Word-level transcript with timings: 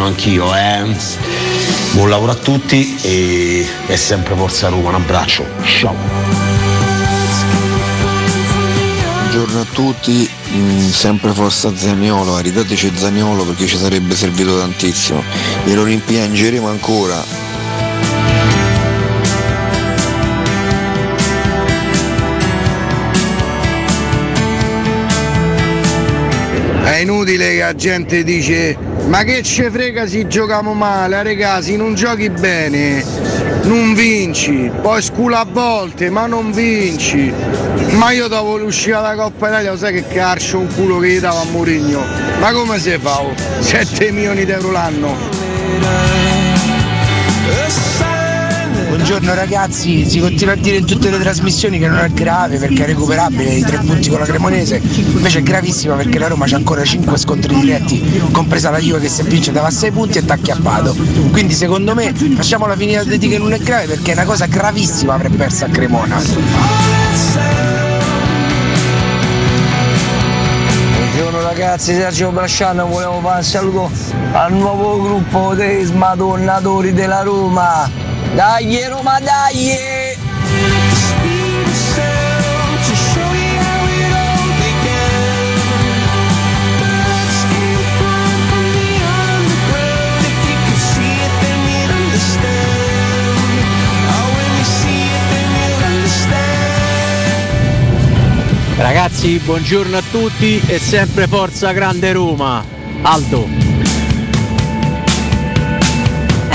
Studino 0.00 0.06
anch'io, 0.06 0.56
eh. 0.56 0.96
Buon 1.92 2.08
lavoro 2.08 2.32
a 2.32 2.34
tutti 2.34 2.96
e, 3.02 3.68
e 3.86 3.96
sempre 3.96 4.34
Forza 4.34 4.68
Roma, 4.68 4.88
un 4.88 4.94
abbraccio. 4.94 5.44
Ciao. 5.62 5.94
Buongiorno 9.18 9.60
a 9.60 9.66
tutti, 9.72 10.28
mm, 10.52 10.88
sempre 10.88 11.32
Forza 11.32 11.76
Zaniolo, 11.76 12.36
aridateci 12.36 12.92
Zaniolo 12.96 13.44
perché 13.44 13.66
ci 13.66 13.76
sarebbe 13.76 14.14
servito 14.14 14.58
tantissimo 14.58 15.22
e 15.64 15.74
lo 15.74 15.84
rimpiangeremo 15.84 16.68
ancora. 16.68 17.39
Inutile 27.00 27.50
che 27.50 27.58
la 27.58 27.74
gente 27.74 28.22
dice 28.22 28.76
ma 29.10 29.24
che 29.24 29.42
ce 29.42 29.70
frega 29.70 30.06
se 30.06 30.28
giochiamo 30.28 30.72
male, 30.72 31.22
regà, 31.24 31.60
se 31.60 31.74
non 31.76 31.94
giochi 31.94 32.30
bene, 32.30 33.04
non 33.62 33.92
vinci, 33.92 34.70
poi 34.80 35.02
scula 35.02 35.40
a 35.40 35.46
volte, 35.50 36.10
ma 36.10 36.26
non 36.26 36.52
vinci. 36.52 37.32
Ma 37.90 38.12
io 38.12 38.28
dopo 38.28 38.56
l'uscita 38.56 39.00
dalla 39.00 39.20
Coppa 39.20 39.48
Italia, 39.48 39.72
lo 39.72 39.76
sai 39.76 39.94
che 39.94 40.06
carcio 40.06 40.60
un 40.60 40.72
culo 40.72 40.98
che 40.98 41.08
gli 41.08 41.18
dava 41.18 41.40
a 41.40 41.44
Mourinho? 41.44 42.04
Ma 42.38 42.52
come 42.52 42.78
si 42.78 42.96
fa? 43.00 43.20
oh? 43.20 43.34
7 43.58 44.12
milioni 44.12 44.44
di 44.44 44.52
euro 44.52 44.70
l'anno. 44.70 45.18
Buongiorno 48.90 49.34
ragazzi, 49.34 50.04
si 50.04 50.18
continua 50.18 50.54
a 50.54 50.56
dire 50.56 50.78
in 50.78 50.84
tutte 50.84 51.10
le 51.10 51.20
trasmissioni 51.20 51.78
che 51.78 51.86
non 51.86 51.98
è 51.98 52.10
grave 52.10 52.58
perché 52.58 52.82
è 52.82 52.86
recuperabile 52.86 53.54
i 53.54 53.62
tre 53.62 53.78
punti 53.78 54.08
con 54.08 54.18
la 54.18 54.24
Cremonese, 54.24 54.82
invece 54.82 55.38
è 55.38 55.42
gravissima 55.42 55.94
perché 55.94 56.18
la 56.18 56.26
Roma 56.26 56.46
c'ha 56.46 56.56
ancora 56.56 56.82
5 56.82 57.16
scontri 57.16 57.54
diretti, 57.54 58.20
compresa 58.32 58.70
la 58.70 58.78
Juve 58.78 58.98
che 58.98 59.08
se 59.08 59.22
vince 59.22 59.52
dava 59.52 59.70
6 59.70 59.92
punti 59.92 60.18
e 60.18 60.24
t'ha 60.24 60.34
acchiappato. 60.34 60.96
Quindi 61.30 61.54
secondo 61.54 61.94
me 61.94 62.12
facciamola 62.12 62.74
finire 62.74 63.04
di 63.04 63.16
dire 63.16 63.34
che 63.34 63.38
non 63.38 63.52
è 63.52 63.58
grave 63.58 63.86
perché 63.86 64.10
è 64.10 64.14
una 64.14 64.24
cosa 64.24 64.46
gravissima 64.46 65.14
aver 65.14 65.30
perso 65.30 65.66
a 65.66 65.68
Cremona. 65.68 66.20
Buongiorno 70.96 71.42
ragazzi, 71.42 71.94
Sergio 71.94 72.32
Brasciano, 72.32 72.86
volevo 72.86 73.20
fare 73.20 73.36
un 73.36 73.44
saluto 73.44 73.90
al 74.32 74.52
nuovo 74.52 75.00
gruppo 75.00 75.54
dei 75.54 75.84
smadonnatori 75.84 76.92
della 76.92 77.22
Roma. 77.22 78.09
Dai 78.34 78.86
Roma, 78.86 79.18
dai! 79.20 80.18
Ragazzi, 98.76 99.38
buongiorno 99.38 99.96
a 99.96 100.02
tutti 100.10 100.60
e 100.66 100.78
sempre 100.78 101.26
forza 101.26 101.72
grande 101.72 102.12
Roma. 102.12 102.64
Aldo. 103.02 103.69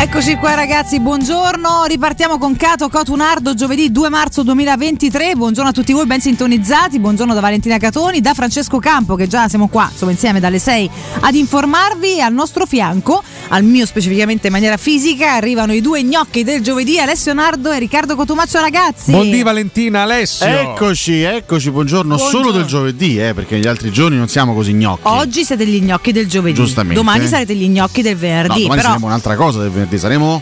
Eccoci 0.05 0.35
qua 0.35 0.53
ragazzi, 0.53 0.99
buongiorno, 0.99 1.85
ripartiamo 1.87 2.37
con 2.37 2.55
Cato 2.55 2.89
Cotunardo 2.89 3.55
giovedì 3.55 3.91
2 3.91 4.09
marzo 4.09 4.43
2023, 4.43 5.33
buongiorno 5.35 5.71
a 5.71 5.73
tutti 5.73 5.93
voi 5.93 6.05
ben 6.05 6.21
sintonizzati, 6.21 6.99
buongiorno 6.99 7.33
da 7.33 7.39
Valentina 7.39 7.79
Catoni, 7.79 8.21
da 8.21 8.35
Francesco 8.35 8.77
Campo 8.77 9.15
che 9.15 9.25
già 9.27 9.49
siamo 9.49 9.67
qua 9.67 9.89
insomma, 9.91 10.11
insieme 10.11 10.39
dalle 10.39 10.59
6 10.59 10.89
ad 11.21 11.33
informarvi 11.33 12.21
al 12.21 12.33
nostro 12.33 12.67
fianco, 12.67 13.23
al 13.47 13.63
mio 13.63 13.85
specificamente 13.87 14.47
in 14.47 14.53
maniera 14.53 14.77
fisica, 14.77 15.33
arrivano 15.33 15.73
i 15.73 15.81
due 15.81 16.03
gnocchi 16.03 16.43
del 16.43 16.61
giovedì, 16.61 16.99
Alessio 16.99 17.33
Nardo 17.33 17.71
e 17.71 17.79
Riccardo 17.79 18.15
Cotumaccio 18.15 18.59
ragazzi. 18.59 19.09
Buondì 19.11 19.41
Valentina, 19.41 20.03
Alessio. 20.03 20.45
Eccoci, 20.45 21.21
eccoci, 21.21 21.71
buongiorno, 21.71 22.15
Buongiorno. 22.15 22.43
solo 22.43 22.51
del 22.55 22.65
giovedì, 22.65 23.19
eh, 23.19 23.33
perché 23.33 23.55
negli 23.55 23.67
altri 23.67 23.91
giorni 23.91 24.17
non 24.17 24.27
siamo 24.27 24.53
così 24.53 24.73
gnocchi. 24.73 25.01
Oggi 25.03 25.43
siete 25.43 25.65
gli 25.65 25.81
gnocchi 25.81 26.11
del 26.11 26.27
giovedì, 26.27 26.55
Giustamente. 26.55 26.95
domani 26.95 27.27
sarete 27.27 27.55
gli 27.55 27.67
gnocchi 27.67 28.01
del 28.03 28.13
No, 28.13 28.19
venerdì, 28.19 28.61
domani 28.61 28.75
però 28.75 28.81
saremo 28.89 29.05
un'altra 29.07 29.35
cosa 29.35 29.61
del 29.61 29.71
venerdì, 29.71 29.94
saremo 29.97 30.41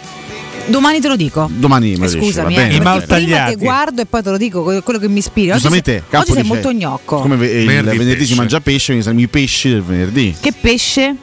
domani 0.67 0.99
te 0.99 1.07
lo 1.07 1.15
dico. 1.15 1.49
domani 1.51 1.95
me 1.97 2.05
lo 2.05 2.11
dici, 2.13 2.25
Scusami, 2.25 2.55
va 2.55 2.61
eh, 2.61 2.79
bene. 2.79 3.05
prima 3.05 3.45
che 3.45 3.55
guardo 3.55 4.01
e 4.01 4.05
poi 4.05 4.21
te 4.21 4.29
lo 4.29 4.37
dico 4.37 4.63
quello 4.63 4.99
che 4.99 5.07
mi 5.07 5.19
ispira. 5.19 5.53
Oggi, 5.53 5.61
Giustamente, 5.61 6.03
sei, 6.09 6.19
oggi 6.19 6.31
sei 6.31 6.41
dice, 6.41 6.53
molto 6.53 6.71
gnocco. 6.71 7.19
Come 7.19 7.35
il 7.35 7.65
Venerdì 7.65 7.97
venerdì, 7.97 8.25
si 8.25 8.35
mangia 8.35 8.59
pesce, 8.59 8.85
quindi 8.87 9.03
saremo 9.03 9.21
i 9.21 9.27
pesci 9.27 9.69
del 9.69 9.83
venerdì. 9.83 10.35
Che 10.39 10.53
pesce? 10.59 11.15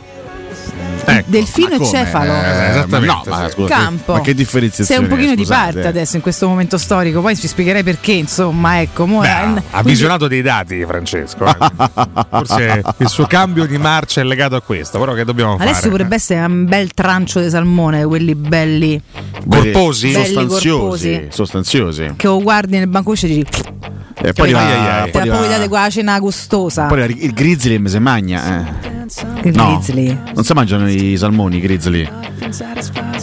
Ecco, 1.04 1.24
Delfino 1.30 1.74
e 1.74 1.84
cefalo. 1.84 2.32
Eh, 2.32 2.68
Esattamente, 2.70 3.06
no, 3.06 3.36
ma, 3.36 3.44
sì. 3.46 3.52
scusa, 3.52 3.74
Campo. 3.74 4.12
ma 4.14 4.20
che 4.20 4.34
differenziazione 4.34 5.00
Sei 5.00 5.10
un 5.10 5.16
pochino 5.16 5.34
di 5.34 5.46
parte 5.46 5.86
adesso 5.86 6.16
in 6.16 6.22
questo 6.22 6.46
momento 6.48 6.78
storico, 6.78 7.20
poi 7.20 7.36
ci 7.36 7.46
spiegherai 7.48 7.82
perché, 7.82 8.12
insomma, 8.12 8.80
ecco. 8.80 9.06
mo- 9.06 9.20
Beh, 9.20 9.28
eh, 9.28 9.30
ha 9.32 9.60
quindi- 9.70 9.90
visionato 9.90 10.28
dei 10.28 10.42
dati 10.42 10.84
Francesco. 10.86 11.44
eh. 11.46 11.56
Forse 12.30 12.82
il 12.98 13.08
suo 13.08 13.26
cambio 13.26 13.66
di 13.66 13.78
marcia 13.78 14.20
è 14.20 14.24
legato 14.24 14.56
a 14.56 14.60
questo, 14.62 14.98
però 14.98 15.12
che 15.14 15.24
dobbiamo 15.24 15.54
Adesso 15.54 15.74
fare? 15.74 15.88
potrebbe 15.90 16.14
essere 16.14 16.40
un 16.44 16.64
bel 16.66 16.92
trancio 16.92 17.40
di 17.40 17.50
salmone, 17.50 18.04
quelli 18.04 18.34
belli 18.34 19.00
Corposi? 19.48 20.12
Belli 20.12 20.24
Sostanziosi, 20.26 20.68
corposi. 20.68 21.26
sostanziosi. 21.30 22.12
che 22.16 22.26
lo 22.26 22.40
guardi 22.42 22.78
nel 22.78 22.86
bancuccio 22.88 23.26
e 23.26 23.28
dici 23.28 23.46
E 24.22 24.32
poi 24.32 24.50
poi 24.50 24.50
la 24.52 25.88
cena 25.90 26.18
gustosa. 26.18 26.86
poi 26.86 27.02
arriva 27.02 27.24
il 27.24 27.32
grizzly 27.32 27.82
e 27.82 27.88
se 27.88 27.98
magna. 27.98 28.42
Eh. 28.44 28.88
Il 28.88 28.98
No, 28.99 28.99
grizzly. 29.42 30.18
non 30.34 30.44
si 30.44 30.52
mangiano 30.52 30.88
i 30.88 31.16
salmoni, 31.16 31.56
i 31.56 31.60
grizzly. 31.60 32.08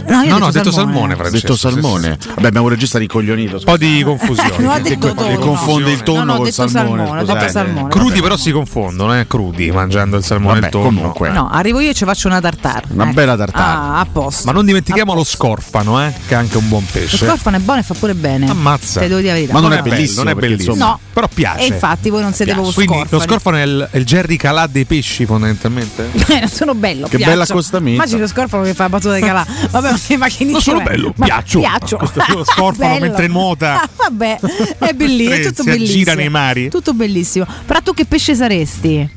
No, 0.07 0.21
io 0.21 0.29
No, 0.29 0.37
no, 0.37 0.45
ho 0.47 0.51
detto 0.51 0.71
salmone, 0.71 1.13
Ho 1.15 1.29
detto 1.29 1.55
salmone. 1.55 2.17
Vabbè, 2.35 2.47
abbiamo 2.47 2.65
un 2.67 2.71
regista 2.73 2.97
ricoglionito. 2.97 3.57
Un 3.57 3.63
po' 3.63 3.77
di 3.77 4.01
confusione. 4.03 4.55
Non 4.67 4.81
Che, 4.81 4.89
detto 4.89 5.13
tonno. 5.13 5.37
confonde 5.39 5.91
il 5.91 6.03
tonno 6.03 6.19
No, 6.19 6.23
no, 6.25 6.33
ho 6.33 6.37
col 6.37 6.51
salmone. 6.51 6.97
salmone, 7.05 7.25
detto 7.25 7.47
salmone. 7.49 7.87
Crudi 7.89 8.21
però 8.21 8.37
si 8.37 8.51
confondono, 8.51 9.17
eh? 9.19 9.27
Crudi 9.27 9.71
mangiando 9.71 10.17
il 10.17 10.23
salmone 10.23 10.57
e 10.57 10.61
Vabbè, 10.61 10.75
il 10.77 10.81
tonno. 10.83 10.95
comunque. 10.99 11.29
No, 11.29 11.49
arrivo 11.49 11.79
io 11.79 11.89
e 11.89 11.93
ci 11.93 12.05
faccio 12.05 12.27
una 12.27 12.39
tartare. 12.39 12.83
Una 12.89 13.05
ecco. 13.05 13.13
bella 13.13 13.35
tartare. 13.37 13.63
Ah, 13.63 13.99
a 13.99 14.05
posto. 14.11 14.43
Ma 14.45 14.51
non 14.51 14.65
dimentichiamo 14.65 15.13
lo 15.13 15.23
scorfano, 15.23 16.03
eh? 16.05 16.13
Che 16.27 16.33
è 16.33 16.37
anche 16.37 16.57
un 16.57 16.67
buon 16.67 16.83
Lo 16.83 16.89
pesce. 16.99 17.17
scorfano 17.17 17.57
è 17.57 17.59
buono 17.59 17.79
e 17.79 17.83
fa 17.83 17.93
pure 17.95 18.13
bene. 18.13 18.49
Ammazza. 18.49 18.99
Te 18.99 19.07
devo 19.07 19.19
dire 19.19 19.31
la 19.31 19.37
verità. 19.39 19.53
Ma 19.53 19.59
non 19.61 19.73
è 19.73 19.81
bellissimo, 19.81 20.23
non 20.23 20.31
è 20.31 20.35
bellissimo. 20.35 20.75
No. 20.75 20.99
Però 21.13 21.27
piace. 21.33 21.61
E 21.63 21.65
infatti 21.67 22.09
voi 22.09 22.21
non 22.21 22.33
siete 22.33 22.51
proprio 22.53 22.73
Quindi 22.73 22.93
scorfani. 22.93 23.19
lo 23.21 23.27
scorfano 23.27 23.57
è 23.57 23.61
il, 23.63 23.87
è 23.91 23.97
il 23.97 24.05
Jerry 24.05 24.35
Calà 24.35 24.67
dei 24.67 24.85
pesci, 24.85 25.25
fondamentalmente? 25.25 25.76
Eh, 25.81 26.39
non 26.39 26.49
sono 26.49 26.73
bello, 26.75 27.07
Che 27.07 27.17
piaccio. 27.17 27.31
bell'accostamento. 27.33 27.95
Immagini 28.01 28.19
lo 28.21 28.27
scorfano 28.27 28.63
che 28.63 28.73
fa 28.73 28.83
la 28.83 28.89
battuta 28.89 29.13
di 29.15 29.21
calà. 29.21 29.45
Vabbè, 29.71 29.91
ma- 30.17 30.27
che 30.27 30.43
Non 30.43 30.49
inizio 30.49 30.59
sono 30.59 30.81
bello, 30.81 31.13
Ma- 31.15 31.25
piaccio. 31.25 31.59
Piaccio. 31.59 31.99
Lo 32.33 32.43
scorfano 32.43 32.99
mentre 32.99 33.27
nuota. 33.27 33.81
Ah, 33.81 33.89
vabbè, 33.95 34.39
è 34.79 34.93
bellissimo, 34.95 35.35
è 35.35 35.41
tutto 35.47 35.63
si 35.63 35.69
bellissimo. 35.69 35.97
aggira 35.99 36.13
nei 36.15 36.29
mari. 36.29 36.69
Tutto 36.69 36.93
bellissimo. 36.93 37.45
Però 37.65 37.81
tu 37.81 37.93
che 37.93 38.05
pesce 38.05 38.35
saresti? 38.35 39.09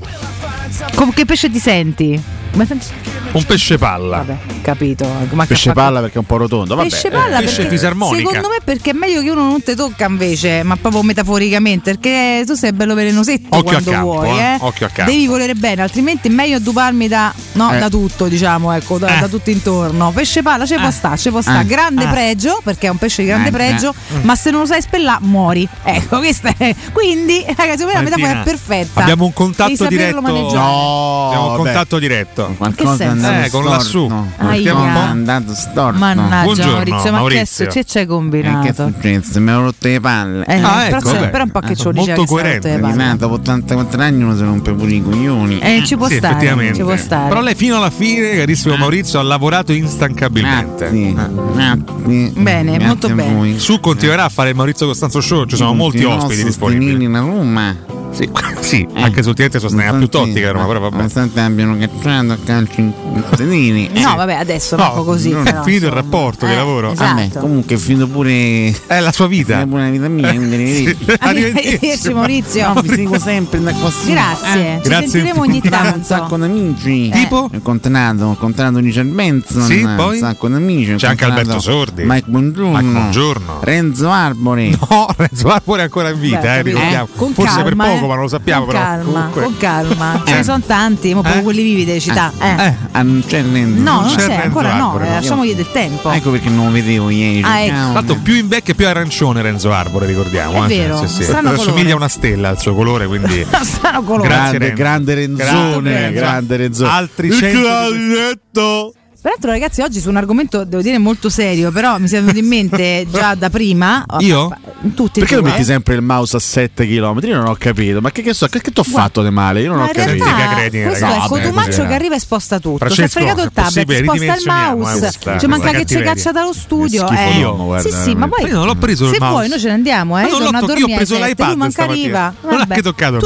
Com- 0.94 1.12
che 1.12 1.24
pesce 1.24 1.50
ti 1.50 1.58
senti? 1.58 2.20
Ma 2.54 2.64
senti- 2.66 2.86
Un 3.32 3.44
pesce 3.44 3.78
palla. 3.78 4.16
Vabbè, 4.18 4.36
capito. 4.60 5.08
Ma 5.30 5.46
Pesce 5.46 5.68
fatto- 5.70 5.80
palla 5.80 6.00
perché 6.00 6.16
è 6.16 6.18
un 6.18 6.24
po' 6.26 6.36
rotondo. 6.36 6.74
Vabbè. 6.74 6.88
Pesce 6.88 7.10
palla 7.10 7.38
pesce 7.38 7.56
perché 7.62 7.70
fisarmonica. 7.70 8.28
secondo 8.28 8.48
me 8.48 8.56
perché 8.64 8.90
è 8.90 8.92
meglio 8.92 9.22
che 9.22 9.30
uno 9.30 9.44
non 9.44 9.62
te 9.62 9.76
tocca 9.76 10.06
invece, 10.06 10.64
ma 10.64 10.74
proprio 10.76 11.02
metaforicamente, 11.02 11.92
perché 11.96 12.42
tu 12.44 12.54
sei 12.54 12.72
bello 12.72 12.94
velenosetto 12.94 13.56
Occhio 13.56 13.58
a 13.58 13.62
quando 13.62 13.90
campo, 13.92 14.06
vuoi, 14.12 14.30
eh. 14.30 14.42
eh. 14.42 14.56
Occhio 14.58 14.86
a 14.86 14.88
campo. 14.88 15.12
Devi 15.12 15.26
volere 15.28 15.54
bene, 15.54 15.82
altrimenti 15.82 16.26
è 16.26 16.30
meglio 16.32 16.56
adduparmi 16.56 17.06
da, 17.06 17.32
no, 17.52 17.72
Eh. 17.72 17.78
da 17.78 17.88
tutto, 17.88 18.26
diciamo, 18.26 18.72
ecco, 18.72 18.98
da, 18.98 19.16
Eh. 19.16 19.20
da 19.20 19.28
tutto 19.28 19.50
intorno. 19.50 20.10
Pesce 20.10 20.42
palla 20.42 20.66
ci 20.66 20.74
può 20.74 20.90
sta, 20.90 21.16
ci 21.16 21.30
può 21.30 21.40
sta. 21.40 21.60
Eh. 21.60 21.66
Grande 21.66 22.04
Eh. 22.04 22.08
pregio, 22.08 22.60
perché 22.64 22.88
è 22.88 22.90
un 22.90 22.98
pesce 22.98 23.22
di 23.22 23.28
grande 23.28 23.48
Eh. 23.50 23.52
pregio, 23.52 23.94
ma 24.22 24.34
se 24.34 24.50
non 24.50 24.60
lo 24.62 24.66
sai 24.66 24.82
spellare 24.82 25.22
muori. 25.22 25.68
Ecco, 25.84 26.18
questa 26.18 26.52
è. 26.56 26.74
Quindi, 26.92 27.44
ragazzi, 27.56 27.84
la 27.84 28.00
metafora 28.00 28.40
è 28.40 28.42
perfetta. 28.42 29.00
Abbiamo 29.02 29.24
un 29.24 29.32
contatto 29.32 29.86
diretto. 29.86 30.20
maneggiare. 30.20 30.54
No, 30.56 31.26
Abbiamo 31.28 31.50
un 31.50 31.56
contatto 31.56 31.98
diretto. 32.00 32.54
Qualcosa 32.58 32.96
Che 33.04 33.09
è 33.10 33.12
andato 33.12 33.32
senso? 33.34 33.46
Eh, 33.46 33.50
con 33.50 33.62
storto. 33.62 33.68
lassù. 33.70 34.24
Aia. 34.48 34.72
È 34.72 34.98
andato 34.98 35.54
storto. 35.54 35.98
Mannaggia 35.98 36.42
Buongiorno, 36.42 36.72
Maurizio, 36.72 37.10
ma 37.12 37.18
Maurizio. 37.18 37.66
che, 37.66 37.72
che 37.72 37.84
ci 37.84 37.98
hai 37.98 38.02
E 38.04 38.06
che 38.06 38.12
è 38.12 38.14
combinato? 38.16 38.92
successo? 38.94 39.40
Mi 39.40 39.50
ho 39.52 39.60
rotto 39.62 39.88
le 39.88 40.00
palle. 40.00 40.44
Eh, 40.46 40.54
Ah, 40.54 40.58
però, 40.84 40.96
ecco, 40.98 41.08
c'è- 41.08 41.14
vabbè. 41.18 41.30
però 41.30 41.44
un 41.44 41.50
po' 41.50 41.60
che 41.60 41.72
Eh, 41.72 41.76
ce 41.76 41.84
lo 41.84 41.92
molto 41.92 42.24
coerente. 42.24 42.80
dopo 43.16 43.34
84 43.34 44.02
anni 44.02 44.22
uno 44.22 44.36
se 44.36 44.44
rompe 44.44 44.72
pure 44.72 44.90
i 44.92 45.02
coglioni. 45.02 45.58
Eh, 45.58 45.82
ci 45.84 45.96
può 45.96 46.06
Sì, 46.08 46.16
stare, 46.16 46.34
effettivamente. 46.34 46.74
ci 46.74 46.82
può 46.82 46.96
stare. 46.96 47.28
Però 47.28 47.40
lei 47.40 47.54
fino 47.54 47.76
alla 47.76 47.90
fine, 47.90 48.36
carissimo 48.36 48.76
Maurizio, 48.76 49.18
ha 49.18 49.22
lavorato 49.22 49.72
instancabilmente. 49.72 50.88
Grazie. 50.90 51.12
Grazie. 51.12 52.32
Bene, 52.36 52.70
Grazie 52.72 52.86
molto 52.86 53.08
bene. 53.10 53.58
Su 53.58 53.80
continuerà 53.80 54.24
a 54.24 54.28
fare 54.28 54.50
il 54.50 54.56
Maurizio 54.56 54.86
Costanzo 54.86 55.20
Show, 55.20 55.44
ci 55.46 55.56
sono 55.56 55.74
molti 55.74 56.04
ospiti 56.04 56.44
disponibili. 56.44 57.08
la 57.10 57.20
Roma. 57.20 57.99
Sì, 58.10 58.28
sì, 58.60 58.86
anche 58.94 59.22
sul 59.22 59.34
cliente 59.34 59.58
sosteneva 59.60 59.96
più 59.96 60.08
Totti 60.08 60.32
che 60.34 60.50
Roma, 60.50 60.66
però 60.66 60.80
vabbè. 60.80 60.96
Nonostante 60.96 61.40
abbiano 61.40 61.76
cacciato 61.78 62.32
a 62.32 62.38
calcio 62.44 62.80
in 62.80 62.92
sedini. 63.36 63.88
No, 63.94 64.16
vabbè, 64.16 64.34
adesso 64.34 64.76
No, 64.76 64.88
un 64.88 64.94
po' 64.94 65.04
così. 65.04 65.30
non 65.30 65.46
è 65.46 65.50
però, 65.50 65.62
finito 65.62 65.86
il 65.86 65.92
insomma. 65.92 66.00
rapporto 66.02 66.46
di 66.46 66.52
Eh, 66.52 66.56
lavoro. 66.56 66.92
Esatto. 66.92 67.14
Vabbè, 67.14 67.28
comunque 67.38 67.74
è 67.76 67.78
finito 67.78 68.06
pure 68.08 68.74
È 68.86 69.00
la 69.00 69.12
sua 69.12 69.26
vita. 69.28 69.60
è 69.60 69.66
pure 69.66 69.82
la 69.82 69.90
vita 69.90 70.08
mia, 70.08 70.28
quindi 70.34 70.54
arrivederci. 70.56 71.06
Arrivederci 71.20 72.12
Maurizio. 72.12 72.72
No, 72.74 72.80
vi 72.82 72.88
seguo 72.88 73.18
sempre 73.18 73.62
da 73.62 73.72
qua. 73.72 73.90
Grazie, 74.06 74.74
Eh, 74.76 74.80
ci 74.82 74.88
Grazie 74.88 75.08
sentiremo 75.08 75.40
ogni 75.42 75.60
Ho 75.64 75.94
un 75.94 76.02
sacco 76.04 76.28
tanto. 76.28 76.36
di 76.36 76.42
amici. 76.58 77.10
Tipo? 77.10 77.36
Ho 77.36 77.50
incontrato, 77.52 78.24
ho 78.24 78.30
incontrato 78.30 78.78
Richard 78.78 79.08
Benson, 79.08 79.62
Sì, 79.62 79.82
un 79.82 79.94
poi? 79.96 80.18
sacco 80.18 80.48
di 80.48 80.54
amici. 80.54 80.94
C'è 80.96 81.06
anche 81.08 81.24
Alberto 81.24 81.60
Sordi. 81.60 82.02
Mike 82.04 82.24
Buongiorno. 82.28 82.76
Mike 82.76 82.90
Buongiorno. 82.90 83.58
Renzo 83.62 84.10
Arbore. 84.10 84.68
No, 84.90 85.06
Renzo 85.16 85.48
Arbore 85.48 85.80
è 85.80 85.84
ancora 85.84 86.08
in 86.10 86.18
vita, 86.20 86.56
eh, 86.56 86.62
ricordiamo. 86.62 87.08
Con 87.16 87.32
Forse 87.32 87.62
per 87.62 87.76
poco, 87.76 87.99
eh. 88.04 88.08
ma 88.08 88.14
non 88.14 88.22
lo 88.24 88.28
sappiamo. 88.28 88.64
Con 88.64 88.72
però. 88.74 88.84
calma, 88.84 89.02
Comunque. 89.12 89.42
con 89.42 89.56
calma. 89.56 90.22
Ce 90.24 90.32
Eh. 90.32 90.36
ne 90.36 90.42
sono 90.44 90.60
tanti, 90.66 91.14
ma 91.14 91.20
proprio 91.20 91.40
Eh. 91.40 91.44
quelli 91.44 91.62
vivi 91.62 91.84
delle 91.84 92.00
città. 92.00 92.32
Eh. 92.40 92.64
Eh. 92.66 92.74
Ah, 92.92 93.02
non 93.02 93.22
c'è 93.26 93.42
Renzo. 93.42 93.82
No, 93.82 94.00
non 94.02 94.14
c'è 94.16 94.34
ancora 94.34 94.74
no, 94.76 94.98
eh, 95.00 95.08
lasciamogli 95.08 95.54
del 95.54 95.70
tempo. 95.72 96.10
Ecco 96.10 96.30
perché 96.30 96.48
non 96.48 96.66
lo 96.66 96.72
vedevo 96.72 97.10
ieri. 97.10 97.42
Ah, 97.42 97.60
ecco. 97.60 97.92
L'altro 97.92 98.16
più 98.22 98.34
in 98.34 98.48
vecchio 98.48 98.72
e 98.72 98.76
più 98.76 98.86
arancione 98.86 99.42
Renzo 99.42 99.72
Arbore, 99.72 100.06
ricordiamo. 100.06 100.64
È 100.64 100.70
eh. 100.72 100.76
vero, 100.76 100.98
Sì, 100.98 101.08
sì. 101.08 101.22
strano 101.24 101.50
Assomiglia 101.50 101.92
a 101.92 101.96
una 101.96 102.08
stella 102.08 102.48
al 102.50 102.58
suo 102.58 102.74
colore, 102.74 103.06
quindi 103.06 103.44
Strano 103.62 104.02
colore. 104.02 104.28
Grande, 104.28 104.72
grande 104.72 105.14
Renzone, 105.14 106.12
Grande. 106.12 106.56
Renzone. 106.56 106.90
Altri 106.90 107.26
Il 107.28 107.34
cento 107.34 107.58
di- 107.58 107.62
clarinetto. 107.64 108.94
Peraltro, 109.22 109.50
ragazzi, 109.50 109.82
oggi 109.82 110.00
su 110.00 110.08
un 110.08 110.16
argomento 110.16 110.64
devo 110.64 110.80
dire 110.80 110.96
molto 110.96 111.28
serio, 111.28 111.70
però 111.70 111.98
mi 111.98 112.08
si 112.08 112.16
è 112.16 112.20
venuto 112.20 112.38
in 112.38 112.46
mente 112.46 113.06
già 113.12 113.34
da 113.34 113.50
prima. 113.50 114.02
Io? 114.20 114.50
Tutti 114.94 115.20
Perché 115.20 115.36
tu, 115.36 115.42
lo 115.42 115.46
metti 115.48 115.62
sempre 115.62 115.94
il 115.94 116.00
mouse 116.00 116.36
a 116.36 116.40
7 116.40 116.86
km? 116.86 117.18
Io 117.24 117.36
non 117.36 117.46
ho 117.48 117.54
capito. 117.58 118.00
Ma 118.00 118.10
che, 118.12 118.22
che 118.22 118.32
so, 118.32 118.46
che, 118.46 118.62
che 118.62 118.70
ti 118.70 118.80
ho 118.80 118.82
fatto 118.82 119.22
di 119.22 119.28
male? 119.28 119.60
Io 119.60 119.68
non 119.68 119.76
Ma 119.78 119.84
ho 119.84 119.86
in 119.88 119.92
capito. 119.92 120.24
realtà 120.24 120.48
Che 120.48 120.54
credi, 120.54 120.82
questo 120.82 121.04
ragazzi? 121.04 121.26
è 121.26 121.28
Vabbè, 121.28 121.42
Cotumaccio 121.42 121.86
che 121.86 121.92
arriva 121.94 122.14
e 122.14 122.18
sposta 122.18 122.58
tutto. 122.58 122.76
Si 122.78 122.84
è 122.84 122.86
Francesco, 122.94 123.18
fregato 123.18 123.42
il 123.42 123.50
tablet, 123.52 124.02
sposta 124.02 124.24
il 124.24 124.42
mouse. 124.46 124.96
eh, 124.96 124.98
questa- 125.00 125.38
ci 125.38 125.46
manca 125.46 125.68
questa 125.68 125.78
che 125.78 125.84
ci 125.84 126.02
caccia 126.02 126.32
dallo 126.32 126.52
studio. 126.54 127.08
Eh. 127.10 127.40
d'uomo, 127.40 127.64
guarda, 127.66 127.88
sì, 127.90 127.94
sì, 128.02 128.14
ma 128.14 128.26
poi 128.26 128.46
Io 128.48 128.54
non 128.54 128.64
l'ho 128.66 128.74
preso 128.76 129.04
il 129.04 129.12
se 129.12 129.18
mouse. 129.18 129.32
vuoi 129.34 129.48
noi 129.48 129.60
ce 129.60 129.66
ne 129.66 129.74
andiamo, 129.74 130.18
eh. 130.18 130.22
Io 130.24 130.30
non 130.38 130.42
l'ho 130.44 130.50
toccato, 130.60 130.78
io 130.78 130.86
ho 130.86 130.94
preso 130.96 131.18
l'iPad 131.18 131.56
manca 131.56 131.82
arriva. 131.82 132.34
Tu 132.40 132.46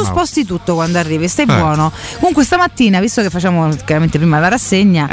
mouse. 0.00 0.04
sposti 0.04 0.44
tutto 0.44 0.74
quando 0.74 0.98
arrivi, 0.98 1.28
stai 1.28 1.44
Eh. 1.48 1.54
buono. 1.54 1.92
Comunque 2.18 2.42
stamattina, 2.42 2.98
visto 2.98 3.22
che 3.22 3.30
facciamo 3.30 3.68
chiaramente 3.84 4.18
prima 4.18 4.40
la 4.40 4.48
rassegna, 4.48 5.06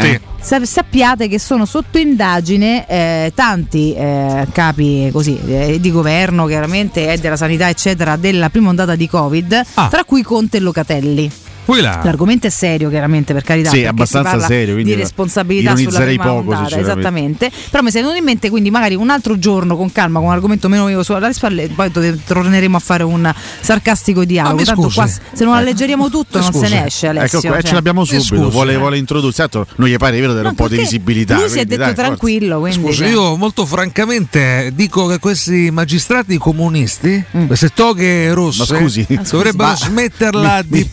sappiate 0.71 1.27
che 1.27 1.37
sono 1.37 1.65
sotto 1.65 1.97
indagine 1.97 2.87
eh, 2.87 3.33
tanti 3.35 3.93
eh, 3.93 4.47
capi 4.53 5.09
così 5.11 5.37
eh, 5.45 5.79
di 5.81 5.91
governo, 5.91 6.45
chiaramente 6.45 7.11
e 7.11 7.17
della 7.17 7.35
sanità, 7.35 7.67
eccetera, 7.67 8.15
della 8.15 8.49
prima 8.49 8.69
ondata 8.69 8.95
di 8.95 9.07
Covid, 9.09 9.61
Ah. 9.73 9.87
tra 9.89 10.05
cui 10.05 10.21
Conte 10.23 10.57
e 10.57 10.59
Locatelli. 10.61 11.29
Là. 11.65 12.01
L'argomento 12.03 12.47
è 12.47 12.49
serio, 12.49 12.89
chiaramente, 12.89 13.33
per 13.33 13.43
carità. 13.43 13.69
Sì, 13.69 13.75
perché 13.77 13.89
abbastanza 13.89 14.29
si 14.31 14.37
parla 14.37 14.47
serio, 14.47 14.75
Di 14.83 14.93
responsabilità 14.93 15.75
sulla 15.75 15.99
prima 16.01 16.23
poco, 16.23 16.51
ondata, 16.51 16.77
esattamente. 16.79 17.51
Però 17.69 17.81
mi 17.81 17.91
sei 17.91 18.01
venuto 18.01 18.19
in 18.19 18.25
mente, 18.25 18.49
quindi 18.49 18.69
magari 18.71 18.95
un 18.95 19.09
altro 19.09 19.39
giorno 19.39 19.75
con 19.77 19.91
calma, 19.91 20.19
con 20.19 20.27
un 20.27 20.33
argomento 20.33 20.67
meno 20.69 20.85
vivo 20.85 21.01
sulle 21.03 21.31
spalle, 21.33 21.69
poi 21.69 21.91
torneremo 22.25 22.75
a 22.75 22.79
fare 22.79 23.03
un 23.03 23.33
sarcastico 23.61 24.25
dialogo. 24.25 24.61
Ah, 24.61 24.65
Tanto 24.65 24.89
qua, 24.93 25.07
se 25.07 25.43
non 25.43 25.53
alleggeriamo 25.53 26.09
tutto, 26.09 26.39
non 26.39 26.51
se 26.53 26.67
ne 26.67 26.85
esce. 26.85 27.07
Alessio, 27.07 27.37
Ecco, 27.39 27.47
qua, 27.47 27.57
e 27.57 27.61
cioè. 27.61 27.69
ce 27.69 27.75
l'abbiamo 27.75 28.03
subito. 28.05 28.23
scusi, 28.25 28.49
vuole, 28.49 28.73
eh. 28.73 28.77
vuole 28.77 28.97
introdurre. 28.97 29.33
Certo, 29.33 29.65
non 29.75 29.87
gli 29.87 29.97
pare 29.97 30.19
vero 30.19 30.31
dare 30.33 30.43
No, 30.43 30.49
un 30.49 30.55
po' 30.55 30.67
di 30.67 30.77
visibilità. 30.77 31.35
Lui 31.37 31.49
si 31.49 31.59
è 31.59 31.65
detto 31.65 31.81
dai, 31.83 31.93
tranquillo, 31.95 32.59
quindi. 32.59 32.79
Scusi, 32.81 32.97
cioè. 32.97 33.07
io 33.09 33.35
molto 33.37 33.65
francamente 33.65 34.71
dico 34.73 35.07
che 35.07 35.19
questi 35.19 35.69
magistrati 35.71 36.37
comunisti, 36.37 37.23
Mm. 37.37 37.45
queste 37.47 37.69
toghe 37.73 38.33
rosse, 38.33 38.65
scusi. 38.65 39.05
dovrebbero 39.29 39.75
smetterla 39.75 40.63
di 40.67 40.85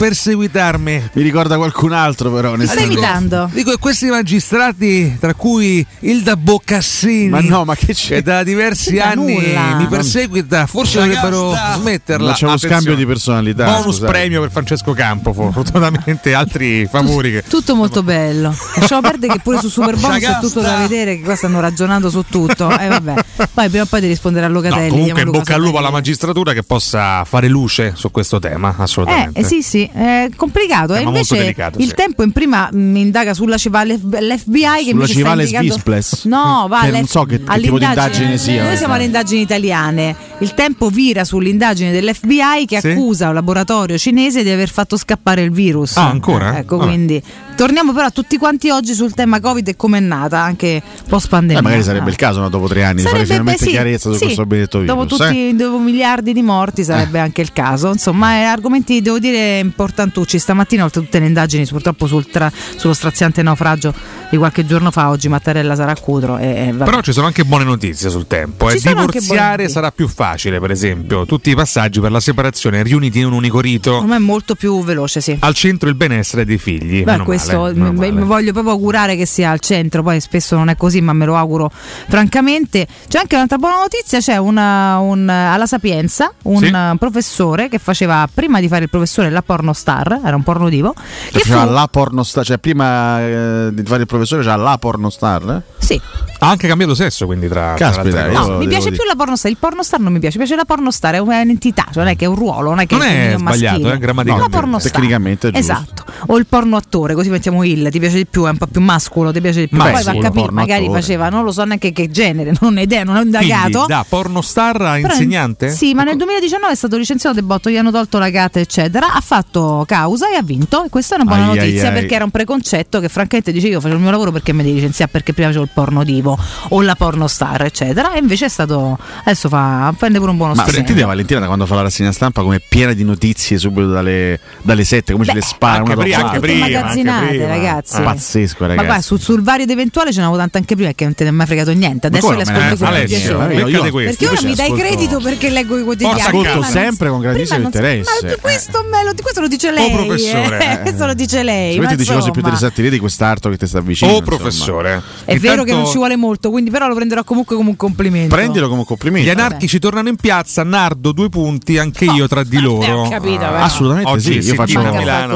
perseguitarmi. 0.58 1.10
Mi 1.12 1.22
ricorda 1.22 1.56
qualcun 1.56 1.92
altro, 1.92 2.32
però. 2.32 2.54
Stai 2.64 2.84
imitando? 2.84 3.48
Dico 3.52 3.76
questi 3.78 4.06
magistrati, 4.06 5.16
tra 5.18 5.34
cui 5.34 5.84
Ilda 6.00 6.36
Boccassini, 6.36 7.28
Ma 7.28 7.40
no, 7.40 7.64
ma 7.64 7.74
che 7.74 7.94
c'è? 7.94 8.16
che 8.16 8.22
da 8.22 8.42
diversi 8.42 8.92
Mica 8.92 9.10
anni 9.10 9.34
nulla. 9.34 9.76
mi 9.76 9.86
perseguita, 9.86 10.66
forse 10.66 10.98
dovrebbero 10.98 11.54
smetterla. 11.76 12.30
Facciamo 12.30 12.52
Attenzione. 12.52 12.74
scambio 12.82 12.96
di 12.96 13.06
personalità. 13.06 13.64
Bonus 13.64 13.82
scusate. 13.84 14.06
premio 14.12 14.40
per 14.40 14.50
Francesco 14.50 14.92
Campo, 14.92 15.32
fortunatamente 15.32 16.34
altri 16.34 16.86
favori 16.90 17.30
che 17.32 17.44
Tutto 17.48 17.74
molto 17.74 18.02
bello. 18.02 18.54
Lasciamo 18.76 19.00
perdere 19.00 19.34
che 19.34 19.40
pure 19.40 19.58
su 19.60 19.68
Super 19.68 19.96
Bonus 19.96 20.22
è 20.22 20.38
tutto 20.40 20.60
da 20.60 20.76
vedere, 20.78 21.16
che 21.16 21.22
qua 21.22 21.36
stanno 21.36 21.60
ragionando 21.60 22.10
su 22.10 22.24
tutto. 22.28 22.76
E 22.78 22.88
vabbè. 22.88 23.14
Poi 23.52 23.68
prima 23.68 23.84
o 23.84 23.86
poi 23.86 24.00
di 24.00 24.06
rispondere 24.08 24.46
a 24.46 24.48
No, 24.48 24.54
Locatelli. 24.54 24.88
comunque 24.90 25.22
in 25.22 25.30
bocca 25.30 25.54
al 25.54 25.60
lupo 25.60 25.78
alla 25.78 25.90
magistratura 25.90 26.52
che 26.52 26.62
possa 26.62 27.24
fare 27.24 27.48
luce 27.48 27.92
su 27.94 28.10
questo 28.10 28.38
tema, 28.38 28.74
assolutamente. 28.78 29.40
Eh, 29.40 29.44
sì, 29.44 29.62
sì, 29.62 29.88
è 29.92 30.28
complicato. 30.50 30.94
E 30.94 30.98
Tema 30.98 31.10
molto 31.10 31.18
invece 31.34 31.36
delicato, 31.36 31.78
il 31.78 31.88
sì. 31.88 31.94
tempo 31.94 32.22
in 32.22 32.32
prima 32.32 32.68
mh, 32.72 32.96
indaga 32.96 33.34
sulla 33.34 33.56
civa 33.56 33.84
l'FBI 33.84 34.84
che 34.84 34.90
Sulla 34.90 35.04
sta 35.04 35.14
civale 35.14 35.42
indicando... 35.42 35.72
Svisples. 35.72 36.24
No, 36.24 36.66
va 36.68 36.80
Che 36.80 36.86
alle- 36.88 36.96
non 36.98 37.06
so 37.06 37.22
che- 37.24 37.42
che 37.42 37.60
tipo 37.60 37.78
di 37.78 37.84
indagine 37.84 38.38
sia, 38.38 38.64
Noi 38.64 38.76
siamo 38.76 38.92
eh. 38.92 38.96
alle 38.96 39.04
indagini 39.06 39.40
italiane. 39.42 40.16
Il 40.40 40.54
tempo 40.54 40.88
vira 40.88 41.24
sull'indagine 41.24 41.90
dell'FBI 41.92 42.64
che 42.66 42.80
Sì. 42.80 42.88
accusa 42.90 43.28
un 43.28 43.34
laboratorio 43.34 43.98
cinese 43.98 44.42
di 44.42 44.50
aver 44.50 44.68
fatto 44.70 44.96
scappare 44.96 45.42
il 45.42 45.50
virus. 45.50 45.96
Ah, 45.96 46.08
ancora? 46.08 46.56
Eh, 46.56 46.58
ecco, 46.60 46.76
Vabbè. 46.76 46.88
quindi 46.90 47.22
torniamo 47.58 47.92
però 47.92 48.08
tutti 48.10 48.36
quanti 48.36 48.70
oggi 48.70 48.94
sul 48.94 49.14
tema 49.14 49.40
Covid 49.40 49.66
e 49.66 49.74
com'è 49.74 49.98
nata, 49.98 50.40
anche 50.40 50.80
post 51.08 51.26
pandemia. 51.26 51.58
Eh, 51.58 51.62
magari 51.62 51.82
sarebbe 51.82 52.10
il 52.10 52.14
caso, 52.14 52.38
no, 52.38 52.48
dopo 52.48 52.68
tre 52.68 52.84
anni, 52.84 53.02
di 53.02 53.08
fare 53.08 53.26
finalmente 53.26 53.64
beh, 53.64 53.70
sì, 53.70 53.70
chiarezza 53.72 54.10
su 54.10 54.16
sì. 54.16 54.24
questo 54.26 54.46
benedetto 54.46 54.78
virus. 54.78 54.96
Dopo 54.96 55.24
eh? 55.24 55.28
tutti 55.28 55.56
dopo 55.56 55.78
miliardi 55.80 56.32
di 56.32 56.42
morti 56.42 56.84
sarebbe 56.84 57.18
anche 57.18 57.40
il 57.40 57.52
caso. 57.52 57.90
Insomma, 57.90 58.36
eh, 58.36 58.42
argomenti 58.44 59.02
devo 59.02 59.18
dire 59.18 59.58
importantucci. 59.58 60.38
Stamattina, 60.38 60.84
oltre 60.84 61.00
a 61.00 61.02
tutte 61.02 61.18
le 61.18 61.26
indagini, 61.26 61.66
purtroppo 61.66 62.06
sul 62.06 62.28
tra- 62.28 62.50
sullo 62.76 62.94
straziante 62.94 63.42
naufragio 63.42 63.92
di 64.30 64.36
qualche 64.36 64.64
giorno 64.64 64.92
fa, 64.92 65.08
oggi 65.08 65.28
Mattarella 65.28 65.74
sarà 65.74 65.90
a 65.90 65.98
Cudro. 65.98 66.38
E. 66.38 66.72
Però 66.78 67.00
ci 67.00 67.12
sono 67.12 67.26
anche 67.26 67.44
buone 67.44 67.64
notizie 67.64 68.08
sul 68.08 68.28
tempo. 68.28 68.70
Ci 68.70 68.76
E 68.76 68.92
buone 68.92 69.06
divorziare 69.10 69.68
sarà 69.68 69.90
più 69.90 70.06
facile, 70.06 70.60
per 70.60 70.70
esempio. 70.70 71.26
Tutti 71.26 71.50
i 71.50 71.56
passaggi 71.56 71.98
per 71.98 72.12
la 72.12 72.20
separazione 72.20 72.84
riuniti 72.84 73.18
in 73.18 73.26
un 73.26 73.32
unico 73.32 73.60
rito. 73.60 73.96
Ormai 73.96 74.18
è 74.18 74.20
molto 74.20 74.54
più 74.54 74.84
veloce, 74.84 75.20
sì. 75.20 75.36
Al 75.40 75.54
centro 75.54 75.88
il 75.88 75.96
benessere 75.96 76.44
dei 76.44 76.58
figli. 76.58 77.02
Beh, 77.02 77.10
Meno 77.10 77.24
questo 77.56 77.80
male, 77.80 78.10
male. 78.12 78.26
voglio 78.26 78.52
proprio 78.52 78.72
augurare 78.72 79.16
che 79.16 79.26
sia 79.26 79.50
al 79.50 79.60
centro, 79.60 80.02
poi 80.02 80.20
spesso 80.20 80.56
non 80.56 80.68
è 80.68 80.76
così, 80.76 81.00
ma 81.00 81.12
me 81.12 81.24
lo 81.24 81.36
auguro 81.36 81.70
francamente. 82.08 82.86
C'è 83.08 83.18
anche 83.18 83.34
un'altra 83.36 83.58
buona 83.58 83.76
notizia, 83.80 84.18
c'è 84.20 84.36
una, 84.36 84.98
un, 84.98 85.28
alla 85.28 85.66
Sapienza 85.66 86.32
un 86.44 86.58
Sì. 86.58 86.96
professore 86.98 87.68
che 87.68 87.78
faceva, 87.78 88.28
prima 88.32 88.60
di 88.60 88.68
fare 88.68 88.84
il 88.84 88.90
professore, 88.90 89.30
la 89.30 89.42
pornostar, 89.42 90.20
era 90.24 90.36
un 90.36 90.42
pornodivo, 90.42 90.94
Cioè, 90.94 91.30
che 91.32 91.38
fu, 91.40 91.50
faceva 91.52 91.64
la 91.64 91.88
pornostar, 91.90 92.44
cioè 92.44 92.58
prima 92.58 93.20
eh, 93.20 93.68
di 93.72 93.82
fare 93.84 94.02
il 94.02 94.06
professore 94.06 94.42
c'era 94.42 94.56
la 94.56 94.78
pornostar. 94.78 95.62
eh? 95.77 95.77
Sì, 95.88 96.00
Ha 96.40 96.48
anche 96.50 96.68
cambiato 96.68 96.94
sesso, 96.94 97.24
quindi 97.26 97.48
tra, 97.48 97.72
tra 97.74 97.90
Caspita, 97.90 98.28
cose. 98.28 98.38
No, 98.50 98.58
mi 98.58 98.66
piace 98.68 98.90
dire- 98.90 98.96
più 98.96 99.04
la 99.08 99.14
pornostar. 99.16 99.50
Il 99.50 99.56
pornostar 99.58 99.98
non 100.00 100.12
mi 100.12 100.18
piace, 100.20 100.38
mi 100.38 100.44
piace 100.44 100.56
la 100.60 100.66
pornostar, 100.66 101.14
è 101.14 101.18
un'entità, 101.18 101.84
cioè 101.86 102.02
non 102.04 102.08
è 102.12 102.16
che 102.16 102.26
è 102.26 102.28
un 102.28 102.34
ruolo, 102.36 102.68
non 102.70 102.80
è 102.80 102.86
che 102.86 102.94
Non 102.94 103.04
è 103.06 103.32
è 103.32 103.38
sbagliato, 103.38 103.78
maschile. 103.80 103.98
grammaticalmente. 103.98 104.52
La 104.54 104.60
pornostar. 104.60 104.92
Tecnicamente 104.92 105.48
è 105.48 105.50
giusto. 105.52 105.72
Esatto. 105.72 106.04
O 106.26 106.36
il 106.38 106.46
porno 106.46 106.76
attore, 106.76 107.14
così 107.14 107.30
mettiamo 107.30 107.64
il, 107.64 107.88
ti 107.90 107.98
piace 107.98 108.16
di 108.18 108.26
più, 108.26 108.44
è 108.44 108.50
un 108.50 108.56
po' 108.58 108.66
più 108.66 108.80
mascolo, 108.80 109.32
ti 109.32 109.40
piace 109.40 109.60
di 109.60 109.68
più. 109.68 109.78
Ma 109.78 109.90
Poi 109.90 110.02
va 110.04 110.10
a 110.10 110.18
capire, 110.18 110.50
magari 110.52 110.84
attore. 110.84 111.00
faceva, 111.00 111.28
non 111.30 111.42
lo 111.44 111.50
so 111.52 111.64
neanche 111.64 111.92
che 111.92 112.08
genere, 112.10 112.52
non 112.60 112.76
ho 112.76 112.80
idea, 112.80 113.02
non 113.04 113.16
ho 113.16 113.20
indagato. 113.22 113.70
Quindi, 113.70 113.86
da 113.88 114.04
pornostar 114.08 114.80
a 114.82 114.92
Però- 114.94 115.08
insegnante? 115.08 115.70
Sì, 115.70 115.94
ma 115.94 116.04
nel 116.04 116.16
2019 116.16 116.72
è 116.72 116.76
stato 116.76 116.96
licenziato 116.98 117.34
De 117.34 117.42
Botto, 117.42 117.70
gli 117.70 117.76
hanno 117.76 117.90
tolto 117.90 118.18
la 118.18 118.28
gata, 118.30 118.60
eccetera. 118.60 119.12
Ha 119.14 119.20
fatto 119.20 119.84
causa 119.86 120.30
e 120.30 120.36
ha 120.36 120.42
vinto. 120.42 120.84
E 120.84 120.88
questa 120.88 121.16
è 121.16 121.20
una 121.20 121.28
buona 121.30 121.50
Ai, 121.50 121.58
ai, 121.58 121.64
notizia 121.66 121.88
ai. 121.88 121.94
perché 121.94 122.14
era 122.14 122.24
un 122.24 122.30
preconcetto 122.30 123.00
che, 123.00 123.08
francamente, 123.08 123.50
dice 123.52 123.66
io 123.68 123.80
faccio 123.80 123.94
il 123.94 124.00
mio 124.00 124.10
lavoro 124.10 124.30
perché 124.30 124.52
mi 124.52 124.62
devi 124.62 124.74
licenziare 124.74 125.10
perché 125.10 125.32
prima 125.32 125.48
facevo 125.48 125.64
il 125.64 125.70
porno 125.78 126.02
divo 126.02 126.36
o 126.70 126.82
la 126.82 126.96
pornostar, 126.96 127.62
eccetera. 127.62 128.12
E 128.14 128.18
invece 128.18 128.46
è 128.46 128.48
stato. 128.48 128.98
Adesso 129.20 129.48
fa, 129.48 129.94
prende 129.96 130.18
pure 130.18 130.32
un 130.32 130.36
buono 130.36 130.54
Ma 130.54 130.62
stipendio. 130.62 130.86
sentite 130.88 131.06
Valentina 131.06 131.38
da 131.38 131.46
quando 131.46 131.66
fa 131.66 131.76
la 131.76 131.82
rassegna 131.82 132.10
stampa 132.10 132.42
come 132.42 132.56
è 132.56 132.62
piena 132.66 132.92
di 132.94 133.04
notizie 133.04 133.58
subito 133.58 133.88
dalle, 133.88 134.40
dalle 134.62 134.82
7, 134.82 135.12
come 135.12 135.24
ce 135.24 135.34
le 135.34 135.40
spara 135.40 135.78
anche 135.78 135.92
una 135.92 136.02
prima, 136.02 136.16
anche 136.18 136.40
prima, 136.40 136.66
magazzinate, 136.66 137.20
anche 137.20 137.36
prima. 137.36 137.46
ragazzi. 137.46 137.96
Ah, 137.96 138.00
Pazzesco, 138.00 138.56
Ma 138.58 138.66
ragazzi. 138.66 138.86
guarda, 138.86 139.02
sul, 139.02 139.20
sul 139.20 139.42
vario 139.42 139.64
ed 139.64 139.70
eventuale 139.70 140.12
ce 140.12 140.18
n'avevo 140.18 140.36
tante 140.36 140.58
anche 140.58 140.74
prima 140.74 140.92
che 140.92 141.04
non 141.04 141.14
te 141.14 141.22
ne 141.22 141.30
è 141.30 141.32
mai 141.32 141.46
fregato 141.46 141.72
niente. 141.72 142.08
Adesso 142.08 142.32
le 142.32 142.42
ascolto 142.42 142.84
con 142.84 143.04
piacere. 143.06 143.54
Io- 143.54 143.90
questo. 143.90 144.24
Perché 144.24 144.26
ora 144.26 144.48
mi 144.48 144.54
dai 144.54 144.72
credito 144.72 145.20
perché 145.20 145.50
leggo 145.50 145.78
i 145.78 145.84
quotidiani. 145.84 146.20
Ascolto 146.20 146.62
sempre 146.62 147.08
con 147.08 147.20
grandissimo 147.20 147.62
interesse. 147.62 148.26
Ma 148.26 148.34
questo, 148.40 148.84
me 148.90 149.04
lo, 149.04 149.12
questo 149.20 149.40
lo 149.40 149.48
dice 149.48 149.70
lei. 149.70 149.92
professore, 149.92 150.72
eh, 150.72 150.80
questo 150.82 151.06
lo 151.06 151.14
dice 151.14 151.42
lei. 151.44 151.74
Se 151.74 151.80
ma 151.80 151.86
ti 151.86 151.96
dici 151.96 152.12
cose 152.12 152.30
più 152.32 152.40
interessanti 152.40 152.82
lì 152.82 152.90
di 152.90 152.98
quest'arto 152.98 153.48
che 153.48 153.56
ti 153.56 153.66
sta 153.68 153.80
vicino. 153.80 154.10
Oh, 154.10 154.22
professore. 154.22 155.02
È 155.24 155.36
vero 155.38 155.57
che 155.64 155.72
non 155.72 155.86
ci 155.86 155.96
vuole 155.96 156.16
molto, 156.16 156.50
quindi 156.50 156.70
però 156.70 156.88
lo 156.88 156.94
prenderò 156.94 157.24
comunque 157.24 157.56
come 157.56 157.68
un 157.70 157.76
complimento. 157.76 158.34
Prendilo 158.34 158.66
come 158.68 158.80
un 158.80 158.86
complimento. 158.86 159.26
Gli 159.28 159.30
anarchici 159.30 159.78
tornano 159.78 160.08
in 160.08 160.16
piazza, 160.16 160.62
Nardo 160.62 161.12
due 161.12 161.28
punti, 161.28 161.78
anche 161.78 162.04
io 162.04 162.26
tra 162.28 162.42
di 162.42 162.60
loro. 162.60 163.02
ho 163.04 163.08
capito, 163.08 163.44
Ah. 163.44 163.62
Assolutamente 163.64 164.10
Oggi 164.10 164.20
sì, 164.20 164.32
io 164.36 164.42
si 164.42 164.54
faccio, 164.54 164.80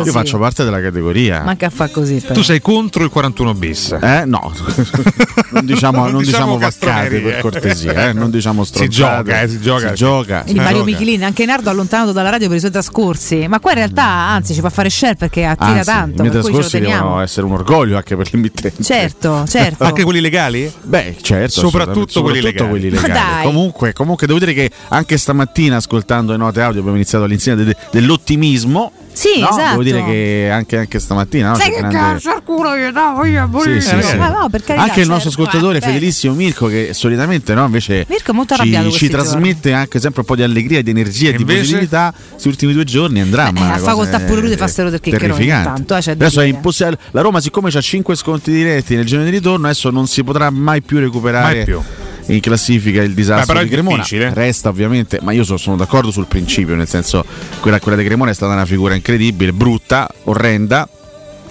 io 0.04 0.12
faccio 0.12 0.38
parte 0.38 0.64
della 0.64 0.80
categoria. 0.80 1.42
Manca 1.42 1.66
a 1.66 1.70
fa 1.70 1.88
così. 1.88 2.16
Però. 2.20 2.34
Tu 2.34 2.42
sei 2.42 2.60
contro 2.60 3.04
il 3.04 3.10
41 3.10 3.54
bis. 3.54 3.96
Eh, 4.00 4.24
no, 4.26 4.52
non 5.50 5.64
diciamo, 5.64 6.02
Non 6.02 6.12
non 6.12 6.22
diciamo 6.22 6.56
diciamo 6.56 6.58
vaccate 6.58 7.20
per 7.20 7.40
cortesia, 7.40 8.08
eh, 8.08 8.12
non 8.12 8.30
diciamo 8.30 8.64
Si 8.64 8.72
stronzate. 8.72 9.22
gioca, 9.24 9.40
eh, 9.42 9.48
si 9.48 9.60
gioca. 9.60 9.88
Si 9.88 9.94
gioca. 9.94 10.44
Si 10.46 10.54
Mario 10.54 10.78
gioca. 10.78 10.84
Michelin, 10.84 11.24
anche 11.24 11.44
Nardo 11.44 11.70
allontanato 11.70 12.12
dalla 12.12 12.30
radio 12.30 12.48
per 12.48 12.56
i 12.56 12.60
suoi 12.60 12.70
trascorsi. 12.72 13.46
Ma 13.48 13.60
qua 13.60 13.70
in 13.72 13.76
realtà, 13.78 14.04
anzi, 14.04 14.54
ci 14.54 14.60
fa 14.60 14.70
fare 14.70 14.90
share 14.90 15.16
perché 15.16 15.44
attira 15.44 15.70
Anzi, 15.72 15.84
tanto. 15.84 16.22
I 16.22 16.28
miei 16.28 16.40
trascorsi 16.42 16.78
devono 16.80 17.20
essere 17.20 17.46
un 17.46 17.52
orgoglio 17.52 17.96
anche 17.96 18.16
per 18.16 18.28
l'emittente. 18.32 18.82
Certo, 18.82 19.44
certo. 19.46 19.84
Anche 19.84 20.02
quelli 20.12 20.20
legali? 20.20 20.70
Beh, 20.82 21.16
certo, 21.22 21.60
Soprattutto 21.60 22.20
assolutamente, 22.20 22.20
quelli 22.20 22.40
legali. 22.42 22.70
quelli 22.70 22.90
legali. 22.90 23.44
Comunque, 23.44 23.92
comunque 23.94 24.26
devo 24.26 24.38
dire 24.38 24.52
che 24.52 24.70
anche 24.88 25.16
stamattina 25.16 25.76
ascoltando 25.76 26.32
le 26.32 26.38
note 26.38 26.60
audio 26.60 26.80
abbiamo 26.80 26.96
iniziato 26.96 27.24
all'insegna 27.24 27.62
de- 27.62 27.76
dell'ottimismo. 27.90 28.92
Sì, 29.12 29.40
no? 29.40 29.50
esatto. 29.50 29.70
Devo 29.70 29.82
dire 29.82 30.04
che 30.04 30.48
anche, 30.50 30.78
anche 30.78 30.98
stamattina 30.98 31.50
no? 31.50 31.54
Sai 31.56 31.70
che 31.70 31.78
grande- 31.78 31.96
cazzo 31.96 32.30
al 32.30 32.42
culo 32.42 32.74
io 32.74 32.90
davo 32.92 33.24
io 33.24 33.48
Sì, 33.62 33.80
sì, 33.80 34.02
sì. 34.02 34.16
Ma 34.16 34.28
no, 34.28 34.48
per 34.50 34.64
carità, 34.64 34.84
Anche 34.84 35.00
il 35.00 35.08
nostro 35.08 35.30
certo, 35.30 35.44
ascoltatore 35.44 35.78
eh, 35.78 35.80
fedelissimo 35.80 36.34
Mirko 36.34 36.66
che 36.66 36.90
solitamente 36.92 37.54
no, 37.54 37.64
invece 37.64 38.06
Mirko 38.08 38.30
è 38.30 38.34
molto 38.34 38.54
arrabbiato 38.54 38.90
ci, 38.90 38.98
ci 38.98 39.08
trasmette 39.08 39.72
anche 39.72 40.00
sempre 40.00 40.20
un 40.20 40.26
po' 40.26 40.36
di 40.36 40.42
allegria, 40.42 40.82
di 40.82 40.90
energia 40.90 41.28
e 41.28 41.32
di 41.34 41.42
invece? 41.42 41.60
positività. 41.60 42.12
Questi 42.30 42.48
ultimi 42.48 42.72
due 42.72 42.84
giorni 42.84 43.20
è 43.20 43.24
dramma. 43.24 43.60
Eh, 43.60 43.64
a 43.64 43.72
cosa 43.74 43.84
facoltà 43.84 44.20
pure 44.20 44.40
lui 44.40 44.48
di 44.48 44.54
eh, 44.54 44.58
farselo 44.58 44.90
del 44.90 45.00
chiccherone 45.00 45.44
intanto, 45.44 45.94
eh, 45.94 46.10
adesso 46.10 46.40
è 46.40 46.44
dire. 46.44 46.56
impossibile. 46.56 46.98
La 47.10 47.20
Roma, 47.20 47.40
siccome 47.40 47.70
ha 47.72 47.80
5 47.80 48.16
sconti 48.16 48.50
diretti 48.50 48.94
nel 48.94 49.04
giorno 49.04 49.24
di 49.24 49.30
ritorno, 49.30 49.66
adesso 49.66 49.90
non 49.90 50.06
si 50.06 50.22
potrà 50.24 50.50
mai 50.50 50.82
più 50.82 50.98
recuperare. 50.98 51.54
Mai 51.54 51.64
più. 51.64 51.80
In 52.26 52.40
classifica 52.40 53.02
il 53.02 53.14
disastro 53.14 53.54
Beh, 53.54 53.64
di 53.64 53.70
Cremona 53.70 54.04
resta 54.32 54.68
ovviamente, 54.68 55.18
ma 55.22 55.32
io 55.32 55.44
so- 55.44 55.56
sono 55.56 55.76
d'accordo 55.76 56.10
sul 56.10 56.26
principio, 56.26 56.74
nel 56.74 56.88
senso 56.88 57.24
quella, 57.60 57.80
quella 57.80 57.96
di 57.96 58.04
Cremona 58.04 58.30
è 58.30 58.34
stata 58.34 58.52
una 58.52 58.64
figura 58.64 58.94
incredibile, 58.94 59.52
brutta, 59.52 60.08
orrenda. 60.24 60.88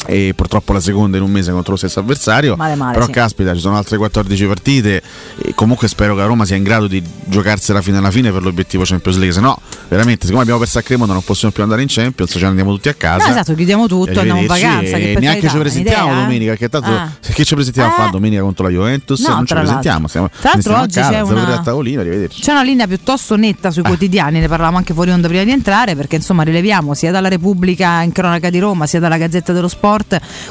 E 0.07 0.33
purtroppo 0.35 0.73
la 0.73 0.79
seconda 0.79 1.17
in 1.17 1.23
un 1.23 1.29
mese 1.31 1.51
contro 1.51 1.71
lo 1.73 1.77
stesso 1.77 1.99
avversario. 1.99 2.55
Male, 2.55 2.75
male, 2.75 2.93
però 2.93 3.05
sì. 3.05 3.11
caspita, 3.11 3.53
ci 3.53 3.59
sono 3.59 3.77
altre 3.77 3.97
14 3.97 4.45
partite. 4.47 5.01
E 5.37 5.53
comunque 5.53 5.87
spero 5.87 6.15
che 6.15 6.21
la 6.21 6.25
Roma 6.25 6.43
sia 6.45 6.55
in 6.55 6.63
grado 6.63 6.87
di 6.87 7.01
giocarsela 7.25 7.81
fino 7.81 7.97
alla 7.99 8.09
fine 8.11 8.31
per 8.31 8.41
l'obiettivo 8.41 8.83
Champions 8.83 9.17
League. 9.17 9.35
Se 9.35 9.41
no, 9.41 9.59
veramente, 9.89 10.23
siccome 10.25 10.41
abbiamo 10.41 10.59
perso 10.59 10.79
a 10.79 10.81
Cremona, 10.81 11.13
non 11.13 11.23
possiamo 11.23 11.53
più 11.53 11.61
andare 11.63 11.83
in 11.83 11.87
Champions, 11.87 12.31
ce 12.31 12.39
ne 12.39 12.45
andiamo 12.47 12.73
tutti 12.73 12.89
a 12.89 12.93
casa. 12.95 13.25
No, 13.25 13.31
esatto, 13.31 13.53
chiudiamo 13.53 13.87
tutto, 13.87 14.19
andiamo 14.19 14.41
in 14.41 14.47
vacanza. 14.47 14.97
E 14.97 15.17
neanche 15.19 15.47
ci 15.47 15.57
presentiamo 15.57 16.13
domenica. 16.15 16.55
Che 16.55 16.67
tanto 16.69 16.89
Ah. 16.89 17.09
che 17.21 17.45
ci 17.45 17.53
presentiamo 17.53 17.89
a 17.89 17.91
Eh. 17.93 17.95
fare 17.97 18.09
domenica 18.11 18.41
contro 18.41 18.63
la 18.65 18.71
Juventus? 18.71 19.19
No, 19.27 19.35
non 19.35 19.45
ci 19.45 19.53
presentiamo. 19.53 20.07
Stiamo, 20.07 20.29
Tra 20.29 20.51
l'altro 20.53 20.75
a 20.75 20.81
oggi 20.81 20.99
casa, 20.99 21.11
c'è 21.11 21.21
una- 21.21 21.53
a 21.53 21.61
tavolino, 21.61 22.01
arrivederci. 22.01 22.41
C'è 22.41 22.51
una 22.51 22.63
linea 22.63 22.87
piuttosto 22.87 23.35
netta 23.35 23.69
sui 23.69 23.83
quotidiani, 23.83 24.39
ne 24.39 24.47
parlavamo 24.47 24.77
anche 24.77 24.93
fuori 24.95 25.11
onda 25.11 25.27
prima 25.27 25.43
di 25.43 25.51
entrare, 25.51 25.95
perché 25.95 26.15
insomma 26.15 26.41
rileviamo 26.43 26.93
sia 26.95 27.11
dalla 27.11 27.29
Repubblica 27.29 28.01
in 28.01 28.11
cronaca 28.11 28.49
di 28.49 28.57
Roma 28.59 28.87
sia 28.87 28.99
dalla 28.99 29.17
Gazzetta 29.17 29.53
dello 29.53 29.67
Sport 29.67 29.89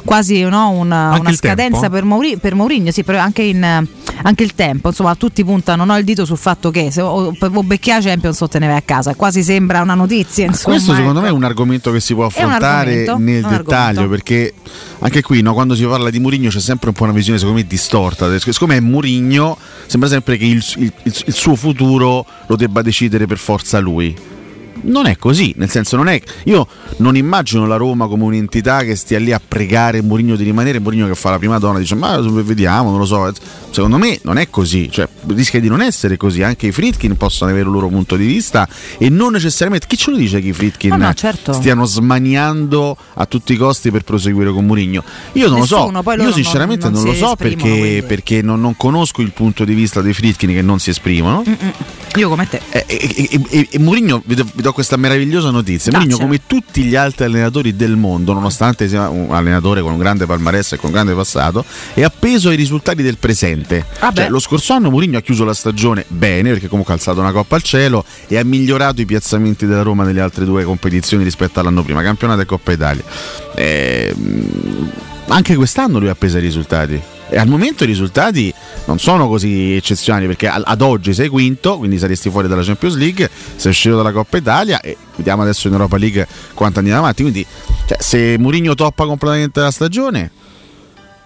quasi 0.05 0.41
no, 0.43 0.71
una, 0.71 1.17
una 1.19 1.33
scadenza 1.33 1.81
tempo? 1.81 1.95
per, 1.95 2.05
Mauri- 2.05 2.37
per 2.39 2.55
Mourinho, 2.55 2.91
sì, 2.91 3.03
però 3.05 3.19
anche, 3.19 3.43
in, 3.43 3.63
anche 4.23 4.43
il 4.43 4.55
tempo, 4.55 4.89
insomma 4.89 5.15
tutti 5.15 5.45
puntano 5.45 5.85
no, 5.85 5.97
il 5.97 6.05
dito 6.05 6.25
sul 6.25 6.37
fatto 6.39 6.71
che 6.71 6.91
se 6.91 7.01
o, 7.01 7.35
o 7.39 7.63
becchia 7.63 8.01
Champions 8.01 8.41
o 8.41 8.49
te 8.49 8.59
ne 8.59 8.67
vai 8.67 8.77
a 8.77 8.83
casa, 8.83 9.15
quasi 9.15 9.43
sembra 9.43 9.81
una 9.83 9.95
notizia. 9.95 10.47
Insomma, 10.47 10.75
Questo 10.77 10.95
secondo 10.95 11.21
me 11.21 11.27
è 11.27 11.29
ecco. 11.29 11.37
un 11.39 11.45
argomento 11.45 11.91
che 11.93 12.01
si 12.01 12.15
può 12.15 12.27
affrontare 12.27 13.05
nel 13.19 13.43
dettaglio 13.43 14.09
perché 14.09 14.55
anche 15.01 15.23
qui 15.23 15.41
no, 15.43 15.55
quando 15.55 15.75
si 15.75 15.85
parla 15.85 16.11
di 16.11 16.19
Mourinho 16.21 16.49
c'è 16.51 16.61
sempre 16.61 16.89
un 16.89 16.95
po' 16.95 17.05
una 17.05 17.13
visione 17.13 17.39
secondo 17.39 17.61
me 17.61 17.67
distorta. 17.67 18.39
Siccome 18.39 18.77
è 18.77 18.81
Mourinho 18.81 19.57
sembra 19.87 20.09
sempre 20.09 20.37
che 20.37 20.45
il- 20.45 20.65
il- 20.77 20.93
il 21.03 21.35
suo 21.35 21.55
futuro 21.57 22.25
lo 22.47 22.57
debba 22.57 22.83
decidere 22.83 23.27
per 23.27 23.39
forza 23.39 23.79
lui. 23.79 24.15
Non 24.83 25.07
è 25.07 25.17
così, 25.17 25.53
nel 25.57 25.71
senso 25.71 25.97
non 25.97 26.09
è. 26.09 26.21
Io 26.45 26.67
non 26.99 27.17
immagino 27.17 27.67
la 27.67 27.77
Roma 27.77 28.07
come 28.09 28.25
un'entità 28.25 28.83
che 28.83 28.97
stia 28.97 29.19
lì 29.19 29.33
a 29.33 29.41
pregare 29.47 30.03
Mourinho 30.03 30.37
di 30.37 30.45
rimanere, 30.45 30.79
Mourinho 30.81 31.07
che 31.07 31.15
fa 31.15 31.31
la 31.31 31.39
prima 31.39 31.59
donna 31.59 31.79
dice 31.79 31.95
ma 31.95 32.19
vediamo, 32.21 32.91
non 32.91 32.99
lo 32.99 33.05
so. 33.07 33.33
Secondo 33.71 33.99
me 33.99 34.19
non 34.25 34.37
è 34.37 34.51
così, 34.51 34.91
cioè 34.91 35.09
rischia 35.29 35.61
di 35.61 35.69
non 35.69 35.81
essere 35.81 36.17
così, 36.17 36.43
anche 36.43 36.67
i 36.67 36.73
Fritkin 36.73 37.17
possono 37.17 37.51
avere 37.51 37.67
il 37.67 37.73
loro 37.73 37.89
punto 37.89 38.17
di 38.17 38.27
vista 38.27 38.69
e 38.99 39.09
non 39.11 39.31
necessariamente 39.33 39.87
chi 39.87 39.97
ce 39.97 40.11
lo 40.11 40.17
dice 40.17 40.41
che 40.41 40.49
i 40.49 40.53
Fritkin 40.53 40.91
No, 40.91 40.97
no, 41.07 41.15
certo. 41.15 41.53
stiano 41.53 41.85
smaniando 41.85 42.97
a 43.15 43.27
tutti 43.27 43.53
i 43.53 43.57
costi 43.57 43.91
per 43.91 44.03
proseguire 44.03 44.51
con 44.53 44.67
Mourinho? 44.67 45.05
Io 45.35 45.49
non 45.49 45.61
Nessuno, 45.61 45.91
lo 46.03 46.03
so, 46.03 46.23
io 46.23 46.33
sinceramente 46.33 46.85
non- 46.89 46.95
non, 46.95 47.03
non 47.05 47.13
lo 47.13 47.19
so 47.29 47.37
perché, 47.37 48.03
perché 48.07 48.43
non, 48.43 48.61
non 48.61 48.77
conosco 48.77 49.23
il 49.23 49.31
punto 49.33 49.65
di 49.65 49.75
vista 49.75 50.01
dei 50.01 50.13
Fritkin 50.15 50.51
che 50.51 50.63
non 50.63 50.79
si 50.81 50.91
esprimono. 50.91 51.45
Io 52.17 52.29
come 52.29 52.49
te. 52.49 52.61
E, 52.71 52.85
e, 52.89 53.29
e- 53.31 53.41
e- 53.51 53.69
e 53.71 53.79
Mourinho, 53.79 54.21
vi 54.25 54.35
do, 54.35 54.45
vi 54.53 54.63
do 54.63 54.70
questa 54.73 54.97
meravigliosa 54.97 55.51
notizia. 55.51 55.93
Mourinho, 55.93 56.19
come 56.19 56.41
tutti 56.47 56.83
gli 56.83 56.95
altri 56.95 57.25
allenatori 57.25 57.77
del 57.77 57.97
mondo, 57.97 58.33
nonostante 58.33 58.89
sia 58.89 59.09
un 59.09 59.29
allenatore 59.31 59.83
con 59.83 59.93
un 59.93 59.99
grande 59.99 60.27
palmarès 60.27 60.73
e 60.73 60.77
con 60.77 60.87
un 60.87 60.95
grande 60.95 61.15
passato, 61.15 61.65
è 61.95 62.03
appeso 62.03 62.49
ai 62.49 62.57
risultati 62.57 63.03
del 63.03 63.19
presente. 63.19 63.85
Ah. 64.01 64.13
Cioè, 64.15 64.29
lo 64.29 64.39
scorso 64.39 64.73
anno 64.73 64.91
Mourinho 64.91 65.19
ha 65.19 65.23
chiuso 65.23 65.45
la 65.45 65.55
stagione 65.55 66.05
bene, 66.09 66.51
perché 66.51 66.69
comunque 66.69 66.93
ha 66.93 66.97
alzato 66.97 67.21
una 67.21 67.33
coppa 67.33 67.57
al 67.57 67.63
cielo 67.63 68.05
e 68.27 68.37
ha 68.39 68.45
migliorato 68.45 69.01
i 69.01 69.07
piazzamenti 69.07 69.67
della 69.67 69.83
Roma 69.83 70.05
nelle 70.05 70.21
altre 70.21 70.45
due 70.45 70.65
competizioni 70.65 71.25
rispetto 71.25 71.61
all'anno 71.61 71.83
prima, 71.83 72.03
campionato 72.03 72.41
e 72.41 72.45
Coppa 72.47 72.73
Italia. 72.73 73.05
Ehm, 73.55 74.91
anche 75.29 75.55
quest'anno 75.55 75.99
lui 75.99 76.09
ha 76.09 76.13
appeso 76.13 76.37
ai 76.37 76.43
risultati. 76.43 77.01
E 77.31 77.39
al 77.39 77.47
momento 77.47 77.85
i 77.85 77.87
risultati 77.87 78.53
non 78.87 78.99
sono 78.99 79.29
così 79.29 79.75
eccezionali 79.75 80.27
perché 80.27 80.49
ad 80.49 80.81
oggi 80.83 81.15
sei 81.15 81.29
quinto, 81.29 81.79
quindi 81.79 81.97
saresti 81.97 82.29
fuori 82.29 82.49
dalla 82.49 82.63
Champions 82.63 82.97
League, 82.97 83.31
sei 83.57 83.71
uscito 83.71 83.97
dalla 83.97 84.11
Coppa 84.11 84.37
Italia 84.37 84.81
e 84.81 84.97
vediamo 85.15 85.43
adesso 85.43 85.69
in 85.69 85.75
Europa 85.75 85.97
League 85.97 86.27
quanto 86.55 86.81
andiamo 86.81 87.01
avanti. 87.01 87.23
Quindi 87.23 87.47
cioè, 87.87 87.99
se 88.01 88.37
Mourinho 88.39 88.75
toppa 88.75 89.07
completamente 89.07 89.61
la 89.61 89.71
stagione, 89.71 90.31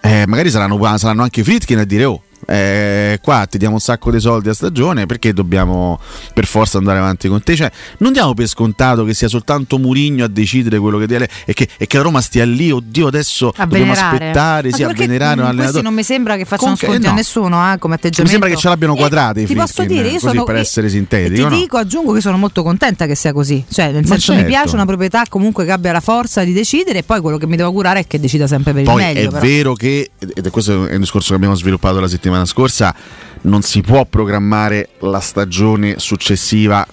eh, 0.02 0.24
magari 0.26 0.50
saranno, 0.50 0.78
saranno 0.98 1.22
anche 1.22 1.42
Fritkin 1.42 1.78
a 1.78 1.84
dire 1.84 2.04
oh. 2.04 2.22
Eh, 2.46 3.18
qua 3.22 3.46
ti 3.48 3.58
diamo 3.58 3.74
un 3.74 3.80
sacco 3.80 4.10
di 4.10 4.20
soldi 4.20 4.48
a 4.48 4.54
stagione 4.54 5.06
perché 5.06 5.32
dobbiamo 5.32 5.98
per 6.32 6.46
forza 6.46 6.78
andare 6.78 6.98
avanti 6.98 7.28
con 7.28 7.42
te 7.42 7.56
cioè 7.56 7.70
non 7.98 8.12
diamo 8.12 8.34
per 8.34 8.46
scontato 8.46 9.04
che 9.04 9.14
sia 9.14 9.28
soltanto 9.28 9.78
Mourinho 9.78 10.24
a 10.24 10.28
decidere 10.28 10.78
quello 10.78 10.98
che 10.98 11.06
deve 11.06 11.28
e 11.44 11.52
che, 11.52 11.68
e 11.76 11.86
che 11.86 11.96
la 11.96 12.02
Roma 12.02 12.20
stia 12.20 12.44
lì 12.44 12.70
oddio 12.70 13.06
adesso 13.06 13.48
A 13.56 13.64
dobbiamo 13.64 13.92
venerare. 13.92 14.16
aspettare 14.16 14.72
sì, 14.72 14.82
a 14.82 14.88
venerare 14.92 15.40
un 15.40 15.46
allenatore 15.46 15.82
non 15.82 15.94
mi 15.94 16.02
sembra 16.02 16.36
che 16.36 16.44
facciano 16.44 16.74
Comunque, 16.74 16.86
sconti 16.88 17.06
no. 17.06 17.12
a 17.12 17.14
nessuno 17.14 17.72
eh, 17.72 17.78
come 17.78 17.94
atteggiamento. 17.94 18.22
Mi 18.22 18.28
sembra 18.28 18.48
che 18.48 18.56
ce 18.56 18.68
l'abbiano 18.68 18.94
quadrati 18.94 19.40
i 19.40 19.46
Ti 19.46 19.54
posso 19.54 19.84
dire, 19.84 20.06
io 20.08 20.14
così 20.14 20.26
sono 20.28 20.44
per 20.44 20.56
essere 20.56 20.88
sintetico, 20.88 21.34
Ti 21.48 21.54
no? 21.54 21.60
dico, 21.60 21.76
aggiungo 21.76 22.12
che 22.12 22.20
sono 22.20 22.36
molto 22.36 22.62
contenta 22.62 23.06
che 23.06 23.14
sia 23.14 23.32
così. 23.32 23.64
Cioè, 23.68 23.92
nel 23.92 24.06
senso, 24.06 24.32
mi 24.32 24.38
certo. 24.38 24.52
piace 24.52 24.74
una 24.74 24.86
proprietà 24.86 25.24
comunque 25.28 25.64
che 25.64 25.72
abbia 25.72 25.92
la 25.92 26.00
forza 26.00 26.42
di 26.44 26.52
decidere 26.52 26.98
e 27.00 27.02
poi 27.02 27.20
quello 27.20 27.36
che 27.38 27.46
mi 27.46 27.56
devo 27.56 27.68
augurare 27.68 28.00
è 28.00 28.06
che 28.06 28.18
decida 28.18 28.46
sempre 28.46 28.72
per 28.72 28.82
il 28.82 28.88
Poi 28.88 28.96
meglio. 29.02 29.20
è 29.20 29.28
però. 29.28 29.40
vero 29.40 29.74
che, 29.74 30.10
ed 30.18 30.46
è 30.46 30.50
questo 30.50 30.86
è 30.86 30.94
un 30.94 31.00
discorso 31.00 31.30
che 31.30 31.34
abbiamo 31.34 31.54
sviluppato 31.54 32.00
la 32.00 32.08
settimana 32.08 32.33
scorsa, 32.44 32.94
non 33.42 33.62
si 33.62 33.80
può 33.80 34.04
programmare 34.04 34.90
la 35.00 35.20
stagione 35.20 35.98
successiva 35.98 36.86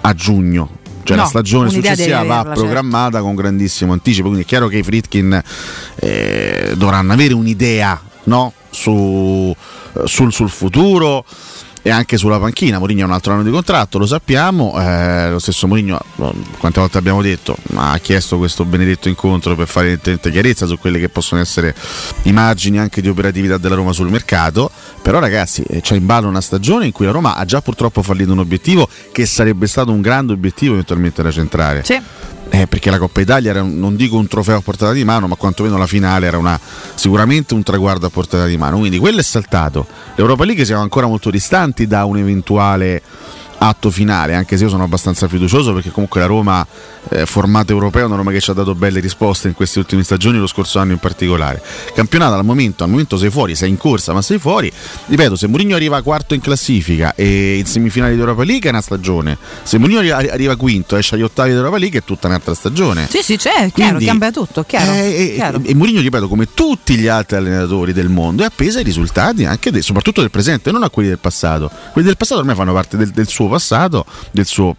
a 0.00 0.14
giugno. 0.14 0.76
Cioè 1.04 1.16
No, 1.16 1.22
la 1.22 1.28
stagione 1.28 1.70
successiva 1.70 2.16
va 2.16 2.20
averla, 2.20 2.42
certo. 2.42 2.60
programmata 2.60 3.20
con 3.20 3.34
grandissimo 3.34 3.92
anticipo, 3.92 4.26
quindi 4.26 4.44
è 4.44 4.46
chiaro 4.46 4.68
che 4.68 4.78
i 4.78 4.82
Fritkin 4.82 5.42
eh, 5.96 6.74
dovranno 6.76 7.12
avere 7.12 7.32
un'idea 7.34 8.00
no? 8.24 8.52
su, 8.70 9.54
eh, 9.94 10.02
sul, 10.04 10.32
sul 10.32 10.50
futuro 10.50 11.24
e 11.88 11.90
anche 11.90 12.18
sulla 12.18 12.38
panchina. 12.38 12.78
Mourinho 12.78 13.04
ha 13.04 13.06
un 13.06 13.12
altro 13.12 13.32
anno 13.32 13.42
di 13.42 13.50
contratto, 13.50 13.96
lo 13.98 14.06
sappiamo. 14.06 14.78
eh, 14.78 15.30
lo 15.30 15.38
stesso 15.38 15.66
Mourinho, 15.66 15.98
quante 16.58 16.80
volte 16.80 16.98
abbiamo 16.98 17.22
detto, 17.22 17.56
ha 17.74 17.98
chiesto 17.98 18.36
questo 18.36 18.66
benedetto 18.66 19.08
incontro 19.08 19.56
per 19.56 19.66
fare 19.66 19.98
chiarezza 19.98 20.66
su 20.66 20.78
quelle 20.78 20.98
che 20.98 21.08
possono 21.08 21.40
essere 21.40 21.74
i 22.24 22.32
margini 22.32 22.78
anche 22.78 23.00
di 23.00 23.08
operatività 23.08 23.56
della 23.56 23.74
Roma 23.74 23.92
sul 23.92 24.10
mercato. 24.10 24.70
Però, 25.00 25.18
ragazzi, 25.18 25.62
eh, 25.62 25.80
c'è 25.80 25.96
in 25.96 26.04
ballo 26.04 26.28
una 26.28 26.42
stagione 26.42 26.84
in 26.84 26.92
cui 26.92 27.06
la 27.06 27.12
Roma 27.12 27.36
ha 27.36 27.44
già 27.46 27.62
purtroppo 27.62 28.02
fallito 28.02 28.32
un 28.32 28.40
obiettivo 28.40 28.86
che 29.10 29.24
sarebbe 29.24 29.66
stato 29.66 29.90
un 29.90 30.02
grande 30.02 30.34
obiettivo 30.34 30.74
eventualmente 30.74 31.22
da 31.22 31.30
centrare. 31.30 31.84
Sì. 31.84 31.98
Eh, 32.50 32.66
perché 32.66 32.90
la 32.90 32.98
Coppa 32.98 33.20
Italia 33.20 33.50
era, 33.50 33.62
non 33.62 33.94
dico 33.94 34.16
un 34.16 34.26
trofeo 34.26 34.56
a 34.56 34.60
portata 34.60 34.92
di 34.92 35.04
mano, 35.04 35.28
ma 35.28 35.36
quantomeno 35.36 35.76
la 35.76 35.86
finale 35.86 36.26
era 36.26 36.38
una- 36.38 36.58
sicuramente 36.94 37.54
un 37.54 37.62
traguardo 37.62 38.06
a 38.06 38.10
portata 38.10 38.46
di 38.46 38.56
mano. 38.56 38.78
Quindi 38.78 38.98
quello 38.98 39.20
è 39.20 39.22
saltato. 39.22 39.86
L'Europa 40.16 40.44
League 40.44 40.64
siamo 40.64 40.82
ancora 40.82 41.06
molto 41.06 41.30
distanti 41.30 41.86
da 41.86 42.04
un 42.04 42.16
eventuale 42.16 43.02
atto 43.58 43.90
finale, 43.90 44.34
anche 44.34 44.56
se 44.56 44.64
io 44.64 44.68
sono 44.70 44.84
abbastanza 44.84 45.26
fiducioso 45.28 45.72
perché 45.72 45.90
comunque 45.90 46.20
la 46.20 46.26
Roma, 46.26 46.66
eh, 47.10 47.26
formato 47.26 47.72
europeo, 47.72 48.02
è 48.02 48.06
una 48.06 48.16
Roma 48.16 48.30
che 48.30 48.40
ci 48.40 48.50
ha 48.50 48.54
dato 48.54 48.74
belle 48.74 49.00
risposte 49.00 49.48
in 49.48 49.54
queste 49.54 49.78
ultime 49.80 50.04
stagioni, 50.04 50.38
lo 50.38 50.46
scorso 50.46 50.78
anno 50.78 50.92
in 50.92 50.98
particolare. 50.98 51.60
Campionato 51.94 52.34
al 52.34 52.44
momento, 52.44 52.84
al 52.84 52.90
momento 52.90 53.16
sei 53.16 53.30
fuori, 53.30 53.54
sei 53.54 53.70
in 53.70 53.76
corsa, 53.76 54.12
ma 54.12 54.22
sei 54.22 54.38
fuori. 54.38 54.70
Ripeto, 55.06 55.34
se 55.36 55.46
Mourinho 55.48 55.74
arriva 55.74 56.00
quarto 56.02 56.34
in 56.34 56.40
classifica 56.40 57.14
e 57.14 57.56
in 57.58 57.66
semifinale 57.66 58.14
di 58.14 58.20
Europa 58.20 58.44
League 58.44 58.68
è 58.68 58.70
una 58.72 58.80
stagione. 58.80 59.36
Se 59.62 59.78
Mourinho 59.78 60.00
arri- 60.00 60.28
arriva 60.28 60.56
quinto 60.56 60.94
e 60.96 61.00
esce 61.00 61.16
agli 61.16 61.22
ottavi 61.22 61.50
di 61.50 61.56
Europa 61.56 61.78
League 61.78 61.98
è 61.98 62.04
tutta 62.04 62.28
un'altra 62.28 62.54
stagione. 62.54 63.08
Sì, 63.10 63.22
sì, 63.22 63.36
c'è, 63.36 63.70
chiaro, 63.72 63.72
Quindi- 63.72 64.04
cambia 64.04 64.30
tutto, 64.30 64.62
chiaro. 64.64 64.92
Eh, 64.92 65.32
chiaro. 65.34 65.60
e, 65.64 65.70
e 65.70 65.74
Mourinho, 65.74 66.00
ripeto, 66.00 66.28
come 66.28 66.46
tutti 66.54 66.94
gli 66.96 67.08
altri 67.08 67.36
allenatori 67.36 67.92
del 67.92 68.08
mondo, 68.08 68.42
è 68.44 68.46
appeso 68.46 68.78
ai 68.78 68.84
risultati 68.84 69.44
anche 69.44 69.70
de- 69.72 69.82
soprattutto 69.82 70.20
del 70.20 70.30
presente, 70.30 70.70
non 70.70 70.82
a 70.84 70.90
quelli 70.90 71.08
del 71.08 71.18
passato. 71.18 71.70
Quelli 71.92 72.06
del 72.06 72.16
passato 72.16 72.40
ormai 72.40 72.54
fanno 72.54 72.72
parte 72.72 72.96
del, 72.96 73.10
del 73.10 73.26
suo 73.26 73.47
passato, 73.48 74.06
del 74.32 74.46
suo 74.46 74.76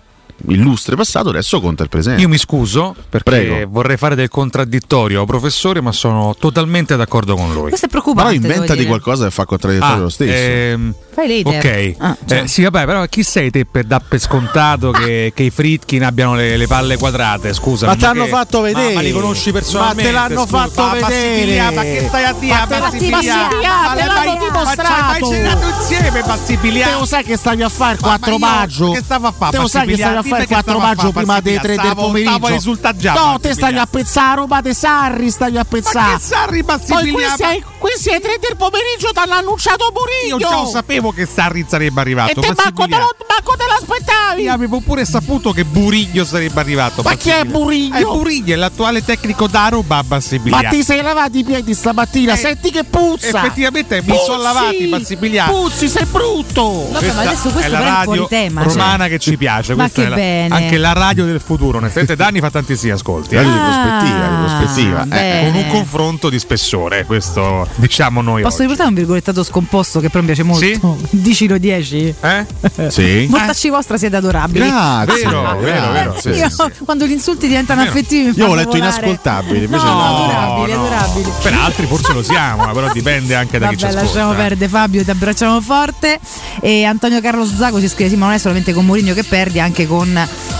illustre 0.47 0.95
passato, 0.95 1.29
adesso 1.29 1.59
conta 1.59 1.83
il 1.83 1.89
presente. 1.89 2.21
Io 2.21 2.27
mi 2.29 2.37
scuso 2.37 2.95
perché 3.09 3.29
Prego. 3.29 3.67
vorrei 3.69 3.97
fare 3.97 4.15
del 4.15 4.29
contraddittorio, 4.29 5.25
professore, 5.25 5.81
ma 5.81 5.91
sono 5.91 6.35
totalmente 6.39 6.95
d'accordo 6.95 7.35
con 7.35 7.53
lui. 7.53 7.69
Questo 7.69 7.85
è 7.85 7.89
Però 7.89 8.01
preoccupante. 8.01 8.39
devo 8.39 8.45
inventati 8.53 8.77
dire. 8.79 8.89
qualcosa 8.89 9.25
che 9.25 9.31
fa 9.31 9.45
contraddittorio 9.45 9.95
Ah, 9.95 9.97
lo 9.97 10.09
stesso. 10.09 10.31
ehm, 10.33 10.93
Fai 11.11 11.27
leader. 11.27 11.57
Ok, 11.59 11.95
Ah, 11.99 12.17
cioè. 12.25 12.41
Eh, 12.43 12.47
sì, 12.47 12.63
vabbè, 12.63 12.85
però 12.85 13.05
chi 13.07 13.23
sei 13.23 13.49
te 13.51 13.65
per 13.65 13.83
dar 13.85 14.01
per 14.07 14.19
scontato 14.19 14.91
che, 14.91 15.31
che 15.35 15.43
i 15.43 15.49
Fritkin 15.49 16.03
abbiano 16.03 16.35
le, 16.35 16.55
le 16.55 16.67
palle 16.67 16.97
quadrate? 16.97 17.53
Scusa, 17.53 17.87
Ma 17.87 17.95
t'hanno 17.95 18.25
fatto 18.27 18.61
vedere. 18.61 18.93
Ma, 18.93 19.01
li 19.01 19.11
conosci 19.11 19.51
personalmente? 19.51 20.03
Ma 20.03 20.07
te 20.07 20.13
l'hanno 20.29 20.45
scusa, 20.45 20.57
fatto 20.67 20.81
ma 20.81 21.07
vedere. 21.07 21.71
Ma 21.71 21.81
che 21.81 22.05
stai 22.07 22.23
a 22.23 22.33
dire? 22.33 22.53
Ma 22.53 22.65
Ma 22.65 23.93
te 23.95 24.05
l'hanno 24.05 24.37
dimostrato. 24.39 24.91
Ma 25.09 25.15
ci 25.17 25.33
hai 25.33 25.69
insieme, 25.79 26.21
Bassipilia? 26.21 26.87
Te 26.87 26.93
lo 26.99 27.05
sai 27.05 27.23
che 27.23 27.37
stavi 27.37 27.63
a 27.63 27.69
fare 27.69 27.93
il 27.93 27.99
Ma- 28.01 28.07
4 28.07 28.37
ma 28.37 28.47
io 28.47 28.53
maggio? 28.55 28.91
che 28.91 29.01
stavo 29.03 29.27
a 29.27 29.31
fare, 29.37 29.51
Te 29.51 29.57
lo 29.57 29.67
sai 29.67 29.87
che 29.87 29.95
stavi 29.97 30.17
a 30.17 30.21
Dimmi 30.21 30.28
fare 30.29 30.41
il 30.43 30.47
che 30.47 30.53
4 30.53 30.71
stavo 30.71 30.85
a 30.85 30.87
maggio 30.87 31.11
prima 31.11 31.39
delle 31.39 31.55
Bassipilia. 31.57 31.81
3 31.81 31.87
del 31.89 31.95
pomeriggio? 32.05 32.29
stavo 32.31 32.47
risultare 32.47 32.97
già, 32.97 33.13
No, 33.13 33.39
te 33.39 33.53
stavi 33.53 33.77
a 33.77 33.85
pensare 33.85 34.29
a 34.29 34.33
roba 34.35 34.61
de 34.61 34.73
Sarri, 34.73 35.29
stavi 35.31 35.57
a 35.57 35.63
pensare. 35.65 36.11
Ma 36.11 36.17
che 36.17 36.23
Sarri? 36.23 36.63
Poi 36.63 37.11
questi, 37.11 37.43
ai, 37.43 37.63
questi 37.77 38.09
ai 38.09 38.21
3 38.21 38.37
del 38.39 38.55
pomeriggio 38.57 39.11
ti 39.11 39.19
hanno 39.19 39.33
annunciato 39.33 39.85
Io 39.85 39.91
Mourinho. 39.91 40.37
già 40.37 40.61
lo 40.61 40.69
sapevo 40.69 41.11
che 41.11 41.25
Sarri 41.25 41.65
sarebbe 41.67 41.99
arrivato. 42.01 42.31
E 42.31 42.33
te 42.41 42.53
manco 42.55 42.85
te, 42.87 42.95
lo, 42.97 43.15
manco 43.27 43.55
te 43.57 43.65
l'aspettavi. 43.67 44.41
Io 44.43 44.53
avevo 44.53 44.79
pure 44.79 45.05
saputo 45.05 45.51
che 45.51 45.65
Burigno 45.65 46.23
sarebbe 46.23 46.59
arrivato. 46.59 47.01
Ma 47.01 47.15
chi 47.15 47.29
è 47.29 47.43
Burigno? 47.45 47.95
È 47.95 48.01
Burigno, 48.03 48.53
è 48.53 48.57
l'attuale 48.57 49.03
tecnico 49.03 49.47
da 49.47 49.67
Roma 49.69 49.97
a 49.97 50.03
Bassibilia. 50.03 50.61
Ma 50.61 50.69
ti 50.69 50.83
sei 50.83 51.01
lavati 51.01 51.39
i 51.39 51.43
piedi 51.43 51.73
stamattina? 51.73 52.33
Eh, 52.33 52.37
Senti 52.37 52.71
che 52.71 52.83
puzza. 52.83 53.27
Effettivamente 53.27 54.01
mi 54.01 54.07
Puzzi, 54.07 54.23
sono 54.25 54.41
lavati 54.41 54.87
Bassibilia. 54.87 55.45
Puzzi, 55.45 55.89
sei 55.89 56.05
brutto. 56.05 56.87
Vabbè, 56.91 57.13
ma 57.13 57.21
adesso 57.21 57.49
questo 57.49 57.59
è 57.61 57.67
la 57.69 57.79
è 57.79 57.83
radio 57.83 58.03
fuori 58.13 58.27
tema. 58.29 58.63
romana 58.63 58.97
cioè. 59.03 59.09
che 59.09 59.19
ci 59.19 59.37
piace. 59.37 59.75
Ma 59.75 59.83
questa 59.83 60.01
che 60.01 60.07
è 60.07 60.09
la- 60.09 60.15
bene. 60.19 60.55
anche 60.55 60.77
la 60.77 60.93
radio 60.93 61.25
del 61.25 61.39
futuro. 61.39 61.77
Onestamente, 61.77 62.15
Dani 62.15 62.39
fa 62.39 62.49
tantissimi 62.51 62.91
ascolti. 62.91 63.35
Radio 63.35 63.51
eh. 63.51 63.53
di 63.53 63.59
prospettiva, 63.59 64.27
di 64.27 64.35
prospettiva. 64.45 65.05
Ah, 65.09 65.17
Eh. 65.19 65.51
Con 65.51 65.55
un 65.55 65.67
confronto 65.69 66.29
di 66.29 66.39
spessore, 66.39 67.05
questo 67.05 67.67
diciamo 67.75 68.21
noi. 68.21 68.41
Posso 68.41 68.55
oggi. 68.55 68.61
riportare 68.63 68.89
un 68.89 68.95
virgolettato 68.95 69.43
scomposto 69.43 69.99
che 69.99 70.07
però 70.09 70.19
mi 70.19 70.25
piace 70.27 70.43
molto? 70.43 70.65
Sì? 70.65 70.79
Dicilo 71.17 71.57
10. 71.57 72.15
Eh? 72.21 72.45
Sì. 72.89 73.27
Mortacci 73.29 73.69
vostra 73.69 73.97
siete 73.97 74.15
adorabili. 74.15 74.65
Grazie. 74.65 75.17
Vero, 75.29 75.57
vero, 75.59 75.91
vero. 75.91 76.15
Sì, 76.19 76.29
Io 76.29 76.49
sì, 76.49 76.63
quando 76.83 77.05
gli 77.05 77.11
insulti 77.11 77.47
diventano 77.47 77.81
Vero. 77.81 77.91
affettivi 77.93 78.29
mi 78.29 78.33
Io 78.37 78.47
ho 78.47 78.55
letto 78.55 78.69
volare. 78.71 78.87
inascoltabili, 78.89 79.63
invece 79.65 79.83
no, 79.85 79.93
no. 79.93 80.15
adorabili, 80.15 80.73
no. 80.73 80.85
adorabili. 80.85 81.31
Per 81.41 81.53
altri 81.53 81.85
forse 81.85 82.13
lo 82.13 82.23
siamo, 82.23 82.69
eh, 82.69 82.73
però 82.73 82.91
dipende 82.91 83.35
anche 83.35 83.57
da 83.59 83.67
chi 83.69 83.77
ci 83.77 83.83
Vabbè, 83.85 83.95
ascolta. 83.97 84.13
lasciamo 84.13 84.33
eh. 84.33 84.35
perdere 84.35 84.69
Fabio, 84.69 85.03
ti 85.03 85.09
abbracciamo 85.09 85.61
forte. 85.61 86.19
E 86.61 86.83
Antonio 86.85 87.21
Carlos 87.21 87.55
Zago 87.55 87.79
ci 87.79 87.87
scrive: 87.87 88.09
Sì, 88.09 88.15
ma 88.15 88.25
non 88.27 88.35
è 88.35 88.37
solamente 88.37 88.73
con 88.73 88.85
Mourinho 88.85 89.13
che 89.13 89.23
perdi, 89.23 89.59
anche 89.59 89.85
con 89.87 90.08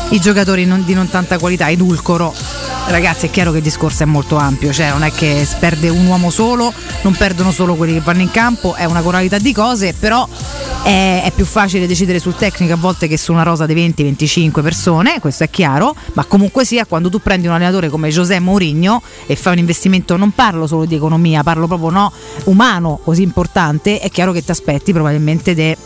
i 0.09 0.19
giocatori 0.19 0.65
non- 0.65 0.83
di 0.85 0.93
non 0.93 1.09
tanta 1.09 1.37
qualità. 1.37 1.69
Edulcoro. 1.69 2.33
Ragazzi, 2.87 3.27
è 3.27 3.29
chiaro 3.29 3.51
che 3.51 3.57
il 3.57 3.63
discorso 3.63 4.01
è 4.01 4.05
molto 4.07 4.35
ampio, 4.37 4.73
cioè 4.73 4.89
non 4.89 5.03
è 5.03 5.11
che 5.11 5.47
perde 5.59 5.89
un 5.89 6.07
uomo 6.07 6.31
solo, 6.31 6.73
non 7.03 7.13
perdono 7.13 7.51
solo 7.51 7.75
quelli 7.75 7.93
che 7.93 7.99
vanno 7.99 8.21
in 8.21 8.31
campo, 8.31 8.73
è 8.73 8.85
una 8.85 9.01
coralità 9.01 9.37
di 9.37 9.53
cose, 9.53 9.93
però 9.93 10.27
è, 10.81 11.21
è 11.23 11.31
più 11.35 11.45
facile 11.45 11.85
decidere 11.85 12.17
sul 12.17 12.35
tecnico 12.35 12.73
a 12.73 12.77
volte 12.77 13.07
che 13.07 13.15
su 13.15 13.31
una 13.31 13.43
rosa 13.43 13.67
di 13.67 13.75
20-25 13.75 14.63
persone, 14.63 15.19
questo 15.19 15.43
è 15.43 15.51
chiaro, 15.51 15.93
ma 16.13 16.23
comunque 16.25 16.65
sia 16.65 16.85
quando 16.87 17.11
tu 17.11 17.19
prendi 17.19 17.45
un 17.45 17.53
allenatore 17.53 17.89
come 17.89 18.09
José 18.09 18.39
Mourinho 18.39 19.03
e 19.27 19.35
fai 19.35 19.53
un 19.53 19.59
investimento, 19.59 20.17
non 20.17 20.31
parlo 20.31 20.65
solo 20.65 20.85
di 20.85 20.95
economia, 20.95 21.43
parlo 21.43 21.67
proprio 21.67 21.91
no, 21.91 22.11
umano 22.45 22.99
così 23.03 23.21
importante, 23.21 23.99
è 23.99 24.09
chiaro 24.09 24.31
che 24.31 24.43
ti 24.43 24.49
aspetti 24.49 24.93
probabilmente 24.93 25.53
de- 25.53 25.77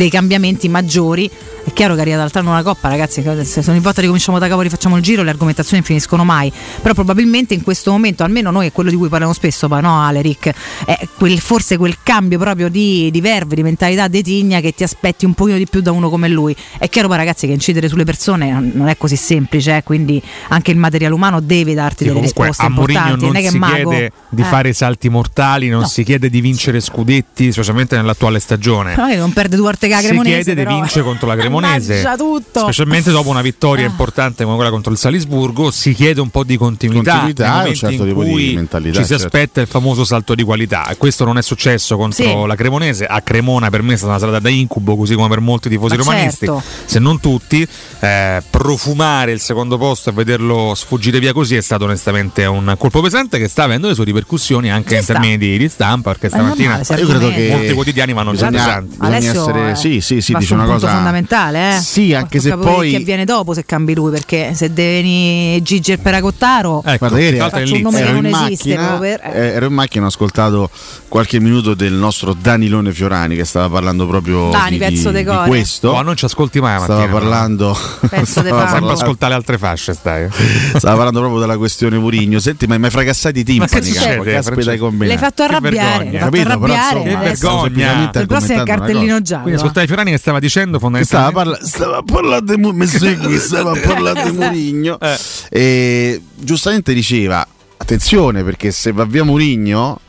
dei 0.00 0.08
cambiamenti 0.10 0.66
maggiori. 0.70 1.30
È 1.62 1.72
chiaro 1.74 1.94
che 1.94 2.00
arriva 2.00 2.16
dall'altro 2.16 2.40
anno 2.40 2.50
una 2.52 2.62
coppa, 2.62 2.88
ragazzi. 2.88 3.22
Se 3.44 3.70
ogni 3.70 3.80
volta 3.80 4.00
ricominciamo 4.00 4.38
da 4.38 4.48
capo, 4.48 4.62
rifacciamo 4.62 4.96
il 4.96 5.02
giro, 5.02 5.22
le 5.22 5.28
argomentazioni 5.28 5.82
finiscono 5.82 6.24
mai. 6.24 6.50
Però 6.80 6.94
probabilmente 6.94 7.52
in 7.52 7.62
questo 7.62 7.90
momento, 7.90 8.24
almeno 8.24 8.50
noi 8.50 8.66
è 8.68 8.72
quello 8.72 8.88
di 8.88 8.96
cui 8.96 9.08
parliamo 9.08 9.34
spesso, 9.34 9.68
ma 9.68 9.80
no, 9.80 10.00
Ale 10.02 10.22
Rick, 10.22 10.52
è 10.86 11.06
quel- 11.18 11.38
forse 11.38 11.76
quel 11.76 11.96
cambio 12.02 12.38
proprio 12.38 12.70
di, 12.70 13.10
di 13.10 13.20
verve, 13.20 13.54
di 13.56 13.62
mentalità 13.62 14.08
detigna 14.08 14.60
che 14.60 14.72
ti 14.72 14.82
aspetti 14.84 15.26
un 15.26 15.34
pochino 15.34 15.58
di 15.58 15.66
più 15.66 15.82
da 15.82 15.92
uno 15.92 16.08
come 16.08 16.28
lui. 16.28 16.56
È 16.78 16.88
chiaro, 16.88 17.08
poi, 17.08 17.18
ragazzi, 17.18 17.46
che 17.46 17.52
incidere 17.52 17.88
sulle 17.88 18.04
persone 18.04 18.50
non- 18.72 18.88
è 18.88 18.96
così 18.96 19.16
semplice, 19.16 19.76
eh, 19.76 19.82
quindi 19.82 20.20
anche 20.48 20.70
il 20.70 20.78
materiale 20.78 21.12
umano 21.12 21.40
deve 21.40 21.74
darti 21.74 22.04
delle 22.04 22.16
comunque 22.16 22.46
risposte 22.46 22.62
a 22.64 22.68
importanti. 22.68 23.10
non 23.10 23.32
Non 23.32 23.36
è 23.36 23.42
che 23.42 23.50
si 23.50 23.58
mago. 23.58 23.90
chiede 23.90 24.12
di 24.30 24.40
Eh. 24.42 24.44
fare 24.46 24.72
salti 24.72 25.08
mortali, 25.10 25.68
non 25.68 25.80
No. 25.82 25.86
si 25.86 26.04
chiede 26.04 26.30
di 26.30 26.40
vincere 26.40 26.80
scudetti, 26.80 27.52
specialmente 27.52 27.96
nell'attuale 27.96 28.40
stagione. 28.40 28.96
Magari 28.96 29.16
non 29.18 29.32
perde 29.34 29.56
due 29.56 29.66
volte 29.66 29.88
che 29.90 29.94
la 29.96 30.00
si 30.00 30.06
Cremonese. 30.06 30.42
chiede 30.42 30.54
di 30.60 30.66
però. 30.66 30.74
vincere 30.80 31.04
contro 31.04 31.26
la 31.26 31.36
Cremonese, 31.36 32.14
tutto. 32.16 32.60
specialmente 32.60 33.10
dopo 33.10 33.28
una 33.28 33.42
vittoria 33.42 33.86
Ah. 33.86 33.88
importante 33.88 34.44
come 34.44 34.56
quella 34.56 34.70
contro 34.70 34.92
il 34.92 34.98
Salisburgo. 34.98 35.70
Si 35.70 35.92
chiede 35.94 36.20
un 36.20 36.30
po' 36.30 36.44
di 36.44 36.56
continuità, 36.56 37.12
Continuità 37.12 37.64
e 37.64 37.68
un 37.68 37.74
certo 37.74 38.02
in 38.02 38.08
tipo 38.08 38.22
di 38.24 38.30
cui 38.30 38.52
mentalità, 38.54 38.96
ci 38.98 39.02
si 39.04 39.08
certo. 39.10 39.24
aspetta 39.26 39.60
il 39.60 39.66
famoso 39.66 40.04
salto 40.04 40.34
di 40.34 40.42
qualità. 40.42 40.86
E 40.88 40.96
questo 40.96 41.24
non 41.24 41.38
è 41.38 41.42
successo 41.42 41.96
contro 41.96 42.24
Sì. 42.24 42.46
la 42.46 42.54
Cremonese. 42.54 43.06
A 43.06 43.20
Cremona 43.22 43.70
per 43.70 43.82
me 43.82 43.94
è 43.94 43.96
stata 43.96 44.12
una 44.12 44.20
serata 44.20 44.38
da 44.38 44.48
incubo, 44.48 44.96
così 44.96 45.14
come 45.14 45.28
per 45.28 45.40
molti 45.40 45.68
tifosi 45.68 45.96
Ma 45.96 46.02
romanisti, 46.02 46.46
certo. 46.46 46.62
se 46.84 46.98
non 46.98 47.20
tutti. 47.20 47.66
Eh, 48.02 48.42
profumare 48.48 49.32
il 49.32 49.40
secondo 49.40 49.76
posto 49.78 50.10
e 50.10 50.12
vederlo 50.12 50.72
sfuggire 50.74 51.18
via 51.18 51.32
così 51.32 51.56
è 51.56 51.60
stato 51.60 51.84
onestamente 51.84 52.44
un 52.46 52.74
colpo 52.78 53.00
pesante 53.02 53.38
che 53.38 53.48
sta 53.48 53.64
avendo 53.64 53.88
le 53.88 53.94
sue 53.94 54.04
ripercussioni 54.04 54.70
anche 54.70 54.90
Ci 54.90 54.94
in 54.96 55.02
sta. 55.02 55.12
termini 55.14 55.36
di, 55.38 55.58
di 55.58 55.68
stampa. 55.68 56.10
Perché 56.12 56.28
stamattina 56.28 56.82
se 56.84 56.94
Io 56.94 57.06
credo 57.06 57.28
che 57.30 57.48
molti 57.50 57.72
quotidiani 57.72 58.12
vanno 58.12 58.34
già 58.34 58.48
pesanti. 58.48 58.96
bisogna 58.98 59.16
Adesso 59.16 59.40
essere 59.50 59.69
eh, 59.70 59.76
sì, 59.76 60.00
sì, 60.00 60.20
sì, 60.20 60.34
dice 60.34 60.54
un 60.54 60.60
una 60.60 60.72
cosa 60.72 60.88
fondamentale, 60.90 61.76
eh. 61.76 61.80
Sì, 61.80 62.14
anche 62.14 62.40
se 62.40 62.50
Porca 62.50 62.70
poi 62.70 62.90
che 62.90 62.96
avviene 62.96 63.24
dopo 63.24 63.52
se 63.54 63.64
cambi 63.64 63.94
lui, 63.94 64.10
perché 64.10 64.52
se 64.54 64.72
devi 64.72 65.60
Gigi 65.62 65.92
il 65.92 65.98
Peracottaro, 65.98 66.82
Ecco, 66.84 66.96
Guarda, 66.98 67.20
ieri 67.20 67.38
faccio 67.38 67.74
un 67.74 67.80
nome 67.80 67.98
che 67.98 68.04
ero 68.04 68.12
non 68.20 68.26
in, 68.26 68.34
esiste 68.34 68.74
macchina, 68.76 68.98
per- 68.98 69.20
eh, 69.34 69.46
ero 69.54 69.66
in 69.66 69.72
macchina, 69.72 70.04
ho 70.04 70.08
ascoltato 70.08 70.70
qualche 71.08 71.40
minuto 71.40 71.74
del 71.74 71.92
nostro 71.92 72.32
Danilone 72.34 72.92
Fiorani 72.92 73.36
che 73.36 73.44
stava 73.44 73.68
parlando 73.68 74.06
proprio 74.06 74.50
Dani, 74.50 74.72
di, 74.72 74.78
pezzo 74.78 75.10
di- 75.10 75.24
di 75.24 75.30
questo. 75.46 75.90
Oh, 75.90 76.02
non 76.02 76.16
ci 76.16 76.24
ascolti 76.24 76.60
mai 76.60 76.78
stava 76.80 77.00
mattina. 77.00 77.18
parlando, 77.18 77.76
Pezzo 78.08 78.24
stava. 78.40 78.46
Sempre 78.48 78.50
parlando 78.64 78.90
ascoltare 78.92 79.34
altre 79.34 79.58
fasce, 79.58 79.94
stai. 79.94 80.28
stava 80.76 80.94
parlando 80.96 81.18
proprio 81.20 81.40
della 81.40 81.56
questione 81.56 81.98
Murigno. 81.98 82.38
Senti, 82.38 82.66
ma 82.66 82.78
mi 82.78 82.84
hai 82.86 82.90
fracassati 82.90 83.40
i 83.40 83.44
timpani, 83.44 83.70
Ma 83.72 83.78
che 83.78 83.84
succede, 83.84 84.08
capo, 84.10 84.22
caspita 84.22 84.42
Francesco? 84.42 84.70
hai 84.70 84.78
combinato. 84.78 85.08
l'hai 85.08 85.18
fatto 85.18 85.42
Che 85.46 85.48
arrabbiare, 85.54 86.04
l'hai 86.10 86.18
fatto 86.20 86.40
arrabbiare. 86.40 87.02
Che 87.02 87.14
adesso- 87.14 87.48
vergogna. 87.60 88.10
Il 88.14 88.26
prossimo 88.26 88.52
è 88.58 88.60
il 88.60 88.64
cartellino 88.66 89.20
giallo. 89.20 89.58
Ascoltare 89.60 89.86
Fiorani 89.86 90.10
che 90.10 90.18
stava 90.18 90.38
dicendo 90.38 90.78
Stava, 90.78 90.80
fondamentalmente 91.00 91.34
parla- 91.34 91.66
stava 91.66 91.96
a 91.98 92.02
parlare 92.02 92.44
di 92.44 92.56
mi 92.56 92.86
segui, 92.86 93.38
stava 93.40 93.72
a 93.72 93.78
parlare 93.80 94.30
di 94.30 94.36
Murigno 94.36 94.98
Eh. 95.00 95.18
e 95.50 96.22
giustamente 96.36 96.92
diceva 96.94 97.46
attenzione 97.76 98.42
perché 98.44 98.70
se 98.72 98.92
va 98.92 99.04
via 99.04 99.24
Murigno 99.24 100.00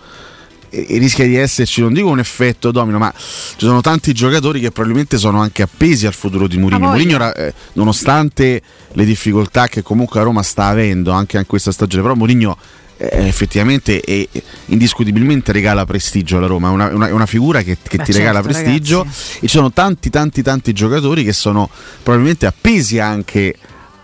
e- 0.69 0.85
e 0.89 0.97
rischia 0.99 1.25
di 1.25 1.35
esserci, 1.35 1.81
non 1.81 1.91
dico 1.93 2.07
un 2.07 2.19
effetto 2.19 2.71
domino, 2.71 2.97
ma 2.97 3.13
ci 3.15 3.65
sono 3.65 3.81
tanti 3.81 4.13
giocatori 4.13 4.59
che 4.61 4.71
probabilmente 4.71 5.17
sono 5.17 5.41
anche 5.41 5.61
appesi 5.63 6.05
al 6.07 6.13
futuro 6.13 6.47
di 6.47 6.57
Mourinho. 6.57 6.87
Mourinho, 6.87 7.33
eh, 7.33 7.53
nonostante 7.73 8.61
le 8.93 9.05
difficoltà 9.05 9.67
che 9.67 9.81
comunque 9.81 10.19
la 10.19 10.25
Roma 10.25 10.43
sta 10.43 10.67
avendo 10.67 11.11
anche 11.11 11.37
in 11.37 11.45
questa 11.45 11.71
stagione, 11.73 12.03
però 12.03 12.15
Mourinho 12.15 12.57
eh, 13.09 13.27
effettivamente 13.27 13.99
e 14.01 14.29
indiscutibilmente 14.67 15.51
regala 15.51 15.85
prestigio 15.85 16.37
alla 16.37 16.47
Roma, 16.47 16.69
è 16.69 16.71
una, 16.71 16.87
una- 16.93 17.13
una 17.13 17.25
figura 17.25 17.61
che, 17.63 17.77
che 17.81 17.97
ti 17.99 18.11
regala 18.11 18.41
certo, 18.41 18.59
prestigio. 18.59 19.01
E 19.05 19.39
ci 19.41 19.47
sono 19.47 19.71
tanti 19.71 20.09
tanti 20.09 20.41
tanti 20.41 20.71
giocatori 20.73 21.23
che 21.23 21.33
sono 21.33 21.69
probabilmente 22.03 22.45
appesi 22.45 22.99
anche 22.99 23.55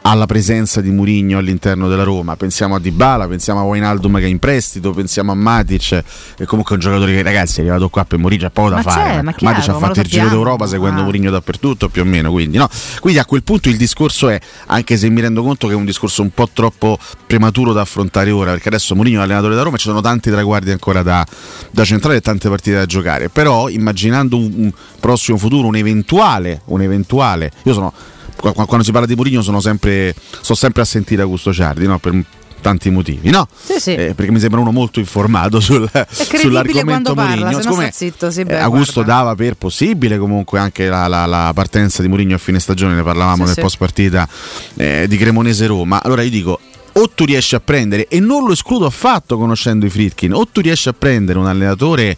alla 0.01 0.25
presenza 0.25 0.79
di 0.79 0.89
Murigno 0.89 1.38
all'interno 1.38 1.89
della 1.89 2.03
Roma. 2.03 2.36
Pensiamo 2.38 2.75
a 2.75 2.79
Dybala, 2.79 3.27
pensiamo 3.27 3.60
a 3.60 3.63
Wijnaldum 3.63 4.17
che 4.19 4.23
è 4.23 4.27
in 4.27 4.39
prestito, 4.39 4.91
pensiamo 4.91 5.33
a 5.33 5.36
Matic, 5.36 6.03
che 6.38 6.45
comunque 6.45 6.73
è 6.75 6.77
un 6.77 6.79
giocatore 6.83 7.13
che 7.13 7.21
ragazzi 7.21 7.57
è 7.57 7.62
arrivato 7.62 7.89
qua 7.89 8.05
per 8.05 8.17
Murigno, 8.17 8.45
ha 8.47 8.49
poco 8.49 8.69
da 8.69 8.75
Ma 8.77 8.81
fare. 8.83 9.15
c'è, 9.15 9.21
ma 9.21 9.33
chiaro, 9.33 9.55
Matic 9.55 9.69
ha 9.69 9.77
fatto 9.77 9.99
il 9.99 10.07
giro 10.07 10.29
d'Europa 10.29 10.65
seguendo 10.65 11.01
Ah. 11.01 11.03
Murigno 11.03 11.29
dappertutto 11.29 11.89
più 11.89 12.03
o 12.03 12.05
meno, 12.05 12.31
quindi, 12.31 12.57
no? 12.57 12.69
quindi 13.01 13.19
a 13.19 13.25
quel 13.25 13.43
punto 13.43 13.67
il 13.69 13.75
discorso 13.77 14.29
è, 14.29 14.39
anche 14.67 14.95
se 14.97 15.10
mi 15.10 15.19
rendo 15.19 15.43
conto 15.43 15.67
che 15.67 15.73
è 15.73 15.75
un 15.75 15.86
discorso 15.86 16.21
un 16.21 16.31
po' 16.31 16.47
troppo 16.53 16.97
prematuro 17.25 17.73
da 17.73 17.81
affrontare 17.81 18.31
ora, 18.31 18.51
perché 18.51 18.69
adesso 18.69 18.95
Murigno 18.95 19.19
è 19.19 19.23
allenatore 19.23 19.55
da 19.55 19.63
Roma 19.63 19.75
ci 19.77 19.88
sono 19.88 19.99
tanti 19.99 20.31
traguardi 20.31 20.71
ancora 20.71 21.03
da, 21.03 21.25
da 21.69 21.83
centrare 21.83 22.17
e 22.17 22.21
tante 22.21 22.47
partite 22.47 22.77
da 22.77 22.86
giocare, 22.86 23.27
però 23.29 23.67
immaginando 23.67 24.38
un, 24.38 24.51
un 24.55 24.71
prossimo 25.01 25.38
futuro, 25.38 25.67
un 25.67 25.75
eventuale, 25.75 26.62
un 26.65 26.81
eventuale, 26.81 27.51
io 27.63 27.73
sono 27.73 27.93
quando 28.39 28.84
si 28.84 28.91
parla 28.91 29.08
di 29.08 29.15
Mourinho 29.15 29.41
sono 29.41 29.60
sempre 29.60 30.13
sto 30.41 30.56
sempre 30.56 30.82
a 30.82 30.86
sentire 30.86 31.21
Augusto 31.21 31.52
Ciardi 31.54 31.86
no? 31.88 31.97
per 32.00 32.23
tanti 32.60 32.89
motivi 32.89 33.30
no? 33.30 33.47
Sì, 33.56 33.80
sì. 33.80 33.93
Eh, 33.93 34.13
perché 34.15 34.32
mi 34.32 34.39
sembra 34.39 34.60
uno 34.60 34.71
molto 34.71 35.00
informato 35.00 35.60
sul, 35.60 35.89
sull'argomento 36.10 37.13
Mourinho 37.15 37.47
se 37.50 37.54
no 37.56 37.62
Siccome, 37.62 37.89
zitto, 37.93 38.32
sì, 38.32 38.41
eh, 38.41 38.45
beh, 38.45 38.60
Augusto 38.60 39.04
guarda. 39.04 39.13
dava 39.13 39.36
per 39.36 39.56
possibile 39.56 40.17
comunque 40.17 40.60
anche 40.60 40.88
la, 40.88 41.08
la- 41.08 41.26
la 41.26 41.52
partenza 41.54 42.02
di 42.02 42.08
Mourinho 42.08 42.36
a 42.36 42.39
fine 42.39 42.60
stagione 42.60 42.95
ne 42.95 43.04
parlavamo 43.04 43.45
nel 43.45 43.56
post 43.56 43.78
partita 43.78 44.28
eh, 44.76 45.06
di 45.08 45.17
Cremonese 45.17 45.65
Roma 45.67 46.02
allora 46.04 46.21
io 46.23 46.30
dico 46.30 46.60
o 46.93 47.10
tu 47.10 47.26
riesci 47.26 47.54
a 47.56 47.60
prendere 47.60 48.08
e 48.08 48.19
non 48.19 48.43
lo 48.45 48.54
escludo 48.54 48.86
affatto 48.88 49.38
conoscendo 49.38 49.86
i 49.86 49.89
Fritkin 49.89 50.34
o 50.34 50.47
tu 50.47 50.62
riesci 50.62 50.89
a 50.89 50.93
prendere 50.93 51.38
un 51.38 51.45
allenatore 51.47 52.17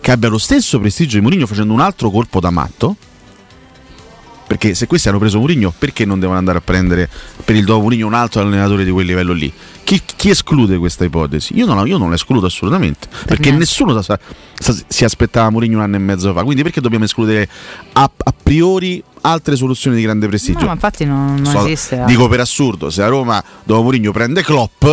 che 0.00 0.10
abbia 0.10 0.28
lo 0.28 0.38
stesso 0.38 0.78
prestigio 0.80 1.16
di 1.16 1.22
Mourinho 1.22 1.46
facendo 1.46 1.72
un 1.72 1.80
altro 1.80 2.10
colpo 2.10 2.40
da 2.40 2.50
matto 2.50 2.96
perché 4.52 4.74
se 4.74 4.86
questi 4.86 5.08
hanno 5.08 5.18
preso 5.18 5.38
Mourinho, 5.38 5.72
perché 5.76 6.04
non 6.04 6.20
devono 6.20 6.36
andare 6.38 6.58
a 6.58 6.60
prendere 6.60 7.08
per 7.44 7.56
il 7.56 7.64
dopo 7.64 7.80
Mourinho 7.80 8.06
un 8.06 8.12
altro 8.14 8.42
allenatore 8.42 8.84
di 8.84 8.90
quel 8.90 9.06
livello 9.06 9.32
lì? 9.32 9.50
Chi, 9.82 10.00
chi 10.16 10.28
esclude 10.30 10.76
questa 10.76 11.04
ipotesi? 11.04 11.56
Io 11.56 11.64
non, 11.64 11.76
la- 11.76 11.86
io 11.86 11.96
non 11.96 12.10
la 12.10 12.16
escludo 12.16 12.46
assolutamente, 12.46 13.08
perché 13.26 13.44
niente. 13.50 13.58
nessuno 13.60 14.00
sa- 14.02 14.18
sa- 14.54 14.76
si 14.86 15.04
aspettava 15.04 15.48
Mourinho 15.50 15.78
un 15.78 15.82
anno 15.82 15.96
e 15.96 16.00
mezzo 16.00 16.32
fa. 16.34 16.42
Quindi 16.44 16.62
perché 16.62 16.80
dobbiamo 16.82 17.04
escludere 17.04 17.48
a, 17.94 18.02
a 18.02 18.34
priori 18.42 19.02
altre 19.22 19.56
soluzioni 19.56 19.96
di 19.96 20.02
grande 20.02 20.28
prestigio? 20.28 20.60
No, 20.60 20.66
ma 20.66 20.72
infatti 20.74 21.04
non, 21.06 21.34
non 21.36 21.46
So- 21.46 21.64
esiste. 21.64 22.04
Dico 22.06 22.28
per 22.28 22.40
assurdo, 22.40 22.90
se 22.90 23.02
a 23.02 23.08
Roma 23.08 23.42
dopo 23.64 23.82
Mourinho 23.82 24.12
prende 24.12 24.42
Klopp, 24.42 24.84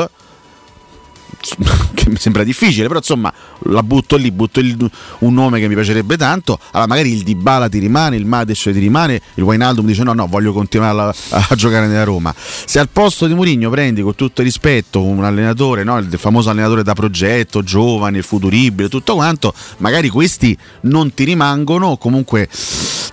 che 1.94 2.10
mi 2.10 2.18
sembra 2.18 2.44
difficile, 2.44 2.88
però 2.88 3.00
insomma 3.00 3.32
la 3.64 3.84
butto 3.84 4.16
lì, 4.16 4.32
butto 4.32 4.60
il- 4.60 4.90
un 5.20 5.34
nome 5.34 5.60
che 5.60 5.68
mi 5.68 5.74
piacerebbe 5.76 6.18
tanto, 6.18 6.60
allora 6.72 6.88
magari 6.88 7.14
il 7.14 7.24
Dybala 7.24 7.70
ti 7.70 7.80
rimane, 7.80 8.16
il 8.16 8.26
Matic 8.26 8.62
ti 8.62 8.80
rimane, 8.80 9.22
il 9.36 9.44
Wijnaldum 9.44 9.86
dice 9.86 10.04
no 10.04 10.14
no 10.14 10.28
voglio 10.28 10.54
continuare 10.54 11.14
a, 11.30 11.46
a 11.50 11.56
giocare 11.56 11.88
nella 11.88 12.04
Roma. 12.04 12.34
Se 12.36 12.80
al 12.80 12.90
posto 12.90 13.28
di 13.28 13.34
Mourinho 13.34 13.70
prendi 13.70 14.02
con 14.02 14.16
tutto 14.16 14.42
il 14.42 14.48
rispetto 14.48 15.04
un 15.04 15.24
allenatore, 15.24 15.84
no? 15.84 15.98
il 15.98 16.08
famoso 16.18 16.50
allenatore 16.50 16.84
da 16.84 16.94
progetto, 16.94 17.64
giovane, 17.64 18.18
il 18.18 18.24
futuribile, 18.24 18.90
tutto 18.90 19.16
quanto, 19.16 19.54
magari 19.78 20.10
questi 20.10 20.58
non 20.82 21.14
ti 21.14 21.24
rimangono 21.24 21.88
o 21.88 21.98
comunque 21.98 22.48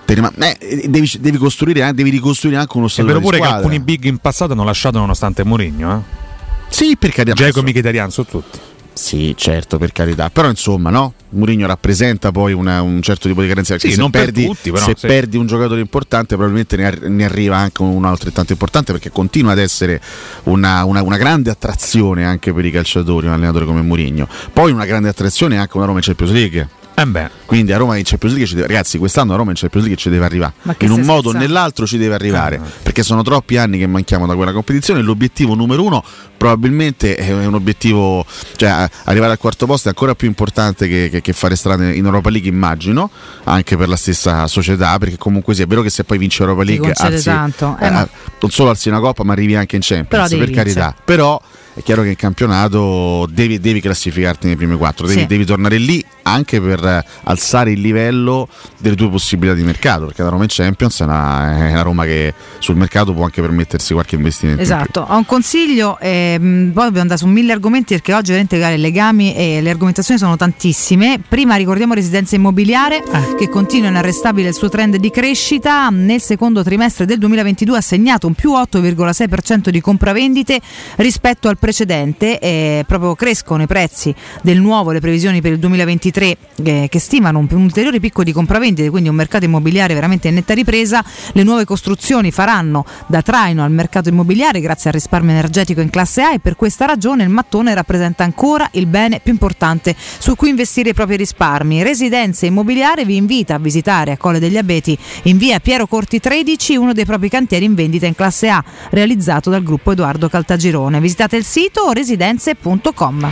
ti 0.05 0.13
rima- 0.13 0.33
eh, 0.37 0.87
devi, 0.87 1.09
devi 1.19 1.37
costruire, 1.37 1.87
eh, 1.87 1.93
devi 1.93 2.09
ricostruire 2.09 2.57
anche 2.59 2.77
uno 2.77 2.87
È 2.87 2.89
stato 2.89 3.07
vero 3.07 3.19
di 3.19 3.25
pure 3.25 3.39
che 3.39 3.45
alcuni 3.45 3.79
big 3.79 4.03
in 4.05 4.17
passato 4.17 4.53
hanno 4.53 4.63
lasciato 4.63 4.97
nonostante 4.99 5.43
Mourinho. 5.43 5.91
Eh? 5.95 6.25
Sì, 6.69 6.95
per 6.97 7.11
carità. 7.11 7.35
Giacomo 7.35 7.67
Mkhitaryan 7.69 8.11
su 8.11 8.23
tutti. 8.23 8.59
Sì, 8.93 9.35
certo, 9.37 9.77
per 9.77 9.91
carità. 9.91 10.29
Però 10.31 10.49
insomma, 10.49 10.89
no? 10.89 11.13
Mourinho 11.29 11.67
rappresenta 11.67 12.31
poi 12.31 12.53
una- 12.53 12.81
un 12.81 12.99
certo 13.03 13.27
tipo 13.27 13.41
di 13.43 13.47
carenza. 13.47 13.77
Sì, 13.77 13.91
se 13.91 13.97
non 13.97 14.09
per 14.09 14.23
perdi, 14.25 14.45
tutti, 14.45 14.71
però, 14.71 14.85
se 14.85 14.93
sì. 14.97 15.05
perdi 15.05 15.37
un 15.37 15.45
giocatore 15.45 15.81
importante, 15.81 16.29
probabilmente 16.35 16.75
ne, 16.77 16.85
ar- 16.85 17.01
ne 17.03 17.23
arriva 17.23 17.57
anche 17.57 17.83
uno 17.83 18.07
altrettanto 18.09 18.53
importante 18.53 18.91
perché 18.93 19.11
continua 19.11 19.51
ad 19.51 19.59
essere 19.59 20.01
una, 20.45 20.83
una- 20.85 21.03
una 21.03 21.17
grande 21.17 21.51
attrazione 21.51 22.25
anche 22.25 22.51
per 22.51 22.65
i 22.65 22.71
calciatori, 22.71 23.27
un 23.27 23.33
allenatore 23.33 23.65
come 23.65 23.81
Mourinho. 23.83 24.27
Poi 24.51 24.71
una 24.71 24.85
grande 24.85 25.09
attrazione 25.09 25.59
anche 25.59 25.77
una 25.77 25.85
Roma 25.85 25.99
in 25.99 26.03
Champions 26.03 26.31
League. 26.33 26.67
Eh 26.99 27.05
beh. 27.05 27.29
Quindi 27.45 27.71
a 27.73 27.77
Roma 27.77 27.95
in 27.95 28.03
Champions 28.03 28.33
League 28.33 28.49
ci 28.49 28.55
deve, 28.55 28.67
ragazzi, 28.67 28.97
quest'anno 28.97 29.33
a 29.33 29.35
Roma 29.35 29.51
in 29.51 29.55
Champions 29.55 29.85
League 29.85 30.01
ci 30.01 30.09
deve 30.09 30.25
arrivare. 30.25 30.53
In 30.79 30.89
un 30.89 31.01
modo 31.01 31.29
o 31.29 31.31
nell'altro 31.31 31.85
ci 31.85 31.99
deve 31.99 32.15
arrivare. 32.15 32.55
Ah. 32.57 32.63
Perché 32.81 33.03
sono 33.03 33.21
troppi 33.21 33.55
anni 33.57 33.77
che 33.77 33.85
manchiamo 33.85 34.25
da 34.25 34.33
quella 34.35 34.51
competizione. 34.51 35.01
L'obiettivo 35.03 35.53
numero 35.53 35.83
uno 35.83 36.03
probabilmente 36.37 37.15
è 37.15 37.31
un 37.45 37.53
obiettivo, 37.53 38.25
cioè 38.55 38.89
arrivare 39.03 39.31
al 39.33 39.37
quarto 39.37 39.67
posto 39.67 39.89
è 39.89 39.91
ancora 39.91 40.15
più 40.15 40.27
importante 40.27 40.87
che, 40.87 41.09
che- 41.11 41.21
che 41.21 41.33
fare 41.33 41.55
strade 41.55 41.93
in 41.93 42.03
Europa 42.05 42.31
League, 42.31 42.49
immagino, 42.49 43.11
anche 43.43 43.77
per 43.77 43.87
la 43.89 43.95
stessa 43.95 44.47
società, 44.47 44.97
perché 44.97 45.17
comunque 45.17 45.53
sì, 45.53 45.61
è 45.61 45.67
vero 45.67 45.83
che 45.83 45.91
se 45.91 46.03
poi 46.03 46.17
vinci 46.17 46.41
Europa 46.41 46.63
League 46.63 46.91
alzi- 46.95 47.23
tanto. 47.25 47.77
Eh, 47.79 47.85
eh, 47.85 47.89
ma- 47.91 48.09
non 48.41 48.49
solo 48.49 48.71
alzi 48.71 48.89
una 48.89 48.99
coppa, 48.99 49.23
ma 49.23 49.33
arrivi 49.33 49.55
anche 49.55 49.75
in 49.75 49.81
Champions, 49.83 50.29
per 50.29 50.49
carità. 50.49 50.63
vincere. 50.63 50.95
Però 51.05 51.39
è 51.77 51.83
chiaro 51.83 52.01
che 52.01 52.09
in 52.09 52.15
campionato 52.15 53.27
devi, 53.31 53.59
devi 53.59 53.79
classificarti 53.81 54.47
nei 54.47 54.55
primi 54.55 54.75
quattro, 54.75 55.05
devi, 55.05 55.19
Sì. 55.19 55.25
devi 55.27 55.45
tornare 55.45 55.77
lì 55.77 56.03
anche 56.23 56.59
per 56.59 56.83
eh, 56.83 57.05
alzare 57.25 57.71
il 57.71 57.79
livello 57.79 58.47
delle 58.79 58.95
tue 58.95 59.09
possibilità 59.09 59.55
di 59.55 59.63
mercato, 59.63 60.05
perché 60.05 60.23
la 60.23 60.29
Roma 60.29 60.41
in 60.41 60.49
Champions 60.51 60.99
è 61.01 61.03
una, 61.03 61.67
è 61.67 61.71
una 61.73 61.81
Roma 61.83 62.03
che 62.05 62.33
sul 62.57 62.75
mercato 62.75 63.13
può 63.13 63.25
anche 63.25 63.41
permettersi 63.41 63.93
qualche 63.93 64.15
investimento. 64.15 64.61
in 64.63 64.67
più. 64.67 64.75
Esatto, 64.75 65.05
ho 65.07 65.17
un 65.17 65.25
consiglio, 65.25 65.99
ehm, 65.99 66.71
poi 66.73 66.83
dobbiamo 66.85 67.01
andare 67.01 67.19
su 67.19 67.27
mille 67.27 67.51
argomenti 67.51 67.93
perché 67.93 68.13
oggi 68.15 68.31
veramente 68.31 68.55
i 68.55 68.77
legami 68.79 69.35
e 69.35 69.61
le 69.61 69.69
argomentazioni 69.69 70.19
sono 70.19 70.35
tantissime. 70.35 71.21
Prima 71.27 71.55
ricordiamo 71.57 71.93
residenza 71.93 72.35
immobiliare 72.35 73.03
che 73.37 73.49
continua 73.49 73.89
inarrestabile 73.89 74.47
il 74.47 74.55
suo 74.55 74.67
trend 74.67 74.95
di 74.95 75.11
crescita. 75.11 75.89
Nel 75.89 76.21
secondo 76.21 76.63
trimestre 76.63 77.05
del 77.05 77.19
2022 77.19 77.77
ha 77.77 77.81
segnato 77.81 78.25
un 78.25 78.33
più 78.33 78.53
8,6% 78.53 79.69
di 79.69 79.79
compravendite 79.79 80.59
rispetto 80.95 81.49
al 81.49 81.57
precedente. 81.67 82.39
e 82.39 82.85
proprio 82.87 83.13
crescono 83.15 83.63
i 83.63 83.67
prezzi 83.67 84.15
del 84.41 84.61
nuovo, 84.61 84.91
le 84.91 85.01
previsioni 85.01 85.41
per 85.41 85.51
il 85.51 85.59
2023 85.59 86.37
eh, 86.63 86.87
che 86.89 86.99
stimano 86.99 87.39
un, 87.39 87.47
un 87.51 87.63
ulteriore 87.63 87.99
picco 87.99 88.23
di 88.23 88.31
compravendite, 88.31 88.89
quindi 88.89 89.09
un 89.09 89.15
mercato 89.15 89.43
immobiliare 89.43 89.93
veramente 89.93 90.29
in 90.29 90.35
netta 90.35 90.53
ripresa. 90.53 91.03
Le 91.33 91.43
nuove 91.43 91.65
costruzioni 91.65 92.31
faranno 92.31 92.85
da 93.07 93.21
traino 93.21 93.63
al 93.63 93.71
mercato 93.71 94.07
immobiliare 94.07 94.61
grazie 94.61 94.89
al 94.89 94.95
risparmio 94.95 95.31
energetico 95.31 95.81
in 95.81 95.89
classe 95.89 96.21
A 96.21 96.33
e 96.33 96.39
per 96.39 96.55
questa 96.55 96.85
ragione 96.85 97.23
il 97.23 97.29
mattone 97.29 97.73
rappresenta 97.73 98.23
ancora 98.23 98.69
il 98.73 98.85
bene 98.85 99.19
più 99.19 99.33
importante 99.33 99.93
su 99.97 100.35
cui 100.35 100.49
investire 100.49 100.91
i 100.91 100.93
propri 100.93 101.17
risparmi. 101.17 101.83
Residenze 101.83 102.45
Immobiliare 102.45 103.03
vi 103.03 103.17
invita 103.17 103.55
a 103.55 103.59
visitare 103.59 104.13
a 104.13 104.17
Colle 104.17 104.39
degli 104.39 104.57
Abeti 104.57 104.97
in 105.23 105.37
via 105.37 105.59
Piero 105.59 105.85
Corti 105.85 106.19
13 106.21 106.77
uno 106.77 106.93
dei 106.93 107.05
propri 107.05 107.27
cantieri 107.27 107.65
in 107.65 107.75
vendita 107.75 108.05
in 108.05 108.15
classe 108.15 108.47
A 108.47 108.63
realizzato 108.91 109.49
dal 109.49 109.63
gruppo 109.63 109.91
Edoardo 109.91 110.29
Caltagirone. 110.29 111.01
Visitate 111.01 111.35
il 111.35 111.43
sito 111.43 111.56
residenze.com. 111.91 113.31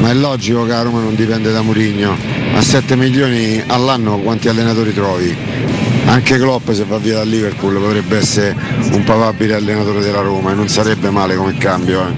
Ma 0.00 0.10
è 0.10 0.14
logico 0.14 0.62
che 0.62 0.70
la 0.70 0.82
Roma 0.82 1.00
non 1.00 1.16
dipende 1.16 1.50
da 1.50 1.62
Murigno. 1.62 2.16
A 2.54 2.62
7 2.62 2.94
milioni 2.96 3.62
all'anno 3.66 4.18
quanti 4.20 4.48
allenatori 4.48 4.94
trovi? 4.94 5.36
Anche 6.06 6.38
Klopp 6.38 6.70
se 6.70 6.84
va 6.84 6.98
via 6.98 7.14
dal 7.14 7.28
Liverpool 7.28 7.74
potrebbe 7.80 8.18
essere 8.18 8.54
un 8.92 9.02
papabile 9.04 9.54
allenatore 9.54 10.00
della 10.00 10.20
Roma 10.20 10.52
e 10.52 10.54
non 10.54 10.68
sarebbe 10.68 11.10
male 11.10 11.34
come 11.34 11.56
cambio. 11.56 12.06
eh. 12.06 12.12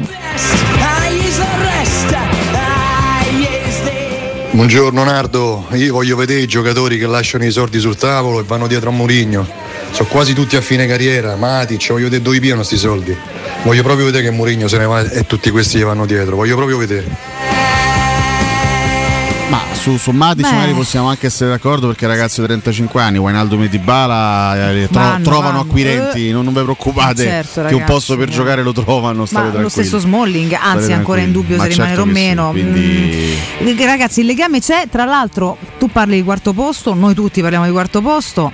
Buongiorno 4.51 5.03
Nardo, 5.03 5.67
io 5.73 5.93
voglio 5.93 6.17
vedere 6.17 6.41
i 6.41 6.47
giocatori 6.47 6.99
che 6.99 7.07
lasciano 7.07 7.45
i 7.45 7.51
soldi 7.51 7.81
sul 7.81 7.97
tavolo 7.97 8.39
e 8.39 8.45
vanno 8.45 8.67
dietro 8.67 8.91
a 8.91 8.93
Mourinho. 8.93 9.74
Sono 9.95 10.09
quasi 10.09 10.35
tutti 10.35 10.57
a 10.57 10.61
fine 10.61 10.87
carriera, 10.87 11.37
Matic, 11.37 11.87
voglio 11.91 12.05
vedere 12.05 12.23
dove 12.23 12.41
piano 12.41 12.65
sti 12.65 12.77
soldi. 12.77 13.17
Voglio 13.63 13.83
proprio 13.85 14.07
vedere 14.07 14.25
che 14.25 14.31
Mourinho 14.33 14.67
se 14.67 14.79
ne 14.79 14.87
va 14.87 15.09
e 15.09 15.25
tutti 15.25 15.51
questi 15.51 15.79
gli 15.79 15.85
vanno 15.85 16.05
dietro, 16.05 16.35
voglio 16.35 16.57
proprio 16.57 16.79
vedere. 16.79 17.07
Ma 19.51 19.61
su, 19.73 19.97
su 19.97 20.11
Matic 20.11 20.49
Beh. 20.49 20.53
magari 20.53 20.73
possiamo 20.73 21.09
anche 21.09 21.27
essere 21.27 21.51
d'accordo 21.51 21.87
perché 21.87 22.09
ragazzi 22.09 22.41
di 22.41 22.47
35 22.47 23.01
anni, 23.03 23.19
Wijnaldum 23.19 23.63
e 23.63 23.69
Dybala 23.69 24.71
eh, 24.73 24.89
tro- 24.91 25.01
Vanno, 25.01 25.23
trovano 25.23 25.47
vanno. 25.59 25.61
acquirenti, 25.61 26.31
non, 26.33 26.45
non 26.45 26.55
vi 26.55 26.63
preoccupate 26.63 27.23
Certo, 27.23 27.53
che 27.53 27.61
un 27.61 27.65
ragazzi, 27.81 27.93
posto 27.93 28.17
per 28.17 28.29
no. 28.29 28.35
giocare 28.35 28.63
lo 28.65 28.73
trovano, 28.73 29.27
state 29.27 29.57
Ma 29.57 29.63
lo 29.63 29.69
stesso 29.69 29.99
Smalling, 30.01 30.57
anzi 30.61 30.79
State 30.85 30.93
ancora 30.95 31.21
in 31.21 31.31
dubbio 31.31 31.57
Ma 31.57 31.63
se 31.65 31.69
rimane 31.69 31.89
certo 31.91 32.03
che 32.05 32.09
sì, 32.09 32.15
meno. 32.15 32.51
quindi- 32.51 33.39
Mm, 33.63 33.79
Ragazzi, 33.85 34.21
il 34.21 34.27
legame 34.27 34.59
c'è, 34.61 34.89
tra 34.91 35.05
l'altro 35.05 35.57
tu 35.79 35.89
parli 35.89 36.17
di 36.17 36.23
quarto 36.25 36.53
posto, 36.53 36.95
noi 36.95 37.15
tutti 37.15 37.41
parliamo 37.43 37.67
di 37.67 37.71
quarto 37.71 38.01
posto. 38.01 38.53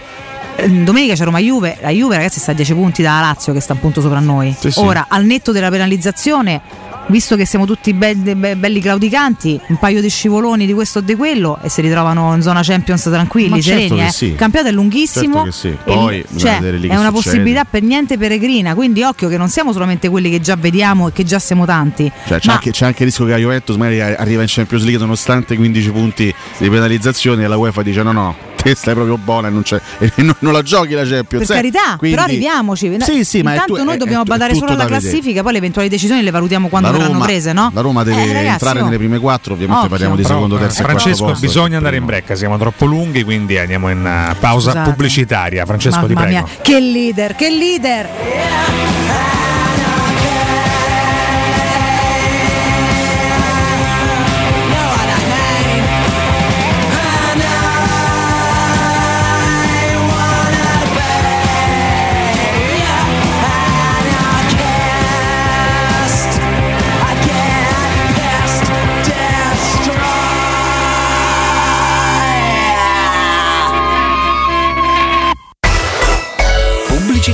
Eh, 0.62 0.68
Domenica 0.68 1.14
c'è 1.14 1.24
Roma-Juve, 1.24 1.78
la 1.80 1.90
Juve 1.90 2.16
ragazzi 2.16 2.38
sta 2.40 2.52
a 2.52 2.54
10 2.54 2.74
punti 2.74 3.02
dalla 3.02 3.20
Lazio 3.20 3.52
che 3.52 3.60
sta 3.60 3.72
un 3.72 3.80
punto 3.80 4.00
sopra 4.00 4.20
noi. 4.20 4.54
Sì, 4.58 4.70
sì. 4.70 4.78
Ora, 4.80 5.06
al 5.08 5.24
netto 5.24 5.52
della 5.52 5.70
penalizzazione, 5.70 6.60
visto 7.06 7.34
che 7.36 7.44
siamo 7.44 7.66
tutti 7.66 7.92
be- 7.92 8.14
be- 8.14 8.56
belli 8.56 8.80
claudicanti, 8.80 9.60
un 9.68 9.78
paio 9.78 10.00
di 10.00 10.08
scivoloni 10.08 10.66
di 10.66 10.72
questo 10.72 10.98
o 10.98 11.02
di 11.02 11.14
quello 11.16 11.58
e 11.62 11.68
si 11.68 11.80
ritrovano 11.80 12.34
in 12.34 12.42
zona 12.42 12.60
Champions 12.62 13.02
tranquilli, 13.02 13.48
Ma 13.48 13.60
certo 13.60 13.80
sereni. 13.88 14.06
eh. 14.06 14.10
sì. 14.12 14.24
Il 14.26 14.34
campionato 14.36 14.70
è 14.70 14.74
lunghissimo. 14.74 15.36
Certo 15.44 15.50
sì. 15.52 15.76
Poi 15.82 16.24
cioè, 16.36 16.58
è 16.58 16.68
una 16.68 16.78
succede. 16.86 17.10
possibilità 17.10 17.64
per 17.64 17.82
niente 17.82 18.16
peregrina, 18.18 18.74
quindi 18.74 19.02
occhio 19.02 19.28
che 19.28 19.36
non 19.36 19.48
siamo 19.48 19.72
solamente 19.72 20.08
quelli 20.08 20.30
che 20.30 20.40
già 20.40 20.56
vediamo 20.56 21.08
e 21.08 21.12
che 21.12 21.24
già 21.24 21.38
siamo 21.38 21.64
tanti. 21.64 22.10
Cioè, 22.26 22.38
c'è, 22.38 22.46
ma 22.48 22.52
anche, 22.54 22.70
c'è 22.70 22.84
anche 22.84 23.02
il 23.02 23.06
rischio 23.06 23.24
che 23.24 23.32
la 23.32 23.38
Juventus 23.38 23.76
magari 23.76 24.00
arriva 24.00 24.42
in 24.42 24.48
Champions 24.48 24.84
League 24.84 25.00
nonostante 25.00 25.56
15 25.56 25.90
punti 25.90 26.34
di 26.58 26.70
penalizzazione 26.70 27.44
e 27.44 27.46
la 27.48 27.56
UEFA 27.56 27.82
dice 27.82 28.02
no 28.02 28.12
no, 28.12 28.36
te 28.62 28.74
stai 28.74 28.94
proprio 28.94 29.16
buona 29.18 29.48
e 29.48 29.50
non, 29.50 29.62
c'è, 29.62 29.80
e 29.98 30.12
non, 30.22 30.34
non 30.40 30.52
la 30.52 30.62
giochi 30.62 30.92
la 30.94 31.04
Champions. 31.04 31.46
per 31.46 31.56
eh. 31.56 31.60
carità, 31.60 31.96
Quindi- 31.96 32.16
però 32.16 32.28
arriviamoci. 32.28 32.96
Sì, 33.00 33.24
sì, 33.24 33.42
ma 33.42 33.52
Intanto 33.52 33.74
tu- 33.76 33.84
noi 33.84 33.94
è- 33.94 33.98
dobbiamo 33.98 34.22
è- 34.22 34.26
badare 34.26 34.54
solo 34.54 34.72
alla 34.72 34.84
vedere. 34.84 35.00
classifica, 35.00 35.42
poi 35.42 35.52
le 35.52 35.58
eventuali 35.58 35.88
decisioni 35.88 36.22
le 36.22 36.30
valutiamo 36.30 36.68
quando 36.68 36.88
la 36.88 36.94
verranno 36.96 37.14
Roma, 37.14 37.24
prese, 37.26 37.52
no? 37.52 37.70
La 37.74 37.80
Roma 37.80 38.02
deve 38.04 38.22
Eh, 38.22 38.32
ragazzi, 38.32 38.48
entrare 38.52 38.80
oh. 38.80 38.84
nelle 38.84 38.96
prime 38.98 39.18
quattro, 39.18 39.52
ovviamente 39.54 39.78
Occhio. 39.84 39.90
parliamo 39.90 40.16
di 40.16 40.22
Però, 40.22 40.34
secondo, 40.34 40.56
eh, 40.56 40.60
terzo 40.60 40.80
e 40.80 40.84
Francesco, 40.84 41.16
quarto 41.24 41.40
posto. 41.40 41.46
bisogna 41.46 41.76
andare 41.76 41.96
in 41.96 42.04
brecca, 42.04 42.34
siamo 42.34 42.58
troppo 42.58 42.84
lunghi, 42.86 43.22
quindi 43.24 43.58
andiamo 43.58 43.88
in 43.90 44.04
eh, 44.06 44.34
pausa 44.38 44.70
Scusate. 44.70 44.90
pubblicitaria. 44.90 45.64
Francesco, 45.66 46.06
ti 46.06 46.12
Mamma 46.14 46.26
prego. 46.26 46.44
mia, 46.46 46.56
che 46.62 46.80
leader, 46.80 47.34
che 47.34 47.48
leader! 47.50 48.08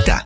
Pubblicità. 0.06 0.25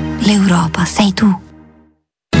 l'Europa 0.21 0.85
sei 0.85 1.13
tu. 1.13 1.50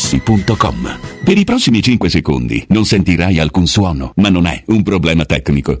artigianamaterassi.com. 0.00 0.98
Per 1.24 1.38
i 1.38 1.44
prossimi 1.44 1.82
5 1.82 2.08
secondi 2.08 2.64
non 2.68 2.84
sentirai 2.84 3.38
alcun 3.38 3.66
suono, 3.66 4.12
ma 4.16 4.30
non 4.30 4.46
è 4.46 4.62
un 4.66 4.82
problema 4.82 5.24
tecnico. 5.24 5.80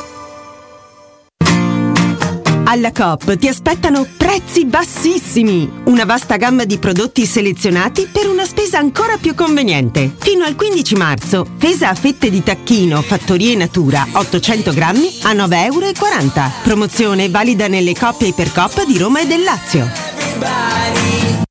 Alla 2.71 2.93
Coop 2.93 3.35
ti 3.35 3.49
aspettano 3.49 4.07
prezzi 4.15 4.63
bassissimi, 4.63 5.69
una 5.87 6.05
vasta 6.05 6.37
gamma 6.37 6.63
di 6.63 6.77
prodotti 6.77 7.25
selezionati 7.25 8.07
per 8.09 8.29
una 8.29 8.45
spesa 8.45 8.77
ancora 8.77 9.17
più 9.17 9.35
conveniente. 9.35 10.09
Fino 10.17 10.45
al 10.45 10.55
15 10.55 10.95
marzo, 10.95 11.45
pesa 11.57 11.89
a 11.89 11.95
fette 11.95 12.29
di 12.29 12.41
tacchino 12.41 13.01
Fattorie 13.01 13.55
Natura 13.55 14.07
800 14.13 14.71
grammi 14.71 15.17
a 15.23 15.33
9,40 15.33 15.65
euro. 15.65 15.91
Promozione 16.63 17.27
valida 17.27 17.67
nelle 17.67 17.93
coppie 17.93 18.29
ipercop 18.29 18.85
di 18.85 18.97
Roma 18.97 19.19
e 19.19 19.27
del 19.27 19.43
Lazio. 19.43 21.50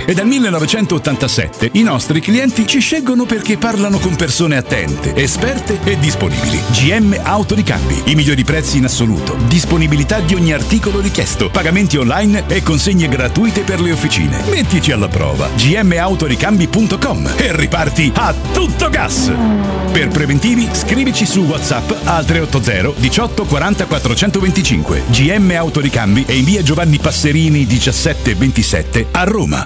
e 0.05 0.13
dal 0.13 0.27
1987 0.27 1.69
i 1.73 1.83
nostri 1.83 2.19
clienti 2.19 2.65
ci 2.67 2.79
scelgono 2.79 3.25
perché 3.25 3.57
parlano 3.57 3.99
con 3.99 4.15
persone 4.15 4.57
attente, 4.57 5.15
esperte 5.15 5.79
e 5.83 5.97
disponibili. 5.99 6.61
GM 6.71 7.19
Autoricambi, 7.21 8.03
i 8.05 8.15
migliori 8.15 8.43
prezzi 8.43 8.77
in 8.77 8.85
assoluto, 8.85 9.37
disponibilità 9.47 10.19
di 10.19 10.35
ogni 10.35 10.53
articolo 10.53 10.99
richiesto, 10.99 11.49
pagamenti 11.49 11.97
online 11.97 12.43
e 12.47 12.63
consegne 12.63 13.07
gratuite 13.07 13.61
per 13.61 13.81
le 13.81 13.91
officine. 13.91 14.43
Mettici 14.49 14.91
alla 14.91 15.07
prova 15.07 15.49
gmautoricambi.com 15.55 17.33
e 17.37 17.55
riparti 17.55 18.11
a 18.15 18.33
tutto 18.53 18.89
gas. 18.89 19.31
Per 19.91 20.07
preventivi 20.07 20.69
scrivici 20.71 21.25
su 21.25 21.41
WhatsApp 21.41 21.91
al 22.05 22.25
380 22.25 22.99
18 22.99 23.45
40 23.45 23.85
425. 23.85 25.03
GM 25.07 25.51
Autoricambi 25.55 26.23
e 26.25 26.37
in 26.37 26.45
via 26.45 26.63
Giovanni 26.63 26.97
Passerini 26.97 27.65
1727 27.65 29.07
a 29.11 29.23
Roma. 29.23 29.65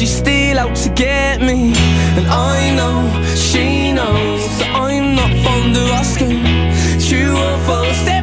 She's 0.00 0.16
still 0.16 0.58
out 0.58 0.74
to 0.74 0.88
get 0.90 1.42
me. 1.42 1.74
And 2.16 2.26
I 2.26 2.74
know 2.74 2.96
she 3.34 3.92
knows 3.92 4.42
that 4.58 4.72
I'm 4.74 5.14
not 5.14 5.30
fond 5.44 5.76
of 5.76 5.90
asking. 5.90 6.40
True 7.06 7.36
or 7.36 7.58
false, 7.66 8.19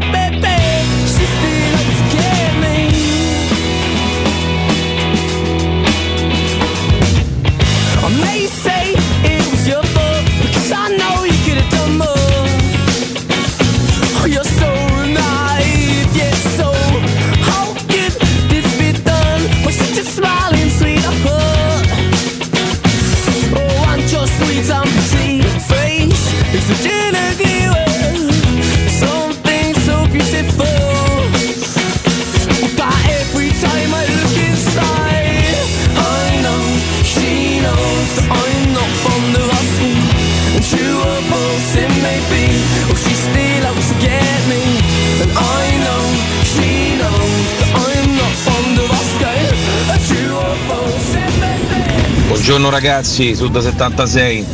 Buongiorno 52.48 52.74
ragazzi, 52.74 53.36
Sud 53.36 53.60
76. 53.60 54.46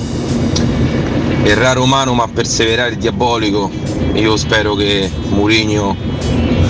È 1.43 1.53
raro 1.53 1.83
umano 1.83 2.15
ma 2.15 2.27
perseverare 2.27 2.97
diabolico. 2.97 3.69
Io 4.13 4.35
spero 4.35 4.73
che 4.73 5.11
Mourinho 5.29 5.95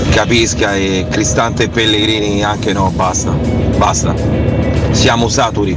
capisca 0.09 0.75
e 0.75 1.07
Cristante 1.09 1.63
e 1.63 1.69
Pellegrini 1.69 2.43
anche 2.43 2.73
no, 2.73 2.91
basta. 2.93 3.31
Basta. 3.31 4.13
Siamo 4.91 5.29
saturi. 5.29 5.73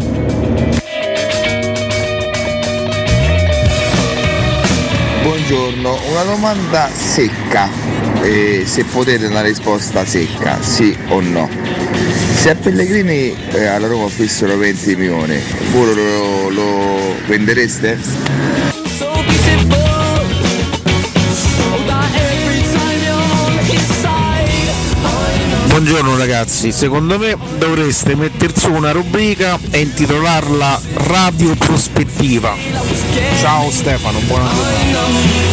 Buongiorno, 5.22 5.98
una 6.10 6.22
domanda 6.24 6.88
secca, 6.92 7.70
e 8.20 8.64
se 8.66 8.84
potete 8.84 9.26
una 9.26 9.42
risposta 9.42 10.04
secca, 10.04 10.60
sì 10.60 10.96
o 11.10 11.20
no. 11.20 11.48
Se 12.36 12.50
a 12.50 12.54
Pellegrini 12.54 13.34
eh, 13.52 13.66
alla 13.66 13.86
Roma 13.88 14.04
offrissero 14.04 14.56
20 14.56 14.94
milioni, 14.94 15.36
voi 15.72 15.94
lo, 15.94 16.48
lo 16.50 17.14
vendereste? 17.26 17.98
Buongiorno 25.66 26.16
ragazzi, 26.16 26.72
secondo 26.72 27.18
me 27.18 27.36
dovreste 27.58 28.14
metter 28.14 28.56
su 28.56 28.70
una 28.72 28.92
rubrica 28.92 29.58
e 29.70 29.80
intitolarla 29.80 30.80
Radio 30.94 31.54
Prospettiva. 31.56 32.54
Ciao 33.40 33.70
Stefano, 33.70 34.20
buona 34.20 34.48
giornata. 34.48 35.46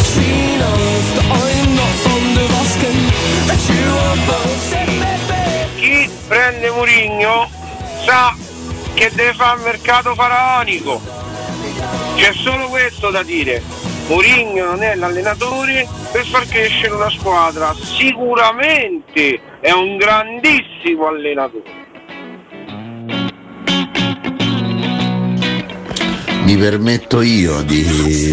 Prende 6.64 6.70
Murigno 6.70 7.48
sa 8.04 8.34
che 8.94 9.10
deve 9.14 9.34
fare 9.34 9.60
mercato 9.62 10.14
faraonico. 10.14 11.00
C'è 12.16 12.32
solo 12.32 12.68
questo 12.68 13.10
da 13.10 13.22
dire. 13.22 13.62
Murigno 14.08 14.66
non 14.66 14.82
è 14.82 14.94
l'allenatore 14.94 15.86
per 16.12 16.24
far 16.26 16.46
crescere 16.46 16.94
una 16.94 17.10
squadra. 17.10 17.74
Sicuramente 17.74 19.40
è 19.60 19.72
un 19.72 19.96
grandissimo 19.96 21.08
allenatore. 21.08 21.83
Mi 26.54 26.60
permetto 26.60 27.20
io 27.20 27.62
di, 27.62 27.82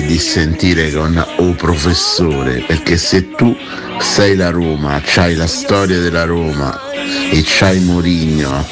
di 0.06 0.20
sentire 0.20 0.92
con 0.92 1.26
o 1.38 1.54
professore, 1.54 2.64
perché 2.68 2.96
se 2.96 3.32
tu 3.32 3.58
sei 4.00 4.36
la 4.36 4.52
Roma, 4.52 5.02
c'hai 5.04 5.34
la 5.34 5.48
storia 5.48 6.00
della 6.00 6.26
Roma 6.26 6.80
e 6.94 7.42
c'hai 7.44 7.80
Mourinho 7.80 8.64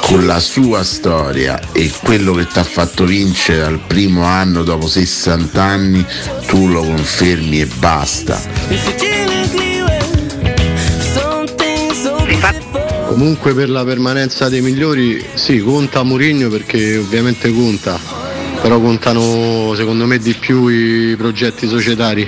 con 0.00 0.24
la 0.24 0.40
sua 0.40 0.82
storia 0.84 1.60
e 1.72 1.92
quello 2.02 2.32
che 2.32 2.46
ti 2.46 2.58
ha 2.58 2.64
fatto 2.64 3.04
vincere 3.04 3.58
dal 3.58 3.78
primo 3.86 4.24
anno 4.24 4.62
dopo 4.62 4.88
60 4.88 5.62
anni, 5.62 6.02
tu 6.46 6.66
lo 6.68 6.82
confermi 6.82 7.60
e 7.60 7.66
basta. 7.66 8.40
Comunque 13.08 13.52
per 13.52 13.68
la 13.68 13.84
permanenza 13.84 14.48
dei 14.48 14.62
migliori 14.62 15.22
sì, 15.34 15.60
conta 15.60 16.02
Mourinho 16.02 16.48
perché 16.48 16.96
ovviamente 16.96 17.52
conta, 17.52 18.23
però 18.64 18.80
contano 18.80 19.74
secondo 19.76 20.06
me 20.06 20.16
di 20.16 20.32
più 20.32 20.68
i 20.68 21.16
progetti 21.16 21.68
societari. 21.68 22.26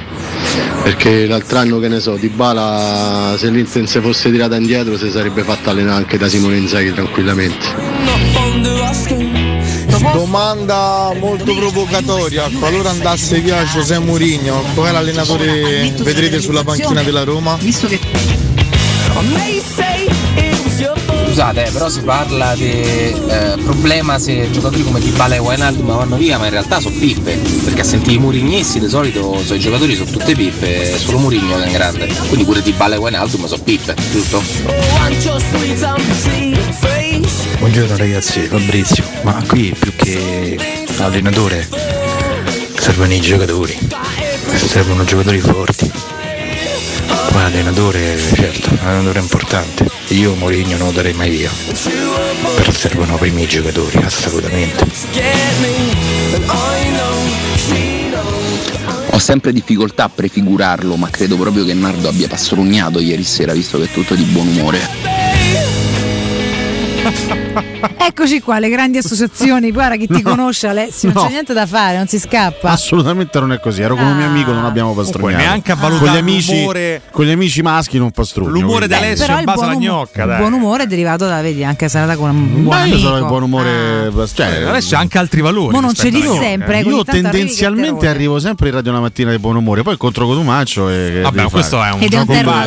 Perché 0.83 1.27
l'altro 1.27 1.57
anno 1.57 1.79
che 1.79 1.89
ne 1.89 1.99
so 1.99 2.17
di 2.17 2.29
Bala 2.29 3.37
se 3.39 3.49
l'Inter 3.49 3.89
si 3.89 4.01
fosse 4.01 4.31
tirata 4.31 4.55
indietro 4.57 4.99
si 4.99 5.11
sarebbe 5.11 5.43
fatta 5.45 5.71
allenare 5.71 5.97
anche 5.97 6.19
da 6.19 6.29
Simone 6.29 6.59
Inzaghi 6.59 6.93
tranquillamente. 6.93 7.67
Domanda 10.13 11.11
molto 11.19 11.55
provocatoria, 11.55 12.51
qualora 12.59 12.91
andasse 12.91 13.41
via 13.41 13.65
José 13.65 13.99
Mourinho, 13.99 14.63
qual 14.75 14.89
è 14.89 14.93
l'allenatore 14.93 15.91
vedrete 16.03 16.39
sulla 16.43 16.63
panchina 16.65 17.03
della 17.03 17.25
Roma? 17.25 17.57
Scusate, 21.37 21.67
eh, 21.67 21.71
però 21.71 21.91
si 21.91 22.01
parla 22.01 22.55
di 22.55 22.81
eh, 22.81 23.57
problema 23.63 24.19
se 24.19 24.51
giocatori 24.51 24.83
come 24.83 25.01
Dybala 25.01 25.35
e 25.35 25.39
Wijnaldum 25.39 25.95
vanno 25.95 26.17
via, 26.17 26.39
ma 26.39 26.47
in 26.47 26.51
realtà 26.51 26.81
sono 26.81 26.97
pippe, 26.99 27.37
perché 27.63 27.83
a 27.83 27.85
sentire 27.85 28.15
i 28.15 28.19
murignessi 28.19 28.81
di 28.81 28.89
solito 28.89 29.39
sono 29.43 29.59
i 29.59 29.61
giocatori 29.61 29.95
sono 29.97 30.11
tutte 30.11 30.35
pippe, 30.35 30.95
è 30.95 30.97
solo 30.97 31.19
Murigno 31.19 31.59
che 31.59 31.65
è 31.65 31.71
grande, 31.73 32.07
quindi 32.29 32.45
pure 32.47 32.63
Dybala 32.63 32.95
e 32.95 32.99
Wijnaldum 32.99 33.45
sono 33.45 33.63
pippe, 33.63 33.95
giusto? 34.11 34.43
Buongiorno 37.59 37.97
ragazzi, 37.99 38.41
Fabrizio, 38.41 39.05
ma 39.21 39.45
qui 39.47 39.77
più 39.79 39.95
che 39.95 40.59
allenatore 41.01 41.69
servono 42.79 43.13
i 43.13 43.21
giocatori, 43.21 43.79
servono 44.55 45.05
giocatori 45.05 45.41
forti. 45.41 46.16
Poi 47.31 47.43
allenatore, 47.43 48.17
certo, 48.19 48.71
allenatore 48.81 49.19
importante. 49.21 49.89
Io 50.09 50.35
Mourinho 50.35 50.77
non 50.77 50.89
lo 50.89 50.93
darei 50.93 51.13
mai 51.13 51.31
via. 51.31 51.51
Però 52.57 52.71
servono 52.71 53.17
prima 53.17 53.41
i 53.41 53.47
giocatori, 53.47 53.99
assolutamente. 53.99 54.87
Ho 59.11 59.19
sempre 59.19 59.53
difficoltà 59.53 60.05
a 60.05 60.09
prefigurarlo, 60.09 60.97
ma 60.97 61.09
credo 61.11 61.37
proprio 61.37 61.65
che 61.65 61.75
Nardo 61.75 62.09
abbia 62.09 62.29
pastrugnato 62.29 63.01
ieri 63.01 63.25
sera, 63.25 63.53
visto 63.53 63.79
che 63.79 63.85
è 63.85 63.91
tutto 63.91 64.15
di 64.15 64.25
buon 64.25 64.49
umore. 64.49 65.16
Eccoci 67.99 68.41
qua, 68.41 68.59
le 68.59 68.69
grandi 68.69 68.99
associazioni. 68.99 69.71
Guarda 69.73 69.97
chi 69.97 70.07
ti 70.07 70.23
No. 70.23 70.31
conosce, 70.31 70.69
Alessio. 70.69 71.09
Non 71.13 71.23
No. 71.23 71.29
c'è 71.29 71.33
niente 71.33 71.53
da 71.53 71.67
fare, 71.67 71.97
non 71.97 72.07
si 72.07 72.19
scappa. 72.19 72.71
Assolutamente 72.71 73.39
non 73.41 73.53
è 73.53 73.61
così. 73.61 73.83
Ero 73.83 73.95
con 73.97 74.07
un 74.07 74.17
mio 74.17 74.27
amico, 74.27 74.53
non 74.53 74.65
abbiamo 74.65 74.93
pastrugnato. 74.95 75.37
neanche 75.43 75.73
a 75.73 75.77
con 75.77 75.89
valutare 75.89 76.17
gli 76.17 76.21
amici, 76.21 76.57
l'umore- 76.59 77.03
con 77.11 77.25
gli 77.25 77.31
amici 77.31 77.63
maschi 77.63 77.99
non 77.99 78.11
pastrugno. 78.11 78.51
L'umore 78.51 78.87
quindi. 78.87 78.89
di 78.89 78.95
Alessio 78.95 79.27
Però 79.27 79.39
in 79.39 79.45
base 79.45 79.65
alla 79.65 79.75
gnocca, 79.75 80.23
il 80.25 80.37
buon 80.39 80.53
umore 80.53 80.83
è 80.85 80.87
derivato 80.87 81.27
da, 81.27 81.41
vedi, 81.41 81.65
anche 81.65 81.89
se 81.89 82.05
è 82.05 82.17
con 82.17 82.31
un 82.31 82.63
buon 82.63 82.77
Ma 82.77 82.85
io 82.85 82.99
sono 82.99 83.17
il 83.19 83.25
buon 83.27 83.43
umore. 83.43 84.11
Cioè, 84.33 84.47
Eh, 84.61 84.65
Alessio 84.65 84.97
ha 84.97 85.01
anche 85.01 85.19
altri 85.19 85.41
valori. 85.41 85.73
Ma 85.75 85.81
non 85.81 85.95
ce 85.95 86.09
li 86.09 86.23
sempre, 86.23 86.81
eh. 86.81 86.83
con 86.83 86.93
Io 86.93 87.05
tendenzialmente 87.05 87.99
te 88.01 88.09
arrivo 88.09 88.39
sempre 88.39 88.69
in 88.69 88.75
radio 88.75 88.93
la 88.93 89.01
mattina 89.01 89.31
di 89.31 89.39
buon 89.39 89.57
umore, 89.57 89.83
poi 89.83 89.93
incontro 89.93 90.27
Cotumaccio 90.27 90.89
e. 90.89 91.21
Vabbè, 91.23 91.49
questo 91.51 91.77
fare? 91.79 91.91
è 91.91 91.95
un 91.95 92.01
è 92.01 92.09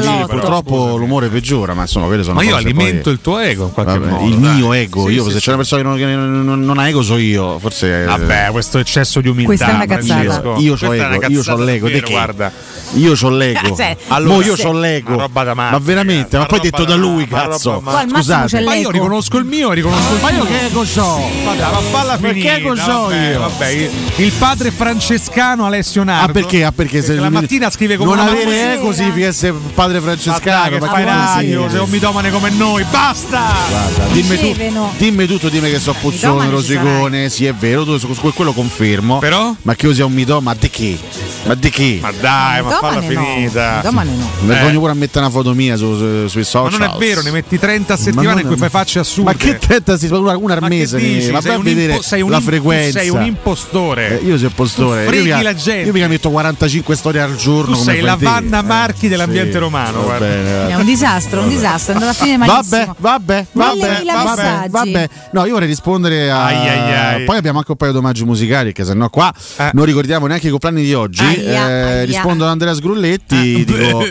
gioco. 0.02 0.28
Purtroppo 0.28 0.96
l'umore 0.98 1.28
peggiora, 1.30 1.74
ma 1.74 1.82
insomma, 1.82 2.08
quelle 2.08 2.24
sono 2.24 2.36
Ma 2.36 2.44
io 2.44 2.56
alimento 2.56 3.10
il 3.10 3.20
tuo 3.22 3.40
ego 3.40 3.66
in 3.66 3.72
qualche 3.74 4.00
modo. 4.00 4.28
Il 4.30 4.38
dai. 4.38 4.54
mio 4.56 4.74
ego, 4.74 5.08
Sì, 5.08 5.14
io 5.14 5.24
sì, 5.26 5.30
se 5.32 5.36
sì. 5.38 5.42
c'è 5.44 5.48
una 5.50 5.58
persona 5.58 5.82
che 5.82 5.88
non, 5.88 5.98
che 5.98 6.06
non- 6.06 6.64
non- 6.64 6.78
ha 6.78 6.88
ego 6.88 7.02
so 7.02 7.18
io, 7.18 7.60
forse 7.60 8.06
Vabbè, 8.06 8.50
questo 8.52 8.78
eccesso 8.80 9.22
di 9.22 9.28
umiltà. 9.30 9.48
Questa 9.48 9.68
è 9.70 9.74
una 9.74 9.86
cazzata. 9.86 10.22
Francesco. 10.24 10.56
io 10.60 10.78
ho 10.80 10.94
ego, 10.96 11.28
io 11.28 11.44
ho 11.46 11.56
l'ego, 11.58 11.88
che? 11.88 12.12
guarda. 12.12 12.52
Io 12.94 13.14
ho 13.20 13.30
l'ego. 13.30 13.76
Sì. 13.76 13.84
Allora, 14.10 14.46
io 14.46 14.56
ho 14.64 14.74
l'ego. 14.74 15.16
Da 15.32 15.54
ma 15.54 15.78
veramente, 15.80 16.38
ma 16.38 16.46
poi 16.46 16.60
detto 16.60 16.84
da 16.84 16.92
da 16.92 16.96
lui, 16.96 17.28
cazzo. 17.28 17.80
massimo 17.84 18.18
Scusate. 18.18 18.62
Ma 18.64 18.76
io 18.76 18.90
riconosco 18.90 19.38
il 19.38 19.46
mio, 19.46 19.72
riconosco 19.72 20.14
il 20.16 20.22
Ma 20.22 20.32
io 20.32 20.44
che 20.46 20.66
ego 20.66 20.84
so? 20.86 21.20
Ma 21.46 21.54
falla 21.92 22.18
Ma 22.20 22.28
finita. 22.30 22.50
che 22.50 22.56
ego 22.56 22.76
so 22.76 23.12
io? 23.12 23.40
Vabbè, 23.40 23.68
il- 23.68 24.32
padre 24.40 24.72
francescano 24.72 25.66
Alessio 25.66 26.04
Nardo. 26.04 26.30
Ah 26.30 26.34
perché? 26.34 26.64
Ah 26.64 26.72
perché 26.72 27.02
se 27.02 27.14
la 27.16 27.30
mattina 27.30 27.70
scrive 27.70 27.98
come 27.98 28.16
non 28.16 28.26
avere 28.28 28.74
ego 28.74 28.92
significa 28.94 29.28
essere 29.28 29.54
padre 29.74 30.00
Ma 30.00 30.06
francescano. 30.06 30.78
ma 30.80 30.88
fai 30.88 31.04
radio, 31.04 31.70
sei 31.70 31.80
un 31.80 31.90
mitomane 31.90 32.32
come 32.32 32.50
noi, 32.52 32.84
basta! 32.90 33.54
Guarda, 33.70 34.14
dimmi 34.22 34.38
tu, 34.38 34.90
dimmi 34.98 35.26
tutto, 35.26 35.50
dimmi 35.50 35.70
che 35.70 35.80
so 35.80 35.94
puzzone, 36.00 36.50
rosicone, 36.50 37.30
sì 37.30 37.46
è 37.46 37.54
vero, 37.54 37.84
tu 37.86 37.98
quello 38.34 38.54
confermo. 38.54 39.20
Però? 39.20 39.54
Ma 39.64 39.76
che 39.76 39.86
io 39.88 39.94
sia 39.94 40.06
un 40.06 40.14
mito, 40.14 40.40
ma 40.42 40.54
di 40.54 40.70
che? 40.70 40.98
Ma 41.46 41.56
di 41.56 41.70
che? 41.70 42.00
Ma 42.02 42.12
dai, 42.12 42.62
ma 42.62 42.70
falla 42.72 43.00
no. 43.00 43.02
finita. 43.02 43.76
Mitomane 43.78 44.12
no. 44.16 44.30
Vergogno 44.42 44.80
pure 44.80 44.92
a 44.92 44.96
mettere 44.96 45.20
una 45.26 45.30
foto 45.30 45.54
mia 45.54 45.76
su- 45.78 45.96
su- 45.98 46.28
sui 46.28 46.42
Ma 46.42 46.46
social. 46.46 46.80
non 46.80 46.90
è 46.96 46.98
vero, 46.98 47.22
ne 47.22 47.32
metti 47.32 47.58
30 47.58 47.94
a 47.94 47.98
Ma 47.98 48.04
settimana 48.04 48.42
in 48.42 48.48
cui 48.48 48.58
fai 48.58 48.70
facce 48.70 49.00
assurde. 49.00 49.32
Ma 49.32 49.38
che 49.38 49.58
testa 49.58 49.98
si 49.98 50.08
una, 50.24 50.38
una 50.38 50.54
al 50.56 50.62
Ma 50.62 50.68
mese? 50.68 50.98
dici? 50.98 51.32
Ma 51.32 51.40
a 51.54 51.58
un 51.58 51.64
vedere 51.64 51.94
impo- 51.94 52.04
sei 52.04 52.22
un 52.22 52.30
la 52.32 52.40
frequenza. 52.42 53.00
sei 53.00 53.10
un 53.10 53.24
impostore. 53.24 54.20
Eh, 54.20 54.26
io 54.26 54.36
sono 54.36 54.50
impostore. 54.50 55.06
Tu 55.06 55.14
io 55.14 55.42
la 55.42 55.56
gente. 55.56 55.88
Io 55.88 55.94
mica 55.94 56.08
metto 56.08 56.30
45 56.30 56.96
storie 56.96 57.22
al 57.22 57.36
giorno. 57.36 57.76
Tu 57.76 57.80
come 57.80 57.84
sei 57.84 57.96
fai 58.02 58.06
la. 58.06 58.16
Vanna 58.16 58.62
Marchi 58.62 59.06
Eh, 59.06 59.10
dell'ambiente 59.10 59.54
sì, 59.54 59.58
romano, 59.58 60.14
È 60.18 60.76
un 60.76 60.86
disastro, 60.86 61.42
un 61.42 61.50
disastro, 61.50 61.94
è 61.94 61.96
andata 61.96 62.12
a 62.12 62.16
finire 62.16 62.38
malissimo. 62.38 62.62
Vabbè, 62.70 62.92
vabbè, 62.98 63.46
vabbè, 63.52 64.04
Mille 64.14 64.24
vabbè, 64.24 64.42
messaggi. 64.42 64.70
vabbè. 64.72 65.10
No, 65.32 65.46
io 65.46 65.54
vorrei 65.54 65.68
rispondere 65.68 66.32
a. 66.32 66.46
Ai, 66.46 66.68
ai, 66.68 66.94
ai. 67.16 67.24
Poi 67.26 67.38
abbiamo 67.38 67.58
anche 67.60 67.72
un 67.72 67.78
paio 67.78 67.92
di 67.92 67.98
omaggi 67.98 68.24
musicali, 68.26 68.74
che 68.74 68.84
se 68.86 68.94
no 68.94 69.10
qua 69.10 69.34
Eh. 69.58 69.70
non 69.74 69.86
ricordiamo 69.86 70.28
neanche 70.28 70.48
i 70.48 70.50
compleanni 70.52 70.84
di 70.84 70.94
oggi. 70.94 71.24
Aia, 71.24 71.70
Eh, 71.70 71.72
aia. 71.72 72.04
rispondo 72.06 72.44
ad 72.46 72.50
Andrea 72.52 72.74
Sgrulletti. 72.74 73.62
Eh. 73.62 73.66
Dico, 73.66 74.06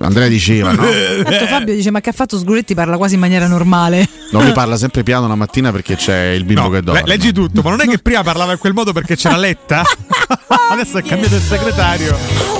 Andrea 0.00 0.28
diceva, 0.28 0.72
no? 0.72 0.82
Tanto 1.22 1.46
Fabio 1.46 1.74
dice: 1.74 1.90
Ma 1.90 2.00
che 2.00 2.10
ha 2.10 2.12
fatto 2.12 2.38
Sguretti? 2.38 2.74
Parla 2.74 2.96
quasi 2.96 3.14
in 3.14 3.20
maniera 3.20 3.46
normale. 3.46 4.06
No, 4.30 4.40
lui 4.42 4.52
parla 4.52 4.76
sempre 4.76 5.02
piano 5.02 5.28
la 5.28 5.34
mattina 5.36 5.70
perché 5.70 5.94
c'è 5.96 6.30
il 6.30 6.44
bimbo 6.44 6.62
No, 6.62 6.70
che 6.70 6.82
dorme. 6.82 7.02
le- 7.02 7.06
leggi 7.08 7.32
tutto, 7.32 7.62
ma 7.62 7.70
non 7.70 7.80
è 7.82 7.86
che 7.86 7.98
prima 7.98 8.22
parlava 8.22 8.52
in 8.52 8.58
quel 8.58 8.72
modo 8.72 8.92
perché 8.92 9.16
c'era 9.16 9.36
Letta? 9.36 9.82
Adesso 10.72 10.98
è 10.98 11.02
cambiato 11.02 11.36
il 11.36 11.40
segretario, 11.42 12.16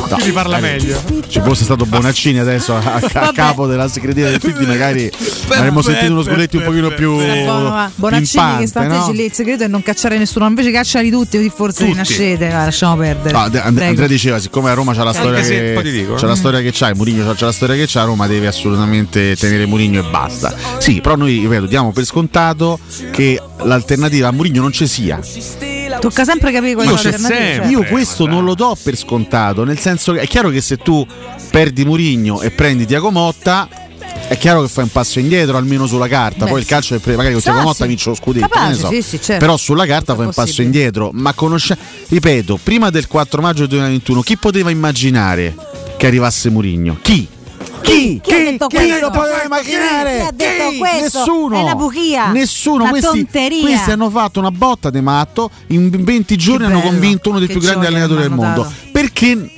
quindi 0.09 0.31
parla 0.33 0.59
magari 0.61 0.85
meglio. 0.85 1.03
Ci 1.27 1.41
fosse 1.41 1.65
stato 1.65 1.85
Bonaccini 1.87 2.39
adesso 2.39 2.77
a, 2.77 3.01
a- 3.13 3.33
capo 3.33 3.67
della 3.67 3.89
segreteria 3.89 4.31
del 4.31 4.41
quindi 4.41 4.67
magari 4.67 5.11
avremmo 5.49 5.83
sentito 5.83 6.13
uno 6.13 6.23
sgolletti 6.25 6.57
un 6.57 6.65
pochino 6.65 6.89
più 6.91 7.17
Bonaccini 7.95 8.57
che 8.59 8.67
sta 8.67 8.87
no? 8.87 9.11
lì 9.13 9.25
il 9.25 9.33
segreto 9.33 9.65
è 9.65 9.69
non 9.69 9.83
cacciare 9.83 10.19
nessuno, 10.19 10.47
invece 10.47 10.71
cacciali 10.71 11.11
tutti, 11.11 11.37
così 11.37 11.51
forse 11.55 11.79
Tutti. 11.79 11.91
rinascete. 11.93 12.49
Lasciamo 12.49 12.97
perdere. 12.97 13.37
And- 13.37 13.55
And-. 13.57 13.79
Andrea 13.81 14.07
diceva, 14.07 14.39
siccome 14.39 14.71
a 14.71 14.75
Roma 14.75 14.93
c'ha 14.95 15.03
la 15.05 15.11
Anche 15.11 15.21
storia 15.21 15.41
che 15.43 15.91
dico, 15.91 16.15
c'è 16.15 16.25
eh. 16.25 16.29
la 16.29 16.37
storia 16.37 16.61
che 16.61 16.71
c'ha, 16.73 16.89
e 16.91 16.95
Mourinho 16.95 17.35
c'ha 17.35 17.45
la 17.47 17.53
storia 17.53 17.77
che 17.77 17.85
c'ha, 17.87 18.05
Roma 18.05 18.27
deve 18.27 18.47
assolutamente 18.47 19.37
tenere 19.37 19.67
Mourinho 19.67 20.01
e 20.01 20.11
basta. 20.11 20.55
Sì, 20.79 21.01
però 21.01 21.17
noi 21.17 21.39
ripeto, 21.41 21.67
diamo 21.67 21.93
per 21.93 22.05
scontato 22.05 22.79
che 23.11 23.41
l'alternativa 23.63 24.29
a 24.29 24.33
Mourinho 24.33 24.61
non 24.61 24.73
ci 24.73 24.87
sia. 24.87 25.21
Tocca 26.01 26.25
sempre 26.25 26.51
capire 26.53 26.75
qual 26.75 26.87
è 26.87 26.91
Ma 26.91 26.97
c'è 26.97 27.11
l'alternativa. 27.11 27.45
sempre. 27.45 27.69
Io 27.71 27.81
Eh, 27.83 27.87
questo 27.89 28.27
non 28.27 28.45
lo 28.45 28.55
do 28.55 28.77
per 28.83 28.97
scontato, 28.97 29.65
nel 29.65 29.79
senso 29.79 30.13
che 30.13 30.21
è 30.21 30.27
chiaro 30.27 30.51
che 30.51 30.61
se 30.61 30.77
tu 30.77 31.07
perdi 31.51 31.85
Mourinho 31.85 32.41
e 32.41 32.51
prendi 32.51 32.85
Tiago 32.87 33.11
Motta 33.11 33.69
è 34.29 34.39
chiaro 34.39 34.63
che 34.63 34.69
fai 34.69 34.85
un 34.85 34.91
passo 34.91 35.19
indietro 35.19 35.57
almeno 35.57 35.87
sulla 35.87 36.09
carta, 36.09 36.45
Beh, 36.45 36.51
poi 36.51 36.61
il 36.61 36.67
calcio 36.67 36.95
è 36.95 36.99
pre- 36.99 37.15
magari 37.17 37.33
con 37.35 37.43
Sì, 37.43 37.49
Tiago 37.49 37.63
Motta 37.67 37.83
sì. 37.83 37.89
vince 37.89 38.09
lo 38.09 38.15
scudetto, 38.15 38.49
Capace, 38.49 38.75
so. 38.79 38.89
sì, 38.89 39.03
sì, 39.03 39.21
certo. 39.21 39.45
però 39.45 39.57
sulla 39.57 39.87
carta 39.87 40.15
fai 40.15 40.27
un 40.27 40.33
passo 40.33 40.63
indietro, 40.63 41.11
ma 41.13 41.33
conosce 41.35 41.77
ripeto, 42.09 42.59
prima 42.63 42.91
del 42.91 43.07
4 43.07 43.43
maggio 43.43 43.67
2021 43.67 44.23
chi 44.23 44.37
poteva 44.39 44.71
immaginare 44.71 45.55
che 45.97 46.07
arrivasse 46.07 46.49
Mourinho? 46.51 46.99
Chi? 47.03 47.29
Chi? 47.83 48.19
Chi 48.23 48.33
ha 48.33 48.39
detto 48.39 48.67
Chi 48.69 48.77
questo? 48.77 48.99
lo 48.99 49.11
poteva 49.11 49.43
immaginare? 49.45 50.17
Chi 50.17 50.27
ha 50.27 50.31
detto 50.33 50.71
Chi? 50.71 50.79
questo? 50.79 51.19
Nessuno. 51.19 51.59
È 51.59 51.63
una 51.63 51.75
bugia. 51.75 52.31
Nessuno. 52.33 52.83
Una 52.85 52.91
questi, 52.91 53.09
tonteria. 53.25 53.61
questi 53.61 53.91
hanno 53.91 54.09
fatto 54.09 54.39
una 54.41 54.51
botta 54.51 54.89
di 54.89 55.03
matto. 55.03 55.51
In 55.67 55.91
20 55.91 56.37
giorni 56.39 56.65
hanno 56.65 56.79
bello. 56.79 56.91
convinto 56.91 57.29
uno 57.29 57.39
dei 57.41 57.47
Che 57.47 57.53
più 57.53 57.63
grandi 57.63 57.85
allenatori 57.85 58.23
del 58.23 58.31
mondo. 58.31 58.73
Perché? 58.91 59.51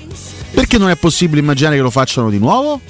Perché 0.57 0.79
non 0.79 0.89
è 0.89 0.97
possibile 0.97 1.41
immaginare 1.41 1.77
che 1.77 1.83
lo 1.83 1.91
facciano 1.91 2.31
di 2.31 2.39
nuovo? 2.39 2.81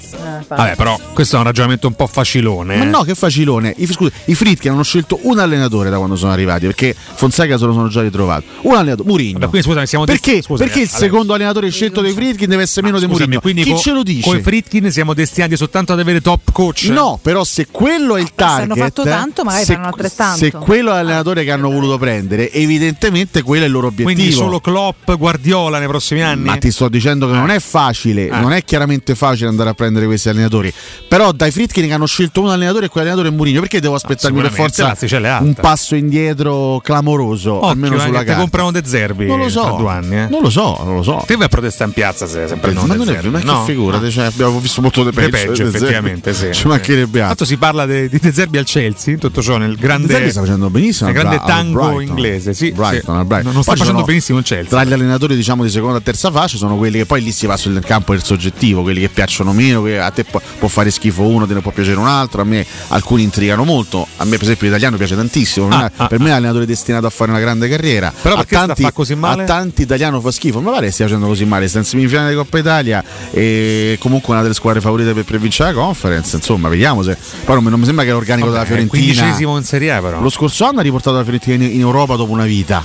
Vabbè, 0.47 0.75
però 0.77 0.97
questo 1.11 1.35
è 1.35 1.39
un 1.39 1.43
ragionamento 1.43 1.87
un 1.87 1.95
po' 1.95 2.07
facilone. 2.07 2.77
Ma 2.77 2.83
eh. 2.83 2.87
no, 2.87 3.03
che 3.03 3.13
facilone. 3.13 3.73
I, 3.75 3.85
scusa, 3.87 4.11
i 4.25 4.35
Fritkin 4.35 4.71
hanno 4.71 4.83
scelto 4.83 5.19
un 5.23 5.37
allenatore 5.37 5.89
da 5.89 5.97
quando 5.97 6.15
sono 6.15 6.31
arrivati, 6.31 6.65
perché 6.65 6.95
Fonseca 6.95 7.57
se 7.57 7.65
lo 7.65 7.73
sono 7.73 7.89
già 7.89 8.01
ritrovato. 8.01 8.45
Un 8.61 8.75
allenatore, 8.75 9.09
Mourinho. 9.09 9.39
Vabbè, 9.39 9.49
quindi 9.49 9.67
scusami, 9.67 9.85
siamo 9.85 10.05
perché? 10.05 10.31
desti- 10.31 10.45
scusami, 10.45 10.69
perché 10.69 10.83
il 10.83 10.87
Alessio. 10.89 11.07
secondo 11.07 11.33
allenatore 11.33 11.69
scelto 11.69 12.01
dei 12.01 12.13
Fritkin 12.13 12.47
deve 12.47 12.61
essere 12.63 12.85
meno 12.85 12.99
di 12.99 13.07
Mourinho? 13.07 13.41
quindi 13.41 13.63
Chi 13.63 13.71
co- 13.71 13.77
ce 13.79 13.91
lo 13.91 14.03
dice? 14.03 14.29
Con 14.29 14.37
i 14.37 14.41
Fritkin 14.41 14.91
siamo 14.91 15.13
destinati 15.13 15.57
soltanto 15.57 15.91
ad 15.93 15.99
avere 15.99 16.21
top 16.21 16.51
coach? 16.53 16.83
No, 16.85 17.19
però 17.21 17.43
se 17.43 17.67
quello 17.69 18.15
è 18.15 18.21
il 18.21 18.31
target, 18.33 18.71
hanno 18.71 18.75
fatto 18.75 19.03
tanto, 19.03 19.43
magari 19.43 19.65
se, 19.65 19.73
faranno 19.73 19.93
altrettanto. 19.93 20.37
se 20.37 20.51
quello 20.51 20.91
è 20.91 20.93
l'allenatore 20.93 21.43
che 21.43 21.51
hanno 21.51 21.69
voluto 21.69 21.97
prendere, 21.97 22.49
evidentemente 22.53 23.41
quello 23.41 23.63
è 23.63 23.65
il 23.67 23.73
loro 23.73 23.87
obiettivo. 23.87 24.13
Quindi 24.13 24.31
solo 24.31 24.61
Klopp, 24.61 25.11
Guardiola 25.11 25.79
nei 25.79 25.87
prossimi 25.87 26.21
anni? 26.21 26.45
Ma 26.45 26.57
ti 26.57 26.71
sto 26.71 26.87
dicendo 26.87 27.27
che 27.27 27.33
non 27.33 27.47
non 27.47 27.55
è 27.57 27.59
facile, 27.59 28.27
Eh. 28.27 28.39
non 28.39 28.53
è 28.53 28.63
chiaramente 28.63 29.13
facile 29.15 29.49
andare 29.49 29.69
a 29.69 29.73
prendere 29.73 30.05
questi 30.05 30.29
allenatori. 30.29 30.73
Però 31.07 31.31
dai 31.31 31.51
Fritkin 31.51 31.85
che 31.87 31.93
hanno 31.93 32.05
scelto 32.05 32.41
un 32.41 32.49
allenatore 32.49 32.85
e 32.85 32.89
quell'allenatore 32.89 33.29
è 33.33 33.35
Mourinho. 33.35 33.59
Perché 33.59 33.79
devo 33.81 33.95
aspettarmi 33.95 34.41
per 34.41 34.51
forza 34.51 34.95
un 35.39 35.53
passo 35.53 35.95
indietro 35.95 36.79
clamoroso, 36.83 37.53
Occhio, 37.55 37.67
almeno 37.69 37.95
eh, 37.95 37.99
sulla 37.99 38.23
carta? 38.23 38.39
comprano 38.39 38.71
De 38.71 38.81
Zerbi 38.85 39.25
Non 39.25 39.39
lo 39.39 39.49
so. 39.49 39.61
tra 39.63 39.71
due 39.71 39.91
anni. 39.91 40.15
Eh. 40.17 40.27
Non 40.29 40.41
lo 40.41 40.49
so, 40.49 40.79
non 40.83 40.95
lo 40.95 41.03
so. 41.03 41.23
Te 41.25 41.35
vai 41.35 41.45
a 41.45 41.49
protestare 41.49 41.89
in 41.89 41.93
piazza 41.93 42.27
se 42.27 42.47
sempre 42.47 42.71
Ma 42.73 42.79
non 42.81 42.97
non 42.97 43.05
De 43.05 43.13
è 43.13 43.15
vero, 43.15 43.29
ma 43.31 43.39
no? 43.41 43.63
che 43.65 43.71
figurate, 43.71 44.09
cioè, 44.09 44.25
abbiamo 44.25 44.59
visto 44.59 44.81
molto 44.81 45.03
de 45.03 45.11
De 45.11 45.15
peggio. 45.29 45.47
peggio, 45.47 45.63
De 45.69 45.77
effettivamente, 45.77 46.33
sì. 46.33 46.49
Ci 46.51 46.67
mancherebbe 46.67 47.19
altro. 47.21 47.35
Tanto 47.35 47.45
si 47.45 47.57
parla 47.57 47.85
di 47.85 48.07
De 48.09 48.31
Zerbi 48.31 48.57
al 48.57 48.65
Chelsea, 48.65 49.17
tutto 49.17 49.41
ciò 49.41 49.57
nel 49.57 49.75
grande, 49.75 50.07
De 50.07 50.13
Zerbi 50.13 50.29
sta 50.31 50.41
facendo 50.41 50.69
benissimo 50.69 51.09
nel 51.09 51.19
grande 51.19 51.41
tango 51.45 51.99
inglese. 52.01 52.53
Sì, 52.53 52.71
Brighton, 52.71 53.19
sì. 53.21 53.25
Brighton. 53.25 53.53
Non 53.53 53.63
sta 53.63 53.75
facendo 53.75 54.03
benissimo 54.03 54.37
il 54.39 54.43
Chelsea. 54.45 54.69
Tra 54.69 54.83
gli 54.83 54.93
allenatori 54.93 55.35
diciamo 55.35 55.63
di 55.63 55.69
seconda 55.69 55.97
e 55.99 56.03
terza 56.03 56.31
fascia 56.31 56.57
sono 56.57 56.77
quelli 56.77 56.97
che 56.99 57.05
poi 57.05 57.21
lì 57.23 57.31
si 57.31 57.46
va 57.47 57.57
sul 57.57 57.79
campo 57.83 58.11
del 58.11 58.23
soggettivo, 58.23 58.83
quelli 58.83 58.99
che 58.99 59.09
piacciono 59.09 59.51
meno, 59.53 59.81
che 59.81 59.99
a 59.99 60.11
te 60.11 60.23
può, 60.23 60.67
fare 60.67 60.91
schifo 60.91 61.23
uno, 61.23 61.47
te 61.47 61.53
ne 61.53 61.61
può 61.61 61.71
piacere 61.71 61.97
un 61.97 62.07
altro, 62.07 62.41
a 62.41 62.43
me 62.43 62.65
alcuni 62.89 63.23
intrigano 63.23 63.63
molto, 63.63 64.05
a 64.17 64.23
me 64.25 64.31
per 64.31 64.43
esempio 64.43 64.67
l'italiano 64.67 64.97
piace 64.97 65.15
tantissimo, 65.15 65.67
per, 65.67 65.77
me, 65.77 65.91
ah, 65.95 66.07
per 66.07 66.19
me 66.19 66.25
è 66.25 66.29
un 66.29 66.35
allenatore 66.35 66.65
destinato 66.65 67.07
a 67.07 67.09
fare 67.09 67.31
una 67.31 67.39
grande 67.39 67.67
carriera. 67.67 68.13
Però 68.21 68.35
a 68.35 68.43
tanti, 68.43 68.83
fa 68.83 68.91
così 68.91 69.15
male? 69.15 69.43
a 69.43 69.45
tanti 69.45 69.81
italiano 69.81 70.21
fa 70.21 70.31
schifo, 70.31 70.61
ma 70.61 70.71
pare 70.71 70.87
che 70.87 70.91
stia 70.91 71.05
facendo 71.05 71.25
così 71.27 71.45
male, 71.45 71.67
sta 71.67 71.79
in 71.79 71.85
semifinale 71.85 72.29
di 72.29 72.35
Coppa 72.35 72.57
Italia 72.59 73.03
e 73.31 73.97
comunque 73.99 74.33
una 74.33 74.41
delle 74.41 74.53
squadre 74.53 74.81
favorite 74.81 75.13
per, 75.13 75.23
per 75.23 75.39
vincere 75.39 75.73
la 75.73 75.79
conference, 75.79 76.35
insomma 76.35 76.69
vediamo 76.69 77.01
se... 77.01 77.17
Poi 77.43 77.61
non, 77.61 77.79
mi- 77.79 77.85
sembra 77.85 78.03
che 78.03 78.11
l'organico 78.11 78.47
Vabbè, 78.47 78.59
della 78.59 78.67
Fiorentina... 78.67 79.03
quindicesimo 79.03 79.57
in 79.57 79.63
Serie 79.63 79.91
A 79.93 80.01
però. 80.01 80.21
Lo 80.21 80.29
scorso 80.29 80.65
anno 80.65 80.79
ha 80.79 80.83
riportato 80.83 81.15
la 81.15 81.23
Fiorentina 81.23 81.63
in, 81.63 81.71
in 81.73 81.79
Europa 81.79 82.15
dopo 82.15 82.31
una 82.31 82.45
vita. 82.45 82.83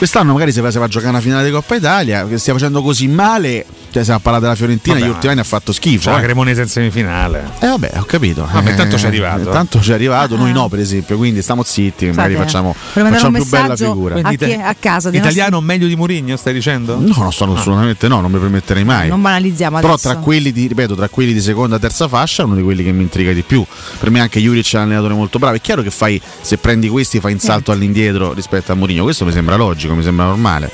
Quest'anno 0.00 0.32
magari 0.32 0.50
se 0.50 0.62
va, 0.62 0.70
se 0.70 0.78
va 0.78 0.86
a 0.86 0.88
giocare 0.88 1.10
una 1.10 1.20
finale 1.20 1.44
di 1.44 1.50
Coppa 1.50 1.74
Italia, 1.74 2.26
che 2.26 2.38
stia 2.38 2.54
facendo 2.54 2.80
così 2.80 3.06
male, 3.06 3.66
cioè 3.90 4.02
se 4.02 4.12
a 4.12 4.18
parlare 4.18 4.44
della 4.44 4.54
Fiorentina, 4.56 4.94
Vabbè, 4.94 5.06
gli 5.06 5.10
ultimi 5.10 5.32
anni 5.32 5.40
ha 5.42 5.44
fatto 5.44 5.72
schifo. 5.72 6.04
C'è 6.04 6.10
la 6.12 6.20
eh. 6.20 6.22
Cremonese 6.22 6.62
in 6.62 6.68
semifinale. 6.68 7.50
Eh 7.58 7.66
vabbè, 7.66 7.92
ho 7.98 8.04
capito. 8.04 8.48
Vabbè, 8.50 8.70
Eh, 8.70 8.74
tanto 8.76 8.96
ci 8.96 9.04
è 9.04 9.08
arrivato. 9.08 9.50
Tanto 9.50 9.78
ci 9.82 9.90
è 9.90 9.92
arrivato, 9.92 10.36
noi 10.36 10.52
no, 10.52 10.70
per 10.70 10.78
esempio, 10.78 11.18
quindi 11.18 11.42
stiamo 11.42 11.62
zitti, 11.64 12.06
magari 12.06 12.32
Fate- 12.32 12.44
facciamo, 12.46 12.74
facciamo 12.74 13.26
un 13.26 13.42
più 13.42 13.44
bella 13.50 13.76
figura. 13.76 14.14
a, 14.22 14.32
chi- 14.32 14.52
a 14.54 14.74
casa. 14.80 15.10
Italiano 15.12 15.60
meglio 15.60 15.86
di 15.86 15.96
Mourinho, 15.96 16.34
stai 16.38 16.54
dicendo? 16.54 16.94
No, 16.98 17.14
non 17.18 17.32
sono 17.32 17.52
assolutamente 17.54 18.08
no, 18.08 18.22
non 18.22 18.32
mi 18.32 18.38
permetterei 18.38 18.84
mai. 18.84 18.94
nostri- 18.94 19.10
Non 19.10 19.20
banalizziamo 19.20 19.80
Però 19.80 19.92
adesso. 19.92 20.08
tra 20.08 20.16
quelli 20.16 20.50
di, 20.50 20.66
ripeto, 20.66 20.94
tra 20.94 21.10
quelli 21.10 21.34
di 21.34 21.40
seconda 21.42 21.76
e 21.76 21.78
terza 21.78 22.08
fascia 22.08 22.40
è 22.40 22.46
uno 22.46 22.54
di 22.54 22.62
quelli 22.62 22.82
che 22.82 22.92
mi 22.92 23.02
intriga 23.02 23.32
di 23.34 23.42
più. 23.42 23.62
Per 23.98 24.08
me 24.08 24.20
anche 24.20 24.40
Juric 24.40 24.72
è 24.72 24.76
un 24.78 24.82
allenatore 24.84 25.12
molto 25.12 25.38
bravo. 25.38 25.56
È 25.56 25.60
chiaro 25.60 25.82
che 25.82 25.90
fai, 25.90 26.18
se 26.40 26.56
prendi 26.56 26.88
questi 26.88 27.20
fai 27.20 27.32
in 27.32 27.38
salto 27.38 27.70
all'indietro 27.70 28.32
rispetto 28.32 28.72
a 28.72 28.74
Mourinho. 28.74 29.02
Questo 29.02 29.26
mi 29.26 29.32
sembra 29.32 29.56
logico, 29.56 29.88
mi 29.94 30.02
sembra 30.02 30.26
normale. 30.26 30.70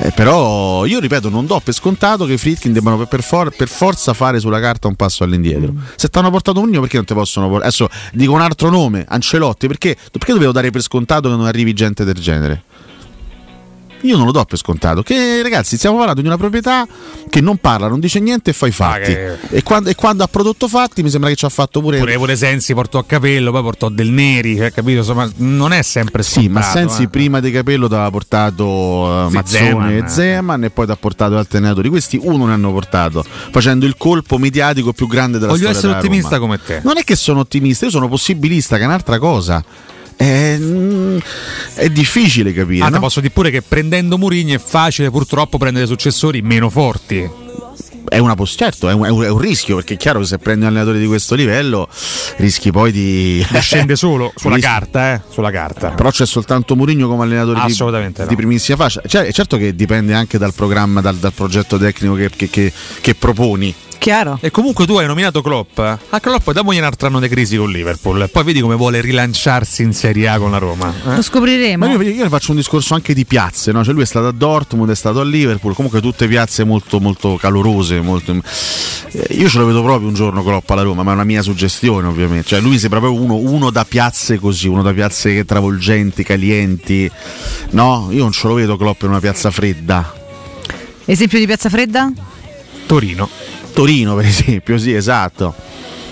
Eh, 0.00 0.12
però 0.12 0.84
io 0.84 1.00
ripeto, 1.00 1.28
non 1.28 1.46
do 1.46 1.60
per 1.60 1.74
scontato 1.74 2.24
che 2.24 2.34
i 2.34 2.38
Fritkin 2.38 2.72
debbano 2.72 3.04
per, 3.06 3.22
for- 3.22 3.54
per 3.54 3.68
forza 3.68 4.14
fare 4.14 4.38
sulla 4.38 4.60
carta 4.60 4.88
un 4.88 4.94
passo 4.94 5.24
all'indietro. 5.24 5.72
Se 5.96 6.08
ti 6.08 6.18
hanno 6.18 6.30
portato 6.30 6.60
Mourinho, 6.60 6.80
perché 6.80 6.96
non 6.96 7.04
ti 7.04 7.14
possono 7.14 7.46
portare? 7.46 7.68
Adesso 7.68 7.88
dico 8.12 8.32
un 8.32 8.40
altro 8.40 8.70
nome, 8.70 9.04
Ancelotti, 9.08 9.66
perché, 9.66 9.96
perché 10.10 10.32
dovevo 10.32 10.52
dare 10.52 10.70
per 10.70 10.82
scontato 10.82 11.28
che 11.28 11.36
non 11.36 11.46
arrivi 11.46 11.72
gente 11.72 12.04
del 12.04 12.14
genere? 12.14 12.62
Io 14.02 14.16
non 14.16 14.26
lo 14.26 14.32
do 14.32 14.44
per 14.44 14.58
scontato. 14.58 15.02
Che 15.02 15.42
ragazzi, 15.42 15.76
stiamo 15.76 15.96
parlando 15.96 16.20
di 16.20 16.26
una 16.28 16.36
proprietà 16.36 16.86
che 17.28 17.40
non 17.40 17.56
parla, 17.56 17.88
non 17.88 17.98
dice 18.00 18.20
niente 18.20 18.50
e 18.50 18.52
fa 18.52 18.66
i 18.66 18.70
fatti. 18.70 19.12
che- 19.12 19.36
E, 19.50 19.62
quando, 19.62 19.90
e 19.90 19.94
quando 19.94 20.22
ha 20.22 20.28
prodotto 20.28 20.68
fatti, 20.68 21.02
mi 21.02 21.10
sembra 21.10 21.28
che 21.30 21.36
ci 21.36 21.44
ha 21.44 21.48
fatto 21.48 21.80
pure. 21.80 21.98
Pure, 21.98 22.14
pure 22.16 22.36
Sensi 22.36 22.74
portò 22.74 22.98
a 22.98 23.04
capello, 23.04 23.50
poi 23.50 23.62
portò 23.62 23.88
del 23.88 24.08
Neri, 24.10 24.56
eh, 24.56 24.70
capito? 24.72 24.98
Insomma, 24.98 25.28
non 25.36 25.72
è 25.72 25.82
sempre 25.82 26.22
Sì, 26.22 26.48
ma 26.48 26.62
Sensi 26.62 27.02
eh. 27.04 27.08
prima 27.08 27.40
di 27.40 27.50
capello 27.50 27.86
aveva 27.86 28.10
portato 28.10 29.26
eh, 29.26 29.28
Sì, 29.30 29.34
Mazzone 29.34 29.64
Zeman, 29.68 29.90
e 29.90 29.96
eh. 29.98 30.08
Zeman 30.08 30.64
e 30.64 30.70
poi 30.70 30.86
ti 30.86 30.92
ha 30.92 30.96
portato 30.96 31.36
altri 31.36 31.58
allenatori. 31.58 31.88
Questi 31.88 32.18
uno 32.22 32.46
ne 32.46 32.52
hanno 32.52 32.70
portato, 32.72 33.24
facendo 33.50 33.84
il 33.86 33.96
colpo 33.96 34.38
mediatico 34.38 34.92
più 34.92 35.06
grande 35.08 35.38
della 35.38 35.50
Voglio 35.52 35.72
storia 35.72 35.76
essere 35.78 35.92
della 35.94 36.04
ottimista 36.04 36.36
Roma. 36.36 36.56
come 36.56 36.60
te. 36.64 36.80
Non 36.84 36.98
è 36.98 37.04
che 37.04 37.16
sono 37.16 37.40
ottimista, 37.40 37.84
io 37.86 37.90
sono 37.90 38.08
possibilista, 38.08 38.76
che 38.76 38.82
è 38.82 38.86
un'altra 38.86 39.18
cosa. 39.18 39.62
È, 40.18 40.56
mm, 40.58 41.18
è 41.74 41.88
difficile 41.90 42.52
capire. 42.52 42.84
Ah, 42.84 42.88
no? 42.88 42.98
posso 42.98 43.20
dire 43.20 43.32
pure 43.32 43.50
che 43.50 43.62
prendendo 43.62 44.18
Mourinho 44.18 44.54
è 44.54 44.58
facile 44.58 45.10
purtroppo 45.10 45.58
prendere 45.58 45.86
successori 45.86 46.42
meno 46.42 46.68
forti. 46.70 47.46
È 48.08 48.16
una 48.18 48.34
poss- 48.34 48.56
certo, 48.56 48.88
è 48.88 48.94
un, 48.94 49.04
è 49.04 49.10
un- 49.10 49.22
è 49.22 49.28
un 49.30 49.38
rischio 49.38 49.76
perché 49.76 49.94
è 49.94 49.96
chiaro 49.98 50.18
che 50.20 50.24
se 50.26 50.38
prendi 50.38 50.62
un 50.62 50.70
allenatore 50.70 50.98
di 50.98 51.06
questo 51.06 51.34
livello 51.36 51.86
rischi 52.38 52.72
poi 52.72 52.90
di. 52.90 53.46
Scende 53.60 53.94
solo 53.96 54.32
sulla 54.36 54.56
Rischi- 54.56 54.68
carta, 54.70 55.12
eh? 55.14 55.20
Sulla 55.28 55.50
carta. 55.52 55.90
Però 55.90 56.10
c'è 56.10 56.26
soltanto 56.26 56.74
Mourinho 56.74 57.06
come 57.06 57.22
allenatore 57.24 57.60
di, 57.66 57.74
no. 58.22 58.28
di 58.28 58.34
primissima 58.34 58.76
fascia. 58.76 59.02
Cioè, 59.06 59.24
è 59.26 59.32
certo 59.32 59.56
che 59.56 59.76
dipende 59.76 60.14
anche 60.14 60.36
dal 60.38 60.54
programma, 60.54 61.00
dal, 61.00 61.16
dal 61.16 61.32
progetto 61.34 61.76
tecnico 61.78 62.14
che, 62.14 62.30
che- 62.34 62.48
che- 62.50 62.72
che 63.00 63.14
proponi. 63.14 63.72
Chiaro. 63.98 64.38
E 64.40 64.50
comunque 64.50 64.86
tu 64.86 64.96
hai 64.96 65.06
nominato 65.06 65.42
Klopp. 65.42 65.78
A 65.78 66.20
Klopp 66.20 66.50
damogli 66.52 66.78
un 66.78 66.84
altro 66.84 67.08
anno 67.08 67.20
di 67.20 67.28
crisi 67.28 67.56
con 67.56 67.70
Liverpool. 67.70 68.28
Poi 68.30 68.44
vedi 68.44 68.60
come 68.60 68.76
vuole 68.76 69.00
rilanciarsi 69.00 69.82
in 69.82 69.92
Serie 69.92 70.28
A 70.28 70.38
con 70.38 70.50
la 70.50 70.58
Roma. 70.58 70.92
eh? 71.06 71.16
Lo 71.16 71.22
scopriremo. 71.22 71.84
Ma 71.86 71.92
io, 71.92 72.00
io 72.00 72.28
faccio 72.28 72.52
un 72.52 72.56
discorso 72.56 72.94
anche 72.94 73.12
di 73.12 73.24
piazze, 73.26 73.72
no? 73.72 73.84
Cioè 73.84 73.92
lui 73.92 74.04
è 74.04 74.06
stato 74.06 74.28
a 74.28 74.32
Dortmund, 74.32 74.90
è 74.90 74.94
stato 74.94 75.20
a 75.20 75.24
Liverpool, 75.24 75.74
comunque 75.74 76.00
tutte 76.00 76.26
piazze 76.28 76.64
molto, 76.64 77.00
molto 77.00 77.36
calorose. 77.36 78.00
Molto... 78.00 78.34
Eh, 79.10 79.34
io 79.34 79.48
ce 79.48 79.58
lo 79.58 79.66
vedo 79.66 79.82
proprio 79.82 80.08
un 80.08 80.14
giorno 80.14 80.42
Klopp 80.42 80.70
alla 80.70 80.82
Roma, 80.82 81.02
ma 81.02 81.10
è 81.10 81.14
una 81.14 81.24
mia 81.24 81.42
suggestione 81.42 82.06
ovviamente. 82.06 82.48
Cioè 82.48 82.60
lui 82.60 82.78
sembra 82.78 83.00
proprio 83.00 83.20
uno, 83.20 83.34
uno 83.34 83.70
da 83.70 83.84
piazze 83.84 84.38
così, 84.38 84.68
uno 84.68 84.82
da 84.82 84.92
piazze 84.92 85.44
travolgenti, 85.44 86.22
calienti. 86.22 87.10
No, 87.70 88.08
io 88.10 88.22
non 88.22 88.32
ce 88.32 88.46
lo 88.46 88.54
vedo 88.54 88.76
Klopp 88.76 89.02
in 89.02 89.08
una 89.08 89.20
piazza 89.20 89.50
fredda. 89.50 90.14
Esempio 91.04 91.38
di 91.38 91.46
Piazza 91.46 91.70
Fredda? 91.70 92.12
Torino. 92.86 93.28
Torino, 93.78 94.16
per 94.16 94.24
esempio, 94.24 94.76
sì, 94.76 94.92
esatto. 94.92 95.54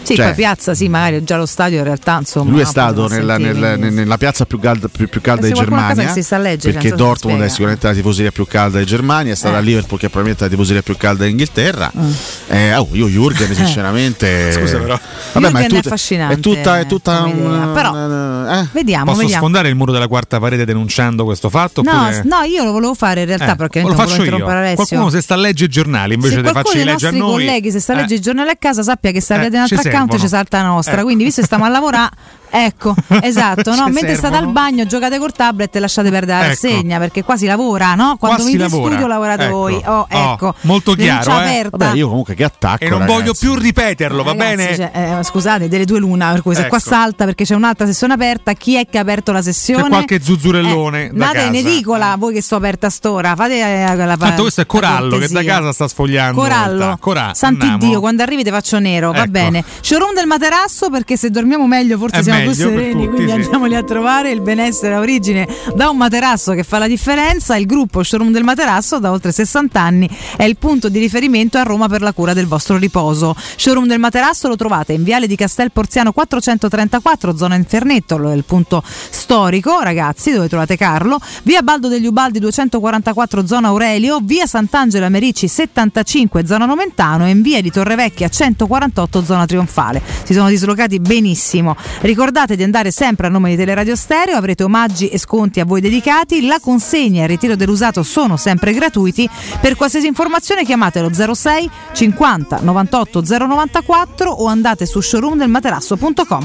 Sì, 0.07 0.15
Cioè- 0.15 0.27
poi 0.27 0.35
piazza, 0.37 0.75
sì, 0.75 0.89
magari 0.89 1.25
già 1.25 1.37
lo 1.37 1.47
stadio 1.47 1.79
in 1.79 1.85
realtà, 1.85 2.19
insomma. 2.21 2.51
Lui 2.53 2.61
è 2.61 2.65
stato 2.65 3.09
nella, 3.09 3.37
sentire- 3.37 3.77
nel- 3.77 3.93
nella 3.93 4.17
piazza 4.19 4.45
più 4.47 4.59
calda, 4.61 4.87
più, 4.89 5.09
più 5.09 5.21
calda 5.21 5.47
Eh, 5.47 5.51
di 5.51 5.55
casa 5.55 5.65
Germania. 5.69 6.09
si 6.13 6.23
sta 6.23 6.37
a 6.37 6.39
leggere, 6.39 6.73
perché 6.75 6.93
Dortmund 6.95 7.43
è 7.43 7.49
sicuramente 7.49 7.87
la 7.89 7.93
tifoseria 7.95 8.31
più 8.31 8.47
calda 8.47 8.79
di 8.79 8.87
Germania, 8.87 9.33
è 9.33 9.37
stata 9.37 9.57
Eh. 9.57 9.59
a 9.59 9.61
Liverpool 9.63 9.99
che 9.99 10.07
è 10.07 10.09
probabilmente 10.09 10.45
la 10.45 10.51
tifoseria 10.51 10.83
più 10.83 10.97
calda 10.97 11.25
d'Inghilterra. 11.25 11.91
Mm. 11.99 12.11
Eh, 12.49 12.75
oh, 12.77 12.89
io 12.93 13.09
Jurgen 13.09 13.53
sinceramente. 13.55 14.53
Scusa, 14.53 14.79
però. 14.79 14.99
Vabbè, 15.33 15.51
ma 15.51 15.59
è, 15.59 15.63
Jürgen 15.63 15.65
è 15.65 15.69
tutta, 15.69 15.89
affascinante 15.89 16.35
è 16.35 16.39
tutta, 16.41 16.79
è 16.79 16.87
tutta 16.87 17.27
idea, 17.27 17.45
una- 17.45 17.67
però- 17.73 18.61
eh. 18.61 18.67
Vediamo, 18.73 19.05
Posso 19.07 19.17
vediamo. 19.19 19.43
sfondare 19.43 19.69
il 19.69 19.75
muro 19.75 19.93
della 19.93 20.07
quarta 20.09 20.39
parete 20.39 20.65
denunciando 20.65 21.25
questo 21.25 21.49
fatto? 21.51 21.83
No, 21.83 21.91
oppure- 21.91 22.23
no, 22.25 22.43
io 22.43 22.63
lo 22.65 22.73
volevo 22.73 22.95
fare 22.95 23.21
in 23.23 23.27
realtà 23.27 23.53
Eh, 23.53 23.57
perché 23.57 23.81
lo 23.81 23.89
non 23.89 23.97
faccio 23.97 24.17
volevo 24.19 24.37
io. 24.39 24.75
Qualcuno 24.75 25.11
se 25.11 25.21
sta 25.21 25.35
a 25.35 25.37
leggere 25.37 25.67
i 25.67 25.73
giornali 25.73 26.15
invece 26.15 26.35
se 26.37 26.43
di 26.43 26.49
qualcuno 26.51 26.65
farci 26.73 26.85
leggere 26.87 27.17
a 27.17 27.19
nostri 27.19 27.19
noi. 27.37 27.45
colleghi 27.47 27.71
se 27.71 27.81
sta 27.81 27.93
a 27.93 27.97
eh, 27.97 27.99
leggere 28.01 28.15
il 28.17 28.23
giornale 28.23 28.51
a 28.51 28.57
casa 28.59 28.83
sappia 28.83 29.11
che 29.11 29.21
sta 29.21 29.35
Eh, 29.35 29.39
vedendo 29.39 29.63
altro 29.63 29.77
account 30.05 30.21
ci 30.21 30.29
salta 30.29 30.63
la 30.63 30.69
nostra 30.69 30.95
Ecco. 30.95 31.05
quindi 31.05 31.25
visto 31.25 31.41
che 31.41 31.47
stiamo 31.47 31.65
a 31.65 31.69
lavorare 31.69 32.11
ecco 32.51 32.95
esatto 33.23 33.75
no? 33.75 33.85
Mentre 33.89 34.15
state 34.15 34.35
servono. 34.35 34.47
al 34.47 34.53
bagno 34.53 34.87
giocate 34.87 35.19
col 35.19 35.33
tablet 35.33 35.75
e 35.77 35.79
lasciate 35.81 36.11
perdere 36.11 36.39
la 36.39 36.45
Ecco. 36.45 36.49
rassegna 36.53 36.99
perché 36.99 37.23
qua 37.25 37.37
si 37.37 37.47
lavora 37.47 37.95
no? 37.95 38.17
quando 38.19 38.45
venite 38.45 38.65
in 38.65 38.71
studio 38.71 39.07
lavorate 39.07 39.45
Ecco. 39.45 39.57
voi 39.57 39.83
oh, 39.85 39.95
Oh, 39.97 40.07
ecco 40.09 40.55
molto 40.63 40.93
chiaro, 40.95 41.31
eh. 41.31 41.35
aperta. 41.35 41.77
Vabbè, 41.77 41.97
io 41.97 42.09
comunque 42.09 42.35
che 42.35 42.45
attacco. 42.45 42.85
E 42.85 42.89
non 42.89 42.99
ragazzi. 43.01 43.19
voglio 43.19 43.35
più 43.39 43.55
ripeterlo, 43.55 44.23
va 44.23 44.33
Ragazzi, 44.33 44.57
bene? 44.57 44.77
cioè, 44.77 45.19
eh, 45.19 45.23
scusate, 45.25 45.69
delle 45.69 45.85
due 45.85 45.99
l'una, 45.99 46.33
per 46.33 46.43
cui 46.43 46.55
se 46.55 46.61
Ecco. 46.61 46.69
qua 46.71 46.79
salta 46.79 47.25
perché 47.25 47.45
c'è 47.45 47.55
un'altra 47.55 47.87
sessione 47.87 48.13
aperta, 48.15 48.53
chi 48.53 48.77
è 48.77 48.87
che 48.89 48.99
ha 48.99 49.01
aperto 49.01 49.33
la 49.33 49.43
sessione? 49.43 49.83
C'è 49.85 49.89
qualche 49.89 50.21
zuzzurellone 50.21 51.11
da 51.13 51.27
Andate 51.29 51.47
in 51.47 51.55
edicola, 51.67 52.15
voi 52.19 52.35
che 52.35 52.43
sto 52.43 52.57
aperta 52.57 52.91
st'ora, 52.91 53.35
fate 53.35 53.59
eh, 53.59 53.97
la 53.97 54.17
Tanto 54.17 54.43
questo 54.43 54.61
è 54.61 54.67
Corallo 54.67 55.19
che 55.19 55.29
da 55.29 55.43
casa 55.45 55.73
sta 55.73 55.89
sfogliando. 55.89 56.41
Corallo, 56.41 56.97
Corà, 57.01 57.33
santi 57.35 57.67
andiamo. 57.67 57.79
Dio, 57.93 58.01
quando 58.01 58.23
arrivi 58.23 58.43
ti 58.45 58.51
faccio 58.51 58.79
nero, 58.79 59.13
va 59.13 59.19
Ecco. 59.23 59.31
bene. 59.31 59.65
Showroom 59.81 60.15
del 60.15 60.27
materasso 60.27 60.91
perché 60.91 61.17
se 61.17 61.31
dormiamo 61.31 61.67
meglio 61.67 61.99
forse 61.99 62.17
È 62.17 62.23
siamo 62.37 62.53
più 62.53 62.55
sereni, 62.55 63.09
quindi 63.09 63.27
sì. 63.27 63.33
andiamoli 63.33 63.75
a 63.75 63.83
trovare. 63.83 64.31
Il 64.31 64.41
benessere 64.41 64.95
a 64.95 64.99
origine 64.99 65.49
da 65.75 65.89
un 65.89 65.97
materasso 65.97 66.53
che 66.53 66.63
fa 66.63 66.79
la 66.79 66.87
differenza. 66.87 67.57
Il 67.57 67.67
gruppo 67.67 68.03
Showroom 68.03 68.33
del 68.33 68.45
materasso 68.45 68.99
da 68.99 69.11
oltre 69.11 69.33
60 69.33 69.81
anni 69.81 70.09
è 70.37 70.45
il 70.45 70.57
punto 70.57 70.89
di 70.89 70.99
riferimento 70.99 71.59
a 71.59 71.63
Roma 71.63 71.89
per 71.89 72.03
la 72.03 72.13
cura 72.13 72.35
del 72.35 72.47
vostro 72.47 72.77
riposo. 72.77 73.35
Showroom 73.57 73.87
del 73.87 73.99
materasso 73.99 74.49
lo 74.49 74.57
trovate 74.57 74.93
in 74.93 75.03
Viale 75.03 75.27
di 75.27 75.37
Castel 75.37 75.73
Porziano 75.73 76.13
434, 76.13 77.37
zona 77.37 77.55
Infernetto, 77.55 78.17
lo 78.17 78.31
è 78.31 78.35
il 78.35 78.45
punto 78.45 78.83
storico, 78.85 79.81
ragazzi, 79.81 80.33
dove 80.33 80.49
trovate 80.49 80.77
Carlo. 80.77 81.19
Via 81.43 81.63
Baldo 81.63 81.89
degli 81.89 82.07
Ubaldi 82.07 82.39
244, 82.39 83.47
zona 83.47 83.69
Aurelio. 83.69 84.21
Via 84.23 84.47
Sant'Angela 84.47 85.09
Merici 85.09 85.49
75, 85.49 86.47
zona 86.47 86.67
Nomentano. 86.67 87.27
E 87.27 87.31
in 87.31 87.43
via 87.43 87.61
di 87.61 87.71
Torrevecchia 87.71 88.29
148, 88.29 89.25
zona 89.25 89.47
Trionfale. 89.47 90.03
Si 90.25 90.33
sono 90.33 90.49
dislocati 90.49 91.01
benissimo. 91.01 91.77
Ricordate 92.01 92.26
di 92.31 92.63
andare 92.63 92.91
sempre 92.91 93.27
a 93.27 93.31
nome 93.31 93.51
di 93.51 93.57
Teleradio 93.57 93.95
Stereo, 93.97 94.37
avrete 94.37 94.63
omaggi 94.63 95.09
e 95.09 95.19
sconti 95.19 95.61
a 95.61 95.65
voi 95.65 95.81
dedicati. 95.81 96.47
La 96.47 96.59
consegna 96.61 97.21
e 97.21 97.23
il 97.25 97.29
ritiro 97.29 97.57
dell'usato 97.57 98.03
sono 98.03 98.37
sempre 98.37 98.73
gratuiti. 98.73 99.29
Per 99.61 99.77
qualsiasi 99.77 100.07
informazione 100.07 100.65
chiamatelo 100.65 101.11
06 101.35 101.71
50 101.93 102.61
98 102.63 103.23
094 103.23 104.31
o 104.31 104.47
andate 104.47 104.87
su 104.87 105.01
showroomdelmaterasso.com. 105.01 106.45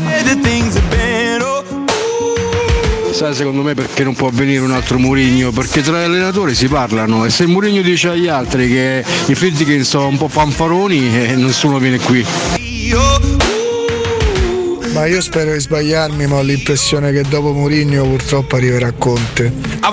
sai 3.22 3.36
secondo 3.36 3.62
me 3.62 3.76
perché 3.76 4.04
non 4.04 4.16
può 4.16 4.30
venire 4.32 4.62
un 4.62 4.72
altro 4.72 4.98
Murigno? 4.98 5.52
Perché 5.52 5.82
tra 5.82 6.00
gli 6.00 6.06
allenatori 6.06 6.56
si 6.56 6.68
parlano 6.68 7.26
e 7.26 7.30
se 7.30 7.46
Murigno 7.46 7.82
dice 7.82 8.10
agli 8.10 8.28
altri 8.28 8.68
che 8.68 9.04
i 9.28 9.36
Friedkin 9.36 9.84
sono 9.84 10.08
un 10.08 10.18
po' 10.18 10.28
fanfaroni 10.28 11.28
eh, 11.28 11.36
nessuno 11.36 11.78
viene 11.78 12.00
qui. 12.00 12.26
Ma 14.94 15.06
io 15.06 15.22
spero 15.22 15.54
di 15.54 15.60
sbagliarmi, 15.60 16.28
ma 16.28 16.36
ho 16.36 16.42
l'impressione 16.42 17.14
che 17.14 17.22
dopo 17.22 17.54
Mourinho 17.54 18.04
purtroppo 18.04 18.58
arriverà 18.58 18.92
Conte. 18.92 19.52
A 19.80 19.90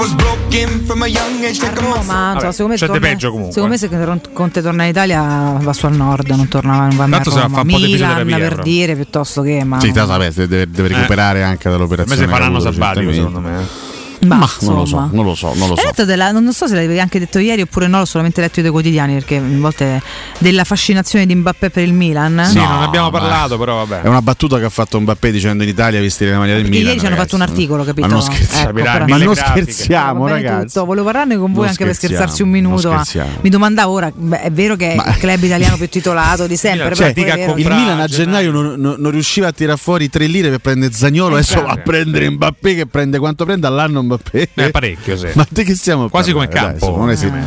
Roma, 1.73 2.33
Vabbè, 2.35 2.51
secondo 2.51 2.73
me, 2.73 2.79
c'è 2.79 2.87
torna- 2.87 3.07
peggio 3.07 3.29
comunque. 3.31 3.53
secondo 3.53 3.75
me 3.75 3.79
se 3.79 3.89
Conte 4.33 4.61
torna 4.61 4.83
in 4.85 4.91
Italia 4.91 5.57
va 5.61 5.73
su 5.73 5.87
al 5.87 5.95
nord, 5.95 6.29
non 6.31 6.49
torna 6.49 6.79
non 6.89 6.97
va 6.97 7.07
Tanto 7.09 7.31
se 7.31 7.37
va 7.37 7.43
a 7.43 7.47
Roma. 7.47 7.57
fare 7.59 7.69
un 7.69 7.75
po' 7.81 7.87
di 7.87 7.93
Milan 7.93 8.27
per 8.27 8.49
però. 8.49 8.63
dire 8.63 8.95
piuttosto 8.97 9.43
che 9.43 9.63
ma 9.65 9.79
Sì, 9.81 9.93
tanto, 9.93 10.11
vabbè, 10.17 10.31
deve, 10.33 10.69
deve 10.69 10.89
recuperare 10.89 11.43
anche 11.45 11.63
Per 11.63 11.71
me 11.71 11.77
dall'operazione. 11.77 12.21
se 12.21 12.27
fa 12.29 12.35
ha 12.37 12.39
l'anno 12.41 12.57
avuto, 12.57 12.73
sabbatico, 12.73 13.13
secondo 13.13 13.41
me. 13.41 13.87
Ma, 14.21 14.37
Ma 14.37 14.49
non 14.63 14.75
lo 14.75 14.85
so, 14.85 15.09
non 15.13 15.25
lo 15.25 15.35
so, 15.35 15.53
non 15.55 15.69
lo 15.69 15.75
Hai 15.75 15.93
so. 15.95 16.05
della- 16.05 16.33
non 16.33 16.53
so 16.53 16.67
se 16.67 16.75
l'avevi 16.75 16.99
anche 16.99 17.19
detto 17.19 17.39
ieri 17.39 17.63
oppure 17.63 17.87
no, 17.87 17.99
l'ho 17.99 18.05
solamente 18.05 18.41
letto 18.41 18.61
dei 18.61 18.71
quotidiani 18.71 19.15
perché 19.15 19.37
a 19.37 19.43
volte 19.45 20.03
della 20.39 20.65
fascinazione 20.65 21.25
di 21.27 21.35
Mbappé 21.35 21.71
per 21.71 21.85
il 21.85 21.93
Milan. 21.93 22.45
Sì, 22.49 22.57
non 22.57 22.83
abbiamo 22.83 23.11
parlato, 23.11 23.57
però 23.59 23.85
vabbè. 23.85 24.03
È 24.03 24.09
una 24.09 24.23
battuta 24.23 24.59
che 24.59 24.65
ha 24.65 24.71
fatto 24.71 25.01
Mbappé 25.01 25.31
dicendo 25.31 25.63
in 25.63 25.69
Italia 25.69 26.01
vestire 26.01 26.33
la 26.33 26.39
maglia 26.39 26.55
del 26.55 26.63
Perché 26.63 26.77
Milan. 26.77 26.89
ieri 26.89 27.01
ci 27.01 27.07
hanno 27.07 27.17
fatto 27.17 27.35
un 27.37 27.43
articolo, 27.43 27.85
capito? 27.85 28.07
Ma 28.07 28.13
non 28.13 28.23
scherziamo, 28.23 28.69
Ecco, 28.71 28.73
però- 28.73 29.05
ma 29.07 29.17
non 29.17 29.35
scherziamo, 29.35 30.27
ragazzi. 30.27 30.67
tutto. 30.75 30.85
Volevo 30.85 31.05
parlarne 31.07 31.37
con 31.37 31.53
voi 31.53 31.61
Non 31.61 31.69
anche 31.71 31.85
per 31.85 31.95
scherzarci 31.95 32.43
un 32.43 32.49
minuto. 32.49 32.91
ma 32.91 33.05
mi 33.41 33.49
domandavo 33.51 33.93
ora, 33.93 34.11
beh, 34.15 34.43
è 34.43 34.51
vero 34.51 34.77
che 34.77 34.95
è 34.95 35.09
il 35.09 35.17
club 35.19 35.43
italiano 35.43 35.77
più 35.77 35.89
titolato 35.89 36.47
di 36.47 36.57
sempre, 36.57 36.95
Cioè, 36.95 37.13
però 37.13 37.57
il 37.57 37.67
Milan 37.67 38.01
a 38.01 38.07
gennaio 38.07 38.51
non, 38.51 38.75
non- 38.79 38.97
non 38.99 39.11
riusciva 39.11 39.49
a 39.49 39.53
tirare 39.53 39.79
fuori 39.79 40.09
3 40.09 40.27
lire 40.27 40.51
per 40.51 40.59
prendere 40.59 40.93
Zagnolo, 40.93 41.35
adesso 41.37 41.63
va 41.63 41.71
a 41.71 41.77
prendere 41.77 42.29
Mbappé 42.31 42.75
che 42.75 42.87
prende 42.87 43.19
quanto 43.19 43.45
prende 43.45 43.67
all'anno 43.67 44.03
Mbappé. 44.09 44.49
Eh, 44.55 44.71
parecchio, 44.71 45.17
sì. 45.17 45.27
Ma 45.35 45.47
di 45.49 45.65
che 45.65 45.75
stiamo 45.75 46.09
Quasi 46.09 46.33
come 46.33 46.49
parlando? 46.49 46.79
campo. 46.79 46.87
Dai, 46.97 46.99
non, 47.01 47.11
esiste. 47.11 47.37
Eh, 47.37 47.41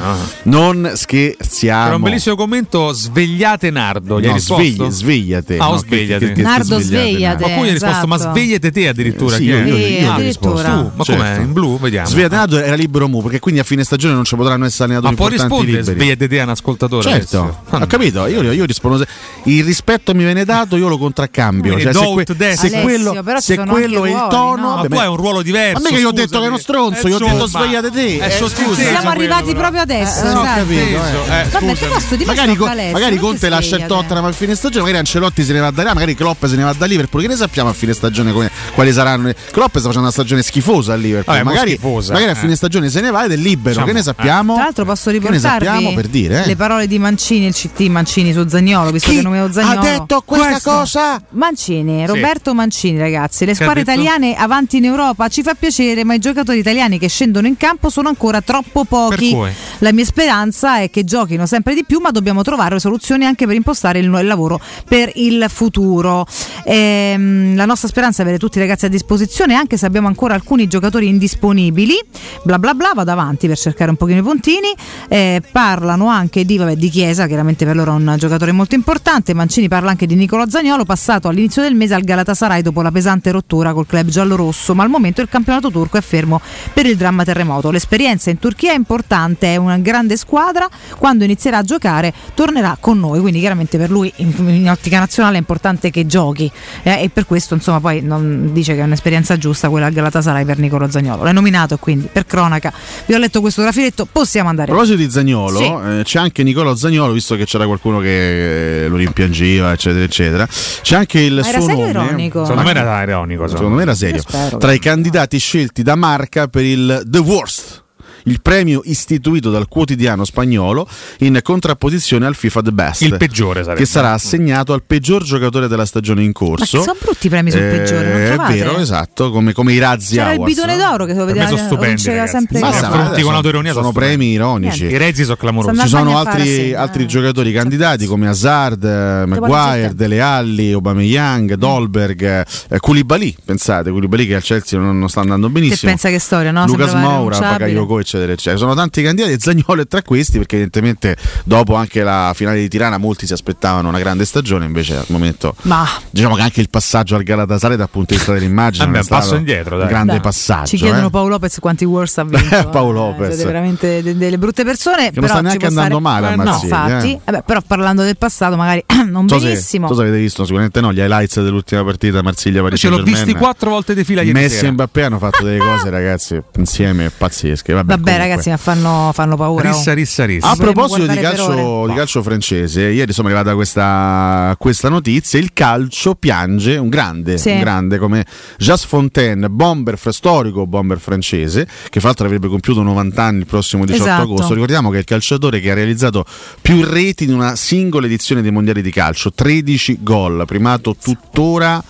no. 0.44 0.70
Non 0.72 0.92
scherziamo. 0.96 1.84
C'era 1.84 1.96
un 1.96 2.02
bellissimo 2.02 2.36
commento, 2.36 2.92
svegliate 2.92 3.70
Nardo. 3.72 4.20
Gli 4.22 4.28
No, 4.28 4.34
risposto? 4.34 4.64
svegli- 4.64 4.90
svegliate. 4.90 5.58
Ah, 5.58 5.70
o 5.70 5.74
No, 5.76 5.82
che- 5.82 5.88
svegliate. 5.88 6.20
che- 6.20 6.28
che- 6.28 6.34
che 6.34 6.42
Nardo, 6.42 6.64
svegliate, 6.80 6.88
svegliate, 7.10 7.24
Nardo. 7.26 7.44
Qualcuno 7.44 7.66
gli 7.66 7.70
ha 7.70 7.74
risposto, 7.74 8.08
ma 8.08 8.16
esatto. 8.16 8.32
svegliate 8.38 8.72
te 8.72 8.88
addirittura. 8.88 9.36
Sì, 9.36 9.44
io, 9.44 9.56
è? 9.58 9.60
io, 9.66 9.66
io, 9.66 9.86
Sì, 9.86 10.00
io 10.02 10.10
ho 10.10 10.14
addirittura. 10.14 10.54
risposto. 10.54 10.82
Tu, 10.82 10.92
ma 10.96 11.04
Certo. 11.04 11.22
com'è? 11.22 11.40
In 11.40 11.54
blu? 11.54 11.80
Vediamo. 11.80 12.08
Svegliato 12.08 12.58
era 12.60 12.76
libero 12.76 13.08
mu, 13.08 13.22
perché 13.24 13.40
quindi 13.40 13.60
a 13.60 13.64
fine 13.64 13.84
stagione 13.84 14.14
non 14.14 14.24
ci 14.24 14.36
potranno 14.36 14.66
essere 14.66 14.88
Ma 14.94 14.94
allenatori 15.00 15.16
può 15.16 15.26
importanti 15.30 15.56
rispondere, 15.66 15.80
liberi. 15.94 15.98
svegliate 16.16 16.28
te 16.36 16.40
a 16.40 16.44
un 16.44 16.50
ascoltatore. 16.50 17.10
Certo, 17.10 17.58
ho 17.70 17.86
capito, 17.88 18.26
io, 18.28 18.52
io 18.52 18.66
rispondo 18.66 18.98
se- 19.00 19.08
il 19.46 19.64
rispetto 19.64 20.14
mi 20.14 20.24
viene 20.24 20.46
dato, 20.46 20.76
io 20.76 20.88
lo 20.88 20.98
contraccambio. 20.98 21.80
Cioè, 21.80 21.94
se, 21.94 22.00
que- 22.14 22.26
se 22.56 22.82
quello, 22.82 24.06
è 24.06 24.10
il 24.10 24.28
tono, 24.30 24.56
no? 24.62 24.76
Ma 24.76 24.86
tu 24.88 24.96
hai 24.96 25.08
un 25.08 25.16
ruolo 25.16 25.42
diverso. 25.42 25.82
Ma 25.82 25.90
mica 25.90 26.00
io 26.02 26.10
ho 26.10 26.12
detto 26.12 26.40
che 26.40 26.46
è 26.46 26.50
uno 26.52 26.60
stronzo, 26.60 27.08
Eh, 27.08 27.10
io 27.10 27.16
ho 27.16 27.20
detto 27.20 27.48
svegliate 27.48 27.92
te. 27.92 28.18
È 28.20 28.26
Eh, 28.28 28.50
scusa. 28.50 28.82
Siamo 28.82 29.10
arrivati 29.10 29.46
però. 29.48 29.60
proprio 29.60 29.82
adesso. 29.82 30.24
Eh, 30.24 30.28
ho 30.28 30.32
esatto. 30.42 30.60
capito, 30.60 30.80
eh. 30.82 31.86
Eh, 31.86 31.88
posso 31.88 32.16
dire 32.16 32.26
Magari, 32.26 32.52
Alessio, 32.52 32.92
magari 32.92 33.16
non 33.16 33.24
Conte 33.24 33.50
lascia 33.50 33.76
il. 33.78 33.86
Tottenham 33.86 34.26
a 34.26 34.32
fine 34.32 34.56
stagione, 34.56 34.80
magari 34.82 35.00
Ancelotti 35.00 35.44
se 35.44 35.54
ne 35.54 35.60
va 35.60 35.72
da 35.72 35.84
là, 35.84 35.94
magari 35.94 36.16
Klopp 36.16 36.46
se 36.46 36.56
ne 36.56 36.64
va 36.64 36.74
da 36.74 36.86
Liverpool. 36.86 37.22
Che 37.22 37.28
ne 37.28 37.36
sappiamo 37.36 37.70
a 37.70 37.74
fine 37.74 37.94
stagione 37.94 38.32
come- 38.32 38.52
quali 38.74 38.92
saranno? 38.92 39.32
Klopp 39.52 39.72
sta 39.72 39.82
facendo 39.82 40.00
una 40.02 40.12
stagione 40.12 40.42
schifosa 40.42 40.94
a 40.94 40.96
Liverpool. 40.96 41.42
Magari, 41.44 41.72
schifosa, 41.72 42.14
magari 42.14 42.32
a 42.32 42.36
eh. 42.36 42.38
fine 42.40 42.56
stagione 42.56 42.90
se 42.90 43.02
ne 43.02 43.12
va 43.12 43.26
ed 43.26 43.32
è 43.32 43.36
libero. 43.36 43.70
Diciamo, 43.70 43.86
che 43.88 43.94
ne 43.94 44.04
sappiamo? 44.04 44.54
Tra 44.56 44.64
l'altro 44.64 44.86
posso 44.86 45.10
riportarvi 45.10 45.94
per 45.94 46.08
dire? 46.08 46.44
eh? 46.44 46.48
le 46.48 46.56
parole 46.56 46.88
di 46.88 47.00
Mancini, 47.00 47.46
il 47.48 47.54
CT 47.54 47.80
Mancini 47.88 48.34
su 48.34 48.48
Zagnolo, 48.48 48.92
visto 48.92 49.12
che 49.12 49.22
nomevo 49.22 49.52
Zagnolo. 49.52 49.80
ha 49.80 49.84
detto 49.84 50.22
questa 50.26 50.60
cosa? 50.62 51.22
Mancini, 51.32 52.06
Roberto 52.06 52.54
Mancini, 52.54 52.98
ragazzi. 52.98 53.46
Le 53.46 53.56
squadre 53.56 53.82
italiane 53.82 54.36
avanti 54.36 54.78
in 54.78 54.86
Europa 54.86 55.28
ci 55.28 55.42
fa 55.44 55.54
piacere, 55.54 56.04
ma 56.04 56.14
i 56.14 56.20
giocatori 56.20 56.41
italiani 56.52 57.00
che 57.00 57.08
scendono 57.08 57.48
in 57.48 57.58
campo 57.58 57.90
sono 57.90 58.10
ancora 58.10 58.42
troppo 58.42 58.84
pochi. 58.84 59.38
La 59.80 59.92
mia 59.92 60.06
speranza 60.06 60.80
è 60.80 60.90
che 60.90 61.04
giochino 61.04 61.46
sempre 61.46 61.74
di 61.74 61.84
più, 61.86 62.00
ma 62.00 62.12
dobbiamo 62.12 62.44
trovare 62.44 62.80
soluzioni 62.80 63.26
anche 63.26 63.46
per 63.46 63.56
impostare 63.56 64.00
il, 64.00 64.06
il 64.06 64.28
lavoro 64.28 64.60
per 64.88 65.12
il 65.16 65.46
futuro. 65.50 66.26
Ehm, 66.66 67.56
la 67.56 67.66
nostra 67.66 67.88
speranza 67.88 68.20
è 68.20 68.22
avere 68.24 68.38
tutti 68.38 68.58
i 68.58 68.62
ragazzi 68.62 68.86
a 68.86 68.90
disposizione, 68.90 69.56
anche 69.56 69.78
se 69.78 69.86
abbiamo 69.86 70.08
ancora 70.08 70.34
alcuni 70.34 70.68
giocatori 70.68 71.08
indisponibili. 71.08 72.00
Bla 72.44 72.60
bla 72.60 72.74
bla, 72.74 72.92
vado 72.94 73.12
avanti 73.12 73.48
per 73.48 73.58
cercare 73.58 73.90
un 73.90 73.98
pochino 73.98 74.20
i 74.20 74.24
puntini. 74.24 74.68
Eh, 75.08 75.42
parlano 75.52 76.08
anche 76.08 76.46
di, 76.46 76.58
vabbè, 76.58 76.76
di 76.76 76.90
Chiesa, 76.90 77.28
chiaramente 77.28 77.66
per 77.66 77.76
loro 77.76 77.92
è 77.92 77.96
un 77.96 78.16
giocatore 78.18 78.52
molto 78.52 78.76
importante. 78.76 79.34
Mancini 79.34 79.68
parla 79.68 79.92
anche 79.92 80.06
di 80.06 80.16
Nicola 80.16 80.50
Zagnolo, 80.50 80.86
passato 80.86 81.28
all'inizio 81.28 81.62
del 81.62 81.76
mese 81.76 81.94
al 81.94 82.04
Galatasaray 82.04 82.62
dopo 82.62 82.82
la 82.82 82.92
pesante 82.92 83.32
rottura 83.32 83.74
col 83.74 83.86
club 83.86 84.08
giallorosso, 84.08 84.76
ma 84.76 84.84
al 84.84 84.90
momento 84.90 85.22
il 85.22 85.30
campionato 85.30 85.72
turco 85.72 85.98
è 85.98 86.02
fermo 86.02 86.31
per 86.74 86.86
il 86.86 86.96
dramma 86.96 87.24
terremoto. 87.24 87.72
L'esperienza 87.72 88.30
in 88.30 88.40
Turchia 88.40 88.72
è 88.72 88.76
importante, 88.76 89.54
è 89.54 89.56
una 89.58 89.78
grande 89.78 90.16
squadra, 90.18 90.68
quando 90.98 91.24
inizierà 91.24 91.58
a 91.58 91.64
giocare 91.64 92.14
tornerà 92.34 92.78
con 92.80 93.00
noi, 93.00 93.20
quindi 93.20 93.40
chiaramente 93.40 93.78
per 93.78 93.90
lui 93.90 94.12
in, 94.18 94.34
in 94.48 94.70
ottica 94.70 95.00
nazionale 95.00 95.36
è 95.36 95.40
importante 95.40 95.90
che 95.90 96.06
giochi 96.06 96.50
eh, 96.84 97.04
e 97.04 97.10
per 97.10 97.26
questo 97.26 97.54
insomma 97.54 97.80
poi 97.80 98.02
non 98.02 98.50
dice 98.54 98.76
che 98.76 98.82
è 98.82 98.84
un'esperienza 98.84 99.38
giusta 99.38 99.70
quella 99.70 99.88
al 99.88 99.94
Galatasaray 99.94 100.46
per 100.46 100.58
Nicolo 100.60 100.90
Zagnolo. 100.90 101.24
L'hai 101.24 101.34
nominato 101.34 101.74
e 101.76 101.78
quindi 101.80 102.08
per 102.12 102.26
cronaca 102.26 102.72
vi 103.06 103.14
ho 103.14 103.18
letto 103.18 103.42
questo 103.42 103.62
grafiletto, 103.62 104.08
possiamo 104.12 104.48
A 104.48 104.52
andare. 104.52 104.68
proposito 104.70 104.98
di 104.98 105.10
Zagnolo, 105.10 105.58
Sì. 105.58 105.64
eh, 105.66 106.02
c'è 106.04 106.20
anche 106.20 106.44
Nicolò 106.44 106.76
Zagnolo, 106.76 107.14
visto 107.14 107.36
che 107.36 107.46
c'era 107.46 107.66
qualcuno 107.66 108.00
che 108.00 108.86
eh, 108.86 108.88
lo 108.88 108.96
rimpiangeva, 108.98 109.72
eccetera, 109.72 110.04
eccetera. 110.04 110.48
C'è 110.82 110.96
anche 110.96 111.20
il 111.20 111.36
Ma 111.42 111.48
era 111.48 111.60
suo 111.60 111.68
serio 111.70 111.86
o 111.88 111.92
nome. 111.92 112.06
ironico? 112.08 112.46
Secondo 112.46 112.64
me 112.72 112.80
era 112.80 113.02
ironico. 113.04 113.48
Secondo 113.48 113.76
me 113.76 113.82
era 113.84 113.96
serio. 113.96 114.22
Tra 114.58 114.72
i 114.74 114.80
candidati 114.80 115.38
scelti 115.38 115.84
da 115.84 115.96
Marca 116.22 116.48
per 116.48 116.64
il 116.64 117.02
The 117.08 117.18
Worst. 117.18 117.84
Il 118.24 118.42
premio 118.42 118.82
istituito 118.86 119.50
dal 119.52 119.68
quotidiano 119.68 120.26
spagnolo 120.26 120.88
in 121.20 121.40
contrapposizione 121.42 122.26
al 122.26 122.36
FIFA 122.36 122.62
The 122.62 122.72
Best, 122.72 123.02
Il 123.02 123.18
peggiore 123.18 123.64
sarebbe. 123.64 123.80
che 123.80 123.86
sarà 123.86 124.14
assegnato 124.14 124.74
al 124.74 124.84
peggior 124.86 125.24
giocatore 125.24 125.68
della 125.68 125.86
stagione 125.86 126.22
in 126.22 126.28
Ma 126.28 126.34
corso. 126.34 126.78
che 126.78 126.84
sono 126.84 126.98
brutti 127.02 127.28
i 127.28 127.30
premi 127.30 127.52
sul 127.52 127.62
Eh, 127.62 127.78
peggiore, 127.78 128.36
non 128.36 128.46
È 128.46 128.54
vero, 128.54 128.78
esatto, 128.78 129.32
come, 129.32 129.54
come 129.54 129.74
i 129.74 129.80
razzi 129.80 130.16
C'era 130.16 130.32
il 130.32 130.38
Awards, 130.38 130.54
bidone 130.56 130.76
no? 130.78 130.90
d'oro 130.90 131.06
che 131.06 131.14
lo 131.14 131.26
vedeva 131.26 131.48
sono 131.48 131.58
stupendi, 131.64 132.02
sempre 132.02 132.60
Ma 132.60 132.70
Ma 132.70 132.78
affronti 132.78 133.14
sono- 133.14 133.26
con 133.26 133.36
autoironia 133.36 133.72
sono 133.72 133.86
sono 133.86 133.94
premi 133.98 134.28
ironici. 134.32 134.86
I 134.86 134.98
rezzi 134.98 135.24
sono 135.24 135.36
clamorosi. 135.36 135.74
Stanno 135.74 135.90
Ci 135.90 135.96
sono 135.96 136.18
altri, 136.18 136.74
altri 136.74 137.04
eh. 137.04 137.06
giocatori 137.08 137.52
candidati 137.52 138.06
come 138.06 138.28
Hazard, 138.28 138.84
eh, 138.84 139.26
Maguire. 139.26 139.94
Dele 139.96 140.22
Alli, 140.22 140.72
Aubameyang, 140.72 141.54
Dolberg, 141.56 142.46
eh, 142.70 142.80
Koulibaly, 142.80 143.36
pensate, 143.44 143.90
Koulibaly 143.92 144.28
che 144.28 144.36
al 144.36 144.42
Chelsea 144.44 144.80
non, 144.80 144.98
non 145.00 145.10
sta 145.10 145.22
andando 145.22 145.48
Che 145.48 145.54
benissimo. 145.54 145.92
pensa 145.92 146.10
che 146.10 146.20
storia, 146.20 146.52
no? 146.52 146.66
Lucas 146.66 146.94
Moura, 146.94 147.36
irrinunciabile. 147.36 147.58
Bakayoko, 147.74 148.00
eccetera, 148.18 148.34
eccetera. 148.34 148.58
Sono 148.58 148.76
tanti 148.76 149.02
candidati 149.02 149.34
e 149.34 149.38
Zagnolo 149.40 149.82
è 149.82 149.88
tra 149.88 150.02
questi 150.02 150.38
perché 150.38 150.56
evidentemente 150.56 151.16
dopo 151.44 151.76
anche 151.76 152.04
la 152.04 152.32
finale 152.36 152.60
di 152.60 152.68
Tirana 152.68 152.98
molti 152.98 153.26
si 153.26 153.34
aspettavano 153.34 153.88
una 153.90 154.00
grande 154.00 154.26
stagione, 154.26 154.66
invece 154.66 154.98
al 154.98 155.06
momento 155.08 155.56
Ma 155.64 155.86
diciamo 156.10 156.36
che 156.36 156.42
anche 156.42 156.62
il 156.62 156.70
passaggio 156.70 157.16
al 157.16 157.24
Galatasaray 157.24 157.78
dal 157.78 157.90
punto 157.90 158.12
di 158.14 158.18
vista 158.18 158.34
dell'immagine 158.34 158.86
Vabbè, 158.86 158.98
non 158.98 159.00
è 159.00 159.02
un 159.04 159.08
passo 159.08 159.26
stato 159.28 159.40
indietro, 159.40 159.76
dai. 159.78 159.86
un 159.86 159.92
grande 159.92 160.12
Dai, 160.14 160.22
passaggio. 160.22 160.66
Ci 160.68 160.78
chiedono 160.78 161.08
eh. 161.08 161.10
Paolo 161.10 161.30
Lopez 161.30 161.60
quanti 161.60 161.86
Wars 161.86 162.18
ha 162.18 162.24
vinto. 162.24 162.56
Eh, 162.56 162.68
Paolo 162.72 162.92
eh, 162.92 163.10
Lopez. 163.12 163.28
siete 163.36 163.46
veramente 163.46 164.02
de- 164.04 164.18
delle 164.18 164.38
brutte 164.38 164.64
persone. 164.64 165.12
Che 165.12 165.20
non 165.20 165.30
sta 165.30 165.42
neanche 165.42 165.66
andando 165.68 166.00
stare- 166.00 166.22
male 166.22 166.28
a 166.28 166.32
Eh, 166.32 166.36
no, 166.36 166.44
Mazzini, 166.44 166.64
infatti. 166.72 167.12
eh. 167.14 167.20
Vabbè, 167.26 167.44
però 167.44 167.62
parlando 167.66 168.04
del 168.04 168.18
passato, 168.18 168.56
magari 168.58 168.84
non 169.10 169.28
So 169.28 169.40
se, 169.40 169.48
benissimo. 169.48 169.88
so 169.88 169.96
se 169.96 170.02
avete 170.02 170.18
visto, 170.18 170.44
sicuramente 170.44 170.82
no, 170.82 170.92
gli 170.94 171.00
highlights 171.00 171.42
dell'ultima 171.42 171.84
partita 171.84 172.22
Marsiglia 172.22 172.62
Paris 172.62 172.80
Ce 172.80 172.90
l'ho 172.90 173.02
visti 173.04 173.34
quattro 173.34 173.70
volte 173.72 173.94
di 173.96 174.04
fila 174.04 174.22
ieri 174.22 174.34
Messi 174.40 174.56
sera. 174.58 174.68
e 174.68 174.72
Mbappé 174.72 175.04
hanno 175.04 175.18
fatto 175.20 175.44
delle 175.44 175.58
cose, 175.60 175.90
ragazzi, 175.90 176.42
insieme 176.58 177.10
pazzesche. 177.16 177.74
Vabbè, 177.74 177.96
Vabbè, 177.96 178.01
comunque. 178.04 178.18
ragazzi, 178.18 178.50
ma 178.50 178.58
fanno, 178.58 179.12
fanno 179.14 179.36
paura. 179.36 179.70
oh. 179.70 179.72
Rissa, 179.72 179.94
rissa, 179.94 180.26
rissa. 180.26 180.50
A 180.50 180.56
proposito 180.56 181.06
di 181.08 181.18
calcio, 181.18 181.86
di 181.88 181.94
calcio 181.94 182.22
francese, 182.24 182.82
ieri 182.82 183.12
è 183.14 183.22
arrivata 183.24 183.54
questa, 183.56 184.56
questa 184.58 184.90
notizia, 184.90 185.40
il 185.40 185.52
calcio 185.54 186.16
piange 186.16 186.78
un 186.78 186.90
grande, 186.90 187.38
Sì. 187.38 187.52
un 187.52 187.60
grande 187.60 187.98
come 187.98 188.26
Jas 188.58 188.86
Fontaine, 188.86 189.50
bomber 189.50 189.98
storico 190.12 190.66
bomber 190.68 191.00
francese, 191.00 191.66
che 191.90 192.00
fra 192.00 192.08
l'altro 192.10 192.26
avrebbe 192.26 192.48
compiuto 192.48 192.82
90 192.82 193.24
anni 193.24 193.40
il 193.40 193.46
prossimo 193.46 193.86
18 193.86 194.04
Esatto. 194.04 194.22
agosto. 194.24 194.54
Ricordiamo 194.54 194.90
che 194.90 194.98
è 194.98 195.00
il 195.00 195.06
calciatore 195.06 195.60
che 195.60 195.72
ha 195.72 195.74
realizzato 195.74 196.26
più 196.62 196.84
reti 196.84 197.24
in 197.26 197.34
una 197.34 197.56
singola 197.56 198.06
edizione 198.06 198.42
dei 198.42 198.52
mondiali 198.52 198.82
di 198.82 198.92
calcio, 198.92 199.32
13 199.34 200.00
gol, 200.02 200.44
primato 200.46 200.96
tuttora 201.02 201.84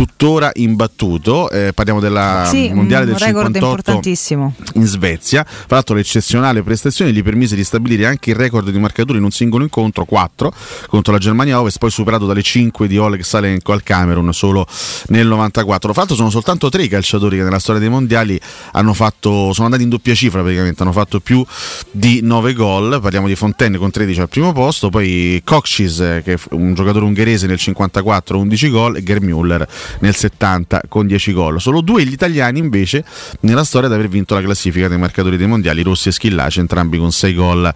tuttora 0.00 0.50
imbattuto, 0.54 1.50
eh, 1.50 1.72
parliamo 1.74 2.00
della 2.00 2.46
Sì, 2.48 2.70
mondiale 2.72 3.04
un 3.04 3.10
del 3.10 3.18
record 3.18 3.46
58 3.48 3.58
importantissimo. 3.58 4.54
in 4.76 4.86
Svezia. 4.86 5.42
Tra 5.44 5.66
l'altro 5.68 5.94
l'eccezionale 5.94 6.62
prestazione 6.62 7.12
gli 7.12 7.22
permise 7.22 7.54
di 7.54 7.62
stabilire 7.64 8.06
anche 8.06 8.30
il 8.30 8.36
record 8.36 8.70
di 8.70 8.78
marcature 8.78 9.18
in 9.18 9.24
un 9.24 9.30
singolo 9.30 9.62
incontro, 9.62 10.06
4 10.06 10.54
contro 10.86 11.12
la 11.12 11.18
Germania 11.18 11.60
Ovest, 11.60 11.76
poi 11.76 11.90
superato 11.90 12.24
dalle 12.24 12.40
5 12.40 12.88
di 12.88 12.96
Oleg 12.96 13.20
Salenko 13.20 13.72
al 13.72 13.82
Camerun 13.82 14.32
solo 14.32 14.66
nel 15.08 15.26
94. 15.26 15.90
Fra 15.90 15.98
l'altro 15.98 16.16
sono 16.16 16.30
soltanto 16.30 16.70
tre 16.70 16.84
i 16.84 16.88
calciatori 16.88 17.36
che 17.36 17.42
nella 17.42 17.58
storia 17.58 17.80
dei 17.82 17.90
mondiali 17.90 18.40
hanno 18.72 18.94
fatto, 18.94 19.52
sono 19.52 19.66
andati 19.66 19.82
in 19.82 19.90
doppia 19.90 20.14
cifra 20.14 20.40
praticamente, 20.40 20.82
hanno 20.82 20.92
fatto 20.92 21.20
più 21.20 21.44
di 21.90 22.20
9 22.22 22.54
gol. 22.54 23.00
Parliamo 23.02 23.26
di 23.26 23.36
Fontaine 23.36 23.76
con 23.76 23.90
13 23.90 24.20
al 24.22 24.30
primo 24.30 24.52
posto, 24.52 24.88
poi 24.88 25.42
Kokcis 25.44 25.96
che 26.24 26.32
è 26.32 26.38
un 26.52 26.72
giocatore 26.72 27.04
ungherese 27.04 27.46
nel 27.46 27.58
54, 27.58 28.38
11 28.38 28.70
gol 28.70 28.96
e 28.96 29.02
Gerd 29.02 29.22
Müller 29.24 29.66
nel 29.98 30.14
70 30.14 30.82
con 30.88 31.06
10 31.06 31.32
gol. 31.32 31.60
Solo 31.60 31.80
due 31.80 32.04
gli 32.04 32.12
italiani 32.12 32.58
invece 32.58 33.04
nella 33.40 33.64
storia 33.64 33.88
ad 33.88 33.94
aver 33.94 34.08
vinto 34.08 34.34
la 34.34 34.42
classifica 34.42 34.88
dei 34.88 34.98
marcatori 34.98 35.36
dei 35.36 35.46
mondiali, 35.46 35.82
Rossi 35.82 36.08
e 36.08 36.12
Schillaci, 36.12 36.60
entrambi 36.60 36.98
con 36.98 37.12
6 37.12 37.34
gol, 37.34 37.72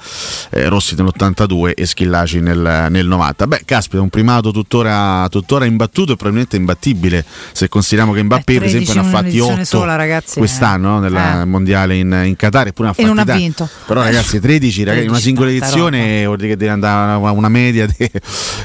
eh, 0.51 0.69
Rossi 0.69 0.95
nell'82 0.95 1.75
e 1.75 1.87
Schillaci 1.87 2.41
nel, 2.41 2.87
nel 2.91 3.07
90. 3.07 3.47
Beh, 3.47 3.63
caspita, 3.65 4.03
un 4.03 4.11
primato 4.11 4.51
tuttora, 4.51 5.27
tuttora 5.29 5.65
imbattuto 5.65 6.13
e 6.13 6.17
probabilmente 6.17 6.57
imbattibile 6.57 7.25
se 7.53 7.69
consideriamo 7.69 8.13
che 8.13 8.23
Mbappé 8.23 8.55
per 8.55 8.65
esempio 8.65 8.95
ne 8.95 9.01
ha 9.01 9.05
fatti 9.05 9.39
8 9.39 9.65
sola, 9.65 9.97
ragazzi, 9.97 10.39
quest'anno 10.39 10.89
no? 10.89 11.01
nel 11.01 11.15
Eh. 11.15 11.45
mondiale 11.45 11.97
in, 11.97 12.23
in 12.25 12.37
Qatar 12.37 12.69
eppure 12.69 12.89
ne 12.89 12.95
ha 12.97 13.03
E 13.03 13.07
non 13.07 13.17
fatti 13.17 13.31
ha 13.31 13.35
vinto. 13.35 13.69
Però 13.87 14.03
ragazzi 14.03 14.41
13, 14.41 14.85
ragazzi, 14.85 15.05
in 15.05 15.11
una 15.11 15.19
13, 15.19 15.23
singola 15.23 15.51
edizione 15.51 16.25
vuol 16.25 16.37
dire 16.37 16.49
che 16.51 16.57
deve 16.57 16.73
andare 16.73 17.13
a 17.13 17.31
una, 17.31 17.49
media 17.49 17.87
di, 17.87 17.95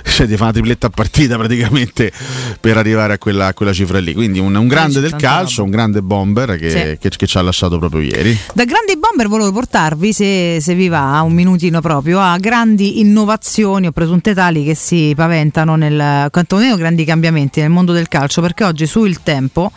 cioè 0.04 0.28
di 0.28 0.34
fare 0.34 0.44
una 0.44 0.52
tripletta 0.52 0.88
a 0.88 0.90
partita 0.90 1.38
praticamente 1.38 2.12
per 2.60 2.78
arrivare 2.78 3.14
a 3.14 3.18
quella, 3.30 3.54
quella 3.54 3.74
cifra 3.74 4.00
lì. 4.00 4.14
Quindi 4.14 4.40
un, 4.40 4.56
un 4.56 4.68
grande 4.68 5.00
del 5.00 5.16
calcio, 5.16 5.64
un 5.64 5.70
grande 5.70 6.02
bomber 6.02 6.58
che, 6.58 6.70
Sì. 6.70 6.98
che- 7.00 7.10
che 7.16 7.28
ci 7.28 7.38
ha 7.38 7.42
lasciato 7.42 7.78
proprio 7.78 8.02
ieri. 8.02 8.38
Da 8.54 8.66
grandi 8.66 8.98
bomber 8.98 9.28
volevo 9.28 9.52
portarvi, 9.52 10.12
se, 10.14 10.60
se 10.62 10.74
vi 10.74 10.88
va, 10.88 11.22
un 11.22 11.34
minutino 11.34 11.80
proprio, 11.82 12.20
a 12.20 12.38
grandi 12.38 13.00
innovazioni 13.00 13.88
o 13.88 13.92
presunte 13.92 14.34
tali 14.34 14.64
che 14.64 14.76
si 14.76 15.14
paventano 15.16 15.76
nel, 15.76 16.28
quantomeno 16.32 16.76
grandi 16.76 17.06
cambiamenti 17.06 17.60
nel 17.62 17.70
mondo 17.70 17.94
del 17.94 18.08
calcio, 18.08 18.42
perché 18.42 18.64
oggi 18.64 18.86
su 18.88 19.06
Il 19.06 19.22
Tempo 19.22 19.72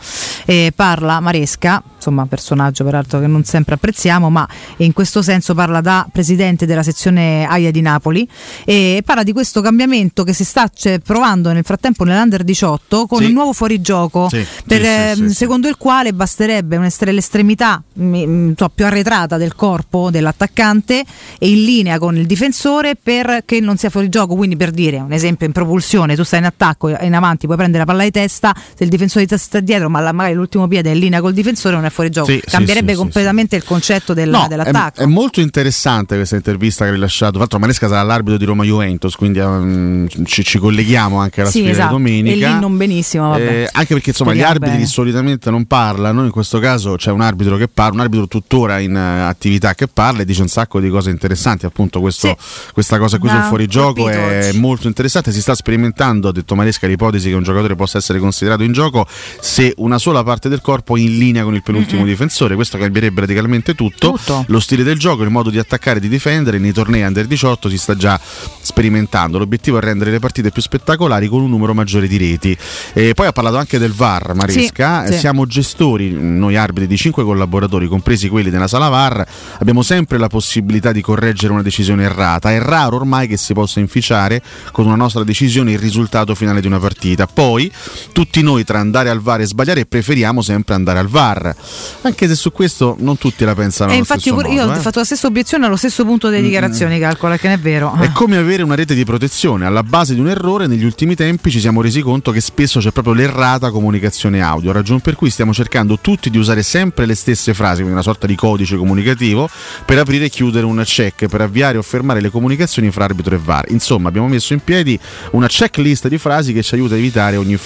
eh, 0.45 0.71
parla 0.75 1.19
Maresca, 1.19 1.81
insomma 2.03 2.25
personaggio 2.25 2.83
peraltro 2.83 3.19
che 3.19 3.27
non 3.27 3.43
sempre 3.45 3.75
apprezziamo, 3.75 4.29
ma 4.29 4.45
in 4.77 4.91
questo 4.91 5.21
senso 5.21 5.53
parla 5.53 5.79
da 5.79 6.05
presidente 6.11 6.65
della 6.65 6.83
sezione 6.83 7.45
AIA 7.47 7.71
di 7.71 7.79
Napoli 7.81 8.27
e 8.65 9.01
parla 9.05 9.23
di 9.23 9.31
questo 9.31 9.61
cambiamento 9.61 10.23
che 10.23 10.33
si 10.33 10.43
sta 10.43 10.69
cioè, 10.73 10.99
provando 10.99 11.51
nel 11.53 11.63
frattempo 11.63 12.03
nell'Under 12.03 12.43
18 12.43 13.05
con 13.07 13.19
Sì. 13.19 13.25
il 13.25 13.31
nuovo 13.33 13.53
fuorigioco, 13.53 14.27
Sì, 14.29 14.45
per, 14.67 14.81
sì, 14.81 15.21
ehm, 15.21 15.27
secondo 15.29 15.67
il 15.69 15.77
quale 15.77 16.13
basterebbe 16.13 16.77
l'estremità 17.11 17.81
mi- 17.93 18.27
mi- 18.27 18.53
so, 18.57 18.69
più 18.69 18.85
arretrata 18.85 19.37
del 19.37 19.55
corpo 19.55 20.09
dell'attaccante 20.11 21.03
e 21.39 21.49
in 21.49 21.63
linea 21.63 21.99
con 21.99 22.17
il 22.17 22.25
difensore 22.25 22.95
perché 23.01 23.59
non 23.59 23.77
sia 23.77 23.89
fuori 23.89 24.09
gioco. 24.09 24.35
Quindi, 24.35 24.57
per 24.57 24.71
dire 24.71 24.97
un 24.99 25.11
esempio, 25.13 25.45
in 25.45 25.53
propulsione 25.53 26.15
tu 26.15 26.23
stai 26.23 26.39
in 26.39 26.45
attacco 26.45 26.89
e 26.97 27.05
in 27.05 27.13
avanti, 27.13 27.45
puoi 27.45 27.57
prendere 27.57 27.85
la 27.85 27.89
palla 27.91 28.03
di 28.03 28.11
testa. 28.11 28.53
Se 28.75 28.83
il 28.83 28.89
difensore 28.89 29.25
ti 29.25 29.37
sta 29.37 29.59
dietro, 29.59 29.89
ma 29.89 29.99
la- 29.99 30.11
magari 30.11 30.33
l'ultimo 30.35 30.67
piede 30.67 30.91
è 30.91 30.93
in 30.93 30.99
linea 30.99 31.21
col 31.21 31.33
difensore, 31.33 31.75
non 31.75 31.85
è 31.85 31.89
fuori 31.93 32.09
gioco. 32.09 32.27
Sì, 32.31 32.41
Cambierebbe 32.45 32.91
sì, 32.91 32.97
completamente 32.97 33.55
il 33.55 33.63
concetto 33.63 34.13
del- 34.13 34.29
No, 34.29 34.45
è, 34.45 34.47
dell'attacco. 34.49 34.99
è 35.01 35.05
molto 35.05 35.39
interessante 35.39 36.15
questa 36.15 36.35
intervista 36.35 36.83
che 36.83 36.89
hai 36.89 36.95
rilasciato. 36.95 37.31
Tra 37.31 37.39
l'altro, 37.39 37.59
Manesca 37.59 37.87
sarà 37.87 38.01
l'arbitro 38.03 38.37
di 38.37 38.45
Roma 38.45 38.63
Juventus, 38.63 39.15
quindi 39.15 39.39
ehm, 39.39 40.07
ci, 40.25 40.43
ci 40.43 40.57
colleghiamo 40.57 41.17
anche 41.19 41.41
alla 41.41 41.49
sfida 41.49 41.69
esatto. 41.69 41.87
di 41.97 42.03
domenica. 42.03 42.47
E 42.49 42.53
lì 42.53 42.59
non 42.59 42.75
benissimo. 42.77 43.29
Vabbè. 43.29 43.41
Eh, 43.63 43.69
anche 43.71 43.93
perché 43.93 44.09
insomma 44.09 44.31
gli 44.31 44.37
Speriamo 44.39 44.53
arbitri 44.55 44.77
bene. 44.77 44.89
solitamente 44.89 45.49
non 45.49 45.65
parlano, 45.65 46.23
in 46.25 46.31
questo 46.31 46.59
caso 46.59 46.95
c'è 46.95 47.11
un 47.11 47.21
arbitro 47.21 47.55
che 47.57 47.67
parla, 47.67 47.93
un 47.95 47.99
arbitro 48.01 48.27
tuttora 48.27 48.79
in 48.79 48.95
eh, 48.95 49.21
attività 49.21 49.73
che 49.75 49.87
parla 49.87 50.21
e 50.21 50.25
dice 50.25 50.41
un 50.41 50.47
sacco 50.49 50.79
di 50.79 50.89
cose 50.89 51.09
interessanti. 51.11 51.65
Appunto, 51.65 51.99
questo- 51.99 52.35
questa 52.73 52.97
cosa 52.97 53.17
qui 53.19 53.29
Mi 53.29 53.35
sul 53.35 53.43
ha 53.43 53.47
fuorigioco 53.47 54.09
è 54.09 54.47
oggi. 54.49 54.59
molto 54.59 54.87
interessante. 54.87 55.31
Si 55.31 55.41
sta 55.41 55.53
sperimentando, 55.55 56.29
ha 56.29 56.31
detto 56.31 56.55
Maresca, 56.55 56.87
l'ipotesi 56.87 57.29
che 57.29 57.35
un 57.35 57.43
giocatore 57.43 57.75
possa 57.75 57.97
essere 57.99 58.19
considerato 58.19 58.63
in 58.63 58.71
gioco 58.71 59.05
se 59.39 59.73
una 59.77 59.97
sola 59.99 60.23
parte 60.23 60.49
del 60.49 60.61
corpo 60.61 60.95
è 60.95 60.99
in 60.99 61.17
linea 61.17 61.43
con 61.43 61.53
il 61.53 61.61
penultimo 61.63 61.82
Mm-mm. 61.91 62.05
difensore. 62.05 62.55
Questo 62.55 62.77
cambierebbe 62.77 63.21
radicalmente 63.21 63.75
tutto. 63.75 64.11
Tutto. 64.11 64.45
Lo 64.47 64.59
stile 64.59 64.83
del 64.83 64.97
gioco, 64.97 65.23
il 65.23 65.29
modo 65.29 65.49
di 65.49 65.57
attaccare 65.57 65.97
e 65.97 66.01
di 66.01 66.09
difendere 66.09 66.57
nei 66.59 66.71
tornei 66.71 67.03
under 67.03 67.25
18 67.25 67.69
si 67.69 67.77
sta 67.77 67.95
già 67.95 68.19
sperimentando. 68.19 69.37
L'obiettivo 69.37 69.77
è 69.77 69.81
rendere 69.81 70.11
le 70.11 70.19
partite 70.19 70.51
più 70.51 70.61
spettacolari 70.61 71.27
con 71.27 71.41
un 71.41 71.49
numero 71.49 71.73
maggiore 71.73 72.07
di 72.07 72.17
reti. 72.17 72.57
E 72.93 73.13
poi 73.13 73.27
ha 73.27 73.31
parlato 73.31 73.57
anche 73.57 73.77
del 73.77 73.93
VAR, 73.93 74.33
Maresca. 74.33 75.05
Sì, 75.05 75.13
sì. 75.13 75.19
Siamo 75.19 75.45
gestori, 75.45 76.11
noi 76.11 76.55
arbitri, 76.55 76.87
di 76.87 76.97
cinque 76.97 77.23
collaboratori, 77.23 77.87
compresi 77.87 78.29
quelli 78.29 78.49
della 78.49 78.67
sala 78.67 78.89
VAR. 78.89 79.25
Abbiamo 79.59 79.81
sempre 79.81 80.17
la 80.17 80.27
possibilità 80.27 80.91
di 80.91 81.01
correggere 81.01 81.53
una 81.53 81.61
decisione 81.61 82.03
errata. 82.03 82.51
È 82.51 82.59
raro 82.59 82.97
ormai 82.97 83.27
che 83.27 83.37
si 83.37 83.53
possa 83.53 83.79
inficiare 83.79 84.41
con 84.71 84.85
una 84.85 84.95
nostra 84.95 85.23
decisione 85.23 85.71
il 85.71 85.79
risultato 85.79 86.35
finale 86.35 86.61
di 86.61 86.67
una 86.67 86.79
partita. 86.79 87.27
Poi, 87.27 87.71
tutti 88.11 88.41
noi 88.41 88.63
tra 88.63 88.79
andare 88.79 89.09
al 89.09 89.19
VAR 89.19 89.41
e 89.41 89.45
sbagliare 89.45 89.85
preferiamo 89.85 90.41
sempre 90.41 90.73
andare 90.73 90.99
al 90.99 91.07
VAR. 91.07 91.55
Anche 92.01 92.27
se 92.27 92.35
su 92.35 92.51
questo 92.51 92.95
non 92.99 93.17
tutti 93.17 93.43
la 93.45 93.55
pensano 93.55 93.89
E 93.89 93.93
allo 93.93 93.99
infatti 94.01 94.27
io, 94.29 94.35
pure- 94.35 94.49
io 94.49 94.61
modo, 94.61 94.73
ho 94.73 94.75
eh. 94.77 94.79
fatto 94.81 94.99
la 94.99 95.05
stessa 95.05 95.27
obiezione 95.27 95.65
allo 95.65 95.75
stesso 95.75 96.03
punto 96.05 96.27
delle 96.29 96.41
Mm, 96.41 96.45
dichiarazioni, 96.45 96.99
calcola 96.99 97.37
che 97.37 97.47
non 97.47 97.57
è 97.57 97.59
vero. 97.59 97.93
È 97.99 98.11
come 98.11 98.37
avere 98.37 98.63
una 98.63 98.75
rete 98.75 98.93
di 98.95 99.03
protezione. 99.05 99.65
Alla 99.65 99.83
base 99.83 100.13
di 100.13 100.19
un 100.19 100.27
errore, 100.27 100.67
negli 100.67 100.83
ultimi 100.83 101.15
tempi 101.15 101.49
ci 101.51 101.59
siamo 101.59 101.81
resi 101.81 102.01
conto 102.01 102.31
che 102.31 102.41
spesso 102.41 102.79
c'è 102.79 102.91
proprio 102.91 103.13
l'errata 103.13 103.71
comunicazione 103.71 104.41
audio, 104.41 104.71
ragion 104.71 104.99
per 104.99 105.15
cui 105.15 105.29
stiamo 105.29 105.53
cercando 105.53 105.99
tutti 105.99 106.29
di 106.29 106.37
usare 106.37 106.63
sempre 106.63 107.05
le 107.05 107.15
stesse 107.15 107.53
frasi, 107.53 107.75
quindi 107.77 107.93
una 107.93 108.01
sorta 108.01 108.27
di 108.27 108.35
codice 108.35 108.75
comunicativo, 108.77 109.49
per 109.85 109.97
aprire 109.99 110.25
e 110.25 110.29
chiudere 110.29 110.65
un 110.65 110.81
check, 110.85 111.27
per 111.27 111.41
avviare 111.41 111.77
o 111.77 111.81
fermare 111.81 112.19
le 112.21 112.29
comunicazioni 112.29 112.91
fra 112.91 113.05
arbitro 113.05 113.35
e 113.35 113.39
VAR. 113.41 113.65
Insomma, 113.69 114.09
abbiamo 114.09 114.27
messo 114.27 114.53
in 114.53 114.59
piedi 114.63 114.99
una 115.31 115.47
checklist 115.47 116.07
di 116.07 116.17
frasi 116.17 116.51
che 116.53 116.61
ci 116.63 116.75
aiuta 116.75 116.95
a 116.95 116.97
evitare 116.97 117.37
ogni, 117.37 117.57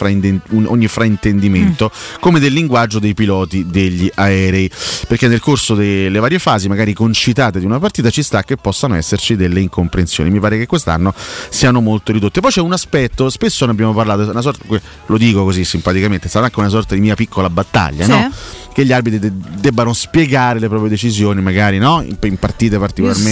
un- 0.49 0.65
ogni 0.67 0.87
fraintendimento, 0.87 1.91
come 2.19 2.39
del 2.39 2.53
linguaggio 2.53 2.99
dei 2.99 3.13
piloti 3.13 3.65
degli 3.67 3.96
aerei. 4.13 4.69
Perché 5.07 5.27
nel 5.27 5.39
corso 5.39 5.75
delle 5.75 6.19
varie 6.19 6.39
fasi, 6.39 6.67
magari 6.67 6.93
concitate 6.93 7.59
di 7.59 7.65
una 7.65 7.79
partita, 7.79 8.09
ci 8.09 8.23
sta 8.23 8.43
che 8.43 8.57
possano 8.57 8.95
esserci 8.95 9.35
delle 9.35 9.59
incomprensioni. 9.59 10.29
Mi 10.29 10.39
pare 10.39 10.57
che 10.57 10.65
quest'anno 10.65 11.13
siano 11.49 11.81
molto 11.81 12.11
ridotte. 12.11 12.39
Poi 12.41 12.51
c'è 12.51 12.61
un 12.61 12.73
aspetto, 12.73 13.29
spesso 13.29 13.65
ne 13.65 13.71
abbiamo 13.71 13.93
parlato, 13.93 14.29
una 14.29 14.41
sorta, 14.41 14.63
lo 15.05 15.17
dico 15.17 15.43
così 15.43 15.63
simpaticamente, 15.63 16.27
sarà 16.29 16.45
anche 16.45 16.59
una 16.59 16.69
sorta 16.69 16.95
di 16.95 17.01
mia 17.01 17.15
piccola 17.15 17.49
battaglia, 17.49 18.03
Sì. 18.05 18.09
no? 18.11 18.31
Che 18.77 18.85
gli 18.85 18.93
arbitri 18.93 19.17
de- 19.17 19.31
debbano 19.59 19.91
spiegare 19.91 20.59
le 20.59 20.67
proprie 20.67 20.87
decisioni, 20.87 21.41
magari 21.41 21.79
no? 21.79 22.03
in, 22.03 22.15
in 22.21 22.37
partite 22.37 22.77
particolarmente 22.77 23.31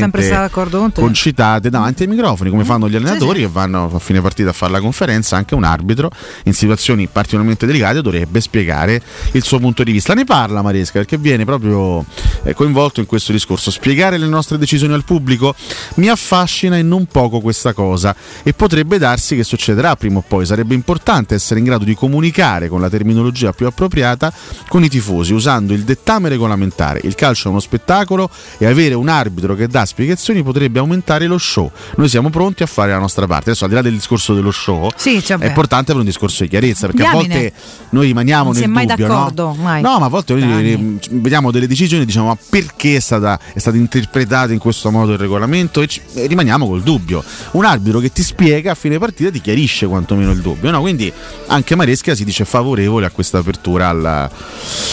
con 0.50 0.92
te. 0.92 1.02
concitate 1.02 1.70
davanti 1.70 2.02
ai 2.02 2.10
microfoni, 2.10 2.50
come 2.50 2.64
fanno 2.64 2.90
gli 2.90 2.96
allenatori 2.96 3.42
sì. 3.42 3.46
che 3.46 3.52
vanno 3.52 3.92
a 3.94 4.00
fine 4.00 4.22
partita 4.22 4.50
a 4.50 4.54
fare 4.54 4.72
la 4.72 4.80
conferenza, 4.80 5.38
anche 5.38 5.54
un 5.54 5.64
arbitro 5.64 6.10
in 6.46 6.54
situazioni 6.56 7.06
particolarmente 7.06 7.68
delicate 7.68 8.02
dovrebbe 8.02 8.42
spiegare 8.42 9.00
il 9.34 9.44
suo 9.44 9.60
punto 9.60 9.84
di 9.84 9.92
vista. 9.92 10.16
Ne 10.16 10.24
parla 10.24 10.64
Maresca 10.64 10.94
perché 10.98 11.20
viene 11.20 11.46
proprio 11.46 12.04
eh, 12.42 12.56
coinvolto 12.56 13.00
in 13.00 13.06
questo 13.06 13.32
discorso. 13.32 13.70
Spiegare 13.70 14.18
le 14.18 14.26
nostre 14.26 14.58
decisioni 14.58 14.96
al 14.96 15.04
pubblico 15.04 15.54
mi 15.98 16.10
affascina 16.10 16.76
e 16.76 16.82
non 16.82 17.06
poco 17.06 17.40
questa 17.40 17.74
cosa 17.74 18.16
e 18.42 18.54
potrebbe 18.54 18.98
darsi 18.98 19.36
che 19.36 19.44
succederà 19.44 19.96
prima 19.96 20.18
o 20.18 20.24
poi. 20.28 20.44
Sarebbe 20.44 20.74
importante 20.74 21.36
essere 21.36 21.60
in 21.60 21.68
grado 21.68 21.84
di 21.84 21.94
comunicare 21.94 22.68
con 22.68 22.82
la 22.82 22.90
terminologia 22.90 23.54
più 23.54 23.68
appropriata 23.68 24.34
con 24.68 24.84
i 24.84 24.90
tifosi 24.90 25.34
usando 25.36 25.74
il 25.74 25.84
dettame 25.84 26.30
regolamentare. 26.30 27.00
Il 27.04 27.16
calcio 27.16 27.48
è 27.48 27.52
uno 27.52 27.60
spettacolo 27.60 28.30
e 28.58 28.66
avere 28.66 28.94
un 28.96 29.08
arbitro 29.10 29.56
che 29.56 29.68
dà 29.68 29.86
spiegazioni 29.86 30.44
potrebbe 30.44 30.80
aumentare 30.80 31.28
lo 31.28 31.38
show. 31.38 31.70
Noi 31.98 32.10
siamo 32.10 32.30
pronti 32.30 32.64
a 32.64 32.66
fare 32.66 32.92
la 32.92 33.00
nostra 33.00 33.28
parte. 33.28 33.50
Adesso 33.50 33.64
al 33.66 33.70
di 33.70 33.76
là 33.76 33.82
del 33.82 33.94
discorso 33.94 34.34
dello 34.34 34.52
show, 34.52 34.90
Sì, 34.96 35.22
cioè, 35.24 35.38
è 35.38 35.48
importante 35.48 35.92
avere 35.92 36.00
un 36.00 36.06
discorso 36.12 36.44
di 36.44 36.50
chiarezza 36.50 36.88
perché 36.88 37.02
Diamine. 37.04 37.34
a 37.36 37.40
volte 37.40 37.54
noi 37.90 38.06
rimaniamo 38.08 38.52
Non 38.52 38.60
nel 38.62 38.70
mai 38.70 38.86
dubbio, 38.86 39.08
no? 39.08 39.14
d'accordo, 39.14 39.54
mai. 39.60 39.82
No, 39.82 40.00
ma 40.00 40.06
a 40.06 40.10
volte 40.10 40.34
noi 40.34 41.00
vediamo 41.12 41.52
delle 41.52 41.68
decisioni 41.68 42.04
e 42.04 42.06
diciamo 42.06 42.28
ma 42.28 42.38
perché 42.50 42.96
è 42.96 43.00
stata, 43.00 43.40
è 43.54 43.60
stata 43.60 43.78
interpretata 43.78 44.52
in 44.54 44.60
questo 44.60 44.90
modo 44.92 45.12
il 45.14 45.18
regolamento 45.18 45.82
e, 45.82 45.88
ci- 45.88 46.02
e 46.14 46.26
rimaniamo 46.28 46.68
col 46.68 46.82
dubbio. 46.82 47.24
Un 47.52 47.66
arbitro 47.66 48.00
che 48.00 48.12
ti 48.12 48.24
spiega 48.24 48.72
a 48.72 48.76
fine 48.76 48.98
partita 48.98 49.30
ti 49.32 49.42
chiarisce 49.42 49.86
quantomeno 49.88 50.32
il 50.32 50.40
dubbio, 50.42 50.72
no? 50.72 50.82
Quindi 50.82 51.12
anche 51.48 51.76
Maresca 51.76 52.16
si 52.16 52.24
dice 52.26 52.46
favorevole 52.46 53.06
a 53.06 53.10
questa 53.12 53.40
apertura 53.40 53.90
alla- 53.90 54.30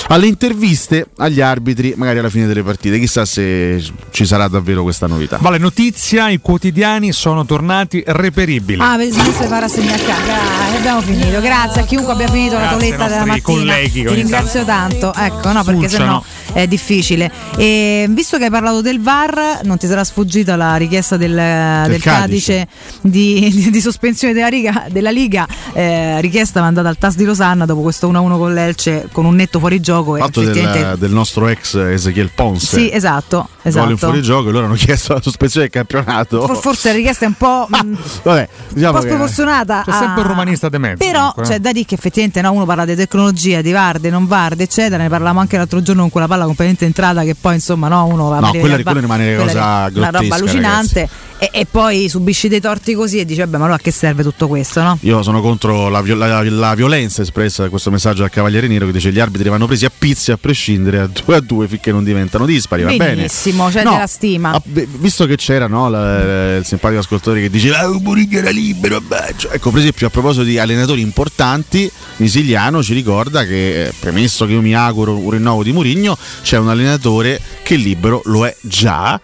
alle 0.09 0.27
interviste 0.33 1.07
agli 1.19 1.41
arbitri 1.41 1.93
magari 1.97 2.19
alla 2.19 2.31
fine 2.31 2.47
delle 2.47 2.63
partite. 2.63 2.99
Chissà 2.99 3.25
se 3.25 3.83
ci 4.11 4.25
sarà 4.27 4.49
davvero 4.49 4.83
questa 4.83 5.07
novità. 5.07 5.37
Vale 5.41 5.59
notizia, 5.59 6.31
i 6.31 6.39
quotidiani 6.41 7.13
sono 7.13 7.45
tornati 7.45 8.03
reperibili. 8.07 8.81
Ah, 8.81 8.93
avete 8.93 9.13
smesso 9.13 9.43
di 9.43 9.47
fare 9.49 9.67
assegna 9.67 9.95
a 9.95 9.99
casa. 9.99 10.33
Ah, 10.33 10.77
abbiamo 10.77 11.01
finito. 11.03 11.41
Grazie 11.41 11.83
a 11.83 11.85
chiunque 11.85 12.13
abbia 12.15 12.29
finito 12.29 12.55
la 12.55 12.61
Grazie 12.61 12.77
ai 12.77 12.81
toletta 12.93 13.09
della 13.09 13.25
mattina. 13.27 13.43
colleghi 13.43 14.05
Ti 14.05 14.15
ringrazio 14.15 14.65
tanto. 14.65 15.15
Ecco, 15.15 15.53
no, 15.53 15.63
perché 15.65 15.89
Spulciano. 15.89 16.23
sennò 16.23 16.23
è 16.55 16.67
difficile. 16.67 17.31
E 17.57 18.07
visto 18.11 18.37
che 18.39 18.45
hai 18.45 18.51
parlato 18.51 18.81
del 18.81 19.01
VAR, 19.01 19.61
non 19.65 19.79
ti 19.79 19.87
sarà 19.87 20.05
sfuggita 20.05 20.57
la 20.57 20.77
richiesta 20.77 21.17
del, 21.17 21.35
del 21.35 22.01
Cadice 22.01 22.67
di, 23.01 23.51
di- 23.51 23.71
di 23.71 23.81
sospensione 23.81 24.35
della 24.35 24.49
Liga, 24.49 24.85
della 24.91 25.11
Liga 25.11 25.47
eh, 25.73 26.21
richiesta 26.21 26.61
mandata 26.61 26.89
al 26.89 26.99
TAS 26.99 27.17
di 27.17 27.25
Losanna 27.25 27.65
dopo 27.65 27.81
questo 27.83 28.11
1-1 28.11 28.37
con 28.37 28.53
l'Elce 28.55 29.09
con 29.13 29.25
un 29.25 29.35
netto 29.35 29.59
fuorigioco 29.59 30.12
fuorigioco. 30.17 30.25
Fatto 30.25 30.41
del, 30.41 30.51
effettivamente- 30.65 30.99
del 30.99 31.11
nostro 31.11 31.49
ex 31.49 31.75
Ezechiel 31.75 32.31
Ponce. 32.35 32.67
Sì, 32.79 32.91
esatto, 32.93 33.37
Gol 33.37 33.49
in 33.63 33.69
esatto. 33.69 33.97
fuorigioco 33.97 34.49
e 34.49 34.53
loro 34.53 34.67
hanno 34.67 34.75
chiesto 34.75 35.15
la 35.15 35.21
sospensione 35.23 35.69
del 35.71 35.75
campionato. 35.85 36.47
For- 36.47 36.57
Forse 36.61 36.89
la 36.91 36.95
richiesta 36.97 37.25
è 37.25 37.29
un 37.29 37.35
po', 37.35 37.67
mh, 37.69 37.97
Vabbè, 38.23 38.49
diciamo 38.73 38.93
un 38.95 39.01
po' 39.01 39.07
sproporzionata. 39.07 39.83
C'è 39.85 39.93
sempre 39.93 40.21
a- 40.21 40.25
un 40.25 40.27
romanista 40.29 40.69
di 40.69 40.79
mezzo. 40.79 40.97
Però 41.05 41.19
comunque, 41.19 41.43
eh. 41.45 41.47
c'è 41.49 41.59
da 41.59 41.73
dire 41.73 41.85
che 41.85 41.95
effettivamente 41.95 42.41
no, 42.41 42.53
uno 42.53 42.65
parla 42.65 42.85
di 42.85 42.95
tecnologia, 42.95 43.61
di 43.61 43.73
Varde, 43.73 44.11
non 44.11 44.27
Varde, 44.27 44.65
eccetera. 44.65 45.03
Ne 45.03 45.09
parlavamo 45.09 45.41
anche 45.41 45.57
l'altro 45.57 45.83
giorno 45.83 46.03
con 46.03 46.11
quella 46.11 46.27
palla 46.27 46.45
completamente 46.45 46.85
entrata 46.85 47.23
che 47.23 47.35
poi 47.35 47.55
insomma 47.55 47.89
no, 47.89 48.07
uno 48.07 48.29
va 48.29 48.37
a 48.37 48.41
No, 48.41 48.47
vedere 48.53 48.61
quella- 48.61 48.77
la- 48.77 48.83
quella 48.83 49.01
rimane 49.01 49.35
una 49.35 49.45
cosa 49.45 49.53
è 49.53 49.63
una 49.63 49.87
roba 49.87 50.11
grottesca, 50.11 50.35
allucinante 50.35 51.09
e, 51.39 51.51
e 51.53 51.67
poi 51.69 52.09
subisci 52.09 52.49
dei 52.49 52.61
torti 52.61 52.95
così 52.95 53.19
e 53.19 53.25
dici 53.25 53.41
vabbè 53.41 53.57
ma 53.57 53.65
allora 53.65 53.75
a 53.75 53.83
che 53.83 53.91
serve 53.91 54.23
tutto 54.23 54.47
questo 54.49 54.81
no? 54.83 54.97
Io 55.01 55.23
sono 55.23 55.41
contro 55.41 55.89
la, 55.89 56.01
la- 56.07 56.43
la 56.43 56.75
violenza 56.75 57.23
espressa 57.23 57.63
da 57.65 57.69
questo 57.69 57.91
messaggio 57.91 58.21
dal 58.21 58.31
Cavaliere 58.31 58.69
Nero 58.69 58.87
che 58.87 58.93
dice 58.93 59.11
gli 59.11 59.19
arbitri 59.19 59.49
vanno 59.49 59.67
presi 59.67 59.85
a 59.85 59.91
pizzi 60.03 60.33
a 60.33 60.37
prescindere 60.37 60.99
a 60.99 61.07
due 61.07 61.37
a 61.37 61.41
due 61.41 61.69
finché 61.69 61.93
non 61.93 62.03
diventano 62.03 62.45
dispari, 62.45 62.83
va 62.83 62.91
bene? 62.91 63.15
Benissimo, 63.15 63.69
c'è 63.69 63.85
No, 63.85 63.93
della 63.93 64.09
stima. 64.09 64.61
Beh, 64.65 64.89
visto 64.99 65.27
che 65.27 65.37
c'era 65.37 65.69
no, 65.69 65.89
la- 65.89 66.57
il 66.57 66.65
simpatico 66.65 66.99
ascoltatore 67.01 67.41
che 67.41 67.49
diceva 67.49 67.79
ah, 67.79 67.89
Mourinho 67.89 68.39
era 68.39 68.51
libero, 68.51 69.01
beh", 69.01 69.35
cioè, 69.37 69.55
ecco 69.55 69.71
per 69.71 69.79
esempio 69.79 70.09
a 70.09 70.11
proposito 70.11 70.43
di 70.43 70.59
allenatori 70.59 71.01
importanti 71.03 71.89
Misiliano 72.17 72.83
ci 72.83 72.95
ricorda 72.95 73.45
che 73.45 73.85
eh, 73.87 73.93
premesso 73.97 74.45
che 74.45 74.53
io 74.55 74.61
mi 74.61 74.75
auguro 74.75 75.17
un 75.17 75.31
rinnovo 75.31 75.63
di 75.63 75.71
Mourinho 75.73 76.19
c'è 76.43 76.59
un 76.59 76.69
allenatore 76.69 77.41
che 77.63 77.77
libero 77.77 78.23
lo 78.25 78.45
è 78.45 78.57
già 78.61 79.21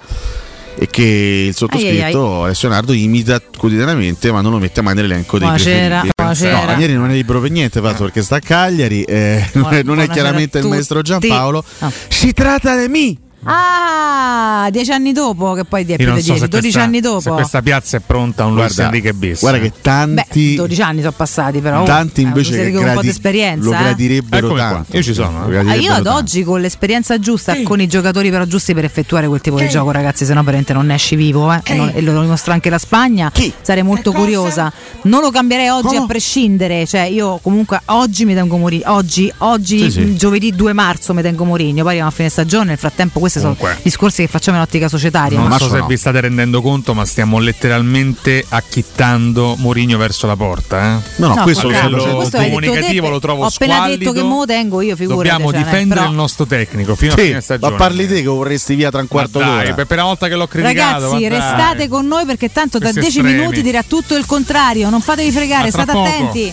e 0.80 0.86
che 0.86 1.46
il 1.48 1.54
sottoscritto 1.54 2.44
Alessio 2.44 2.70
imita 2.92 3.40
quotidianamente 3.56 4.30
ma 4.30 4.40
non 4.40 4.52
lo 4.52 4.58
mette 4.58 4.80
mai 4.80 4.94
nell'elenco 4.94 5.38
dei 5.38 5.46
Buonasera, 5.48 5.86
preferiti 5.86 6.12
buonasera. 6.16 6.58
no, 6.58 6.64
Ranieri 6.66 6.94
non 6.94 7.10
è 7.10 7.14
libero 7.14 7.40
per 7.40 7.50
niente 7.50 7.80
fatto 7.80 8.04
perché 8.04 8.22
sta 8.22 8.36
a 8.36 8.40
Cagliari 8.40 9.02
eh, 9.02 9.44
non, 9.54 9.74
è, 9.74 9.82
non 9.82 10.00
è 10.00 10.08
chiaramente 10.08 10.58
il 10.58 10.66
maestro. 10.66 11.02
Giampaolo 11.02 11.64
No. 11.80 11.92
si 12.08 12.32
tratta 12.32 12.76
di 12.80 12.88
me 12.88 13.16
Ah, 13.50 14.68
dieci 14.70 14.90
anni 14.92 15.12
dopo, 15.12 15.52
che 15.54 15.64
poi 15.64 15.82
è 15.86 15.96
più 15.96 16.12
di 16.12 16.20
so 16.22 16.32
10, 16.34 16.38
se 16.40 16.48
12 16.48 16.60
questa, 16.60 16.82
anni 16.82 16.94
se 16.96 17.00
dopo. 17.00 17.34
questa 17.34 17.62
piazza 17.62 17.96
è 17.96 18.00
pronta 18.04 18.42
a 18.42 18.46
un 18.46 18.54
Luis 18.54 18.74
Guarda, 18.74 18.84
Enrique 18.84 19.12
bis. 19.14 19.40
guarda 19.40 19.58
che 19.60 19.72
tanti 19.80 20.50
Beh, 20.50 20.54
12 20.56 20.82
anni 20.82 20.98
sono 21.00 21.12
passati 21.12 21.60
però. 21.60 21.82
tanti 21.84 22.20
eh, 22.20 22.24
invece 22.24 22.50
bisogna 22.50 22.64
che 22.68 22.72
con 22.74 22.78
un 22.80 22.84
po' 22.84 22.88
di 22.88 22.94
gradi- 22.94 23.08
esperienza. 23.08 23.64
lo 23.68 23.74
eh. 23.74 23.78
gradirebbero 23.78 24.48
qua, 24.48 24.58
tanto 24.58 24.96
io 24.96 25.02
ci 25.02 25.14
sono, 25.14 25.48
eh. 25.50 25.56
Ah, 25.58 25.74
io 25.74 25.90
ad 25.92 26.02
tanto. 26.04 26.18
oggi 26.18 26.42
con 26.44 26.60
l'esperienza 26.60 27.18
giusta, 27.18 27.56
con 27.62 27.80
i 27.80 27.86
giocatori 27.86 28.30
però 28.30 28.44
giusti 28.44 28.74
per 28.74 28.84
effettuare 28.84 29.26
quel 29.28 29.40
tipo 29.40 29.58
di 29.58 29.68
gioco, 29.68 29.90
ragazzi, 29.90 30.24
se 30.24 30.34
no 30.34 30.42
veramente 30.42 30.72
non 30.72 30.86
ne 30.86 30.94
esci 30.94 31.16
vivo. 31.16 31.52
eh. 31.52 31.60
E, 31.64 31.74
non- 31.74 31.90
e 31.94 32.00
lo 32.02 32.20
dimostra 32.20 32.52
anche 32.52 32.70
la 32.70 32.78
Spagna. 32.78 33.30
Sarei 33.62 33.82
molto 33.82 34.12
curiosa. 34.12 34.72
Non 35.02 35.20
lo 35.22 35.30
cambierei 35.30 35.68
oggi 35.68 35.96
a 35.96 36.04
prescindere. 36.06 36.86
Cioè, 36.86 37.02
io 37.02 37.38
comunque 37.42 37.80
oggi 37.86 38.24
mi 38.24 38.34
tengo 38.34 38.56
Mourinho. 38.56 38.92
Oggi, 38.92 39.32
oggi 39.38 39.78
Sì, 39.84 39.90
sì. 39.90 40.16
giovedì 40.16 40.52
2 40.54 40.72
marzo 40.72 41.14
mi 41.14 41.22
tengo 41.22 41.44
Mourinho. 41.44 41.76
Poi 41.78 41.86
arriviamo 41.86 42.08
a 42.08 42.12
fine 42.12 42.28
stagione. 42.28 42.66
Nel 42.68 42.78
frattempo, 42.78 43.18
questi 43.38 43.42
Comunque. 43.42 43.68
sono 43.70 43.80
discorsi 43.82 44.22
che 44.22 44.28
facciamo 44.28 44.56
in 44.58 44.62
ottica 44.62 44.88
societaria. 44.88 45.38
Non 45.38 45.48
ma- 45.48 45.58
so 45.58 45.68
se 45.68 45.82
vi 45.86 45.96
state 45.96 46.20
rendendo 46.20 46.60
conto, 46.62 46.94
ma 46.94 47.04
stiamo 47.04 47.38
letteralmente 47.38 48.44
acchittando 48.48 49.54
Mourinho 49.58 49.96
verso 49.98 50.26
la 50.26 50.36
porta. 50.36 50.78
Eh? 50.96 51.10
No, 51.16 51.34
No, 51.34 51.42
questo 51.42 51.66
questo- 51.68 51.68
a 51.68 51.88
livello 51.88 52.16
questo 52.16 52.36
detto 52.38 52.48
comunicativo 52.50 53.06
te, 53.06 53.10
lo 53.12 53.18
trovo 53.20 53.44
Ho 53.44 53.46
appena 53.46 53.74
squallido. 53.74 53.98
detto 53.98 54.12
che 54.12 54.22
me 54.22 54.36
lo 54.36 54.44
tengo 54.46 54.80
io, 54.80 54.96
figurati. 54.96 55.28
Dobbiamo 55.28 55.50
cioè, 55.52 55.62
difendere 55.62 56.00
però- 56.00 56.10
il 56.12 56.16
nostro 56.16 56.46
tecnico 56.46 56.94
fino 56.94 57.12
a 57.12 57.16
Sì, 57.16 57.22
fine 57.26 57.40
stagione. 57.40 57.70
ma 57.72 57.76
parli 57.78 58.06
te 58.08 58.14
che 58.22 58.28
vorresti 58.28 58.74
via 58.74 58.90
tra 58.90 59.00
un 59.00 59.08
quarto 59.08 59.38
d'ora 59.38 59.72
per 59.74 59.86
una 59.90 60.02
volta 60.04 60.28
che 60.28 60.34
l'ho 60.34 60.46
criticato. 60.46 61.04
Ragazzi, 61.12 61.28
restate 61.28 61.88
con 61.88 62.06
noi 62.06 62.24
perché 62.24 62.50
tanto 62.52 62.78
Questi 62.78 63.00
10 63.00 63.18
estremi. 63.18 63.38
minuti 63.38 63.62
dirà 63.62 63.82
tutto 63.82 64.14
il 64.16 64.26
contrario. 64.26 64.88
Non 64.90 65.00
fatevi 65.00 65.30
fregare, 65.30 65.70
state 65.70 65.92
poco. 65.92 66.06
attenti. 66.08 66.52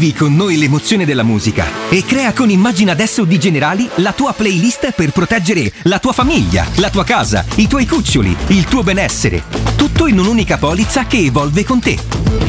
Vivi 0.00 0.14
con 0.14 0.34
noi 0.34 0.56
l'emozione 0.56 1.04
della 1.04 1.22
musica 1.22 1.66
e 1.90 2.02
crea 2.06 2.32
con 2.32 2.48
Immagina 2.48 2.92
adesso 2.92 3.26
di 3.26 3.38
Generali 3.38 3.86
la 3.96 4.14
tua 4.14 4.32
playlist 4.32 4.92
per 4.92 5.10
proteggere 5.10 5.70
la 5.82 5.98
tua 5.98 6.14
famiglia, 6.14 6.66
la 6.76 6.88
tua 6.88 7.04
casa, 7.04 7.44
i 7.56 7.68
tuoi 7.68 7.84
cuccioli, 7.86 8.34
il 8.46 8.64
tuo 8.64 8.82
benessere. 8.82 9.42
Tutto 9.76 10.06
in 10.06 10.18
un'unica 10.18 10.56
polizza 10.56 11.04
che 11.04 11.18
evolve 11.18 11.64
con 11.64 11.80
te. 11.80 11.98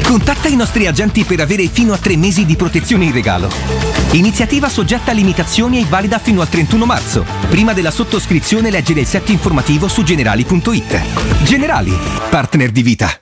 Contatta 0.02 0.48
i 0.48 0.56
nostri 0.56 0.88
agenti 0.88 1.26
per 1.26 1.42
avere 1.42 1.68
fino 1.68 1.92
a 1.92 1.98
tre 1.98 2.16
mesi 2.16 2.46
di 2.46 2.56
protezione 2.56 3.04
in 3.04 3.12
regalo. 3.12 3.52
Iniziativa 4.12 4.70
soggetta 4.70 5.12
a 5.12 5.14
limitazioni 5.14 5.82
e 5.82 5.86
valida 5.90 6.20
fino 6.20 6.40
al 6.40 6.48
31 6.48 6.86
marzo. 6.86 7.26
Prima 7.50 7.74
della 7.74 7.92
sottoscrizione 7.92 8.72
leggere 8.72 9.02
il 9.02 9.08
set 9.08 9.28
informativo 9.28 9.90
su 9.90 10.04
generali.it. 10.04 11.44
Generali, 11.44 11.94
partner 12.30 12.72
di 12.72 12.82
vita. 12.82 13.22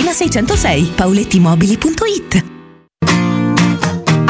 606, 0.09 0.91
paulettimobili.it. 0.95 2.51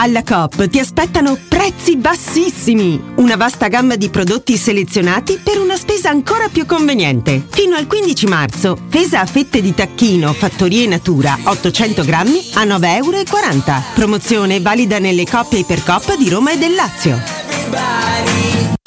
Alla 0.01 0.24
Coop 0.24 0.67
ti 0.67 0.80
aspettano 0.80 1.38
prezzi 1.47 1.95
bassissimi, 1.95 2.99
una 3.17 3.36
vasta 3.36 3.67
gamma 3.67 3.95
di 3.95 4.09
prodotti 4.09 4.57
selezionati 4.57 5.39
per 5.43 5.59
una 5.59 5.78
spesa 5.78 6.09
ancora 6.09 6.49
più 6.49 6.65
conveniente. 6.65 7.45
Fino 7.47 7.76
al 7.76 7.86
15 7.86 8.26
marzo, 8.26 8.80
pesa 8.89 9.19
a 9.19 9.28
fette 9.28 9.61
di 9.61 9.76
tacchino 9.76 10.34
Fattorie 10.34 10.88
Natura 10.88 11.38
800 11.43 12.03
grammi 12.03 12.49
a 12.55 12.63
9,40 12.63 12.95
euro. 12.95 13.84
Promozione 13.93 14.59
valida 14.59 14.97
nelle 14.97 15.28
coppie 15.28 15.59
Ipercoop 15.59 16.17
di 16.17 16.30
Roma 16.30 16.51
e 16.51 16.57
del 16.57 16.74
Lazio. 16.74 18.80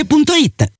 otticasalvagente.it. 0.00 0.79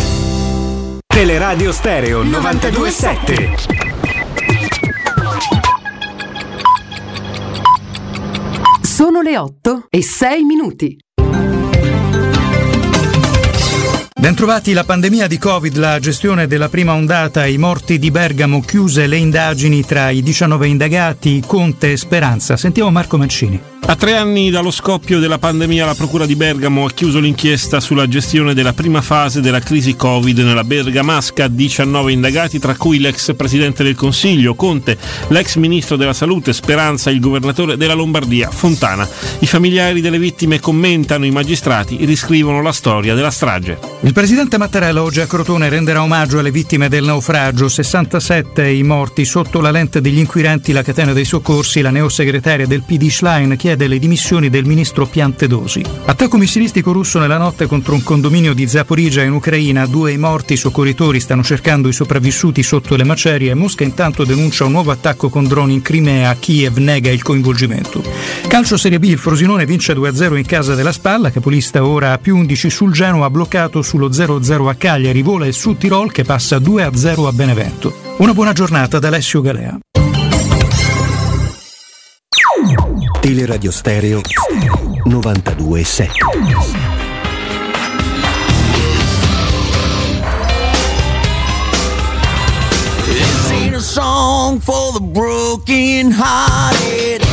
Teleradio 1.11 1.73
Stereo 1.73 2.23
927. 2.23 3.55
Sono 8.81 9.21
le 9.21 9.37
8 9.37 9.87
e 9.89 10.01
6 10.01 10.43
minuti. 10.43 10.97
Bentrovati, 14.21 14.73
la 14.73 14.83
pandemia 14.83 15.25
di 15.25 15.39
Covid, 15.39 15.75
la 15.77 15.97
gestione 15.97 16.45
della 16.45 16.69
prima 16.69 16.93
ondata, 16.93 17.47
i 17.47 17.57
morti 17.57 17.97
di 17.97 18.11
Bergamo, 18.11 18.61
chiuse 18.61 19.07
le 19.07 19.17
indagini 19.17 19.83
tra 19.83 20.11
i 20.11 20.21
19 20.21 20.67
indagati, 20.67 21.41
Conte 21.43 21.93
e 21.93 21.97
Speranza. 21.97 22.55
Sentiamo 22.55 22.91
Marco 22.91 23.17
Mancini. 23.17 23.59
A 23.83 23.95
tre 23.95 24.15
anni 24.15 24.51
dallo 24.51 24.69
scoppio 24.69 25.19
della 25.19 25.39
pandemia, 25.39 25.85
la 25.85 25.95
Procura 25.95 26.27
di 26.27 26.35
Bergamo 26.35 26.85
ha 26.85 26.91
chiuso 26.91 27.19
l'inchiesta 27.19 27.79
sulla 27.79 28.07
gestione 28.07 28.53
della 28.53 28.73
prima 28.73 29.01
fase 29.01 29.41
della 29.41 29.59
crisi 29.59 29.95
Covid 29.95 30.37
nella 30.37 30.63
Bergamasca. 30.63 31.47
19 31.47 32.11
indagati, 32.11 32.59
tra 32.59 32.75
cui 32.75 32.99
l'ex 32.99 33.35
Presidente 33.35 33.83
del 33.83 33.95
Consiglio, 33.95 34.53
Conte, 34.53 34.97
l'ex 35.29 35.55
Ministro 35.55 35.95
della 35.95 36.13
Salute, 36.13 36.53
Speranza, 36.53 37.09
il 37.09 37.19
Governatore 37.19 37.75
della 37.75 37.95
Lombardia, 37.95 38.51
Fontana. 38.51 39.05
I 39.39 39.47
familiari 39.47 39.99
delle 39.99 40.19
vittime 40.19 40.59
commentano, 40.59 41.25
i 41.25 41.31
magistrati 41.31 42.05
riscrivono 42.05 42.61
la 42.61 42.71
storia 42.71 43.15
della 43.15 43.31
strage. 43.31 43.79
Il 44.11 44.17
Presidente 44.17 44.57
Mattarella 44.57 45.01
oggi 45.01 45.21
a 45.21 45.25
Crotone 45.25 45.69
renderà 45.69 46.03
omaggio 46.03 46.39
alle 46.39 46.51
vittime 46.51 46.89
del 46.89 47.05
naufragio. 47.05 47.69
67 47.69 48.69
i 48.69 48.83
morti 48.83 49.23
sotto 49.23 49.61
la 49.61 49.71
lente 49.71 50.01
degli 50.01 50.17
inquirenti, 50.17 50.73
la 50.73 50.83
catena 50.83 51.13
dei 51.13 51.23
soccorsi, 51.23 51.79
la 51.79 51.91
neosegretaria 51.91 52.67
del 52.67 52.83
PD 52.83 53.07
Schlein 53.07 53.55
chiede 53.55 53.87
le 53.87 53.99
dimissioni 53.99 54.49
del 54.49 54.65
ministro 54.65 55.05
Piantedosi. 55.05 55.81
Attacco 56.03 56.35
missilistico 56.35 56.91
russo 56.91 57.19
nella 57.19 57.37
notte 57.37 57.67
contro 57.67 57.93
un 57.93 58.03
condominio 58.03 58.53
di 58.53 58.67
Zaporizia 58.67 59.23
in 59.23 59.31
Ucraina. 59.31 59.85
Due 59.85 60.11
i 60.11 60.17
morti, 60.17 60.57
soccorritori 60.57 61.21
stanno 61.21 61.41
cercando 61.41 61.87
i 61.87 61.93
sopravvissuti 61.93 62.63
sotto 62.63 62.97
le 62.97 63.05
macerie. 63.05 63.53
Mosca 63.53 63.85
intanto 63.85 64.25
denuncia 64.25 64.65
un 64.65 64.73
nuovo 64.73 64.91
attacco 64.91 65.29
con 65.29 65.47
droni 65.47 65.75
in 65.75 65.81
Crimea. 65.81 66.35
Kiev 66.35 66.79
nega 66.79 67.09
il 67.09 67.23
coinvolgimento. 67.23 68.03
Calcio 68.49 68.75
Serie 68.75 68.99
B, 68.99 69.05
il 69.05 69.17
Frosinone 69.17 69.65
vince 69.65 69.93
2-0 69.93 70.35
in 70.35 70.45
casa 70.45 70.75
della 70.75 70.91
Spalla. 70.91 71.31
Capolista 71.31 71.85
ora 71.85 72.11
a 72.11 72.17
più 72.17 72.35
11 72.35 72.69
sul 72.69 72.91
Genoa, 72.91 73.29
bloccato 73.29 73.81
sullo 74.01 74.09
0-0 74.09 74.67
a 74.67 74.75
Cagliari. 74.75 75.21
Vola 75.21 75.45
il 75.45 75.53
Sud 75.53 75.77
Tirol 75.77 76.11
che 76.11 76.23
passa 76.23 76.57
2-0 76.57 77.27
a 77.27 77.31
Benevento. 77.31 77.93
Una 78.17 78.33
buona 78.33 78.53
giornata 78.53 78.97
da 78.97 79.09
Alessio 79.09 79.41
Galea. 79.41 79.77
Teleradio 83.19 83.71
Stereo 83.71 84.21
927. 85.03 86.11
This 93.05 93.51
ain't 93.51 93.75
a 93.75 93.79
song 93.79 94.59
for 94.59 94.93
the 94.93 95.01
broken 95.01 96.11
hearted. 96.11 97.30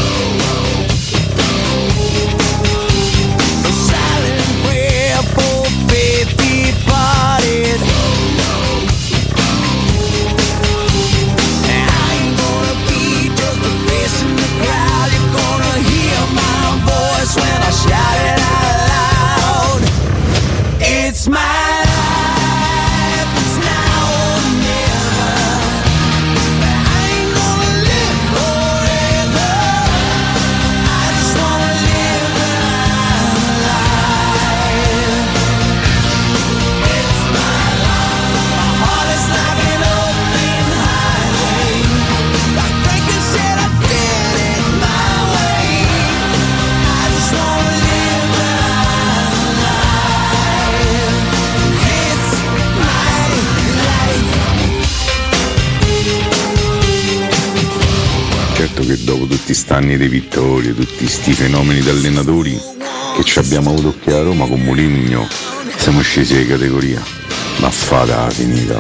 Detto 58.79 58.85
che 58.87 59.05
dopo 59.05 59.27
tutti 59.27 59.55
sti 59.55 59.73
anni 59.73 59.97
di 59.97 60.09
vittorie, 60.09 60.75
tutti 60.75 61.07
sti 61.07 61.33
fenomeni 61.33 61.81
di 61.81 61.89
allenatori 61.89 62.61
che 63.17 63.25
ci 63.25 63.39
abbiamo 63.39 63.71
avuto 63.71 63.95
qui 64.03 64.13
a 64.13 64.23
Roma 64.23 64.47
con 64.47 64.61
Moligno, 64.61 65.27
siamo 65.77 66.01
scesi 66.01 66.37
di 66.37 66.47
categoria. 66.47 67.03
Ma 67.57 67.71
fata 67.71 68.31
finita. 68.31 68.79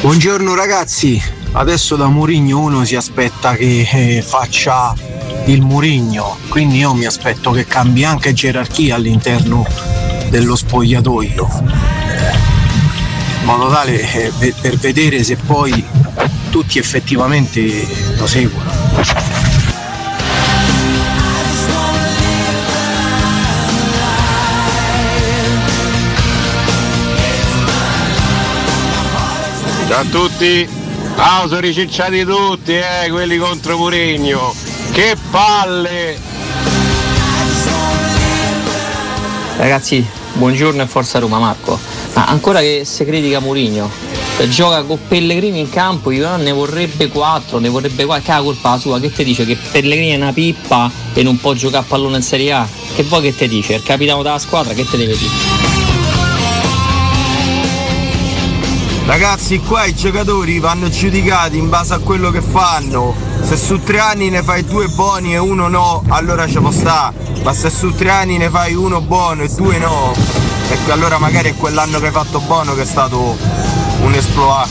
Buongiorno 0.00 0.54
ragazzi, 0.54 1.22
adesso 1.52 1.94
da 1.96 2.08
Murigno 2.08 2.58
uno 2.58 2.86
si 2.86 2.96
aspetta 2.96 3.54
che 3.54 3.86
eh, 3.92 4.22
faccia 4.26 4.94
il 5.44 5.60
Murigno, 5.60 6.38
quindi 6.48 6.78
io 6.78 6.94
mi 6.94 7.04
aspetto 7.04 7.50
che 7.50 7.66
cambi 7.66 8.02
anche 8.02 8.32
gerarchia 8.32 8.94
all'interno 8.94 9.66
dello 10.30 10.56
spogliatoio, 10.56 11.48
in 13.40 13.46
modo 13.46 13.70
tale 13.70 14.00
eh, 14.00 14.52
per, 14.60 14.76
vedere 14.76 15.24
se 15.24 15.36
poi 15.36 15.84
tutti 16.50 16.78
effettivamente 16.78 17.86
lo 18.16 18.26
seguono. 18.26 18.70
Ciao 29.88 30.00
a 30.00 30.04
tutti! 30.04 30.68
Ah, 31.16 31.44
sono 31.48 31.60
ricicciati 31.60 32.24
tutti, 32.24 32.72
eh, 32.72 33.10
quelli 33.10 33.36
contro 33.38 33.76
Murigno! 33.76 34.54
Che 34.92 35.16
palle! 35.30 36.16
Ragazzi, 39.56 40.06
buongiorno 40.34 40.80
e 40.82 40.86
forza 40.86 41.18
Roma 41.18 41.38
Marco. 41.38 41.99
Ma 42.14 42.26
ancora 42.26 42.60
che 42.60 42.82
si 42.84 43.04
critica 43.04 43.40
Murigno, 43.40 43.90
gioca 44.48 44.82
con 44.82 44.98
Pellegrini 45.06 45.60
in 45.60 45.68
campo, 45.68 46.10
io 46.10 46.36
ne 46.36 46.52
vorrebbe 46.52 47.08
4, 47.08 47.58
ne 47.58 47.68
vorrebbe 47.68 48.04
4, 48.04 48.24
che 48.24 48.30
è 48.30 48.34
la 48.34 48.42
colpa 48.42 48.78
sua, 48.78 48.98
che 48.98 49.12
ti 49.12 49.24
dice 49.24 49.44
che 49.44 49.56
Pellegrini 49.56 50.12
è 50.12 50.16
una 50.16 50.32
pippa 50.32 50.90
e 51.12 51.22
non 51.22 51.38
può 51.38 51.52
giocare 51.52 51.84
a 51.84 51.86
pallone 51.86 52.16
in 52.16 52.22
Serie 52.22 52.52
A? 52.52 52.68
Che 52.94 53.02
vuoi 53.04 53.22
che 53.22 53.34
ti 53.34 53.48
dice? 53.48 53.74
Il 53.74 53.82
capitano 53.82 54.22
della 54.22 54.38
squadra 54.38 54.74
che 54.74 54.84
te 54.84 54.96
deve 54.96 55.16
dire? 55.16 55.49
Ragazzi, 59.10 59.58
qua 59.58 59.86
i 59.86 59.94
giocatori 59.96 60.60
vanno 60.60 60.88
giudicati 60.88 61.58
in 61.58 61.68
base 61.68 61.94
a 61.94 61.98
quello 61.98 62.30
che 62.30 62.40
fanno. 62.40 63.12
Se 63.42 63.56
su 63.56 63.82
tre 63.82 63.98
anni 63.98 64.30
ne 64.30 64.40
fai 64.40 64.64
due 64.64 64.86
buoni 64.86 65.34
e 65.34 65.38
uno 65.38 65.66
no, 65.66 66.04
allora 66.06 66.46
ci 66.46 66.60
può 66.60 66.70
sta. 66.70 67.12
Ma 67.42 67.52
se 67.52 67.70
su 67.70 67.92
tre 67.92 68.08
anni 68.08 68.38
ne 68.38 68.48
fai 68.48 68.74
uno 68.74 69.00
buono 69.00 69.42
e 69.42 69.48
due 69.48 69.78
no, 69.78 70.14
ecco 70.68 70.92
allora 70.92 71.18
magari 71.18 71.48
è 71.48 71.56
quell'anno 71.56 71.98
che 71.98 72.06
hai 72.06 72.12
fatto 72.12 72.38
buono 72.38 72.76
che 72.76 72.82
è 72.82 72.86
stato 72.86 73.36
un 74.02 74.14
esploit. 74.14 74.68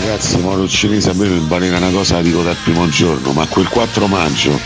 Ragazzi, 0.00 0.38
Moro 0.38 0.66
Cinese 0.66 1.10
a 1.10 1.12
me 1.12 1.38
valeva 1.48 1.76
una 1.76 1.90
cosa, 1.90 2.14
la 2.14 2.22
dico 2.22 2.40
dal 2.42 2.56
primo 2.64 2.88
giorno, 2.88 3.32
ma 3.32 3.44
quel 3.46 3.68
4 3.68 4.06
maggio, 4.06 4.58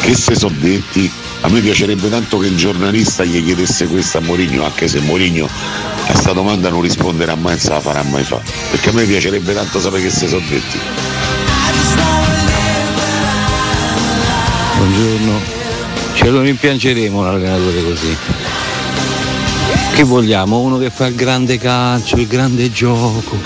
che 0.00 0.12
se 0.16 0.34
so 0.34 0.48
detti, 0.48 1.08
a 1.46 1.48
me 1.48 1.60
piacerebbe 1.60 2.08
tanto 2.08 2.38
che 2.38 2.48
un 2.48 2.56
giornalista 2.56 3.22
gli 3.22 3.44
chiedesse 3.44 3.86
questo 3.86 4.18
a 4.18 4.20
Mourinho, 4.20 4.64
anche 4.64 4.88
se 4.88 4.98
Mourinho 4.98 5.48
a 6.08 6.14
sta 6.16 6.32
domanda 6.32 6.70
non 6.70 6.80
risponderà 6.80 7.36
mai, 7.36 7.52
non 7.52 7.60
se 7.60 7.68
la 7.68 7.80
farà 7.80 8.02
mai 8.02 8.24
fare. 8.24 8.42
Perché 8.72 8.88
a 8.88 8.92
me 8.92 9.04
piacerebbe 9.04 9.54
tanto 9.54 9.80
sapere 9.80 10.02
che 10.02 10.10
se 10.10 10.26
so 10.26 10.40
detti. 10.40 10.78
Buongiorno, 14.76 15.40
ce 16.14 16.30
lo 16.30 16.40
rimpiangeremo 16.40 17.16
un 17.16 17.26
allenatore 17.26 17.84
così. 17.84 18.16
Che 19.94 20.02
vogliamo? 20.02 20.58
Uno 20.58 20.78
che 20.78 20.90
fa 20.90 21.06
il 21.06 21.14
grande 21.14 21.58
calcio, 21.58 22.16
il 22.16 22.26
grande 22.26 22.72
gioco. 22.72 23.38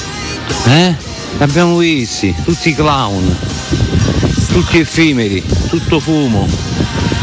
Eh? 0.65 0.95
L'abbiamo 1.37 1.77
visti, 1.77 2.35
tutti 2.45 2.75
clown, 2.75 3.37
tutti 4.49 4.79
effimeri, 4.79 5.45
tutto 5.69 6.01
fumo, 6.01 6.49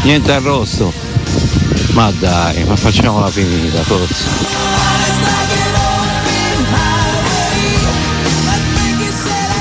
niente 0.02 0.32
arrosto. 0.32 0.92
Ma 1.92 2.10
dai, 2.18 2.64
ma 2.64 2.76
facciamola 2.76 3.30
finita, 3.30 3.82
forza. 3.82 4.76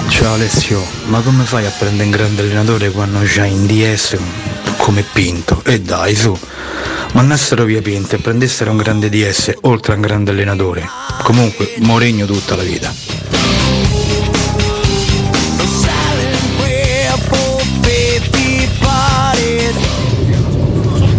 Ciao 0.07 0.33
Alessio, 0.33 0.83
ma 1.05 1.21
come 1.21 1.43
fai 1.43 1.65
a 1.65 1.71
prendere 1.77 2.05
un 2.05 2.11
grande 2.11 2.41
allenatore 2.41 2.91
quando 2.91 3.19
c'hai 3.23 3.51
in 3.51 3.67
DS 3.67 4.17
come 4.77 5.03
Pinto? 5.03 5.61
E 5.63 5.81
dai 5.81 6.15
su, 6.15 6.37
mandassero 7.13 7.65
via 7.65 7.81
Pinto 7.81 8.15
e 8.15 8.19
prendessero 8.19 8.71
un 8.71 8.77
grande 8.77 9.09
DS 9.09 9.53
oltre 9.61 9.93
a 9.93 9.95
un 9.95 10.01
grande 10.01 10.31
allenatore. 10.31 10.89
Comunque, 11.23 11.75
Mourinho 11.79 12.25
tutta 12.25 12.55
la 12.55 12.63
vita. 12.63 13.36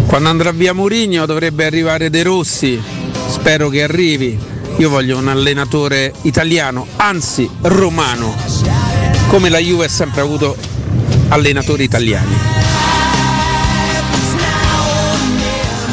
Quando 0.09 0.29
andrà 0.29 0.51
via 0.51 0.73
Mourinho 0.73 1.27
dovrebbe 1.27 1.65
arrivare 1.65 2.09
De 2.09 2.23
Rossi, 2.23 2.81
spero 3.27 3.69
che 3.69 3.83
arrivi. 3.83 4.35
Io 4.77 4.89
voglio 4.89 5.19
un 5.19 5.27
allenatore 5.27 6.11
italiano, 6.23 6.87
anzi 6.95 7.47
romano, 7.61 8.33
come 9.27 9.49
la 9.49 9.59
Juve 9.59 9.85
ha 9.85 9.87
sempre 9.87 10.21
avuto 10.21 10.57
allenatori 11.27 11.83
italiani. 11.83 12.33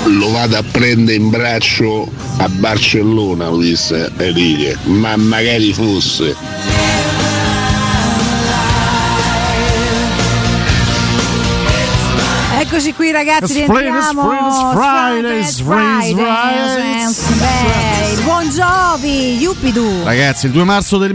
Lo 0.06 0.30
vado 0.30 0.56
a 0.56 0.62
prendere 0.62 1.18
in 1.18 1.28
braccio 1.28 2.10
a 2.38 2.48
Barcellona, 2.48 3.50
lo 3.50 3.58
disse 3.58 4.10
Enrique, 4.16 4.78
ma 4.84 5.14
magari 5.16 5.74
fosse. 5.74 6.34
Eccoci 12.76 12.92
qui 12.92 13.10
ragazzi, 13.10 13.54
rientriamo. 13.54 14.20
Fridays, 14.74 15.60
Fridays, 15.60 15.60
Fridays, 15.62 16.12
Fridays, 16.12 17.18
Fridays. 17.22 18.20
Buon 18.20 18.50
Giovi, 18.50 19.38
Yupidu. 19.38 20.04
Ragazzi, 20.04 20.44
il 20.44 20.52
2 20.52 20.64
marzo 20.64 20.98
del, 20.98 21.14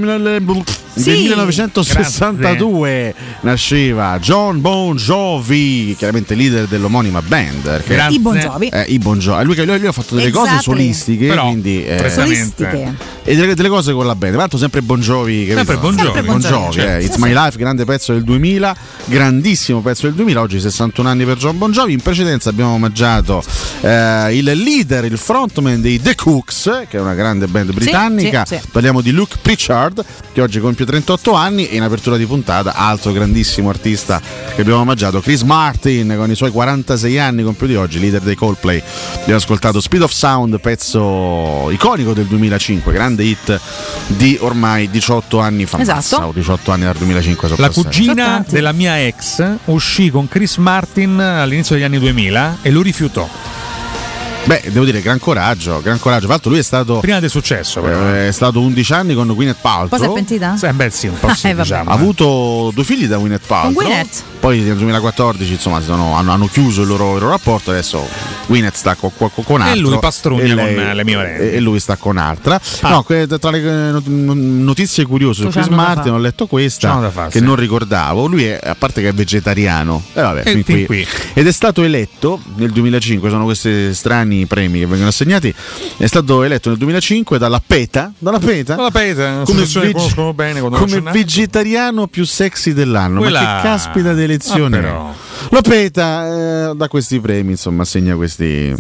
Sì. 0.94 1.12
1962 1.12 3.14
nasceva 3.42 4.18
John 4.20 4.62
Bon 4.62 4.96
Jovi, 4.96 5.96
chiaramente 5.98 6.36
leader 6.36 6.68
dell'omonima 6.68 7.22
band. 7.22 7.62
perché- 7.64 7.94
Grazie. 7.94 8.18
I 8.18 8.20
Bon 8.20 8.38
Jovi. 8.38 8.68
Eh, 8.68 8.86
I 8.90 9.00
Bon 9.00 9.18
Jovi. 9.18 9.44
Lui, 9.46 9.56
lui- 9.56 9.66
lui 9.80 9.88
ha 9.88 9.92
fatto 9.92 10.16
delle 10.16 10.30
Esatto. 10.30 10.46
cose 10.50 10.62
solistiche, 10.62 11.28
Però, 11.28 11.46
quindi, 11.48 11.86
eh, 11.86 12.10
Solistiche. 12.10 12.96
e 13.24 13.36
delle, 13.36 13.56
delle 13.56 13.70
cose 13.70 13.94
con 13.94 14.06
la 14.06 14.16
band. 14.16 14.32
Tra 14.34 14.42
l'altro 14.42 14.58
sempre 14.58 14.82
Bon 14.82 15.00
Jovi. 15.00 15.48
capito? 15.48 15.58
Sempre 15.58 15.78
Bon 15.78 15.96
Jovi. 15.96 16.06
Sempre 16.14 16.22
Bon 16.24 16.40
Jovi, 16.40 16.68
eh. 16.68 16.72
certo. 16.82 17.06
It's 17.06 17.16
My 17.18 17.34
Life, 17.34 17.58
grande 17.58 17.86
pezzo 17.86 18.14
del 18.14 18.24
2000, 18.24 18.76
grandissimo 19.06 19.82
pezzo 19.82 20.06
del 20.08 20.16
2000, 20.16 20.42
oggi 20.42 20.60
61 20.60 21.10
anni 21.10 21.24
per 21.26 21.38
John 21.38 21.58
Bon 21.58 21.72
Jovi. 21.72 21.94
In 21.94 22.02
precedenza 22.02 22.50
abbiamo 22.50 22.74
omaggiato 22.74 23.42
eh, 23.82 24.36
il 24.36 24.44
leader, 24.44 25.06
il 25.06 25.18
frontman 25.18 25.82
dei 25.82 26.02
The 26.02 26.16
Cooks, 26.16 26.84
che 26.90 26.98
è 26.98 27.02
una 27.02 27.14
grande 27.16 27.48
band 27.48 27.72
britannica. 27.72 28.46
sì, 28.46 28.58
sì. 28.62 28.68
Parliamo 28.72 29.02
di 29.02 29.12
Luke 29.12 29.38
Pritchard, 29.42 30.04
che 30.34 30.42
oggi 30.42 30.60
compie 30.60 30.81
38 30.86 31.34
anni 31.34 31.68
e 31.68 31.76
in 31.76 31.84
apertura 31.84 32.18
di 32.18 32.26
puntata, 32.26 32.74
altro 32.76 33.12
grandissimo 33.12 33.70
artista 33.70 34.22
che 34.56 34.62
abbiamo 34.62 34.82
omaggiato, 34.82 35.20
Chris 35.20 35.42
Martin, 35.42 36.14
con 36.18 36.30
i 36.30 36.36
suoi 36.36 36.52
46 36.52 37.20
anni 37.20 37.44
compiuti 37.44 37.76
oggi, 37.76 38.00
leader 38.00 38.22
dei 38.22 38.36
Coldplay. 38.36 38.82
Abbiamo 39.16 39.40
ascoltato 39.40 39.80
Speed 39.80 40.04
of 40.04 40.12
Sound, 40.12 40.60
pezzo 40.60 41.70
iconico 41.72 42.14
del 42.14 42.26
2005, 42.26 42.92
grande 42.92 43.24
hit 43.24 43.60
di 44.08 44.38
ormai 44.42 44.90
18 44.90 45.40
anni 45.40 45.66
fa. 45.66 45.80
Esatto. 45.80 45.96
Mazza, 45.96 46.28
o 46.28 46.32
18 46.32 46.72
anni 46.72 46.84
dal 46.84 46.96
2005 46.96 47.48
sono 47.48 47.62
La 47.62 47.70
cugina 47.70 48.44
della 48.48 48.72
mia 48.72 49.06
ex 49.06 49.58
uscì 49.66 50.10
con 50.10 50.28
Chris 50.28 50.58
Martin 50.58 51.20
all'inizio 51.20 51.76
degli 51.76 51.84
anni 51.84 52.00
2000 52.00 52.58
e 52.62 52.72
lo 52.72 52.82
rifiutò. 52.82 53.28
Beh, 54.44 54.64
devo 54.72 54.86
dire, 54.86 55.02
gran 55.02 55.20
coraggio, 55.20 55.82
gran 55.82 56.00
coraggio. 56.00 56.22
Tra 56.24 56.32
l'altro 56.34 56.50
lui 56.50 56.60
è 56.60 56.64
stato... 56.64 57.00
Prima 57.00 57.20
del 57.20 57.30
successo, 57.30 57.80
però. 57.82 58.08
eh, 58.14 58.28
È 58.30 58.32
stato 58.32 58.60
11 58.60 58.94
anni 58.94 59.14
con 59.14 59.28
Gwyneth 59.28 59.58
Paltrow. 59.62 59.88
Poi 59.90 60.00
si 60.00 60.06
è 60.06 60.12
pentita? 60.14 60.58
Eh, 60.70 60.74
beh, 60.74 60.90
sì, 60.90 61.08
un 61.08 61.20
po' 61.20 61.34
sì, 61.34 61.48
Eh, 61.48 61.54
vabbè. 61.54 61.62
diciamo. 61.62 61.90
Ha 61.90 61.94
avuto 61.94 62.72
due 62.74 62.84
figli 62.84 63.06
da 63.08 63.18
Gwyneth 63.18 63.46
Paltrow. 63.46 63.74
Con 63.74 63.84
Gwyneth? 63.86 64.24
Poi 64.42 64.60
nel 64.62 64.76
2014 64.76 65.52
insomma, 65.54 65.80
sono- 65.82 66.16
hanno, 66.16 66.32
hanno 66.32 66.48
chiuso 66.48 66.82
il 66.82 66.88
loro, 66.88 67.14
il 67.14 67.20
loro 67.20 67.30
rapporto. 67.30 67.70
Adesso 67.70 68.04
Gwyneth 68.48 68.74
sta 68.76 68.96
con, 68.96 69.12
con, 69.16 69.30
con 69.44 69.62
altro. 69.62 69.90
lui 69.90 70.00
pastrugna 70.00 70.42
e 70.44 70.56
lei- 70.56 70.76
con 70.76 70.96
le 70.96 71.04
mie 71.04 71.16
orelle. 71.16 71.52
E, 71.52 71.56
e 71.58 71.60
lui 71.60 71.80
sta 71.80 71.96
con 71.96 72.18
altra. 72.18 72.60
Ah. 72.82 72.90
No, 72.90 73.06
tra 73.40 73.52
le 73.52 73.60
eh, 73.60 73.92
not- 73.92 74.08
notizie 74.08 75.06
curiose 75.06 75.44
su 75.44 75.50
Chris 75.50 75.68
Martin 75.68 76.14
ho 76.14 76.18
letto 76.18 76.48
questa 76.48 77.12
fa, 77.12 77.28
che 77.28 77.38
sì. 77.38 77.44
non 77.46 77.56
ricordavo. 77.56 78.26
Lui 78.26 78.46
è, 78.46 78.60
a 78.62 78.74
parte 78.76 79.02
che 79.02 79.10
è 79.10 79.14
vegetariano. 79.14 80.02
E 80.14 80.22
vabbè, 80.22 80.40
E 80.44 80.52
fin 80.52 80.64
fin 80.64 80.86
qui. 80.86 81.06
qui. 81.06 81.08
Ed 81.34 81.46
è 81.46 81.52
stato 81.52 81.84
eletto 81.84 82.40
nel 82.56 82.72
2005, 82.72 83.30
sono 83.30 83.44
questi 83.44 83.94
strani 84.32 84.46
premi 84.46 84.80
che 84.80 84.86
vengono 84.86 85.10
assegnati. 85.10 85.54
È 85.98 86.06
stato 86.06 86.44
eletto 86.44 86.70
nel 86.70 86.78
2005 86.78 87.38
dalla 87.38 87.62
PETA. 87.66 88.14
Dalla 88.18 88.40
PETA? 88.40 88.76
La 88.78 88.92
PETA, 88.92 89.44
che 89.46 89.92
conoscono 89.92 90.34
bene, 90.34 90.62
come 90.62 91.02
vegetariano 91.12 92.08
più 92.08 92.24
sexy 92.26 92.74
dell'anno. 92.74 93.20
Quella- 93.20 93.42
Ma 93.42 93.56
che 93.62 93.68
caspita 93.68 94.14
di 94.14 94.24
elezione 94.24 94.78
Ah, 94.78 94.80
è? 94.80 94.84
però. 94.84 95.14
La 95.50 95.62
PETA 95.62 96.70
eh, 96.72 96.76
da 96.76 96.88
questi 96.88 97.20
premi, 97.20 97.52
insomma, 97.52 97.82
assegna 97.84 98.16
questi, 98.16 98.74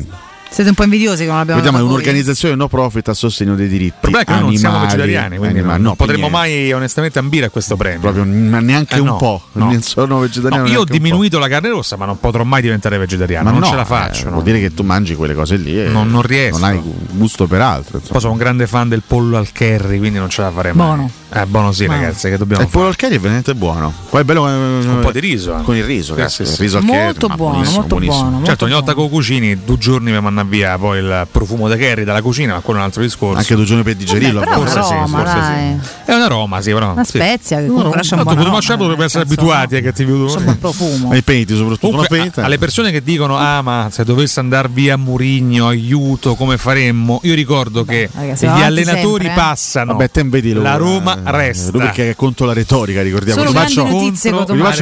Siete 0.53 0.68
un 0.69 0.76
po' 0.76 0.84
invidiosi 0.84 1.22
che 1.23 1.30
non 1.30 1.38
l'abbiamo 1.38 1.61
Vediamo, 1.61 1.78
è 1.82 1.88
un'organizzazione 1.88 2.56
no 2.56 2.68
profit 2.68 3.07
a 3.07 3.14
sostegno 3.14 3.56
dei 3.56 3.69
diritti. 3.69 3.86
Il 3.86 3.94
problema 4.02 4.23
è 4.23 4.26
che 4.26 4.34
noi 4.34 4.41
non 4.41 4.57
siamo 4.57 4.76
animali, 4.76 4.98
vegetariani, 4.98 5.38
quindi 5.38 5.57
animali. 5.60 5.72
non, 5.76 5.82
No, 5.82 5.88
non 5.88 5.95
potremmo 5.95 6.28
mai 6.28 6.73
onestamente 6.73 7.19
ambire 7.19 7.45
a 7.45 7.49
questo 7.49 7.78
premio. 7.78 8.02
Proprio, 8.02 8.26
ma 8.26 8.60
neanche 8.60 8.95
Eh, 8.95 8.99
un 8.99 9.06
no, 9.06 9.15
po'. 9.15 9.41
no. 9.53 9.65
Non 9.72 9.82
sono 9.82 10.19
vegetariano. 10.19 10.64
No, 10.65 10.69
io 10.69 10.82
ho 10.82 10.84
diminuito 10.84 11.40
la 11.40 11.48
carne 11.48 11.69
rossa, 11.69 11.95
ma 11.95 12.06
non 12.06 12.19
potrò 12.19 12.44
mai 12.44 12.61
diventare 12.61 12.98
vegetariano. 12.98 13.45
Ma 13.45 13.52
non 13.52 13.61
no, 13.61 13.68
ce 13.68 13.76
la 13.76 13.84
eh, 13.84 13.86
faccio. 13.86 14.26
no. 14.26 14.32
Vuol 14.32 14.44
dire 14.44 14.60
che 14.60 14.73
tu 14.73 14.84
mangi 14.84 15.15
quelle 15.15 15.34
cose 15.34 15.56
lì 15.56 15.82
e 15.82 15.88
Non- 15.88 16.11
non 16.11 16.22
riesco. 16.22 16.57
Non 16.57 16.68
hai 16.69 16.82
gusto 17.11 17.48
per 17.48 17.61
altro. 17.61 17.95
insomma. 17.99 18.11
Poi 18.11 18.19
sono 18.19 18.34
un 18.34 18.38
grande 18.40 18.68
fan 18.68 18.90
del 18.90 19.03
pollo 19.07 19.38
al 19.38 19.53
curry, 19.53 19.99
quindi 19.99 20.19
non 20.19 20.30
ce 20.30 20.41
la 20.41 20.52
faremo. 20.52 20.84
Buono. 20.84 21.10
Eh, 21.34 21.45
buono 21.45 21.72
sì, 21.72 21.86
Buono. 21.86 22.02
ragazzi, 22.02 22.30
che 22.30 22.38
dobbiamo 22.38 22.64
il 22.64 22.68
pollo 22.69 22.88
al 22.88 22.98
curry 22.98 23.15
è 23.15 23.19
veramente 23.19 23.56
buono. 23.56 23.94
Poi 24.10 24.19
è 24.19 24.23
bello 24.26 24.41
con 24.41 24.49
Un 24.52 24.99
po' 25.02 25.14
di 25.14 25.19
riso, 25.22 25.53
anche. 25.53 25.64
Con 25.64 25.78
il 25.78 25.86
riso, 25.86 26.14
Sì, 26.14 26.19
cazzo, 26.19 26.36
sì, 26.36 26.41
il 26.41 26.48
sì. 26.49 26.61
riso 26.61 26.78
al 26.80 26.84
Molto 26.84 27.28
buono, 27.30 27.64
molto 27.72 27.95
buono. 27.99 28.41
Certo, 28.44 28.65
ogni 28.65 28.73
volta 28.73 28.94
che 28.94 29.07
cucini, 29.10 29.64
due 29.64 29.78
giorni 29.78 30.11
mi 30.11 30.18
manna 30.41 30.49
via 30.49 30.77
poi 30.77 30.99
il 30.99 31.27
profumo 31.31 31.68
da 31.68 31.77
curry 31.77 32.03
dalla 32.03 32.22
cucina, 32.22 32.53
ma 32.53 32.59
quello 32.59 32.80
è 32.80 32.81
un 32.81 32.88
altro 32.88 33.01
discorso. 33.01 33.38
Anche 33.38 33.55
due 33.55 33.65
giorni 33.65 33.84
per 33.84 33.95
digerirlo. 33.95 34.39
Vabbè, 34.39 34.51
però 34.51 34.65
forse 34.65 34.80
è 34.80 34.84
sì, 34.84 34.93
una 34.93 35.05
Roma, 35.05 35.18
forse 35.23 35.81
sì. 36.03 36.11
È 36.11 36.13
una 36.13 36.27
Roma, 36.27 36.61
sì, 36.61 36.72
però. 36.72 36.91
Una 36.91 37.03
sì. 37.03 37.11
spezia 37.18 37.59
che 37.59 37.68
comunque 37.68 37.95
lascia 37.95 38.15
un 38.15 38.23
Tanto 38.23 38.39
aroma, 38.39 38.55
Machado 38.55 38.84
dovrebbe 38.84 39.05
essere 39.05 39.23
abituati 39.23 39.76
ai 39.76 39.81
cattivi 39.81 40.11
odori. 40.11 40.31
Insomma, 40.31 40.51
il 40.51 40.57
profumo. 40.57 41.07
Ma 41.09 41.15
i 41.15 41.23
peti, 41.23 41.55
soprattutto 41.55 41.88
Comunque, 41.88 42.31
a- 42.35 42.43
alle 42.43 42.57
persone 42.57 42.91
che 42.91 43.01
dicono 43.01 43.38
ah 43.38 43.61
ma 43.61 43.89
se 43.91 44.03
dovesse 44.03 44.39
andare 44.39 44.69
via 44.72 44.97
Murigno 44.97 45.68
aiuto 45.68 46.35
come 46.35 46.57
faremmo 46.57 47.19
io 47.23 47.34
ricordo 47.34 47.84
che 47.84 48.09
ragazzi, 48.13 48.45
gli 48.45 48.61
allenatori 48.61 49.26
sempre, 49.26 49.31
eh. 49.31 49.45
passano 49.45 49.91
Vabbè, 49.93 50.11
te 50.11 50.23
vedi 50.23 50.53
la 50.53 50.76
Roma 50.76 51.18
resta 51.26 51.72
Lui 51.72 51.81
perché 51.81 52.11
è 52.11 52.15
contro 52.15 52.45
la 52.45 52.53
retorica, 52.53 53.01
ricordiamo. 53.01 53.51
Baccio 53.51 53.85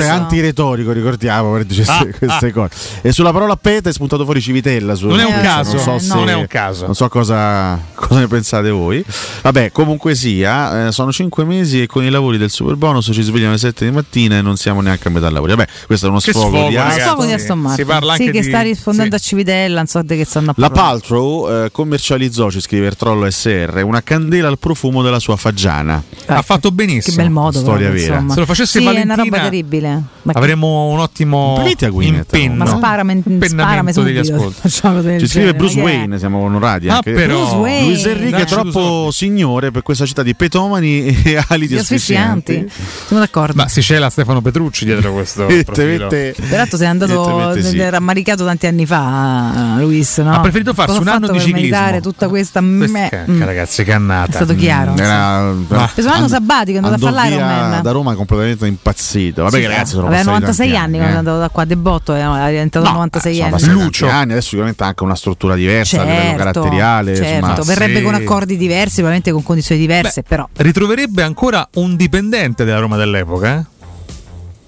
è 0.02 0.08
antiretorico, 0.08 0.92
ricordiamo, 0.92 1.52
per 1.54 1.64
dire 1.66 1.84
Ah, 1.88 2.06
queste 2.06 2.48
ah. 2.48 2.52
cose. 2.52 2.70
E 3.02 3.12
sulla 3.12 3.32
parola 3.32 3.56
peta 3.56 3.90
è 3.90 3.94
spuntato 3.94 4.24
fuori 4.24 4.42
Civitella. 4.42 4.96
Non 5.00 5.20
è 5.20 5.24
un 5.24 5.34
so- 5.34 5.42
caso, 5.56 5.74
non 5.74 5.84
so 5.84 5.96
eh, 5.96 6.00
se- 6.00 6.14
non 6.16 6.30
è 6.30 6.34
un 6.34 6.48
caso. 6.48 6.86
Non 6.86 6.96
so 6.96 7.08
cosa, 7.10 7.80
cosa 7.94 8.20
ne 8.20 8.28
pensate 8.28 8.70
voi. 8.70 9.04
Vabbè, 9.42 9.72
comunque 9.72 10.16
sia, 10.16 10.88
eh, 10.88 10.92
sono 10.92 11.12
cinque 11.12 11.44
mesi 11.46 11.82
e 11.82 11.86
con 11.88 12.04
i 12.04 12.10
lavori 12.10 12.38
del 12.38 12.50
super 12.50 12.76
bonus 12.76 13.10
ci 13.14 13.22
svegliamo 13.22 13.50
alle 13.50 13.58
7 13.58 13.86
di 13.86 13.92
mattina 13.92 14.38
e 14.38 14.42
non 14.42 14.56
siamo 14.58 14.82
neanche 14.82 15.08
a 15.08 15.12
metà 15.12 15.30
lavori. 15.30 15.56
Vabbè, 15.56 15.68
questo 15.86 16.06
è 16.08 16.10
uno 16.10 16.20
Che 16.20 16.32
sfogo, 16.32 16.50
sfogo, 16.50 16.70
di 16.70 16.76
ragazzi. 16.76 17.00
Sfogo 17.02 17.26
di 17.26 17.32
Aston 17.34 17.60
Martin. 17.60 17.86
Si 17.86 17.92
parla 17.92 18.14
sì, 18.16 18.22
anche 18.22 18.34
che 18.34 18.42
di- 18.42 18.48
sta 18.48 18.62
rispondendo 18.62 19.16
a 19.16 19.20
Civitella, 19.20 19.76
non 19.78 19.88
so 19.88 20.02
di 20.02 20.16
che 20.18 20.26
stanno 20.26 20.52
a 20.52 20.54
La 20.58 20.70
parlare. 20.70 20.90
Paltrow 21.00 21.50
eh, 21.66 21.72
commercializzò, 21.72 22.50
ci 22.50 22.62
scrive 22.62 22.88
il 22.88 22.96
Trollo 22.96 23.30
SR, 23.30 23.82
una 23.86 24.02
candela 24.04 24.48
al 24.48 24.60
profumo 24.60 25.02
della 25.02 25.20
sua 25.20 25.36
fagiana. 25.36 26.02
ha 26.28 26.42
fatto 26.42 26.72
benissimo 26.72 27.16
Che 27.18 27.22
bel 27.24 27.32
modo, 27.32 27.60
Storia 27.60 27.88
però, 27.90 28.00
vera. 28.00 28.14
insomma. 28.16 28.34
Se 28.34 28.40
lo 28.40 28.46
facesse 28.46 28.80
sì, 28.80 28.86
Valentina, 28.86 29.14
è 29.14 29.18
una 29.20 29.24
roba 29.30 29.44
terribile. 29.44 30.04
Ma 30.22 30.32
avremmo 30.36 30.88
un 30.90 31.00
ottimo 31.00 31.62
Gwyneth, 31.80 32.34
impenno 32.34 32.64
Ma 32.66 32.66
sparami, 32.66 33.24
sparami 33.42 33.92
degli 33.94 34.18
ascolti 34.18 34.70
Ci 35.20 35.28
scrive 35.28 35.39
genere, 35.40 35.58
Bruce 35.58 35.80
è? 35.80 35.84
Wayne, 35.84 36.18
siamo 36.20 36.40
onorati 36.40 36.88
Ah, 36.90 36.96
anche. 36.96 37.12
però. 37.12 37.36
Bruce 37.38 37.56
Wayne. 37.56 37.86
Luis 37.86 38.06
Enrique 38.06 38.42
è 38.42 38.46
troppo 38.46 39.10
signore 39.12 39.72
per 39.72 39.82
questa 39.84 40.06
città 40.06 40.24
di 40.24 40.36
petomani 40.36 41.06
e 41.24 41.44
ali 41.50 41.68
di 41.68 41.76
Gli 41.76 41.78
asfissianti. 41.78 42.70
Sono 43.08 43.20
d'accordo. 43.20 43.54
ma 43.56 43.68
si 43.68 43.82
c'è 43.82 43.98
la 44.00 44.10
Stefano 44.10 44.42
Petrucci 44.42 44.86
dietro 44.86 45.14
questo 45.14 45.46
profilo. 45.66 46.08
Peraltro 46.08 46.78
sei 46.78 46.88
andato 46.88 47.60
sì. 47.62 47.78
rammaricato 47.90 48.46
tanti 48.46 48.68
anni 48.68 48.86
fa, 48.86 49.76
Luis. 49.80 50.18
No? 50.20 50.34
Ha 50.34 50.40
preferito 50.40 50.74
farsi 50.74 50.98
un 51.00 51.08
anno 51.08 51.28
di 51.28 51.40
ciclismo. 51.40 52.00
tutta 52.02 52.28
questa 52.28 52.62
me- 52.62 53.10
che- 53.10 53.24
mm. 53.30 53.44
ragazzi 53.44 53.84
che 53.84 53.94
annata 53.94 54.32
È 54.32 54.36
stato 54.36 54.56
chiaro. 54.56 54.96
Era, 54.96 55.40
un 55.52 55.68
anno 56.08 56.28
sabbatico, 56.28 56.78
è 56.80 56.82
andato 56.84 57.06
a 57.08 57.12
fare 57.12 57.30
l'Ironman. 57.30 57.82
da 57.82 57.92
Roma 57.92 58.14
completamente 58.16 58.66
impazzito. 58.68 59.44
Vabbè, 59.44 59.56
Sì, 59.56 59.62
che 59.62 59.68
ragazzi 59.68 59.92
sono 59.94 60.08
aveva 60.08 60.24
passati 60.24 60.40
96 60.42 60.68
tanti 60.72 60.84
anni 60.84 60.98
quando 60.98 61.12
è 61.12 61.16
eh. 61.16 61.20
andato 61.20 61.40
da 61.40 61.50
qua, 61.50 61.66
debotto, 61.66 62.14
era 62.14 62.48
diventato 62.50 62.86
No, 62.86 62.92
96 62.94 63.34
sono 63.34 63.44
anni. 63.46 63.54
passati 63.54 63.78
tanti 63.80 64.04
anni, 64.06 64.32
adesso 64.32 64.48
sicuramente 64.48 64.84
anche 64.84 65.04
una 65.04 65.16
struttura 65.30 65.56
diversa 65.56 66.02
a 66.02 66.04
livello 66.04 66.22
Certo, 66.22 66.38
caratteriale. 66.38 67.16
certo. 67.16 67.46
insomma. 67.48 67.64
verrebbe 67.64 67.98
sì. 67.98 68.04
con 68.04 68.14
accordi 68.16 68.58
diversi, 68.58 68.94
probabilmente 68.96 69.32
con 69.32 69.44
condizioni 69.44 69.82
diverse, 69.82 70.24
però 70.24 70.48
ritroverebbe 70.58 71.24
ancora 71.24 71.68
un 71.76 71.96
dipendente 71.96 72.64
della 72.64 72.80
Roma 72.80 72.98
dell'epoca 72.98 73.60
eh? 73.60 73.78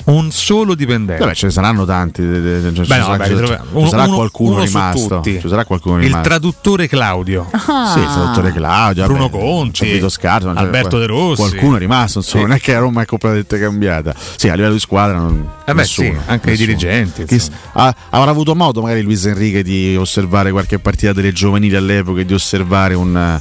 Un 0.06 0.32
solo 0.32 0.76
dipendente 0.76 1.22
Vabbè, 1.24 1.36
ce 1.36 1.46
ne 1.48 1.52
saranno 1.52 1.86
tanti. 1.86 2.22
de- 2.26 2.42
de- 2.42 2.62
de- 2.62 2.74
ci 2.74 2.82
Beh, 2.88 2.98
no, 2.98 3.04
sarà, 3.06 3.18
vabbè, 3.18 3.88
sarà 3.88 4.04
uno- 4.04 4.16
qualcuno 4.16 4.52
uno 4.56 4.64
rimasto. 4.64 5.22
Ci 5.24 5.42
sarà 5.48 5.66
qualcuno 5.66 5.98
il 5.98 6.04
rimasto. 6.06 6.28
traduttore 6.28 6.88
Claudio 6.88 7.48
Ah. 7.52 7.92
Sì, 7.94 8.00
il 8.00 8.06
traduttore 8.12 8.52
Claudio, 8.52 9.06
Bruno 9.06 9.30
vabbè, 9.30 9.38
Conti, 9.44 9.92
Vito 9.92 10.10
Scarso, 10.10 10.50
Alberto 10.50 10.98
De 11.00 11.06
Rossi. 11.06 11.42
Qualcuno 11.42 11.76
è 11.76 11.80
rimasto, 11.80 12.20
insomma, 12.20 12.44
Sì. 12.44 12.48
non 12.50 12.58
è 12.58 12.60
che 12.60 12.78
Roma 12.78 13.02
è 13.02 13.06
completamente 13.06 13.60
cambiata. 13.60 14.14
Sì, 14.36 14.50
a 14.50 14.56
livello 14.56 14.74
di 14.74 14.80
squadra 14.80 15.18
non 15.18 15.48
Eh 15.66 15.74
beh, 15.74 15.82
nessuno, 15.82 16.08
sì, 16.10 16.16
anche 16.26 16.48
i 16.48 16.52
nessuno. 16.52 16.68
dirigenti, 16.68 17.26
Chi 17.26 17.40
s- 17.40 17.50
ha- 17.74 17.96
avrà 18.10 18.32
avuto 18.32 18.56
modo 18.56 18.82
magari 18.82 19.02
Luis 19.02 19.26
Enrique 19.26 19.64
di 19.64 19.96
osservare 19.96 20.52
qualche 20.52 20.80
partita 20.80 21.14
delle 21.14 21.32
giovanili 21.32 21.76
all'epoca 21.76 22.22
e 22.22 22.26
di 22.26 22.34
osservare 22.34 22.94
un, 22.96 23.40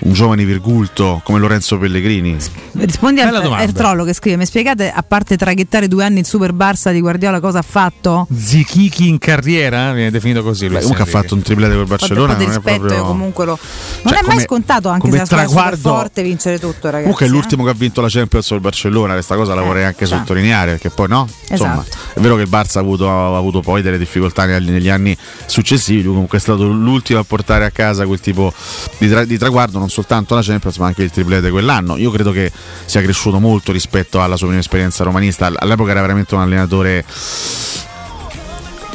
un 0.00 0.12
giovane 0.12 0.44
virgulto 0.44 1.20
come 1.24 1.38
Lorenzo 1.38 1.78
Pellegrini. 1.78 2.36
rispondi 2.72 3.20
al, 3.20 3.30
Bella 3.30 3.56
al 3.56 3.72
trollo 3.72 4.04
che 4.04 4.12
scrive: 4.12 4.36
Mi 4.36 4.46
spiegate, 4.46 4.90
a 4.90 5.02
parte 5.02 5.36
traghettare 5.36 5.88
due 5.88 6.04
anni 6.04 6.18
in 6.20 6.24
Super 6.24 6.52
Barça 6.52 6.90
di 6.92 7.00
Guardiola, 7.00 7.40
cosa 7.40 7.58
ha 7.58 7.62
fatto? 7.62 8.26
Zichichi 8.34 9.08
in 9.08 9.18
carriera 9.18 9.92
viene 9.92 10.10
definito 10.10 10.42
così 10.42 10.68
Beh, 10.68 10.80
comunque 10.80 11.02
ha 11.04 11.06
fatto 11.06 11.34
un 11.34 11.42
triplete 11.42 11.74
col 11.74 11.86
Barcellona. 11.86 12.34
di 12.34 12.44
non 12.44 12.52
è 12.52 12.54
rispetto, 12.56 12.78
proprio... 12.78 12.98
io 12.98 13.04
comunque 13.04 13.44
lo. 13.44 13.58
Non 14.02 14.12
Cioè, 14.12 14.18
è 14.18 14.22
mai 14.22 14.22
come- 14.22 14.40
scontato, 14.42 14.88
anche 14.88 15.00
come 15.08 15.12
se 15.12 15.18
la 15.18 15.26
squadra 15.26 15.44
è 15.44 15.48
traguardo- 15.48 15.88
forte, 15.88 16.22
vincere 16.22 16.58
tutto, 16.58 16.86
ragazzi. 16.86 17.02
Comunque 17.02 17.26
è 17.26 17.28
eh. 17.28 17.32
l'ultimo 17.32 17.64
che 17.64 17.70
ha 17.70 17.74
vinto 17.74 18.00
la 18.00 18.08
Champions 18.08 18.48
col 18.48 18.60
Barcellona, 18.60 19.12
questa 19.14 19.36
cosa 19.36 19.54
la 19.54 19.62
vorrei 19.62 19.84
anche 19.84 20.04
esatto. 20.04 20.20
sottolineare 20.20 20.70
perché 20.72 20.90
poi 20.90 21.08
no, 21.08 21.28
insomma, 21.50 21.84
Esatto. 21.86 21.96
è 22.14 22.20
vero 22.20 22.36
che 22.36 22.42
il 22.42 22.48
Barça 22.48 22.78
ha 22.78 22.80
avuto, 22.80 23.08
ha 23.10 23.36
avuto 23.36 23.60
poi 23.60 23.82
delle 23.82 23.98
difficoltà 23.98 24.44
negli, 24.46 24.70
negli 24.70 24.88
anni 24.88 25.16
successivi, 25.46 26.02
lui 26.02 26.12
comunque 26.12 26.38
è 26.38 26.40
stato 26.40 26.66
l'ultimo 26.66 27.18
a 27.20 27.24
portare 27.24 27.64
a 27.64 27.70
casa 27.70 28.06
quel 28.06 28.20
tipo 28.20 28.52
di, 28.98 29.08
tra- 29.08 29.24
di 29.24 29.36
traguardo, 29.38 29.78
non 29.78 29.88
soltanto 29.90 30.34
la 30.34 30.42
Champions 30.42 30.78
ma 30.78 30.86
anche 30.86 31.02
il 31.02 31.10
triplete 31.10 31.50
quell'anno. 31.50 31.96
Io 31.96 32.10
credo 32.10 32.32
che 32.32 32.50
sia 32.84 33.02
cresciuto 33.02 33.38
molto 33.38 33.72
rispetto 33.72 34.22
alla 34.22 34.36
sua 34.36 34.46
prima 34.46 34.60
esperienza 34.60 35.04
romanista, 35.04 35.52
all'epoca 35.54 35.90
era 35.90 36.00
veramente 36.00 36.34
un 36.34 36.40
allenatore 36.40 37.04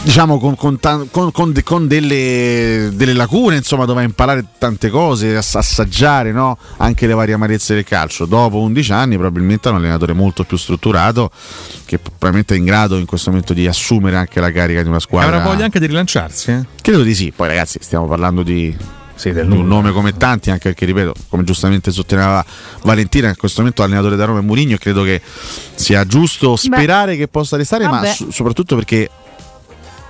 diciamo 0.06 0.38
con, 0.38 0.56
con 0.56 0.78
con- 1.10 1.32
con 1.32 1.52
de- 1.52 1.64
con 1.64 1.88
delle, 1.88 2.92
delle 2.94 3.14
lacune 3.14 3.56
insomma 3.58 3.86
doveva 3.86 4.06
imparare 4.06 4.46
tante 4.60 4.92
cose 4.92 5.36
ass- 5.36 5.56
assaggiare 5.56 6.32
no? 6.32 6.60
anche 6.78 7.08
le 7.08 7.14
varie 7.14 7.34
amarezze 7.34 7.74
del 7.74 7.84
calcio 7.84 8.26
dopo 8.26 8.60
11 8.60 8.92
anni 8.92 9.18
probabilmente 9.18 9.68
è 9.68 9.72
un 9.72 9.80
allenatore 9.80 10.14
molto 10.14 10.44
più 10.44 10.58
strutturato 10.58 11.32
che 11.86 11.98
probabilmente 11.98 12.54
è 12.54 12.58
in 12.58 12.66
grado 12.66 12.98
in 12.98 13.08
questo 13.08 13.32
momento 13.32 13.54
di 13.54 13.66
assumere 13.66 14.16
anche 14.16 14.40
la 14.40 14.52
carica 14.52 14.84
di 14.84 14.88
una 14.88 15.00
squadra 15.00 15.38
avrà 15.38 15.50
voglia 15.50 15.64
anche 15.64 15.80
di 15.80 15.88
rilanciarsi 15.88 16.52
eh? 16.52 16.66
credo 16.82 17.02
di 17.02 17.16
sì 17.16 17.34
poi 17.36 17.48
ragazzi 17.48 17.80
stiamo 17.82 18.06
parlando 18.06 18.44
di 18.44 18.95
Sì, 19.16 19.30
un 19.30 19.66
nome 19.66 19.92
come 19.92 20.16
tanti, 20.18 20.52
anche 20.52 20.70
perché 20.70 20.86
ripeto, 20.86 21.14
come 21.30 21.44
giustamente 21.44 21.92
sottolineava 21.92 22.46
Valentina, 22.84 23.30
in 23.30 23.38
questo 23.38 23.62
momento 23.62 23.82
allenatore 23.82 24.18
da 24.18 24.26
Roma 24.26 24.40
è 24.40 24.42
Mourinho, 24.42 24.76
e 24.76 24.78
credo 24.78 25.04
che 25.04 25.22
sia 25.76 26.06
giusto 26.06 26.56
sperare 26.58 27.16
che 27.16 27.28
possa 27.28 27.56
restare, 27.56 27.86
ma 27.86 28.02
vabbè. 28.02 28.14
so- 28.14 28.32
soprattutto 28.32 28.76
perché 28.76 29.10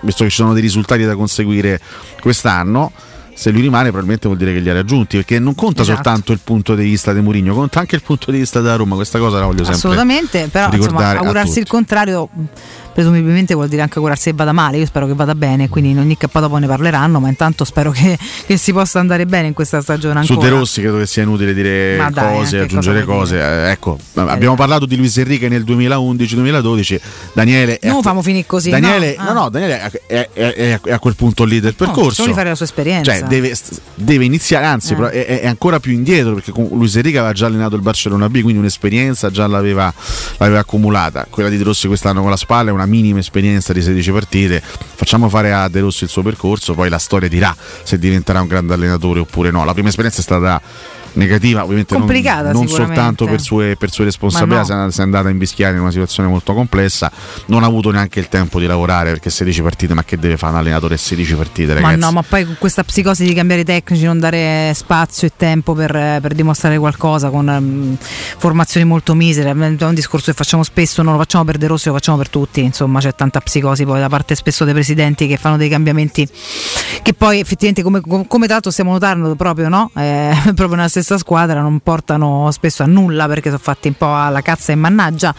visto 0.02 0.24
che 0.24 0.30
ci 0.30 0.36
sono 0.38 0.54
dei 0.54 0.62
risultati 0.62 1.04
da 1.04 1.16
conseguire 1.16 1.80
quest'anno. 2.20 2.92
Se 3.36 3.50
lui 3.50 3.60
rimane, 3.62 3.90
probabilmente 3.90 4.28
vuol 4.28 4.40
dire 4.40 4.54
che 4.54 4.60
li 4.60 4.70
ha 4.70 4.74
raggiunti, 4.74 5.18
perché 5.18 5.40
non 5.40 5.56
conta 5.56 5.82
Esatto. 5.82 5.96
soltanto 5.96 6.32
il 6.32 6.40
punto 6.42 6.74
di 6.74 6.84
vista 6.84 7.12
di 7.12 7.20
Mourinho, 7.20 7.54
conta 7.54 7.82
anche 7.82 7.96
il 7.96 8.02
punto 8.02 8.32
di 8.32 8.38
vista 8.38 8.62
della 8.62 8.78
Roma. 8.78 8.96
Questa 8.96 9.20
cosa 9.20 9.40
la 9.40 9.46
voglio 9.46 9.66
sempre 9.66 9.76
Assolutamente, 9.76 10.48
però 10.50 10.72
insomma, 10.72 11.18
augurarsi 11.18 11.60
il 11.60 11.68
contrario 11.68 12.30
presumibilmente 12.96 13.54
vuol 13.54 13.68
dire 13.68 13.82
anche 13.82 13.96
augurarsi 13.98 14.30
che 14.30 14.36
vada 14.38 14.54
male. 14.54 14.78
Io 14.78 14.86
spero 14.86 15.06
che 15.06 15.14
vada 15.14 15.36
bene, 15.36 15.68
quindi 15.68 15.90
in 15.90 16.00
ogni 16.00 16.16
capo 16.16 16.40
dopo 16.40 16.56
ne 16.56 16.66
parleranno, 16.66 17.20
ma 17.20 17.28
intanto 17.28 17.66
spero 17.66 17.92
che, 17.92 18.18
che 18.48 18.56
si 18.56 18.72
possa 18.72 19.00
andare 19.00 19.26
bene 19.26 19.48
in 19.48 19.54
questa 19.54 19.82
stagione 19.82 20.24
Su 20.24 20.32
ancora. 20.32 20.50
De 20.50 20.56
Rossi 20.56 20.80
credo 20.82 20.98
che 21.00 21.06
sia 21.06 21.24
inutile 21.24 21.54
dire 21.54 21.98
Ma 21.98 22.10
dai, 22.10 22.34
cose, 22.38 22.56
anche 22.60 22.66
aggiungere 22.68 23.04
cosa 23.04 23.18
cose. 23.36 23.38
Eh, 23.42 23.70
ecco, 23.72 23.98
abbiamo 24.14 24.56
parlato 24.56 24.86
di 24.86 24.96
Luis 24.96 25.18
Enrique 25.18 25.50
nel 25.50 25.64
2011-2012. 25.64 27.00
Daniele 27.34 27.80
non 27.84 28.02
famo 28.02 28.22
finire 28.22 28.46
così. 28.46 28.70
Daniele, 28.70 29.16
no, 29.18 29.24
no, 29.24 29.30
Ah. 29.30 29.34
no, 29.34 29.50
Daniele 29.50 29.92
è, 30.08 30.30
è- 30.34 30.54
è- 30.54 30.80
è 30.82 30.92
a 30.92 31.00
quel 31.00 31.16
punto 31.16 31.44
lì 31.44 31.60
del 31.60 31.76
No, 31.78 31.86
percorso. 31.86 32.14
solo 32.14 32.28
di 32.30 32.34
fare 32.34 32.50
la 32.50 32.56
sua 32.56 32.66
esperienza. 32.66 33.12
Cioè, 33.12 33.24
deve, 33.28 33.54
deve 33.96 34.24
iniziare, 34.26 34.66
anzi, 34.66 34.94
Eh. 34.94 34.96
però 34.96 35.08
è, 35.10 35.46
ancora 35.46 35.80
più 35.80 35.92
indietro 35.92 36.34
perché 36.34 36.52
Luis 36.56 36.96
Enrique 36.96 37.20
aveva 37.20 37.34
già 37.34 37.46
allenato 37.48 37.76
il 37.76 37.82
Barcellona 37.82 38.30
B, 38.30 38.42
quindi 38.42 38.60
un'esperienza 38.60 39.30
già 39.32 39.48
l'aveva, 39.48 39.94
l'aveva 40.38 40.60
accumulata. 40.60 41.28
Quella 41.30 41.50
di 41.50 41.58
De 41.58 41.64
Rossi 41.64 41.88
quest'anno 41.88 42.22
con 42.22 42.30
la 42.30 42.38
spalla 42.38 42.70
è 42.70 42.74
una 42.74 42.85
minima 42.86 43.20
esperienza 43.20 43.74
di 43.74 43.82
16 43.82 44.12
partite. 44.12 44.62
Facciamo 44.62 45.30
fare 45.30 45.54
a 45.54 45.68
De 45.68 45.80
Rossi 45.80 46.04
il 46.04 46.10
suo 46.10 46.22
percorso, 46.22 46.74
poi 46.74 46.90
la 46.90 46.98
storia 46.98 47.28
dirà 47.28 47.56
se 47.84 47.98
diventerà 47.98 48.42
un 48.42 48.48
grande 48.48 48.74
allenatore 48.74 49.20
oppure 49.20 49.52
no. 49.52 49.64
La 49.64 49.74
prima 49.74 49.90
esperienza 49.90 50.20
è 50.20 50.24
stata 50.24 50.62
negativa, 51.16 51.64
ovviamente 51.64 51.94
non, 51.94 52.04
Complicata 52.04 52.52
non 52.52 52.68
sicuramente. 52.68 52.96
soltanto 52.96 53.26
per 53.26 53.42
sue, 53.42 53.76
per 53.78 53.92
sue 53.92 54.06
responsabilità, 54.06 54.76
Ma 54.76 54.84
no. 54.86 54.92
si 54.92 55.00
è 55.00 55.04
andata 55.04 55.28
a 55.28 55.32
invischiare 55.32 55.76
in 55.76 55.82
una 55.82 55.92
situazione 55.92 56.30
molto 56.30 56.54
complessa, 56.54 57.12
non 57.48 57.64
ha 57.64 57.68
avuto 57.68 57.92
neanche 57.92 58.20
il 58.20 58.30
tempo 58.30 58.60
di 58.60 58.66
lavorare 58.66 59.12
perché 59.12 59.30
16 59.30 59.62
partite, 59.62 59.94
ma 59.94 60.04
che 60.04 60.18
deve 60.18 60.38
fare 60.38 60.54
un 60.54 60.60
allenatore 60.60 60.98
16 60.98 61.36
partite, 61.36 61.74
Ma 61.74 61.82
ragazzi? 61.82 62.00
no, 62.00 62.12
ma 62.12 62.22
poi 62.22 62.46
con 62.46 62.56
questa 62.60 62.84
psicosi 62.84 63.26
di 63.26 63.34
cambiare 63.34 63.64
tecnici, 63.64 64.04
non 64.06 64.20
dare 64.20 64.72
spazio 64.74 65.28
e 65.28 65.32
tempo 65.36 65.74
per, 65.74 65.92
per 65.92 66.34
dimostrare 66.34 66.78
qualcosa 66.78 67.30
con 67.30 67.50
ehm, 67.50 67.98
formazioni 68.38 68.86
molto 68.86 69.14
misere, 69.16 69.50
è 69.50 69.54
un 69.54 69.94
discorso 69.94 70.32
che 70.32 70.38
facciamo 70.38 70.64
spesso, 70.64 71.02
non 71.02 71.14
lo 71.14 71.20
facciamo 71.20 71.44
per 71.44 71.58
De 71.58 71.68
Rossi, 71.68 71.88
lo 71.88 71.94
facciamo 71.94 72.18
per 72.18 72.30
tutti, 72.30 72.62
insomma 72.62 73.00
c'è 73.00 73.14
tanta 73.16 73.40
psicosi 73.40 73.86
poi 73.86 74.00
da 74.00 74.10
parte 74.10 74.36
spesso 74.36 74.66
dei 74.66 74.74
presidenti 74.74 75.28
che 75.28 75.38
fanno 75.38 75.58
dei 75.58 75.70
cambiamenti 75.70 76.28
che 77.02 77.14
poi 77.14 77.40
effettivamente 77.40 77.84
come, 77.84 78.26
come 78.28 78.48
tanto 78.48 78.72
stiamo 78.72 78.92
notando 78.92 79.36
proprio, 79.36 79.70
no? 79.70 79.92
Eh, 79.96 80.34
proprio 80.56 80.76
nella 80.76 80.88
stessa 80.88 81.05
squadra 81.18 81.62
non 81.62 81.80
portano 81.80 82.50
spesso 82.52 82.84
a 82.84 82.86
nulla 82.88 83.28
perché 83.28 83.50
sono 83.50 83.62
fatti 83.62 83.88
un 83.88 83.94
po' 83.96 84.14
alla 84.16 84.42
cazza 84.42 84.72
e 84.72 84.76
mannaggia, 84.76 85.34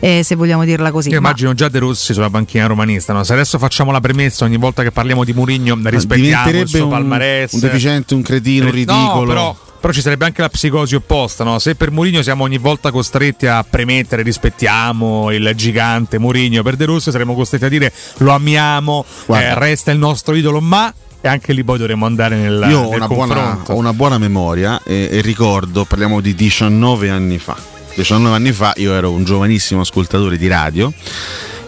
eh, 0.00 0.22
se 0.24 0.34
vogliamo 0.34 0.64
dirla 0.64 0.90
così. 0.90 1.08
Io 1.10 1.20
Ma- 1.20 1.28
immagino 1.28 1.54
già 1.54 1.68
De 1.68 1.78
Rossi 1.78 2.12
sulla 2.12 2.30
panchina 2.30 2.66
romanista. 2.66 3.12
no? 3.12 3.22
Se 3.24 3.32
adesso 3.32 3.58
facciamo 3.58 3.90
la 3.92 4.00
premessa 4.00 4.44
ogni 4.44 4.56
volta 4.58 4.82
che 4.82 4.90
parliamo 4.90 5.22
di 5.24 5.32
Murigno, 5.32 5.78
rispettiamo 5.84 6.50
il 6.50 6.68
suo 6.68 6.84
un, 6.84 6.90
palmarès. 6.90 7.52
un 7.52 7.60
deficiente, 7.60 8.14
un 8.14 8.22
cretino, 8.22 8.64
un 8.64 8.70
No, 8.70 8.74
ridicolo. 8.74 9.26
però, 9.26 9.56
però 9.80 9.92
ci 9.92 10.00
sarebbe 10.00 10.24
anche 10.24 10.40
la 10.42 10.48
psicosi 10.48 10.94
opposta, 10.94 11.44
no? 11.44 11.58
Se 11.58 11.74
per 11.74 11.90
Mourinho 11.90 12.22
siamo 12.22 12.44
ogni 12.44 12.58
volta 12.58 12.90
costretti 12.90 13.46
a 13.46 13.64
premettere, 13.68 14.22
rispettiamo 14.22 15.30
il 15.32 15.52
gigante 15.54 16.18
Mourinho, 16.18 16.62
per 16.62 16.76
De 16.76 16.84
Rossi 16.84 17.10
saremo 17.10 17.34
costretti 17.34 17.64
a 17.64 17.68
dire 17.68 17.92
lo 18.18 18.32
amiamo, 18.32 19.04
eh, 19.28 19.54
resta 19.54 19.90
il 19.90 19.98
nostro 19.98 20.34
idolo, 20.34 20.60
ma 20.60 20.92
e 21.22 21.28
anche 21.28 21.52
lì 21.52 21.62
poi 21.62 21.78
dovremmo 21.78 22.04
andare 22.04 22.36
nel, 22.36 22.66
Io 22.68 22.80
ho 22.80 22.90
nel 22.90 22.98
una, 22.98 23.06
buona, 23.06 23.62
ho 23.64 23.76
una 23.76 23.92
buona 23.92 24.18
memoria 24.18 24.82
e, 24.84 25.08
e 25.10 25.20
ricordo, 25.20 25.84
parliamo 25.84 26.20
di 26.20 26.34
19 26.34 27.10
anni 27.10 27.38
fa. 27.38 27.56
19 27.94 28.34
anni 28.34 28.52
fa 28.52 28.72
io 28.76 28.92
ero 28.92 29.12
un 29.12 29.22
giovanissimo 29.22 29.82
ascoltatore 29.82 30.36
di 30.36 30.48
radio 30.48 30.92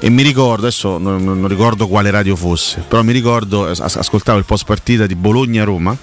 e 0.00 0.10
mi 0.10 0.22
ricordo, 0.22 0.66
adesso 0.66 0.98
non, 0.98 1.22
non 1.22 1.46
ricordo 1.46 1.86
quale 1.86 2.10
radio 2.10 2.34
fosse, 2.34 2.84
però 2.86 3.02
mi 3.02 3.12
ricordo, 3.12 3.68
as- 3.68 3.96
ascoltavo 3.96 4.38
il 4.38 4.44
post 4.44 4.64
partita 4.64 5.06
di 5.06 5.14
Bologna-Roma 5.14 5.96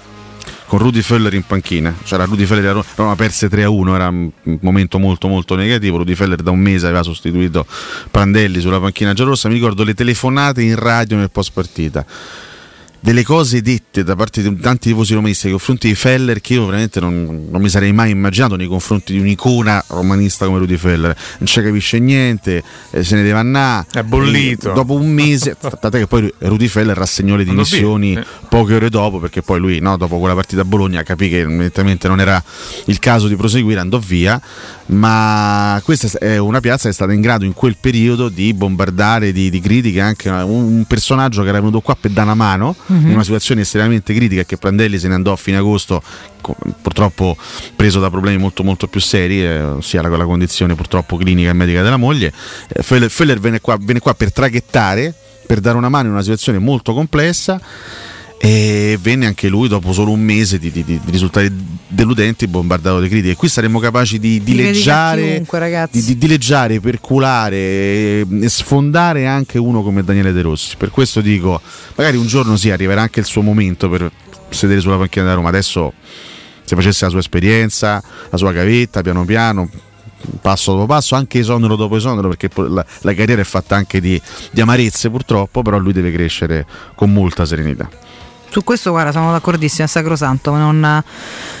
con 0.66 0.78
Rudy 0.78 1.02
Feller 1.02 1.34
in 1.34 1.42
panchina. 1.42 1.94
C'era 2.02 2.24
Rudy 2.24 2.46
Feller 2.46 2.70
a 2.70 2.72
Roma, 2.72 2.84
Roma 2.94 3.16
perse 3.16 3.48
3-1, 3.48 3.94
era 3.94 4.08
un 4.08 4.30
momento 4.62 4.98
molto 4.98 5.28
molto 5.28 5.54
negativo. 5.54 5.98
Rudy 5.98 6.14
Feller 6.14 6.40
da 6.40 6.50
un 6.50 6.60
mese 6.60 6.86
aveva 6.86 7.02
sostituito 7.02 7.66
Prandelli 8.10 8.58
sulla 8.58 8.80
panchina 8.80 9.12
giallorossa. 9.12 9.48
Mi 9.48 9.54
ricordo 9.54 9.84
le 9.84 9.92
telefonate 9.92 10.62
in 10.62 10.76
radio 10.76 11.18
nel 11.18 11.30
post 11.30 11.50
partita. 11.52 12.06
Delle 13.04 13.24
cose 13.24 13.62
dette 13.62 14.04
da 14.04 14.14
parte 14.14 14.42
di 14.42 14.60
tanti 14.60 14.90
tifosi 14.90 15.14
romanisti 15.14 15.46
nei 15.46 15.56
confronti 15.56 15.88
di 15.88 15.96
Feller 15.96 16.40
che 16.40 16.54
io 16.54 16.66
veramente 16.66 17.00
non, 17.00 17.48
non 17.50 17.60
mi 17.60 17.68
sarei 17.68 17.92
mai 17.92 18.12
immaginato 18.12 18.54
nei 18.54 18.68
confronti 18.68 19.12
di 19.12 19.18
un'icona 19.18 19.84
romanista 19.88 20.46
come 20.46 20.58
Rudy 20.58 20.76
Feller. 20.76 21.16
Non 21.38 21.46
ci 21.48 21.60
capisce 21.60 21.98
niente, 21.98 22.62
eh, 22.92 23.02
se 23.02 23.16
ne 23.16 23.24
deve 23.24 23.40
andare. 23.40 23.86
È 23.92 24.04
bollito. 24.04 24.70
Eh, 24.70 24.74
dopo 24.74 24.94
un 24.94 25.10
mese, 25.10 25.56
tant'è 25.58 25.98
che 25.98 26.06
poi 26.06 26.32
Rudy 26.38 26.68
Feller 26.68 26.96
rassegnò 26.96 27.34
le 27.34 27.42
dimissioni 27.42 28.16
poche 28.48 28.76
ore 28.76 28.88
dopo 28.88 29.18
perché 29.18 29.42
poi 29.42 29.58
lui 29.58 29.80
no, 29.80 29.96
dopo 29.96 30.20
quella 30.20 30.34
partita 30.34 30.60
a 30.60 30.64
Bologna 30.64 31.02
capì 31.02 31.28
che 31.28 31.40
evidentemente 31.40 32.06
non 32.06 32.20
era 32.20 32.40
il 32.84 33.00
caso 33.00 33.26
di 33.26 33.34
proseguire 33.34 33.80
andò 33.80 33.98
via 33.98 34.40
ma 34.92 35.80
questa 35.84 36.18
è 36.18 36.36
una 36.36 36.60
piazza 36.60 36.84
che 36.84 36.90
è 36.90 36.92
stata 36.92 37.12
in 37.12 37.20
grado 37.20 37.44
in 37.44 37.54
quel 37.54 37.76
periodo 37.80 38.28
di 38.28 38.52
bombardare 38.52 39.32
di, 39.32 39.48
di 39.50 39.60
critiche 39.60 40.00
anche 40.00 40.28
un, 40.28 40.84
personaggio 40.86 41.42
che 41.42 41.48
era 41.48 41.58
venuto 41.58 41.80
qua 41.80 41.96
per 41.98 42.10
dare 42.10 42.26
una 42.26 42.34
mano 42.34 42.76
Mhm. 42.86 43.06
in 43.06 43.14
una 43.14 43.22
situazione 43.22 43.62
estremamente 43.62 44.12
critica 44.14 44.44
che 44.44 44.56
Prandelli 44.56 44.98
se 44.98 45.08
ne 45.08 45.14
andò 45.14 45.32
a 45.32 45.36
fine 45.36 45.56
agosto 45.56 46.02
purtroppo 46.82 47.36
preso 47.76 48.00
da 48.00 48.10
problemi 48.10 48.38
molto 48.38 48.62
molto 48.64 48.86
più 48.86 49.00
seri 49.00 49.42
eh, 49.42 49.60
ossia 49.62 50.02
la, 50.02 50.08
la 50.08 50.24
condizione 50.24 50.74
purtroppo 50.74 51.16
clinica 51.16 51.50
e 51.50 51.52
medica 51.54 51.82
della 51.82 51.96
moglie 51.96 52.32
Eh, 52.68 52.82
Feller, 52.82 53.10
Feller 53.10 53.38
venne, 53.40 53.60
qua, 53.60 53.78
venne 53.80 54.00
qua 54.00 54.14
per 54.14 54.32
traghettare 54.32 55.14
per 55.46 55.60
dare 55.60 55.76
una 55.76 55.88
mano 55.88 56.06
in 56.06 56.12
una 56.12 56.22
situazione 56.22 56.58
molto 56.58 56.92
complessa 56.94 57.60
e 58.44 58.98
venne 59.00 59.26
anche 59.26 59.46
lui 59.46 59.68
dopo 59.68 59.92
solo 59.92 60.10
un 60.10 60.20
mese 60.20 60.58
di, 60.58 60.72
di- 60.72 60.82
di 60.82 61.00
risultati 61.06 61.48
deludenti 61.86 62.48
bombardato 62.48 63.00
di 63.00 63.08
critiche. 63.08 63.36
Qui 63.36 63.48
saremmo 63.48 63.78
capaci 63.78 64.18
di 64.18 64.42
dileggiare, 64.42 65.44
di, 65.92 66.02
di 66.02 66.18
dileggiare, 66.18 66.80
perculare 66.80 68.26
sfondare 68.46 69.28
anche 69.28 69.58
uno 69.58 69.84
come 69.84 70.02
Daniele 70.02 70.32
De 70.32 70.42
Rossi. 70.42 70.74
Per 70.76 70.90
questo 70.90 71.20
dico, 71.20 71.60
magari 71.94 72.16
un 72.16 72.26
giorno 72.26 72.56
sì, 72.56 72.72
arriverà 72.72 73.02
anche 73.02 73.20
il 73.20 73.26
suo 73.26 73.42
momento 73.42 73.88
per 73.88 74.10
sedere 74.48 74.80
sulla 74.80 74.96
panchina 74.96 75.26
da 75.26 75.34
Roma. 75.34 75.48
Adesso 75.48 75.92
se 76.64 76.74
facesse 76.74 77.04
la 77.04 77.10
sua 77.10 77.20
esperienza, 77.20 78.02
la 78.28 78.36
sua 78.36 78.50
gavetta, 78.50 79.02
piano 79.02 79.24
piano, 79.24 79.70
passo 80.40 80.72
dopo 80.72 80.86
passo, 80.86 81.14
anche 81.14 81.38
esonero 81.38 81.76
dopo 81.76 81.94
esonero, 81.94 82.26
perché 82.26 82.50
la, 82.56 82.84
la 83.02 83.14
carriera 83.14 83.40
è 83.40 83.44
fatta 83.44 83.76
anche 83.76 84.00
di, 84.00 84.20
di 84.50 84.60
amarezze 84.60 85.10
purtroppo, 85.10 85.62
però 85.62 85.78
lui 85.78 85.92
deve 85.92 86.10
crescere 86.10 86.66
con 86.96 87.12
molta 87.12 87.46
serenità. 87.46 87.88
Su 88.52 88.62
questo, 88.64 88.90
guarda, 88.90 89.12
sono 89.12 89.32
d'accordissimo, 89.32 89.86
è 89.86 89.88
sacrosanto, 89.88 90.54
non, 90.54 91.02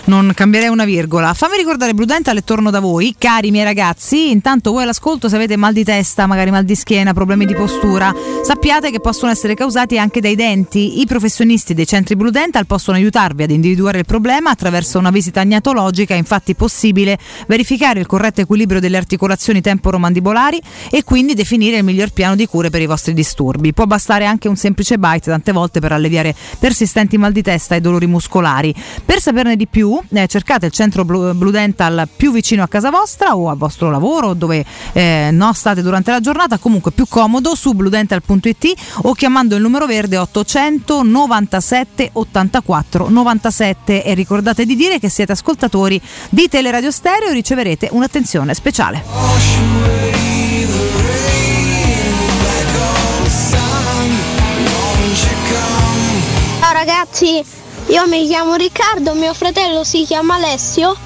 non 0.04 0.32
cambierei 0.34 0.68
una 0.68 0.84
virgola. 0.84 1.32
Fammi 1.32 1.56
ricordare 1.56 1.94
Blue 1.94 2.04
Dental 2.04 2.36
e 2.36 2.44
torno 2.44 2.68
da 2.68 2.80
voi, 2.80 3.14
cari 3.16 3.50
miei 3.50 3.64
ragazzi. 3.64 4.30
Intanto 4.30 4.72
voi 4.72 4.82
all'ascolto, 4.82 5.30
se 5.30 5.36
avete 5.36 5.56
mal 5.56 5.72
di 5.72 5.84
testa, 5.84 6.26
magari 6.26 6.50
mal 6.50 6.64
di 6.64 6.74
schiena, 6.74 7.14
problemi 7.14 7.46
di 7.46 7.54
postura, 7.54 8.14
sappiate 8.44 8.90
che 8.90 9.00
possono 9.00 9.30
essere 9.30 9.54
causati 9.54 9.98
anche 9.98 10.20
dai 10.20 10.34
denti. 10.34 11.00
I 11.00 11.06
professionisti 11.06 11.72
dei 11.72 11.86
centri 11.86 12.14
Blue 12.14 12.30
Dental 12.30 12.66
possono 12.66 12.98
aiutarvi 12.98 13.44
ad 13.44 13.50
individuare 13.52 14.00
il 14.00 14.04
problema 14.04 14.50
attraverso 14.50 14.98
una 14.98 15.08
visita 15.08 15.40
agnatologica. 15.40 16.12
È 16.12 16.18
infatti 16.18 16.54
possibile 16.54 17.16
verificare 17.46 18.00
il 18.00 18.06
corretto 18.06 18.42
equilibrio 18.42 18.80
delle 18.80 18.98
articolazioni 18.98 19.62
temporomandibolari 19.62 20.60
e 20.90 21.04
quindi 21.04 21.32
definire 21.32 21.78
il 21.78 21.84
miglior 21.84 22.10
piano 22.10 22.34
di 22.36 22.46
cure 22.46 22.68
per 22.68 22.82
i 22.82 22.86
vostri 22.86 23.14
disturbi. 23.14 23.72
Può 23.72 23.86
bastare 23.86 24.26
anche 24.26 24.46
un 24.46 24.56
semplice 24.56 24.98
bite 24.98 25.30
tante 25.30 25.52
volte 25.52 25.80
per 25.80 25.92
alleviare 25.92 26.34
persistenti 26.82 27.16
mal 27.16 27.30
di 27.30 27.42
testa 27.42 27.76
e 27.76 27.80
dolori 27.80 28.08
muscolari. 28.08 28.74
Per 29.04 29.20
saperne 29.20 29.54
di 29.54 29.68
più, 29.68 30.00
eh, 30.12 30.26
cercate 30.26 30.66
il 30.66 30.72
centro 30.72 31.04
Blue, 31.04 31.32
Blue 31.32 31.52
Dental 31.52 32.08
più 32.14 32.32
vicino 32.32 32.64
a 32.64 32.68
casa 32.68 32.90
vostra 32.90 33.36
o 33.36 33.48
al 33.48 33.56
vostro 33.56 33.88
lavoro, 33.88 34.34
dove 34.34 34.64
eh, 34.92 35.28
no, 35.30 35.52
state 35.52 35.80
durante 35.80 36.10
la 36.10 36.18
giornata, 36.18 36.58
comunque 36.58 36.90
più 36.90 37.06
comodo 37.08 37.54
su 37.54 37.72
bluedental.it 37.72 38.72
o 39.02 39.12
chiamando 39.14 39.54
il 39.54 39.62
numero 39.62 39.86
verde 39.86 40.16
800 40.16 41.02
97 41.02 42.10
84 42.14 43.08
97 43.08 44.02
e 44.02 44.14
ricordate 44.14 44.64
di 44.64 44.74
dire 44.74 44.98
che 44.98 45.08
siete 45.08 45.32
ascoltatori 45.32 46.00
di 46.30 46.48
Teleradio 46.48 46.90
Stereo 46.90 47.28
e 47.28 47.32
riceverete 47.32 47.90
un'attenzione 47.92 48.54
speciale. 48.54 50.21
Ragazzi, 56.84 57.40
io 57.86 58.08
mi 58.08 58.26
chiamo 58.26 58.56
Riccardo, 58.56 59.14
mio 59.14 59.32
fratello 59.34 59.84
si 59.84 60.04
chiama 60.04 60.34
Alessio. 60.34 60.96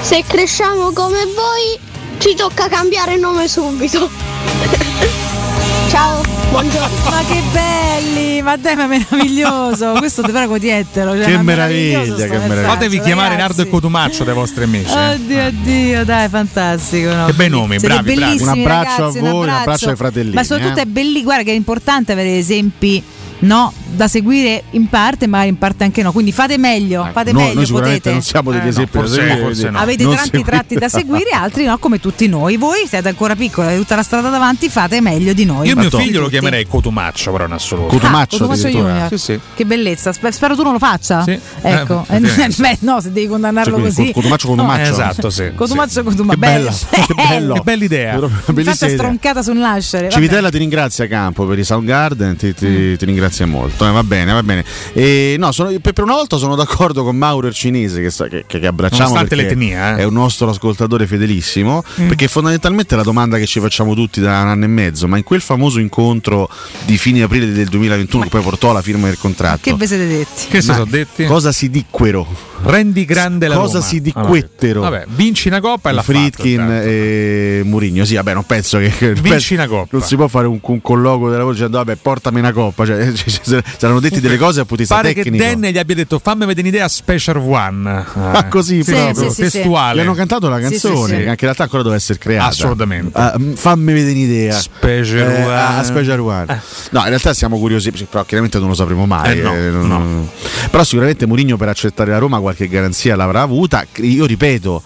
Se 0.00 0.24
cresciamo 0.26 0.92
come 0.92 1.24
voi, 1.24 1.78
ci 2.18 2.34
tocca 2.34 2.68
cambiare 2.68 3.18
nome 3.18 3.46
subito. 3.46 4.08
Ciao, 5.90 6.22
buongiorno. 6.50 7.10
Ma 7.10 7.22
che 7.28 7.42
belli, 7.52 8.40
ma 8.40 8.56
dai, 8.56 8.76
ma 8.76 8.84
è 8.84 8.86
meraviglioso. 8.86 9.92
Questo 10.00 10.22
te 10.22 10.32
prego 10.32 10.56
diettelo. 10.56 11.14
Cioè, 11.14 11.26
Che 11.26 11.42
meraviglia, 11.42 12.00
che 12.26 12.38
meraviglia. 12.38 12.68
Fatevi 12.68 13.00
chiamare. 13.00 13.36
Nardo 13.36 13.60
e 13.60 13.68
Cotumaccio 13.68 14.24
dai 14.24 14.34
vostri 14.34 14.64
amici. 14.64 14.90
eh. 14.94 15.14
Oddio, 15.14 15.44
oddio, 15.46 16.04
dai, 16.06 16.28
fantastico. 16.30 17.12
no? 17.14 17.26
Che 17.26 17.32
bei 17.34 17.50
nomi, 17.50 17.78
Siete 17.78 17.94
bravi, 17.94 18.14
bravi. 18.14 18.40
Un 18.42 18.48
abbraccio 18.48 19.02
ragazzi, 19.02 19.18
a 19.18 19.20
voi, 19.20 19.42
un 19.42 19.48
abbraccio 19.50 19.88
ai 19.90 19.96
fratellini, 19.96 20.34
Ma 20.34 20.44
soprattutto 20.44 20.78
eh. 20.78 20.82
è 20.82 20.86
belli, 20.86 21.22
guarda 21.22 21.42
che 21.42 21.50
è 21.50 21.54
importante 21.54 22.12
avere 22.12 22.38
esempi. 22.38 23.02
No, 23.40 23.72
da 23.94 24.08
seguire 24.08 24.62
in 24.70 24.88
parte, 24.88 25.26
ma 25.26 25.44
in 25.44 25.58
parte 25.58 25.84
anche 25.84 26.02
no. 26.02 26.10
Quindi 26.12 26.32
fate 26.32 26.56
meglio, 26.58 27.06
fate 27.12 27.32
Noi- 27.32 27.42
meglio, 27.42 27.54
noi 27.56 27.66
sicuramente 27.66 27.98
potete. 28.10 28.14
non 28.14 28.22
siamo 28.22 28.50
degli 28.50 28.64
Eh, 28.64 28.68
esempi 28.68 28.92
da 28.92 28.98
forse 29.00 29.14
seguire, 29.14 29.34
no, 29.38 29.44
forse 29.46 29.70
no. 29.70 29.78
Avete 29.78 30.02
non 30.04 30.14
tanti 30.14 30.30
seguite- 30.30 30.50
tratti 30.50 30.74
da 30.76 30.88
seguire, 30.90 31.30
altri 31.30 31.64
no, 31.64 31.78
come 31.78 32.00
tutti 32.00 32.26
noi. 32.28 32.56
Voi 32.56 32.86
siete 32.88 33.08
ancora 33.08 33.36
piccoli, 33.36 33.66
avete 33.66 33.80
tutta 33.82 33.96
la 33.96 34.02
strada 34.02 34.28
davanti, 34.30 34.68
fate 34.68 35.00
meglio 35.00 35.32
di 35.34 35.44
noi. 35.44 35.68
Io 35.68 35.76
mio 35.76 35.88
Tutti. 35.90 36.02
figlio 36.04 36.20
lo 36.20 36.28
chiamerei 36.28 36.66
Cotumaccio, 36.66 37.30
però 37.32 37.44
in 37.46 37.52
assoluto. 37.52 37.88
Cotumaccio 37.88 38.36
Cotumaccio 38.38 38.66
addirittura. 38.66 38.92
Junior. 38.92 39.08
Sì, 39.10 39.18
sì. 39.18 39.40
Che 39.54 39.64
bellezza, 39.66 40.12
Sper- 40.12 40.32
spero 40.32 40.54
tu 40.56 40.62
non 40.62 40.72
lo 40.72 40.78
faccia. 40.78 41.22
Sì. 41.22 41.38
Ecco, 41.62 42.04
Eh, 42.10 42.16
Eh, 42.16 42.54
beh, 42.56 42.76
no, 42.80 43.00
se 43.00 43.12
devi 43.12 43.26
condannarlo 43.28 43.76
Cioè, 43.76 43.84
così. 43.84 44.12
Cotumaccio, 44.12 44.48
Cotumaccio. 44.48 44.82
No. 44.82 44.90
Esatto, 44.90 45.30
sì. 45.30 45.50
Cotumaccio. 45.54 46.02
Cotumaccio. 46.02 46.40
Che 46.40 46.46
bella, 46.46 46.72
che 46.90 47.14
bello. 47.14 47.54
Che 47.54 47.60
bella 47.62 47.84
idea. 47.84 48.18
Bellissima 48.18 48.72
è 48.72 48.84
idea. 48.84 48.88
stroncata 48.96 49.42
sul 49.42 49.56
nascere. 49.56 50.08
Civitella 50.10 50.48
ti 50.50 50.58
ringrazia 50.58 51.06
Campo 51.06 51.44
per 51.44 51.58
i 51.58 51.64
Soundgarden, 51.64 52.36
ti, 52.36 52.54
ti, 52.54 52.96
Ringrazia 53.26 53.46
molto. 53.46 53.86
Eh, 53.86 53.90
va 53.90 54.04
bene, 54.04 54.32
va 54.32 54.42
bene. 54.42 54.64
E, 54.92 55.36
no, 55.38 55.52
sono- 55.52 55.72
per, 55.80 56.02
una 56.02 56.14
volta 56.14 56.36
sono 56.36 56.54
d'accordo 56.54 57.02
con 57.02 57.16
Mauro 57.16 57.48
il 57.48 57.54
cinese 57.54 58.00
che, 58.00 58.28
che- 58.28 58.44
che- 58.46 58.66
abbracciamo 58.66 59.08
Nonostante 59.14 59.34
l'etnia, 59.34 59.96
eh. 59.96 60.00
è 60.00 60.04
un 60.04 60.14
nostro 60.14 60.48
ascoltatore 60.48 61.06
fedelissimo. 61.06 61.82
Mm. 62.00 62.08
Perché 62.08 62.28
fondamentalmente 62.28 62.94
è 62.94 62.96
la 62.96 63.02
domanda 63.02 63.38
che 63.38 63.46
ci 63.46 63.60
facciamo 63.60 63.94
tutti 63.94 64.20
da 64.20 64.42
un 64.42 64.48
anno 64.48 64.64
e 64.64 64.68
mezzo, 64.68 65.08
ma 65.08 65.16
in 65.16 65.24
quel 65.24 65.40
famoso 65.40 65.80
incontro 65.80 66.48
di 66.84 66.96
fine 66.98 67.22
aprile 67.22 67.50
del 67.52 67.66
2021 67.68 68.24
che 68.24 68.28
poi 68.28 68.42
portò 68.42 68.70
alla 68.70 68.82
firma 68.82 69.06
del 69.06 69.18
contratto. 69.18 69.60
Che 69.62 69.74
vi 69.74 69.86
siete 69.86 70.06
detti? 70.06 70.46
Che 70.48 70.60
si 70.60 70.68
Ma 70.68 70.74
sono 70.74 70.86
detti? 70.86 71.24
Cosa 71.24 71.52
si 71.52 71.68
dicquero 71.68 72.26
Rendi 72.62 73.04
grande 73.04 73.48
la 73.48 73.56
cosa 73.56 73.74
Roma. 73.74 73.84
si 73.84 74.00
diquettero. 74.00 74.80
Vabbè, 74.80 74.98
vabbè, 75.00 75.10
vinci 75.14 75.48
una 75.48 75.60
coppa 75.60 75.90
e 75.90 75.92
la 75.92 76.02
Fritkin 76.02 76.60
e 76.82 77.60
Murigno. 77.64 78.04
Sì, 78.04 78.14
vabbè, 78.14 78.34
non 78.34 78.44
penso 78.44 78.78
che. 78.78 78.88
Vinci 78.98 79.20
penso- 79.22 79.54
una 79.54 79.66
coppa. 79.66 79.88
Non 79.90 80.02
si 80.02 80.16
può 80.16 80.28
fare 80.28 80.46
un, 80.46 80.58
un 80.62 80.80
colloquio 80.80 81.30
della 81.30 81.42
voce 81.44 81.56
dicendo, 81.56 81.78
vabbè, 81.78 81.96
portami 81.96 82.38
una 82.38 82.52
coppa. 82.52 82.84
Cioè, 82.86 83.12
saranno 83.78 84.00
detti 84.00 84.20
delle 84.20 84.36
cose 84.36 84.60
a 84.60 84.64
putista 84.64 84.94
Pare 84.96 85.12
tecnico. 85.14 85.36
che 85.44 85.56
Dan 85.58 85.70
gli 85.70 85.78
abbia 85.78 85.94
detto 85.94 86.18
fammi 86.18 86.46
vedere 86.46 86.68
un'idea 86.68 86.88
Special 86.88 87.36
One. 87.36 88.04
Ah, 88.14 88.46
così 88.48 88.82
Sì, 88.82 88.92
proprio. 88.92 89.28
sì, 89.28 89.34
sì, 89.34 89.40
testuale. 89.42 90.00
Gli 90.00 90.04
hanno 90.04 90.14
cantato 90.14 90.48
la 90.48 90.56
Sì, 90.56 90.62
canzone, 90.62 90.96
sì, 90.96 91.02
sì. 91.04 91.08
che 91.08 91.28
anche 91.28 91.30
in 91.30 91.36
realtà 91.40 91.62
ancora 91.64 91.82
deve 91.82 91.94
essere 91.96 92.18
creata. 92.18 92.48
Assolutamente. 92.48 93.10
Ah, 93.18 93.34
mm, 93.38 93.52
fammi 93.54 93.92
vedere 93.92 94.12
un'idea. 94.12 94.52
Special 94.58 95.18
Eh, 95.30 95.44
One. 95.44 95.54
ah, 95.54 95.82
Special 95.84 96.20
One. 96.20 96.60
No, 96.90 97.00
in 97.00 97.08
realtà 97.08 97.34
siamo 97.34 97.58
curiosi, 97.58 97.90
però 98.08 98.24
chiaramente 98.24 98.58
non 98.58 98.68
lo 98.68 98.74
sapremo 98.74 99.06
mai. 99.06 99.38
Eh, 99.38 99.42
no, 99.42 99.54
eh, 99.54 99.70
non- 99.70 100.28
Però 100.70 100.82
sicuramente 100.84 101.26
Mourinho 101.26 101.56
per 101.56 101.68
accettare 101.68 102.10
la 102.10 102.18
Roma 102.18 102.38
qualche 102.46 102.68
garanzia 102.68 103.16
l'avrà 103.16 103.42
avuta. 103.42 103.84
Io 103.96 104.24
ripeto 104.24 104.82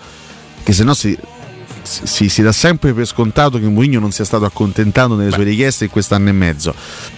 che 0.62 0.72
se 0.72 0.82
no 0.82 0.94
si, 0.94 1.16
si, 1.82 2.30
si 2.30 2.42
dà 2.42 2.52
sempre 2.52 2.94
per 2.94 3.06
scontato 3.06 3.58
che 3.58 3.66
Mourinho 3.66 4.00
non 4.00 4.12
sia 4.12 4.24
stato 4.24 4.46
accontentato 4.46 5.14
nelle 5.14 5.30
sue 5.30 5.44
richieste 5.44 5.84
in 5.84 5.90
quest'anno 5.90 6.30
e 6.30 6.32
mezzo. 6.32 6.74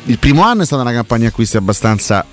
Il 0.07 0.19
primo 0.19 0.43
anno 0.43 0.63
è 0.63 0.67
stata 0.67 0.83
una 0.83 0.93
campagna 0.93 1.29
acquisti 1.29 1.57
abbastanza 1.57 2.27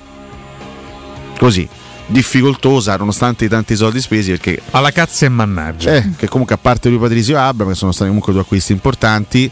così 1.38 1.70
difficoltosa 2.10 2.96
nonostante 2.98 3.46
i 3.46 3.48
tanti 3.48 3.76
soldi 3.76 4.02
spesi 4.02 4.32
perché 4.32 4.60
alla 4.72 4.92
cazzo 4.92 5.26
e 5.26 5.30
mannaggia. 5.30 5.96
Eh, 5.96 6.10
che 6.18 6.28
comunque 6.28 6.56
a 6.56 6.58
parte 6.58 6.90
lui 6.90 6.98
Patrizio 6.98 7.40
Abram 7.40 7.70
che 7.70 7.76
sono 7.76 7.92
stati 7.92 8.08
comunque 8.08 8.34
due 8.34 8.42
acquisti 8.42 8.72
importanti 8.72 9.52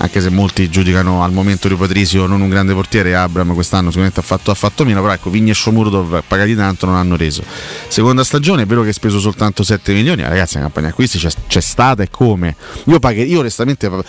anche 0.00 0.20
se 0.20 0.30
molti 0.30 0.70
giudicano 0.70 1.24
al 1.24 1.32
momento 1.32 1.66
di 1.66 1.74
Patrizio 1.74 2.26
non 2.26 2.40
un 2.40 2.48
grande 2.48 2.72
portiere 2.72 3.16
Abram 3.16 3.52
quest'anno 3.54 3.88
sicuramente 3.88 4.20
ha 4.20 4.22
fatto, 4.22 4.52
ha 4.52 4.54
fatto 4.54 4.84
meno 4.84 5.00
però 5.00 5.12
ecco 5.12 5.30
Vigna 5.30 5.50
e 5.50 5.54
Shomurdov 5.54 6.22
pagati 6.26 6.54
tanto 6.54 6.86
non 6.86 6.94
hanno 6.94 7.16
reso. 7.16 7.42
Seconda 7.88 8.22
stagione 8.22 8.62
è 8.62 8.66
vero 8.66 8.82
che 8.82 8.88
hai 8.88 8.92
speso 8.92 9.18
soltanto 9.18 9.64
7 9.64 9.92
milioni 9.92 10.22
ragazzi 10.22 10.54
la 10.54 10.62
campagna 10.62 10.88
acquisti 10.88 11.18
c'è, 11.18 11.30
c'è 11.48 11.60
stata 11.60 12.04
e 12.04 12.10
come? 12.10 12.54
Io, 12.84 12.98
paghe- 13.00 13.24
io 13.24 13.40
onestamente 13.40 13.88
pa- 13.88 14.04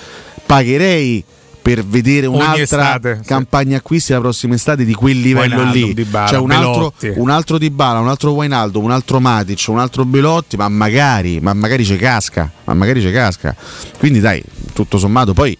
pagherei 0.46 1.24
per 1.62 1.86
vedere 1.86 2.26
un'altra 2.26 3.00
campagna 3.26 3.78
acquisti 3.78 4.14
la 4.14 4.20
prossima 4.20 4.56
estate 4.56 4.86
di 4.86 4.94
quel 4.94 5.20
livello 5.20 5.56
Wijnaldum, 5.56 5.86
lì 5.86 5.94
Dybala, 5.94 6.28
cioè 6.28 6.40
un 6.40 6.52
altro, 6.52 6.94
un 7.16 7.30
altro 7.30 7.58
Dybala, 7.58 8.00
un 8.00 8.08
altro 8.08 8.32
Wijnaldum, 8.32 8.84
un 8.84 8.92
altro 8.92 9.20
Matic, 9.20 9.66
un 9.68 9.80
altro 9.80 10.06
Belotti, 10.06 10.58
ma 10.58 10.70
magari, 10.70 11.40
ma 11.40 11.54
magari 11.54 11.84
c'è 11.84 11.98
casca, 11.98 12.50
ma 12.66 12.74
magari 12.74 13.02
c'è 13.02 13.12
casca. 13.12 13.56
Quindi 13.98 14.20
dai, 14.20 14.42
tutto 14.74 14.98
sommato 14.98 15.34
poi 15.34 15.58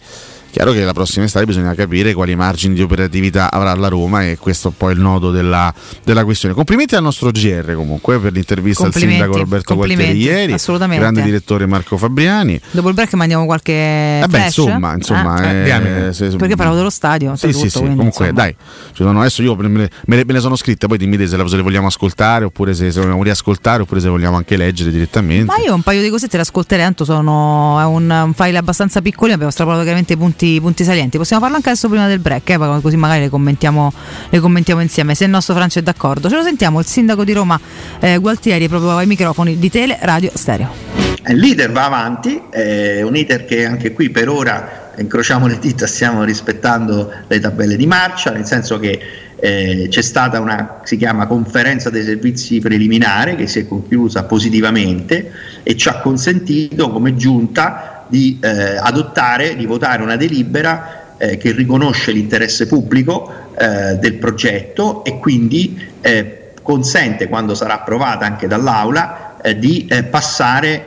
chiaro 0.50 0.72
che 0.72 0.84
la 0.84 0.92
prossima 0.92 1.24
estate 1.24 1.46
bisogna 1.46 1.74
capire 1.74 2.12
quali 2.12 2.34
margini 2.34 2.74
di 2.74 2.82
operatività 2.82 3.50
avrà 3.50 3.74
la 3.74 3.88
Roma 3.88 4.24
e 4.26 4.36
questo 4.38 4.68
è 4.68 4.72
poi 4.76 4.92
il 4.92 5.00
nodo 5.00 5.30
della, 5.30 5.72
della 6.04 6.24
questione. 6.24 6.54
Complimenti 6.54 6.94
al 6.94 7.02
nostro 7.02 7.30
GR 7.30 7.74
comunque 7.74 8.18
per 8.18 8.32
l'intervista 8.32 8.84
al 8.84 8.94
sindaco 8.94 9.36
Roberto 9.36 9.74
Gualtieri 9.74 10.18
ieri, 10.18 10.52
assolutamente. 10.52 11.02
grande 11.02 11.22
direttore 11.22 11.66
Marco 11.66 11.96
Fabriani. 11.96 12.60
Dopo 12.70 12.88
il 12.88 12.94
break 12.94 13.14
mandiamo 13.14 13.44
qualche 13.46 13.72
Eh 13.72 14.26
beh, 14.28 14.44
insomma, 14.44 14.94
insomma, 14.94 15.42
Eh? 15.42 15.60
eh, 15.60 15.64
diamine. 15.64 16.12
se- 16.12 16.28
perché 16.36 16.56
parlavo 16.56 16.76
dello 16.76 16.90
stadio 16.90 17.34
Sì, 17.36 17.46
oltretutto, 17.46 17.64
sì, 17.64 17.70
sì. 17.70 17.78
quindi, 17.78 17.96
Comunque, 17.96 18.26
insomma. 18.28 18.42
dai, 18.42 18.56
ci 18.92 19.02
sono- 19.02 19.20
adesso 19.20 19.42
io 19.42 19.54
me 19.56 19.62
le, 19.68 19.90
me 20.06 20.16
le- 20.16 20.24
le 20.26 20.40
sono 20.40 20.56
scritte, 20.56 20.86
poi 20.86 20.98
dimmi 20.98 21.16
se, 21.26 21.36
la- 21.36 21.46
se 21.46 21.56
le 21.56 21.62
vogliamo 21.62 21.86
ascoltare 21.86 22.44
oppure 22.44 22.74
se, 22.74 22.90
se 22.90 23.00
vogliamo 23.00 23.22
riascoltare 23.22 23.82
oppure 23.82 24.00
se 24.00 24.08
vogliamo 24.08 24.36
anche 24.36 24.56
leggere 24.56 24.90
direttamente. 24.90 25.44
Ma 25.44 25.56
io 25.64 25.74
un 25.74 25.82
paio 25.82 26.02
di 26.02 26.08
cosette 26.10 26.36
le 26.36 26.42
ascolterei, 26.42 26.84
tanto 26.84 27.04
sono 27.04 27.78
è 27.80 27.84
un, 27.84 28.10
un 28.10 28.32
file 28.34 28.58
abbastanza 28.58 29.00
piccolo, 29.00 29.32
abbiamo 29.32 29.50
strappolato 29.50 29.82
chiaramente 29.82 30.14
i 30.14 30.16
punti, 30.16 30.39
i 30.46 30.60
punti 30.60 30.84
salienti. 30.84 31.16
Possiamo 31.16 31.42
farlo 31.42 31.56
anche 31.56 31.70
adesso 31.70 31.88
prima 31.88 32.06
del 32.06 32.18
break, 32.18 32.50
eh, 32.50 32.58
così 32.80 32.96
magari 32.96 33.20
le 33.20 33.28
commentiamo, 33.28 33.92
le 34.28 34.40
commentiamo 34.40 34.80
insieme, 34.80 35.14
se 35.14 35.24
il 35.24 35.30
nostro 35.30 35.54
Francio 35.54 35.78
è 35.78 35.82
d'accordo. 35.82 36.28
Ce 36.28 36.36
lo 36.36 36.42
sentiamo, 36.42 36.78
il 36.80 36.86
sindaco 36.86 37.24
di 37.24 37.32
Roma 37.32 37.58
eh, 38.00 38.18
Gualtieri 38.18 38.68
proprio 38.68 38.96
ai 38.96 39.06
microfoni 39.06 39.58
di 39.58 39.70
Tele 39.70 39.98
Radio 40.00 40.30
Stereo. 40.34 40.90
Il 41.26 41.38
leader 41.38 41.70
va 41.70 41.84
avanti, 41.84 42.40
è 42.50 43.02
un 43.02 43.14
iter 43.14 43.44
che 43.44 43.66
anche 43.66 43.92
qui 43.92 44.08
per 44.10 44.28
ora, 44.28 44.92
incrociamo 44.96 45.46
le 45.46 45.58
dita, 45.58 45.86
stiamo 45.86 46.24
rispettando 46.24 47.12
le 47.26 47.38
tabelle 47.38 47.76
di 47.76 47.86
marcia, 47.86 48.30
nel 48.30 48.46
senso 48.46 48.78
che 48.78 48.98
eh, 49.36 49.86
c'è 49.88 50.02
stata 50.02 50.40
una, 50.40 50.80
si 50.84 50.96
chiama 50.96 51.26
conferenza 51.26 51.90
dei 51.90 52.04
servizi 52.04 52.58
preliminare 52.60 53.36
che 53.36 53.46
si 53.46 53.60
è 53.60 53.66
conclusa 53.66 54.24
positivamente 54.24 55.32
e 55.62 55.76
ci 55.76 55.88
ha 55.88 56.00
consentito 56.00 56.90
come 56.90 57.16
giunta 57.16 57.89
di 58.10 58.38
eh, 58.42 58.76
adottare, 58.76 59.56
di 59.56 59.64
votare 59.64 60.02
una 60.02 60.16
delibera 60.16 61.00
eh, 61.20 61.36
che 61.36 61.52
riconosce 61.52 62.12
l'interesse 62.12 62.66
pubblico 62.66 63.30
eh, 63.58 63.96
del 63.96 64.14
progetto 64.14 65.04
e 65.04 65.18
quindi 65.18 65.78
eh, 66.00 66.52
consente, 66.62 67.28
quando 67.28 67.54
sarà 67.54 67.74
approvata 67.74 68.24
anche 68.24 68.46
dall'Aula, 68.46 69.36
eh, 69.42 69.58
di 69.58 69.86
eh, 69.88 70.04
passare 70.04 70.86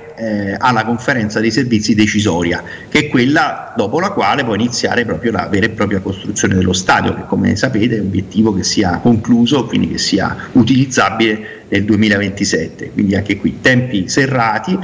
alla 0.60 0.86
conferenza 0.86 1.40
dei 1.40 1.50
servizi 1.50 1.96
decisoria, 1.96 2.64
che 2.88 3.00
è 3.00 3.08
quella 3.08 3.74
dopo 3.76 4.00
la 4.00 4.12
quale 4.12 4.44
può 4.44 4.54
iniziare 4.54 5.06
proprio 5.06 5.32
la 5.32 5.48
vera 5.48 5.66
e 5.66 5.70
propria 5.70 6.02
costruzione 6.02 6.54
dello 6.54 6.72
stadio, 6.72 7.16
che 7.16 7.26
come 7.26 7.56
sapete 7.56 7.96
è 7.96 8.00
un 8.00 8.06
obiettivo 8.06 8.54
che 8.54 8.64
sia 8.64 9.00
concluso, 9.02 9.66
quindi 9.66 9.90
che 9.90 9.98
sia 9.98 10.50
utilizzabile 10.52 11.64
nel 11.68 11.84
2027. 11.84 12.92
Quindi 12.92 13.16
anche 13.16 13.38
qui 13.38 13.58
tempi 13.60 14.08
serrati. 14.08 14.78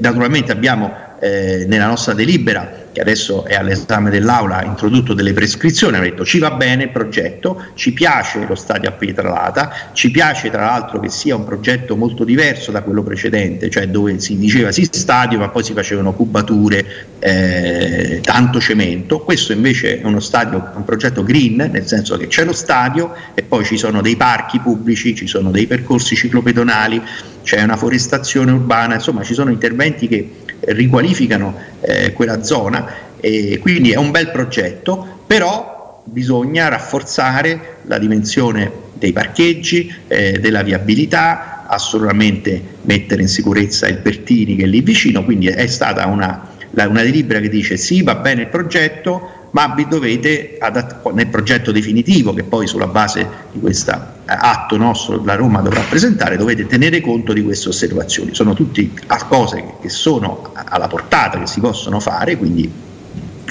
Naturalmente 0.00 0.50
abbiamo 0.50 1.09
eh, 1.20 1.64
nella 1.68 1.86
nostra 1.86 2.14
delibera 2.14 2.80
che 2.92 3.00
adesso 3.00 3.44
è 3.44 3.54
all'esame 3.54 4.10
dell'Aula, 4.10 4.64
introdotto 4.64 5.14
delle 5.14 5.32
prescrizioni, 5.32 5.96
ha 5.96 6.00
detto 6.00 6.24
ci 6.24 6.38
va 6.38 6.50
bene 6.50 6.84
il 6.84 6.90
progetto, 6.90 7.66
ci 7.74 7.92
piace 7.92 8.44
lo 8.46 8.54
stadio 8.54 8.88
a 8.88 8.92
Pietralata, 8.92 9.90
ci 9.92 10.10
piace 10.10 10.50
tra 10.50 10.64
l'altro 10.64 10.98
che 10.98 11.08
sia 11.08 11.36
un 11.36 11.44
progetto 11.44 11.96
molto 11.96 12.24
diverso 12.24 12.72
da 12.72 12.82
quello 12.82 13.02
precedente, 13.02 13.70
cioè 13.70 13.86
dove 13.88 14.18
si 14.18 14.36
diceva 14.36 14.72
sì 14.72 14.88
stadio 14.90 15.38
ma 15.38 15.48
poi 15.50 15.62
si 15.62 15.72
facevano 15.72 16.12
cubature, 16.12 17.06
eh, 17.20 18.20
tanto 18.22 18.60
cemento, 18.60 19.20
questo 19.20 19.52
invece 19.52 20.00
è 20.00 20.04
uno 20.04 20.20
stadio, 20.20 20.72
un 20.74 20.84
progetto 20.84 21.22
green, 21.22 21.68
nel 21.70 21.86
senso 21.86 22.16
che 22.16 22.26
c'è 22.26 22.44
lo 22.44 22.52
stadio 22.52 23.14
e 23.34 23.42
poi 23.42 23.64
ci 23.64 23.76
sono 23.76 24.00
dei 24.02 24.16
parchi 24.16 24.58
pubblici, 24.58 25.14
ci 25.14 25.26
sono 25.26 25.50
dei 25.50 25.66
percorsi 25.66 26.16
ciclopedonali, 26.16 27.00
c'è 27.42 27.62
una 27.62 27.76
forestazione 27.76 28.52
urbana, 28.52 28.94
insomma 28.94 29.22
ci 29.22 29.34
sono 29.34 29.50
interventi 29.50 30.08
che 30.08 30.30
riqualificano 30.60 31.54
eh, 31.80 32.12
quella 32.12 32.42
zona 32.42 33.08
e 33.18 33.58
quindi 33.60 33.92
è 33.92 33.96
un 33.96 34.10
bel 34.10 34.30
progetto, 34.30 35.22
però 35.26 36.02
bisogna 36.04 36.68
rafforzare 36.68 37.76
la 37.82 37.98
dimensione 37.98 38.88
dei 38.94 39.12
parcheggi, 39.12 39.92
eh, 40.08 40.38
della 40.38 40.62
viabilità, 40.62 41.66
assolutamente 41.66 42.60
mettere 42.82 43.22
in 43.22 43.28
sicurezza 43.28 43.86
il 43.86 43.98
Pertini 43.98 44.56
che 44.56 44.64
è 44.64 44.66
lì 44.66 44.80
vicino, 44.80 45.24
quindi 45.24 45.46
è 45.46 45.66
stata 45.66 46.06
una, 46.06 46.48
una 46.70 47.02
delibera 47.02 47.40
che 47.40 47.48
dice 47.48 47.76
sì 47.76 48.02
va 48.02 48.16
bene 48.16 48.42
il 48.42 48.48
progetto, 48.48 49.39
ma 49.52 49.72
vi 49.74 49.86
dovete 49.88 50.56
adatt- 50.58 51.10
nel 51.12 51.28
progetto 51.28 51.72
definitivo 51.72 52.32
che 52.32 52.44
poi 52.44 52.66
sulla 52.66 52.86
base 52.86 53.26
di 53.52 53.58
questo 53.60 54.18
atto 54.24 54.76
nostro 54.76 55.24
la 55.24 55.34
Roma 55.34 55.60
dovrà 55.60 55.80
presentare 55.80 56.36
dovete 56.36 56.66
tenere 56.66 57.00
conto 57.00 57.32
di 57.32 57.42
queste 57.42 57.68
osservazioni. 57.68 58.34
Sono 58.34 58.54
tutte 58.54 58.90
cose 59.28 59.74
che- 59.80 59.88
sono 59.88 60.52
alla 60.54 60.86
portata 60.86 61.38
che 61.38 61.46
si 61.46 61.60
possono 61.60 61.98
fare 62.00 62.36
quindi 62.36 62.72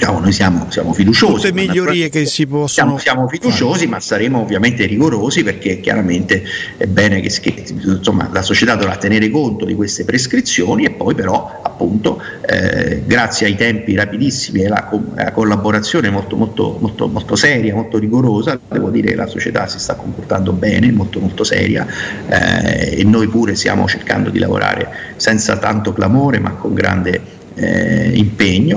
diciamo, 0.00 0.18
noi 0.20 0.32
siamo, 0.32 0.66
siamo 0.70 0.92
fiduciosi 0.94 1.34
Tutte 1.34 1.52
migliorie 1.52 2.08
che 2.08 2.24
si 2.24 2.46
possono 2.46 2.68
siamo, 2.68 2.98
siamo 2.98 3.28
fiduciosi 3.28 3.86
ma 3.86 4.00
saremo 4.00 4.40
ovviamente 4.40 4.86
rigorosi 4.86 5.42
perché 5.44 5.80
chiaramente 5.80 6.42
è 6.76 6.86
bene 6.86 7.20
che, 7.20 7.28
che, 7.28 7.64
insomma, 7.84 8.28
la 8.32 8.42
società 8.42 8.74
dovrà 8.76 8.96
tenere 8.96 9.28
conto 9.30 9.66
di 9.66 9.74
queste 9.74 10.04
prescrizioni 10.04 10.84
e 10.84 10.90
poi 10.90 11.14
però 11.14 11.60
appunto 11.62 12.22
eh, 12.46 13.02
grazie 13.04 13.46
ai 13.46 13.56
tempi 13.56 13.94
rapidissimi 13.94 14.62
e 14.62 14.66
alla, 14.66 14.84
co- 14.84 15.14
collaborazione 15.32 16.08
molto, 16.10 16.36
molto, 16.36 16.78
molto, 16.80 17.06
molto 17.06 17.36
seria, 17.36 17.74
molto 17.74 17.98
rigorosa, 17.98 18.58
devo 18.68 18.88
dire 18.88 19.08
che 19.08 19.16
la 19.16 19.26
società 19.26 19.66
si 19.66 19.78
sta 19.78 19.94
comportando 19.94 20.52
bene, 20.52 20.90
molto 20.90 21.20
molto 21.20 21.44
seria 21.44 21.86
eh, 22.26 22.98
e 22.98 23.04
noi 23.04 23.28
pure 23.28 23.54
stiamo 23.54 23.86
cercando 23.86 24.30
di 24.30 24.38
lavorare 24.38 24.88
senza 25.16 25.58
tanto 25.58 25.92
clamore 25.92 26.38
ma 26.38 26.52
con 26.52 26.72
grande 26.72 27.38
eh, 27.54 28.10
impegno. 28.14 28.76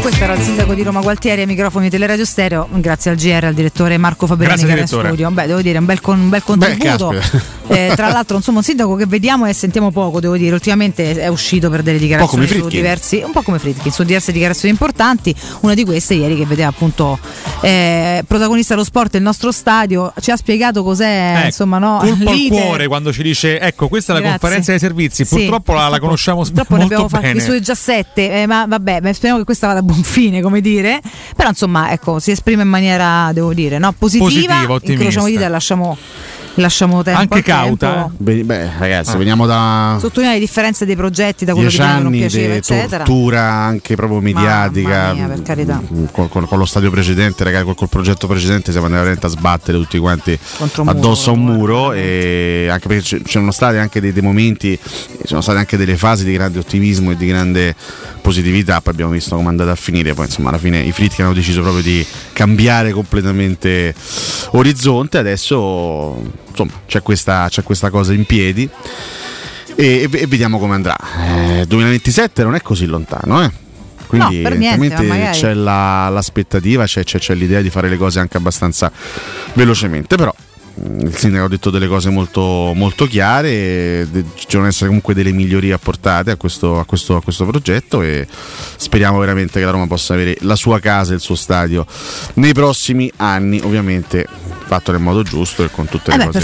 Questo 0.00 0.24
era 0.24 0.32
il 0.32 0.40
sindaco 0.40 0.72
di 0.74 0.82
Roma 0.82 1.00
Gualtieri 1.00 1.42
ai 1.42 1.46
microfoni 1.46 1.84
di 1.84 1.90
Teleradio 1.90 2.24
Stereo, 2.24 2.68
grazie 2.72 3.10
al 3.10 3.16
GR, 3.18 3.44
al 3.44 3.54
direttore 3.54 3.98
Marco 3.98 4.26
Fabriani 4.26 4.64
che 4.64 4.70
era 4.70 4.80
in 4.80 4.86
studio. 4.86 5.30
Beh, 5.30 5.46
devo 5.46 5.60
dire, 5.60 5.78
un 5.78 5.84
bel, 5.84 6.00
con- 6.00 6.18
un 6.18 6.28
bel 6.30 6.42
contributo. 6.42 7.08
caspita. 7.08 7.58
Eh, 7.70 7.92
tra 7.94 8.10
l'altro, 8.10 8.36
insomma, 8.36 8.58
un 8.58 8.64
sindaco 8.64 8.96
che 8.96 9.06
vediamo 9.06 9.46
e 9.46 9.52
sentiamo 9.52 9.92
poco, 9.92 10.18
devo 10.18 10.36
dire. 10.36 10.52
Ultimamente 10.54 11.14
è 11.14 11.28
uscito 11.28 11.70
per 11.70 11.82
delle 11.82 11.98
dichiarazioni 11.98 12.46
su 12.48 12.66
diversi, 12.66 13.22
un 13.24 13.30
po' 13.30 13.42
come 13.42 13.60
Fritkin, 13.60 13.92
su 13.92 14.02
diverse 14.02 14.32
dichiarazioni 14.32 14.72
importanti. 14.72 15.32
Una 15.60 15.74
di 15.74 15.84
queste 15.84 16.14
ieri 16.14 16.36
che 16.36 16.46
vedeva 16.46 16.70
appunto 16.70 17.18
eh, 17.60 18.24
protagonista 18.26 18.74
dello 18.74 18.84
sport, 18.84 19.14
il 19.14 19.22
nostro 19.22 19.52
stadio, 19.52 20.12
ci 20.20 20.30
ha 20.32 20.36
spiegato 20.36 20.82
cos'è, 20.82 21.34
Ecco, 21.36 21.46
insomma, 21.46 21.78
no? 21.78 21.98
colpo 22.00 22.30
al 22.30 22.46
cuore 22.48 22.86
quando 22.88 23.12
ci 23.12 23.22
dice 23.22 23.60
ecco 23.60 23.88
questa 23.88 24.12
è 24.12 24.14
la 24.16 24.20
Grazie. 24.20 24.38
conferenza 24.40 24.70
dei 24.72 24.80
servizi 24.80 25.24
Sì, 25.24 25.36
purtroppo 25.36 25.74
la, 25.74 25.88
la 25.88 25.98
conosciamo 26.00 26.42
Purtroppo 26.42 26.76
ne 26.76 26.82
abbiamo 26.84 27.02
molto 27.02 27.20
bene 27.20 27.40
su 27.40 27.58
già 27.60 27.74
sette, 27.74 28.42
eh, 28.42 28.46
ma 28.46 28.66
vabbè, 28.66 29.00
beh, 29.00 29.12
speriamo 29.12 29.38
che 29.38 29.44
questa 29.44 29.68
vada 29.68 29.78
a 29.80 29.82
buon 29.90 30.02
fine, 30.04 30.40
come 30.40 30.60
dire. 30.60 31.00
Però 31.34 31.48
insomma, 31.48 31.90
ecco, 31.90 32.18
si 32.18 32.30
esprime 32.30 32.62
in 32.62 32.68
maniera, 32.68 33.30
devo 33.32 33.52
dire, 33.52 33.78
no? 33.78 33.92
positiva. 33.92 34.28
Positiva, 34.28 34.56
ottimista. 34.62 34.92
incrociamo 34.92 35.26
dita 35.26 35.44
e 35.44 35.48
lasciamo, 35.48 35.96
lasciamo 36.54 37.02
tempo. 37.02 37.20
Anche 37.20 37.42
cauta, 37.42 37.92
tempo. 37.92 38.10
Beh, 38.18 38.44
beh, 38.44 38.70
ragazzi, 38.78 39.10
Ah. 39.14 39.16
veniamo 39.16 39.46
da 39.46 39.96
Sottolineare 40.00 40.38
le 40.38 40.44
differenze 40.44 40.84
dei 40.84 40.96
progetti, 40.96 41.44
da 41.44 41.52
quello 41.52 41.68
che 41.68 41.76
dieci 41.76 41.86
prima 41.88 42.02
non 42.02 42.12
anni 42.12 42.18
piaceva, 42.20 42.52
di 42.52 42.58
eccetera. 42.58 43.04
tortura 43.04 43.42
anche 43.42 43.94
proprio 43.96 44.20
mediatica. 44.20 44.88
Mamma 44.88 45.12
mia, 45.12 45.26
per 45.26 45.42
carità. 45.42 45.80
Mm, 45.92 46.04
Con, 46.12 46.28
con- 46.28 46.46
con 46.46 46.58
lo 46.58 46.64
stadio 46.64 46.90
precedente, 46.90 47.44
ragazzi, 47.44 47.64
col, 47.64 47.74
col 47.76 47.88
progetto 47.88 48.26
precedente 48.26 48.70
siamo 48.70 48.86
andati 48.86 49.02
veramente 49.04 49.26
a 49.26 49.30
sbattere 49.30 49.78
tutti 49.78 49.98
quanti 49.98 50.38
Contro 50.58 50.82
un 50.82 50.88
muro, 50.88 50.98
addosso 50.98 51.30
a 51.30 51.32
un 51.32 51.44
muro. 51.44 51.92
E 51.92 52.68
anche 52.70 52.88
perché 52.88 53.22
c'erano 53.22 53.50
stati 53.52 53.76
anche 53.76 54.00
dei, 54.00 54.12
dei 54.12 54.22
momenti, 54.22 54.78
ci 54.82 55.26
sono 55.26 55.40
state 55.40 55.58
anche 55.58 55.76
delle 55.76 55.96
fasi 55.96 56.24
di 56.24 56.32
grande 56.32 56.58
ottimismo 56.58 57.10
e 57.12 57.16
di 57.16 57.26
grande 57.26 57.74
positività. 58.20 58.80
Poi 58.80 58.92
abbiamo 58.92 59.12
visto 59.12 59.34
come 59.36 59.46
è 59.48 59.50
andata 59.50 59.70
a 59.70 59.76
finire. 59.76 60.14
Poi 60.14 60.26
insomma, 60.26 60.48
alla 60.50 60.58
fine 60.58 60.80
i 60.80 60.92
Fritkin 60.92 61.24
hanno 61.24 61.34
deciso 61.34 61.62
proprio 61.62 61.82
di 61.82 62.04
cambiare 62.32 62.92
completamente 62.92 63.94
orizzonte. 64.52 65.18
Adesso 65.18 66.22
insomma 66.62 66.82
c'è 66.86 67.02
questa, 67.02 67.46
c'è 67.48 67.62
questa 67.62 67.90
cosa 67.90 68.12
in 68.12 68.24
piedi. 68.24 68.68
E, 69.76 70.08
e- 70.10 70.18
e 70.20 70.26
vediamo 70.26 70.58
come 70.58 70.74
andrà. 70.74 70.96
Eh, 71.60 71.64
2027 71.66 72.42
non 72.42 72.54
è 72.54 72.60
così 72.60 72.86
lontano, 72.86 73.42
eh. 73.42 73.50
Quindi 74.06 74.42
No, 74.42 74.48
niente, 74.58 75.02
magari- 75.04 75.38
c'è 75.38 75.54
la- 75.54 76.08
l'aspettativa, 76.08 76.84
c'è, 76.84 77.04
c'è- 77.04 77.20
c'è 77.20 77.34
l'idea 77.34 77.60
di 77.60 77.70
fare 77.70 77.88
le 77.88 77.96
cose 77.96 78.18
anche 78.18 78.36
abbastanza 78.36 78.90
velocemente. 79.54 80.16
Però 80.16 80.34
il 80.82 81.14
sindaco 81.16 81.44
ha 81.44 81.48
detto 81.48 81.70
delle 81.70 81.86
cose 81.86 82.10
molto, 82.10 82.72
molto 82.74 83.06
chiare, 83.06 84.06
ci 84.34 84.46
devono 84.48 84.68
essere 84.68 84.86
comunque 84.86 85.14
delle 85.14 85.32
migliorie 85.32 85.72
apportate 85.72 86.30
a 86.30 86.36
questo, 86.36 86.78
a 86.78 86.84
questo- 86.84 87.16
a 87.16 87.22
questo 87.22 87.44
progetto 87.46 88.02
e 88.02 88.26
speriamo 88.76 89.18
veramente 89.18 89.58
che 89.58 89.64
la 89.64 89.70
Roma 89.72 89.86
possa 89.86 90.14
avere 90.14 90.36
la 90.40 90.56
sua 90.56 90.78
casa 90.80 91.12
e 91.12 91.16
il 91.16 91.20
suo 91.20 91.34
stadio 91.34 91.84
nei 92.34 92.52
prossimi 92.54 93.10
anni, 93.16 93.60
ovviamente 93.62 94.26
fatto 94.66 94.92
nel 94.92 95.00
modo 95.00 95.22
giusto 95.24 95.64
e 95.64 95.70
con 95.70 95.86
tutte 95.86 96.10
le 96.10 96.14
Eh 96.14 96.18
beh, 96.18 96.24
cose. 96.26 96.38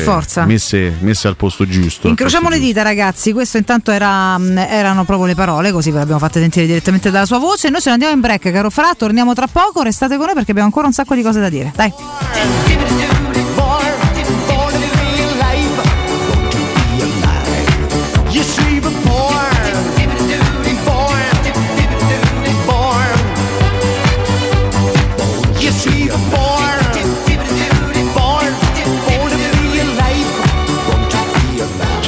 Messe, 0.47 0.97
messe 0.99 1.29
al 1.29 1.37
posto 1.37 1.65
giusto. 1.67 2.09
Incrociamo 2.09 2.49
le 2.49 2.59
dita, 2.59 2.83
ragazzi. 2.83 3.33
Questo 3.33 3.57
intanto 3.57 3.93
era, 3.93 4.37
erano 4.69 5.05
proprio 5.05 5.27
le 5.29 5.37
parole, 5.37 5.71
così 5.71 5.91
ve 5.91 5.99
le 5.99 6.03
abbiamo 6.03 6.19
fatte 6.21 6.41
sentire 6.41 6.67
direttamente 6.67 7.11
dalla 7.13 7.27
sua 7.27 7.39
voce. 7.39 7.71
Noi 7.71 7.81
ce 7.81 7.89
ne 7.89 7.93
andiamo 7.95 8.15
in 8.15 8.21
break, 8.21 8.51
caro 8.51 8.69
Fra. 8.71 8.95
Torniamo 8.97 9.33
tra 9.33 9.47
poco. 9.47 9.83
Restate 9.83 10.17
con 10.17 10.25
noi 10.27 10.35
perché 10.35 10.51
abbiamo 10.51 10.69
ancora 10.69 10.89
un 10.89 10.93
sacco 10.93 11.15
di 11.15 11.23
cose 11.23 11.39
da 11.41 11.49
dire. 11.49 11.73
Dai. 11.77 11.93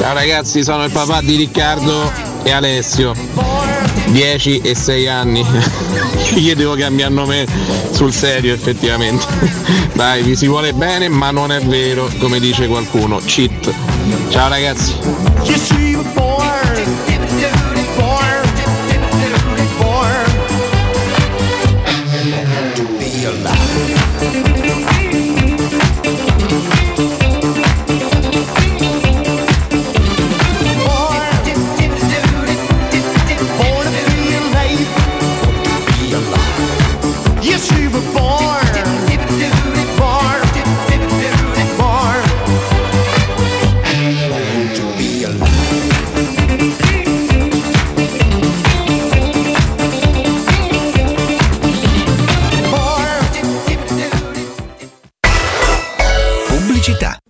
Ciao 0.09 0.17
ragazzi, 0.17 0.63
sono 0.63 0.85
il 0.85 0.91
papà 0.91 1.21
di 1.21 1.35
Riccardo 1.35 2.11
e 2.41 2.49
Alessio. 2.49 3.13
10 4.07 4.61
e 4.61 4.73
6 4.73 5.07
anni. 5.07 5.45
Gli 6.33 6.51
devo 6.55 6.73
cambiare 6.73 7.13
nome 7.13 7.45
sul 7.91 8.11
serio 8.11 8.55
effettivamente. 8.55 9.27
Dai, 9.93 10.23
vi 10.23 10.35
si 10.35 10.47
vuole 10.47 10.73
bene, 10.73 11.09
ma 11.09 11.29
non 11.29 11.51
è 11.51 11.61
vero, 11.61 12.09
come 12.17 12.39
dice 12.39 12.65
qualcuno. 12.65 13.19
Cheat. 13.23 13.71
Ciao 14.29 14.49
ragazzi. 14.49 14.95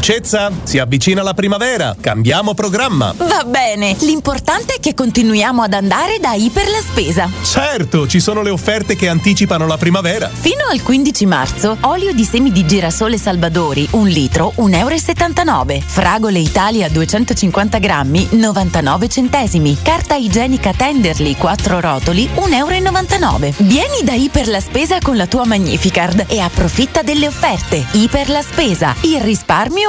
Dolcezza, 0.00 0.50
si 0.62 0.78
avvicina 0.78 1.22
la 1.22 1.34
primavera, 1.34 1.94
cambiamo 2.00 2.54
programma. 2.54 3.12
Va 3.18 3.44
bene, 3.44 3.94
l'importante 4.00 4.76
è 4.76 4.80
che 4.80 4.94
continuiamo 4.94 5.60
ad 5.60 5.74
andare 5.74 6.18
da 6.18 6.32
Iper 6.32 6.70
la 6.70 6.80
Spesa. 6.80 7.28
Certo, 7.42 8.08
ci 8.08 8.18
sono 8.18 8.40
le 8.40 8.48
offerte 8.48 8.96
che 8.96 9.08
anticipano 9.08 9.66
la 9.66 9.76
primavera. 9.76 10.30
Fino 10.32 10.64
al 10.70 10.80
15 10.80 11.26
marzo, 11.26 11.76
olio 11.82 12.14
di 12.14 12.24
semi 12.24 12.50
di 12.50 12.64
girasole 12.64 13.18
Salvadori, 13.18 13.86
un 13.90 14.08
litro, 14.08 14.54
1,79 14.56 15.70
euro. 15.70 15.84
Fragole 15.84 16.38
Italia 16.38 16.88
250 16.88 17.76
grammi, 17.76 18.28
99 18.30 19.06
centesimi. 19.06 19.76
Carta 19.82 20.14
igienica 20.14 20.72
Tenderly, 20.72 21.36
4 21.36 21.78
rotoli, 21.78 22.26
1,99 22.36 23.20
euro. 23.20 23.54
Vieni 23.58 24.02
da 24.02 24.14
Iper 24.14 24.48
la 24.48 24.60
Spesa 24.60 24.98
con 25.02 25.18
la 25.18 25.26
tua 25.26 25.44
Magnificard 25.44 26.24
e 26.26 26.40
approfitta 26.40 27.02
delle 27.02 27.26
offerte. 27.26 27.84
Iper 27.92 28.30
la 28.30 28.40
Spesa, 28.40 28.94
il 29.02 29.20
risparmio 29.20 29.88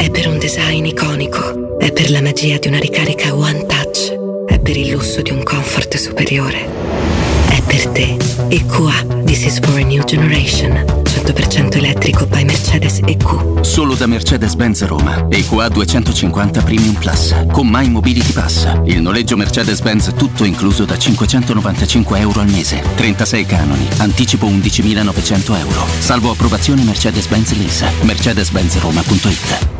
È 0.00 0.10
per 0.10 0.28
un 0.28 0.38
design 0.38 0.86
iconico, 0.86 1.76
è 1.78 1.92
per 1.92 2.10
la 2.10 2.22
magia 2.22 2.56
di 2.56 2.68
una 2.68 2.78
ricarica 2.78 3.34
One 3.34 3.66
Touch, 3.66 4.14
è 4.46 4.58
per 4.58 4.74
il 4.74 4.88
lusso 4.88 5.20
di 5.20 5.30
un 5.30 5.42
comfort 5.42 5.94
superiore. 5.98 6.66
È 7.50 7.60
per 7.60 7.86
te. 7.88 8.16
EQA, 8.48 9.24
This 9.26 9.44
is 9.44 9.58
for 9.60 9.78
a 9.78 9.84
new 9.84 10.02
generation. 10.04 10.72
100% 11.04 11.76
elettrico 11.76 12.24
by 12.24 12.44
Mercedes 12.44 13.00
solo 13.60 13.94
da 13.94 14.06
Mercedes-Benz 14.06 14.86
Roma. 14.86 15.26
EQA 15.28 15.68
250 15.68 16.62
Premium 16.62 16.94
Plus 16.94 17.34
con 17.52 17.68
My 17.68 17.86
Mobility 17.90 18.32
Pass. 18.32 18.68
Il 18.86 19.02
noleggio 19.02 19.36
Mercedes-Benz 19.36 20.14
tutto 20.16 20.44
incluso 20.44 20.86
da 20.86 20.96
595 20.96 22.18
euro 22.18 22.40
al 22.40 22.48
mese. 22.48 22.82
36 22.94 23.44
canoni, 23.44 23.86
anticipo 23.98 24.46
11.900 24.46 25.58
euro. 25.58 25.86
Salvo 25.98 26.30
approvazione 26.30 26.84
Mercedes-Benz 26.84 27.54
Lease. 27.58 27.92
Mercedes-Benz 28.00 28.78
Roma.it 28.78 29.79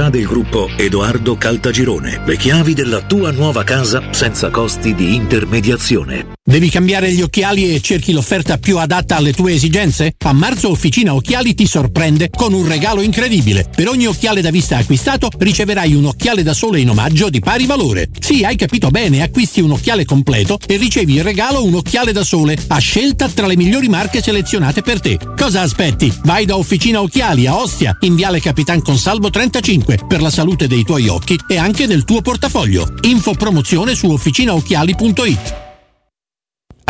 del 0.09 0.25
gruppo 0.25 0.69
Edoardo 0.77 1.35
Caltagirone. 1.35 2.21
Le 2.25 2.37
chiavi 2.37 2.73
della 2.73 3.01
tua 3.01 3.31
nuova 3.31 3.63
casa 3.63 4.01
senza 4.11 4.49
costi 4.49 4.95
di 4.95 5.15
intermediazione. 5.15 6.29
Devi 6.43 6.69
cambiare 6.69 7.11
gli 7.11 7.21
occhiali 7.21 7.73
e 7.73 7.81
cerchi 7.81 8.11
l'offerta 8.11 8.57
più 8.57 8.77
adatta 8.77 9.15
alle 9.15 9.31
tue 9.31 9.53
esigenze? 9.53 10.15
A 10.25 10.33
marzo 10.33 10.69
Officina 10.69 11.13
Occhiali 11.13 11.53
ti 11.53 11.67
sorprende 11.67 12.29
con 12.29 12.53
un 12.53 12.67
regalo 12.67 13.01
incredibile. 13.01 13.69
Per 13.73 13.87
ogni 13.87 14.07
occhiale 14.07 14.41
da 14.41 14.49
vista 14.49 14.77
acquistato 14.77 15.29
riceverai 15.37 15.93
un 15.93 16.05
occhiale 16.05 16.41
da 16.41 16.53
sole 16.53 16.79
in 16.79 16.89
omaggio 16.89 17.29
di 17.29 17.39
pari 17.39 17.65
valore. 17.67 18.09
Sì, 18.19 18.43
hai 18.43 18.55
capito 18.55 18.89
bene, 18.89 19.21
acquisti 19.21 19.61
un 19.61 19.71
occhiale 19.71 20.03
completo 20.03 20.57
e 20.65 20.77
ricevi 20.77 21.17
in 21.17 21.23
regalo 21.23 21.63
un 21.63 21.75
occhiale 21.75 22.11
da 22.11 22.23
sole 22.23 22.57
a 22.67 22.77
scelta 22.79 23.29
tra 23.29 23.45
le 23.45 23.55
migliori 23.55 23.87
marche 23.87 24.21
selezionate 24.21 24.81
per 24.81 24.99
te. 24.99 25.19
Cosa 25.37 25.61
aspetti? 25.61 26.11
Vai 26.23 26.45
da 26.45 26.57
Officina 26.57 27.01
Occhiali 27.01 27.45
a 27.45 27.55
Ostia, 27.55 27.95
in 28.01 28.15
Viale 28.15 28.39
Capitan 28.39 28.81
Consalvo 28.81 29.29
35 29.29 29.90
per 30.07 30.21
la 30.21 30.29
salute 30.29 30.67
dei 30.67 30.83
tuoi 30.83 31.07
occhi 31.07 31.39
e 31.47 31.57
anche 31.57 31.87
del 31.87 32.03
tuo 32.03 32.21
portafoglio. 32.21 32.93
Info 33.01 33.33
promozione 33.33 33.95
su 33.95 34.09
officinaocchiali.it. 34.09 35.70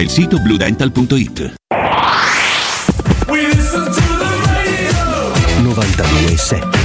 il 0.00 0.08
sito 0.10 0.38
bluedental.it. 0.38 1.54
927 5.62 6.81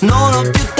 non 0.00 0.34
ho 0.34 0.50
più 0.50 0.77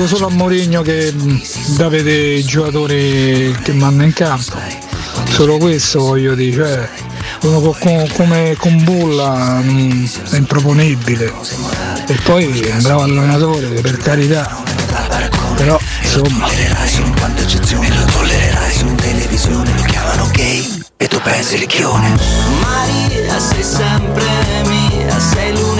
dico 0.00 0.06
solo 0.06 0.28
a 0.28 0.30
Mourinho 0.30 0.80
che 0.80 1.12
mh, 1.12 1.42
dà 1.76 1.88
vedere 1.88 2.34
i 2.34 2.42
giocatori 2.42 3.54
che 3.62 3.72
manda 3.74 4.02
in 4.02 4.14
campo. 4.14 4.56
Solo 5.28 5.58
questo 5.58 6.00
voglio 6.00 6.34
dire, 6.34 6.54
cioè, 6.54 6.88
uno 7.42 7.60
co- 7.60 7.76
co- 7.78 8.08
come 8.14 8.54
con 8.56 8.82
Bulla 8.82 9.60
mh, 9.60 10.10
è 10.30 10.36
improponibile. 10.36 11.32
E 12.06 12.14
poi 12.24 12.60
è 12.60 12.72
un 12.72 12.82
bravo 12.82 13.02
allenatore, 13.02 13.66
per 13.80 13.96
carità. 13.98 14.62
Però 15.56 15.78
insomma. 16.02 16.48
E 20.96 21.08
tu 21.08 21.20
pensi 21.22 21.56
ricchione 21.56 22.14
Maria 22.60 23.38
sei 23.38 23.62
sempre 23.62 24.24
mia, 24.66 25.18
sei 25.18 25.52
l'unica 25.52 25.79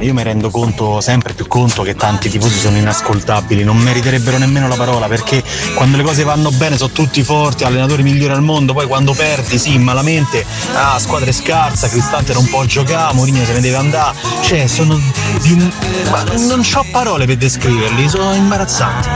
Io 0.00 0.12
mi 0.12 0.22
rendo 0.22 0.50
conto, 0.50 1.00
sempre 1.00 1.32
più 1.32 1.46
conto, 1.46 1.82
che 1.82 1.94
tanti 1.94 2.28
tifosi 2.28 2.58
sono 2.58 2.76
inascoltabili, 2.76 3.64
non 3.64 3.78
meriterebbero 3.78 4.36
nemmeno 4.36 4.68
la 4.68 4.74
parola, 4.74 5.06
perché 5.08 5.42
quando 5.74 5.96
le 5.96 6.02
cose 6.02 6.22
vanno 6.22 6.50
bene 6.50 6.76
sono 6.76 6.92
tutti 6.92 7.22
forti, 7.22 7.64
allenatori 7.64 8.02
migliori 8.02 8.32
al 8.32 8.42
mondo, 8.42 8.72
poi 8.72 8.86
quando 8.86 9.12
perdi, 9.14 9.58
sì, 9.58 9.78
malamente, 9.78 10.44
ah, 10.74 10.98
squadra 10.98 11.30
è 11.30 11.32
scarsa, 11.32 11.88
Cristante 11.88 12.34
non 12.34 12.46
può 12.48 12.64
giocare, 12.64 13.14
Mourinho 13.14 13.44
se 13.44 13.54
ne 13.54 13.60
deve 13.60 13.76
andare, 13.76 14.16
cioè 14.42 14.66
sono 14.66 15.00
di... 15.40 15.72
ma 16.10 16.22
non 16.46 16.60
ho 16.60 16.84
parole 16.92 17.24
per 17.24 17.36
descriverli, 17.38 18.08
sono 18.08 18.34
imbarazzanti. 18.34 19.08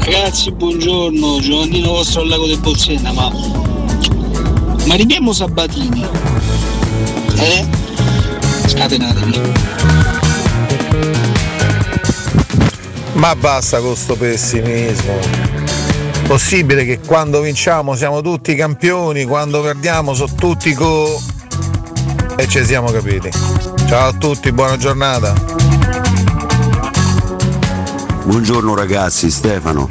Ragazzi, 0.00 0.52
buongiorno, 0.52 1.40
Giovannino 1.40 1.90
vostro 1.90 2.22
al 2.22 2.28
lago 2.28 2.46
del 2.46 2.58
Bolsena, 2.58 3.12
ma. 3.12 3.30
Ma 4.84 4.94
ripiamo 4.94 5.32
Sabatini. 5.32 6.06
Eh? 7.38 7.85
Scatenatemi. 8.76 9.40
Ma 13.14 13.34
basta 13.34 13.80
con 13.80 13.96
sto 13.96 14.16
pessimismo. 14.16 15.18
Possibile 16.26 16.84
che 16.84 17.00
quando 17.00 17.40
vinciamo 17.40 17.94
siamo 17.94 18.20
tutti 18.20 18.54
campioni, 18.54 19.24
quando 19.24 19.62
perdiamo 19.62 20.12
sono 20.12 20.34
tutti 20.34 20.74
co. 20.74 21.20
E 22.36 22.46
ci 22.48 22.62
siamo 22.66 22.90
capiti. 22.90 23.30
Ciao 23.86 24.08
a 24.08 24.12
tutti, 24.12 24.52
buona 24.52 24.76
giornata. 24.76 25.32
Buongiorno 28.24 28.74
ragazzi, 28.74 29.30
Stefano. 29.30 29.88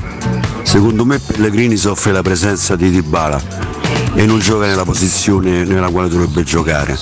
Secondo 0.61 1.05
me 1.05 1.17
Pellegrini 1.17 1.75
soffre 1.75 2.11
la 2.11 2.21
presenza 2.21 2.75
di 2.75 2.91
Dybala 2.91 3.41
e 4.13 4.25
non 4.25 4.39
gioca 4.39 4.67
nella 4.67 4.83
posizione 4.83 5.63
nella 5.63 5.89
quale 5.89 6.07
dovrebbe 6.07 6.43
giocare, 6.43 6.97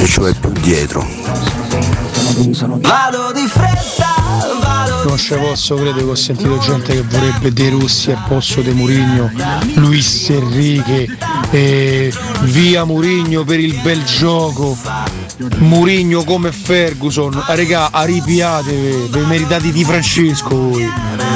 e 0.00 0.06
cioè 0.06 0.32
più 0.34 0.50
dietro. 0.52 1.06
Vado 2.80 3.32
di 3.32 3.46
fretta, 3.46 4.14
vado 4.62 5.04
Non 5.08 5.18
ci 5.18 5.34
posso 5.34 5.74
credere 5.74 6.04
che 6.04 6.10
ho 6.10 6.14
sentito 6.14 6.58
gente 6.58 6.92
che 6.92 7.02
vorrebbe 7.02 7.52
De 7.52 7.70
Russi 7.70 8.10
al 8.10 8.22
posto 8.28 8.60
di 8.60 8.70
Murigno, 8.70 9.30
Luis 9.74 10.30
Enrique, 10.30 11.06
eh, 11.50 12.12
via 12.42 12.84
Murigno 12.84 13.44
per 13.44 13.60
il 13.60 13.78
bel 13.82 14.04
gioco, 14.04 14.76
Murigno 15.58 16.24
come 16.24 16.52
Ferguson, 16.52 17.42
Ah, 17.46 17.54
regà, 17.54 17.90
arrabbiatevi, 17.90 19.08
vi 19.10 19.20
meritate 19.26 19.72
di 19.72 19.84
Francesco 19.84 20.56
voi, 20.56 20.88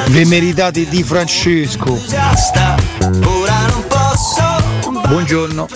vi 0.09 0.25
meritate 0.25 0.89
di 0.89 1.03
Francesco. 1.03 1.93
ora 1.93 3.67
non 3.67 3.85
posso 3.89 4.54
Buongiorno. 5.07 5.69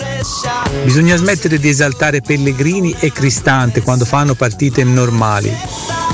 Bisogna 0.83 1.15
smettere 1.15 1.59
di 1.59 1.69
esaltare 1.69 2.21
Pellegrini 2.21 2.95
e 2.99 3.11
Cristante 3.11 3.81
quando 3.81 4.05
fanno 4.05 4.33
partite 4.33 4.83
normali. 4.83 5.55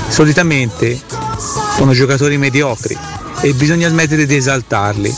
Solitamente 0.08 1.00
sono 1.76 1.92
giocatori 1.92 2.36
mediocri 2.36 2.96
e 3.40 3.54
bisogna 3.54 3.88
smettere 3.88 4.26
di 4.26 4.36
esaltarli. 4.36 5.14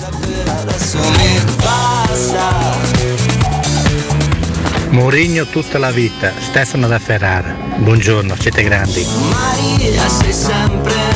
Mourinho 4.90 5.46
tutta 5.46 5.78
la 5.78 5.90
vita, 5.90 6.32
Stefano 6.40 6.88
da 6.88 6.98
Ferrara. 6.98 7.54
Buongiorno, 7.76 8.34
siete 8.38 8.62
grandi. 8.62 9.06
Maria 9.30 10.08
sei 10.08 10.32
sempre 10.32 11.07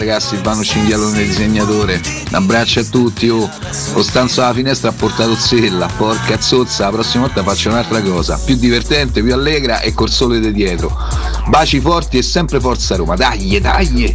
ragazzi, 0.00 0.28
Silvano 0.36 0.64
Cinghialone 0.64 1.22
disegnatore. 1.24 2.00
Un 2.28 2.34
abbraccio 2.34 2.80
a 2.80 2.84
tutti, 2.84 3.28
oh. 3.28 3.48
Costanzo 3.92 4.42
alla 4.42 4.54
finestra 4.54 4.88
ha 4.88 4.92
portato 4.92 5.34
Zella, 5.34 5.88
porca 5.94 6.40
zozza, 6.40 6.84
la 6.84 6.90
prossima 6.90 7.24
volta 7.24 7.42
faccio 7.42 7.68
un'altra 7.68 8.00
cosa. 8.00 8.40
Più 8.42 8.56
divertente, 8.56 9.22
più 9.22 9.34
allegra 9.34 9.80
e 9.80 9.92
col 9.92 10.10
sole 10.10 10.40
di 10.40 10.52
dietro. 10.52 10.96
Baci 11.48 11.80
forti 11.80 12.16
e 12.16 12.22
sempre 12.22 12.60
forza 12.60 12.96
Roma, 12.96 13.14
dai, 13.14 13.60
dai! 13.60 14.14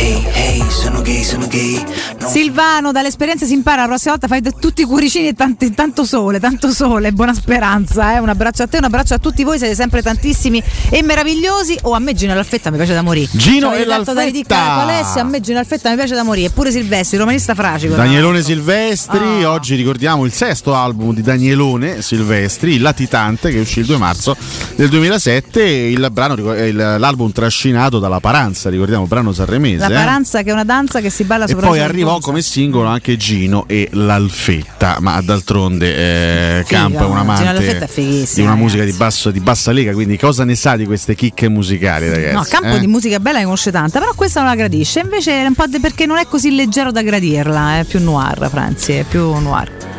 Hey, 0.00 0.24
hey, 0.32 0.62
sono 0.70 1.02
gay, 1.02 1.24
sono 1.24 1.48
gay 1.48 1.84
Silvano, 2.24 2.92
dall'esperienza 2.92 3.46
si 3.46 3.52
impara, 3.54 3.82
la 3.82 3.88
prossima 3.88 4.12
volta 4.12 4.28
fai 4.28 4.42
tutti 4.60 4.82
i 4.82 4.84
cuoricini 4.84 5.28
e 5.28 5.32
tanti- 5.34 5.72
tanto 5.74 6.04
sole, 6.04 6.38
tanto 6.38 6.70
sole, 6.72 7.10
buona 7.12 7.32
speranza. 7.34 8.14
Eh? 8.14 8.18
Un 8.18 8.28
abbraccio 8.28 8.62
a 8.64 8.66
te, 8.66 8.76
un 8.76 8.84
abbraccio 8.84 9.14
a 9.14 9.18
tutti 9.18 9.42
voi, 9.44 9.58
siete 9.58 9.74
sempre 9.74 10.02
tantissimi 10.02 10.62
e 10.90 11.02
meravigliosi. 11.02 11.78
O 11.82 11.92
a 11.94 11.98
me 11.98 12.14
Gino 12.14 12.34
L'Alfetta 12.34 12.70
mi 12.70 12.76
piace 12.76 12.92
da 12.94 13.02
morire. 13.02 13.28
Gino 13.32 13.58
Ci 13.58 13.64
avete 13.64 13.82
e 13.82 13.86
l'Alfetta. 13.86 14.56
con 14.56 14.88
Alessia, 14.90 15.20
a 15.22 15.24
me 15.24 15.40
Gino 15.40 15.56
L'Alfetta 15.56 15.88
mi 15.90 15.96
piace 15.96 16.14
da 16.14 16.22
morire, 16.22 16.46
eppure 16.48 16.70
Silvestri, 16.70 17.16
romanista 17.18 17.54
fragico. 17.54 17.94
Danielone 17.94 18.42
Silvestri, 18.42 19.42
Ah. 19.44 19.50
oggi 19.52 19.74
ricordiamo 19.74 20.24
il 20.26 20.32
sesto 20.32 20.74
album 20.74 21.14
di 21.14 21.22
Danielone 21.22 22.02
Silvestri, 22.02 22.74
Il 22.74 22.82
Latitante, 22.82 23.50
che 23.50 23.58
uscì 23.58 23.80
il 23.80 23.86
2 23.86 23.96
marzo 23.96 24.36
del 24.76 24.88
2007. 24.90 25.62
Il 25.62 26.06
brano, 26.12 26.34
l'album 26.98 27.32
trascinato 27.32 27.98
dalla 27.98 28.20
Paranza, 28.20 28.68
ricordiamo, 28.68 29.06
brano 29.06 29.32
sanremese. 29.32 29.87
La 29.88 29.94
eh. 29.94 30.04
paranza 30.04 30.42
che 30.42 30.50
è 30.50 30.52
una 30.52 30.64
danza 30.64 31.00
che 31.00 31.10
si 31.10 31.24
balla 31.24 31.44
E 31.44 31.48
sopra 31.48 31.68
poi 31.68 31.78
il 31.78 31.84
arrivò 31.84 32.18
come 32.18 32.42
singolo 32.42 32.88
anche 32.88 33.16
Gino 33.16 33.64
e 33.66 33.88
l'Alfetta, 33.92 34.98
ma 35.00 35.20
d'altronde 35.20 36.58
eh, 36.58 36.64
Figa, 36.64 36.80
Campo 36.80 36.98
è 36.98 37.04
un 37.04 37.16
amante 37.16 37.86
di 38.34 38.40
una 38.40 38.54
musica 38.54 38.84
di, 38.84 38.92
basso- 38.92 39.30
di 39.30 39.40
bassa 39.40 39.72
lega, 39.72 39.92
quindi 39.92 40.16
cosa 40.16 40.44
ne 40.44 40.54
sa 40.54 40.76
di 40.76 40.84
queste 40.86 41.14
chicche 41.14 41.48
musicali 41.48 42.08
ragazzi? 42.08 42.34
No, 42.34 42.44
campo 42.48 42.76
eh? 42.76 42.80
di 42.80 42.86
musica 42.86 43.20
bella 43.20 43.38
ne 43.38 43.44
conosce 43.44 43.70
tanta, 43.70 43.98
però 43.98 44.12
questa 44.14 44.40
non 44.40 44.48
la 44.48 44.56
gradisce. 44.56 45.00
Invece 45.00 45.42
è 45.42 45.46
un 45.46 45.54
po' 45.54 45.66
de- 45.66 45.80
perché 45.80 46.06
non 46.06 46.18
è 46.18 46.26
così 46.26 46.54
leggero 46.54 46.92
da 46.92 47.02
gradirla, 47.02 47.78
è 47.78 47.84
più 47.84 48.00
noir, 48.02 48.48
Franzi, 48.50 48.92
è 48.92 49.04
più 49.04 49.32
noir. 49.38 49.97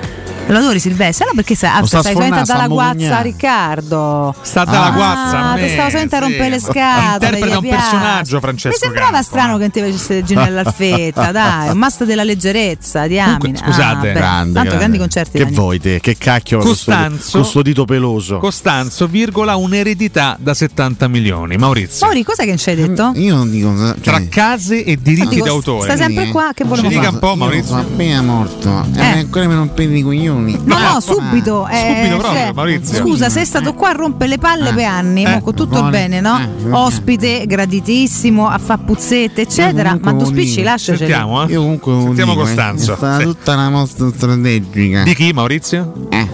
Lo 0.50 0.58
adori 0.58 0.80
Silvestri? 0.80 1.26
No, 1.26 1.32
perché 1.36 1.56
sai, 1.56 1.70
ah, 1.80 1.86
sta 1.86 2.00
stai 2.00 2.14
solamente 2.14 2.40
a 2.40 2.44
dalla 2.44 2.60
sta 2.64 2.68
guazza. 2.68 3.22
Riccardo. 3.22 4.36
Sta 4.42 4.64
dalla 4.66 4.86
Ah, 4.86 4.92
guazza 4.92 5.52
a 5.52 5.56
ti 5.56 5.70
stava 5.70 5.90
solamente 5.90 6.16
a 6.16 6.20
sì. 6.20 6.24
rompere 6.26 6.50
le 6.50 6.60
scatole. 6.60 7.14
Interpreta 7.14 7.58
un 7.58 7.62
piace. 7.64 7.78
personaggio, 7.78 8.40
Francesco 8.40 8.68
Mi 8.70 8.76
sembrava 8.82 9.12
Campo, 9.12 9.26
strano 9.28 9.54
che 9.58 9.60
non 9.62 9.72
ti 9.72 9.80
facesse 9.80 10.24
Gino 10.24 10.42
all'alfetta, 10.42 11.32
dai, 11.32 11.70
un 11.70 11.78
must 11.78 12.04
della 12.06 12.24
leggerezza, 12.24 13.08
diamine. 13.08 13.58
scusate. 13.58 13.84
Ah, 13.84 13.96
beh, 13.96 14.12
Grande, 14.14 14.54
tanto 14.54 14.54
grande. 14.54 14.78
grandi 14.78 14.98
concerti. 14.98 15.38
Che 15.38 15.46
vuoi 15.46 15.80
te? 15.80 16.00
Che 16.00 16.18
cacchio 16.18 16.60
Costanzo- 16.60 17.38
con 17.40 17.46
sto 17.48 17.62
dito 17.62 17.86
peloso? 17.86 18.38
Costanzo, 18.40 19.08
virgola, 19.08 19.56
un'eredità 19.56 20.36
da 20.40 20.54
70 20.54 21.08
milioni. 21.08 21.58
Maurizio. 21.58 22.06
Mauri, 22.06 22.24
cos'è 22.24 22.46
che 22.46 22.58
ci 22.58 22.70
hai 22.70 22.76
detto? 22.76 23.12
Io 23.16 23.36
non 23.36 23.50
dico 23.52 23.76
cioè, 23.76 23.96
Tra 24.02 24.22
case 24.30 24.84
e 24.84 24.98
diritti 24.98 25.40
d'autore. 25.42 25.84
Stai 25.84 25.98
sempre 25.98 26.30
qua, 26.30 26.52
che 26.54 26.64
Ci 26.64 26.70
volevamo 26.70 26.90
dica 26.94 27.10
un 27.10 27.20
po', 27.20 27.28
Io 27.30 27.36
Maurizio. 27.36 27.66
sono 27.68 27.82
appena 27.82 28.22
morto. 28.22 28.86
Eh. 28.96 29.00
Eh. 29.00 29.18
ancora 29.20 29.48
mi 29.48 29.54
rompete 29.54 29.94
i 29.94 30.02
coglioni. 30.02 30.38
No, 30.40 30.78
no, 30.80 31.00
subito. 31.00 31.68
eh, 31.68 31.96
Subito 32.04 32.18
proprio, 32.18 32.40
cioè, 32.42 32.52
Maurizio. 32.54 32.98
Scusa, 32.98 33.30
sei 33.30 33.46
stato 33.46 33.74
qua 33.74 33.90
a 33.90 33.92
rompere 33.94 34.30
le 34.30 34.38
palle 34.38 34.70
Eh, 34.70 34.74
per 34.74 34.86
anni, 34.86 35.24
eh, 35.24 35.42
con 35.42 35.54
tutto 35.54 35.78
buone, 35.80 35.90
bene, 35.92 36.22
no? 36.22 36.40
eh, 36.40 36.72
Ospite, 36.72 37.46
graditissimo, 37.46 38.48
a 38.48 38.58
fa 38.58 38.78
puzzette, 38.78 39.42
eccetera. 39.42 39.98
Ma 40.02 40.14
tu 40.14 40.26
spicci, 40.26 40.56
dico. 40.58 40.64
lasciaceli. 40.70 40.98
Sentiamo, 40.98 41.44
eh. 41.44 41.52
Io 41.52 41.62
comunque 41.62 41.94
Sentiamo 42.02 42.32
dico, 42.34 42.44
eh, 42.44 42.48
Costanzo. 42.48 42.94
È 42.94 42.96
stata 42.96 43.18
Sì. 43.20 43.24
tutta 43.26 43.54
una 43.54 43.70
mossa 43.70 44.10
strategica. 44.14 45.04
Di 45.04 45.16
chi, 45.16 45.32
Maurizio? 45.34 45.94
Eh, 46.10 46.28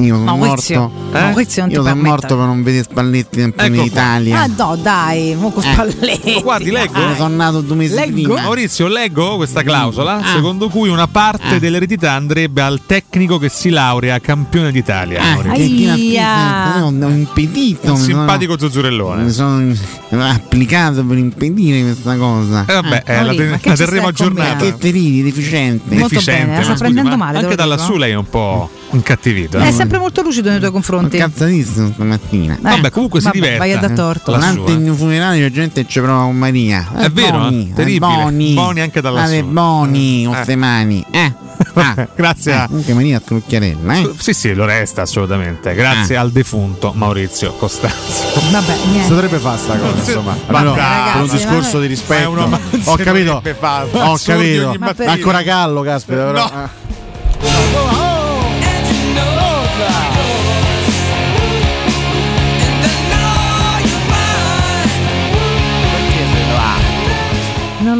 Io 0.00 0.14
sono 0.16 0.36
Maurizio. 0.36 0.80
morto. 0.80 1.16
Eh? 1.18 1.20
Maurizio 1.22 1.60
non 1.62 1.70
ti 1.70 1.76
Io 1.76 1.82
sono 1.82 1.94
permetta. 1.94 2.08
morto 2.16 2.36
per 2.36 2.46
non 2.46 2.62
vedere 2.62 2.82
Spalletti 2.84 3.40
in 3.40 3.52
Ecco 3.56 3.74
qua. 3.74 3.84
Italia. 3.84 4.40
Ah 4.42 4.46
no, 4.56 4.76
dai, 4.76 5.34
mo 5.38 5.50
con 5.50 5.62
Eh. 5.64 5.72
Spalletti. 5.72 6.40
Guardi, 6.42 6.70
leggo. 6.70 6.98
Io 7.00 7.14
sono 7.16 7.34
nato 7.34 7.60
due 7.60 7.76
mesi 7.76 7.94
Leggo. 7.94 8.12
prima. 8.12 8.40
Maurizio, 8.42 8.86
leggo 8.88 9.36
questa 9.36 9.62
clausola 9.62 10.16
Ah. 10.18 10.32
secondo 10.34 10.68
cui 10.68 10.88
una 10.88 11.06
parte 11.06 11.56
Ah. 11.56 11.58
dell'eredità 11.58 12.12
andrebbe 12.12 12.62
al 12.62 12.80
tecnico 12.86 13.38
che 13.38 13.48
si 13.48 13.70
laurea 13.70 14.18
campione 14.20 14.70
d'Italia. 14.72 15.20
Ah, 15.22 15.34
Maurizio. 15.42 15.76
che 15.86 15.90
Aia. 15.90 16.84
ho 16.84 16.88
impedito. 16.88 17.92
Un 17.92 17.98
mi 17.98 18.04
sono- 18.04 18.18
simpatico 18.18 18.58
zuzzurellone. 18.58 19.22
Mi 19.24 19.30
sono 19.32 19.74
applicato 20.16 21.04
per 21.04 21.18
impedire 21.18 21.82
questa 21.82 22.16
cosa. 22.16 22.64
Eh, 22.66 22.72
vabbè, 22.74 23.02
eh, 23.06 23.22
la, 23.24 23.34
te- 23.34 23.60
la 23.62 23.74
terremo 23.76 24.06
aggiornata. 24.08 24.56
Che 24.56 24.76
teridi, 24.76 25.22
deficiente. 25.22 25.94
Molto 25.94 26.08
Deficiente, 26.08 26.40
bene, 26.44 26.52
la 26.52 26.58
ma 26.58 26.64
scusi, 26.64 26.78
prendendo 26.78 27.10
ma 27.10 27.16
male, 27.16 27.36
Anche 27.38 27.50
te 27.50 27.56
da 27.56 27.64
lassù 27.64 27.96
lei 27.96 28.12
è 28.12 28.16
un 28.16 28.28
po' 28.28 28.70
incattivito. 28.90 29.58
È 29.58 29.70
sempre 29.88 29.98
molto 29.98 30.22
lucido 30.22 30.50
nei 30.50 30.58
tuoi 30.58 30.70
confronti. 30.70 31.16
Cazzatissimo 31.16 31.90
stamattina. 31.92 32.54
Eh, 32.54 32.60
Vabbè, 32.60 32.90
comunque 32.90 33.20
si 33.20 33.26
vabbè, 33.26 33.38
diverta. 33.38 33.58
Vai 33.58 33.72
a 33.72 33.78
da 33.78 33.88
torto. 33.90 34.32
Durante 34.32 34.70
eh. 34.70 34.74
il 34.74 34.80
mio 34.80 34.94
funerale 34.94 35.40
la 35.40 35.50
gente 35.50 35.86
ci 35.86 36.00
prova 36.00 36.24
con 36.24 36.36
Maria. 36.36 36.86
È 36.94 37.08
vero, 37.10 37.38
Boni, 37.38 37.70
eh? 37.70 37.74
terribile. 37.74 37.98
Boni. 38.14 38.54
Boni 38.54 38.80
anche 38.80 39.00
da 39.00 39.10
lassù. 39.10 39.34
Ah, 39.38 39.42
Boni, 39.42 40.24
con 40.24 40.36
Eh. 40.36 41.04
Eh. 41.10 41.32
Ah. 41.78 42.08
Grazie 42.14 42.52
Eh, 42.52 42.56
a... 42.56 42.68
Anche 42.72 42.92
Maria 42.94 43.20
Trucchiarella, 43.20 43.94
eh. 43.94 44.10
Sì, 44.18 44.32
sì, 44.32 44.54
lo 44.54 44.64
resta 44.64 45.02
assolutamente. 45.02 45.74
Grazie 45.74 46.16
Ah. 46.16 46.20
al 46.20 46.30
defunto 46.30 46.92
Maurizio 46.94 47.52
Costanzo. 47.52 48.40
Vabbè, 48.50 48.76
niente. 48.90 49.12
Potrebbe 49.12 49.38
fare 49.38 49.58
sta 49.58 49.76
cosa, 49.76 49.96
insomma. 49.98 50.36
Ma 50.48 50.62
dai, 50.62 51.12
per 51.12 51.22
un 51.22 51.28
discorso 51.28 51.80
di 51.80 51.86
rispetto. 51.86 52.32
È 52.32 52.34
non 52.34 52.60
Ho 52.84 52.96
si 52.96 53.02
capito. 53.02 53.40
dovrebbe 53.42 53.56
Ho 53.98 54.16
capito. 54.24 55.02
Ancora 55.04 55.42
Gallo, 55.42 55.82
caspita, 55.82 56.24
però. 56.24 56.50
No. 56.52 58.07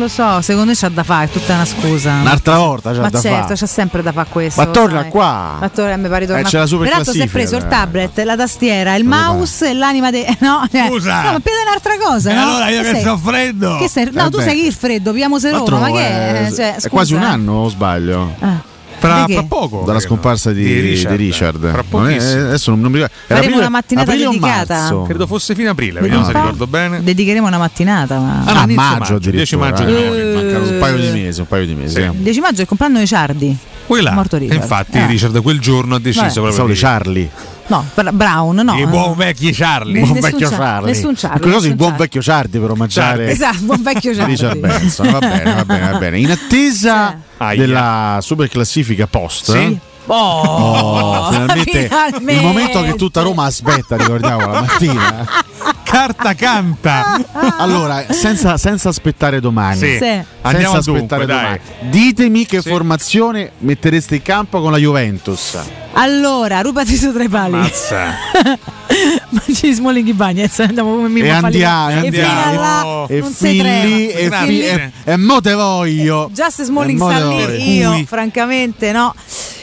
Lo 0.09 0.15
so, 0.15 0.41
secondo 0.41 0.69
me 0.71 0.75
c'ha 0.77 0.89
da 0.89 1.03
fare, 1.03 1.27
è 1.27 1.31
tutta 1.31 1.55
una 1.55 1.65
scusa. 1.65 2.13
Un'altra 2.15 2.57
volta 2.57 2.93
c'ha 2.93 3.01
Ma 3.01 3.11
da 3.11 3.21
certo, 3.21 3.43
fare. 3.43 3.55
c'ha 3.57 3.67
sempre 3.67 4.03
da 4.03 4.13
fare 4.13 4.29
questo. 4.31 4.61
Ma 4.61 4.67
torna 4.69 5.01
sai. 5.03 5.11
qua. 5.11 5.57
Ma 5.61 5.69
torna, 5.69 5.97
mi 5.97 6.09
pare 6.09 6.27
torna 6.27 6.41
Eh, 6.41 6.45
c'è 6.45 6.59
la 6.59 6.67
super 6.67 6.89
Peraltro 6.89 7.13
si 7.13 7.21
è 7.21 7.27
preso 7.29 7.57
il 7.57 7.65
eh. 7.65 7.69
tablet, 7.69 8.19
la 8.21 8.37
tastiera, 8.37 8.95
il 8.95 9.05
mouse 9.05 9.71
e 9.71 9.75
l'anima 9.75 10.11
de... 10.11 10.27
No, 10.41 10.67
cioè- 10.71 10.87
Scusa. 10.89 11.23
no, 11.23 11.33
ma 11.33 11.41
è 11.53 11.63
un'altra 11.67 11.93
cosa, 12.03 12.31
E 12.31 12.35
no? 12.35 12.43
allora 12.43 12.69
io 12.71 12.83
che 12.83 12.91
sei- 12.91 13.03
soffreddo. 13.03 13.77
Che 13.79 13.89
sei... 13.89 14.09
No, 14.13 14.27
Eh 14.27 14.31
tu 14.31 14.39
beh. 14.39 14.43
sei 14.45 14.67
il 14.67 14.73
freddo, 14.73 15.13
piamo 15.13 15.39
Roma, 15.71 15.89
ma 15.89 15.97
che 15.97 16.47
è? 16.47 16.53
Cioè, 16.55 16.77
è 16.77 16.89
quasi 16.89 17.15
un 17.15 17.23
eh. 17.23 17.27
anno, 17.27 17.53
o 17.53 17.69
sbaglio? 17.69 18.35
Ah. 18.41 18.77
Fra, 18.99 19.25
Di 19.27 19.33
fra 19.35 19.43
poco. 19.45 19.79
Dalla 19.85 19.99
credo. 19.99 20.01
scomparsa 20.01 20.53
di, 20.53 20.63
Di 20.63 20.75
di 20.75 20.81
Richard. 20.81 21.17
Richard. 21.17 21.59
Fra 21.71 21.85
Non 21.91 22.09
è- 22.11 22.15
pochissimo. 22.17 22.41
adesso 22.47 22.71
non, 22.71 22.81
non 22.81 22.91
mi 22.91 22.97
ricordo. 22.99 23.15
Faremo 23.27 23.45
aprile- 23.45 23.61
una 23.61 23.69
mattinata 23.69 24.15
dedicata. 24.17 25.03
Credo 25.07 25.27
fosse 25.27 25.55
fine 25.55 25.69
aprile, 25.69 26.01
Vedi 26.01 26.05
vediamo 26.09 26.25
se 26.25 26.33
ricordo 26.33 26.67
bene. 26.67 27.03
Dedicheremo 27.03 27.47
una 27.47 27.59
mattinata, 27.59 28.19
ma... 28.19 28.43
Ah, 28.45 28.53
no, 28.53 28.59
Ah, 28.61 28.67
maggio 28.67 28.99
maggio, 29.15 29.19
10 29.31 29.55
addirittura. 29.55 29.71
maggio. 29.71 29.87
eh. 29.87 30.31
Eh. 30.31 30.35
Mancano 30.35 30.69
un 30.73 30.79
paio 30.79 30.97
di 30.97 31.09
mesi, 31.21 31.41
un 31.41 31.47
paio 31.47 31.67
di 31.67 31.75
mesi. 31.75 31.95
Sì. 31.95 32.01
eh. 32.01 32.11
10 32.15 32.41
maggio 32.41 32.59
è 32.59 32.61
il 32.63 32.67
compleanno 32.67 32.99
di 32.99 33.07
Ciardi. 33.07 33.57
Là. 33.91 34.13
Morto 34.13 34.37
E 34.37 34.41
Richard. 34.41 34.61
infatti 34.61 34.99
Eh. 34.99 35.07
Richard 35.07 35.41
quel 35.41 35.59
giorno 35.61 35.95
ha 35.95 35.99
deciso 35.99 36.43
Vabbè. 36.43 36.55
proprio 36.55 36.67
di 36.67 36.73
di 36.75 36.79
Charlie. 36.79 37.31
No, 37.69 37.85
Brown, 38.13 38.57
no. 38.57 38.75
I 38.79 38.87
buon 38.87 39.15
vecchi 39.17 39.53
Charlie. 39.53 40.01
Buon 40.01 40.21
vecchio 40.21 40.49
Char- 40.49 40.59
Charlie. 40.59 40.93
nessun 40.93 41.15
Charlie, 41.15 41.51
Cosa 41.53 41.67
il 41.67 41.75
buon 41.77 41.91
Charlie. 41.91 42.07
vecchio 42.07 42.21
Charlie 42.23 42.61
per 42.61 42.71
omaggiare 42.71 43.31
Esatto, 43.31 43.59
buon 43.61 43.83
vecchio. 43.83 44.25
Richard 44.25 44.59
Benson. 44.59 45.11
Va 45.11 45.19
bene, 45.19 45.53
va 45.55 45.65
bene, 45.65 45.91
va 45.93 45.99
bene. 45.99 46.19
In 46.19 46.31
attesa 46.31 47.21
della 47.55 48.19
super 48.23 48.49
classifica 48.49 49.07
post. 49.07 49.53
Sì. 49.53 49.79
Oh, 50.11 50.41
Oh, 50.41 51.29
finalmente, 51.33 51.71
finalmente. 51.89 52.33
il 52.33 52.41
momento 52.43 52.83
che 52.83 52.95
tutta 52.95 53.23
Roma 53.23 53.45
aspetta, 53.45 53.97
ricordiamo 53.97 54.41
la 54.53 54.61
mattina. 54.61 55.27
Carta 55.89 56.35
canta. 56.35 57.19
Allora, 57.59 58.05
senza, 58.13 58.59
senza 58.59 58.91
aspettare 58.91 59.41
domani. 59.41 59.79
Sì. 59.79 59.97
Sì. 59.97 60.23
Andiamo 60.43 60.75
senza 60.75 60.91
al 60.91 60.97
aspettare 60.97 61.27
dunque, 61.27 61.27
dai. 61.27 61.61
domani. 61.79 61.91
Ditemi 61.91 62.47
che 62.47 62.61
formazione 62.63 63.53
mettereste 63.59 64.17
in 64.17 64.23
campo 64.23 64.61
con 64.61 64.71
la 64.71 64.77
Juventus. 64.77 65.57
Allora, 65.95 66.61
rubati 66.61 66.95
su 66.97 67.11
tra 67.13 67.23
i 67.23 67.29
pali. 67.29 67.53
Mazza. 67.53 68.15
Mangi 69.31 69.73
Smalling 69.73 70.13
Bagnez, 70.13 70.59
andiamo 70.61 70.95
come 70.95 71.09
mi 71.09 71.21
E 71.21 71.29
andiamo, 71.31 71.91
E 71.91 71.95
andiamo. 72.07 73.09
E 73.09 73.21
non 73.21 73.35
trema. 73.37 73.85
lì 73.85 74.09
e, 74.11 74.31
fi- 74.31 74.61
e, 74.61 74.91
e 75.05 75.17
mo 75.17 75.41
te 75.41 75.55
voglio. 75.55 76.31
Se 76.51 76.65
Smalling 76.65 77.01
sta 77.01 77.27
lì, 77.29 77.77
io 77.77 78.03
francamente 78.07 78.93
no. 78.93 79.15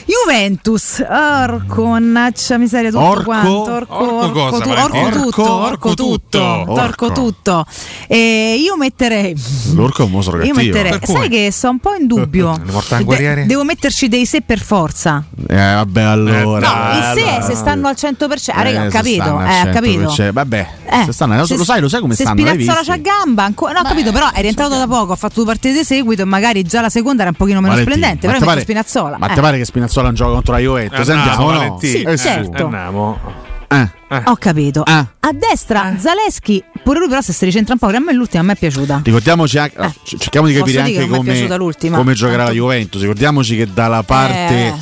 Juventus, 0.06 1.04
orco, 1.10 1.86
mannaggia 1.86 2.58
miseria, 2.58 2.92
tutto 2.92 3.04
Orco? 3.04 3.24
quanto. 3.24 3.62
Orco, 3.74 3.96
Orco 4.24 4.32
cosa, 4.50 4.64
tu- 4.64 4.70
Marco? 4.70 4.98
orco 4.98 5.10
tutto, 5.20 5.42
Orco, 5.42 5.52
orco 5.52 5.66
orco 5.66 5.94
tutto, 5.96 6.44
orco 6.44 6.72
Orco. 7.06 7.12
tutto. 7.12 7.66
E 8.08 8.56
io 8.60 8.78
metterei 8.78 9.36
L'orco 9.74 10.04
è 10.04 10.06
un 10.06 10.12
mostro 10.12 10.38
io 10.44 10.54
cattivo. 10.54 10.74
metterei, 10.74 10.92
Per 10.92 11.00
cui? 11.00 11.16
sai 11.16 11.30
che 11.30 11.50
sto 11.52 11.70
un 11.70 11.80
po' 11.80 11.94
in 11.96 12.06
dubbio. 12.06 12.54
De- 13.06 13.46
devo 13.46 13.64
metterci 13.64 14.08
dei 14.08 14.26
se 14.28 14.42
per 14.42 14.60
forza. 14.60 15.24
Eh, 15.48 15.56
vabbè, 15.56 16.02
allora. 16.02 16.68
No, 16.68 16.74
dai, 16.74 16.98
il 16.98 17.04
se 17.20 17.26
è 17.26 17.30
allora. 17.34 17.46
se 17.46 17.56
stanno 17.56 17.88
al 17.88 17.96
100%. 17.98 18.52
Ah, 18.54 18.62
raga, 18.62 18.84
Eh, 18.84 18.88
ho 18.88 18.90
capito, 18.90 19.24
eh, 19.42 19.62
ho 19.62 19.72
capito. 19.72 20.10
100%. 20.12 20.32
Vabbè, 20.34 20.68
Eh, 20.86 21.04
se 21.06 21.12
stanno, 21.14 21.36
lo, 21.38 21.46
sai, 21.64 21.82
lo 21.82 21.90
sai 21.90 22.00
come 22.02 22.14
se 22.14 22.24
stanno? 22.24 22.40
Spinazzola 22.46 22.82
c'ha 22.84 22.98
gamba, 22.98 23.44
ancora, 23.44 23.74
no, 23.74 23.80
ho 23.80 23.84
capito, 23.84 24.12
però 24.12 24.30
è 24.32 24.42
rientrato 24.42 24.78
da 24.78 24.86
poco, 24.88 25.14
ha 25.14 25.16
fatto 25.16 25.34
due 25.36 25.46
partite 25.46 25.74
di 25.80 25.84
seguito 25.84 26.22
e 26.22 26.26
magari 26.26 26.62
già 26.64 26.82
la 26.82 26.90
seconda 26.90 27.22
era 27.22 27.32
un 27.32 27.38
pochino 27.38 27.60
meno 27.60 27.76
splendente, 27.78 28.28
però 28.28 28.40
pare- 28.46 28.62
Spinazzola. 28.62 29.18
Ma 29.18 29.30
eh. 29.32 29.34
te 29.34 29.42
pare 29.42 29.58
che 29.58 29.66
Spinazzola 29.66 29.94
non 30.02 30.14
gioca 30.14 30.32
contro 30.34 30.54
la 30.54 30.60
Juventus? 30.60 31.00
Andiamo, 31.10 31.22
Andiamo, 31.22 31.52
no? 31.52 31.58
Valentino. 31.58 31.92
Sì, 31.98 32.02
Eh, 32.04 32.18
certo. 32.18 32.64
Andiamo. 32.64 33.20
Eh. 33.68 33.90
Ho 34.26 34.36
capito. 34.38 34.84
Ah. 34.86 35.06
A 35.20 35.32
destra 35.34 35.96
Zaleschi, 35.98 36.64
pure 36.84 37.00
lui 37.00 37.08
però 37.10 37.20
se 37.22 37.34
si 37.34 37.44
ricentra 37.46 37.74
un 37.74 37.80
po', 37.80 37.88
che 37.88 37.96
a 37.98 38.00
me 38.00 38.14
l'ultima 38.14 38.44
a 38.44 38.46
me 38.46 38.54
è 38.54 38.56
piaciuta. 38.56 39.02
Ricordiamoci 39.04 39.58
anche, 39.58 39.76
Eh. 39.82 39.92
c- 40.04 40.18
cerchiamo 40.18 40.48
di 40.48 40.54
capire 40.54 40.80
anche 40.82 41.08
come, 41.08 41.48
come 41.92 42.14
giocherà 42.14 42.46
Tanto- 42.46 42.52
la 42.52 42.58
Juventus. 42.58 43.02
Ricordiamoci 43.02 43.58
che 43.58 43.68
dalla 43.74 44.04
parte, 44.04 44.68
Eh. 44.68 44.74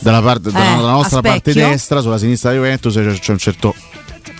dalla, 0.00 0.20
parte 0.20 0.50
dalla, 0.50 0.72
Eh, 0.72 0.76
dalla 0.76 0.90
nostra 0.90 1.20
parte 1.22 1.52
destra, 1.52 2.00
sulla 2.00 2.18
sinistra 2.18 2.50
della 2.50 2.62
Juventus, 2.64 2.92
c'è, 2.94 3.18
c'è 3.18 3.32
un 3.32 3.38
certo 3.38 3.74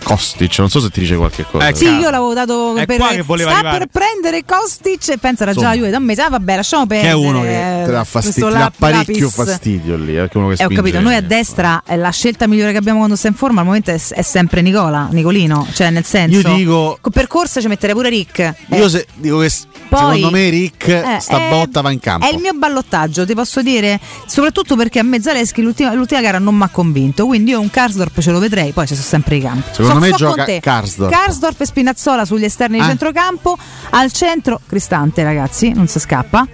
Kostic. 0.05 0.59
Non 0.59 0.71
so 0.71 0.81
se 0.81 0.91
ti 0.91 1.01
dice 1.01 1.17
qualche 1.17 1.45
cosa. 1.51 1.67
Eh, 1.69 1.75
Sì, 1.75 1.87
io 1.87 2.11
l'avevo 2.11 2.33
dato 2.35 2.77
È 2.77 2.87
per 2.87 2.99
qua 2.99 3.09
che 3.09 3.23
voleva 3.23 3.51
sta 3.51 3.59
arrivare. 3.61 3.87
per 3.87 3.89
prendere 4.03 4.45
Kostic 4.45 5.09
e 5.09 5.19
pensa 5.19 5.43
era 5.45 5.53
già 5.53 5.69
la 5.69 5.75
Juve 5.75 5.91
da 5.91 5.97
un 5.99 6.05
mese. 6.05 6.23
Ah, 6.23 6.29
vabbè, 6.29 6.57
lasciamo 6.57 6.83
che 6.87 6.89
perdere. 7.01 7.13
è 7.13 7.15
uno 7.17 7.41
che 7.43 7.83
ti 7.87 7.91
dà, 7.91 8.05
fastidio, 8.05 8.49
dà 8.51 8.73
parecchio 8.77 9.27
lapis. 9.27 9.35
fastidio 9.35 9.97
lì. 9.97 10.17
eh, 10.17 10.29
che 10.29 10.33
è 10.33 10.37
uno 10.37 10.49
che 10.49 10.63
Eh, 10.63 10.65
ho 10.67 10.69
capito, 10.69 11.01
noi 11.01 11.15
a 11.15 11.21
destra 11.23 11.83
eh, 11.87 11.97
la 11.97 12.11
scelta 12.11 12.47
migliore 12.47 12.73
che 12.73 12.79
abbiamo 12.79 12.99
quando 12.99 13.17
sta 13.17 13.29
in 13.29 13.35
forma 13.35 13.61
al 13.61 13.67
momento 13.67 13.91
è, 13.91 14.01
è 14.11 14.23
sempre 14.23 14.63
Nicola, 14.63 15.09
Nicolino, 15.11 15.67
cioè 15.73 15.91
nel 15.91 16.05
senso 16.05 16.49
Io 16.49 16.55
dico- 16.55 16.99
co- 17.01 17.11
per 17.11 17.27
corsa 17.27 17.61
ci 17.61 17.67
metterei 17.69 17.95
pure 17.95 18.09
Rick. 18.11 18.39
Eh, 18.39 18.77
Io 18.77 18.89
se- 18.89 19.07
dico 19.15 19.39
che 19.39 19.51
Poi- 19.89 20.15
secondo 20.17 20.31
me 20.31 20.49
Rick 20.51 20.89
eh, 20.89 21.17
sta 21.21 21.39
botta 21.49 21.81
va 21.81 21.91
in 21.91 22.01
campo. 22.01 22.27
È 22.27 22.33
il 22.33 22.41
mio 22.41 22.53
ballottaggio, 22.55 23.25
ti 23.27 23.35
posso 23.35 23.63
dire, 23.63 23.99
soprattutto 24.27 24.77
perché 24.77 24.99
a 24.99 25.03
me 25.03 25.21
Zaleschi 25.21 25.63
l'ultima, 25.63 25.93
l'ultima 25.95 26.21
gara 26.21 26.39
non 26.39 26.55
mi 26.57 26.63
ha 26.63 26.69
convinto, 26.69 27.27
quindi 27.27 27.51
io 27.53 27.61
un 27.61 27.71
Karsdorp 27.71 28.21
ce 28.21 28.31
lo 28.31 28.39
vedrei, 28.39 28.73
poi 28.73 28.87
ci 28.87 28.95
sono 28.95 29.07
sempre 29.07 29.37
i 29.37 29.41
campi. 29.41 29.63
Secondo 29.73 29.94
me 30.01 30.09
con 30.11 30.19
gioca. 30.19 30.45
Karsdorp. 30.61 31.11
Karsdorp 31.13 31.61
e 31.61 31.67
Spinazzola 31.67 32.25
sugli 32.25 32.45
esterni 32.45 32.79
di 32.79 32.83
Ah. 32.85 32.89
centrocampo, 32.89 33.57
al 33.91 34.13
centro 34.13 34.61
Cristante 34.67 35.23
ragazzi, 35.23 35.73
non 35.73 35.87
si 35.87 35.99
scappa. 36.01 36.47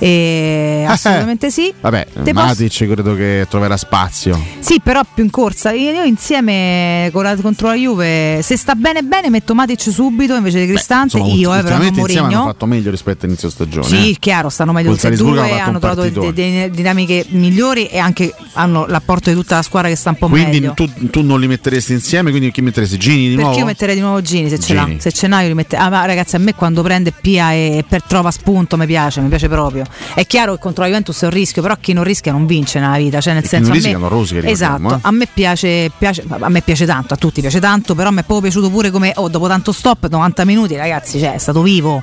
E 0.00 0.84
assolutamente 0.86 1.50
sì. 1.50 1.72
Vabbè, 1.80 2.06
Te 2.22 2.32
posso- 2.32 2.46
Matic 2.46 2.86
credo 2.86 3.14
che 3.14 3.46
troverà 3.48 3.76
spazio. 3.76 4.40
Sì, 4.60 4.80
però 4.80 5.02
più 5.12 5.24
in 5.24 5.30
corsa. 5.30 5.72
Io, 5.72 6.02
insieme 6.04 7.10
con 7.12 7.24
la, 7.24 7.34
contro 7.36 7.68
la 7.68 7.74
Juve, 7.74 8.40
se 8.42 8.56
sta 8.56 8.74
bene 8.74 9.02
bene, 9.02 9.28
metto 9.30 9.54
Matic 9.54 9.80
subito 9.90 10.34
invece 10.34 10.60
di 10.64 10.66
Cristante. 10.72 11.16
Insomma, 11.18 11.34
io, 11.34 11.54
eh, 11.54 11.62
però 11.62 11.76
non 11.78 11.86
insieme 11.86 12.08
hanno 12.12 12.22
Mourinho. 12.28 12.44
fatto 12.44 12.66
meglio 12.66 12.90
rispetto 12.90 13.24
all'inizio 13.24 13.50
stagione. 13.50 13.86
Sì, 13.86 14.10
eh. 14.10 14.16
chiaro, 14.18 14.48
stanno 14.48 14.72
meglio 14.72 14.92
tutti 14.94 15.06
e 15.08 15.16
due, 15.16 15.60
hanno 15.60 15.78
trovato 15.78 16.00
partitone. 16.02 16.32
de- 16.32 16.70
dinamiche 16.70 17.26
migliori 17.30 17.86
e 17.86 17.98
anche 17.98 18.32
hanno 18.54 18.86
l'apporto 18.86 19.30
di 19.30 19.36
tutta 19.36 19.56
la 19.56 19.62
squadra 19.62 19.88
che 19.88 19.96
sta 19.96 20.10
un 20.10 20.16
po' 20.16 20.28
Quindi 20.28 20.60
meglio. 20.60 20.74
tu, 20.74 20.88
tu 21.10 21.22
non 21.22 21.40
li 21.40 21.46
metteresti 21.48 21.92
insieme, 21.92 22.30
quindi 22.30 22.50
chi 22.50 22.60
metteresti? 22.62 22.96
Gini 22.98 23.16
di 23.28 23.34
Perché 23.34 23.42
nuovo? 23.42 23.58
io 23.58 23.64
metterei 23.64 23.94
di 23.94 24.00
nuovo 24.00 24.20
Gini 24.22 24.48
se 24.48 24.58
ce 24.58 24.74
l'ha. 24.74 24.84
Gini. 24.84 25.00
Se 25.00 25.12
ce 25.12 25.26
n'ha 25.26 25.40
io 25.42 25.48
li 25.48 25.54
metterei. 25.54 25.84
Ah, 25.84 25.88
ma 25.90 26.04
ragazzi, 26.04 26.36
a 26.36 26.38
me 26.38 26.54
quando 26.54 26.82
prende 26.82 27.12
Pia 27.12 27.52
e 27.52 27.84
per 27.88 28.02
trova 28.02 28.30
spunto 28.30 28.76
mi 28.76 28.86
piace, 28.86 29.20
mi 29.20 29.28
piace 29.28 29.48
proprio. 29.48 29.84
È 30.14 30.26
chiaro 30.26 30.54
che 30.54 30.60
contro 30.60 30.82
la 30.82 30.88
Juventus 30.88 31.22
è 31.22 31.24
un 31.24 31.30
rischio, 31.30 31.62
però 31.62 31.76
chi 31.80 31.92
non 31.92 32.04
rischia 32.04 32.32
non 32.32 32.46
vince 32.46 32.80
nella 32.80 32.96
vita. 32.96 33.20
Cioè, 33.20 33.32
nel 33.34 33.42
chi 33.42 33.48
senso, 33.48 33.68
non 33.68 33.72
a 33.72 33.74
rischia 33.80 33.96
me, 33.96 34.00
non 34.00 34.08
rosica, 34.08 34.48
esatto, 34.48 34.94
eh. 34.94 34.98
a 35.00 35.10
me 35.10 35.28
piace, 35.32 35.90
piace, 35.96 36.24
a 36.28 36.48
me 36.48 36.60
piace 36.60 36.86
tanto, 36.86 37.14
a 37.14 37.16
tutti 37.16 37.40
piace 37.40 37.60
tanto, 37.60 37.94
però 37.94 38.10
mi 38.10 38.20
è 38.20 38.24
proprio 38.24 38.50
piaciuto 38.50 38.70
pure 38.70 38.90
come 38.90 39.12
oh, 39.16 39.28
dopo 39.28 39.46
tanto 39.48 39.72
stop, 39.72 40.08
90 40.08 40.44
minuti, 40.44 40.76
ragazzi, 40.76 41.18
cioè, 41.18 41.34
è 41.34 41.38
stato 41.38 41.62
vivo. 41.62 42.02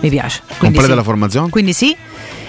Mi 0.00 0.10
piace. 0.10 0.40
Quindi 0.44 0.58
Completa 0.58 0.88
sì. 0.88 0.94
la 0.94 1.02
formazione? 1.02 1.50
Quindi 1.50 1.72
sì. 1.72 1.96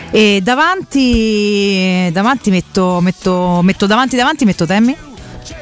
E 0.10 0.40
davanti, 0.42 2.10
davanti 2.12 2.50
metto, 2.50 3.00
metto, 3.02 3.60
metto 3.62 3.86
davanti 3.86 4.16
davanti 4.16 4.46
metto 4.46 4.66
Temmi. 4.66 4.96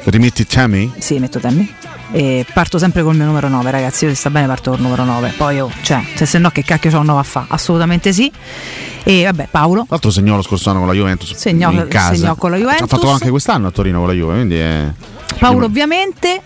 Rimetti 0.04 0.46
Tammy? 0.46 0.92
Sì, 0.98 1.18
metto 1.18 1.40
Temmi. 1.40 1.74
E 2.12 2.46
parto 2.54 2.78
sempre 2.78 3.02
col 3.02 3.16
mio 3.16 3.24
numero 3.26 3.48
9, 3.48 3.70
ragazzi. 3.70 4.04
Io 4.04 4.10
se 4.10 4.16
sta 4.16 4.30
bene 4.30 4.46
parto 4.46 4.70
col 4.70 4.80
numero 4.80 5.04
9. 5.04 5.34
Poi, 5.36 5.60
oh, 5.60 5.70
cioè, 5.82 6.02
se, 6.14 6.24
se 6.26 6.38
no, 6.38 6.50
che 6.50 6.62
cacchio 6.62 6.90
c'ho 6.90 7.00
un 7.00 7.06
9 7.06 7.20
a 7.20 7.22
fa? 7.24 7.46
Assolutamente 7.48 8.12
sì. 8.12 8.30
E 9.02 9.24
vabbè, 9.24 9.48
Paolo. 9.50 9.80
Tra 9.82 9.86
l'altro 9.90 10.10
segnò 10.10 10.36
lo 10.36 10.42
scorso 10.42 10.70
anno 10.70 10.78
con 10.80 10.88
la 10.88 10.94
Juventus. 10.94 11.34
Segnò- 11.34 11.70
in 11.72 11.86
casa. 11.88 12.14
segnò 12.14 12.34
con 12.36 12.50
la 12.50 12.56
Juventus. 12.56 12.82
Ha 12.82 12.86
fatto 12.86 13.10
anche 13.10 13.30
quest'anno 13.30 13.66
a 13.66 13.70
Torino 13.70 13.98
con 13.98 14.08
la 14.08 14.14
Juve, 14.14 14.34
quindi 14.34 14.56
è... 14.56 14.92
Paolo, 15.38 15.66
ovviamente. 15.66 16.40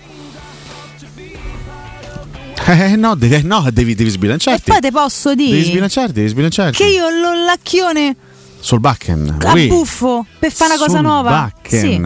Eh 2.66 2.97
no, 2.97 3.15
devi, 3.15 3.43
no, 3.43 3.66
devi, 3.73 3.95
devi 3.95 4.11
E 4.11 4.12
sbilanciarti. 4.12 4.70
poi 4.70 4.81
te 4.81 4.91
posso 4.91 5.31
Devi 5.35 5.51
dire 5.51 5.62
sbilanciarti, 5.65 6.12
devi 6.12 6.28
sbilanciarti. 6.28 6.77
che 6.77 6.89
io 6.89 7.09
l'ho 7.09 7.45
lacchione 7.45 8.15
Solbakken. 8.61 9.37
a 9.43 9.53
oui. 9.53 9.66
buffo 9.69 10.27
per 10.39 10.53
fare 10.53 10.74
una 10.74 10.85
cosa 10.85 11.01
nuova. 11.01 11.51
Sì. 11.66 12.01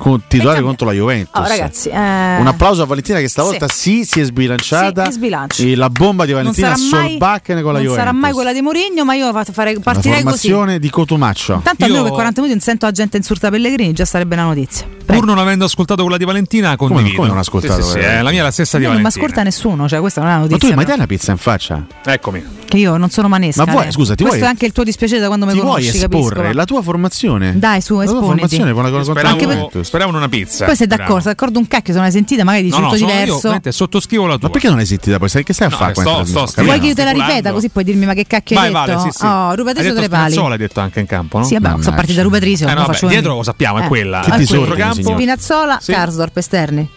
Con, 0.00 0.22
titolare 0.26 0.62
contro 0.62 0.86
la 0.86 0.92
Juventus. 0.92 1.38
Oh, 1.38 1.46
ragazzi, 1.46 1.90
eh, 1.90 1.94
Un 1.94 2.46
applauso 2.46 2.80
a 2.82 2.86
Valentina 2.86 3.18
che 3.18 3.28
stavolta 3.28 3.68
sì, 3.68 4.06
si 4.06 4.20
è 4.20 4.24
sbilanciata. 4.24 5.10
Sì. 5.50 5.72
E 5.72 5.76
la 5.76 5.90
bomba 5.90 6.24
di 6.24 6.32
non 6.32 6.40
Valentina 6.40 6.68
mai, 6.70 7.10
Solbakken 7.10 7.56
con 7.62 7.66
la 7.66 7.78
non 7.78 7.80
Juventus. 7.82 7.96
sarà 8.06 8.12
mai 8.12 8.32
quella 8.32 8.52
di 8.54 8.62
Mourinho, 8.62 9.04
ma 9.04 9.14
io 9.14 9.30
fa- 9.30 9.44
fare, 9.44 9.74
La 9.74 9.80
partirei 9.80 10.22
così. 10.22 10.48
formazione 10.48 10.78
di 10.78 10.88
Cotumaccio. 10.88 11.60
Tanto 11.62 11.84
almeno 11.84 12.04
per 12.04 12.12
40 12.12 12.40
minuti 12.40 12.58
non 12.58 12.66
sento 12.66 12.86
la 12.86 12.92
gente 12.92 13.18
insulta 13.18 13.50
Pellegrini, 13.50 13.92
già 13.92 14.06
sarebbe 14.06 14.34
una 14.36 14.44
notizia. 14.44 14.86
Pur 15.04 15.24
non 15.26 15.36
avendo 15.38 15.64
ascoltato 15.66 16.00
quella 16.02 16.16
di 16.16 16.24
Valentina, 16.24 16.74
condivido. 16.76 17.16
come 17.16 17.26
non 17.28 17.36
hai 17.36 17.42
ascoltato, 17.42 17.82
Sì, 17.82 17.90
sì, 17.90 17.90
sì, 17.90 17.98
eh? 17.98 18.22
la 18.22 18.30
mia 18.30 18.40
è 18.40 18.44
la 18.44 18.50
stessa 18.52 18.78
di 18.78 18.84
non 18.84 18.94
mi 18.94 19.02
Valentina. 19.02 19.24
ascolta 19.26 19.42
nessuno, 19.42 19.86
cioè 19.88 20.00
questa 20.00 20.20
non 20.22 20.30
è 20.30 20.32
una 20.32 20.40
Ma 20.42 20.46
tu 20.48 20.52
notizia. 20.54 20.76
mi 20.76 20.84
dai 20.84 20.94
una 20.94 21.06
pizza 21.06 21.30
in 21.32 21.36
faccia? 21.38 21.84
Eccomi. 22.06 22.42
Che 22.70 22.76
io 22.78 22.96
non 22.96 23.10
sono 23.10 23.28
manesca. 23.28 23.64
Ma 23.66 23.72
vuoi- 23.72 23.86
eh. 23.88 23.90
scusa, 23.90 24.14
ti 24.14 24.22
Questo 24.22 24.36
vuoi- 24.38 24.48
è 24.48 24.50
anche 24.50 24.66
il 24.66 24.72
tuo 24.72 24.84
dispiacere 24.84 25.20
da 25.20 25.26
quando 25.26 25.44
mi 25.46 25.52
Ti 25.52 25.58
vuoi 25.58 25.70
conosci, 25.82 25.96
esporre 25.98 26.34
capisco. 26.34 26.52
la 26.56 26.64
tua 26.64 26.82
formazione? 26.82 27.58
Dai, 27.58 27.80
su, 27.80 27.98
La 27.98 28.04
tua 28.04 28.12
esponiti. 28.14 28.26
formazione 28.48 28.72
con 28.72 28.82
la 28.84 29.02
Speravo, 29.02 29.28
Anche 29.28 29.46
per- 29.46 29.84
In 29.92 30.14
una 30.14 30.28
pizza. 30.28 30.64
Poi 30.66 30.76
sei 30.76 30.86
d'accordo, 30.86 31.14
sei 31.20 31.32
d'accordo 31.32 31.58
un 31.58 31.66
cacchio, 31.66 31.92
se 31.92 31.98
non 31.98 32.06
hai 32.06 32.12
sentita, 32.12 32.44
magari 32.44 32.64
dici 32.64 32.76
No, 32.76 32.84
no, 32.84 32.90
tutto 32.92 33.00
io, 33.02 33.06
diverso. 33.10 33.40
veramente 33.42 33.72
sottoscrivo 33.72 34.26
la 34.26 34.36
tua. 34.38 34.46
Ma 34.46 34.52
perché 34.52 34.68
non 34.68 34.78
hai 34.78 34.86
sentita 34.86 35.18
poi? 35.18 35.28
Sai 35.28 35.42
che 35.42 35.52
stai 35.52 35.66
a 35.66 35.70
No, 35.70 35.76
fare 35.76 35.90
eh, 35.90 35.94
sto- 35.94 36.02
trasmissione? 36.04 36.46
sto- 36.46 36.62
Vuoi 36.62 36.80
che 36.80 36.86
io 36.86 36.94
te 36.94 37.04
la 37.04 37.10
ripeta 37.10 37.52
così 37.52 37.68
puoi 37.70 37.84
dirmi 37.84 38.06
ma 38.06 38.14
che 38.14 38.26
cacchio 38.26 38.58
hai 38.58 38.70
Vai, 38.70 38.84
detto? 38.86 38.98
Vale, 38.98 39.10
sì, 39.10 39.18
sì. 39.18 39.24
Oh, 39.24 39.48
Hai 39.48 39.56
rupatrice 39.56 39.88
detto 39.88 39.98
tre 40.00 40.08
pali. 40.08 40.22
Spinazzola, 40.30 40.52
hai 40.54 40.58
detto 40.60 40.80
anche 40.80 41.00
in 41.00 41.06
campo, 41.06 41.38
no? 41.38 41.44
Sì, 41.44 41.58
vabbè, 41.58 41.82
sono 41.82 41.94
partiti 41.96 42.16
da 42.16 42.22
rupatrice, 42.22 42.64
Eh, 42.64 42.74
no, 42.74 42.84
faccio 42.84 43.00
vabbè, 43.06 43.12
dietro 43.12 43.34
lo 43.34 43.42
sappiamo, 43.42 43.78
è 43.78 43.84
Eh, 43.84 43.88
quella. 43.88 44.20
Che 44.20 44.36
disordine. 44.36 44.92
Spinazzola, 44.92 45.78
Sì. 45.80 45.92
Karsdorp, 45.92 46.36
esterni. 46.36 46.88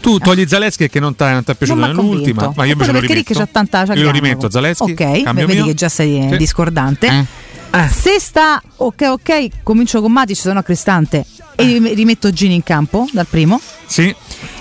Tu 0.00 0.18
togli 0.18 0.46
Zaleschi 0.48 0.88
che 0.88 0.98
non 1.00 1.14
ti 1.14 1.22
è 1.22 1.42
piaciuto 1.54 1.74
nell'ultima, 1.78 2.52
ma 2.56 2.64
io 2.64 2.72
invece 2.72 2.92
lo 2.92 2.98
perché 2.98 3.14
rimetto. 3.14 3.34
C'ha 3.38 3.46
tanta 3.46 3.84
io 3.94 4.02
lo 4.02 4.10
rimetto 4.10 4.50
Zaleschi. 4.50 4.92
Ok, 4.92 5.32
vedi 5.32 5.62
che 5.62 5.74
già 5.74 5.88
sei 5.88 6.26
Sì. 7.08 7.26
Discordante. 7.70 7.92
Se 7.94 8.20
sta 8.20 8.62
ok, 8.76 9.02
ok, 9.10 9.48
comincio 9.62 10.00
con 10.00 10.12
Matic, 10.12 10.36
se 10.36 10.52
no 10.52 10.62
Cristante 10.62 11.24
e 11.54 11.78
rimetto 11.94 12.30
Gini 12.32 12.54
in 12.54 12.62
campo 12.62 13.06
dal 13.12 13.26
primo. 13.26 13.60
Sì. 13.86 14.14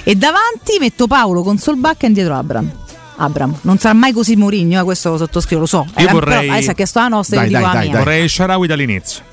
E 0.03 0.15
davanti 0.15 0.77
metto 0.80 1.07
Paolo 1.07 1.41
con 1.44 1.57
Solbakken 1.57 2.14
dietro 2.14 2.36
Abram. 2.36 2.72
Abram, 3.18 3.57
non 3.61 3.77
sarà 3.77 3.94
mai 3.94 4.11
così 4.11 4.36
Mourinho, 4.36 4.80
eh, 4.80 4.84
questo 4.84 5.11
lo 5.11 5.18
sottoscrivo, 5.18 5.61
lo 5.61 5.68
so. 5.68 5.86
Io 5.88 6.03
Era- 6.03 6.11
vorrei- 6.11 6.40
Però 6.41 6.53
adesso 6.53 6.72
ha 6.72 6.73
chiesto 6.73 6.99
la 6.99 7.07
nostra, 7.07 7.41
io 7.44 7.48
dico 7.48 7.60
la 7.61 7.80
mia. 7.80 7.98
Vorrei 7.98 8.27
Sharawi 8.27 8.68
dall'inizio. 8.68 9.23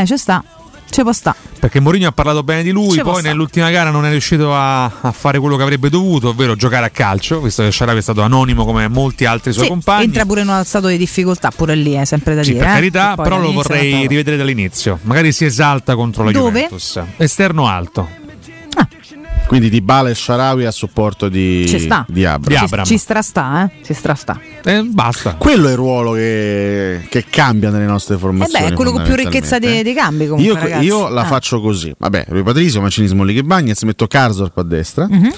Eh, 0.00 0.06
ci 0.06 0.16
sta. 0.16 0.42
Ci 0.90 1.02
può 1.02 1.12
sta. 1.12 1.34
Perché 1.58 1.80
Mourinho 1.80 2.08
ha 2.08 2.12
parlato 2.12 2.42
bene 2.42 2.62
di 2.62 2.70
lui, 2.70 2.92
Ci 2.92 3.02
poi 3.02 3.20
nell'ultima 3.22 3.70
gara 3.70 3.90
non 3.90 4.06
è 4.06 4.10
riuscito 4.10 4.54
a, 4.54 4.84
a 4.84 5.12
fare 5.12 5.38
quello 5.38 5.56
che 5.56 5.62
avrebbe 5.62 5.90
dovuto, 5.90 6.28
ovvero 6.28 6.54
giocare 6.54 6.86
a 6.86 6.90
calcio, 6.90 7.40
visto 7.40 7.62
che 7.64 7.72
Sharawi 7.72 7.98
è 7.98 8.02
stato 8.02 8.22
anonimo 8.22 8.64
come 8.64 8.86
molti 8.88 9.24
altri 9.24 9.52
suoi 9.52 9.64
Sì, 9.64 9.70
compagni. 9.70 10.04
entra 10.04 10.24
pure 10.24 10.42
in 10.42 10.48
uno 10.48 10.62
stato 10.64 10.86
di 10.86 10.96
difficoltà, 10.96 11.50
pure 11.54 11.74
lì, 11.74 11.92
è 11.94 12.04
sempre 12.04 12.34
da 12.34 12.42
Sì, 12.42 12.52
dire. 12.52 12.62
per 12.62 12.72
eh. 12.72 12.74
carità, 12.74 13.16
però 13.16 13.38
lo 13.38 13.52
vorrei 13.52 14.06
rivedere 14.06 14.36
dall'inizio. 14.36 14.98
Magari 15.02 15.32
si 15.32 15.44
esalta 15.44 15.94
contro 15.96 16.22
la 16.24 16.30
Dove? 16.30 16.62
Juventus. 16.62 17.00
Esterno 17.16 17.66
alto. 17.66 18.17
Quindi 19.48 19.70
Di 19.70 19.80
Bala 19.80 20.10
e 20.10 20.14
Sharawi 20.14 20.66
a 20.66 20.70
supporto 20.70 21.30
di, 21.30 21.64
di 22.08 22.24
Abram. 22.26 22.84
Ci, 22.84 22.92
ci 22.92 22.98
strasta, 22.98 23.64
eh? 23.64 23.82
Ci 23.82 23.94
strasta. 23.94 24.38
Eh, 24.62 24.82
basta. 24.84 25.36
Quello 25.38 25.68
è 25.68 25.70
il 25.70 25.76
ruolo 25.76 26.12
che, 26.12 27.06
che 27.08 27.24
cambia 27.30 27.70
nelle 27.70 27.86
nostre 27.86 28.16
Eh 28.16 28.18
formazioni. 28.18 28.66
beh, 28.66 28.70
è 28.72 28.74
quello 28.74 28.92
con 28.92 29.02
più 29.04 29.14
ricchezza 29.14 29.58
dei, 29.58 29.78
eh. 29.78 29.82
dei 29.82 29.94
cambi 29.94 30.26
comunque, 30.28 30.52
Io, 30.54 30.60
ragazzi. 30.60 30.84
io 30.84 31.08
la 31.08 31.22
Ah. 31.22 31.24
faccio 31.24 31.62
così. 31.62 31.92
Vabbè, 31.96 32.26
Rui 32.28 32.42
Patrizio, 32.42 32.82
Mancinismo, 32.82 33.24
Lighe 33.24 33.42
Bagnez, 33.42 33.82
metto 33.84 34.06
Karsdorp 34.06 34.58
a 34.58 34.62
destra. 34.62 35.06
Mhm. 35.08 35.32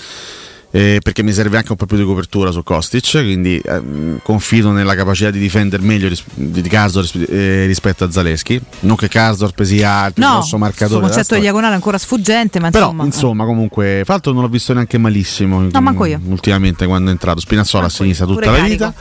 Eh, 0.73 1.01
perché 1.03 1.23
mi 1.25 1.33
serve 1.33 1.57
anche 1.57 1.73
un 1.73 1.77
po' 1.77 1.87
più 1.87 1.97
di 1.97 2.05
copertura 2.05 2.51
su 2.53 2.63
Kostic, 2.63 3.11
quindi 3.11 3.61
ehm, 3.65 4.21
confido 4.23 4.71
nella 4.71 4.95
capacità 4.95 5.31
di 5.31 5.39
difendere 5.41 5.83
meglio 5.83 6.09
ris- 6.09 6.23
di 6.35 6.63
Karsdorp 6.63 7.29
eh, 7.29 7.67
rispetto 7.67 8.05
a 8.05 8.11
Zaleschi. 8.11 8.61
Non 8.81 8.95
che 8.97 9.09
Karsdorp 9.09 9.63
sia 9.63 10.07
il 10.07 10.13
più 10.13 10.23
No, 10.23 10.35
grosso 10.35 10.59
marcatore. 10.59 11.01
della 11.01 11.13
concetto 11.13 11.35
di 11.35 11.41
diagonale 11.41 11.73
è 11.73 11.77
ancora 11.77 11.99
sfuggente, 11.99 12.61
ma 12.61 12.71
Però 12.71 12.85
insomma. 12.87 13.05
insomma, 13.05 13.45
comunque, 13.45 14.03
fra 14.05 14.13
l'altro 14.15 14.33
non 14.33 14.43
l'ho 14.43 14.49
visto 14.49 14.73
neanche 14.73 14.97
malissimo 14.99 15.61
No, 15.61 15.81
manco 15.81 16.05
io. 16.05 16.21
ultimamente 16.29 16.87
quando 16.87 17.09
è 17.09 17.13
entrato. 17.13 17.41
Spinazzola 17.41 17.87
a 17.87 17.89
sinistra 17.89 18.27
tutta 18.27 18.51
la 18.51 18.57
carico. 18.59 18.71
vita. 18.71 18.95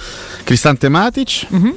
Cristante 0.43 0.89
Matic. 0.89 1.45
Mhm. 1.49 1.73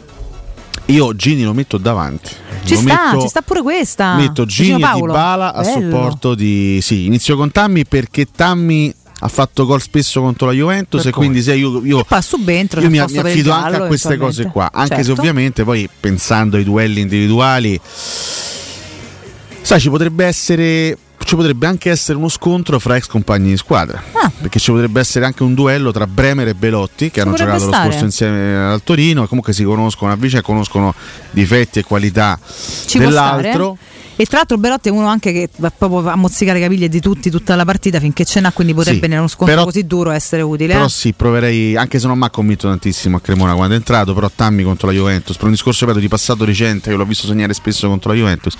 Io 0.87 1.15
Gini 1.15 1.45
lo 1.45 1.53
metto 1.53 1.79
davanti. 1.79 2.31
Ci 2.65 2.75
Lo 2.75 2.81
sta, 2.81 3.05
metto- 3.11 3.21
ci 3.23 3.29
sta 3.29 3.43
pure 3.43 3.63
questa. 3.63 4.17
Metto 4.17 4.45
Gini 4.47 4.77
e 4.77 4.81
Paolo. 4.81 5.07
Dybala 5.13 5.55
a 5.55 5.63
Bello. 5.63 5.81
supporto 5.81 6.35
di 6.35 6.81
sì, 6.83 7.05
inizio 7.07 7.37
con 7.37 7.51
Tammy 7.53 7.85
perché 7.85 8.27
Tammy 8.35 8.93
ha 9.25 9.29
fatto 9.29 9.65
gol 9.67 9.81
spesso 9.81 10.21
contro 10.21 10.47
la 10.49 10.53
Juventus 10.53 11.03
Per 11.03 11.11
e 11.11 11.15
quindi 11.15 11.43
se 11.43 11.55
io, 11.55 11.81
io, 11.85 12.05
subentro 12.21 12.81
io 12.81 12.87
mi, 12.91 12.99
mi 13.09 13.19
affido 13.19 13.53
anche 13.53 13.77
a 13.77 13.87
queste 13.87 14.17
cose 14.17 14.47
qua, 14.47 14.69
anche 14.73 14.97
se 14.97 15.05
Certo. 15.05 15.21
ovviamente 15.21 15.63
poi 15.63 15.89
pensando 16.01 16.57
ai 16.57 16.65
duelli 16.65 17.01
individuali 17.01 17.81
sai 19.63 19.81
ci 19.81 19.89
potrebbe 19.91 20.25
essere 20.25 20.97
ci 21.25 21.37
potrebbe 21.37 21.69
anche 21.69 21.89
essere 21.89 22.19
uno 22.19 22.29
scontro 22.29 22.81
fra 22.81 22.97
ex 22.97 23.07
compagni 23.07 23.51
di 23.51 23.57
squadra 23.57 24.03
Ah. 24.13 24.31
perché 24.41 24.59
ci 24.59 24.73
potrebbe 24.73 24.99
essere 24.99 25.25
anche 25.25 25.45
un 25.45 25.55
duello 25.55 25.93
tra 25.93 26.09
Bremer 26.09 26.49
e 26.49 26.55
Belotti 26.55 27.13
che 27.13 27.21
hanno 27.21 27.31
potrebbe 27.31 27.53
giocato 27.53 27.69
stare. 27.71 27.85
lo 27.85 27.91
scorso 27.93 28.05
insieme 28.07 28.57
al 28.57 28.83
Torino 28.83 29.23
e 29.23 29.29
comunque 29.29 29.53
si 29.53 29.63
conoscono 29.63 30.11
a 30.11 30.17
vicenda 30.17 30.45
conoscono 30.45 30.93
difetti 31.31 31.79
e 31.79 31.85
qualità 31.85 32.37
Ci 32.87 32.99
dell'altro. 32.99 33.79
E 34.23 34.27
tra 34.27 34.37
l'altro 34.37 34.57
Belotti 34.57 34.89
è 34.89 34.93
uno 34.93 35.09
anche 35.09 35.33
che 35.33 35.49
va 35.57 35.73
proprio 35.77 36.09
a 36.09 36.15
mozzicare 36.15 36.61
le 36.61 36.65
caviglie 36.65 36.89
di 36.89 37.01
tutti 37.01 37.29
tutta 37.29 37.57
la 37.57 37.65
partita 37.65 37.99
finché 37.99 38.25
ce 38.25 38.39
n'ha, 38.39 38.53
quindi 38.53 38.73
potrebbe 38.73 39.05
Sì, 39.05 39.13
in 39.13 39.19
uno 39.19 39.27
scontro 39.27 39.47
però- 39.47 39.65
così 39.65 39.85
duro 39.85 40.13
essere 40.13 40.43
utile. 40.43 40.75
Però 40.75 40.85
eh. 40.85 40.89
sì, 40.89 41.13
proverei, 41.13 41.75
anche 41.75 41.99
se 41.99 42.07
non 42.07 42.17
mi 42.19 42.25
ha 42.25 42.31
convinto 42.31 42.69
tantissimo 42.69 43.17
a 43.17 43.21
Cremona 43.21 43.55
quando 43.55 43.75
è 43.75 43.79
entrato, 43.79 44.15
però 44.15 44.31
Tammy 44.33 44.63
contro 44.63 44.87
la 44.87 44.93
Juventus, 44.93 45.35
per 45.35 45.47
un 45.47 45.51
discorso 45.51 45.81
ripeto, 45.87 45.99
di 45.99 46.07
passato 46.07 46.45
recente, 46.45 46.91
che 46.91 46.97
l'ho 46.97 47.05
visto 47.05 47.27
segnare 47.27 47.53
spesso 47.53 47.89
contro 47.89 48.13
la 48.13 48.17
Juventus, 48.17 48.55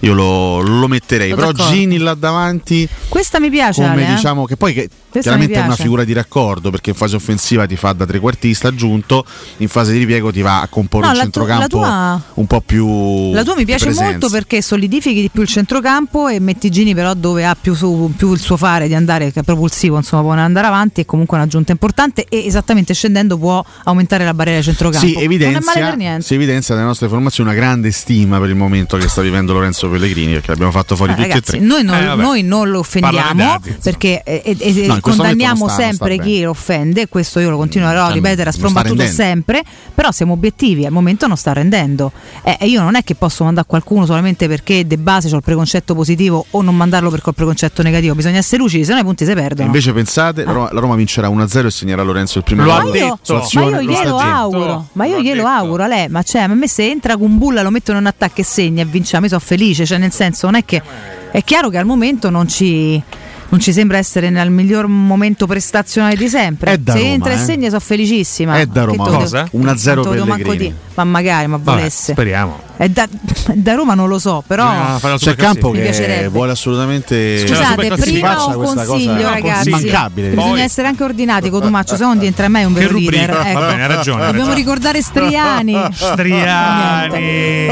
io 0.00 0.14
lo, 0.14 0.60
lo 0.62 0.88
metterei. 0.88 1.28
Sono 1.28 1.40
però 1.42 1.52
d'accordo. 1.52 1.76
Gini 1.76 1.98
là 1.98 2.14
davanti, 2.14 2.88
Questa 3.08 3.38
mi 3.38 3.50
piace, 3.50 3.82
come 3.82 3.92
Ale, 3.92 4.08
eh. 4.08 4.14
diciamo, 4.16 4.46
che 4.46 4.56
poi 4.56 4.72
che 4.72 4.88
Questa 4.88 5.30
chiaramente 5.30 5.60
è 5.60 5.64
una 5.64 5.76
figura 5.76 6.02
di 6.02 6.12
raccordo, 6.12 6.70
perché 6.70 6.90
in 6.90 6.96
fase 6.96 7.14
offensiva 7.14 7.66
ti 7.66 7.76
fa 7.76 7.92
da 7.92 8.04
trequartista 8.04 8.66
aggiunto, 8.66 9.24
in 9.58 9.68
fase 9.68 9.92
di 9.92 9.98
ripiego 9.98 10.32
ti 10.32 10.40
va 10.40 10.60
a 10.60 10.66
comporre 10.66 11.06
No, 11.06 11.12
un 11.12 11.18
centrocampo 11.18 11.68
tua- 11.68 12.20
un 12.34 12.46
po' 12.48 12.60
più... 12.62 13.32
La 13.32 13.44
tua 13.44 13.54
mi 13.54 13.64
piace 13.64 13.92
molto 13.92 14.28
perché 14.28 14.60
solidifichi 15.04 15.20
di 15.20 15.28
più 15.30 15.42
il 15.42 15.48
centrocampo 15.48 16.28
e 16.28 16.40
metti 16.40 16.70
Gini 16.70 16.94
però 16.94 17.12
dove 17.14 17.44
ha 17.44 17.54
più, 17.60 17.74
su- 17.74 18.12
più 18.16 18.32
il 18.32 18.40
suo 18.40 18.56
fare 18.56 18.88
di 18.88 18.94
andare, 18.94 19.30
che 19.32 19.40
è 19.40 19.42
propulsivo, 19.42 19.96
insomma 19.96 20.22
può 20.22 20.32
andare 20.32 20.66
avanti 20.66 21.02
è 21.02 21.04
comunque 21.04 21.36
un'aggiunta 21.36 21.72
importante 21.72 22.24
e 22.28 22.46
esattamente 22.46 22.94
scendendo 22.94 23.36
può 23.36 23.62
aumentare 23.84 24.24
la 24.24 24.32
barriera 24.34 24.58
di 24.60 24.64
centrocampo. 24.64 25.06
Sì, 25.06 25.12
non 25.14 25.22
è 25.22 25.26
male 25.28 25.34
evidenzia, 25.34 25.84
per 25.88 25.96
niente. 25.96 26.22
si 26.24 26.34
evidenzia 26.34 26.74
nelle 26.74 26.86
nostre 26.86 27.08
formazioni 27.08 27.50
una 27.50 27.58
grande 27.58 27.90
stima 27.90 28.38
per 28.40 28.48
il 28.48 28.54
momento 28.56 28.96
che 28.96 29.08
sta 29.08 29.20
vivendo 29.20 29.52
Lorenzo 29.52 29.88
Pellegrini, 29.90 30.32
perché 30.32 30.50
l'abbiamo 30.50 30.72
fatto 30.72 30.96
fuori 30.96 31.12
Eh, 31.12 31.16
tutti 31.16 31.28
ragazzi, 31.28 31.50
e 31.56 31.58
tre. 31.58 31.66
noi 31.66 31.84
non, 31.84 31.96
Eh, 31.96 32.14
noi 32.14 32.42
non 32.42 32.70
lo 32.70 32.78
offendiamo 32.78 33.34
dati, 33.34 33.76
perché 33.82 34.22
eh, 34.22 34.42
eh, 34.44 34.56
eh, 34.58 34.72
No, 34.74 34.86
momento 34.86 35.00
condanniamo 35.10 35.68
sta- 35.68 35.82
sempre 35.82 36.18
chi 36.18 36.42
lo 36.42 36.50
offende, 36.50 37.08
questo 37.08 37.40
io 37.40 37.50
lo 37.50 37.56
continuerò 37.56 38.02
a 38.02 38.04
sta- 38.06 38.14
ripetere 38.14 38.48
a 38.48 38.52
sprombattuto 38.52 39.04
sempre, 39.06 39.62
però 39.94 40.10
siamo 40.10 40.32
obiettivi, 40.32 40.86
al 40.86 40.92
momento 40.92 41.26
non 41.26 41.36
sta 41.36 41.52
rendendo. 41.52 42.12
Eh, 42.42 42.56
e 42.60 42.66
io 42.68 42.80
non 42.82 42.94
è 42.96 43.02
che 43.04 43.14
posso 43.14 43.44
mandare 43.44 43.66
qualcuno 43.66 44.06
solamente 44.06 44.48
perché 44.48 44.83
de 44.86 44.96
base 44.98 45.32
ho 45.32 45.36
il 45.36 45.42
preconcetto 45.42 45.94
positivo 45.94 46.44
o 46.50 46.62
non 46.62 46.76
mandarlo 46.76 47.10
perché 47.10 47.26
ho 47.26 47.30
il 47.30 47.34
preconcetto 47.36 47.82
negativo, 47.82 48.14
bisogna 48.14 48.38
essere 48.38 48.58
lucidi, 48.62 48.84
se 48.84 48.92
no 48.92 49.00
i 49.00 49.02
punti 49.04 49.24
si 49.24 49.30
E 49.30 49.34
perdono. 49.34 49.66
invece 49.66 49.92
pensate, 49.92 50.44
la 50.44 50.52
Roma, 50.52 50.68
la 50.72 50.80
Roma 50.80 50.94
vincerà 50.94 51.28
1-0 51.28 51.66
e 51.66 51.70
segnerà 51.70 52.02
Lorenzo 52.02 52.38
il 52.38 52.44
primo 52.44 52.64
ma 52.64 52.80
gol. 52.80 52.94
io, 52.96 53.18
ma 53.28 53.34
io 53.34 53.40
lo 53.40 53.44
sta 53.44 53.80
glielo 53.82 54.18
auguro, 54.18 54.88
ma 54.92 55.04
io 55.06 55.20
glielo 55.20 55.46
auguro 55.46 55.82
a 55.82 55.86
lei, 55.86 56.08
ma 56.08 56.22
cioè, 56.22 56.42
a 56.42 56.48
me 56.48 56.68
se 56.68 56.88
entra 56.88 57.16
con 57.16 57.36
bulla 57.38 57.62
lo 57.62 57.70
mettono 57.70 57.98
in 57.98 58.06
attacco 58.06 58.40
e 58.40 58.44
segna 58.44 58.82
e 58.82 58.84
vinciamo, 58.86 59.24
io 59.24 59.30
sono 59.30 59.40
felice, 59.44 59.84
cioè 59.86 59.98
nel 59.98 60.12
senso 60.12 60.46
non 60.46 60.56
è 60.56 60.64
che 60.64 60.82
è 61.30 61.42
chiaro 61.42 61.68
che 61.70 61.78
al 61.78 61.86
momento 61.86 62.30
non 62.30 62.48
ci 62.48 63.02
non 63.46 63.60
ci 63.62 63.72
sembra 63.72 63.98
essere 63.98 64.30
nel 64.30 64.50
miglior 64.50 64.88
momento 64.88 65.46
prestazionale 65.46 66.16
di 66.16 66.28
sempre. 66.28 66.72
È 66.72 66.78
da 66.78 66.92
Se 66.94 66.98
Roma, 66.98 67.10
entra 67.12 67.30
e 67.32 67.34
eh. 67.34 67.38
segna 67.38 67.68
sono 67.68 67.78
felicissima. 67.80 68.58
È 68.58 68.66
da 68.66 68.82
Roma. 68.82 69.04
te 69.04 69.10
lo 69.10 69.16
Cosa? 69.18 69.48
devo- 69.52 69.64
1-0 69.72 69.76
te 69.84 69.94
lo 69.94 70.02
devo 70.14 70.24
manco 70.26 70.42
Pellegrini. 70.48 70.56
dire. 70.58 70.74
Ma 70.94 71.04
magari, 71.04 71.46
ma 71.46 71.56
Vabbè, 71.62 71.76
volesse. 71.78 72.12
speriamo. 72.12 72.58
È 72.76 72.88
da, 72.88 73.06
da 73.54 73.74
Roma 73.74 73.94
non 73.94 74.08
lo 74.08 74.18
so, 74.18 74.42
però. 74.46 74.64
Ah, 74.66 75.00
C'è 75.16 75.36
Campo 75.36 75.70
Mi 75.70 75.76
che 75.78 75.82
piacerebbe. 75.84 76.28
vuole 76.28 76.52
assolutamente 76.52 77.46
Scusate, 77.46 77.88
prima 77.96 78.44
un 78.46 78.54
consiglio, 78.54 79.14
cosa 79.14 79.30
ragazzi. 79.30 79.68
immancabile. 79.68 80.28
Bisogna 80.30 80.62
essere 80.62 80.88
anche 80.88 81.04
ordinati, 81.04 81.50
Cotumaccio, 81.50 81.94
se 81.96 82.02
no 82.02 82.08
non 82.08 82.18
diventerai 82.18 82.50
mai 82.50 82.64
un 82.64 82.72
vero 82.72 82.88
Che 82.98 83.00
leader. 83.10 83.30
Ecco. 83.46 83.58
Va 83.60 83.66
bene, 83.66 83.82
ha 83.84 83.86
ragione, 83.86 84.24
Dobbiamo 84.26 84.48
ragione. 84.48 84.54
ricordare 84.54 85.02
Striani. 85.02 85.84
Striani. 85.94 87.66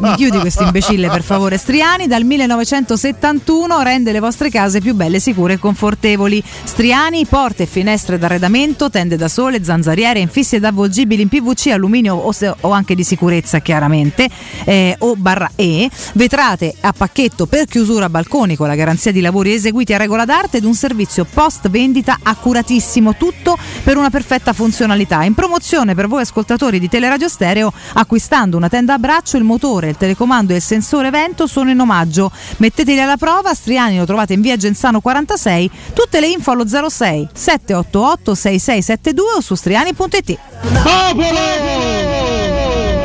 Mi 0.00 0.14
chiudi 0.16 0.38
questo 0.38 0.62
imbecille, 0.64 1.08
per 1.08 1.22
favore. 1.22 1.58
Striani 1.58 2.06
dal 2.06 2.24
1971 2.24 3.82
rende 3.82 4.12
le 4.12 4.20
vostre 4.20 4.50
case 4.50 4.80
più 4.80 4.94
belle, 4.94 5.20
sicure 5.20 5.54
e 5.54 5.58
confortevoli. 5.58 6.42
Striani, 6.64 7.26
porte 7.26 7.64
e 7.64 7.66
finestre 7.66 8.18
d'arredamento, 8.18 8.90
tende 8.90 9.16
da 9.16 9.28
sole, 9.28 9.62
zanzariere, 9.62 10.20
infissi 10.20 10.56
ed 10.56 10.64
avvolgibili 10.64 11.22
in 11.22 11.28
PVC, 11.28 11.68
alluminio 11.68 12.14
o, 12.14 12.32
se- 12.32 12.54
o 12.60 12.70
anche 12.70 12.94
di 12.94 13.04
sicurezza, 13.04 13.58
chiaramente, 13.60 14.28
eh, 14.64 14.96
o 14.98 15.16
barra 15.16 15.50
E, 15.56 15.90
vetrate 16.14 16.74
a 16.80 16.92
pacchetto 16.92 17.46
per 17.46 17.66
chiusura 17.66 18.08
balconi 18.08 18.56
con 18.56 18.68
la 18.68 18.74
garanzia 18.74 19.12
di 19.12 19.20
lavori 19.20 19.52
eseguiti 19.52 19.94
a 19.94 19.98
regola 19.98 20.24
d'arte 20.24 20.58
ed 20.58 20.64
un 20.64 20.74
servizio 20.74 21.24
post 21.24 21.68
vendita 21.68 22.18
accuratissimo, 22.22 23.16
tutto 23.16 23.56
per 23.82 23.96
una 23.96 24.10
perfetta 24.10 24.52
funzionalità. 24.52 25.24
In 25.24 25.34
promozione 25.34 25.94
per 25.94 26.08
voi 26.08 26.22
ascoltatori 26.22 26.78
di 26.78 26.88
Teleradio 26.88 27.28
Stereo, 27.28 27.72
acquistando 27.94 28.56
una 28.56 28.68
tenda 28.68 28.94
a 28.94 28.98
braccio, 28.98 29.36
il 29.36 29.44
motore, 29.44 29.90
il 29.90 29.96
telecomando 29.96 30.52
e 30.52 30.56
il 30.56 30.62
sensore 30.62 31.10
vento 31.10 31.46
sono 31.46 31.70
in 31.70 31.80
omaggio. 31.80 32.30
Metteteli 32.58 33.00
alla 33.00 33.16
prova, 33.16 33.54
Striani 33.54 33.98
lo 33.98 34.06
trovate 34.06 34.34
in 34.34 34.40
via 34.40 34.56
Genzano 34.56 35.00
46, 35.00 35.70
tutte 35.94 36.20
le 36.20 36.28
info 36.28 36.50
allo 36.50 36.66
06 36.66 37.28
788 37.32 38.34
6672 38.34 39.32
o 39.36 39.40
su 39.40 39.54
striani.it. 39.54 40.38
Popolo! 40.82 41.38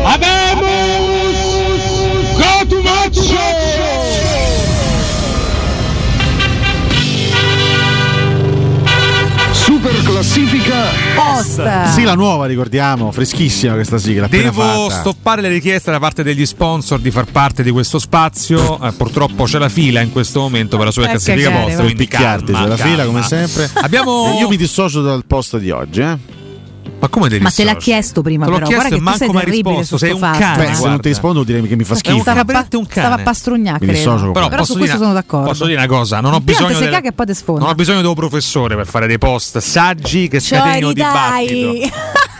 Abemus 0.05 0.92
classifica 10.23 10.85
Post. 11.15 11.89
Sì, 11.91 12.03
la 12.03 12.15
nuova, 12.15 12.45
ricordiamo, 12.45 13.11
freschissima 13.11 13.73
questa 13.73 13.97
sigla. 13.97 14.27
Devo 14.27 14.61
fatta. 14.87 15.01
stoppare 15.01 15.41
le 15.41 15.49
richieste 15.49 15.91
da 15.91 15.99
parte 15.99 16.23
degli 16.23 16.45
sponsor 16.45 16.99
di 17.01 17.11
far 17.11 17.25
parte 17.25 17.61
di 17.61 17.71
questo 17.71 17.99
spazio. 17.99 18.79
Eh, 18.81 18.93
purtroppo 18.93 19.43
c'è 19.43 19.59
la 19.59 19.67
fila 19.67 19.99
in 19.99 20.13
questo 20.13 20.39
momento 20.39 20.77
per 20.77 20.85
la 20.85 20.91
sua 20.93 21.03
Eh, 21.03 21.09
classifica 21.09 21.49
va. 21.49 21.63
Quindi 21.75 21.95
Picchiarti, 21.95 22.53
calma, 22.53 22.61
c'è 22.61 22.67
la 22.69 22.77
fila 22.77 22.95
calma. 23.03 23.11
come 23.11 23.23
sempre. 23.23 23.69
Abbiamo. 23.81 24.37
Io 24.39 24.47
mi 24.47 24.55
dissocio 24.55 25.01
dal 25.01 25.25
post 25.25 25.57
di 25.57 25.71
oggi, 25.71 25.99
eh. 25.99 26.17
Ma 27.03 27.09
come 27.09 27.27
devi 27.27 27.43
Ma 27.43 27.51
te 27.51 27.65
l'ha 27.65 27.75
chiesto 27.75 28.21
prima, 28.21 28.45
Te 28.45 28.51
l'ho 28.51 28.57
però. 28.59 28.67
chiesto 28.69 28.87
Guarda 28.87 28.95
e 28.95 28.97
che 28.97 28.97
tu 28.97 29.03
manco 29.03 29.17
sei 29.19 29.27
mi 29.27 29.35
hai 29.35 29.43
terribile 29.43 29.75
risposto, 29.79 29.97
su 29.97 30.05
sei 30.05 30.13
un 30.13 30.19
fatto. 30.19 30.37
cane, 30.39 30.63
eh. 30.63 30.69
Beh, 30.69 30.75
se 30.75 30.87
non 30.87 31.01
ti 31.01 31.07
rispondo 31.09 31.43
direi 31.43 31.61
che 31.67 31.75
mi 31.75 31.83
fa 31.83 31.95
schifo. 31.95 32.15
un 32.15 32.21
Stava, 32.21 32.43
veramente 32.45 32.77
un 32.77 32.85
cane. 32.87 33.05
stava 33.07 33.15
a 33.21 33.23
dissocio 33.91 34.31
Però, 34.31 34.47
Però 34.47 34.63
su 34.63 34.71
questo 34.77 34.85
dire, 34.95 34.97
sono 34.97 35.13
d'accordo. 35.13 35.47
posso 35.47 35.65
dire 35.65 35.77
una 35.79 35.87
cosa: 35.87 36.21
non 36.21 36.31
ho 36.33 36.39
bisogno, 36.39 36.67
te 36.69 36.73
se 36.75 36.79
del- 36.79 36.89
caga 36.91 37.09
e 37.09 37.11
poi 37.11 37.25
te 37.25 37.33
sfonda. 37.33 37.61
non 37.61 37.69
ho 37.71 37.75
bisogno 37.75 37.97
del 37.97 38.05
tuo 38.05 38.15
professore 38.15 38.75
per 38.77 38.87
fare 38.87 39.07
dei 39.07 39.17
post 39.17 39.57
saggi 39.57 40.29
che 40.29 40.39
Cioè, 40.39 40.59
scatenino 40.59 40.93
dibattito. 40.93 41.91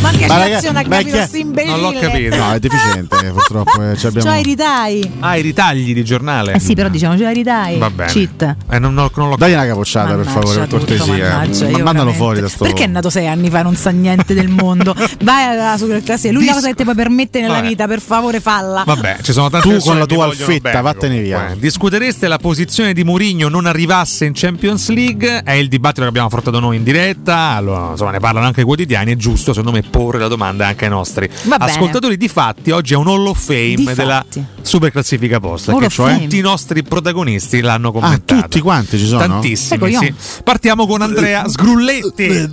Ma 0.00 0.10
che 0.10 0.26
Ma 0.26 0.36
non 0.36 0.76
ha 0.76 0.82
ma 0.82 0.82
capito 0.82 1.16
che- 1.16 1.26
sto 1.26 1.36
imbecille? 1.36 1.76
Non 1.76 1.92
l'ho 1.92 1.98
capito. 1.98 2.36
No, 2.36 2.52
è 2.52 2.58
deficiente, 2.58 3.16
purtroppo. 3.32 3.82
eh, 3.90 3.96
ci 3.96 4.06
abbiamo... 4.06 4.28
Cioè, 4.30 4.38
i 4.38 4.42
ridai. 4.42 5.12
Ah, 5.20 5.36
i 5.36 5.42
ritagli 5.42 5.92
di 5.94 6.04
giornale. 6.04 6.52
Eh 6.54 6.60
sì, 6.60 6.74
però 6.74 6.88
diciamo, 6.88 7.16
cioè, 7.18 7.30
i 7.30 7.34
ridai. 7.34 7.78
Va 7.78 7.90
bene. 7.90 8.10
Cheat. 8.10 8.56
Eh, 8.70 8.78
non, 8.78 8.94
non- 8.94 9.08
non 9.14 9.28
l'ho 9.30 9.36
Dai 9.36 9.52
una 9.52 9.66
capocciata 9.66 10.14
per 10.14 10.26
favore, 10.26 10.58
per 10.60 10.68
cortesia. 10.68 11.04
mannaggia, 11.36 11.68
Ma 11.70 11.78
mandalo 11.82 12.12
fuori 12.12 12.40
da 12.40 12.48
sto. 12.48 12.64
Perché 12.64 12.84
è 12.84 12.86
nato 12.86 13.10
sei 13.10 13.26
anni 13.26 13.48
fa 13.50 13.60
e 13.60 13.62
non 13.62 13.76
sa 13.76 13.90
niente 13.90 14.34
del 14.34 14.48
mondo? 14.48 14.94
Vai 15.22 15.44
alla 15.56 15.76
super 15.78 16.02
classe, 16.02 16.30
l'unica 16.30 16.52
cosa 16.54 16.68
che 16.68 16.74
ti 16.74 16.82
puoi 16.84 16.94
permettere 16.94 17.44
nella 17.44 17.56
Vabbè. 17.58 17.68
vita, 17.68 17.86
per 17.86 18.00
favore, 18.00 18.40
falla. 18.40 18.82
Vabbè, 18.86 19.18
ci 19.22 19.32
sono 19.32 19.48
tante 19.50 19.68
Tu 19.68 19.78
con 19.82 19.98
la 19.98 20.06
tua 20.06 20.24
alfetta, 20.24 20.80
vattene 20.80 21.20
via. 21.20 21.54
Discutereste 21.58 22.28
la 22.28 22.38
posizione 22.38 22.92
di 22.92 23.04
Mourinho 23.04 23.48
non 23.48 23.66
arrivasse 23.66 24.24
in 24.24 24.32
Champions 24.34 24.88
League? 24.90 25.42
È 25.44 25.52
il 25.52 25.68
dibattito 25.68 26.02
che 26.02 26.08
abbiamo 26.08 26.26
affrontato 26.28 26.58
noi 26.60 26.76
in 26.76 26.82
diretta. 26.82 27.36
Allora, 27.50 27.69
insomma, 27.90 28.10
ne 28.10 28.20
parlano 28.20 28.46
anche 28.46 28.60
i 28.62 28.64
quotidiani. 28.64 29.12
È 29.12 29.16
giusto, 29.16 29.52
secondo 29.52 29.72
me, 29.76 29.82
porre 29.82 30.18
la 30.18 30.28
domanda 30.28 30.66
anche 30.66 30.84
ai 30.84 30.90
nostri 30.90 31.28
Va 31.44 31.56
bene. 31.58 31.70
ascoltatori. 31.70 32.16
Di 32.16 32.28
fatti, 32.28 32.70
oggi 32.70 32.94
è 32.94 32.96
un 32.96 33.08
Hall 33.08 33.26
of 33.26 33.38
Fame 33.42 33.74
Di 33.74 33.84
della 33.94 34.24
fatti. 34.24 34.44
super 34.62 34.90
classifica 34.90 35.40
posta. 35.40 35.72
Hall 35.72 35.80
Che 35.80 35.88
cioè 35.88 36.06
Fame. 36.10 36.22
tutti 36.22 36.38
i 36.38 36.40
nostri 36.40 36.82
protagonisti 36.82 37.60
l'hanno 37.60 37.88
Ah, 37.88 37.92
commentato. 37.92 38.42
tutti 38.42 38.60
quanti 38.60 38.98
ci 38.98 39.06
sono? 39.06 39.26
Tantissimi, 39.26 39.92
Ecco, 39.92 39.98
sì. 40.04 40.14
Partiamo 40.44 40.86
con 40.86 41.02
Andrea 41.02 41.48
Sgrulletti. 41.48 42.48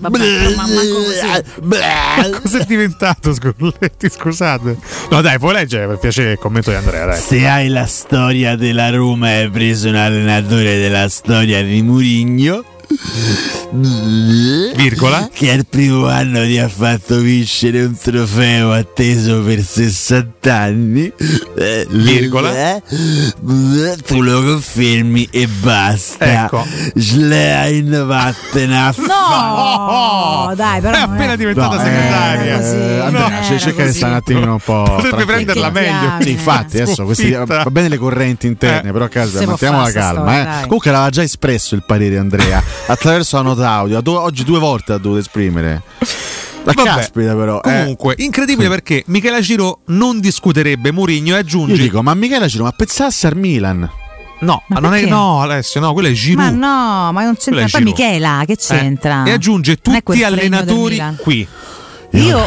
Vabbè, 0.00 0.54
ma 0.56 0.66
manco 0.66 0.94
così. 1.04 2.40
Cosa 2.42 2.58
è 2.58 2.64
diventato 2.64 3.32
Sgrulletti? 3.32 4.08
Scusate. 4.10 4.76
No, 5.10 5.20
dai, 5.20 5.38
puoi 5.38 5.54
leggere 5.54 5.86
per 5.86 5.98
piacere 5.98 6.32
il 6.32 6.38
commento 6.38 6.70
di 6.70 6.76
Andrea, 6.76 7.06
dai. 7.06 7.20
Se 7.20 7.46
hai 7.46 7.68
la 7.68 7.86
storia 7.86 8.56
della 8.56 8.90
Roma 8.90 9.30
e 9.30 9.34
hai 9.42 9.50
preso 9.50 9.88
un 9.88 9.96
allenatore 9.96 10.76
della 10.78 11.08
storia 11.18 11.64
di 11.64 11.82
Murigno 11.82 12.62
Virgola. 14.76 15.28
che 15.32 15.50
al 15.52 15.66
primo 15.68 16.06
anno 16.06 16.42
ti 16.44 16.58
ha 16.58 16.68
fatto 16.68 17.18
vincere 17.18 17.82
un 17.84 17.96
trofeo 17.96 18.72
atteso 18.72 19.40
per 19.42 19.62
60 19.62 20.54
anni 20.54 21.12
eh, 21.56 21.86
Virgola. 21.90 22.76
eh, 22.76 22.82
tu 24.06 24.22
lo 24.22 24.42
confermi 24.42 25.28
e 25.30 25.46
basta 25.46 26.44
Ecco. 26.44 26.66
Schlein 26.96 28.04
vattene 28.06 28.78
a 28.78 28.94
No, 28.96 30.54
dai, 30.54 30.80
però. 30.80 30.96
È 30.96 31.00
appena 31.00 31.32
è- 31.32 31.36
diventata 31.36 31.76
No, 31.76 31.82
segretaria. 31.82 32.56
così, 32.58 32.74
Eh, 32.74 32.78
non 32.96 33.00
Andrea, 33.06 33.26
era 33.28 33.42
cioè, 33.44 33.58
cerca 33.58 33.84
di 33.84 33.92
stare 33.92 34.12
un 34.12 34.18
attimino 34.18 34.52
un 34.52 34.60
po'. 34.60 34.82
Potrebbe 34.98 35.08
tranquillo. 35.08 35.26
prenderla 35.26 35.70
meglio. 35.70 36.22
Sì, 36.22 36.30
infatti, 36.30 36.80
adesso 36.80 37.04
questi, 37.04 37.30
va 37.32 37.64
bene 37.70 37.88
le 37.88 37.98
correnti 37.98 38.46
interne, 38.46 38.88
Eh. 38.88 38.92
però 38.92 39.04
a 39.04 39.08
casa 39.08 39.44
mantiamo 39.44 39.82
la 39.82 39.90
calma. 39.92 40.20
storia, 40.32 40.58
eh. 40.60 40.62
Comunque 40.64 40.90
aveva 40.90 41.10
già 41.10 41.22
espresso 41.22 41.74
il 41.74 41.82
parere 41.86 42.18
Andrea 42.18 42.62
attraverso 42.86 43.36
la 43.36 43.42
nota 43.42 43.70
audio. 43.70 44.00
Du- 44.00 44.12
Oggi 44.14 44.44
due 44.44 44.58
volte 44.58 44.92
ha 44.92 44.98
dovuto 44.98 45.20
esprimere. 45.20 45.82
La 46.64 46.72
Vabbè, 46.74 46.88
caspita, 46.88 47.34
però. 47.34 47.60
eh. 47.60 47.60
Comunque, 47.62 48.14
incredibile 48.18 48.68
perché 48.68 49.02
Michela 49.06 49.40
Giro 49.40 49.80
non 49.86 50.20
discuterebbe 50.20 50.92
Mourinho 50.92 51.34
e 51.34 51.38
aggiunge. 51.38 51.74
Io 51.74 51.78
dico, 51.82 52.02
ma 52.02 52.12
Michela 52.14 52.46
Giro, 52.46 52.64
ma 52.64 52.72
pensasse 52.72 53.26
al 53.26 53.36
Milan? 53.36 53.88
no, 54.40 54.62
Ma 54.68 54.78
non 54.78 54.94
è, 54.94 55.04
no, 55.06 55.40
Alessio, 55.40 55.80
no, 55.80 55.92
quello 55.92 56.08
è 56.08 56.12
Giroud. 56.12 56.52
Ma 56.52 57.06
no, 57.06 57.12
ma 57.12 57.24
non 57.24 57.36
c'entra. 57.36 57.66
Poi. 57.70 57.82
Michela, 57.82 58.42
che 58.46 58.56
c'entra? 58.56 59.24
Eh, 59.24 59.30
E 59.30 59.32
aggiunge 59.32 59.76
tutti 59.76 60.22
allenatori 60.22 61.00
qui. 61.22 61.46
Io, 62.12 62.40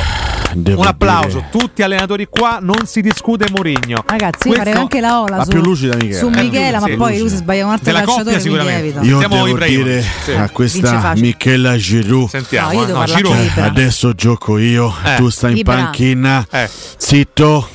Devo 0.54 0.82
Un 0.82 0.88
applauso, 0.88 1.28
dire- 1.38 1.48
tutti 1.52 1.82
allenatori 1.84 2.28
qua, 2.30 2.58
non 2.62 2.86
si 2.86 3.02
discute 3.02 3.46
Mourinho. 3.52 4.04
ragazzi, 4.06 4.48
io 4.48 4.54
Questo- 4.54 4.58
farei 4.58 4.74
anche 4.74 5.00
la 5.00 5.22
ola 5.22 5.36
La 5.38 5.44
su, 5.44 5.50
più 5.50 5.62
lucida 5.62 5.96
Michela. 5.96 6.20
su 6.20 6.28
Eh, 6.28 6.42
Michela, 6.44 6.80
ma 6.80 6.86
sì, 6.88 6.92
poi 6.94 6.98
lucida. 7.00 7.20
lui 7.20 7.30
si 7.30 7.36
sbaglia 7.38 7.66
un 7.66 7.72
altro 7.72 7.86
Della 7.92 8.04
calciatore 8.06 8.40
sicuramente. 8.40 8.88
Io 9.06 9.20
Andiamo 9.20 9.46
devo 9.46 9.58
dire 9.66 10.04
sì. 10.24 10.32
a 10.32 10.50
questa. 10.50 11.14
Michela 11.16 11.78
Giroud. 11.78 12.30
Sentiamo, 12.30 12.72
No, 12.74 12.88
eh. 12.88 12.92
no, 12.92 13.04
Giroud. 13.06 13.40
libera. 13.40 13.66
Adesso 13.68 14.14
gioco 14.14 14.58
io, 14.58 14.94
Eh. 15.04 15.16
tu 15.16 15.30
stai 15.30 15.52
in 15.52 15.56
Libera. 15.58 15.78
panchina, 15.84 16.46
Eh. 16.52 16.70
zitto, 16.98 17.68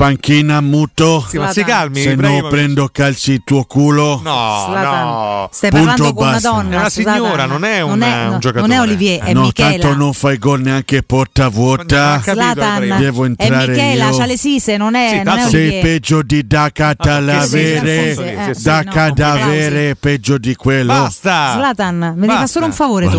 panchina 0.00 0.62
muto. 0.62 1.26
Sì, 1.28 1.36
ma 1.36 1.52
si 1.52 1.62
calmi. 1.62 2.00
Se 2.00 2.14
no 2.14 2.46
prendo 2.48 2.88
calci 2.90 3.32
il 3.32 3.42
tuo 3.44 3.64
culo. 3.64 4.18
No, 4.24 4.68
no. 4.74 5.48
Stai 5.52 5.68
Punto, 5.68 5.84
parlando 5.86 6.14
con 6.14 6.28
una 6.28 6.40
donna. 6.40 6.76
È 6.76 6.78
una 6.78 6.88
signora, 6.88 7.44
non 7.44 7.64
è 7.64 7.82
un- 7.82 7.90
un 7.92 7.98
no, 7.98 8.38
giocatore. 8.38 8.60
Non 8.66 8.70
è 8.70 8.80
Olivier, 8.80 9.22
è 9.22 9.34
no, 9.34 9.42
Michela. 9.42 9.68
tanto 9.70 9.94
non 9.94 10.14
fai 10.14 10.38
gol 10.38 10.62
neanche 10.62 11.02
porta 11.02 11.42
Non 11.42 11.52
vuota. 11.52 12.22
Ibrahimovic. 12.24 12.96
Devo 12.96 13.24
è 13.24 13.26
entrare 13.26 13.66
Michela, 13.72 14.08
io. 14.08 14.16
c'ha 14.16 14.24
le 14.24 14.36
sise, 14.38 14.76
non 14.78 14.94
è, 14.94 15.08
Sì, 15.10 15.22
non 15.22 15.38
è 15.38 15.48
Sei 15.50 15.80
peggio 15.80 16.22
di 16.22 16.46
da 16.46 16.62
Ah, 16.62 16.70
cadavere, 16.70 17.80
perché 17.80 18.14
sì, 18.14 18.22
eh, 18.22 18.54
sì, 18.54 18.62
da 18.62 18.80
no, 18.82 18.90
cadavere, 18.90 19.96
peggio 19.96 20.38
di 20.38 20.54
quello. 20.54 20.92
Basta. 20.94 21.52
Zlatan, 21.52 22.14
mi 22.16 22.20
devi 22.22 22.32
fare 22.32 22.46
solo 22.46 22.64
un 22.66 22.72
favore 22.72 23.08
tu. 23.10 23.18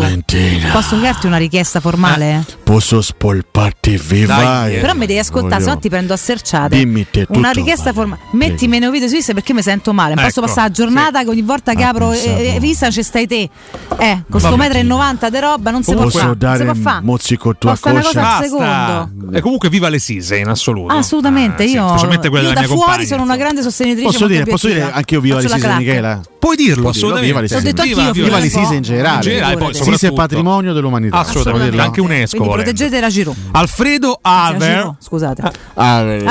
Posso 0.72 0.96
chiederti 0.96 1.26
una 1.26 1.36
richiesta 1.36 1.78
formale? 1.78 2.44
Posso 2.64 3.00
spolparti 3.00 4.00
viva? 4.04 4.66
Eh. 4.68 4.78
Però 4.80 4.94
mi 4.94 5.06
devi 5.06 5.18
ascoltare, 5.20 5.62
se 5.62 5.68
no 5.68 5.78
ti 5.78 5.88
prendo 5.88 6.12
a 6.12 6.16
serciate. 6.16 6.71
Dimmi 6.76 7.06
te 7.10 7.26
Una 7.28 7.50
richiesta 7.50 7.92
vale. 7.92 7.94
formale. 7.96 8.22
Metti 8.32 8.66
meno 8.68 8.90
video 8.90 9.08
su 9.08 9.14
Insta 9.14 9.32
perché 9.34 9.52
mi 9.52 9.62
sento 9.62 9.92
male. 9.92 10.14
Non 10.14 10.24
posso 10.24 10.38
Ecco, 10.40 10.48
passare 10.48 10.68
la 10.68 10.74
giornata 10.74 11.22
che 11.22 11.28
ogni 11.28 11.42
volta 11.42 11.74
che 11.74 11.82
Ah, 11.82 11.88
apro 11.90 12.12
eh, 12.12 12.58
eh, 12.60 12.66
Insta 12.66 12.90
ci 12.90 13.02
stai 13.02 13.26
te. 13.26 13.48
Eh, 13.98 14.22
con 14.30 14.40
sto 14.40 14.56
metro 14.56 14.78
e 14.78 14.82
90 14.82 15.28
di 15.28 15.38
roba 15.38 15.70
non 15.70 15.82
si 15.82 15.92
può 15.92 16.08
fare. 16.08 16.24
Non 16.24 16.32
si 16.32 16.38
dare 16.38 16.64
può 16.64 16.72
un 16.72 16.80
fare. 16.80 17.00
mozzico 17.04 17.56
tua 17.56 17.70
Costa 17.70 17.90
una 17.90 18.00
coscia? 18.00 18.20
cosa 18.20 18.26
al 18.36 18.38
Basta. 18.40 19.08
secondo. 19.08 19.36
E 19.36 19.40
comunque 19.40 19.68
viva 19.68 19.88
le 19.88 19.98
Sise 19.98 20.36
in 20.38 20.48
assoluto. 20.48 20.92
Assolutamente, 20.94 21.62
Ah, 21.64 21.66
sì, 21.66 21.72
io, 21.74 21.88
specialmente 21.88 22.28
quella 22.28 22.48
io 22.48 22.54
della 22.54 22.60
da 22.62 22.66
fuori 22.66 22.82
compagna, 22.86 23.06
sono 23.06 23.22
una 23.22 23.36
grande 23.36 23.62
sostenitrice. 23.62 24.06
Posso 24.10 24.26
dire, 24.26 24.44
posso 24.44 24.66
dire 24.66 24.78
obiettiva. 24.78 24.98
anche 24.98 25.14
io 25.14 25.20
viva 25.20 25.40
le 25.40 25.48
Sise. 25.48 25.74
Michela? 25.76 26.20
Puoi 26.38 26.56
dirlo, 26.56 26.88
assolutamente. 26.88 27.26
Viva 27.28 27.40
le 27.40 27.48
Sise. 27.48 27.60
L'ho 27.60 27.66
detto 27.66 27.82
Viva- 27.82 28.10
viva 28.10 28.38
le 28.38 28.48
Sise 28.48 28.74
in 28.74 28.82
generale. 28.82 29.74
Sise 29.74 30.08
è 30.08 30.12
patrimonio 30.12 30.72
dell'umanità. 30.72 31.18
Assolutamente, 31.18 31.80
anche 31.80 32.00
UNESCO 32.00 32.42
proteggete 32.44 32.98
la 33.00 33.08
Giroud. 33.08 33.36
Alfredo 33.52 34.18
Aver 34.22 34.94
Scusate. 34.98 35.42
Ah. 35.74 35.98
Aver. 35.98 36.22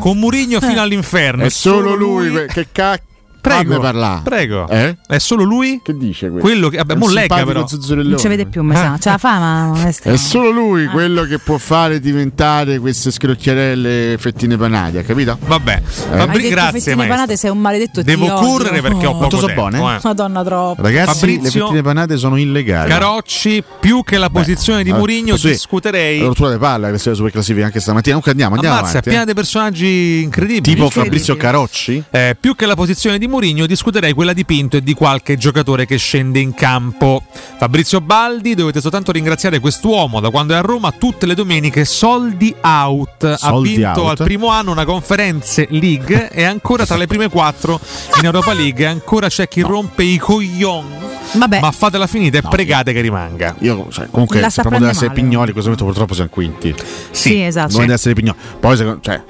Con 0.00 0.18
Murigno 0.18 0.60
fino 0.60 0.74
Eh. 0.74 0.78
all'inferno. 0.78 1.44
È 1.44 1.48
solo 1.48 1.94
lui, 1.94 2.46
che 2.46 2.68
cacchio. 2.72 3.14
Prego, 3.46 3.70
Fammi 3.74 3.82
parlare. 3.82 4.20
Prego. 4.24 4.68
Eh? 4.68 4.96
È 5.06 5.18
solo 5.18 5.44
lui? 5.44 5.80
Che 5.84 5.96
dice 5.96 6.30
questo? 6.30 6.46
Quello 6.48 6.68
che. 6.68 6.78
Vabbè, 6.78 6.94
È 6.94 6.96
mo 6.96 7.08
legga 7.08 7.44
però. 7.44 7.64
Non 7.86 8.18
ci 8.18 8.28
vede 8.28 8.46
più, 8.46 8.62
mi 8.62 8.74
sa. 8.74 8.96
C'ha 8.98 9.12
la 9.12 9.18
fama. 9.18 9.86
È 10.02 10.16
solo 10.16 10.50
lui 10.50 10.86
quello 10.86 11.22
che 11.24 11.38
può 11.38 11.56
fare 11.58 12.00
diventare 12.00 12.78
queste 12.80 13.10
scrocchiarelle 13.10 14.16
fettine 14.18 14.56
panate, 14.56 14.98
ha 14.98 15.02
capito? 15.02 15.38
Vabbè. 15.46 15.82
Eh? 15.84 16.16
Fabri- 16.16 16.48
grazie, 16.48 16.80
fettine 16.80 17.06
panate, 17.06 17.36
sei 17.36 17.50
un 17.50 17.58
maledetto 17.58 18.02
Devo 18.02 18.26
correre 18.32 18.80
perché 18.80 19.06
ho 19.06 19.10
Oh. 19.12 19.18
poco 19.18 19.46
tempo. 19.46 19.54
buone? 19.54 19.78
eh. 19.78 20.00
Madonna 20.02 20.42
troppo. 20.44 20.82
Ragazzi, 20.82 21.26
le 21.26 21.32
Fabrizio- 21.34 21.64
fettine 21.66 21.82
panate 21.82 22.16
sono 22.16 22.36
illegali. 22.36 22.88
Carocci, 22.90 23.62
più 23.80 24.02
che 24.02 24.18
la 24.18 24.28
posizione 24.30 24.82
di 24.82 24.90
Eh, 24.90 24.94
Murigno, 24.94 25.32
così, 25.32 25.48
discuterei. 25.48 26.18
La 26.20 26.26
rottura 26.26 26.50
di 26.52 26.58
palla 26.58 26.90
che 26.90 26.98
sia 26.98 27.14
super 27.14 27.30
classifica 27.30 27.66
anche 27.66 27.80
stamattina. 27.80 28.16
Comunque 28.18 28.30
andiamo, 28.32 28.54
andiamo 28.54 28.76
Ammazza, 28.76 28.94
è 28.94 28.98
avanti. 28.98 29.08
piena 29.10 29.22
eh. 29.24 29.26
di 29.26 29.34
personaggi 29.34 30.20
incredibili. 30.22 30.74
Tipo 30.74 30.90
Fabrizio 30.90 31.36
Carocci? 31.36 32.02
Eh, 32.10 32.36
più 32.38 32.54
che 32.54 32.66
la 32.66 32.74
posizione 32.74 33.18
di 33.18 33.26
Mourinho 33.36 33.66
discuterei 33.66 34.14
quella 34.14 34.32
di 34.32 34.46
Pinto 34.46 34.78
e 34.78 34.82
di 34.82 34.94
qualche 34.94 35.36
giocatore 35.36 35.84
che 35.84 35.98
scende 35.98 36.40
in 36.40 36.54
campo. 36.54 37.22
Fabrizio 37.58 38.00
Baldi, 38.00 38.54
dovete 38.54 38.80
soltanto 38.80 39.12
ringraziare 39.12 39.58
quest'uomo 39.58 40.20
da 40.20 40.30
quando 40.30 40.54
è 40.54 40.56
a 40.56 40.62
Roma 40.62 40.90
tutte 40.92 41.26
le 41.26 41.34
domeniche 41.34 41.84
soldi 41.84 42.54
out. 42.62 43.24
ha 43.24 43.36
Soldi 43.36 43.76
vinto 43.76 44.04
out. 44.04 44.18
al 44.20 44.26
primo 44.26 44.48
anno 44.48 44.70
una 44.70 44.86
conference 44.86 45.66
league 45.68 46.30
e 46.30 46.44
ancora 46.44 46.86
tra 46.86 46.96
le 46.96 47.06
prime 47.06 47.28
quattro 47.28 47.78
in 48.18 48.24
Europa 48.24 48.54
League. 48.54 48.82
E 48.82 48.88
ancora 48.88 49.28
c'è 49.28 49.46
chi 49.48 49.60
rompe 49.60 50.02
i 50.02 50.16
coglion. 50.16 50.86
Vabbè. 51.34 51.60
Ma 51.60 51.72
fatela 51.72 52.06
finita 52.06 52.38
e 52.38 52.42
pregate 52.42 52.94
che 52.94 53.02
rimanga. 53.02 53.54
Io, 53.58 53.88
cioè, 53.90 54.08
comunque, 54.10 54.40
deve 54.40 54.50
prendendo 54.54 54.88
essere 54.88 55.08
male. 55.08 55.20
Pignoli, 55.20 55.46
in 55.48 55.52
questo 55.52 55.70
momento 55.70 55.84
purtroppo 55.84 56.14
siamo 56.14 56.30
quinti. 56.30 56.74
Sì, 57.10 57.42
esatto. 57.42 57.72
Non 57.72 57.80
deve 57.82 57.92
essere 57.92 58.14
Pignoli. 58.14 58.38
Poi, 58.58 58.76
secondo- 58.78 59.00
cioè, 59.02 59.22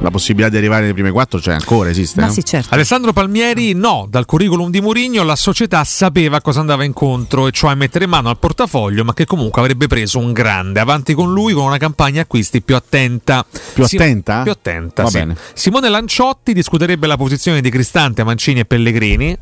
la 0.00 0.10
possibilità 0.10 0.50
di 0.50 0.56
arrivare 0.56 0.84
nei 0.84 0.92
prime 0.92 1.10
quattro 1.10 1.38
c'è 1.38 1.52
ancora, 1.52 1.90
esiste. 1.90 2.20
Ma 2.20 2.28
eh? 2.28 2.30
sì, 2.30 2.44
certo. 2.44 2.74
Alessandro 2.74 3.12
Palmieri 3.12 3.72
no, 3.72 4.06
dal 4.08 4.24
curriculum 4.26 4.70
di 4.70 4.80
Mourinho 4.80 5.22
la 5.22 5.36
società 5.36 5.84
sapeva 5.84 6.40
cosa 6.40 6.60
andava 6.60 6.84
incontro 6.84 7.46
e 7.46 7.50
cioè 7.50 7.74
mettere 7.74 8.06
mano 8.06 8.28
al 8.28 8.38
portafoglio 8.38 9.04
ma 9.04 9.14
che 9.14 9.24
comunque 9.24 9.60
avrebbe 9.60 9.86
preso 9.86 10.18
un 10.18 10.32
grande 10.32 10.80
avanti 10.80 11.14
con 11.14 11.32
lui 11.32 11.52
con 11.52 11.64
una 11.64 11.78
campagna 11.78 12.22
acquisti 12.22 12.62
più 12.62 12.76
attenta. 12.76 13.44
Più 13.74 13.84
attenta? 13.84 14.42
Più 14.42 14.52
attenta, 14.52 15.02
Va 15.02 15.08
sì. 15.08 15.18
bene. 15.18 15.36
Simone 15.54 15.88
Lanciotti 15.88 16.52
discuterebbe 16.52 17.06
la 17.06 17.16
posizione 17.16 17.60
di 17.60 17.70
Cristante, 17.70 18.24
Mancini 18.24 18.60
e 18.60 18.64
Pellegrini. 18.64 19.38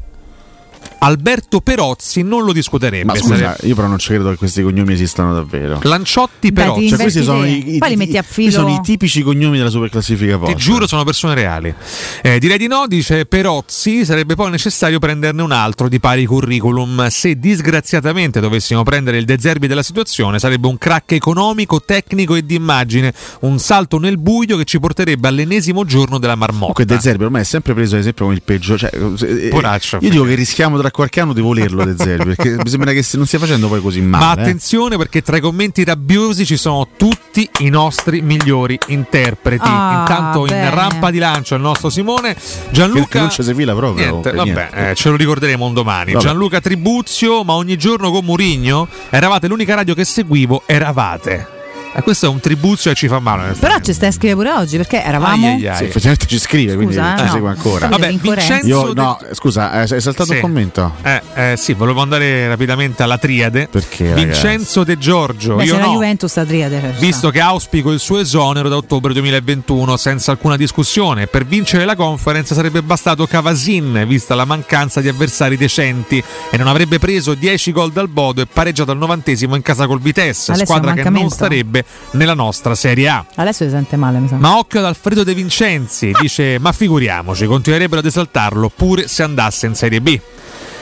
Alberto 0.99 1.61
Perozzi 1.61 2.23
non 2.23 2.45
lo 2.45 2.53
discuterebbe. 2.53 3.05
Ma 3.05 3.15
scusa, 3.17 3.37
sarebbe- 3.37 3.67
io 3.67 3.75
però 3.75 3.87
non 3.89 3.99
ci 3.99 4.09
credo 4.09 4.31
che 4.31 4.37
questi 4.37 4.63
cognomi 4.63 4.93
esistano 4.93 5.35
davvero. 5.35 5.79
Lanciotti 5.83 6.53
Dai, 6.53 6.65
Perozzi. 6.65 6.81
ti 6.81 6.89
Cioè, 6.89 6.99
questi 6.99 7.23
sono 7.23 7.45
i, 7.45 7.75
i- 7.75 7.79
Poi 7.79 7.89
li 7.89 7.95
i- 7.95 7.97
metti 7.97 8.17
a 8.17 8.23
questi 8.23 8.43
filo. 8.43 8.51
sono 8.53 8.75
i 8.75 8.81
tipici 8.83 9.23
cognomi 9.23 9.57
della 9.59 9.71
superclassifica 9.71 10.33
Ti 10.33 10.39
vostra. 10.39 10.59
giuro, 10.59 10.87
sono 10.87 11.05
persone 11.05 11.35
reali. 11.35 11.75
Eh, 12.23 12.39
direi 12.39 12.59
di 12.59 12.67
no, 12.67 12.87
dice 12.87 13.27
Perozzi. 13.27 14.05
Sarebbe 14.05 14.35
poi 14.35 14.51
necessario 14.51 14.99
prenderne 14.99 15.43
un 15.43 15.53
altro 15.53 15.89
di 15.89 16.01
pari 16.01 16.25
curriculum. 16.27 17.07
Se 17.09 17.39
disgraziatamente 17.39 18.41
dovessimo 18.41 18.83
prendere 18.83 19.19
il 19.19 19.25
De 19.25 19.37
Zerbi 19.39 19.67
della 19.67 19.83
situazione, 19.83 20.39
sarebbe 20.39 20.67
un 20.67 20.79
crack 20.79 21.13
economico, 21.13 21.81
tecnico 21.83 22.35
e 22.35 22.45
di 22.45 22.55
immagine. 22.55 23.13
Un 23.41 23.59
salto 23.59 23.99
nel 23.99 24.19
buio 24.19 24.57
che 24.57 24.65
ci 24.65 24.79
porterebbe 24.81 25.29
all'ennesimo 25.29 25.85
giorno 25.85 26.19
della 26.19 26.35
marmotta. 26.35 26.73
Comunque 26.73 26.85
De 26.85 26.99
Zerbi 27.01 27.25
ormai 27.25 27.43
è 27.43 27.45
sempre 27.45 27.75
preso 27.75 27.95
ad 27.95 28.01
esempio 28.01 28.25
come 28.25 28.37
il 28.37 28.43
peggio. 28.43 28.77
Cioè, 28.79 28.91
eh, 28.95 29.49
Poraccio. 29.49 29.99
io 30.01 30.11
dico 30.11 30.25
che 30.25 30.35
rischiamo 30.35 30.76
tra 30.79 30.91
qualche 30.91 31.21
anno 31.21 31.33
di 31.33 31.41
volerlo 31.41 31.85
De 31.85 31.95
Zerbi, 31.97 32.35
perché 32.37 32.57
mi 32.63 32.69
sembra 32.69 32.93
che 32.93 33.05
non 33.13 33.27
stia 33.27 33.39
facendo 33.39 33.69
poi 33.69 33.81
così 33.81 34.01
Ma 34.01 34.19
male. 34.19 34.41
eh. 34.41 34.43
attenzione 34.45 34.97
perché 34.97 35.23
tra 35.23 35.37
i 35.37 35.41
commenti 35.41 35.85
rabbiosi 35.85 36.45
ci 36.47 36.57
sono 36.57 36.89
tutti 36.97 37.49
i 37.61 37.69
nostri 37.69 38.21
migliori 38.23 38.79
interpreti. 38.89 39.65
Ah, 39.67 39.99
Intanto 40.01 40.41
in 40.41 40.47
bene. 40.49 40.71
rampa 40.71 41.11
di 41.11 41.19
lancio 41.19 41.55
il 41.55 41.61
nostro 41.61 41.91
Simone 41.91 42.37
Gianluca. 42.71 43.07
che 43.09 43.19
non 43.19 43.31
ci 43.31 43.43
si 43.43 43.55
fila 43.55 43.75
proprio. 43.75 44.09
Niente, 44.11 44.33
vabbè, 44.33 44.45
niente. 44.71 44.91
eh, 44.91 44.95
ce 44.95 45.09
lo 45.11 45.17
ricorderemo 45.17 45.65
un 45.65 45.75
domani. 45.75 46.13
Vabbè. 46.13 46.25
Gianluca 46.25 46.61
Tribuzio, 46.61 47.43
ma 47.45 47.55
ogni 47.55 47.77
giorno 47.77 48.11
con 48.11 48.25
Murigno 48.25 48.89
eravate 49.11 49.49
l'unica 49.49 49.75
radio 49.75 49.95
che 49.95 50.05
seguivo, 50.05 50.63
eravate. 50.67 51.56
E 51.97 52.03
questo 52.03 52.27
è 52.27 52.29
un 52.29 52.41
tribuzio 52.41 52.91
e 52.91 52.95
ci 52.95 53.09
fa 53.09 53.21
male. 53.21 53.55
Però 53.59 53.79
ci 53.81 53.93
stai 53.95 54.09
a 54.09 54.13
scrivere 54.13 54.35
pure 54.51 54.53
oggi 54.63 54.77
perché 54.77 55.03
eravamo. 55.03 55.47
Ai, 55.47 55.55
ai, 55.55 55.69
ai. 55.69 55.77
Sì, 55.77 55.85
effettivamente 55.85 56.27
ci 56.27 56.39
scrive, 56.39 56.75
quindi 56.75 56.95
Scusa, 56.95 57.15
eh, 57.15 57.19
ci 57.19 57.25
no. 57.25 57.31
segue 57.31 57.49
ancora. 57.49 57.87
Vabbè, 57.89 58.13
Vincenzo 58.13 58.67
Io, 58.67 58.93
De- 58.93 59.01
no, 59.01 59.19
scusa, 59.33 59.71
hai 59.71 59.87
hai 59.91 60.01
saltato 60.01 60.25
Sì. 60.31 60.35
un 60.35 60.41
commento? 60.41 60.93
Eh, 61.03 61.23
eh, 61.35 61.55
sì, 61.57 61.73
volevo 61.73 62.03
andare 62.03 62.49
rapidamente 62.49 63.03
alla 63.03 63.17
triade. 63.17 63.69
Perché? 63.71 64.13
Vincenzo 64.13 64.85
De 64.85 64.99
Giorgio, 64.99 65.55
Beh, 65.57 65.65
io 65.65 65.79
la 65.79 65.87
no. 65.87 65.93
Juventus 65.93 66.31
sta 66.31 66.45
triade. 66.45 66.81
cioè, 66.81 66.93
ci 66.93 67.01
Visto 67.01 67.31
che 67.31 67.41
auspico 67.41 67.91
il 67.93 67.99
suo 67.99 68.19
esonero 68.19 68.69
da 68.69 68.77
ottobre 68.77 69.15
2021 69.15 69.97
senza 69.97 70.33
alcuna 70.33 70.57
discussione, 70.57 71.27
per 71.27 71.47
vincere 71.47 71.87
la 71.87 71.97
conference 71.97 72.55
sarebbe 72.55 72.83
bastato 72.83 73.27
Cavasin, 73.27 74.05
vista 74.07 74.35
la 74.35 74.45
mancanza 74.45 75.01
di 75.01 75.09
avversari 75.09 75.57
decenti, 75.57 76.23
e 76.51 76.57
non 76.59 76.67
avrebbe 76.67 76.99
preso 76.99 77.33
10 77.33 77.73
gol 77.73 77.91
dal 77.93 78.09
Bodo 78.09 78.43
e 78.43 78.47
pareggiato 78.47 78.91
al 78.91 78.99
novantesimo 78.99 79.55
in 79.57 79.63
casa 79.63 79.87
col 79.87 80.01
Vitesse, 80.01 80.53
Alessio, 80.53 80.67
squadra 80.67 80.93
che 80.93 81.09
non 81.09 81.31
starebbe 81.31 81.85
nella 82.13 82.35
nostra 82.35 82.75
Serie 82.75 83.09
A. 83.09 83.25
Adesso 83.35 83.65
si 83.65 83.71
sente 83.71 83.97
male, 83.97 84.19
mi 84.19 84.29
sa. 84.29 84.37
Ma 84.37 84.59
occhio 84.59 84.81
ad 84.81 84.87
Alfredo 84.87 85.25
De 85.25 85.35
Vincenzi, 85.35 86.13
dice: 86.21 86.59
Ma 86.59 86.73
figuriamoci, 86.73 87.47
continuerebbero 87.47 88.01
ad 88.01 88.07
esaltarlo 88.07 88.71
pure 88.75 89.09
se 89.09 89.23
andasse 89.23 89.67
in 89.67 89.75
Serie 89.75 90.01
B. 90.01 90.21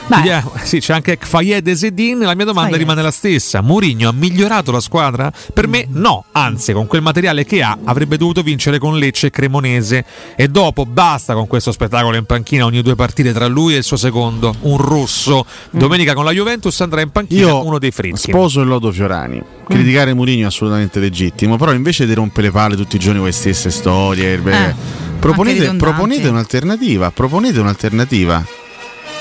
Beh. 0.07 0.17
Vediamo. 0.17 0.53
Sì, 0.63 0.81
c'è 0.81 0.93
anche 0.93 1.17
Fayed 1.19 1.67
e 1.67 1.75
Zedin. 1.77 2.19
La 2.19 2.35
mia 2.35 2.45
domanda 2.45 2.71
Fayed. 2.71 2.83
rimane 2.83 3.03
la 3.03 3.11
stessa: 3.11 3.63
Mourinho 3.63 4.09
ha 4.09 4.13
migliorato 4.13 4.71
la 4.71 4.81
squadra? 4.81 5.33
Per 5.53 5.67
me, 5.67 5.87
no. 5.89 6.25
Anzi, 6.33 6.73
con 6.75 6.87
quel 6.87 7.01
materiale 7.01 7.45
che 7.47 7.63
ha, 7.63 7.79
avrebbe 7.85 8.19
dovuto 8.19 8.43
vincere 8.43 8.79
con 8.79 8.99
Lecce 8.99 9.29
e 9.29 9.31
Cremonese. 9.31 10.05
E 10.37 10.49
dopo 10.49 10.85
basta 10.85 11.33
con 11.33 11.47
questo 11.47 11.73
spettacolo 11.73 12.17
in 12.17 12.25
panchina 12.25 12.67
ogni 12.67 12.83
due 12.83 12.95
partite 12.95 13.33
tra 13.33 13.47
lui 13.47 13.75
e 13.75 13.79
il 13.79 13.83
suo 13.85 13.97
secondo, 13.97 14.55
un 14.61 14.77
rosso. 14.77 15.47
Domenica 15.71 16.13
con 16.15 16.25
la 16.25 16.33
Juventus 16.33 16.79
andrà 16.83 17.01
in 17.01 17.11
panchina 17.11 17.41
Io 17.47 17.65
uno 17.65 17.79
dei 17.79 17.91
fritti. 17.91 18.31
sposo 18.31 18.61
il 18.61 18.69
lodo 18.69 18.93
Fiorani. 18.93 19.43
Criticare 19.67 20.13
Mourinho 20.13 20.43
è 20.45 20.47
assolutamente 20.47 21.01
legittimo, 21.01 21.57
però 21.57 21.73
invece 21.73 22.07
di 22.07 22.13
rompere 22.13 22.49
le 22.49 22.53
palle 22.53 22.77
tutti 22.77 22.97
i 22.97 22.99
giorni 22.99 23.19
con 23.19 23.27
le 23.29 23.33
stesse 23.33 23.71
storie, 23.71 24.35
Eh, 24.35 24.75
proponete, 25.19 25.73
proponete 25.77 26.29
un'alternativa, 26.29 27.11
proponete 27.11 27.59
un'alternativa. 27.61 28.45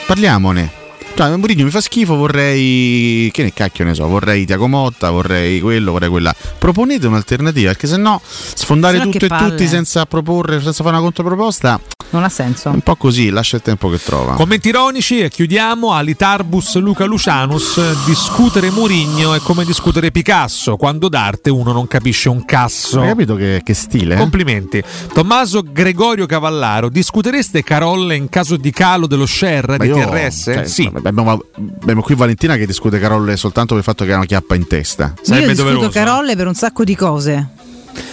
Parliamone. 0.07 0.82
Cioè, 1.15 1.35
Mourinho 1.37 1.63
mi 1.65 1.69
fa 1.69 1.79
schifo, 1.79 2.15
vorrei. 2.15 3.29
Che 3.31 3.43
ne 3.43 3.53
cacchio 3.53 3.85
ne 3.85 3.93
so, 3.93 4.07
vorrei 4.07 4.45
Tiago 4.45 4.67
Motta, 4.67 5.11
vorrei 5.11 5.59
quello, 5.59 5.91
vorrei 5.91 6.09
quella. 6.09 6.33
Proponete 6.57 7.05
un'alternativa, 7.05 7.69
perché 7.71 7.85
se 7.87 7.97
no 7.97 8.19
sfondare 8.23 8.97
Se 8.97 9.05
no 9.05 9.11
tutto 9.11 9.25
e 9.25 9.27
palle. 9.27 9.49
tutti 9.51 9.67
senza 9.67 10.05
proporre, 10.07 10.59
senza 10.61 10.81
fare 10.83 10.95
una 10.95 11.03
controproposta, 11.03 11.79
Non 12.09 12.23
ha 12.23 12.29
senso. 12.29 12.69
un 12.69 12.81
po' 12.81 12.95
così, 12.95 13.29
lascia 13.29 13.57
il 13.57 13.61
tempo 13.61 13.89
che 13.89 14.01
trova. 14.01 14.33
Commenti 14.33 14.69
ironici 14.69 15.19
e 15.19 15.29
chiudiamo 15.29 15.91
Alitarbus 15.93 16.77
Luca 16.77 17.05
Lucianus. 17.05 17.79
Discutere 18.05 18.71
Murigno 18.71 19.35
è 19.35 19.39
come 19.39 19.65
discutere 19.65 20.09
Picasso. 20.09 20.77
Quando 20.77 21.09
d'arte 21.09 21.51
uno 21.51 21.71
non 21.73 21.87
capisce 21.87 22.27
un 22.29 22.43
casso. 22.43 23.01
Hai 23.01 23.09
capito 23.09 23.35
che, 23.35 23.61
che 23.63 23.73
stile? 23.75 24.15
eh? 24.15 24.17
Complimenti. 24.17 24.81
Tommaso 25.13 25.61
Gregorio 25.63 26.25
Cavallaro, 26.25 26.89
discutereste 26.89 27.63
Carolle 27.63 28.15
in 28.15 28.29
caso 28.29 28.57
di 28.57 28.71
calo 28.71 29.05
dello 29.05 29.27
share 29.27 29.77
Ma 29.77 29.83
di 29.83 29.87
io- 29.89 29.95
TRS? 30.09 30.41
cioè, 30.43 30.65
sì. 30.65 30.91
Abbiamo, 31.03 31.41
abbiamo 31.81 32.01
qui 32.01 32.15
Valentina 32.15 32.55
che 32.55 32.65
discute 32.65 32.99
Carolle 32.99 33.35
soltanto 33.37 33.69
per 33.75 33.77
il 33.79 33.83
fatto 33.83 34.05
che 34.05 34.13
ha 34.13 34.17
una 34.17 34.25
chiappa 34.25 34.55
in 34.55 34.67
testa. 34.67 35.13
Sarebbe 35.21 35.45
Io 35.47 35.51
discuto 35.51 35.73
doveroso. 35.73 35.89
Carolle 35.99 36.35
per 36.35 36.47
un 36.47 36.55
sacco 36.55 36.83
di 36.83 36.95
cose. 36.95 37.47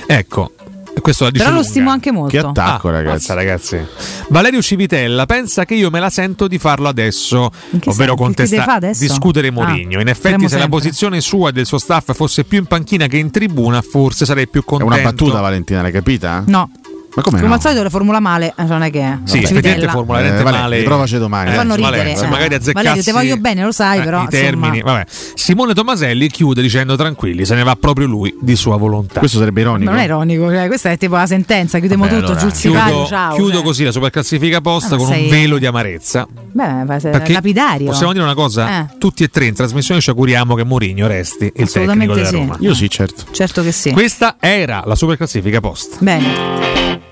Ecco. 0.07 0.53
Questo 1.01 1.25
la 1.25 1.31
dice 1.31 1.45
Però 1.45 1.55
lo 1.55 1.61
lunga. 1.63 1.73
stimo 1.73 1.91
anche 1.91 2.11
molto. 2.11 2.31
Che 2.31 2.39
attacco, 2.47 2.89
Ah, 2.89 2.91
ragazzi. 2.91 3.13
mazza, 3.13 3.35
ragazzi. 3.35 3.79
Valerio 4.29 4.61
Civitella 4.61 5.25
pensa 5.25 5.65
che 5.65 5.75
io 5.75 5.89
me 5.89 5.99
la 5.99 6.11
sento 6.11 6.47
di 6.47 6.59
farlo 6.59 6.89
adesso, 6.89 7.51
ovvero 7.87 8.17
contestare, 8.17 8.93
discutere 8.99 9.51
Mourinho. 9.51 9.97
Ah, 9.99 10.03
In 10.03 10.09
effetti, 10.09 10.41
se 10.41 10.57
la 10.57 10.63
sempre. 10.63 10.69
posizione 10.69 11.21
sua 11.23 11.49
e 11.49 11.53
del 11.53 11.65
suo 11.65 11.79
staff 11.79 12.13
fosse 12.13 12.45
più 12.45 12.59
in 12.59 12.67
panchina 12.67 13.07
che 13.07 13.17
in 13.17 13.31
tribuna, 13.31 13.81
forse 13.81 14.27
sarei 14.27 14.47
più 14.49 14.61
È 14.61 14.65
contento. 14.65 14.93
una 14.93 15.03
battuta, 15.03 15.41
Valentina, 15.41 15.81
l'hai 15.81 15.93
capita? 15.93 16.43
No. 16.47 16.71
Ma 17.21 17.23
come 17.23 17.37
Come 17.37 17.49
no? 17.49 17.55
al 17.55 17.61
solito 17.61 17.83
le 17.83 17.91
formula 17.91 18.21
male, 18.21 18.55
eh, 18.57 18.63
non 18.65 18.83
è 18.83 18.91
che. 18.91 19.19
Sì, 19.25 19.45
Civitella. 19.45 19.51
effettivamente 19.51 19.89
formula 19.91 20.19
Eh, 20.21 20.43
Vale, 20.43 20.59
male. 20.59 20.79
riprovaci 20.79 21.19
domani, 21.19 21.51
Eh, 21.51 21.55
Fanno 21.55 21.77
Valerio, 21.77 21.99
ridere. 22.03 22.17
se 22.17 22.25
eh. 22.25 22.29
magari 22.29 22.55
azzecassi 22.55 22.73
Valerio, 22.85 23.03
ti 23.03 23.11
voglio 23.13 23.37
bene, 23.37 23.65
lo 23.65 23.73
sai, 23.73 24.01
eh, 24.01 24.03
però. 24.03 24.23
i 24.23 24.29
termini. 24.29 24.77
insomma. 24.79 24.93
Vabbè. 24.93 25.07
Simone 25.35 25.75
Tomaselli 25.75 26.29
chiude 26.29 26.63
dicendo 26.63 26.97
tranquilli, 26.97 27.45
se 27.45 27.55
ne 27.55 27.63
va 27.63 27.77
proprio 27.77 28.07
lui 28.07 28.35
di 28.41 28.57
sua 28.57 28.77
volontà. 28.77 29.19
Questo 29.19 29.39
sarebbe 29.39 29.61
ironico. 29.61 29.85
Ma 29.91 29.97
non 29.97 30.01
è 30.01 30.05
ironico, 30.05 30.49
cioè, 30.51 30.67
questa 30.67 30.91
è 30.91 30.97
tipo 30.99 31.17
la 31.17 31.27
sentenza, 31.27 31.79
chiudiamo 31.79 32.05
Vabbè, 32.05 32.17
tutto, 32.21 32.33
allora, 32.33 32.51
Chiudo, 32.51 33.07
ciao. 33.07 33.35
chiudo 33.35 33.53
cioè. 33.53 33.63
così 33.63 33.85
la 33.85 33.93
superclassifica 33.93 34.61
posta 34.61 34.95
Ah, 34.95 34.99
con 34.99 35.07
sei- 35.09 35.25
un 35.25 35.31
velo 35.31 35.59
di 35.59 35.67
amarezza. 35.67 36.27
Beh, 36.53 36.99
Perché 37.01 37.33
lapidario. 37.33 37.87
possiamo 37.91 38.13
dire 38.13 38.25
una 38.25 38.35
cosa? 38.35 38.81
Eh. 38.81 38.87
Tutti 38.99 39.23
e 39.23 39.29
tre 39.29 39.47
in 39.47 39.55
trasmissione 39.55 40.01
ci 40.01 40.11
auguriamo 40.11 40.55
che 40.55 40.65
Mourinho 40.65 41.07
resti 41.07 41.53
il 41.55 41.71
tecnico 41.71 42.15
della 42.15 42.27
sì. 42.29 42.35
Roma. 42.35 42.57
Io 42.61 42.75
sì, 42.75 42.89
certo. 42.91 43.25
Certo 43.31 43.63
che 43.63 43.73
sì. 43.73 43.91
Questa 43.93 44.37
era 44.41 44.83
la 44.85 44.95
superclassifica 44.95 45.61
posta. 45.61 45.97
Bene. 46.01 47.10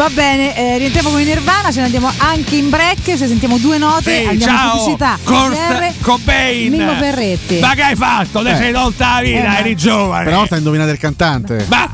Va 0.00 0.08
bene, 0.08 0.56
eh, 0.56 0.78
rientriamo 0.78 1.10
con 1.10 1.20
i 1.20 1.24
Nirvana, 1.24 1.70
ce 1.70 1.80
ne 1.80 1.84
andiamo 1.84 2.10
anche 2.16 2.56
in 2.56 2.70
break, 2.70 3.02
ci 3.04 3.18
sentiamo 3.18 3.58
due 3.58 3.76
note, 3.76 4.22
Sì, 4.22 4.26
andiamo 4.26 4.32
in 4.32 4.40
ciao, 4.40 4.70
pubblicità. 4.78 5.18
Kurt 5.22 5.92
Cobain. 6.00 6.70
Mimmo 6.72 6.94
Ferretti. 6.94 7.58
Ma 7.58 7.74
che 7.74 7.82
hai 7.82 7.94
fatto? 7.96 8.42
Te 8.42 8.52
Eh. 8.52 8.56
sei 8.56 8.72
tolta 8.72 9.16
la 9.16 9.20
vita, 9.20 9.56
Eh, 9.56 9.60
eri 9.60 9.76
giovane. 9.76 10.20
Per 10.22 10.28
una 10.28 10.38
volta 10.38 10.54
hai 10.54 10.60
indovinato 10.60 10.90
il 10.90 10.98
cantante. 10.98 11.66
Ma 11.68 11.86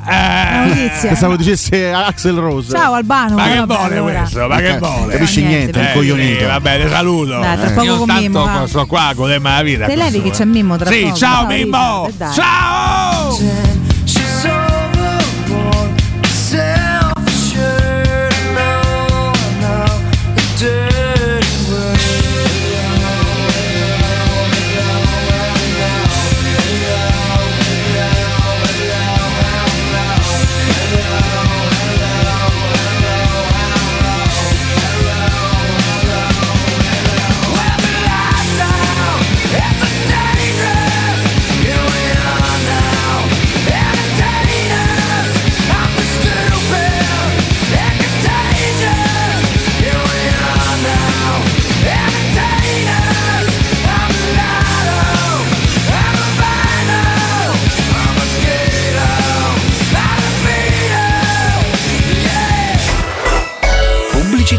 eh. 0.76 0.90
Pensavo 1.00 1.34
dicesse 1.34 1.92
Axel 1.92 2.36
Rose. 2.36 2.70
Ciao 2.70 2.92
Albano. 2.92 3.34
Ma 3.34 3.42
che 3.48 3.60
vuole 3.64 3.96
allora. 3.96 4.18
questo? 4.20 4.46
Ma 4.46 4.56
che 4.58 4.68
Eh, 4.68 4.78
vuole? 4.78 5.12
capisci 5.12 5.40
niente, 5.40 5.56
niente, 5.58 5.78
un 5.80 5.84
Eh, 5.86 5.92
coglionito. 5.92 6.38
sì, 6.38 6.44
vabbè, 6.44 6.82
ti 6.84 6.88
saluto. 6.88 7.40
Dai, 7.40 7.58
tra 7.58 7.68
poco 7.70 7.82
Io 7.82 7.96
con 7.96 8.06
tanto 8.06 8.22
Mimmo, 8.22 8.44
va. 8.44 8.66
sto 8.68 8.86
qua 8.86 9.12
godermi 9.16 9.48
la 9.48 9.62
vita. 9.62 9.86
Te 9.86 9.96
levi 9.96 10.22
che 10.22 10.30
c'è 10.30 10.44
Mimmo 10.44 10.76
tra 10.76 10.88
Sì, 10.92 11.00
poco. 11.02 11.16
ciao 11.16 11.34
Ciao, 11.40 11.46
Mimmo. 11.48 12.08
Ciao. 12.32 13.85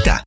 Pubblicità. 0.08 0.27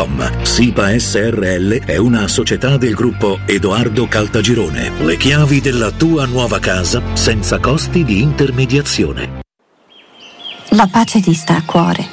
www.kcalt.com. 0.00 0.44
SIPA 0.44 0.98
SRL 0.98 1.84
è 1.84 1.96
una 1.96 2.28
società 2.28 2.76
del 2.76 2.94
gruppo 2.94 3.40
Edoardo 3.44 4.06
Caltagirone. 4.06 4.92
Le 5.00 5.16
chiavi 5.16 5.60
della 5.60 5.90
tua 5.90 6.26
nuova 6.26 6.58
casa 6.58 7.02
senza 7.14 7.58
costi 7.58 8.04
di 8.04 8.20
intermediazione. 8.20 9.38
La 10.70 10.88
pace 10.90 11.20
ti 11.20 11.34
sta 11.34 11.56
a 11.56 11.64
cuore, 11.64 12.06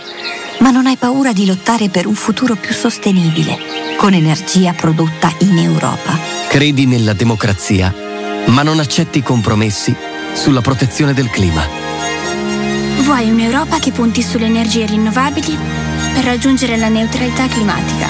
ma 0.59 0.71
non 0.71 0.87
hai 0.87 0.97
paura 0.97 1.31
di 1.31 1.45
lottare 1.45 1.89
per 1.89 2.07
un 2.07 2.15
futuro 2.15 2.55
più 2.55 2.73
sostenibile, 2.73 3.57
con 3.97 4.13
energia 4.13 4.73
prodotta 4.73 5.31
in 5.39 5.57
Europa. 5.59 6.17
Credi 6.49 6.87
nella 6.87 7.13
democrazia, 7.13 7.93
ma 8.47 8.63
non 8.63 8.79
accetti 8.79 9.21
compromessi 9.21 9.95
sulla 10.33 10.61
protezione 10.61 11.13
del 11.13 11.29
clima. 11.29 11.61
Vuoi 13.01 13.29
un'Europa 13.29 13.77
che 13.77 13.91
punti 13.91 14.23
sulle 14.23 14.45
energie 14.45 14.85
rinnovabili 14.85 15.87
per 16.17 16.25
raggiungere 16.25 16.77
la 16.77 16.89
neutralità 16.89 17.47
climatica? 17.47 18.07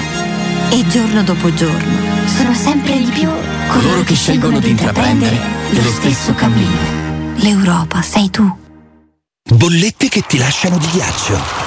E 0.70 0.88
giorno 0.88 1.24
dopo 1.24 1.54
giorno 1.54 2.26
sono 2.26 2.54
sempre 2.54 2.98
di 2.98 3.12
più 3.12 3.30
coloro 3.68 4.02
che 4.04 4.16
scelgono 4.16 4.60
di 4.60 4.70
intraprendere 4.70 5.38
lo 5.72 5.82
stesso 5.82 6.34
cammino. 6.34 7.36
L'Europa 7.36 8.02
sei 8.02 8.30
tu. 8.30 8.50
Bollette 9.44 10.08
che 10.08 10.22
ti 10.26 10.38
lasciano 10.38 10.78
di 10.78 10.88
ghiaccio. 10.90 11.67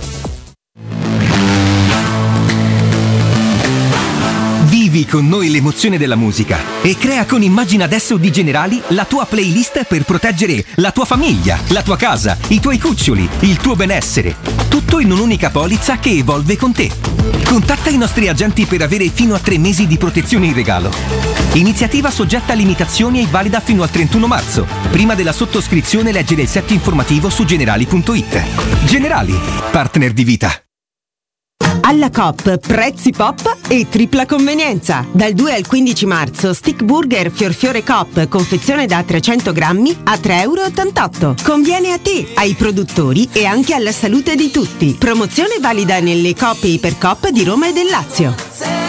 Vivi 4.91 5.05
con 5.05 5.25
noi 5.25 5.49
l'emozione 5.49 5.97
della 5.97 6.17
musica 6.17 6.59
e 6.81 6.97
crea 6.97 7.25
con 7.25 7.41
Immagina 7.41 7.85
adesso 7.85 8.17
di 8.17 8.29
Generali 8.29 8.81
la 8.87 9.05
tua 9.05 9.25
playlist 9.25 9.85
per 9.85 10.03
proteggere 10.03 10.65
la 10.75 10.91
tua 10.91 11.05
famiglia, 11.05 11.57
la 11.69 11.81
tua 11.81 11.95
casa, 11.95 12.37
i 12.49 12.59
tuoi 12.59 12.77
cuccioli, 12.77 13.29
il 13.39 13.55
tuo 13.55 13.77
benessere. 13.77 14.35
Tutto 14.67 14.99
in 14.99 15.09
un'unica 15.13 15.49
polizza 15.49 15.97
che 15.97 16.09
evolve 16.09 16.57
con 16.57 16.73
te. 16.73 16.91
Contatta 17.45 17.89
i 17.89 17.95
nostri 17.95 18.27
agenti 18.27 18.65
per 18.65 18.81
avere 18.81 19.07
fino 19.07 19.33
a 19.33 19.39
tre 19.39 19.57
mesi 19.57 19.87
di 19.87 19.97
protezione 19.97 20.47
in 20.47 20.53
regalo. 20.53 20.91
Iniziativa 21.53 22.11
soggetta 22.11 22.51
a 22.51 22.55
limitazioni 22.57 23.21
e 23.21 23.27
valida 23.27 23.61
fino 23.61 23.83
al 23.83 23.91
31 23.91 24.27
marzo. 24.27 24.67
Prima 24.89 25.15
della 25.15 25.31
sottoscrizione 25.31 26.11
leggere 26.11 26.41
il 26.41 26.49
set 26.49 26.69
informativo 26.71 27.29
su 27.29 27.45
generali.it. 27.45 28.83
Generali, 28.83 29.39
partner 29.71 30.11
di 30.11 30.23
vita. 30.25 30.61
Alla 31.81 32.09
COP 32.09 32.57
prezzi 32.57 33.11
pop 33.11 33.57
e 33.67 33.87
tripla 33.89 34.25
convenienza. 34.25 35.05
Dal 35.11 35.33
2 35.33 35.53
al 35.53 35.67
15 35.67 36.05
marzo 36.05 36.53
Stick 36.53 36.83
Burger 36.83 37.31
Fiorfiore 37.31 37.83
Cop 37.83 38.27
confezione 38.27 38.85
da 38.85 39.03
300 39.03 39.51
grammi 39.51 39.97
a 40.03 40.13
3,88 40.13 41.21
euro. 41.21 41.35
Conviene 41.43 41.91
a 41.91 41.97
te, 41.97 42.27
ai 42.35 42.53
produttori 42.53 43.29
e 43.31 43.45
anche 43.45 43.73
alla 43.73 43.91
salute 43.91 44.35
di 44.35 44.51
tutti. 44.51 44.95
Promozione 44.97 45.57
valida 45.59 45.99
nelle 45.99 46.35
Coop 46.35 46.63
e 46.63 46.67
Ipercop 46.67 47.29
di 47.29 47.43
Roma 47.43 47.67
e 47.67 47.73
del 47.73 47.89
Lazio. 47.89 48.80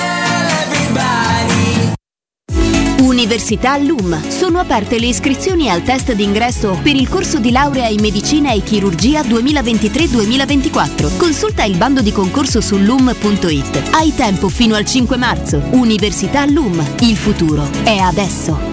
Università 3.03 3.77
LUM. 3.79 4.29
Sono 4.29 4.61
aperte 4.61 4.99
le 5.01 5.07
iscrizioni 5.07 5.69
al 5.69 5.83
test 5.83 6.13
d'ingresso 6.13 6.79
per 6.83 6.95
il 6.95 7.09
corso 7.09 7.39
di 7.39 7.51
laurea 7.51 7.89
in 7.89 8.01
medicina 8.01 8.53
e 8.53 8.63
chirurgia 8.63 9.23
2023-2024. 9.23 11.17
Consulta 11.17 11.65
il 11.65 11.77
bando 11.77 12.01
di 12.01 12.13
concorso 12.13 12.61
su 12.61 12.79
lum.it. 12.79 13.91
Hai 13.91 14.15
tempo 14.15 14.49
fino 14.49 14.77
al 14.77 14.85
5 14.85 15.17
marzo. 15.17 15.61
Università 15.73 16.47
LUM. 16.47 16.81
Il 17.01 17.17
futuro 17.17 17.69
è 17.83 17.97
adesso. 17.97 18.73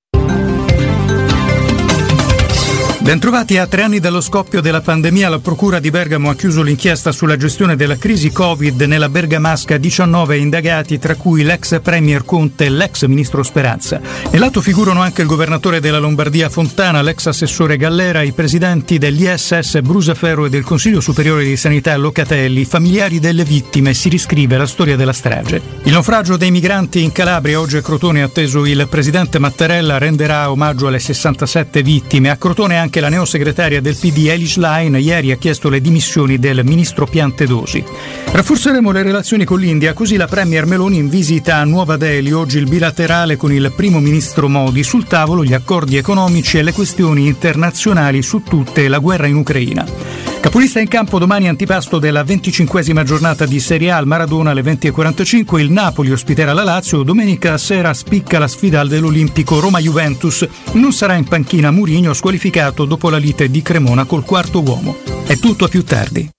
Bentrovati 3.05 3.59
a 3.59 3.67
tre 3.67 3.83
anni 3.83 3.99
dallo 3.99 4.19
scoppio 4.19 4.61
della 4.61 4.81
pandemia, 4.81 5.29
la 5.29 5.37
Procura 5.37 5.77
di 5.77 5.91
Bergamo 5.91 6.31
ha 6.31 6.35
chiuso 6.35 6.63
l'inchiesta 6.63 7.11
sulla 7.11 7.37
gestione 7.37 7.75
della 7.75 7.97
crisi 7.97 8.31
Covid 8.31 8.81
nella 8.81 9.09
Bergamasca 9.09 9.77
19 9.77 10.37
indagati, 10.37 10.97
tra 10.97 11.13
cui 11.13 11.43
l'ex 11.43 11.79
Premier 11.81 12.25
Conte 12.25 12.65
e 12.65 12.69
l'ex 12.71 13.05
Ministro 13.05 13.43
Speranza. 13.43 14.01
Nell'atto 14.31 14.59
figurano 14.59 15.03
anche 15.03 15.21
il 15.21 15.27
governatore 15.27 15.79
della 15.79 15.99
Lombardia 15.99 16.49
Fontana, 16.49 17.03
l'ex 17.03 17.27
assessore 17.27 17.77
Gallera, 17.77 18.23
i 18.23 18.31
presidenti 18.31 18.97
dell'ISS 18.97 19.81
Brusaferro 19.81 20.47
e 20.47 20.49
del 20.49 20.63
Consiglio 20.63 20.99
Superiore 20.99 21.43
di 21.43 21.57
Sanità 21.57 21.95
Locatelli, 21.97 22.65
familiari 22.65 23.19
delle 23.19 23.43
vittime, 23.43 23.93
si 23.93 24.09
riscrive 24.09 24.57
la 24.57 24.65
storia 24.65 24.95
della 24.95 25.13
strage. 25.13 25.61
Il 25.83 25.91
naufragio 25.91 26.37
dei 26.37 26.49
migranti 26.49 27.03
in 27.03 27.11
Calabria, 27.11 27.59
oggi 27.59 27.77
a 27.77 27.83
Crotone 27.83 28.23
atteso 28.23 28.65
il 28.65 28.87
presidente 28.89 29.37
Mattarella, 29.37 29.99
renderà 29.99 30.49
omaggio 30.49 30.87
alle 30.87 30.97
67 30.97 31.83
vittime. 31.83 32.31
A 32.31 32.37
Crotone 32.37 32.77
anche 32.77 32.93
la 32.99 33.09
neosegretaria 33.09 33.81
del 33.81 33.95
PD 33.95 34.27
Elish 34.27 34.57
Line 34.57 34.99
ieri 34.99 35.31
ha 35.31 35.37
chiesto 35.37 35.69
le 35.69 35.81
dimissioni 35.81 36.39
del 36.39 36.61
ministro 36.63 37.05
Piantedosi. 37.05 37.83
Rafforzeremo 38.31 38.91
le 38.91 39.03
relazioni 39.03 39.45
con 39.45 39.59
l'India, 39.59 39.93
così 39.93 40.15
la 40.15 40.27
Premier 40.27 40.65
Meloni 40.65 40.97
in 40.97 41.09
visita 41.09 41.57
a 41.57 41.63
Nuova 41.63 41.97
Delhi, 41.97 42.31
oggi 42.31 42.57
il 42.57 42.67
bilaterale 42.67 43.37
con 43.37 43.51
il 43.51 43.71
primo 43.75 43.99
ministro 43.99 44.47
Modi, 44.47 44.83
sul 44.83 45.05
tavolo 45.05 45.43
gli 45.43 45.53
accordi 45.53 45.97
economici 45.97 46.57
e 46.57 46.63
le 46.63 46.73
questioni 46.73 47.27
internazionali 47.27 48.21
su 48.21 48.43
tutte 48.43 48.87
la 48.87 48.99
guerra 48.99 49.27
in 49.27 49.35
Ucraina. 49.37 50.34
Capolista 50.45 50.79
in 50.79 50.87
campo 50.87 51.17
domani 51.17 51.47
antipasto 51.47 51.97
della 51.97 52.21
25esima 52.21 53.01
giornata 53.01 53.47
di 53.47 53.59
Serie 53.59 53.89
A 53.89 53.97
al 53.97 54.05
Maradona 54.05 54.51
alle 54.51 54.61
20.45, 54.61 55.57
il 55.57 55.71
Napoli 55.71 56.11
ospiterà 56.11 56.53
la 56.53 56.63
Lazio, 56.63 57.01
domenica 57.01 57.57
sera 57.57 57.91
spicca 57.95 58.37
la 58.37 58.47
sfida 58.47 58.85
dell'Olimpico 58.85 59.59
Roma-Juventus, 59.59 60.47
non 60.73 60.93
sarà 60.93 61.15
in 61.15 61.23
panchina 61.23 61.71
Murigno 61.71 62.13
squalificato 62.13 62.85
dopo 62.85 63.09
la 63.09 63.17
lite 63.17 63.49
di 63.49 63.63
Cremona 63.63 64.05
col 64.05 64.23
quarto 64.23 64.61
uomo. 64.61 64.97
È 65.25 65.35
tutto 65.37 65.65
a 65.65 65.67
più 65.67 65.83
tardi. 65.83 66.29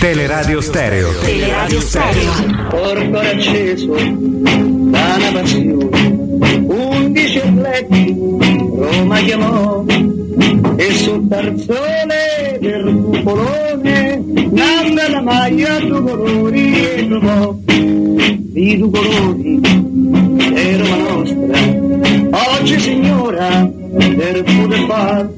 Teleradio 0.00 0.60
Stereo 0.60 1.12
Teleradio 1.20 1.80
Stereo. 1.80 2.32
Porto 2.70 3.18
acceso 3.18 3.94
da 3.94 5.14
una 5.16 5.32
passione, 5.32 6.66
undici 6.66 7.38
atleti 7.38 8.16
Roma 8.78 9.18
chiamò 9.20 9.84
e 10.76 10.92
sul 10.92 11.28
tarzone 11.28 12.58
del 12.60 13.02
cupolone 13.04 14.22
nanda 14.50 15.08
la 15.10 15.20
maglia 15.20 15.78
due 15.80 16.00
colori 16.00 16.72
e 16.74 17.06
trovò 17.08 17.56
i 17.66 18.76
due 18.76 18.90
colori 18.90 19.60
è 20.54 20.76
Roma 20.76 20.96
nostra. 20.96 22.58
Oggi 22.58 22.80
signora 22.80 23.70
per 23.96 24.42
poter 24.42 24.84
fare 24.86 25.30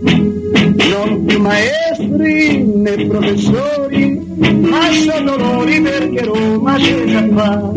non 0.90 1.24
più 1.26 1.40
maestri 1.40 2.64
né 2.64 3.06
professori 3.06 4.20
ma 4.60 4.90
sono 4.92 5.36
loro 5.36 5.82
perché 5.82 6.24
Roma 6.24 6.74
c'è 6.76 7.04
già 7.04 7.28
fa 7.34 7.72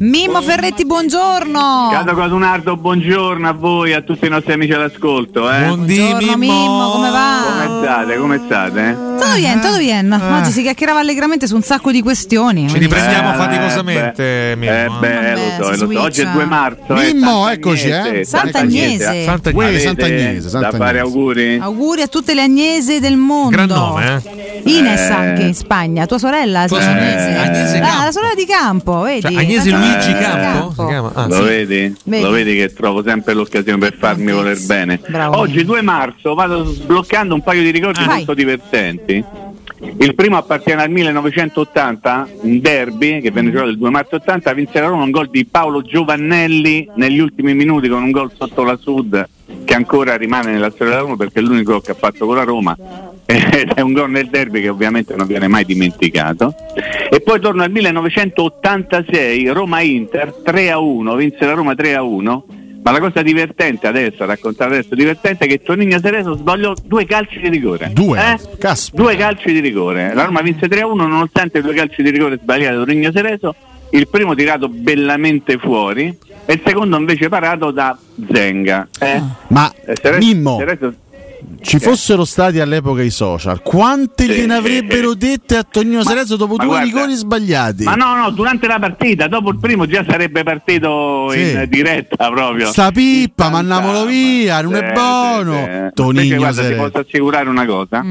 Mimmo 0.00 0.40
Ferretti, 0.40 0.86
buongiorno. 0.86 1.90
Cato 1.92 2.14
Codunardo, 2.14 2.74
buongiorno 2.74 3.46
a 3.46 3.52
voi, 3.52 3.92
a 3.92 4.00
tutti 4.00 4.24
i 4.24 4.28
nostri 4.30 4.54
amici 4.54 4.72
all'ascolto. 4.72 5.50
Eh. 5.50 5.66
Buongiorno 5.66 6.36
Mimmo, 6.38 6.90
come 6.90 7.10
va? 7.10 7.40
Come 7.44 7.82
state? 7.82 8.16
Come 8.16 8.42
state? 8.46 9.09
Tutto 9.20 9.34
bien, 9.36 9.60
tutto 9.60 9.76
bien. 9.78 10.12
Oggi 10.12 10.50
si 10.50 10.62
chiacchierava 10.62 10.98
allegramente 11.00 11.46
su 11.46 11.54
un 11.54 11.62
sacco 11.62 11.90
di 11.92 12.00
questioni. 12.02 12.68
Ci 12.68 12.78
riprendiamo 12.78 13.32
Eh, 13.32 13.36
faticosamente, 13.36 14.52
Eh 14.52 14.56
Mimmo. 14.56 14.98
beh, 14.98 15.32
lo 15.34 15.40
so, 15.64 15.70
lo 15.70 15.76
so. 15.76 16.00
Oggi 16.00 16.20
è 16.20 16.24
switcha. 16.24 16.32
2 16.32 16.44
marzo. 16.46 16.94
eh, 16.96 17.12
Mimmo, 17.12 17.44
Sant'Agnese, 17.46 17.52
eccoci, 17.52 17.88
eh. 17.88 18.24
Sant'Agnese. 18.24 19.24
Sant'Agnese. 19.24 19.80
Sant'Agnese, 19.80 20.58
Da 20.58 20.70
fare 20.72 20.98
auguri? 21.00 21.58
Auguri 21.60 22.02
a 22.02 22.06
tutte 22.06 22.34
le 22.34 22.42
Agnese 22.42 23.00
del 23.00 23.16
mondo. 23.16 23.50
Gran 23.50 23.68
nome, 23.68 24.22
eh? 24.24 24.62
Ines 24.64 25.00
Eh. 25.08 25.12
anche 25.12 25.42
in 25.42 25.54
Spagna, 25.54 26.06
tua 26.06 26.18
sorella? 26.18 26.66
Tua 26.66 26.80
sorella, 26.80 27.00
Agnese. 27.00 27.36
Agnese 27.38 27.78
Ah, 27.80 28.04
la 28.04 28.12
sorella 28.12 28.34
di 28.34 28.46
Campo, 28.46 29.00
vedi? 29.00 29.20
Cioè, 29.22 29.34
Agnese 29.34 29.70
Luigi 29.70 30.12
Campo? 30.12 30.74
Ah, 31.14 31.26
lo 31.26 31.34
sì. 31.36 31.42
vedi? 31.42 31.96
Vedi. 32.04 32.22
Lo 32.22 32.30
vedi 32.30 32.56
che 32.56 32.72
trovo 32.72 33.02
sempre 33.04 33.34
l'occasione 33.34 33.78
per 33.78 33.96
farmi 33.98 34.32
voler 34.32 34.58
bene. 34.64 35.00
Bravo. 35.08 35.38
Oggi 35.38 35.64
2 35.64 35.82
marzo 35.82 36.34
vado 36.34 36.64
sbloccando 36.64 37.34
un 37.34 37.42
paio 37.42 37.62
di 37.62 37.70
ricordi 37.70 38.04
Vai. 38.04 38.16
molto 38.16 38.34
divertenti. 38.34 39.09
Il 39.16 40.14
primo 40.14 40.36
appartiene 40.36 40.82
al 40.82 40.90
1980, 40.90 42.28
un 42.42 42.60
derby 42.60 43.20
che 43.20 43.30
venne 43.30 43.50
giocato 43.50 43.70
il 43.70 43.78
2 43.78 43.90
marzo 43.90 44.16
80, 44.16 44.52
vinse 44.52 44.80
la 44.80 44.86
Roma 44.88 45.04
un 45.04 45.10
gol 45.10 45.30
di 45.30 45.46
Paolo 45.46 45.82
Giovannelli 45.82 46.88
negli 46.96 47.18
ultimi 47.18 47.54
minuti 47.54 47.88
con 47.88 48.02
un 48.02 48.10
gol 48.10 48.30
sotto 48.36 48.62
la 48.62 48.76
Sud 48.76 49.28
che 49.64 49.74
ancora 49.74 50.16
rimane 50.16 50.52
nella 50.52 50.70
storia 50.70 50.92
della 50.92 51.04
Roma 51.04 51.16
perché 51.16 51.40
è 51.40 51.42
l'unico 51.42 51.80
che 51.80 51.92
ha 51.92 51.94
fatto 51.94 52.26
con 52.26 52.36
la 52.36 52.44
Roma. 52.44 52.76
Ed 53.24 53.72
è 53.74 53.80
un 53.80 53.92
gol 53.92 54.10
nel 54.10 54.28
derby 54.28 54.60
che 54.60 54.68
ovviamente 54.68 55.14
non 55.14 55.26
viene 55.26 55.48
mai 55.48 55.64
dimenticato. 55.64 56.54
E 57.10 57.20
poi 57.20 57.40
torno 57.40 57.62
al 57.62 57.70
1986, 57.70 59.48
Roma-Inter 59.48 60.34
3 60.44 60.70
a 60.70 60.78
1, 60.78 61.14
vinse 61.14 61.46
la 61.46 61.52
Roma 61.52 61.74
3 61.74 61.94
a 61.94 62.02
1 62.02 62.44
Ma 62.82 62.92
la 62.92 62.98
cosa 63.00 63.20
divertente 63.22 63.86
adesso, 63.86 64.24
raccontare 64.24 64.76
adesso, 64.78 64.94
divertente 64.94 65.44
è 65.44 65.48
che 65.48 65.60
Tonigno 65.62 66.00
Cereso 66.00 66.34
sbagliò 66.34 66.72
due 66.84 67.04
calci 67.04 67.38
di 67.38 67.48
rigore. 67.48 67.90
Due? 67.92 68.18
Eh? 68.18 68.38
Due 68.92 69.16
calci 69.16 69.52
di 69.52 69.60
rigore. 69.60 70.14
La 70.14 70.24
Roma 70.24 70.40
vinse 70.40 70.66
3-1 70.66 70.94
nonostante 70.94 71.58
i 71.58 71.62
due 71.62 71.74
calci 71.74 72.02
di 72.02 72.10
rigore 72.10 72.38
sbagliati 72.40 72.76
da 72.76 72.84
Tonigno 72.84 73.12
Cereso, 73.12 73.54
il 73.90 74.08
primo 74.08 74.34
tirato 74.34 74.68
bellamente 74.68 75.58
fuori 75.58 76.16
e 76.46 76.52
il 76.54 76.60
secondo 76.64 76.96
invece 76.96 77.28
parato 77.28 77.70
da 77.70 77.96
Zenga. 78.32 78.88
Eh? 78.98 79.20
Ma 79.48 79.70
Eh, 79.84 79.96
Cereso- 79.96 80.26
Mimmo, 80.26 80.56
Cereso- 80.58 80.94
ci 81.62 81.78
fossero 81.78 82.24
stati 82.24 82.58
all'epoca 82.60 83.02
i 83.02 83.10
social, 83.10 83.62
quante 83.62 84.24
Sì, 84.24 84.30
gliene 84.30 84.54
sì, 84.54 84.58
avrebbero 84.60 85.14
dette 85.14 85.56
a 85.56 85.62
Tonino 85.62 86.02
Cerezo 86.02 86.36
dopo 86.36 86.56
due 86.56 86.66
guarda- 86.66 86.84
rigori 86.84 87.14
sbagliati? 87.14 87.84
Ma 87.84 87.94
no, 87.94 88.14
no, 88.16 88.30
durante 88.30 88.66
la 88.66 88.78
partita, 88.78 89.26
dopo 89.28 89.50
il 89.50 89.58
primo 89.58 89.86
già 89.86 90.04
sarebbe 90.08 90.42
partito 90.42 91.28
Sì. 91.30 91.40
in 91.40 91.66
diretta 91.68 92.30
proprio. 92.30 92.66
Sta 92.68 92.90
pippa, 92.90 93.48
mandiamolo 93.50 94.04
via, 94.06 94.60
non 94.62 94.72
Sì, 94.74 94.80
è 94.80 94.86
sì, 94.86 94.92
buono. 94.92 95.52
sì. 95.52 95.58
Invece, 95.58 95.90
Tonino 95.94 96.36
guarda, 96.36 96.60
ti 96.60 96.66
Cerezo. 96.68 96.82
posso 96.82 96.98
assicurare 96.98 97.48
una 97.48 97.66
cosa, 97.66 98.04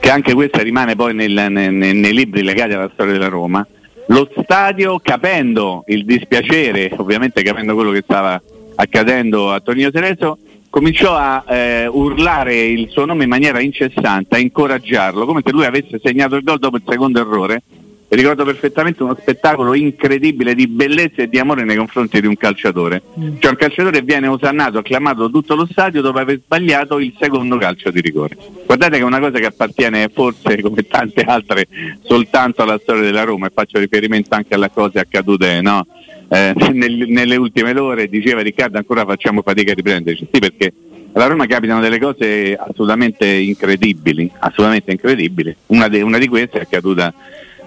che 0.00 0.10
anche 0.10 0.34
questa 0.34 0.62
rimane 0.62 0.94
poi 0.96 1.14
nel- 1.14 1.32
ne- 1.50 1.70
ne- 1.70 1.92
nei 1.92 2.12
libri 2.14 2.42
legati 2.42 2.72
alla 2.72 2.90
storia 2.92 3.12
della 3.12 3.28
Roma. 3.28 3.66
Lo 4.08 4.28
stadio, 4.42 5.00
capendo 5.02 5.84
il 5.86 6.04
dispiacere, 6.04 6.92
ovviamente 6.96 7.42
capendo 7.42 7.74
quello 7.74 7.90
che 7.90 8.02
stava 8.04 8.40
accadendo 8.74 9.50
a 9.52 9.60
Tonino 9.60 9.90
Cerezo, 9.90 10.38
cominciò 10.74 11.14
a 11.14 11.44
eh, 11.46 11.86
urlare 11.86 12.56
il 12.56 12.88
suo 12.90 13.04
nome 13.04 13.22
in 13.22 13.30
maniera 13.30 13.60
incessante, 13.60 14.34
a 14.34 14.38
incoraggiarlo, 14.40 15.24
come 15.24 15.40
se 15.44 15.52
lui 15.52 15.64
avesse 15.64 16.00
segnato 16.02 16.34
il 16.34 16.42
gol 16.42 16.58
dopo 16.58 16.78
il 16.78 16.82
secondo 16.84 17.20
errore. 17.20 17.62
E 18.08 18.16
ricordo 18.16 18.44
perfettamente 18.44 19.04
uno 19.04 19.16
spettacolo 19.16 19.72
incredibile 19.74 20.52
di 20.56 20.66
bellezza 20.66 21.22
e 21.22 21.28
di 21.28 21.38
amore 21.38 21.62
nei 21.62 21.76
confronti 21.76 22.20
di 22.20 22.26
un 22.26 22.36
calciatore. 22.36 23.02
Cioè 23.38 23.50
un 23.52 23.56
calciatore 23.56 24.02
viene 24.02 24.26
osannato, 24.26 24.78
acclamato 24.78 25.30
tutto 25.30 25.54
lo 25.54 25.68
stadio 25.70 26.02
dopo 26.02 26.18
aver 26.18 26.40
sbagliato 26.44 26.98
il 26.98 27.14
secondo 27.20 27.56
calcio 27.56 27.92
di 27.92 28.00
rigore. 28.00 28.36
Guardate 28.66 28.96
che 28.96 29.02
è 29.02 29.06
una 29.06 29.20
cosa 29.20 29.38
che 29.38 29.46
appartiene 29.46 30.10
forse 30.12 30.60
come 30.60 30.88
tante 30.88 31.20
altre 31.22 31.68
soltanto 32.02 32.62
alla 32.62 32.80
storia 32.82 33.02
della 33.02 33.22
Roma 33.22 33.46
e 33.46 33.52
faccio 33.54 33.78
riferimento 33.78 34.34
anche 34.34 34.54
alle 34.54 34.72
cose 34.74 34.98
accadute 34.98 35.60
no? 35.60 35.86
Eh, 36.34 36.52
nel- 36.72 37.06
nelle 37.08 37.36
ultime 37.36 37.78
ore, 37.78 38.08
diceva 38.08 38.40
Riccardo 38.42 38.76
ancora 38.78 39.04
facciamo 39.04 39.42
fatica 39.42 39.70
a 39.72 39.74
riprenderci. 39.74 40.26
Sì 40.32 40.40
perché 40.40 40.72
alla 41.12 41.26
Roma 41.26 41.46
capitano 41.46 41.80
delle 41.80 42.00
cose 42.00 42.56
assolutamente 42.56 43.24
incredibili, 43.26 44.28
assolutamente 44.40 44.90
incredibili. 44.90 45.54
Una, 45.66 45.86
de- 45.88 46.02
una 46.02 46.18
di 46.18 46.26
queste 46.26 46.58
è 46.58 46.62
accaduta 46.62 47.14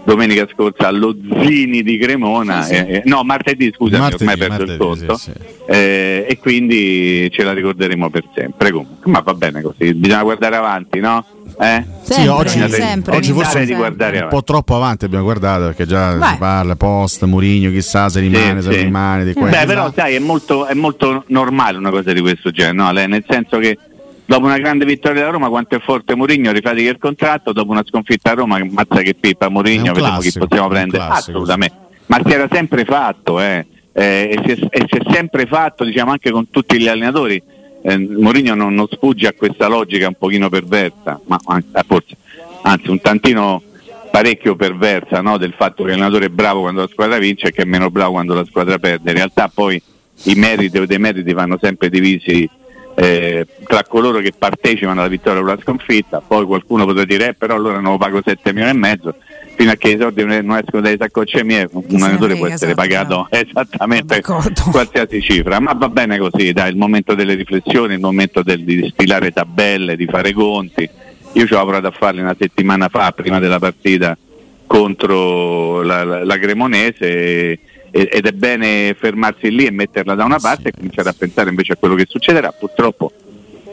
domenica 0.04 0.48
scorsa 0.54 0.88
allo 0.88 1.16
Zini 1.44 1.82
di 1.84 1.98
Cremona, 1.98 2.62
Sì, 2.62 2.76
sì. 2.76 2.80
eh, 2.80 2.94
eh, 2.96 3.02
no 3.06 3.24
martedì 3.24 3.72
scusa, 3.74 4.06
ormai 4.06 4.38
perso 4.38 4.62
il 4.64 4.78
conto, 4.78 5.16
sì, 5.18 5.32
Eh, 5.66 6.26
e 6.30 6.38
quindi 6.40 7.30
ce 7.32 7.44
la 7.44 7.52
ricorderemo 7.54 8.10
per 8.10 8.24
sempre. 8.34 8.72
Comunque, 8.72 9.12
ma 9.12 9.20
va 9.20 9.34
bene 9.34 9.62
così, 9.62 9.94
bisogna 9.94 10.24
guardare 10.24 10.56
avanti, 10.56 11.00
no? 11.00 11.26
Eh? 11.60 11.84
Sì, 12.04 12.28
oggi, 12.28 12.60
Bisogna 12.60 13.02
oggi 13.08 13.32
forse 13.32 13.66
di 13.66 13.74
guardare 13.74 14.20
un 14.20 14.28
po' 14.30 14.44
troppo 14.44 14.76
avanti 14.76 15.06
abbiamo 15.06 15.24
guardato 15.24 15.64
perché 15.66 15.88
già 15.88 16.14
Beh. 16.14 16.26
si 16.28 16.36
parla 16.38 16.76
post, 16.76 17.24
Murigno, 17.26 17.72
chissà 17.72 18.10
se 18.10 18.20
rimane, 18.20 18.62
Sì, 18.62 18.68
se 18.68 18.74
sì. 18.78 18.84
rimane 18.84 19.26
di 19.26 19.34
qua 19.34 19.50
Beh, 19.50 19.66
però 19.66 19.86
là. 19.86 19.94
sai, 19.96 20.14
è 20.16 20.20
molto, 20.20 20.68
è 20.68 20.76
molto 20.76 21.24
normale 21.28 21.78
una 21.80 21.90
cosa 21.90 22.14
di 22.14 22.22
questo 22.22 22.52
genere, 22.52 22.76
no? 22.76 22.92
Nel 22.92 23.26
senso 23.28 23.58
che 23.58 23.76
dopo 24.26 24.46
una 24.46 24.60
grande 24.60 24.86
vittoria 24.86 25.22
della 25.22 25.32
Roma, 25.32 25.50
quanto 25.50 25.76
è 25.76 25.80
forte 25.80 26.16
Mourinho, 26.16 26.52
rifatica 26.52 26.90
il 26.92 27.00
contratto, 27.00 27.54
dopo 27.54 27.72
una 27.72 27.84
sconfitta 27.86 28.32
a 28.32 28.34
Roma, 28.36 28.60
mazza 28.70 29.02
che 29.02 29.16
pippa 29.16 29.50
Mourinho, 29.50 29.88
un 29.88 29.94
vediamo 29.94 30.10
classico, 30.20 30.40
chi 30.42 30.48
possiamo 30.48 30.68
prendere. 30.70 31.04
classico, 31.06 31.30
Assolutamente. 31.32 31.76
Ma 32.06 32.20
si 32.24 32.32
era 32.34 32.48
sempre 32.52 32.86
fatto, 32.86 33.40
eh. 33.40 33.66
Eh, 33.94 34.30
e, 34.32 34.42
si 34.46 34.52
è, 34.52 34.68
e 34.70 34.86
si 34.88 34.98
è 34.98 35.12
sempre 35.12 35.48
fatto, 35.48 35.84
diciamo, 35.84 36.12
anche 36.12 36.30
con 36.30 36.52
tutti 36.52 36.80
gli 36.80 36.88
allenatori. 36.88 37.42
Eh, 37.82 37.98
Mourinho 37.98 38.56
non, 38.56 38.74
non 38.74 38.88
sfugge 38.90 39.28
a 39.28 39.34
questa 39.34 39.68
logica 39.68 40.08
un 40.08 40.16
pochino 40.18 40.50
perversa, 40.50 41.20
ma 41.26 41.40
eh, 41.58 41.84
forse, 41.86 42.18
anzi 42.62 42.90
un 42.90 43.00
tantino 43.00 43.62
parecchio 44.12 44.56
perversa 44.56 45.22
no? 45.22 45.38
del 45.38 45.54
fatto 45.56 45.84
che 45.84 45.90
l'allenatore 45.90 46.26
è 46.26 46.30
bravo 46.30 46.62
quando 46.62 46.82
la 46.82 46.88
squadra 46.88 47.18
vince 47.18 47.48
e 47.48 47.52
che 47.52 47.62
è 47.62 47.66
meno 47.66 47.92
bravo 47.92 48.14
quando 48.14 48.34
la 48.34 48.46
squadra 48.46 48.78
perde. 48.80 49.12
In 49.12 49.18
realtà 49.18 49.50
poi 49.54 49.82
i 50.24 50.34
meriti 50.36 50.78
o 50.78 50.86
dei 50.86 50.98
meriti 50.98 51.34
vanno 51.34 51.58
sempre 51.62 51.90
divisi 51.90 52.50
eh, 52.96 53.46
tra 53.68 53.84
coloro 53.84 54.20
che 54.20 54.34
partecipano 54.36 55.00
alla 55.00 55.10
vittoria 55.10 55.40
o 55.40 55.44
alla 55.44 55.60
sconfitta, 55.62 56.20
poi 56.26 56.46
qualcuno 56.46 56.86
potrà 56.86 57.06
dire 57.06 57.30
eh, 57.30 57.34
però 57.36 57.54
allora 57.54 57.80
non 57.80 57.92
lo 57.92 57.98
pago 58.00 58.22
7 58.24 58.52
milioni 58.54 58.72
e 58.72 58.80
mezzo, 58.80 59.16
fino 59.58 59.72
a 59.72 59.76
che 59.76 59.90
i 59.90 59.98
soldi 60.00 60.24
non 60.24 60.56
escono 60.56 60.82
dai 60.84 60.98
saccocce 61.00 61.44
mie, 61.44 61.68
un 61.72 61.84
allenatore 62.04 62.36
può 62.36 62.46
essere 62.48 62.76
pagato 62.76 63.28
esattamente 63.32 64.22
qualsiasi 64.72 65.20
cifra, 65.22 65.60
ma 65.60 65.74
va 65.74 65.90
bene 65.90 66.20
così, 66.20 66.54
dai, 66.54 66.70
il 66.70 66.78
momento 66.78 67.16
delle 67.16 67.34
riflessioni, 67.34 67.96
il 67.96 68.00
momento 68.00 68.44
del- 68.44 68.64
di 68.64 68.88
stilare 68.94 69.32
tabelle, 69.32 69.96
di 69.96 70.06
fare 70.06 70.32
conti. 70.32 70.88
Io 71.34 71.46
ci 71.48 71.54
ho 71.54 71.62
provato 71.64 71.88
a 71.88 71.92
farli 71.92 72.22
una 72.22 72.36
settimana 72.40 72.88
fa, 72.88 73.12
prima 73.12 73.40
della 73.40 73.58
partita 73.60 74.16
contro 74.68 75.82
la, 75.82 76.04
la- 76.04 76.24
la 76.24 76.38
Cremonese 76.38 77.08
e- 77.10 77.60
ed 77.90 78.26
è 78.28 78.32
bene 78.32 78.96
fermarsi 79.00 79.50
lì 79.50 79.66
e 79.66 79.72
metterla 79.72 80.14
da 80.14 80.24
una 80.24 80.40
parte 80.40 80.70
e 80.70 80.72
cominciare 80.72 81.10
a 81.10 81.16
pensare 81.18 81.50
invece 81.50 81.74
a 81.74 81.76
quello 81.78 81.96
che 81.96 82.06
succederà. 82.08 82.52
Purtroppo 82.52 83.12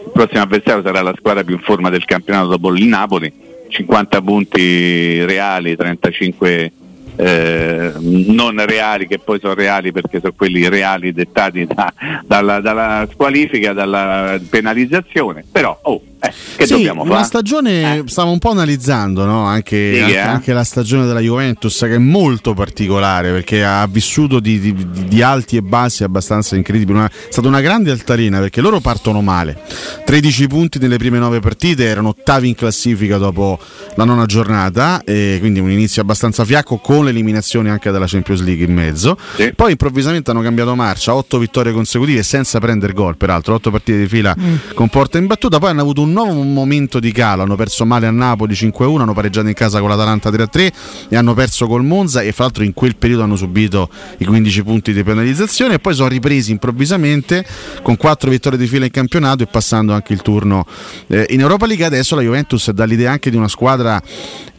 il 0.06 0.10
prossimo 0.12 0.42
avversario 0.42 0.82
sarà 0.82 1.02
la 1.02 1.14
squadra 1.18 1.44
più 1.44 1.54
in 1.56 1.60
forma 1.60 1.90
del 1.90 2.04
campionato 2.04 2.46
dopo 2.48 2.72
il 2.74 2.84
Napoli, 2.86 3.30
50 3.68 4.22
punti 4.22 5.24
reali, 5.24 5.76
35 5.76 6.72
eh, 7.16 7.92
non 7.98 8.64
reali 8.66 9.06
che 9.06 9.18
poi 9.18 9.38
sono 9.38 9.54
reali 9.54 9.92
perché 9.92 10.18
sono 10.20 10.32
quelli 10.36 10.68
reali 10.68 11.12
dettati 11.12 11.66
da- 11.66 11.92
dalla, 12.24 12.60
dalla 12.60 13.06
squalifica, 13.10 13.72
dalla 13.72 14.38
penalizzazione, 14.48 15.44
però 15.50 15.78
oh, 15.82 16.02
eh, 16.28 16.32
che 16.56 16.66
Sì, 16.66 16.72
dobbiamo 16.74 17.02
una 17.02 17.22
stagione 17.22 18.02
stavo 18.06 18.30
un 18.30 18.38
po' 18.38 18.50
analizzando 18.50 19.24
no? 19.24 19.44
anche, 19.44 19.92
Sì, 19.94 20.00
anche- 20.00 20.14
eh. 20.14 20.18
anche 20.18 20.52
la 20.52 20.64
stagione 20.64 21.06
della 21.06 21.20
Juventus 21.20 21.78
che 21.80 21.94
è 21.94 21.98
molto 21.98 22.54
particolare 22.54 23.30
perché 23.32 23.64
ha 23.64 23.86
vissuto 23.86 24.40
di, 24.40 24.58
di- 24.60 24.86
di 25.08 25.22
alti 25.22 25.56
e 25.56 25.62
bassi 25.62 26.04
abbastanza 26.04 26.56
incredibili. 26.56 26.96
Una- 26.98 27.08
è 27.08 27.12
stata 27.30 27.48
una 27.48 27.60
grande 27.60 27.90
altalena 27.90 28.38
perché 28.40 28.60
loro 28.60 28.80
partono 28.80 29.20
male. 29.22 29.60
13 30.04 30.46
punti 30.46 30.78
nelle 30.78 30.96
prime 30.98 31.18
9 31.18 31.40
partite 31.40 31.84
erano 31.84 32.08
ottavi 32.08 32.48
in 32.48 32.54
classifica 32.54 33.18
dopo 33.18 33.58
la 33.96 34.04
nona 34.04 34.26
giornata 34.26 35.02
e 35.04 35.36
quindi 35.40 35.60
un 35.60 35.70
inizio 35.70 36.02
abbastanza 36.02 36.44
fiacco 36.44 36.78
con 36.78 37.04
l'eliminazione 37.04 37.70
anche 37.70 37.90
dalla 37.90 38.06
Champions 38.06 38.42
League 38.42 38.64
in 38.64 38.72
mezzo. 38.72 39.16
Poi 39.54 39.70
improvvisamente 39.72 40.30
hanno 40.30 40.42
cambiato 40.42 40.74
marcia 40.74 41.14
8 41.14 41.38
vittorie 41.38 41.72
consecutive 41.72 42.22
senza 42.22 42.58
prendere 42.58 42.92
gol 42.92 43.16
peraltro. 43.16 43.54
8 43.54 43.70
partite 43.70 43.98
di 43.98 44.06
fila 44.08 44.34
con 44.74 44.88
porta 44.88 45.18
imbattuta 45.18 45.58
poi 45.58 45.70
hanno 45.70 45.80
avuto 45.82 46.02
un 46.02 46.12
nuovo 46.14 46.42
momento 46.42 46.98
di 46.98 47.12
calo 47.12 47.42
hanno 47.42 47.56
perso 47.56 47.84
male 47.84 48.06
a 48.06 48.10
Napoli 48.10 48.54
5-1 48.54 49.00
hanno 49.00 49.12
pareggiato 49.12 49.48
in 49.48 49.54
casa 49.54 49.80
con 49.80 49.90
l'Atalanta 49.90 50.30
3-3 50.30 50.72
e 51.10 51.16
hanno 51.16 51.34
perso 51.34 51.66
col 51.66 51.84
Monza 51.84 52.22
e 52.22 52.32
fra 52.32 52.44
l'altro 52.44 52.64
in 52.64 52.72
quel 52.72 52.96
periodo 52.96 53.22
hanno 53.22 53.36
subito 53.36 53.90
i 54.18 54.24
15 54.24 54.62
punti 54.62 54.92
di 54.92 55.02
penalizzazione 55.02 55.74
e 55.74 55.78
poi 55.78 55.94
sono 55.94 56.08
ripresi 56.08 56.52
improvvisamente 56.52 57.44
con 57.82 57.96
4 57.96 58.30
vittorie 58.30 58.58
di 58.58 58.66
fila 58.66 58.84
in 58.84 58.90
campionato 58.90 59.42
e 59.42 59.46
passando 59.46 59.92
anche 59.92 60.12
il 60.12 60.22
turno 60.22 60.64
eh, 61.08 61.26
in 61.30 61.40
Europa 61.40 61.66
League. 61.66 61.84
Adesso 61.84 62.14
la 62.14 62.22
Juventus 62.22 62.70
dà 62.70 62.84
l'idea 62.84 63.10
anche 63.10 63.30
di 63.30 63.36
una 63.36 63.48
squadra 63.48 64.00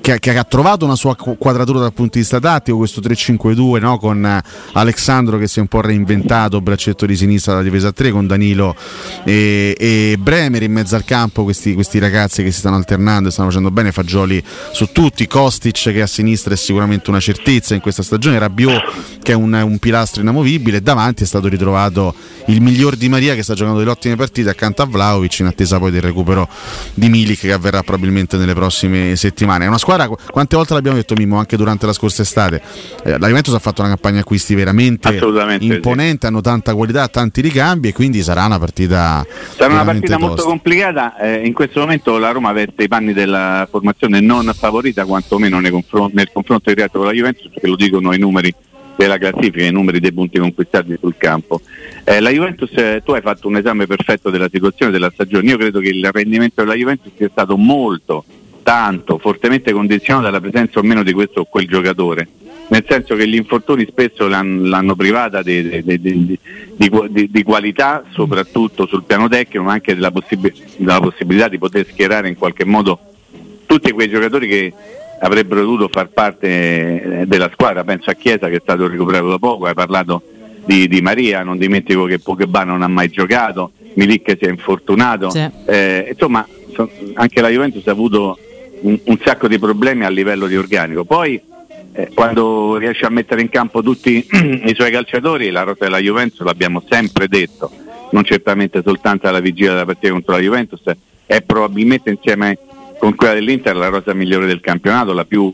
che, 0.06 0.19
che 0.19 0.38
ha 0.38 0.44
trovato 0.44 0.86
una 0.86 0.95
sua 0.95 1.15
qu- 1.15 1.36
quadratura 1.36 1.80
dal 1.80 1.91
punto 1.94 2.11
di 2.14 2.19
vista 2.19 2.40
tattico, 2.40 2.77
questo 2.77 3.02
3-5-2 3.02 3.80
no? 3.80 3.98
con 3.98 4.23
eh, 4.23 4.44
Alexandro 4.73 5.40
che 5.40 5.48
si 5.48 5.57
è 5.57 5.61
un 5.61 5.68
po' 5.68 5.82
reinventato, 5.82 6.61
braccetto 6.61 7.07
di 7.07 7.15
sinistra 7.15 7.53
dalla 7.53 7.64
difesa 7.64 7.88
a 7.88 7.91
3 7.91 8.11
con 8.11 8.27
Danilo 8.27 8.76
e, 9.23 9.76
e 9.76 10.15
Bremer 10.19 10.61
in 10.61 10.72
mezzo 10.73 10.95
al 10.95 11.06
campo, 11.06 11.44
questi, 11.44 11.73
questi 11.73 11.98
ragazzi 11.98 12.44
che 12.44 12.52
si 12.52 12.60
stanno 12.60 12.76
alternando 12.76 13.30
e 13.30 13.32
stanno 13.32 13.48
facendo 13.48 13.72
bene, 13.72 13.91
Fagioli 13.91 14.44
su 14.72 14.91
tutti, 14.91 15.26
Kostic 15.26 15.91
che 15.91 16.02
a 16.03 16.07
sinistra 16.07 16.53
è 16.53 16.57
sicuramente 16.57 17.10
una 17.10 17.19
certezza 17.19 17.73
in 17.73 17.82
questa 17.82 18.03
stagione, 18.03 18.38
Rabiot 18.38 19.23
che 19.23 19.32
è 19.32 19.36
un, 19.36 19.53
un 19.53 19.80
pilastro 19.80 20.22
inamovibile, 20.22 20.84
davanti 20.84 21.23
è 21.23 21.26
stato 21.26 21.48
ritrovato 21.48 22.14
il 22.48 22.61
miglior 22.61 22.95
di 22.95 23.10
Maria 23.10 23.34
che 23.34 23.41
sta 23.41 23.56
giocando 23.56 23.80
delle 23.80 23.90
ottime 23.90 24.15
partite 24.15 24.49
accanto 24.52 24.84
a 24.84 24.86
Vlaovic 24.86 25.40
in 25.40 25.48
attesa 25.48 25.80
poi 25.80 25.90
del 25.90 26.02
recupero 26.02 26.48
di 26.94 27.10
Milik 27.10 27.40
che 27.40 27.52
avverrà 27.52 27.82
probabilmente 27.82 28.38
nelle 28.38 28.53
prossime 28.53 29.15
settimane. 29.15 29.65
È 29.65 29.68
una 29.68 29.80
squadra, 29.80 29.94
quante 30.31 30.55
volte 30.55 30.73
l'abbiamo 30.73 30.97
detto 30.97 31.15
Mimmo 31.15 31.38
anche 31.38 31.57
durante 31.57 31.85
la 31.85 31.93
scorsa 31.93 32.22
estate, 32.22 32.61
eh, 33.03 33.17
la 33.17 33.27
Juventus 33.27 33.53
ha 33.53 33.59
fatto 33.59 33.81
una 33.81 33.91
campagna 33.91 34.19
acquisti 34.19 34.55
veramente 34.55 35.19
imponente, 35.59 36.27
hanno 36.27 36.41
tanta 36.41 36.73
qualità, 36.73 37.07
tanti 37.07 37.41
ricambi 37.41 37.89
e 37.89 37.93
quindi 37.93 38.22
sarà 38.22 38.45
una 38.45 38.59
partita 38.59 39.26
Sarà 39.55 39.73
una 39.73 39.84
partita 39.84 40.17
molto 40.17 40.35
tosta. 40.35 40.49
complicata, 40.49 41.17
eh, 41.17 41.45
in 41.45 41.53
questo 41.53 41.80
momento 41.80 42.17
la 42.17 42.31
Roma 42.31 42.51
veste 42.51 42.84
i 42.84 42.88
panni 42.88 43.13
della 43.13 43.67
formazione 43.69 44.19
non 44.19 44.51
favorita 44.53 45.05
quantomeno 45.05 45.59
nei 45.59 45.72
confron- 45.72 46.11
nel 46.13 46.30
confronto 46.31 46.69
diretto 46.73 46.97
con 46.97 47.07
la 47.07 47.13
Juventus 47.13 47.49
perché 47.49 47.67
lo 47.67 47.76
dicono 47.76 48.13
i 48.13 48.17
numeri 48.19 48.53
della 48.95 49.17
classifica, 49.17 49.65
i 49.65 49.72
numeri 49.72 49.99
dei 49.99 50.13
punti 50.13 50.39
conquistati 50.39 50.95
sul 50.99 51.15
campo. 51.17 51.61
Eh, 52.05 52.19
la 52.19 52.30
Juventus, 52.30 52.72
eh, 52.76 53.01
tu 53.03 53.11
hai 53.11 53.22
fatto 53.22 53.47
un 53.47 53.57
esame 53.57 53.88
perfetto 53.88 54.30
della 54.30 54.47
situazione 54.49 54.91
della 54.91 55.11
stagione, 55.13 55.49
io 55.49 55.57
credo 55.57 55.80
che 55.80 55.89
il 55.89 56.09
rendimento 56.11 56.61
della 56.61 56.76
Juventus 56.76 57.11
sia 57.17 57.27
stato 57.30 57.57
molto, 57.57 58.23
tanto, 58.76 59.20
fortemente 59.20 59.72
condizionato 59.72 60.26
dalla 60.26 60.42
presenza 60.42 60.80
o 60.80 60.82
meno 60.82 61.04
di 61.04 61.14
questo 61.14 61.42
o 61.42 61.46
quel 61.46 61.68
giocatore. 61.68 62.28
nel 62.70 62.84
senso 62.90 63.16
che 63.16 63.28
gli 63.28 63.36
infortuni 63.36 63.86
spesso 63.88 64.28
l'hanno, 64.28 64.68
l'hanno 64.68 64.96
privata 64.96 65.44
di, 65.44 65.84
di- 65.84 66.02
di- 66.02 67.30
di- 67.30 67.44
qualità, 67.44 68.04
soprattutto 68.12 68.88
sul 68.88 69.04
piano 69.04 69.28
tecnico, 69.28 69.64
ma 69.66 69.74
anche 69.74 69.94
della, 69.94 70.10
possib- 70.10 70.52
della 70.78 71.00
possibilità 71.00 71.48
di 71.48 71.60
poter 71.60 71.86
schierare 71.88 72.28
in 72.28 72.36
qualche 72.36 72.66
modo 72.66 73.00
tutti 73.68 73.92
quei 73.92 74.10
giocatori 74.10 74.48
che 74.48 74.74
avrebbero 75.20 75.62
dovuto 75.62 75.90
far 75.92 76.08
parte 76.10 76.48
eh, 77.22 77.26
della 77.28 77.52
squadra. 77.54 77.84
Penso 77.84 78.10
a 78.10 78.14
Chiesa 78.14 78.50
che 78.50 78.56
è 78.56 78.62
stato 78.64 78.88
recuperato 78.88 79.30
da 79.30 79.38
poco, 79.38 79.68
hai 79.68 79.76
parlato 79.76 80.24
di, 80.66 80.88
di 80.88 81.02
Maria, 81.02 81.44
non 81.44 81.60
dimentico 81.60 82.06
che 82.06 82.18
Pogba 82.18 82.64
non 82.64 82.82
ha 82.82 82.88
mai 82.88 83.10
giocato, 83.10 83.74
Milik 83.94 84.38
si 84.40 84.46
è 84.46 84.50
infortunato, 84.50 85.30
Sì. 85.30 85.48
Eh, 85.68 86.08
insomma 86.10 86.44
so- 86.74 86.90
anche 87.14 87.42
la 87.42 87.50
Juventus 87.50 87.86
ha 87.86 87.92
avuto 87.92 88.40
un, 88.81 88.99
un 89.03 89.18
sacco 89.23 89.47
di 89.47 89.60
problemi 89.60 90.06
a 90.06 90.10
livello 90.10 90.47
di 90.47 90.56
organico. 90.56 91.03
Poi 91.03 91.41
eh, 91.93 92.11
quando 92.14 92.77
riesce 92.77 93.06
a 93.06 93.10
mettere 93.10 93.41
in 93.41 93.49
campo 93.49 93.81
tutti 93.81 94.26
i 94.31 94.73
suoi 94.76 94.91
calciatori, 94.91 95.49
la 95.49 95.64
rosa 95.64 95.85
della 95.85 95.99
Juventus 95.99 96.41
l'abbiamo 96.41 96.84
sempre 96.89 97.27
detto, 97.27 97.72
non 98.11 98.23
certamente 98.23 98.81
soltanto 98.84 99.27
alla 99.27 99.39
vigilia 99.39 99.72
della 99.72 99.85
partita 99.85 100.11
contro 100.11 100.34
la 100.34 100.41
Juventus, 100.41 100.81
è 101.26 101.41
probabilmente 101.41 102.10
insieme 102.10 102.57
con 102.99 103.15
quella 103.15 103.34
dell'Inter 103.34 103.76
la 103.76 103.88
rosa 103.88 104.14
migliore 104.14 104.45
del 104.45 104.61
campionato, 104.61 105.14
la 105.14 105.26
più 105.26 105.53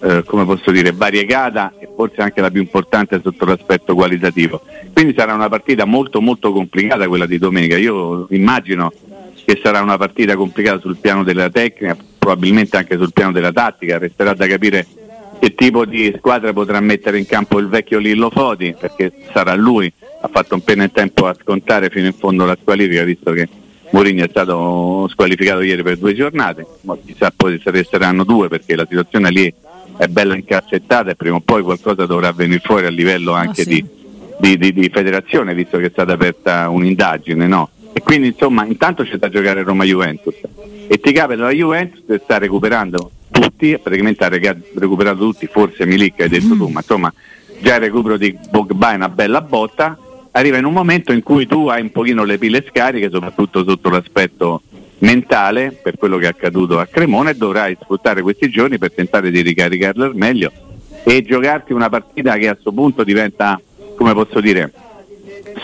eh, 0.00 0.22
come 0.24 0.44
posso 0.44 0.70
dire, 0.70 0.92
variegata 0.92 1.72
e 1.78 1.88
forse 1.94 2.20
anche 2.20 2.40
la 2.40 2.50
più 2.50 2.60
importante 2.60 3.20
sotto 3.22 3.44
l'aspetto 3.44 3.94
qualitativo. 3.94 4.62
Quindi 4.92 5.14
sarà 5.16 5.34
una 5.34 5.48
partita 5.48 5.84
molto 5.84 6.20
molto 6.20 6.52
complicata 6.52 7.08
quella 7.08 7.26
di 7.26 7.38
domenica. 7.38 7.76
Io 7.76 8.26
immagino 8.30 8.92
che 9.44 9.58
sarà 9.62 9.80
una 9.80 9.96
partita 9.96 10.36
complicata 10.36 10.78
sul 10.80 10.98
piano 10.98 11.24
della 11.24 11.50
tecnica, 11.50 11.96
probabilmente 12.28 12.76
anche 12.76 12.98
sul 12.98 13.12
piano 13.14 13.32
della 13.32 13.52
tattica, 13.52 13.96
resterà 13.96 14.34
da 14.34 14.46
capire 14.46 14.86
che 15.40 15.54
tipo 15.54 15.86
di 15.86 16.12
squadra 16.18 16.52
potrà 16.52 16.78
mettere 16.80 17.16
in 17.16 17.24
campo 17.26 17.58
il 17.58 17.68
vecchio 17.68 17.98
Lillo 17.98 18.28
Foti, 18.28 18.74
perché 18.78 19.10
sarà 19.32 19.54
lui, 19.54 19.90
ha 20.20 20.28
fatto 20.30 20.54
un 20.54 20.62
pena 20.62 20.82
in 20.82 20.92
tempo 20.92 21.26
a 21.26 21.34
scontare 21.40 21.88
fino 21.88 22.06
in 22.06 22.12
fondo 22.12 22.44
la 22.44 22.58
squalifica, 22.60 23.02
visto 23.04 23.32
che 23.32 23.48
Mourinho 23.90 24.24
è 24.24 24.28
stato 24.28 25.08
squalificato 25.08 25.62
ieri 25.62 25.82
per 25.82 25.96
due 25.96 26.14
giornate, 26.14 26.66
ma 26.82 26.98
chissà 27.02 27.32
poi 27.34 27.58
se 27.62 27.70
resteranno 27.70 28.24
due 28.24 28.48
perché 28.48 28.76
la 28.76 28.86
situazione 28.86 29.30
lì 29.30 29.50
è 29.96 30.06
bella 30.08 30.34
incassettata 30.34 31.10
e 31.10 31.14
prima 31.14 31.36
o 31.36 31.40
poi 31.40 31.62
qualcosa 31.62 32.04
dovrà 32.04 32.30
venire 32.32 32.60
fuori 32.62 32.84
a 32.84 32.90
livello 32.90 33.32
anche 33.32 33.64
di, 33.64 33.82
di- 34.38 34.58
di- 34.58 34.72
di 34.74 34.90
federazione, 34.92 35.54
visto 35.54 35.78
che 35.78 35.86
è 35.86 35.90
stata 35.90 36.12
aperta 36.12 36.68
un'indagine, 36.68 37.46
no? 37.46 37.70
E 37.98 38.00
quindi 38.00 38.28
insomma 38.28 38.64
intanto 38.64 39.02
c'è 39.02 39.16
da 39.16 39.28
giocare 39.28 39.64
Roma-Juventus. 39.64 40.36
E 40.86 41.00
ti 41.00 41.10
capita 41.10 41.42
la 41.42 41.50
Juventus 41.50 42.04
che 42.06 42.20
sta 42.22 42.38
recuperando 42.38 43.10
tutti, 43.28 43.76
praticamente 43.76 44.24
ha 44.24 44.28
recuperato 44.28 45.18
tutti, 45.18 45.48
forse 45.48 45.84
Milik 45.84 46.20
hai 46.20 46.28
detto 46.28 46.54
tu, 46.54 46.68
ma 46.68 46.78
insomma 46.78 47.12
già 47.60 47.74
il 47.74 47.80
recupero 47.80 48.16
di 48.16 48.38
Pogba 48.52 48.92
è 48.92 48.94
una 48.94 49.08
bella 49.08 49.40
botta, 49.40 49.98
arriva 50.30 50.58
in 50.58 50.64
un 50.64 50.74
momento 50.74 51.12
in 51.12 51.24
cui 51.24 51.48
tu 51.48 51.66
hai 51.66 51.82
un 51.82 51.90
pochino 51.90 52.22
le 52.22 52.38
pile 52.38 52.64
scariche, 52.68 53.10
soprattutto 53.10 53.64
sotto 53.64 53.90
l'aspetto 53.90 54.62
mentale, 54.98 55.72
per 55.82 55.96
quello 55.98 56.18
che 56.18 56.26
è 56.26 56.28
accaduto 56.28 56.78
a 56.78 56.86
Cremona 56.86 57.30
e 57.30 57.34
dovrai 57.34 57.76
sfruttare 57.80 58.22
questi 58.22 58.48
giorni 58.48 58.78
per 58.78 58.92
tentare 58.92 59.32
di 59.32 59.40
ricaricarlo 59.40 60.04
al 60.04 60.14
meglio 60.14 60.52
e 61.02 61.22
giocarti 61.22 61.72
una 61.72 61.88
partita 61.88 62.36
che 62.36 62.46
a 62.46 62.52
questo 62.52 62.70
punto 62.70 63.02
diventa, 63.02 63.60
come 63.96 64.12
posso 64.14 64.40
dire, 64.40 64.72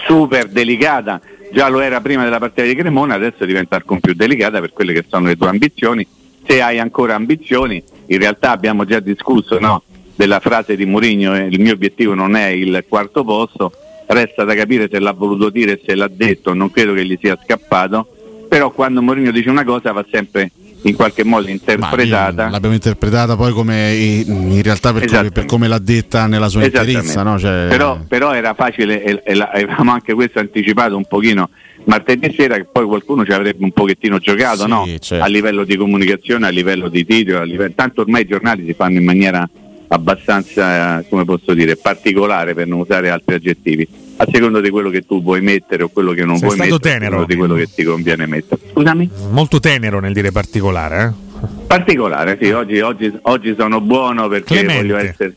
super 0.05 0.49
delicata, 0.49 1.21
già 1.55 1.69
lo 1.69 1.79
era 1.81 2.01
prima 2.01 2.25
della 2.25 2.41
partita 2.41 2.67
di 2.67 2.75
Cremona, 2.75 3.15
adesso 3.15 3.45
diventa 3.45 3.77
ancora 3.77 4.01
più 4.01 4.13
delicata 4.13 4.59
per 4.59 4.73
quelle 4.73 4.93
che 4.93 5.05
sono 5.09 5.29
le 5.29 5.37
tue 5.37 5.49
ambizioni. 5.49 6.05
Se 6.45 6.61
hai 6.61 6.81
ancora 6.81 7.15
ambizioni, 7.15 7.83
in 8.07 8.19
realtà 8.19 8.51
abbiamo 8.51 8.85
già 8.85 8.99
discusso 8.99 9.61
no, 9.61 9.85
della 10.17 10.41
frase 10.41 10.75
di 10.75 10.85
Mourinho, 10.85 11.37
eh, 11.37 11.47
il 11.47 11.61
mio 11.61 11.73
obiettivo 11.73 12.13
non 12.15 12.35
è 12.35 12.49
il 12.49 12.85
quarto 12.89 13.23
posto, 13.23 13.73
resta 14.09 14.43
da 14.43 14.55
capire 14.57 14.89
se 14.91 14.99
l'ha 14.99 15.13
voluto 15.13 15.49
dire 15.49 15.81
se 15.87 15.95
l'ha 15.95 16.09
detto, 16.09 16.53
non 16.55 16.73
credo 16.73 16.93
che 16.93 17.05
gli 17.05 17.17
sia 17.21 17.39
scappato, 17.41 18.09
però 18.49 18.73
quando 18.73 19.01
Mourinho 19.01 19.31
dice 19.31 19.49
una 19.49 19.65
cosa 19.65 19.93
va 19.93 20.05
sempre 20.11 20.51
in 20.87 20.95
qualche 20.95 21.25
modo 21.25 21.49
interpretata. 21.49 22.49
L'abbiamo 22.49 22.75
interpretata 22.75 23.37
poi 23.37 23.53
come 23.53 23.93
in 23.95 24.63
realtà 24.63 24.93
per 24.93 25.05
come, 25.07 25.31
per 25.31 25.45
come 25.47 25.69
l'ha 25.69 25.79
detta 25.79 26.27
nella 26.27 26.49
sua 26.49 26.65
interezza, 26.65 27.23
no? 27.23 27.39
Cioè, 27.39 27.67
però, 27.69 27.99
però 28.07 28.33
era 28.33 28.55
facile 28.55 29.03
e, 29.03 29.23
e 29.25 29.35
la- 29.35 29.51
avevamo 29.53 29.93
anche 29.93 30.15
questo 30.15 30.39
anticipato 30.41 30.97
un 30.97 31.05
pochino 31.07 31.49
martedì 31.87 32.33
sera 32.35 32.57
che 32.57 32.65
poi 32.71 32.87
qualcuno 32.87 33.25
ci 33.25 33.33
avrebbe 33.33 33.63
un 33.65 33.73
pochettino 33.73 34.19
giocato 34.19 34.63
Sì, 34.63 34.69
no? 34.69 34.87
certo. 35.01 35.23
a 35.25 35.27
livello 35.27 35.65
di 35.65 35.77
comunicazione, 35.77 36.47
a 36.47 36.51
livello 36.51 36.89
di 36.89 37.05
titolo, 37.05 37.41
a 37.41 37.45
livello- 37.45 37.73
tanto 37.75 38.01
ormai 38.03 38.23
i 38.23 38.27
giornali 38.27 38.65
si 38.67 38.73
fanno 38.75 38.99
in 38.99 39.05
maniera 39.05 39.47
abbastanza, 39.89 41.03
come 41.09 41.25
posso 41.25 41.55
dire, 41.55 41.77
particolare 41.77 42.55
per 42.55 42.67
non 42.67 42.81
usare 42.81 43.11
altri 43.11 43.35
aggettivi, 43.35 43.87
a 44.17 44.27
seconda 44.31 44.61
di 44.61 44.71
quello 44.71 44.91
che 44.91 45.05
tu 45.07 45.23
vuoi 45.23 45.41
mettere 45.41 45.83
o 45.83 45.89
quello 45.89 46.13
che 46.13 46.25
non 46.25 46.37
Sei 46.37 46.47
vuoi 46.49 46.59
mettere, 46.59 46.77
a 46.77 46.79
tenero. 46.79 47.05
seconda 47.05 47.27
di 47.27 47.37
quello 47.37 47.55
che 47.55 47.69
ti 47.75 47.83
conviene 47.85 48.27
mettere. 48.27 48.61
Scusami? 48.73 49.11
Molto 49.31 49.61
tenero 49.61 50.01
nel 50.01 50.13
dire 50.13 50.31
particolare, 50.33 51.05
eh? 51.05 51.33
Particolare, 51.67 52.39
sì, 52.41 52.51
oggi, 52.51 52.81
oggi- 52.81 53.13
oggi 53.23 53.55
sono 53.59 53.81
buono 53.81 54.29
perché 54.29 54.55
Clemente. 54.55 54.83
voglio 54.83 54.97
essere, 54.97 55.35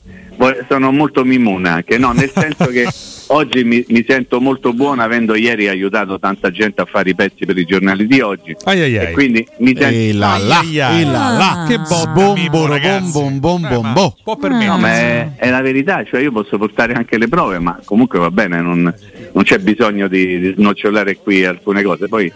sono 0.68 0.91
molto 0.91 1.24
mimuna 1.24 1.74
anche, 1.74 1.98
no, 1.98 2.11
nel 2.11 2.32
senso 2.33 2.66
che 2.67 2.88
oggi 3.27 3.64
mi, 3.64 3.83
mi 3.90 4.06
sento 4.07 4.40
molto 4.40 4.74
buono 4.74 5.01
avendo 5.01 5.35
ieri 5.35 5.67
aiutato 5.67 6.19
tanta 6.19 6.51
gente 6.51 6.82
a 6.82 6.85
fare 6.85 7.09
i 7.09 7.16
pezzi 7.16 7.45
per 7.45 7.57
i 7.57 7.66
giornali 7.66 8.07
di 8.07 8.22
oggi 8.22 8.56
Ai 8.64 8.82
ai 8.82 8.98
ai. 8.98 9.06
e 9.07 9.11
quindi 9.11 9.45
mi 9.59 9.75
sento... 9.75 9.95
E 9.95 10.14
là 10.14 10.38
là, 10.38 10.59
Ai, 10.59 10.80
ai, 10.80 10.95
ai. 10.95 11.01
e 11.01 11.06
là 11.06 11.30
là. 11.30 11.66
Che 11.67 11.80
ragazzi. 12.67 13.11
bom 13.11 13.40
bom 13.40 13.67
bom 13.67 13.93
bom 13.93 14.14
può 14.24 14.35
permettersi. 14.38 14.69
No, 14.72 14.77
ma 14.77 14.91
è, 14.93 15.30
è 15.35 15.49
la 15.49 15.61
verità, 15.61 16.03
cioè 16.03 16.22
io 16.22 16.32
posso 16.32 16.57
portare 16.57 16.93
anche 16.93 17.17
le 17.17 17.27
prove, 17.27 17.59
ma 17.59 17.80
comunque 17.83 18.19
va 18.19 18.32
bene, 18.32 18.61
non, 18.61 18.93
non 19.33 19.43
c'è 19.43 19.57
bisogno 19.59 20.07
di, 20.07 20.40
di 20.40 20.53
snocciolare 20.56 21.17
qui 21.17 21.45
alcune 21.45 21.82
cose. 21.83 22.07
Poi 22.07 22.32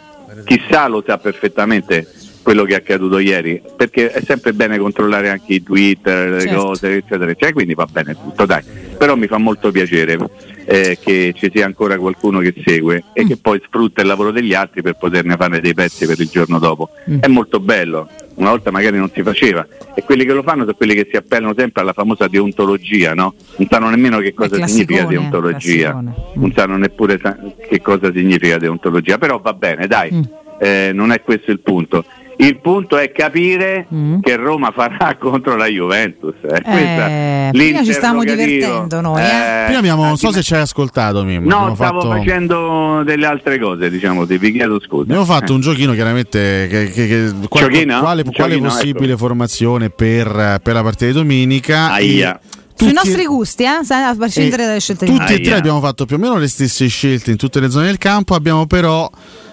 chissà 0.45 0.87
lo 0.87 1.03
sa 1.05 1.17
perfettamente 1.17 2.07
quello 2.41 2.63
che 2.63 2.73
è 2.73 2.77
accaduto 2.77 3.19
ieri, 3.19 3.61
perché 3.75 4.11
è 4.11 4.21
sempre 4.21 4.53
bene 4.53 4.77
controllare 4.77 5.29
anche 5.29 5.53
i 5.53 5.63
Twitter, 5.63 6.29
le 6.31 6.41
Certo. 6.41 6.61
cose, 6.65 6.95
eccetera, 6.95 7.25
eccetera, 7.29 7.53
quindi 7.53 7.73
va 7.73 7.85
bene 7.85 8.15
tutto, 8.15 8.45
dai. 8.45 8.63
Però 8.97 9.15
mi 9.15 9.27
fa 9.27 9.37
molto 9.37 9.71
piacere 9.71 10.17
eh, 10.65 10.97
che 11.01 11.33
ci 11.35 11.49
sia 11.53 11.65
ancora 11.65 11.97
qualcuno 11.97 12.39
che 12.39 12.53
segue 12.63 13.03
e 13.13 13.25
che 13.25 13.37
poi 13.37 13.61
sfrutta 13.65 14.01
il 14.01 14.07
lavoro 14.07 14.31
degli 14.31 14.53
altri 14.53 14.81
per 14.81 14.95
poterne 14.95 15.35
fare 15.35 15.59
dei 15.59 15.73
pezzi 15.73 16.05
per 16.05 16.19
il 16.19 16.27
giorno 16.29 16.59
dopo. 16.59 16.89
È 17.19 17.27
molto 17.27 17.59
bello, 17.59 18.07
una 18.35 18.49
volta 18.49 18.71
magari 18.71 18.97
non 18.97 19.09
si 19.13 19.21
faceva 19.23 19.65
e 19.93 20.03
quelli 20.03 20.23
che 20.25 20.33
lo 20.33 20.43
fanno 20.43 20.61
sono 20.63 20.73
quelli 20.75 20.93
che 20.93 21.07
si 21.09 21.17
appellano 21.17 21.53
sempre 21.55 21.81
alla 21.81 21.93
famosa 21.93 22.27
deontologia, 22.27 23.13
no? 23.13 23.33
Non 23.57 23.67
sanno 23.69 23.89
nemmeno 23.89 24.19
che 24.19 24.33
cosa 24.33 24.65
significa 24.67 25.05
deontologia, 25.05 25.91
classicone. 25.91 26.13
non 26.35 26.53
sanno 26.55 26.77
neppure 26.77 27.19
sa- 27.21 27.37
che 27.67 27.81
cosa 27.81 28.11
significa 28.11 28.57
deontologia, 28.57 29.17
però 29.17 29.39
va 29.39 29.53
bene, 29.53 29.87
dai, 29.87 30.11
eh, 30.59 30.91
non 30.93 31.11
è 31.11 31.21
questo 31.21 31.51
il 31.51 31.59
punto. 31.59 32.05
Il 32.41 32.59
punto 32.59 32.97
è 32.97 33.11
capire 33.11 33.85
che 34.21 34.35
Roma 34.35 34.71
farà 34.71 35.15
contro 35.19 35.55
la 35.55 35.67
Juventus. 35.67 36.33
Eh. 36.41 36.47
Questa- 36.61 37.07
Eh, 37.07 37.49
prima 37.51 37.83
ci 37.83 37.93
stavamo 37.93 38.21
l'interrogativo. 38.21 38.65
divertendo 38.65 39.01
noi, 39.01 39.21
eh. 39.21 39.63
Prima 39.65 39.79
abbiamo, 39.79 40.03
non 40.05 40.17
so 40.17 40.31
se 40.31 40.41
ci 40.41 40.53
hai 40.55 40.61
ascoltato, 40.61 41.23
Mimmo. 41.23 41.47
No, 41.47 41.55
abbiamo 41.57 41.75
stavo 41.75 42.01
fatto, 42.01 42.13
facendo 42.15 43.03
delle 43.05 43.25
altre 43.27 43.59
cose, 43.59 43.89
diciamo, 43.91 44.25
ti 44.25 44.37
vi 44.39 44.51
chiedo 44.53 44.79
scusa. 44.79 45.03
abbiamo 45.03 45.25
fatto 45.25 45.51
Eh. 45.51 45.55
un 45.55 45.61
giochino 45.61 45.93
chiaramente 45.93 46.67
che, 46.69 46.89
che- 46.91 47.07
che- 47.07 47.31
qual- 47.47 47.69
Giochino? 47.69 47.99
quale, 47.99 48.23
giochino, 48.23 48.67
possibile 48.69 49.09
ecco. 49.13 49.17
formazione 49.17 49.89
per, 49.91 50.59
per 50.63 50.73
la 50.73 50.81
partita 50.81 51.05
di 51.05 51.11
domenica. 51.11 51.91
Aia. 51.91 52.39
E 52.39 52.39
Sui 52.73 52.87
tutti- 52.87 52.93
nostri 53.07 53.25
gusti, 53.27 53.63
eh? 53.63 53.67
A 53.67 54.15
prescindere 54.17 54.65
dalle 54.65 54.79
scelte 54.79 55.05
di 55.05 55.11
Tutti 55.15 55.33
e 55.33 55.41
tre 55.41 55.53
abbiamo 55.55 55.79
fatto 55.79 56.05
più 56.07 56.15
o 56.15 56.19
meno 56.19 56.37
le 56.37 56.47
stesse 56.47 56.87
scelte 56.87 57.29
in 57.29 57.37
tutte 57.37 57.59
le 57.59 57.69
zone 57.69 57.85
del 57.85 57.99
campo, 57.99 58.33
abbiamo 58.33 58.65
però 58.65 59.07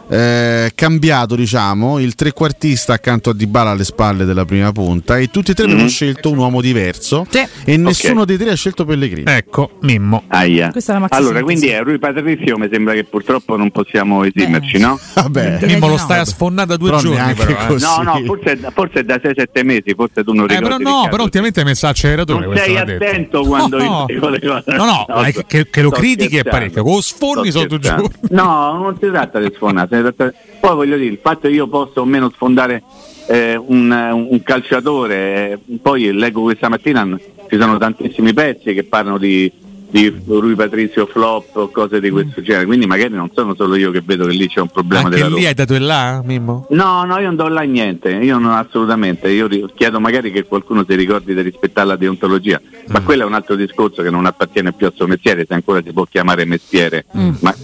eh, 0.09 0.73
cambiato 0.75 1.35
diciamo 1.37 1.99
il 1.99 2.15
trequartista 2.15 2.95
accanto 2.95 3.31
a 3.31 3.35
Dybala 3.35 3.71
alle 3.71 3.85
spalle 3.85 4.25
della 4.25 4.45
prima 4.45 4.73
punta 4.73 5.19
e 5.19 5.29
tutti 5.29 5.51
e 5.51 5.55
tre 5.55 5.65
abbiamo 5.65 5.85
Mm. 5.85 5.87
scelto 5.89 6.31
un 6.31 6.39
uomo 6.39 6.61
diverso 6.61 7.27
e 7.65 7.77
nessuno 7.77 8.25
dei 8.25 8.37
tre 8.37 8.51
ha 8.51 8.55
scelto 8.55 8.85
Pellegrini. 8.85 9.31
Ecco, 9.31 9.71
Mimmo. 9.83 10.25
Aia. 10.29 10.71
Questa 10.71 10.93
è 10.93 10.95
la 10.95 11.01
maxi 11.03 11.15
Allora, 11.15 11.43
quindi 11.43 11.69
è 11.69 11.83
Rui 11.83 11.99
Patrizio, 11.99 12.57
mi 12.59 12.69
sembra 12.71 12.95
che 12.95 13.05
purtroppo 13.05 13.57
non 13.57 13.71
possiamo 13.71 14.25
esimerci, 14.25 14.79
no? 14.79 14.99
Vabbè, 15.15 15.59
Mimmo 15.67 15.87
lo 15.87 15.93
no. 15.93 15.99
stai 15.99 16.21
a 16.21 16.25
sfondare 16.25 16.69
da 16.69 16.77
due 16.77 16.89
Però 16.91 17.01
giorni, 17.01 17.35
però. 17.35 17.51
eh. 17.51 17.67
così. 17.67 17.85
No, 17.85 18.03
no, 18.03 18.23
forse, 18.25 18.53
è 18.53 18.57
da- 18.57 18.71
forse 18.71 19.01
è 19.01 19.05
da 19.05 19.17
6-7 19.17 19.65
mesi, 19.65 19.95
forse 19.95 20.25
tu 20.25 20.33
non 20.33 20.45
Eh, 20.45 20.55
ricordi. 20.55 20.63
però 20.63 20.77
no, 20.79 20.85
Riccardo. 20.89 21.09
però 21.11 21.23
ultimamente 21.23 21.61
hai 21.61 21.67
messo 21.67 21.87
acceleratore. 21.87 22.47
non 22.47 22.57
sei 22.57 22.77
attento 22.77 23.43
quando 23.45 23.79
no, 23.79 23.85
io 24.09 24.15
dico 24.15 24.29
le 24.29 24.41
cose. 24.41 24.73
No, 24.77 24.85
no, 24.85 25.05
ma 25.09 25.27
è 25.27 25.31
sto- 25.33 25.43
che, 25.47 25.69
che 25.71 25.83
lo 25.83 25.91
critichi 25.91 26.37
è 26.39 26.45
parecchio. 26.45 26.83
Con 26.83 26.93
lo 26.93 27.01
due 27.43 27.51
scherzando. 27.51 27.79
giorni. 27.79 28.09
No, 28.31 28.73
non 28.79 28.97
si 29.01 29.09
tratta 29.11 29.39
di 29.39 29.53
sfondare. 29.55 29.97
tratta- 30.03 30.33
Poi 30.61 30.75
voglio 30.75 30.97
dire, 30.97 31.11
il 31.13 31.19
fatto 31.23 31.49
che 31.49 31.55
io 31.55 31.67
possa 31.69 32.01
o 32.01 32.05
meno 32.05 32.31
sfondare 32.35 32.83
eh, 33.29 33.57
un, 33.57 33.91
un 34.31 34.43
calciatore, 34.43 35.53
eh, 35.53 35.59
poi 35.83 36.13
leggo 36.13 36.43
questa 36.43 36.69
mattina, 36.69 37.07
ci 37.49 37.59
sono 37.59 37.79
tantissimi 37.79 38.33
pezzi 38.33 38.75
che 38.75 38.85
parlano 38.85 39.19
di, 39.19 39.51
di 39.91 40.15
Rui 40.27 40.55
Patrizio 40.55 41.07
flop 41.07 41.57
o 41.57 41.69
cose 41.71 42.01
di 42.01 42.11
questo 42.11 42.43
genere, 42.43 42.67
quindi 42.67 42.87
magari 42.87 43.15
non 43.15 43.31
sono 43.35 43.55
solo 43.55 43.75
io 43.77 43.91
che 43.91 44.03
vedo 44.05 44.27
che 44.27 44.33
lì 44.33 44.49
c'è 44.49 44.61
un 44.61 44.69
problema 44.69 45.05
Anche 45.05 45.17
della 45.17 45.29
lì 45.29 45.35
Roma. 45.37 45.47
hai 45.49 45.55
dato 45.55 45.75
il 45.75 45.85
là, 45.85 46.23
Mimmo? 46.25 46.67
No, 46.71 47.05
no, 47.05 47.19
io 47.19 47.27
non 47.27 47.37
do 47.37 47.49
là 47.49 47.61
niente, 47.63 48.11
io 48.11 48.39
non 48.39 48.53
assolutamente, 48.53 49.29
io 49.31 49.49
chiedo 49.75 50.01
magari 50.01 50.31
che 50.31 50.45
qualcuno 50.45 50.85
si 50.87 50.95
ricordi 50.95 51.35
di 51.35 51.41
rispettare 51.41 51.87
la 51.87 51.97
deontologia, 51.97 52.61
Mm. 52.61 52.93
ma 52.93 53.01
quello 53.03 53.23
è 53.23 53.27
un 53.27 53.35
altro 53.35 53.55
discorso 53.55 54.03
che 54.03 54.11
non 54.11 54.25
appartiene 54.27 54.73
più 54.73 54.87
al 54.87 54.93
suo 54.95 55.07
mestiere, 55.07 55.45
se 55.47 55.53
ancora 55.55 55.83
si 55.85 55.93
può 55.93 56.05
chiamare 56.05 56.45
mestiere, 56.47 57.05
Mm. 57.17 57.31
ma 57.41 57.55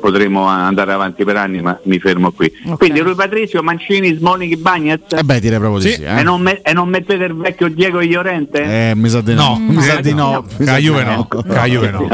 potremmo 0.00 0.44
andare 0.46 0.92
avanti 0.92 1.22
per 1.24 1.36
anni, 1.36 1.60
ma 1.62 1.78
mi 1.84 1.98
fermo 2.00 2.32
qui. 2.32 2.50
Quindi 2.76 3.00
Rui 3.00 3.14
Patrizio, 3.14 3.62
Mancini, 3.62 4.14
Smalling, 4.16 4.56
Bagnez 4.56 5.00
Eh 5.10 5.22
beh, 5.22 5.40
direi 5.40 5.58
proprio 5.58 5.80
di 5.82 5.92
sì. 5.92 6.02
e, 6.02 6.18
eh. 6.18 6.22
non 6.22 6.40
me- 6.40 6.60
e 6.62 6.72
non 6.72 6.88
mettete 6.88 7.24
il 7.24 7.34
vecchio 7.36 7.68
Diego 7.68 8.00
Iorente? 8.00 8.90
Eh, 8.90 8.94
mi 8.96 9.08
sa 9.08 9.20
di 9.20 9.34
no. 9.34 9.58
No. 9.58 9.58
Mi 9.70 9.82
sa 9.82 10.00
di 10.00 10.12
no. 10.14 10.44
Mi 10.58 10.64
sa 10.64 10.72
Ca 10.72 10.78
di 10.78 10.84
Juve 10.84 11.04
no. 11.04 11.28
Ca 11.48 11.64
Juve 11.66 11.90
no. 11.90 12.08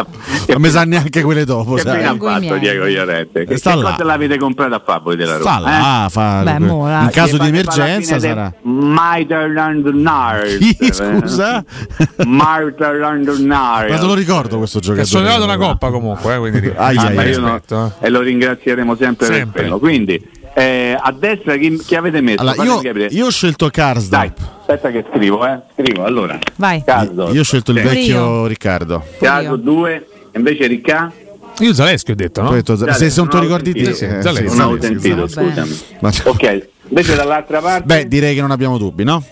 Non 0.48 0.60
mi 0.60 0.68
sa 0.68 0.84
neanche 0.84 1.22
quelle 1.22 1.44
dopo, 1.44 1.74
Che 1.74 1.82
sai. 1.82 1.96
fine 1.96 2.08
ha 2.08 2.16
fatto 2.18 2.56
Diego 2.58 2.86
Iorente? 2.86 3.44
Che, 3.44 3.60
cosa 3.60 4.04
l'avete 4.04 4.36
comprato 4.38 4.74
a 4.74 4.82
favore 4.84 5.16
della 5.16 5.36
Roma? 5.38 5.50
Sta 5.50 5.58
là, 5.60 6.06
eh? 6.06 6.10
fa- 6.10 6.42
Beh, 6.42 6.58
mo, 6.58 6.88
in 6.88 7.08
caso 7.12 7.36
di 7.38 7.46
emergenza 7.48 8.18
sarà. 8.18 8.52
Nars. 8.62 10.58
Chi, 10.58 10.76
scusa? 10.92 11.64
Mitterland 12.24 13.28
Nars. 13.40 13.90
Ma 13.90 13.98
te 13.98 14.06
lo 14.06 14.14
ricordo 14.14 14.58
questo 14.58 14.80
giocatore. 14.80 15.06
sollevato 15.06 15.44
una 15.44 15.56
coppa 15.56 15.90
comunque, 15.90 16.34
eh, 16.34 16.38
quindi 16.38 16.72
Ah, 16.76 16.90
io 16.92 17.40
no- 17.40 17.60
rispetto, 17.84 18.04
e 18.04 18.10
lo 18.10 18.20
ringrazieremo 18.20 18.96
sempre, 18.96 19.26
Sempre. 19.26 19.44
per 19.44 19.52
quello. 19.62 19.78
Quindi 19.78 20.28
eh, 20.54 20.96
a 20.98 21.12
destra 21.12 21.56
chi, 21.56 21.76
chi 21.78 21.94
avete 21.94 22.20
messo? 22.20 22.40
Allora, 22.40 22.62
io, 22.64 22.80
io 23.10 23.26
ho 23.26 23.30
scelto 23.30 23.68
Karsdorp. 23.70 24.38
Aspetta 24.60 24.90
che 24.90 25.04
scrivo, 25.12 25.46
eh. 25.46 25.60
Scrivo 25.78 26.04
allora. 26.04 26.38
Vai. 26.56 26.82
Karsdorp. 26.84 27.34
Io 27.34 27.40
ho 27.40 27.44
scelto 27.44 27.70
il 27.72 27.78
Sì. 27.78 27.84
vecchio 27.84 28.46
Riccardo. 28.46 29.04
Caso 29.20 29.56
2, 29.56 30.06
invece 30.34 30.66
Ricca? 30.66 31.12
Io 31.60 31.72
Zaleschi 31.72 32.10
ho 32.10 32.14
detto, 32.14 32.42
no? 32.42 32.48
Ho 32.50 32.52
detto, 32.52 32.76
se, 32.76 33.08
se 33.10 33.20
non 33.20 33.30
ti 33.30 33.38
ricordi 33.38 33.72
te, 33.72 33.94
Sì, 33.94 34.04
eh, 34.04 34.20
Zaleschi. 34.22 34.48
sì, 34.50 34.56
Non 34.58 34.66
ho 34.72 34.80
Zaleschi, 34.80 35.00
sentito, 35.00 35.26
Zaleschi. 35.26 35.74
scusami. 35.98 36.14
Ok, 36.24 36.68
invece 36.88 37.14
dall'altra 37.14 37.60
parte 37.60 37.84
Beh, 37.84 38.08
direi 38.08 38.34
che 38.34 38.40
non 38.42 38.50
abbiamo 38.50 38.76
dubbi, 38.76 39.04
no? 39.04 39.22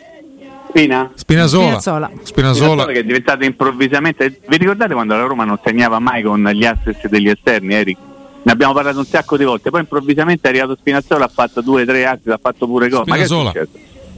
Spina? 0.69 1.11
Spinazzola. 1.15 1.79
Spinazzola. 1.81 2.11
Spinazzola. 2.23 2.87
che 2.87 2.99
è 3.01 3.05
diventata 3.05 3.45
improvvisamente. 3.45 4.41
Vi 4.49 4.57
ricordate 4.57 4.93
quando 4.95 5.15
la 5.15 5.23
Roma 5.25 5.45
non 5.45 5.59
segnava 5.65 5.99
mai 6.01 6.23
con 6.23 6.43
gli 6.53 6.65
assist 6.65 7.07
degli 7.09 7.29
esterni, 7.29 7.75
Eric? 7.75 7.99
Ne 8.45 8.53
abbiamo 8.53 8.73
parlato 8.75 8.99
un 8.99 9.07
sacco 9.07 9.37
di 9.37 9.45
volte. 9.45 9.71
Poi 9.71 9.81
improvvisamente 9.81 10.47
è 10.47 10.51
arrivato 10.51 10.77
Spinazzola, 10.79 11.25
ha 11.25 11.31
fatto 11.33 11.61
due, 11.63 11.85
tre 11.85 12.07
assist, 12.07 12.29
ha 12.29 12.39
fatto 12.41 12.67
pure 12.67 12.89
gol. 12.89 13.05
Ma 13.07 13.17
che 13.17 13.23
è 13.23 13.27
successo? 13.27 13.69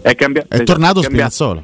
È, 0.02 0.14
cambia- 0.14 0.42
È 0.42 0.54
esatto, 0.54 0.64
tornato 0.72 0.98
è 1.00 1.02
cambiato- 1.04 1.30
Spinazzola. 1.32 1.62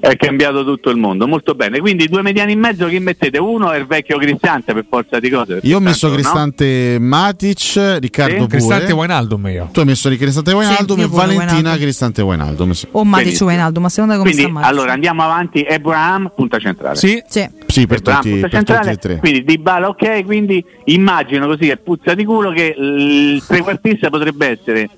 È 0.00 0.16
cambiato 0.16 0.64
tutto 0.64 0.88
il 0.88 0.96
mondo, 0.96 1.28
molto 1.28 1.54
bene. 1.54 1.78
Quindi 1.78 2.08
due 2.08 2.22
mediani 2.22 2.52
in 2.52 2.58
mezzo 2.58 2.86
chi 2.86 2.98
mettete? 2.98 3.36
Uno 3.38 3.70
è 3.70 3.78
il 3.78 3.86
vecchio 3.86 4.16
Cristante 4.16 4.72
per 4.72 4.86
forza 4.88 5.20
di 5.20 5.28
cose. 5.28 5.60
Io 5.62 5.76
ho 5.76 5.80
messo 5.80 6.06
tanto, 6.08 6.16
no? 6.16 6.22
Cristante 6.22 6.96
Matic, 6.98 7.98
Riccardo 8.00 8.34
pure. 8.36 8.48
Cristante 8.48 8.92
Wijnaldum 8.92 9.46
io. 9.48 9.68
Tu 9.72 9.80
hai 9.80 9.84
messo 9.86 10.08
di 10.08 10.16
Cristante 10.16 10.52
Wijnaldum 10.52 10.96
Sì, 10.98 11.04
e 11.04 11.06
Valentina 11.06 11.52
Wijnaldum. 11.52 11.80
Cristante 11.80 12.22
Wijnaldum. 12.22 12.70
Sì. 12.72 12.88
O 12.92 13.04
Matic. 13.04 13.40
Wijnaldum, 13.42 13.82
ma 13.82 13.88
secondo 13.90 14.14
te 14.14 14.18
come 14.20 14.32
Quindi 14.32 14.50
sta 14.50 14.58
Matic? 14.60 14.72
allora 14.72 14.92
andiamo 14.92 15.22
avanti, 15.22 15.66
Abraham, 15.68 16.32
punta 16.34 16.58
centrale. 16.58 16.96
Sì. 16.96 17.22
Sì. 17.28 17.48
Sì, 17.66 17.86
per 17.86 17.98
Abraham, 17.98 18.22
tutti, 18.22 18.30
punta 18.30 18.48
per 18.48 18.58
tutti 18.58 18.72
centrale, 18.72 18.92
e 18.92 18.96
tre. 18.96 19.16
Quindi 19.18 19.44
Di 19.44 19.58
Bala 19.58 19.88
ok, 19.88 20.24
quindi 20.24 20.64
immagino 20.84 21.46
così 21.46 21.66
che 21.66 21.76
puzza 21.76 22.14
di 22.14 22.24
culo 22.24 22.52
che 22.52 22.74
il 22.76 23.42
trequartista 23.46 24.08
potrebbe 24.08 24.58
essere 24.58 24.88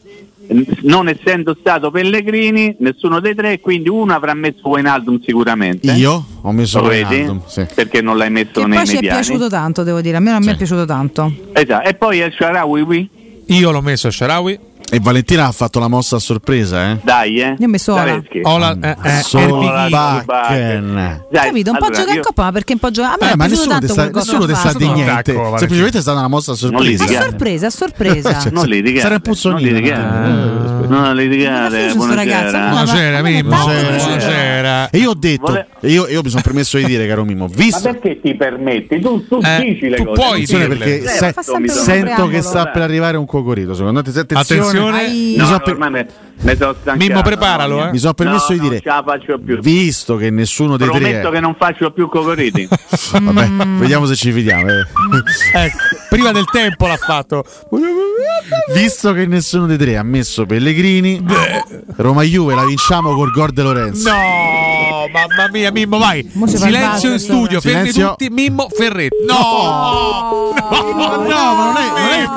non 0.82 1.08
essendo 1.08 1.56
stato 1.58 1.90
Pellegrini, 1.90 2.76
nessuno 2.80 3.20
dei 3.20 3.34
tre, 3.34 3.60
quindi 3.60 3.88
uno 3.88 4.14
avrà 4.14 4.34
messo 4.34 4.68
Wijnaldum 4.68 5.20
sicuramente. 5.22 5.92
Io 5.92 6.24
ho 6.40 6.52
messo 6.52 6.80
Lo? 6.80 6.88
Wijnaldum, 6.88 7.42
sì. 7.46 7.66
Perché 7.74 8.00
non 8.00 8.16
l'hai 8.16 8.30
messo 8.30 8.60
Che 8.60 8.66
nei 8.66 8.78
poi 8.78 8.86
ci 8.86 8.96
è 8.96 9.00
piaciuto 9.00 9.48
tanto, 9.48 9.82
devo 9.82 10.00
dire. 10.00 10.16
A 10.16 10.20
me 10.20 10.32
non 10.32 10.42
mi 10.42 10.52
è 10.52 10.56
piaciuto 10.56 10.84
tanto. 10.84 11.32
Esatto. 11.52 11.88
E 11.88 11.94
poi 11.94 12.20
El 12.20 12.32
Sharawi 12.32 12.82
qui? 12.82 13.08
Io 13.46 13.70
l'ho 13.70 13.80
messo 13.80 14.08
a 14.08 14.10
Sharawi. 14.10 14.58
E 14.94 15.00
Valentina 15.00 15.46
ha 15.46 15.52
fatto 15.52 15.78
la 15.78 15.88
mossa 15.88 16.16
a 16.16 16.18
sorpresa, 16.18 16.90
eh? 16.90 16.98
Dai, 17.02 17.40
eh. 17.40 17.54
Io 17.58 17.64
ho 17.64 17.68
messo 17.70 17.94
Ola. 17.94 18.22
Ola, 18.42 18.76
eh, 18.78 18.96
eh, 19.32 19.46
Ola, 19.50 20.22
Bakken. 20.22 21.24
Dai, 21.30 21.46
Capito? 21.46 21.70
Un 21.70 21.78
po' 21.78 21.84
allora, 21.86 21.98
gioca 22.02 22.12
in 22.12 22.20
coppa, 22.20 22.42
ma 22.42 22.52
perché 22.52 22.72
un 22.74 22.78
po' 22.78 22.90
gioca. 22.90 23.12
A 23.12 23.16
me 23.18 23.32
Eh, 23.32 23.36
ma 23.36 23.46
nessuno 23.46 23.78
ti 23.78 23.88
sta, 23.88 24.10
nessuno 24.10 24.44
ti 24.44 24.54
sta 24.54 24.74
di 24.74 24.84
niente. 24.84 25.10
Attacco, 25.10 25.32
Valentina. 25.32 25.58
Semplicemente 25.60 25.96
è 25.96 26.00
stata 26.02 26.18
una 26.18 26.28
mossa 26.28 26.52
a 26.52 26.54
sorpresa. 26.56 27.04
A 27.04 27.06
sorpresa, 27.22 27.66
a 27.68 27.70
sorpresa. 27.70 28.38
Cioè, 28.40 28.52
Non 28.52 28.66
litigare. 28.66 29.00
Sarà 29.00 29.14
il 29.14 29.22
puzzolino. 29.22 29.70
Non 30.88 31.14
litigare. 31.16 31.94
Ma 31.94 31.94
Buonasera. 31.94 32.58
ma- 32.58 32.68
Buonasera, 32.68 33.22
ma- 33.22 33.28
Mimmo. 33.30 33.48
ma- 33.48 33.64
Buonasera. 33.64 34.90
E 34.90 34.98
io 34.98 35.10
ho 35.10 35.14
detto, 35.14 35.66
io, 35.80 36.06
mi 36.22 36.28
sono 36.28 36.42
permesso 36.42 36.76
di 36.76 36.84
dire, 36.84 37.06
caro 37.08 37.24
Mimmo, 37.24 37.46
Ma 37.46 37.54
visto 37.54 37.80
perché 37.92 38.20
ti 38.20 38.34
permetti? 38.34 39.00
Tu, 39.00 39.26
tu 39.26 39.40
Eh, 39.42 39.64
dici 39.64 39.88
le 39.88 39.96
tu 39.96 40.04
cose. 40.04 40.20
puoi 40.20 40.32
Attenzione 40.32 40.68
dirle. 40.68 40.84
perché 40.84 41.24
Eh, 41.24 41.34
un 41.56 41.68
sento 41.68 42.26
che 42.28 42.42
sta 42.42 42.66
per 42.66 42.82
arrivare 42.82 43.16
un 43.16 43.24
cocorito. 43.24 43.72
Secondo 43.74 44.02
te, 44.02 44.10
attenzione, 44.18 44.80
Attenzione. 44.88 44.98
Ai. 44.98 45.12
Mi 45.30 45.36
No, 45.36 45.44
sono 45.44 45.56
no, 45.56 45.62
per- 45.64 45.78
me 45.78 46.56
sono. 46.56 46.76
Mimmo, 46.96 47.22
preparalo, 47.22 47.76
no, 47.78 47.88
eh. 47.88 47.90
Mi 47.92 47.98
sono 47.98 48.14
permesso 48.14 48.46
no, 48.48 48.54
di 48.54 48.60
dire, 48.60 48.70
Non 48.72 48.80
ce 48.82 48.88
la 48.88 49.02
faccio 49.06 49.38
più. 49.38 49.58
visto 49.60 50.16
che 50.16 50.30
nessuno 50.30 50.76
dei 50.76 50.88
Prometto 50.88 51.20
tre. 51.28 51.30
che 51.30 51.40
non 51.40 51.54
faccio 51.56 51.90
più 51.92 52.08
cocoriti. 52.08 52.66
Vabbè, 53.20 53.46
vediamo 53.78 54.06
se 54.06 54.16
ci 54.16 54.32
fidiamo. 54.32 54.68
eh. 54.68 54.82
Ecco, 55.54 55.76
prima 56.08 56.32
del 56.32 56.46
tempo 56.50 56.86
l'ha 56.88 56.96
fatto. 56.96 57.44
Visto 58.74 59.12
che 59.12 59.26
nessuno 59.26 59.66
dei 59.66 59.76
tre 59.78 59.96
ha 59.96 60.02
messo 60.02 60.44
Pellegrini, 60.46 61.24
Roma 61.96 62.22
Juve 62.22 62.54
la 62.54 62.64
vinciamo 62.64 63.14
col 63.14 63.30
gol 63.30 63.50
de 63.52 63.62
Lorenzo. 63.62 64.08
No, 64.10 65.06
mamma 65.12 65.48
mia, 65.52 65.70
Mimmo, 65.70 65.98
vai. 65.98 66.28
Silenzio 66.46 67.12
in 67.12 67.18
studio, 67.20 67.60
fermi 67.60 67.90
Silenzio. 67.90 68.08
tutti. 68.16 68.30
Mimmo 68.30 68.68
Ferretti. 68.74 69.16
No! 69.26 70.50
No, 70.54 70.92
ma 70.94 71.16
non 71.16 71.30
è, 71.30 71.30
non 71.30 71.30
è 71.30 71.30
il, 71.30 71.34
ma 71.34 71.64
non 71.64 71.76
è 71.76 72.22
il 72.22 72.28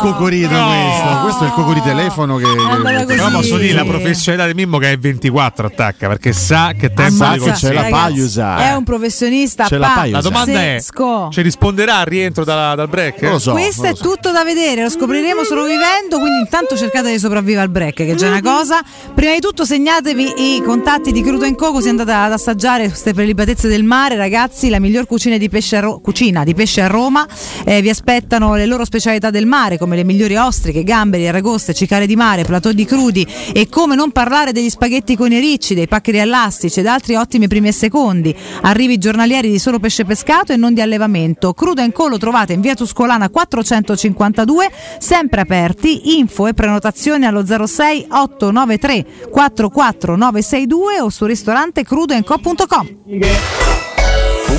cocorito 0.00 0.48
No. 0.50 0.66
questo, 0.68 1.20
questo 1.22 1.44
è 1.44 1.46
il 1.46 1.52
cocorito 1.52 1.86
telefono 1.86 2.36
che, 2.36 2.44
andata 2.44 3.04
che-. 3.04 3.14
Però 3.14 3.30
posso 3.30 3.56
dire 3.58 3.74
la 3.74 3.84
professionalità 3.84 4.46
di 4.52 4.54
Mimmo 4.54 4.78
che 4.78 4.92
è 4.92 4.98
24 4.98 5.66
attacca 5.66 6.08
perché 6.08 6.32
sa 6.32 6.72
che 6.78 6.92
tempo 6.92 7.24
Sa 7.24 7.36
di 7.36 7.50
c'è 7.50 7.72
la 7.72 7.84
Paiusa. 7.84 8.56
È 8.58 8.74
un 8.74 8.84
professionista 8.84 9.64
C'è 9.64 9.76
la. 9.76 10.06
La 10.10 10.20
domanda 10.20 10.52
è: 10.52 10.74
pazzesco. 10.76 11.28
ci 11.30 11.42
risponderà 11.42 11.98
al 11.98 12.06
rientro 12.06 12.44
dalla- 12.44 12.74
dal 12.74 12.88
break? 12.88 13.22
Non 13.22 13.32
lo 13.32 13.38
so. 13.38 13.52
Questo 13.52 13.84
è 13.84 13.90
lo 13.90 13.96
so. 13.96 14.02
tutto 14.02 14.30
da 14.32 14.44
vedere, 14.44 14.82
lo 14.82 14.90
scopriremo 14.90 15.44
solo 15.44 15.62
vivendo, 15.64 16.18
quindi 16.18 16.38
intanto 16.40 16.76
cercate 16.76 17.10
di 17.10 17.18
sopravvivere 17.18 17.62
al 17.62 17.70
break, 17.70 17.94
che 17.94 18.10
è 18.10 18.14
già 18.14 18.28
una 18.28 18.40
cosa. 18.42 18.80
Prima 19.14 19.32
di 19.34 19.40
tutto 19.40 19.64
segnatevi 19.64 20.56
i 20.56 20.62
contatti 20.62 21.12
di 21.12 21.22
Crudo 21.22 21.48
Co, 21.54 21.72
così 21.72 21.88
andate 21.88 22.12
ad 22.12 22.32
assaggiare 22.32 22.86
queste 22.86 23.12
prelibatezze 23.12 23.68
del 23.68 23.82
mare, 23.84 24.16
ragazzi, 24.16 24.68
la 24.68 24.78
miglior 24.78 25.06
cucina 25.06 25.36
di 25.36 25.48
pesce 25.48 25.76
a, 25.76 25.80
Ro- 25.80 25.98
cucina 26.00 26.44
di 26.44 26.54
pesce 26.54 26.80
a 26.82 26.86
Roma. 26.86 27.26
Eh, 27.64 27.80
vi 27.82 27.88
aspettano 27.90 28.54
le 28.54 28.66
loro 28.66 28.84
specialità 28.84 29.30
del 29.30 29.46
mare, 29.46 29.78
come 29.78 29.89
le 29.96 30.04
migliori 30.04 30.36
ostriche, 30.36 30.84
gamberi, 30.84 31.28
aragoste, 31.28 31.74
cicale 31.74 32.06
di 32.06 32.16
mare, 32.16 32.44
platò 32.44 32.72
di 32.72 32.84
crudi 32.84 33.26
e 33.52 33.68
come 33.68 33.94
non 33.94 34.10
parlare 34.10 34.52
degli 34.52 34.70
spaghetti 34.70 35.16
con 35.16 35.32
i 35.32 35.38
ricci, 35.38 35.74
dei 35.74 35.88
paccheri 35.88 36.20
all'astice 36.20 36.80
ed 36.80 36.86
altri 36.86 37.16
ottimi 37.16 37.48
primi 37.48 37.68
e 37.68 37.72
secondi. 37.72 38.34
Arrivi 38.62 38.98
giornalieri 38.98 39.50
di 39.50 39.58
solo 39.58 39.78
pesce 39.78 40.04
pescato 40.04 40.52
e 40.52 40.56
non 40.56 40.74
di 40.74 40.80
allevamento. 40.80 41.52
Crudo 41.52 41.78
Co 41.92 42.08
lo 42.08 42.18
trovate 42.18 42.52
in 42.52 42.60
via 42.60 42.74
Tuscolana 42.74 43.28
452, 43.28 44.70
sempre 44.98 45.40
aperti. 45.40 46.18
Info 46.18 46.46
e 46.46 46.54
prenotazioni 46.54 47.26
allo 47.26 47.44
06 47.44 48.06
893 48.08 49.06
44962 49.30 51.00
o 51.00 51.10
sul 51.10 51.28
ristorante 51.28 51.82
crudoenco.com. 51.82 53.89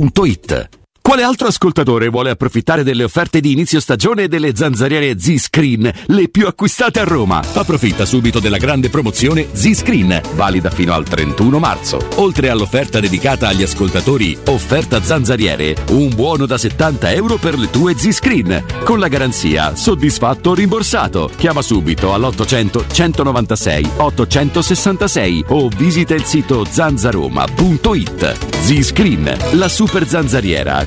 puntoita 0.00 0.66
Quale 1.02 1.22
altro 1.22 1.48
ascoltatore 1.48 2.08
vuole 2.08 2.30
approfittare 2.30 2.84
delle 2.84 3.04
offerte 3.04 3.40
di 3.40 3.52
inizio 3.52 3.80
stagione 3.80 4.28
delle 4.28 4.54
zanzariere 4.54 5.18
Z-Screen, 5.18 5.90
le 6.06 6.28
più 6.28 6.46
acquistate 6.46 7.00
a 7.00 7.04
Roma? 7.04 7.42
Approfitta 7.54 8.04
subito 8.04 8.38
della 8.38 8.58
grande 8.58 8.90
promozione 8.90 9.46
Z-Screen, 9.50 10.20
valida 10.34 10.70
fino 10.70 10.92
al 10.92 11.04
31 11.04 11.58
marzo. 11.58 12.06
Oltre 12.16 12.50
all'offerta 12.50 13.00
dedicata 13.00 13.48
agli 13.48 13.62
ascoltatori 13.62 14.36
Offerta 14.46 15.02
Zanzariere, 15.02 15.74
un 15.90 16.14
buono 16.14 16.44
da 16.44 16.58
70 16.58 17.12
euro 17.12 17.38
per 17.38 17.58
le 17.58 17.70
tue 17.70 17.96
Z-Screen, 17.96 18.64
con 18.84 18.98
la 18.98 19.08
garanzia 19.08 19.74
soddisfatto 19.74 20.50
o 20.50 20.54
rimborsato. 20.54 21.30
Chiama 21.34 21.62
subito 21.62 22.12
all'800 22.12 22.84
196 22.92 23.90
866 23.96 25.44
o 25.48 25.68
visita 25.68 26.14
il 26.14 26.24
sito 26.24 26.66
zanzaroma.it. 26.68 28.48
Z-Screen, 28.60 29.36
la 29.52 29.68
super 29.68 30.06
zanzariera 30.06 30.86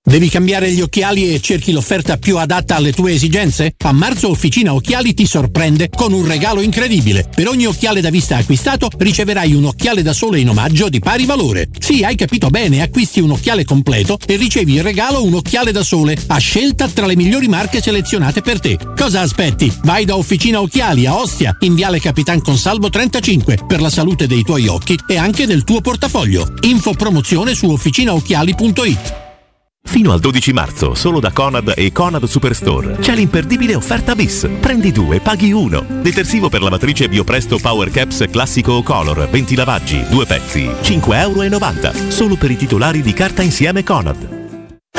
Devi 0.11 0.29
cambiare 0.29 0.71
gli 0.71 0.81
occhiali 0.81 1.31
e 1.31 1.39
cerchi 1.39 1.71
l'offerta 1.71 2.17
più 2.17 2.37
adatta 2.37 2.75
alle 2.75 2.91
tue 2.91 3.13
esigenze? 3.13 3.75
A 3.85 3.93
marzo 3.93 4.29
Officina 4.29 4.73
Occhiali 4.73 5.13
ti 5.13 5.25
sorprende 5.25 5.89
con 5.89 6.11
un 6.11 6.27
regalo 6.27 6.59
incredibile. 6.59 7.29
Per 7.33 7.47
ogni 7.47 7.65
occhiale 7.65 8.01
da 8.01 8.09
vista 8.09 8.35
acquistato 8.35 8.89
riceverai 8.97 9.53
un 9.53 9.65
occhiale 9.65 10.01
da 10.01 10.11
sole 10.11 10.41
in 10.41 10.49
omaggio 10.49 10.89
di 10.89 10.99
pari 10.99 11.25
valore. 11.25 11.69
Sì, 11.79 12.03
hai 12.03 12.15
capito 12.15 12.49
bene, 12.49 12.81
acquisti 12.81 13.21
un 13.21 13.31
occhiale 13.31 13.63
completo 13.63 14.17
e 14.25 14.35
ricevi 14.35 14.75
in 14.75 14.81
regalo 14.81 15.23
un 15.23 15.35
occhiale 15.35 15.71
da 15.71 15.83
sole 15.83 16.17
a 16.27 16.37
scelta 16.39 16.89
tra 16.89 17.05
le 17.05 17.15
migliori 17.15 17.47
marche 17.47 17.79
selezionate 17.79 18.41
per 18.41 18.59
te. 18.59 18.77
Cosa 18.97 19.21
aspetti? 19.21 19.71
Vai 19.83 20.03
da 20.03 20.17
Officina 20.17 20.59
Occhiali 20.59 21.05
a 21.05 21.15
Ostia, 21.15 21.55
in 21.61 21.73
Viale 21.73 22.01
Capitan 22.01 22.41
Consalvo 22.41 22.89
35 22.89 23.59
per 23.65 23.79
la 23.79 23.89
salute 23.89 24.27
dei 24.27 24.41
tuoi 24.41 24.67
occhi 24.67 24.99
e 25.07 25.15
anche 25.15 25.45
del 25.45 25.63
tuo 25.63 25.79
portafoglio. 25.79 26.55
Info 26.63 26.91
promozione 26.91 27.53
su 27.53 27.69
officinaocchiali.it. 27.69 29.29
Fino 29.83 30.13
al 30.13 30.19
12 30.19 30.53
marzo, 30.53 30.93
solo 30.93 31.19
da 31.19 31.31
Conad 31.31 31.73
e 31.75 31.91
Conad 31.91 32.23
Superstore, 32.23 32.97
c'è 32.99 33.13
l'imperdibile 33.13 33.75
offerta 33.75 34.15
bis. 34.15 34.47
Prendi 34.59 34.91
due, 34.91 35.19
paghi 35.19 35.51
uno. 35.51 35.85
Detersivo 36.01 36.49
per 36.49 36.61
lavatrice 36.61 37.09
Biopresto 37.09 37.57
Power 37.57 37.89
Caps 37.89 38.25
Classico 38.31 38.81
Color, 38.83 39.29
20 39.29 39.55
lavaggi, 39.55 40.05
due 40.09 40.25
pezzi, 40.25 40.63
5,90 40.63 41.93
euro. 41.93 42.09
Solo 42.09 42.35
per 42.35 42.51
i 42.51 42.57
titolari 42.57 43.01
di 43.01 43.13
carta 43.13 43.41
insieme 43.41 43.83
Conad. 43.83 44.40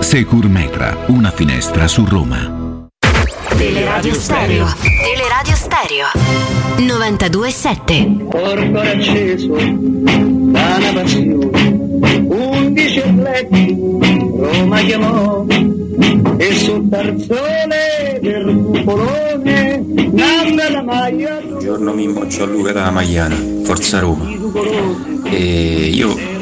Secur 0.00 0.48
Metra, 0.48 0.96
una 1.08 1.30
finestra 1.30 1.88
su 1.88 2.04
Roma. 2.06 2.88
Teleradio 3.56 4.14
Stereo. 4.14 4.66
Teleradio 5.02 5.54
Stereo. 5.54 6.06
92.7. 6.76 8.28
Corpo 8.28 8.78
acceso 8.78 9.54
da 9.56 10.76
una 10.76 10.92
passione, 10.92 12.24
undici 12.28 13.02
letti, 13.14 13.76
Roma 14.36 14.80
chiamò, 14.80 15.44
e 16.36 16.54
sul 16.54 16.88
tarzone 16.88 18.18
del 18.20 18.62
cupolone, 18.64 19.84
nanda 20.12 20.70
la 20.70 20.82
maglia. 20.82 21.40
Un 21.42 21.58
giorno 21.58 21.92
mi 21.92 22.04
imboccio 22.04 22.44
a 22.44 22.46
Luca 22.46 22.72
da 22.72 22.90
Magliana, 22.90 23.36
Forza 23.64 23.98
Roma. 23.98 24.28
E 25.24 25.90
io 25.92 26.35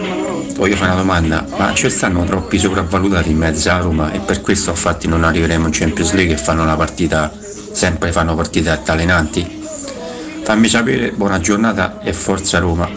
voglio 0.57 0.77
fare 0.77 0.93
una 0.93 1.01
domanda, 1.01 1.47
ma 1.57 1.73
ci 1.75 1.89
stanno 1.91 2.25
troppi 2.25 2.59
sopravvalutati 2.59 3.31
in 3.31 3.39
mezzo 3.39 3.71
a 3.71 3.79
Roma 3.79 4.13
e 4.13 4.21
per 4.21 4.41
questo 4.41 4.71
infatti 4.71 5.09
non 5.09 5.25
arriveremo 5.25 5.67
in 5.67 5.73
Champions 5.73 6.13
League 6.13 6.35
e 6.35 6.39
fanno 6.39 6.63
una 6.63 6.77
partita, 6.77 7.33
sempre 7.73 8.13
fanno 8.13 8.35
partite 8.35 8.71
altalenanti? 8.71 9.63
Fammi 10.43 10.69
sapere, 10.69 11.13
buona 11.13 11.41
giornata 11.41 12.01
e 12.03 12.13
forza 12.13 12.59
Roma. 12.59 12.89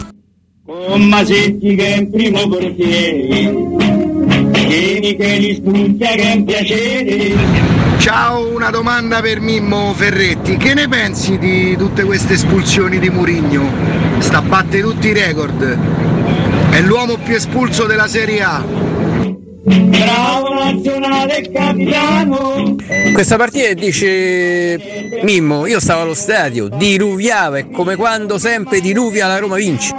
Con 0.64 1.02
Masetti 1.02 1.74
che 1.74 1.94
è 1.94 1.96
in 1.96 2.10
primo 2.10 2.48
portiere, 2.48 3.52
vieni 4.66 5.16
che 5.16 5.36
li 5.38 5.54
spunta 5.54 6.06
che 6.08 6.22
è 6.22 6.34
un 6.34 6.44
piacere. 6.44 7.76
Ciao, 7.98 8.54
una 8.54 8.70
domanda 8.70 9.20
per 9.20 9.40
Mimmo 9.40 9.92
Ferretti. 9.94 10.56
Che 10.56 10.74
ne 10.74 10.88
pensi 10.88 11.38
di 11.38 11.76
tutte 11.76 12.04
queste 12.04 12.34
espulsioni 12.34 12.98
di 12.98 13.10
Murigno? 13.10 13.70
Sta 14.18 14.38
a 14.38 14.42
batte 14.42 14.80
tutti 14.80 15.08
i 15.08 15.12
record. 15.12 15.78
È 16.70 16.80
l'uomo 16.80 17.16
più 17.16 17.34
espulso 17.34 17.86
della 17.86 18.06
Serie 18.06 18.42
A. 18.42 18.62
Bravo 18.62 20.54
nazionale 20.54 21.50
capitano. 21.52 22.76
Questa 23.12 23.36
partita 23.36 23.72
dice 23.74 25.20
Mimmo, 25.22 25.66
io 25.66 25.80
stavo 25.80 26.02
allo 26.02 26.14
stadio, 26.14 26.68
diluviava, 26.68 27.58
è 27.58 27.68
come 27.70 27.96
quando 27.96 28.38
sempre 28.38 28.80
diluvia 28.80 29.26
la 29.26 29.38
Roma 29.38 29.56
vince. 29.56 29.92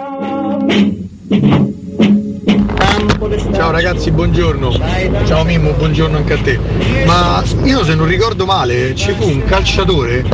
Ciao 3.37 3.69
ragazzi, 3.69 4.09
buongiorno. 4.09 4.71
Ciao 5.25 5.43
Mimmo, 5.43 5.73
buongiorno 5.73 6.17
anche 6.17 6.33
a 6.33 6.37
te. 6.39 6.59
Ma 7.05 7.43
io 7.63 7.83
se 7.83 7.93
non 7.93 8.07
ricordo 8.07 8.45
male 8.45 8.95
ci 8.95 9.11
fu 9.11 9.27
un 9.27 9.43
calciatore, 9.43 10.25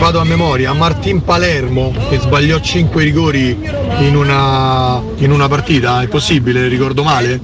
vado 0.00 0.18
a 0.18 0.24
memoria, 0.24 0.72
Martin 0.72 1.22
Palermo, 1.22 1.92
che 2.08 2.18
sbagliò 2.18 2.58
5 2.58 3.04
rigori 3.04 3.56
in 4.00 4.16
una, 4.16 5.00
in 5.18 5.30
una 5.30 5.46
partita. 5.46 6.02
È 6.02 6.08
possibile? 6.08 6.66
Ricordo 6.66 7.04
male? 7.04 7.40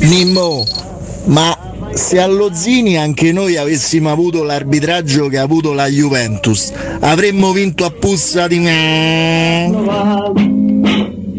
Mimmo, 0.00 0.66
ma 1.26 1.63
se 1.94 2.18
allo 2.20 2.50
Zini 2.52 2.96
anche 2.98 3.32
noi 3.32 3.56
avessimo 3.56 4.10
avuto 4.10 4.42
l'arbitraggio 4.42 5.28
che 5.28 5.38
ha 5.38 5.42
avuto 5.42 5.72
la 5.72 5.86
Juventus, 5.86 6.72
avremmo 7.00 7.52
vinto 7.52 7.84
a 7.84 7.90
puzza 7.90 8.46
di 8.46 8.58
me. 8.58 9.70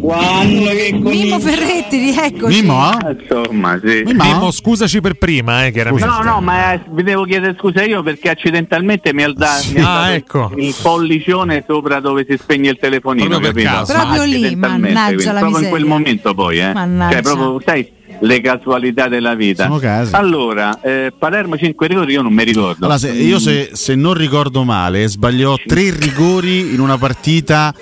Mimmo 0.06 1.40
Ferretti, 1.40 1.98
rieccoci. 1.98 2.60
Insomma, 2.60 3.80
sì. 3.84 4.04
Mimmo, 4.06 4.52
scusaci 4.52 5.02
per 5.02 5.16
prima, 5.16 5.66
eh, 5.66 5.72
chiaramente. 5.72 6.06
No, 6.06 6.22
no, 6.22 6.42
ma 6.42 6.74
eh, 6.74 6.82
vi 6.92 7.02
devo 7.02 7.24
chiedere 7.24 7.56
scusa 7.58 7.84
io 7.84 8.04
perché 8.04 8.30
accidentalmente 8.30 9.14
mi 9.14 9.24
ha, 9.24 9.34
da- 9.34 9.60
mi 9.74 9.82
ha 9.82 9.90
Ah, 9.96 10.02
dato 10.04 10.14
ecco. 10.14 10.52
il 10.58 10.76
pollicione 10.80 11.64
sopra 11.68 12.00
dove 12.00 12.24
si 12.30 12.38
spegne 12.40 12.70
il 12.70 12.78
telefonino, 12.80 13.28
Proprio 13.30 13.52
per 13.52 13.64
capito? 13.64 13.80
caso. 13.86 13.94
Proprio 13.94 14.24
lì, 14.26 14.36
accidentalmente, 14.44 14.94
mannaggia 14.94 15.16
quindi, 15.16 15.24
la 15.26 15.40
proprio 15.40 15.48
in 15.64 15.70
quel 15.70 15.82
miseria. 15.84 15.88
momento 15.98 16.34
poi, 16.36 16.60
eh. 16.60 16.74
Mannaggia. 16.74 17.14
Cioè, 17.14 17.22
proprio, 17.24 17.62
sai, 17.66 17.92
le 18.20 18.42
casualità 18.42 19.08
della 19.08 19.36
vita. 19.36 19.64
Sono 19.66 19.78
casi. 19.80 20.14
Allora, 20.16 20.80
eh, 20.82 21.12
Palermo 21.18 21.58
5 21.58 21.88
rigori 21.88 22.14
io 22.14 22.22
non 22.22 22.34
mi 22.34 22.44
ricordo. 22.44 22.86
Allora, 22.86 22.98
se, 22.98 23.12
io 23.12 23.40
se, 23.40 23.72
se 23.74 23.96
non 23.96 24.14
ricordo 24.14 24.64
male, 24.64 25.08
sbagliò 25.08 25.56
tre 25.66 25.92
rigori 25.98 26.74
in 26.74 26.80
una 26.80 26.98
partita 26.98 27.74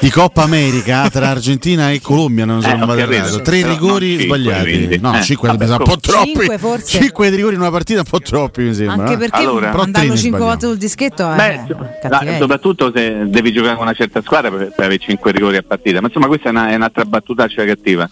di 0.00 0.10
Coppa 0.10 0.42
America 0.42 1.08
tra 1.10 1.28
Argentina 1.28 1.90
e 1.90 2.00
Colombia. 2.00 2.44
Non 2.44 2.60
so 2.62 2.68
Eh, 2.68 2.76
vado 2.76 2.94
errato. 2.96 3.40
Tre 3.42 3.60
Però 3.60 3.72
rigori 3.72 4.18
cinque, 4.18 4.24
sbagliati. 4.24 4.70
quindi. 4.70 4.98
No, 5.00 5.16
Eh, 5.18 5.22
5 5.22 5.48
vabbè, 5.48 5.68
un 5.70 5.76
po' 5.78 5.98
troppi. 6.00 6.26
Cinque, 6.34 6.58
forse. 6.58 6.98
5 7.00 7.28
rigori 7.30 7.54
in 7.54 7.60
una 7.60 7.70
partita 7.70 8.00
un 8.00 8.06
po' 8.08 8.20
troppi, 8.20 8.62
mi 8.62 8.74
sembra. 8.74 8.94
Anche 8.96 9.12
eh. 9.14 9.16
perché 9.16 9.36
Allora. 9.38 9.72
mandarlo 9.72 9.90
Però 9.92 10.06
tre 10.08 10.16
5 10.18 10.38
ne 10.38 10.44
volte 10.44 10.66
sul 10.66 10.76
dischetto 10.76 11.30
è 11.32 11.36
Beh, 11.36 12.08
la- 12.08 12.36
soprattutto 12.38 12.92
se 12.94 13.22
devi 13.26 13.52
giocare 13.52 13.74
con 13.76 13.84
una 13.84 13.94
certa 13.94 14.20
squadra 14.22 14.50
per, 14.50 14.72
per 14.74 14.84
avere 14.86 14.98
5 14.98 15.30
rigori 15.32 15.56
a 15.56 15.62
partita. 15.66 16.00
Ma 16.00 16.06
insomma, 16.08 16.26
questa 16.26 16.48
è, 16.48 16.50
una- 16.50 16.68
è 16.70 16.74
un'altra 16.74 17.04
battutaccia 17.04 17.64
cattiva. 17.64 18.08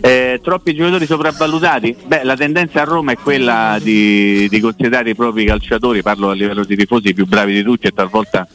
Eh, 0.00 0.40
troppi 0.42 0.74
giocatori 0.74 1.06
sopravvalutati? 1.06 1.96
Beh, 2.06 2.24
la 2.24 2.36
tendenza 2.36 2.82
a 2.82 2.84
Roma 2.84 3.12
è 3.12 3.16
quella 3.16 3.78
di, 3.82 4.48
di 4.48 4.60
considerare 4.60 5.10
i 5.10 5.14
propri 5.14 5.44
calciatori, 5.44 6.02
parlo 6.02 6.30
a 6.30 6.34
livello 6.34 6.64
di 6.64 6.76
tifosi, 6.76 7.14
più 7.14 7.26
bravi 7.26 7.52
di 7.52 7.62
tutti 7.62 7.86
e 7.86 7.90
talvolta 7.90 8.46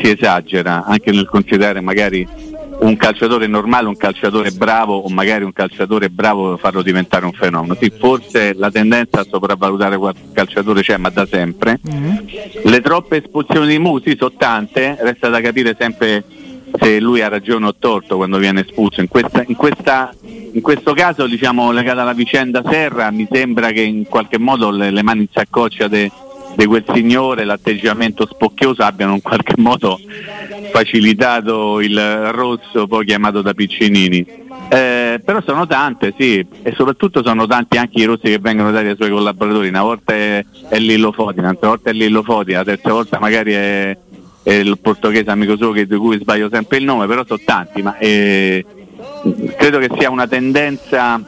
si 0.00 0.10
esagera 0.10 0.84
anche 0.84 1.10
nel 1.10 1.26
considerare 1.26 1.80
magari 1.80 2.26
un 2.80 2.96
calciatore 2.96 3.46
normale, 3.46 3.86
un 3.86 3.96
calciatore 3.96 4.50
bravo 4.50 4.96
o 4.96 5.08
magari 5.08 5.44
un 5.44 5.52
calciatore 5.52 6.10
bravo 6.10 6.56
farlo 6.56 6.82
diventare 6.82 7.24
un 7.24 7.32
fenomeno. 7.32 7.76
Sì, 7.80 7.92
forse 7.96 8.54
la 8.54 8.70
tendenza 8.70 9.20
a 9.20 9.26
sopravvalutare 9.28 9.96
qualche 9.96 10.20
calciatore 10.32 10.82
c'è, 10.82 10.96
ma 10.96 11.08
da 11.10 11.26
sempre. 11.26 11.78
Le 12.64 12.80
troppe 12.80 13.22
espulsioni 13.22 13.68
di 13.68 13.78
Musi 13.78 14.16
sono 14.18 14.32
tante, 14.36 14.96
resta 15.00 15.28
da 15.28 15.40
capire 15.40 15.76
sempre 15.78 16.24
se 16.78 17.00
lui 17.00 17.20
ha 17.20 17.28
ragione 17.28 17.66
o 17.66 17.74
torto 17.78 18.16
quando 18.16 18.38
viene 18.38 18.60
espulso. 18.60 19.00
In, 19.00 19.08
questa- 19.08 19.44
in 19.46 19.56
questa- 19.56 20.12
in 20.52 20.60
questo 20.60 20.92
caso, 20.92 21.26
diciamo, 21.26 21.70
legata 21.72 22.02
alla 22.02 22.12
vicenda 22.12 22.62
Serra, 22.68 23.10
mi 23.10 23.26
sembra 23.30 23.70
che 23.70 23.82
in 23.82 24.04
qualche 24.04 24.38
modo 24.38 24.70
le, 24.70 24.90
le 24.90 25.02
mani 25.02 25.20
in 25.20 25.28
saccoccia 25.32 25.88
di 25.88 26.10
quel 26.66 26.84
signore, 26.92 27.44
l'atteggiamento 27.44 28.26
spocchioso 28.26 28.82
abbiano 28.82 29.14
in 29.14 29.22
qualche 29.22 29.54
modo 29.56 29.98
facilitato 30.70 31.80
il 31.80 32.30
rosso 32.30 32.86
poi 32.86 33.04
chiamato 33.06 33.42
da 33.42 33.54
Piccinini. 33.54 34.40
Eh, 34.68 35.20
però 35.22 35.42
sono 35.44 35.66
tante, 35.66 36.14
sì, 36.16 36.44
e 36.62 36.72
soprattutto 36.74 37.22
sono 37.24 37.46
tanti 37.46 37.76
anche 37.76 38.00
i 38.00 38.04
rossi 38.04 38.22
che 38.28 38.38
vengono 38.38 38.70
dati 38.70 38.86
ai 38.86 38.96
suoi 38.96 39.10
collaboratori. 39.10 39.68
Una 39.68 39.82
volta 39.82 40.14
è, 40.14 40.44
è 40.68 40.78
Lillo 40.78 41.12
Foti, 41.12 41.40
un'altra 41.40 41.68
volta 41.68 41.90
è 41.90 41.92
Lillo 41.92 42.22
Foti, 42.22 42.52
la 42.52 42.64
terza 42.64 42.92
volta 42.92 43.18
magari 43.18 43.52
è, 43.52 43.96
è 44.42 44.52
il 44.52 44.78
portoghese 44.80 45.30
amico 45.30 45.56
suo 45.56 45.72
che- 45.72 45.86
di 45.86 45.96
cui 45.96 46.18
sbaglio 46.18 46.48
sempre 46.50 46.78
il 46.78 46.84
nome, 46.84 47.06
però 47.06 47.24
sono 47.26 47.40
tanti, 47.44 47.82
ma 47.82 47.96
eh, 47.98 48.64
credo 49.56 49.78
che 49.78 49.88
sia 49.98 50.10
una 50.10 50.26
tendenza 50.26 51.20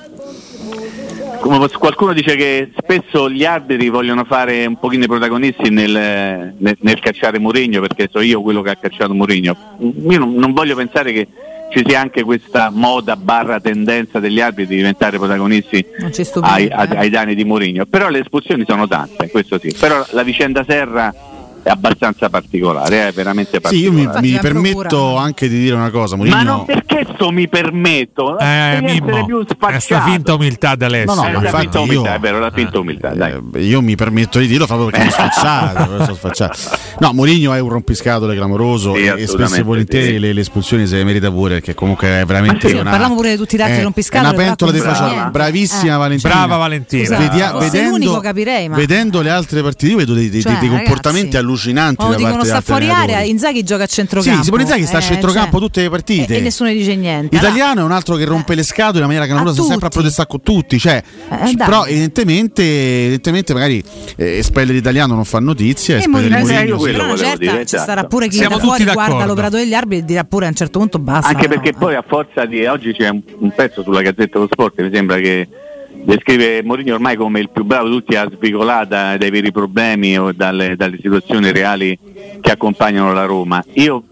come 1.40 1.68
qualcuno 1.68 2.14
dice 2.14 2.36
che 2.36 2.70
spesso 2.76 3.28
gli 3.28 3.44
arbitri 3.44 3.90
vogliono 3.90 4.24
fare 4.24 4.64
un 4.64 4.78
pochino 4.78 5.04
i 5.04 5.08
protagonisti 5.08 5.68
nel, 5.68 6.54
nel- 6.56 6.76
nel 6.80 7.00
cacciare 7.00 7.38
Mourinho 7.38 7.80
perché 7.80 8.08
so 8.10 8.20
io 8.20 8.40
quello 8.40 8.62
che 8.62 8.70
ha 8.70 8.76
cacciato 8.76 9.12
Mourinho. 9.12 9.54
Io 10.08 10.18
non, 10.18 10.34
non 10.34 10.52
voglio 10.54 10.74
pensare 10.74 11.12
che 11.12 11.28
ci 11.70 11.82
sia 11.86 12.00
anche 12.00 12.22
questa 12.22 12.70
moda 12.72 13.16
barra 13.16 13.60
tendenza 13.60 14.20
degli 14.20 14.40
arbitri 14.40 14.66
di 14.68 14.76
diventare 14.76 15.18
protagonisti 15.18 15.84
ai, 16.48 16.68
ai- 16.70 16.96
ai 16.96 17.10
danni 17.10 17.34
di 17.34 17.44
Mourinho. 17.44 17.84
Però 17.84 18.08
le 18.08 18.20
espulsioni 18.20 18.64
sono 18.66 18.88
tante, 18.88 19.28
questo 19.28 19.58
sì. 19.58 19.74
Però 19.78 20.02
la 20.12 20.22
vicenda 20.22 20.64
Serra 20.66 21.12
è 21.64 21.70
abbastanza 21.70 22.28
particolare, 22.28 23.08
è 23.08 23.12
veramente 23.12 23.58
Sì, 23.64 23.76
io 23.80 23.90
particolare. 23.92 24.20
mi, 24.20 24.30
mi 24.32 24.38
permetto 24.38 25.16
anche 25.16 25.48
di 25.48 25.58
dire 25.58 25.74
una 25.74 25.90
cosa, 25.90 26.14
Mourinho. 26.16 26.36
Ma 26.36 26.42
non 26.42 26.64
perché 26.64 27.06
sto 27.14 27.30
mi 27.30 27.48
permetto? 27.48 28.38
Eh, 28.38 28.78
Mimmo, 28.82 29.24
più 29.24 29.40
è 29.40 29.44
sta 29.44 29.54
spacciato. 29.54 30.10
finta 30.10 30.34
umiltà 30.34 30.74
da 30.76 30.86
Alessio. 30.86 31.14
No, 31.14 31.22
no, 31.22 31.26
Eh, 31.28 31.32
ma 31.32 31.38
la 31.40 31.44
infatti 31.46 31.62
finta 31.62 31.80
umiltà, 31.80 32.08
io- 32.10 32.14
è 32.14 32.18
vero, 32.20 32.38
la 32.38 32.50
finta 32.50 32.78
umiltà, 32.78 33.14
dai. 33.14 33.32
Eh, 33.54 33.64
io 33.64 33.80
mi 33.82 33.96
permetto 33.96 34.38
di 34.38 34.46
dirlo 34.46 34.66
proprio 34.66 34.88
perché 34.90 35.06
mi 35.06 35.10
sono 35.10 36.14
sfacciato. 36.14 36.58
No, 37.00 37.12
Mourinho 37.12 37.52
è 37.54 37.58
un 37.60 37.68
rompiscatole 37.70 38.34
clamoroso 38.36 38.94
Sì, 38.94 39.04
e- 39.04 39.26
spesso 39.26 39.56
e 39.56 39.62
volentieri 39.62 40.12
sì. 40.12 40.18
le, 40.18 40.32
le 40.32 40.40
espulsioni 40.40 40.86
se 40.86 40.96
le 40.96 41.04
merita 41.04 41.30
pure 41.30 41.54
perché 41.54 41.74
comunque 41.74 42.20
è 42.20 42.24
veramente 42.24 42.68
Sì, 42.68 42.74
una 42.74 42.90
parliamo 42.90 43.14
pure 43.14 43.30
di 43.32 43.36
tutti 43.36 43.56
gli 43.56 43.62
altri 43.62 43.78
è- 43.80 43.82
rompiscatole, 43.82 44.30
È 44.30 44.34
una 44.34 44.44
pentola 44.44 44.70
di 44.72 44.78
comunque 44.78 45.00
faccia. 45.02 45.12
niente. 45.14 45.30
Bravissima 45.30 45.94
Eh. 45.94 45.98
Valentina. 45.98 46.32
Brava 46.34 46.56
Valentina. 46.56 47.04
Scusa, 47.04 47.18
Vedia- 47.18 47.52
vedendo, 47.58 47.90
l'unico 47.90 48.20
capirei, 48.20 48.68
ma 48.68 48.76
vedendo 48.76 49.20
le 49.22 49.30
altre 49.30 49.62
partite, 49.62 49.90
io 49.92 49.96
vedo 49.98 50.14
dei, 50.14 50.28
dei- 50.30 50.42
Cioè, 50.42 50.58
dei 50.58 50.68
comportamenti 50.68 51.36
ragazzi, 51.36 51.44
allucinanti 51.54 51.96
quando 51.96 52.12
da 52.12 52.18
dicono 52.18 52.36
parte 52.36 52.48
sta 52.48 52.60
fuori 52.60 52.90
area. 52.90 53.20
Inzaghi 53.22 53.62
gioca 53.62 53.84
a 53.84 53.86
centrocampo. 53.86 54.38
Sì, 54.38 54.44
Simone 54.44 54.62
Inzaghi 54.62 54.86
sta 54.86 54.96
a 54.98 55.00
Eh, 55.00 55.02
centrocampo 55.02 55.50
cioè, 55.52 55.60
tutte 55.60 55.82
le 55.82 55.90
partite. 55.90 56.34
E, 56.34 56.38
e 56.38 56.40
nessuno 56.40 56.70
dice 56.70 56.94
niente. 56.96 57.34
L'italiano 57.34 57.80
è 57.80 57.84
un 57.84 57.92
altro 57.92 58.16
che 58.16 58.24
rompe 58.24 58.54
le 58.54 58.62
scatole 58.62 58.98
in 59.00 59.06
maniera 59.06 59.26
clamorosa, 59.26 59.54
sta 59.60 59.70
sempre 59.70 59.86
a 59.86 59.90
protestare 59.90 60.28
con 60.28 60.42
tutti. 60.42 60.78
Cioè, 60.78 61.02
Eh, 61.30 61.36
dai. 61.36 61.56
però, 61.56 61.86
evidentemente, 61.86 62.62
evidentemente, 63.02 63.52
magari 63.52 63.82
eh, 64.16 64.38
espelle 64.38 64.72
l'italiano 64.72 65.14
non 65.14 65.24
fa 65.24 65.40
notizia. 65.40 65.96
E 65.96 65.98
espelle 65.98 66.28
Mourinho- 66.28 66.38
Mourinho 66.38 66.74
Eh, 66.74 66.78
quello 66.78 67.16
certa 67.16 67.36
dire, 67.36 67.66
ci 67.66 67.76
sarà 67.78 68.04
pure 68.04 68.28
chi 68.28 68.36
Siamo 68.36 68.58
fuori 68.58 68.84
guarda 68.84 69.24
l'operato 69.24 69.56
degli 69.56 69.74
arbitri 69.74 69.98
e 69.98 70.04
dirà 70.04 70.24
pure 70.24 70.46
a 70.46 70.48
un 70.48 70.54
certo 70.54 70.78
punto 70.78 70.98
basta. 70.98 71.28
Anche 71.28 71.48
perché 71.48 71.72
poi 71.72 71.94
a 71.94 72.04
forza 72.06 72.44
di 72.44 72.64
oggi 72.66 72.92
c'è 72.92 73.08
un, 73.08 73.22
un 73.38 73.52
pezzo 73.54 73.82
sulla 73.82 74.02
Gazzetta 74.02 74.38
dello 74.38 74.48
Sport, 74.50 74.80
mi 74.80 74.90
sembra 74.92 75.16
che 75.18 75.48
descrive 76.04 76.62
Mourinho 76.62 76.94
ormai 76.94 77.16
come 77.16 77.40
il 77.40 77.50
più 77.50 77.64
bravo 77.64 77.88
di 77.88 77.94
tutti 77.94 78.16
a 78.16 78.28
svicolata 78.30 79.16
dai 79.16 79.30
veri 79.30 79.50
problemi 79.50 80.18
o 80.18 80.32
dalle, 80.32 80.76
dalle 80.76 80.98
situazioni 81.00 81.50
reali 81.50 81.98
che 82.40 82.50
accompagnano 82.50 83.12
la 83.12 83.24
Roma. 83.24 83.64
Io 83.74 84.02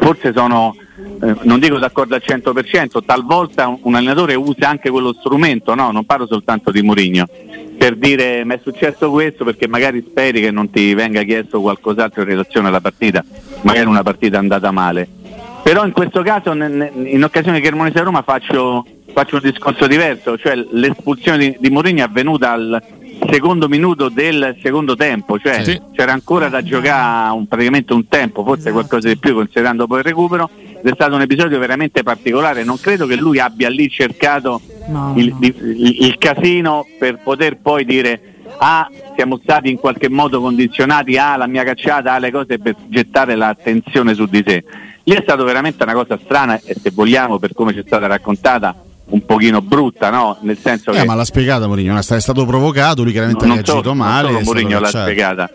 forse 0.00 0.32
sono, 0.34 0.74
eh, 1.22 1.34
non 1.42 1.60
dico 1.60 1.78
d'accordo 1.78 2.14
al 2.14 2.22
100%, 2.24 3.04
talvolta 3.04 3.78
un, 3.80 3.94
allenatore 3.94 4.34
usa 4.34 4.68
anche 4.68 4.90
quello 4.90 5.12
strumento, 5.12 5.74
no? 5.74 5.90
non 5.90 6.04
parlo 6.04 6.26
soltanto 6.26 6.70
di 6.70 6.82
Mourinho, 6.82 7.26
per 7.76 7.96
dire 7.96 8.44
mi 8.44 8.54
è 8.54 8.60
successo 8.62 9.10
questo 9.10 9.44
perché 9.44 9.68
magari 9.68 10.04
speri 10.06 10.40
che 10.40 10.50
non 10.50 10.70
ti 10.70 10.94
venga 10.94 11.22
chiesto 11.22 11.60
qualcos'altro 11.60 12.22
in 12.22 12.28
relazione 12.28 12.68
alla 12.68 12.80
partita, 12.80 13.24
magari 13.62 13.86
una 13.86 14.02
partita 14.02 14.38
andata 14.38 14.70
male. 14.70 15.08
Però 15.62 15.84
in 15.84 15.92
questo 15.92 16.22
caso, 16.22 16.52
in 16.52 17.20
occasione 17.22 17.60
che 17.60 17.66
Cremonese 17.66 18.00
Roma, 18.00 18.22
faccio, 18.22 18.86
faccio 19.18 19.34
un 19.36 19.42
discorso 19.42 19.88
diverso, 19.88 20.38
cioè 20.38 20.54
l'espulsione 20.54 21.38
di, 21.38 21.56
di 21.58 21.70
Mourinho 21.70 21.98
è 21.98 22.02
avvenuta 22.02 22.52
al 22.52 22.80
secondo 23.28 23.66
minuto 23.66 24.08
del 24.08 24.56
secondo 24.62 24.94
tempo, 24.94 25.40
cioè 25.40 25.64
Sì. 25.64 25.80
c'era 25.92 26.12
ancora 26.12 26.48
da 26.48 26.62
giocare 26.62 27.32
un- 27.34 27.48
praticamente 27.48 27.92
un 27.92 28.06
tempo, 28.06 28.44
forse 28.44 28.70
qualcosa 28.70 29.08
di 29.08 29.16
più 29.18 29.34
considerando 29.34 29.88
poi 29.88 29.98
il 29.98 30.04
recupero, 30.04 30.48
ed 30.80 30.86
è 30.86 30.92
stato 30.94 31.16
un 31.16 31.22
episodio 31.22 31.58
veramente 31.58 32.04
particolare, 32.04 32.62
non 32.62 32.78
credo 32.78 33.06
che 33.06 33.16
lui 33.16 33.40
abbia 33.40 33.68
lì 33.68 33.88
cercato 33.88 34.60
No, 34.86 35.14
il, 35.16 35.30
no. 35.32 35.38
il- 35.40 35.96
il 36.04 36.16
casino 36.16 36.86
per 36.96 37.18
poter 37.18 37.58
poi 37.60 37.84
dire 37.84 38.20
ah 38.58 38.88
siamo 39.16 39.38
stati 39.42 39.68
in 39.68 39.78
qualche 39.78 40.08
modo 40.08 40.40
condizionati 40.40 41.16
ah 41.18 41.36
la 41.36 41.46
mia 41.48 41.64
cacciata 41.64 42.12
ah 42.14 42.18
le 42.18 42.30
cose 42.30 42.58
per 42.58 42.74
gettare 42.86 43.34
l'attenzione 43.34 44.14
su 44.14 44.24
di 44.26 44.42
sé 44.46 44.64
lì 45.04 45.14
è 45.14 45.20
stata 45.22 45.42
veramente 45.42 45.82
una 45.82 45.92
cosa 45.92 46.18
strana 46.22 46.58
e 46.64 46.74
se 46.80 46.90
vogliamo 46.92 47.38
per 47.38 47.52
come 47.52 47.72
ci 47.74 47.80
è 47.80 47.82
stata 47.84 48.06
raccontata 48.06 48.74
un 49.10 49.24
pochino 49.24 49.60
brutta, 49.62 50.10
no? 50.10 50.36
Nel 50.42 50.58
senso 50.58 50.90
Eh, 50.92 51.00
che 51.00 51.04
ma 51.06 51.14
l'ha 51.14 51.24
spiegata 51.24 51.66
Mourinho, 51.66 51.96
è 51.98 52.02
stato 52.02 52.44
provocato, 52.44 53.02
lui 53.02 53.12
chiaramente 53.12 53.44
ha 53.44 53.46
non 53.48 53.56
reagito 53.56 53.82
solo, 53.82 53.94
male. 53.94 54.30
non 54.30 54.42
Mourinho 54.42 54.78
l'ha 54.80 54.88
spiegata. 54.88 55.50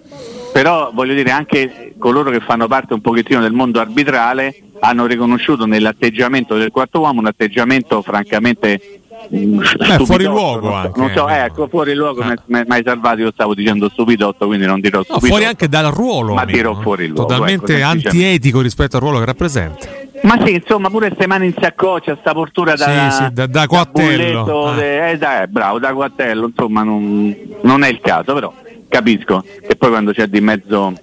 Però 0.52 0.92
voglio 0.94 1.14
dire 1.16 1.32
anche 1.32 1.94
coloro 1.98 2.30
che 2.30 2.40
fanno 2.40 2.68
parte 2.68 2.94
un 2.94 3.02
pochettino 3.02 3.42
del 3.42 3.54
mondo 3.54 3.80
arbitrale 3.80 4.56
hanno 4.82 5.06
riconosciuto 5.06 5.66
nell'atteggiamento 5.66 6.58
del 6.58 6.70
quarto 6.70 7.00
uomo 7.00 7.20
un 7.22 7.28
atteggiamento 7.28 8.02
francamente 8.02 9.00
mm, 9.34 9.62
stupidotto, 9.62 10.06
fuori 10.06 10.24
luogo 10.26 10.70
non 10.70 10.72
so, 10.72 10.76
anche. 10.88 11.00
non 11.00 11.12
so, 11.16 11.28
ecco, 11.30 11.68
fuori 11.70 11.94
luogo 11.96 12.24
mi 12.48 12.64
hai 12.68 12.82
salvato, 12.84 13.22
io 13.22 13.32
stavo 13.32 13.56
dicendo 13.56 13.90
stupidotto, 13.90 14.46
quindi 14.46 14.66
non 14.66 14.80
dirò 14.82 14.98
No, 14.98 15.04
stupidotto. 15.06 15.28
fuori 15.34 15.46
anche 15.46 15.68
dal 15.70 15.92
ruolo. 15.92 16.34
Ma 16.34 16.46
dirò 16.46 16.80
fuori 16.82 17.08
luogo, 17.08 17.26
Totalmente 17.26 17.78
ecco, 17.78 17.88
antietico 17.88 18.62
rispetto 18.62 18.98
al 18.98 19.02
ruolo 19.02 19.20
che 19.20 19.26
rappresenta. 19.26 19.88
Ma 20.24 20.38
sì, 20.46 20.54
insomma, 20.56 20.90
pure 20.90 21.08
queste 21.08 21.28
mani 21.28 21.48
in 21.48 21.54
saccoccia, 21.60 22.18
sta 22.22 22.34
portura 22.34 22.76
da, 22.76 23.10
Sì, 23.12 23.24
sì, 23.26 23.34
da- 23.34 23.46
da 23.46 23.68
Quattello. 23.68 24.44
bulletto, 24.44 24.68
Ah. 24.68 24.76
de- 24.76 25.10
eh, 25.12 25.18
dai, 25.18 25.48
bravo, 25.48 25.80
da 25.80 25.94
Quattello, 25.94 26.46
insomma, 26.48 26.84
non, 26.84 27.36
non 27.62 27.84
è 27.84 27.90
il 27.90 28.00
caso, 28.00 28.34
però 28.34 28.54
capisco 28.88 29.44
che 29.68 29.76
poi 29.76 29.90
quando 29.90 30.12
c'è 30.14 30.28
di 30.28 30.40
mezzo 30.40 30.94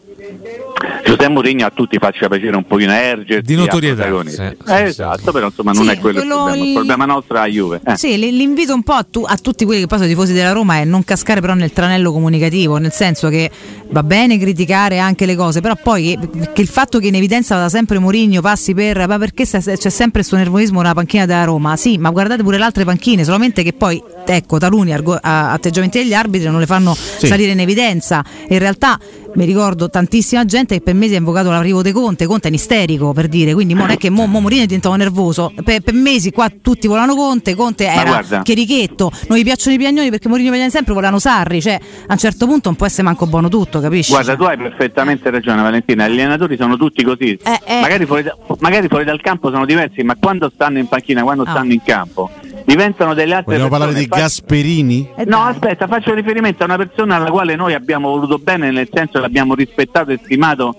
Giuseppe 1.05 1.28
Mourinho 1.28 1.67
a 1.67 1.70
tutti 1.70 1.99
faccia 1.99 2.28
piacere 2.28 2.57
un 2.57 2.65
pochino 2.65 2.92
ergersi 2.92 3.42
Di 3.42 3.55
notorietà, 3.57 4.05
sì, 4.26 4.31
sì, 4.34 4.42
Eh, 4.67 4.83
esatto, 4.84 5.33
però 5.33 5.47
insomma 5.47 5.73
non 5.73 5.84
Sì, 5.84 5.91
è 5.91 5.99
quello, 5.99 6.20
quello 6.20 6.34
il 6.34 6.44
problema. 6.44 6.67
Il 6.68 6.73
problema 6.75 7.05
nostro 7.05 7.36
è 7.36 7.41
la 7.41 7.47
Juve. 7.47 7.81
Eh. 7.84 7.97
Sì, 7.97 8.17
l'invito 8.18 8.75
un 8.75 8.83
po' 8.83 8.92
a, 8.92 9.07
tu- 9.09 9.25
a 9.26 9.36
tutti 9.36 9.65
quelli 9.65 9.81
che 9.81 9.86
poi 9.86 9.99
sono 9.99 10.09
tifosi 10.10 10.33
della 10.33 10.52
Roma 10.52 10.76
è 10.76 10.84
non 10.84 11.05
cascare 11.05 11.41
però 11.41 11.55
nel 11.55 11.73
tranello 11.73 12.12
comunicativo, 12.12 12.76
nel 12.78 12.92
senso 12.92 13.28
che 13.28 13.50
va 13.91 14.02
bene 14.02 14.39
criticare 14.39 14.99
anche 14.99 15.26
le 15.26 15.34
cose, 15.36 15.60
però 15.60 15.75
poi 15.83 16.17
che, 16.18 16.49
che 16.52 16.60
il 16.60 16.68
fatto 16.68 16.99
che 16.99 17.09
in 17.09 17.15
evidenza 17.17 17.57
vada 17.57 17.68
sempre 17.68 17.99
Mourinho 17.99 18.41
passi 18.41 18.73
per 18.75 19.07
ma 19.07 19.18
perché 19.18 19.44
c'è 19.47 19.60
sempre 19.76 20.10
questo 20.12 20.36
nervosismo 20.36 20.81
nella 20.81 20.94
panchina 20.94 21.26
della 21.26 21.44
Roma? 21.44 21.76
Sì, 21.76 21.99
ma 21.99 22.10
guardate 22.10 22.42
pure 22.42 22.57
le 22.59 22.65
altre 22.65 22.84
panchine, 22.84 23.25
solamente 23.25 23.62
che 23.62 23.73
poi 23.73 24.02
ecco, 24.26 24.59
taluni 24.59 24.92
argo- 24.92 25.18
a- 25.20 25.52
atteggiamenti 25.52 25.99
degli 25.99 26.15
arbitri 26.15 26.49
non 26.49 26.60
le 26.60 26.67
fanno 26.67 26.94
salire 26.94 27.52
in 27.52 27.60
evidenza. 27.60 28.25
In 28.49 28.59
realtà 28.59 28.99
mi 29.33 29.44
ricordo 29.44 29.89
tantissima 29.89 30.44
gente 30.44 30.75
che 30.76 30.81
per 30.81 30.94
mesi 30.94 31.15
ha 31.15 31.18
invocato 31.18 31.50
l'arrivo 31.50 31.83
di 31.83 31.92
Conte, 31.92 32.26
Conte 32.26 32.49
è 32.49 32.50
un 32.50 32.57
isterico 32.57 33.12
per 33.12 33.28
dire, 33.28 33.52
quindi 33.55 33.75
non 33.75 33.91
è 33.91 33.97
che 33.97 34.10
mo, 34.10 34.26
mo 34.26 34.41
Mourinho 34.41 34.62
è 34.62 34.67
diventato 34.67 34.94
nervoso, 34.97 35.52
per, 35.62 35.81
per 35.83 35.94
mesi 35.94 36.31
qua 36.33 36.50
tutti 36.60 36.86
volano 36.89 37.15
Conte, 37.15 37.55
Conte 37.55 37.86
Ma 37.86 37.92
era 37.92 38.10
guarda. 38.10 38.42
chierichetto, 38.42 39.10
non 39.28 39.39
gli 39.39 39.44
piacciono 39.44 39.76
i 39.76 39.78
piagnoni 39.78 40.10
perché 40.10 40.28
Mourinho 40.28 40.50
piace 40.50 40.70
sempre, 40.70 40.94
volano 40.94 41.18
Sarri, 41.18 41.60
cioè 41.60 41.78
a 42.07 42.12
un 42.12 42.18
certo 42.18 42.47
punto 42.47 42.68
non 42.68 42.76
può 42.76 42.86
essere 42.86 43.02
manco 43.05 43.26
buono 43.26 43.49
tutto, 43.49 43.81
capisci? 43.81 44.10
Guarda, 44.12 44.36
tu 44.36 44.42
hai 44.44 44.57
perfettamente 44.57 45.31
ragione 45.31 45.62
Valentina, 45.62 46.09
gli 46.09 46.12
allenatori 46.12 46.57
sono 46.57 46.76
tutti 46.76 47.02
così. 47.05 47.39
Eh, 47.42 47.60
eh. 47.67 47.81
Magari, 47.81 48.07
fuori 48.07 48.23
da- 48.25 48.36
magari 48.59 48.89
fuori 48.89 49.05
dal 49.05 49.20
campo 49.20 49.50
sono 49.50 49.65
diversi, 49.65 50.02
ma 50.02 50.17
quando 50.18 50.50
stanno 50.52 50.78
in 50.78 50.86
panchina, 50.89 51.23
quando 51.23 51.44
Ah. 51.44 51.50
stanno 51.50 51.73
in 51.73 51.83
campo, 51.84 52.31
diventano 52.64 53.14
delle 53.14 53.34
altre 53.34 53.52
Vogliamo 53.55 53.68
parlare 53.70 53.92
persone. 53.92 54.08
di 54.08 54.14
Fa- 54.14 54.22
Gasperini? 54.22 55.08
Eh, 55.16 55.24
No, 55.26 55.42
aspetta, 55.44 55.86
faccio 55.86 56.14
riferimento 56.14 56.62
a 56.62 56.66
una 56.66 56.76
persona 56.76 57.16
alla 57.16 57.30
quale 57.30 57.55
noi 57.56 57.74
abbiamo 57.74 58.08
voluto 58.10 58.39
bene, 58.39 58.70
nel 58.70 58.89
senso 58.92 59.12
che 59.14 59.20
l'abbiamo 59.20 59.55
rispettato 59.55 60.10
e 60.10 60.20
stimato 60.22 60.74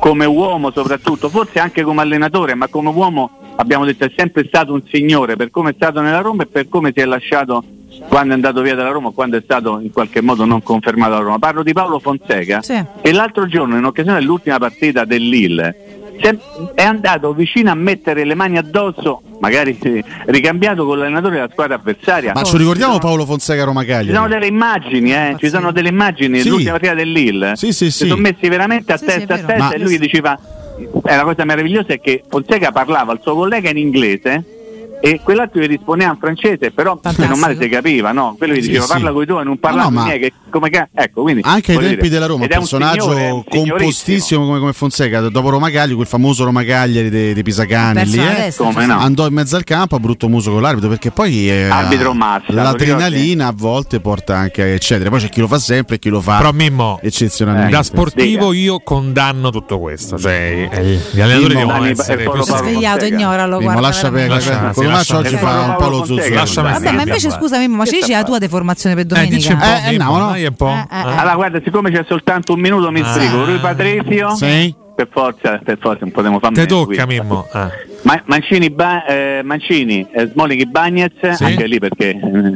come 0.00 0.24
uomo 0.26 0.70
soprattutto, 0.70 1.28
forse 1.28 1.58
anche 1.58 1.82
come 1.82 2.02
allenatore, 2.02 2.54
ma 2.54 2.68
come 2.68 2.90
uomo 2.90 3.30
abbiamo 3.56 3.84
detto 3.84 4.04
è 4.04 4.12
sempre 4.16 4.44
stato 4.46 4.72
un 4.72 4.82
signore 4.90 5.34
per 5.36 5.50
come 5.50 5.70
è 5.70 5.74
stato 5.74 6.00
nella 6.00 6.20
Roma 6.20 6.44
e 6.44 6.46
per 6.46 6.68
come 6.68 6.92
si 6.94 7.00
è 7.00 7.04
lasciato 7.04 7.64
quando 8.06 8.32
è 8.32 8.34
andato 8.34 8.60
via 8.60 8.76
dalla 8.76 8.90
Roma, 8.90 9.10
quando 9.10 9.36
è 9.36 9.40
stato 9.42 9.80
in 9.80 9.90
qualche 9.90 10.20
modo 10.20 10.44
non 10.44 10.62
confermato 10.62 11.14
alla 11.14 11.24
Roma. 11.24 11.38
Parlo 11.40 11.64
di 11.64 11.72
Paolo 11.72 11.98
Fonseca 11.98 12.62
Sì. 12.62 12.80
che 13.00 13.12
l'altro 13.12 13.46
giorno 13.48 13.76
in 13.76 13.84
occasione 13.84 14.20
dell'ultima 14.20 14.58
partita 14.58 15.04
del 15.04 15.26
Lille 15.26 15.74
si 15.86 15.87
è- 16.26 16.36
andato 16.82 17.32
vicino 17.32 17.70
a 17.70 17.74
mettere 17.74 18.24
le 18.24 18.34
mani 18.34 18.58
addosso, 18.58 19.22
magari 19.40 19.76
ricambiato 20.26 20.84
con 20.86 20.98
l'allenatore 20.98 21.34
della 21.36 21.48
squadra 21.50 21.76
avversaria. 21.76 22.32
Ma 22.34 22.42
ci 22.42 22.56
ricordiamo 22.56 22.98
Paolo 22.98 23.24
Fonseca 23.24 23.64
Roma 23.64 23.82
Ci 23.82 24.14
sono 24.14 24.28
delle 24.28 24.46
immagini, 24.46 25.12
eh, 25.12 25.36
ci 25.38 25.48
sono 25.48 25.70
delle 25.72 25.88
immagini 25.88 26.38
Sì. 26.38 26.44
dell'ultima 26.44 26.72
partita 26.72 26.94
del 26.94 27.10
Lille. 27.12 27.52
Sì, 27.56 27.72
sì, 27.72 27.90
Si 27.90 27.98
sì. 28.04 28.08
sono 28.08 28.20
messi 28.20 28.48
veramente 28.48 28.92
a 28.92 28.96
Sì, 28.96 29.04
sì, 29.08 29.10
testa 29.18 29.34
è 29.34 29.40
a 29.40 29.44
testa 29.44 29.62
Ma- 29.64 29.70
e 29.72 29.78
lui 29.78 29.98
diceva 29.98 30.38
eh, 30.78 31.16
la 31.16 31.22
cosa 31.24 31.44
meravigliosa 31.44 31.92
è 31.92 32.00
che 32.00 32.22
Fonseca 32.28 32.70
parlava 32.72 33.12
al 33.12 33.20
suo 33.22 33.34
collega 33.34 33.68
in 33.70 33.78
inglese 33.78 34.44
e 35.00 35.20
quell'altro 35.22 35.60
gli 35.60 35.66
rispondeva 35.66 36.10
in 36.12 36.18
francese, 36.18 36.70
però 36.70 36.98
non 37.16 37.38
male 37.38 37.56
si 37.60 37.68
capiva, 37.68 38.12
no? 38.12 38.34
Quello 38.36 38.54
gli 38.54 38.60
Sì, 38.62 38.68
diceva 38.68 38.84
sì. 38.86 38.92
parla 38.92 39.12
con 39.12 39.22
i 39.22 39.26
tuoi, 39.26 39.44
non 39.44 39.58
parla 39.58 39.82
No, 39.84 39.88
no, 39.88 39.88
con 39.88 39.94
i 39.94 39.98
ma- 39.98 40.04
miei, 40.06 40.18
che 40.20 40.32
come 40.50 40.70
ca- 40.70 40.88
ecco, 40.94 41.22
quindi 41.22 41.42
Anche 41.44 41.72
ai 41.72 41.78
tempi 41.78 41.94
dire, 41.96 42.08
della 42.08 42.26
Roma, 42.26 42.38
un 42.38 42.44
ed 42.44 42.50
è 42.50 42.54
un 42.54 42.60
personaggio 42.60 43.02
signore, 43.12 43.44
compostissimo 43.48 44.44
come, 44.46 44.58
come 44.58 44.72
Fonseca. 44.72 45.20
Dopo 45.28 45.50
Roma 45.50 45.66
Cagliari, 45.66 45.94
quel 45.94 46.06
famoso 46.06 46.44
Roma 46.44 46.64
Cagliari 46.64 47.10
dei, 47.10 47.34
dei 47.34 47.42
Pisacani 47.42 48.04
lì, 48.06 48.18
eh, 48.18 48.52
Come 48.56 48.86
no? 48.86 48.98
andò 48.98 49.26
in 49.26 49.34
mezzo 49.34 49.56
al 49.56 49.64
campo 49.64 49.96
a 49.96 49.98
brutto 50.00 50.28
muso 50.28 50.50
con 50.52 50.62
l'arbitro 50.62 50.88
perché 50.88 51.10
poi 51.10 51.50
eh, 51.50 51.64
Arbitro 51.68 52.12
massa, 52.14 52.44
l'adrenalina 52.52 53.48
a 53.48 53.52
volte 53.54 54.00
porta 54.00 54.36
anche 54.36 54.62
a 54.62 54.66
eccetera. 54.66 55.10
Poi 55.10 55.20
c'è 55.20 55.28
chi 55.28 55.40
lo 55.40 55.46
fa 55.48 55.58
sempre 55.58 55.96
e 55.96 55.98
chi 55.98 56.08
lo 56.08 56.20
fa 56.20 56.38
Però 56.38 56.52
Mimmo, 56.52 56.98
eccezionalmente. 57.02 57.70
da 57.72 57.82
sportivo 57.82 58.52
io 58.52 58.80
condanno 58.80 59.50
tutto 59.50 59.78
questo. 59.78 60.18
Cioè, 60.18 60.68
eh, 60.72 60.98
gli 61.12 61.20
allenatori 61.20 61.54
Mimmo, 61.54 61.66
devono 61.72 61.84
essere 61.86 62.24
è 62.24 62.42
svegliato, 62.42 63.04
ignoralo, 63.04 63.58
Mimmo, 63.58 63.72
guarda. 63.72 63.80
lascia 63.80 64.10
perdere, 64.10 64.72
Lascia 64.88 65.16
oggi 65.18 65.36
fa 65.36 65.60
un 65.60 65.76
po' 65.78 65.88
lo. 65.88 66.04
Fonseca. 66.04 66.34
Lasciami 66.34 66.72
Vabbè, 66.72 66.92
ma 66.92 67.02
invece 67.02 67.30
scusami, 67.30 67.68
ma 67.68 67.84
ci 67.84 67.96
dici 67.96 68.12
la 68.12 68.24
tua 68.24 68.38
deformazione 68.38 68.94
per 68.94 69.04
Eh, 69.04 69.08
domenica? 69.08 69.84
Eh, 69.84 69.88
eh, 69.94 69.98
Mimmo, 69.98 70.18
no, 70.18 70.26
no. 70.28 70.34
Eh, 70.34 70.42
eh, 70.42 70.46
eh. 70.46 70.84
Allora 70.88 71.34
guarda, 71.34 71.60
siccome 71.64 71.90
c'è 71.90 72.04
soltanto 72.08 72.52
un 72.54 72.60
minuto 72.60 72.90
mi 72.90 73.00
Ah. 73.00 73.12
sbrigo, 73.12 73.44
Rui 73.44 73.58
Patrizio 73.58 74.34
Sì. 74.34 74.74
per 74.94 75.08
forza, 75.10 75.58
per 75.62 75.78
forza 75.80 76.00
non 76.02 76.10
potremo 76.12 76.38
fare 76.38 76.54
Te 76.54 76.66
tocca. 76.66 77.06
Mimmo. 77.06 77.46
Ah. 77.52 77.70
Ma- 78.02 78.22
Mancini, 78.26 78.70
ba- 78.70 79.04
eh, 79.06 79.40
Mancini 79.44 80.06
eh, 80.12 80.28
Smolik 80.32 80.64
Bagnez, 80.66 81.12
Sì. 81.32 81.44
anche 81.44 81.66
lì 81.66 81.78
perché 81.80 82.10
eh, 82.10 82.54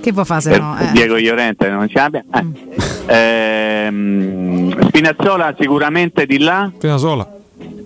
Che 0.00 0.12
vuoi 0.12 0.24
fare 0.24 0.40
se 0.40 0.50
per 0.50 0.60
no? 0.60 0.78
Eh. 0.78 0.90
Diego 0.92 1.16
Iorente 1.16 1.68
non 1.68 1.86
ce 1.88 1.94
l'abbia. 1.98 2.24
Eh. 2.32 2.46
Ehm, 3.14 4.86
Spinazzola 4.88 5.54
sicuramente 5.58 6.24
di 6.26 6.38
là. 6.38 6.70
Appena 6.74 6.96
sola. 6.96 7.28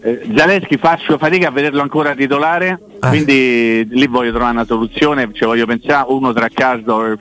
Eh, 0.05 0.23
Zaleschi 0.37 0.79
faccio 0.79 1.17
fatica 1.17 1.49
a 1.49 1.51
vederlo 1.53 1.81
ancora 1.81 2.15
titolare, 2.15 2.79
Ah. 3.01 3.09
quindi 3.09 3.87
lì 3.89 4.07
voglio 4.09 4.31
trovare 4.31 4.53
una 4.53 4.65
soluzione, 4.65 5.29
ci 5.33 5.45
voglio 5.45 5.65
pensare, 5.67 6.07
uno 6.09 6.33
tra 6.33 6.49
Caso 6.53 7.17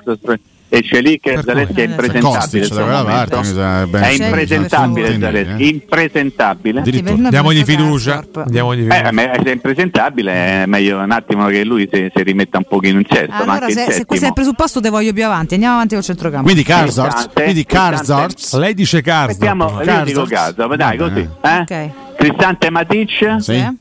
e 0.73 0.81
Celic, 0.83 1.21
Per 1.21 1.43
Zaleschi 1.43 1.81
è 1.81 1.83
impresentabile. 1.83 2.67
Parte. 2.69 3.99
È 3.99 4.07
impresentabile. 4.11 5.19
Zaleschi, 5.19 5.67
impresentabile. 5.69 6.81
Diamogli 7.29 7.63
fiducia. 7.63 8.23
Diamogli 8.45 8.87
Eh, 8.87 8.89
fiducia. 8.95 9.11
ma 9.11 9.21
se 9.33 9.41
è 9.43 9.51
impresentabile 9.51 10.33
è 10.33 10.65
meglio 10.65 10.97
un 10.99 11.11
attimo 11.11 11.45
che 11.47 11.63
lui 11.65 11.87
si, 11.91 12.09
si 12.15 12.23
rimetta 12.23 12.57
un 12.57 12.63
pochino 12.67 12.97
in 12.99 13.05
sesto, 13.07 13.31
ma 13.31 13.37
Allora, 13.41 13.65
anche 13.67 13.71
in 13.79 13.85
se, 13.85 13.91
se 13.91 14.05
questo 14.05 14.25
è 14.25 14.29
il 14.29 14.33
presupposto, 14.33 14.79
te 14.79 14.89
voglio 14.89 15.11
più 15.13 15.25
avanti. 15.25 15.53
Andiamo 15.53 15.75
avanti 15.75 15.93
col 15.95 16.03
centrocampo. 16.03 16.43
Quindi 16.45 16.63
Karsdorp, 16.63 17.37
Lei 17.37 18.73
dice 18.73 18.95
io 18.97 19.01
dico 19.03 20.23
Karsdorp. 20.25 20.29
caso, 20.29 20.75
dai 20.75 20.97
così. 20.97 21.27
Eh? 21.41 21.57
Ok. 21.59 21.89
Cristante 22.21 22.69
Matic. 22.69 23.35
Sì. 23.39 23.55
Eh, 23.55 23.73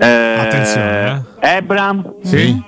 Eh. 0.00 0.48
eh. 0.76 1.20
Ebram. 1.40 2.14
Sì. 2.24 2.60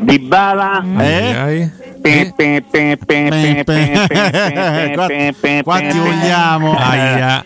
Dybala. 0.00 0.82
Eh. 0.98 1.70
Quanti 5.62 5.98
vogliamo? 5.98 6.78
Eh. 6.78 7.42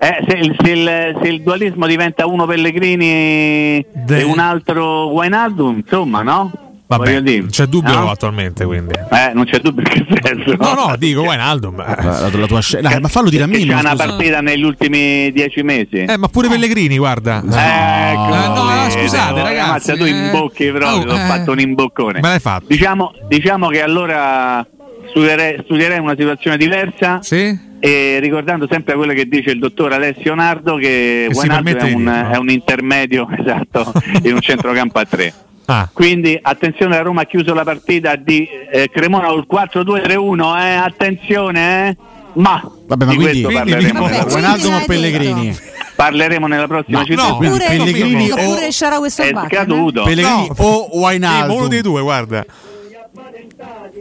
eh, 0.00 0.24
se, 0.28 0.36
il, 0.36 0.54
se, 0.62 0.70
il, 0.70 1.18
se, 1.22 1.28
il, 1.28 1.42
dualismo 1.42 1.86
diventa 1.86 2.26
uno 2.26 2.44
Pellegrini 2.44 3.82
De... 3.90 4.18
e 4.18 4.22
un 4.24 4.38
altro 4.38 5.08
Guainaldum, 5.08 5.78
insomma, 5.78 6.20
no? 6.20 6.50
Vabbè, 6.96 7.20
non 7.20 7.46
c'è 7.50 7.66
dubbio 7.66 7.92
no? 7.94 8.10
attualmente, 8.10 8.64
quindi. 8.64 8.92
Eh, 8.94 9.30
non 9.32 9.44
c'è 9.44 9.60
dubbio 9.60 9.82
in 9.82 9.88
che 9.88 10.20
senso. 10.22 10.56
No, 10.58 10.74
no, 10.74 10.96
dico 10.96 11.20
Wijnaldum. 11.22 11.76
La, 11.76 11.96
la- 12.02 12.30
la 12.36 12.46
tua 12.48 12.60
scena. 12.60 12.98
ma 13.00 13.06
fallo 13.06 13.30
dire 13.30 13.44
a 13.44 13.46
Mimmo. 13.46 13.74
c'è 13.74 13.78
una 13.80 13.90
scusa. 13.90 14.06
partita 14.06 14.40
negli 14.40 14.64
ultimi 14.64 15.30
dieci 15.32 15.62
mesi. 15.62 15.98
Eh, 15.98 16.16
ma 16.16 16.26
pure 16.26 16.48
Pellegrini, 16.48 16.98
guarda. 16.98 17.38
Ecco, 17.38 17.54
Eh, 17.54 18.48
no, 18.48 18.64
vedi, 18.66 18.90
scusate, 19.02 19.40
oh, 19.40 19.42
ragazzi, 19.44 19.70
Mazza, 19.70 19.96
tu 19.96 20.02
eh. 20.04 20.08
imbocchi 20.08 20.66
proprio, 20.70 21.12
Oh, 21.12 21.14
ho 21.14 21.16
eh. 21.16 21.26
fatto 21.26 21.52
un 21.52 21.60
imboccone. 21.60 22.20
Me 22.20 22.28
l'hai 22.28 22.40
fatto. 22.40 22.64
Diciamo, 22.66 23.12
diciamo 23.28 23.68
che 23.68 23.82
allora 23.82 24.66
studierei, 25.10 25.60
studierei 25.64 25.98
una 26.00 26.14
situazione 26.18 26.56
diversa 26.56 27.20
Sì? 27.22 27.68
e 27.78 28.18
ricordando 28.20 28.66
sempre 28.70 28.94
quello 28.94 29.12
che 29.12 29.26
dice 29.26 29.50
il 29.52 29.58
dottor 29.58 29.92
Alessio 29.92 30.34
Nardo 30.34 30.74
che 30.76 31.28
Che 31.30 31.36
Wijnaldum 31.38 31.74
è 31.76 31.84
dirlo. 31.86 32.10
è 32.32 32.36
un 32.36 32.50
intermedio 32.50 33.28
esatto 33.38 33.92
in 34.24 34.34
un 34.34 34.40
centrocampo 34.40 34.98
a 34.98 35.04
tre. 35.04 35.32
Ah, 35.70 35.88
Quindi 35.92 36.36
attenzione 36.40 36.96
la 36.96 37.02
Roma 37.02 37.20
ha 37.22 37.24
chiuso 37.26 37.54
la 37.54 37.62
partita 37.62 38.16
di 38.16 38.48
eh, 38.72 38.88
Cremona 38.90 39.28
col 39.28 39.46
4-2-3-1, 39.48 40.58
eh, 40.60 40.72
attenzione 40.74 41.88
eh. 41.88 41.96
Ma 42.32 42.60
Vabbè, 42.86 43.04
ma 43.04 43.10
di 43.10 43.16
quindi- 43.16 43.42
questo 43.42 43.60
quindi 43.60 43.70
parleremo, 43.70 44.00
Vabbè, 44.00 44.32
Wijnaldum 44.34 44.84
Pellegrini? 44.86 45.56
parleremo 45.96 46.46
nella 46.46 46.66
prossima 46.66 46.98
No, 47.00 47.04
città. 47.04 47.22
no, 47.22 47.34
Oppure, 47.34 47.64
Pellegrini 47.68 48.28
no, 48.28 48.34
o, 48.34 48.40
oppure 48.50 48.72
Sharawi 48.72 49.06
è 49.06 49.10
Sobak, 49.10 49.46
scaduto. 49.52 50.02
Pellegrini 50.04 50.46
No. 50.48 50.54
o 50.56 50.88
Sì, 51.10 51.18
ma 51.18 51.42
uno 51.44 51.68
dei 51.68 51.78
Wijnaldum? 51.78 51.80
due, 51.80 52.00
guarda. 52.02 52.44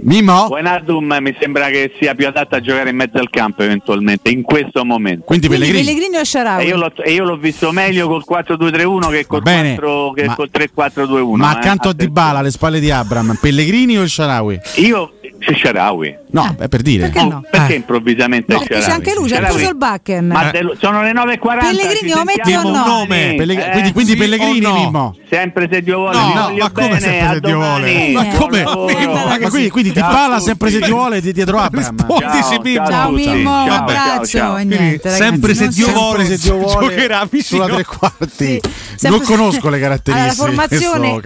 Mimo? 0.01 0.47
Buenardum 0.47 1.17
mi 1.19 1.35
sembra 1.39 1.67
che 1.67 1.93
sia 1.99 2.15
più 2.15 2.27
adatto 2.27 2.55
a 2.55 2.61
giocare 2.61 2.89
in 2.89 2.95
mezzo 2.95 3.17
al 3.17 3.29
campo 3.29 3.63
eventualmente 3.63 4.29
in 4.29 4.41
questo 4.41 4.85
momento. 4.85 5.25
Quindi, 5.25 5.47
Quindi 5.47 5.71
Pellegrini. 5.71 6.17
O 6.17 6.23
Sciarawi? 6.23 6.63
E 6.63 6.67
io, 6.67 6.77
l'ho, 6.77 6.93
e 6.95 7.11
io 7.11 7.23
l'ho 7.23 7.37
visto 7.37 7.71
meglio 7.71 8.07
col 8.07 8.23
4-2-3-1 8.27 9.09
che 9.09 9.27
col, 9.27 9.41
Bene, 9.41 9.75
4, 9.75 10.11
che 10.11 10.25
ma, 10.25 10.35
col 10.35 10.49
3-4-2-1. 10.51 11.35
Ma 11.35 11.49
accanto 11.49 11.87
eh, 11.89 11.91
a 11.91 11.93
Dybala 11.93 12.39
alle 12.39 12.51
spalle 12.51 12.79
di 12.79 12.91
Abram, 12.91 13.37
Pellegrini 13.39 13.97
o 13.97 14.05
Sciarawi? 14.05 14.59
Io 14.75 15.13
se 15.39 15.55
Sharawi. 15.55 16.15
No, 16.31 16.55
eh, 16.59 16.67
per 16.67 16.81
dire. 16.81 17.09
Perché, 17.09 17.27
no? 17.27 17.37
Oh, 17.37 17.47
perché 17.49 17.73
eh. 17.73 17.77
improvvisamente 17.77 18.53
no, 18.53 18.59
C'è 18.59 18.91
anche 18.91 19.13
lui, 19.15 19.27
c'è 19.29 19.39
preso 19.39 19.69
il 19.69 19.75
backen 19.75 20.27
Ma 20.27 20.51
dello, 20.51 20.75
sono 20.79 21.01
le 21.01 21.11
9.40. 21.11 21.59
Pellegrini 21.59 22.11
lo 22.11 22.23
metti 22.23 22.53
o 22.53 22.61
no? 22.61 22.85
Nome. 22.85 23.33
Pelleg- 23.35 23.59
eh, 23.59 23.69
quindi, 23.71 23.91
quindi 23.91 24.11
sì, 24.11 24.17
Pellegrini 24.17 24.59
no. 24.59 24.73
Mimmo. 24.73 25.15
Sempre 25.29 25.67
se 25.71 25.81
Dio 25.81 25.97
vuole. 25.97 26.17
No, 26.17 26.33
no 26.33 26.55
ma 26.57 26.71
come 26.71 26.87
bene, 26.87 26.99
sempre 26.99 27.33
se 27.33 27.39
Dio 27.39 27.55
vuole? 27.57 28.11
Ma 28.11 28.25
come? 28.35 28.63
Ma 28.63 29.49
quindi, 29.49 29.69
quindi 29.69 29.91
ti 29.91 29.99
parla 29.99 30.39
sempre 30.39 30.69
se 30.69 30.79
Dio 30.79 30.95
vuole 30.95 31.21
di 31.21 31.33
dietro 31.33 31.57
Abram. 31.57 31.95
Rispondici 31.95 32.59
Mimmo. 32.61 32.87
Ciao 32.87 33.11
Mimmo, 33.11 33.63
un 33.63 33.69
abbraccio 33.69 34.57
e 34.57 34.63
niente. 34.63 35.09
Sempre 35.09 35.53
se 35.53 35.67
Dio 35.69 35.91
vuole 35.91 36.37
giocherà 36.37 37.27
vicino. 37.29 37.63
Sulla 37.63 37.75
tre 37.75 37.85
quarti. 37.85 38.61
Non 39.01 39.21
conosco 39.21 39.69
le 39.69 39.79
caratteristiche. 39.81 40.27
La 40.27 40.33
formazione 40.33 41.21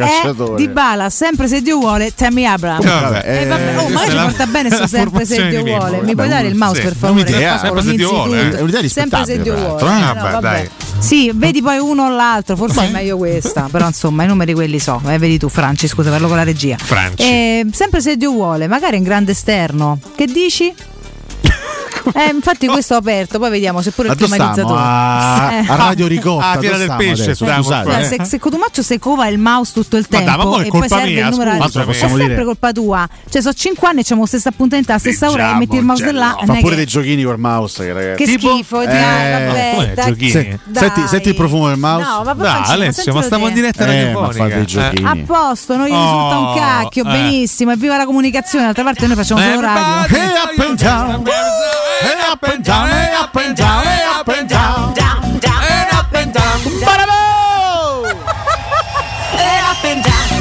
di 0.56 0.68
Bala, 0.68 1.10
sempre 1.10 1.48
se 1.48 1.62
Dio 1.62 1.78
vuole, 1.78 2.14
Tammy 2.14 2.46
Abram. 2.46 2.82
E 2.82 3.42
eh, 3.42 3.46
vabbè, 3.46 3.70
eh, 3.70 3.93
ormai 3.96 4.10
ci 4.10 4.16
porta 4.16 4.46
bene 4.48 4.72
su 4.72 4.86
sempre 4.88 5.26
se 5.26 5.48
Dio 5.50 5.64
vuole. 5.64 6.02
Mi 6.02 6.16
puoi 6.16 6.28
dare 6.28 6.48
il 6.48 6.56
mouse 6.56 6.82
per 6.82 6.96
favore? 6.96 7.22
Un'idea, 7.22 7.60
sempre 7.60 7.82
se 7.84 7.96
Dio 7.96 8.10
vuole. 8.10 8.88
Sempre 8.90 9.26
se 9.26 9.42
Dio 9.42 9.56
vuole. 9.56 9.80
Sì, 11.00 11.32
vedi 11.34 11.62
poi 11.62 11.80
uno 11.80 12.06
o 12.06 12.10
l'altro, 12.10 12.56
forse 12.56 12.86
è 12.86 12.90
meglio 12.90 13.18
questa, 13.18 13.68
però 13.70 13.88
insomma 13.88 14.24
i 14.24 14.28
numeri 14.28 14.54
quelli 14.54 14.80
so, 14.80 15.02
eh, 15.08 15.18
vedi 15.18 15.38
tu 15.38 15.50
Franci, 15.50 15.88
scusa, 15.88 16.10
parlo 16.10 16.28
con 16.28 16.38
la 16.38 16.44
regia. 16.44 16.78
Franci. 16.78 17.24
Eh, 17.24 17.68
sempre 17.72 18.00
se 18.00 18.16
Dio 18.16 18.32
vuole, 18.32 18.68
magari 18.68 18.96
in 18.98 19.04
grande 19.04 19.34
esterno. 19.34 20.00
Che 20.16 20.26
dici? 20.28 20.74
Eh, 22.12 22.32
infatti 22.34 22.68
questo 22.68 22.96
ho 22.96 22.98
aperto, 22.98 23.40
poi 23.40 23.50
vediamo 23.50 23.82
se 23.82 23.92
pure 23.92 24.10
il 24.10 24.16
climatizzatore. 24.16 24.80
A, 24.80 25.50
eh. 25.54 25.66
a 25.68 25.76
Radio 25.76 26.08
Ricotta, 26.08 26.46
ah, 26.46 26.52
a 26.52 26.60
Fiera 26.60 26.78
del 26.78 26.94
Pesce, 26.98 27.34
stiamo, 27.34 27.64
cioè, 27.64 28.02
eh. 28.02 28.04
se, 28.04 28.26
se 28.26 28.40
Cotumaccio 28.40 28.82
se 28.84 29.00
cova 29.00 29.28
il 29.28 29.40
mouse 29.40 29.72
tutto 29.74 29.96
il 29.96 30.08
tempo 30.08 30.36
ma 30.36 30.58
dà, 30.58 30.64
e 30.64 30.68
poi 30.68 30.88
serve 30.90 31.10
mia, 31.10 31.28
il 31.28 31.32
numero 31.32 31.64
scusa, 31.64 31.86
è 31.86 31.94
sempre 31.94 32.28
dire. 32.28 32.44
colpa 32.44 32.72
tua. 32.72 33.08
Cioè 33.30 33.42
sono 33.42 33.54
5 33.54 33.88
anni 33.88 34.02
e 34.02 34.04
c'è 34.04 34.16
la 34.16 34.26
stessa 34.26 34.50
appuntamento 34.50 34.92
alla 34.92 35.00
stessa 35.00 35.28
Leggiamo, 35.28 35.44
ora 35.44 35.56
e 35.56 35.60
metti 35.60 35.76
il 35.78 35.84
mouse 35.84 36.04
gello. 36.04 36.20
là. 36.20 36.36
Eh, 36.36 36.46
fa 36.46 36.54
pure 36.54 36.70
che... 36.70 36.76
dei 36.76 36.86
giochini 36.86 37.24
col 37.24 37.40
mouse, 37.40 37.86
che 37.86 37.94
ragazzi. 37.94 38.24
Che 38.24 38.32
tipo, 38.32 38.54
schifo, 38.54 38.82
eh, 38.82 38.86
ah, 38.86 39.94
dai, 39.94 39.94
giochini. 39.96 40.30
Se, 40.30 40.60
senti, 40.74 41.08
senti, 41.08 41.30
il 41.30 41.36
profumo 41.36 41.68
del 41.70 41.78
mouse. 41.78 42.06
No, 42.06 42.24
ma 42.24 42.34
dai, 42.34 42.62
Alessio, 42.66 43.14
ma 43.14 43.22
stiamo 43.22 43.48
in 43.48 43.54
diretta 43.54 43.86
radiofonica. 43.86 44.92
Eh, 44.92 45.02
a 45.04 45.18
posto, 45.26 45.78
non 45.78 45.86
gli 45.88 45.92
risulta 45.92 46.38
oh. 46.38 46.50
un 46.50 46.56
cacchio, 46.58 47.06
eh. 47.06 47.12
benissimo, 47.12 47.72
evviva 47.72 47.96
la 47.98 48.06
comunicazione, 48.06 48.66
d'altra 48.66 48.84
parte 48.84 49.08
noi 49.08 49.16
facciamo 49.16 49.42
solo 49.42 49.62
radio 49.62 51.32
and 52.04 52.20
up 52.32 52.44
and 52.44 52.64
down, 52.64 52.90
and 52.90 53.14
up 53.16 53.36
and 53.36 53.56
down, 53.56 53.86
and 53.86 54.20
up 54.20 54.28
and 54.28 54.48
down, 54.48 54.94
down, 54.94 55.24
up 55.92 56.14
and 56.14 56.34
down. 56.34 56.60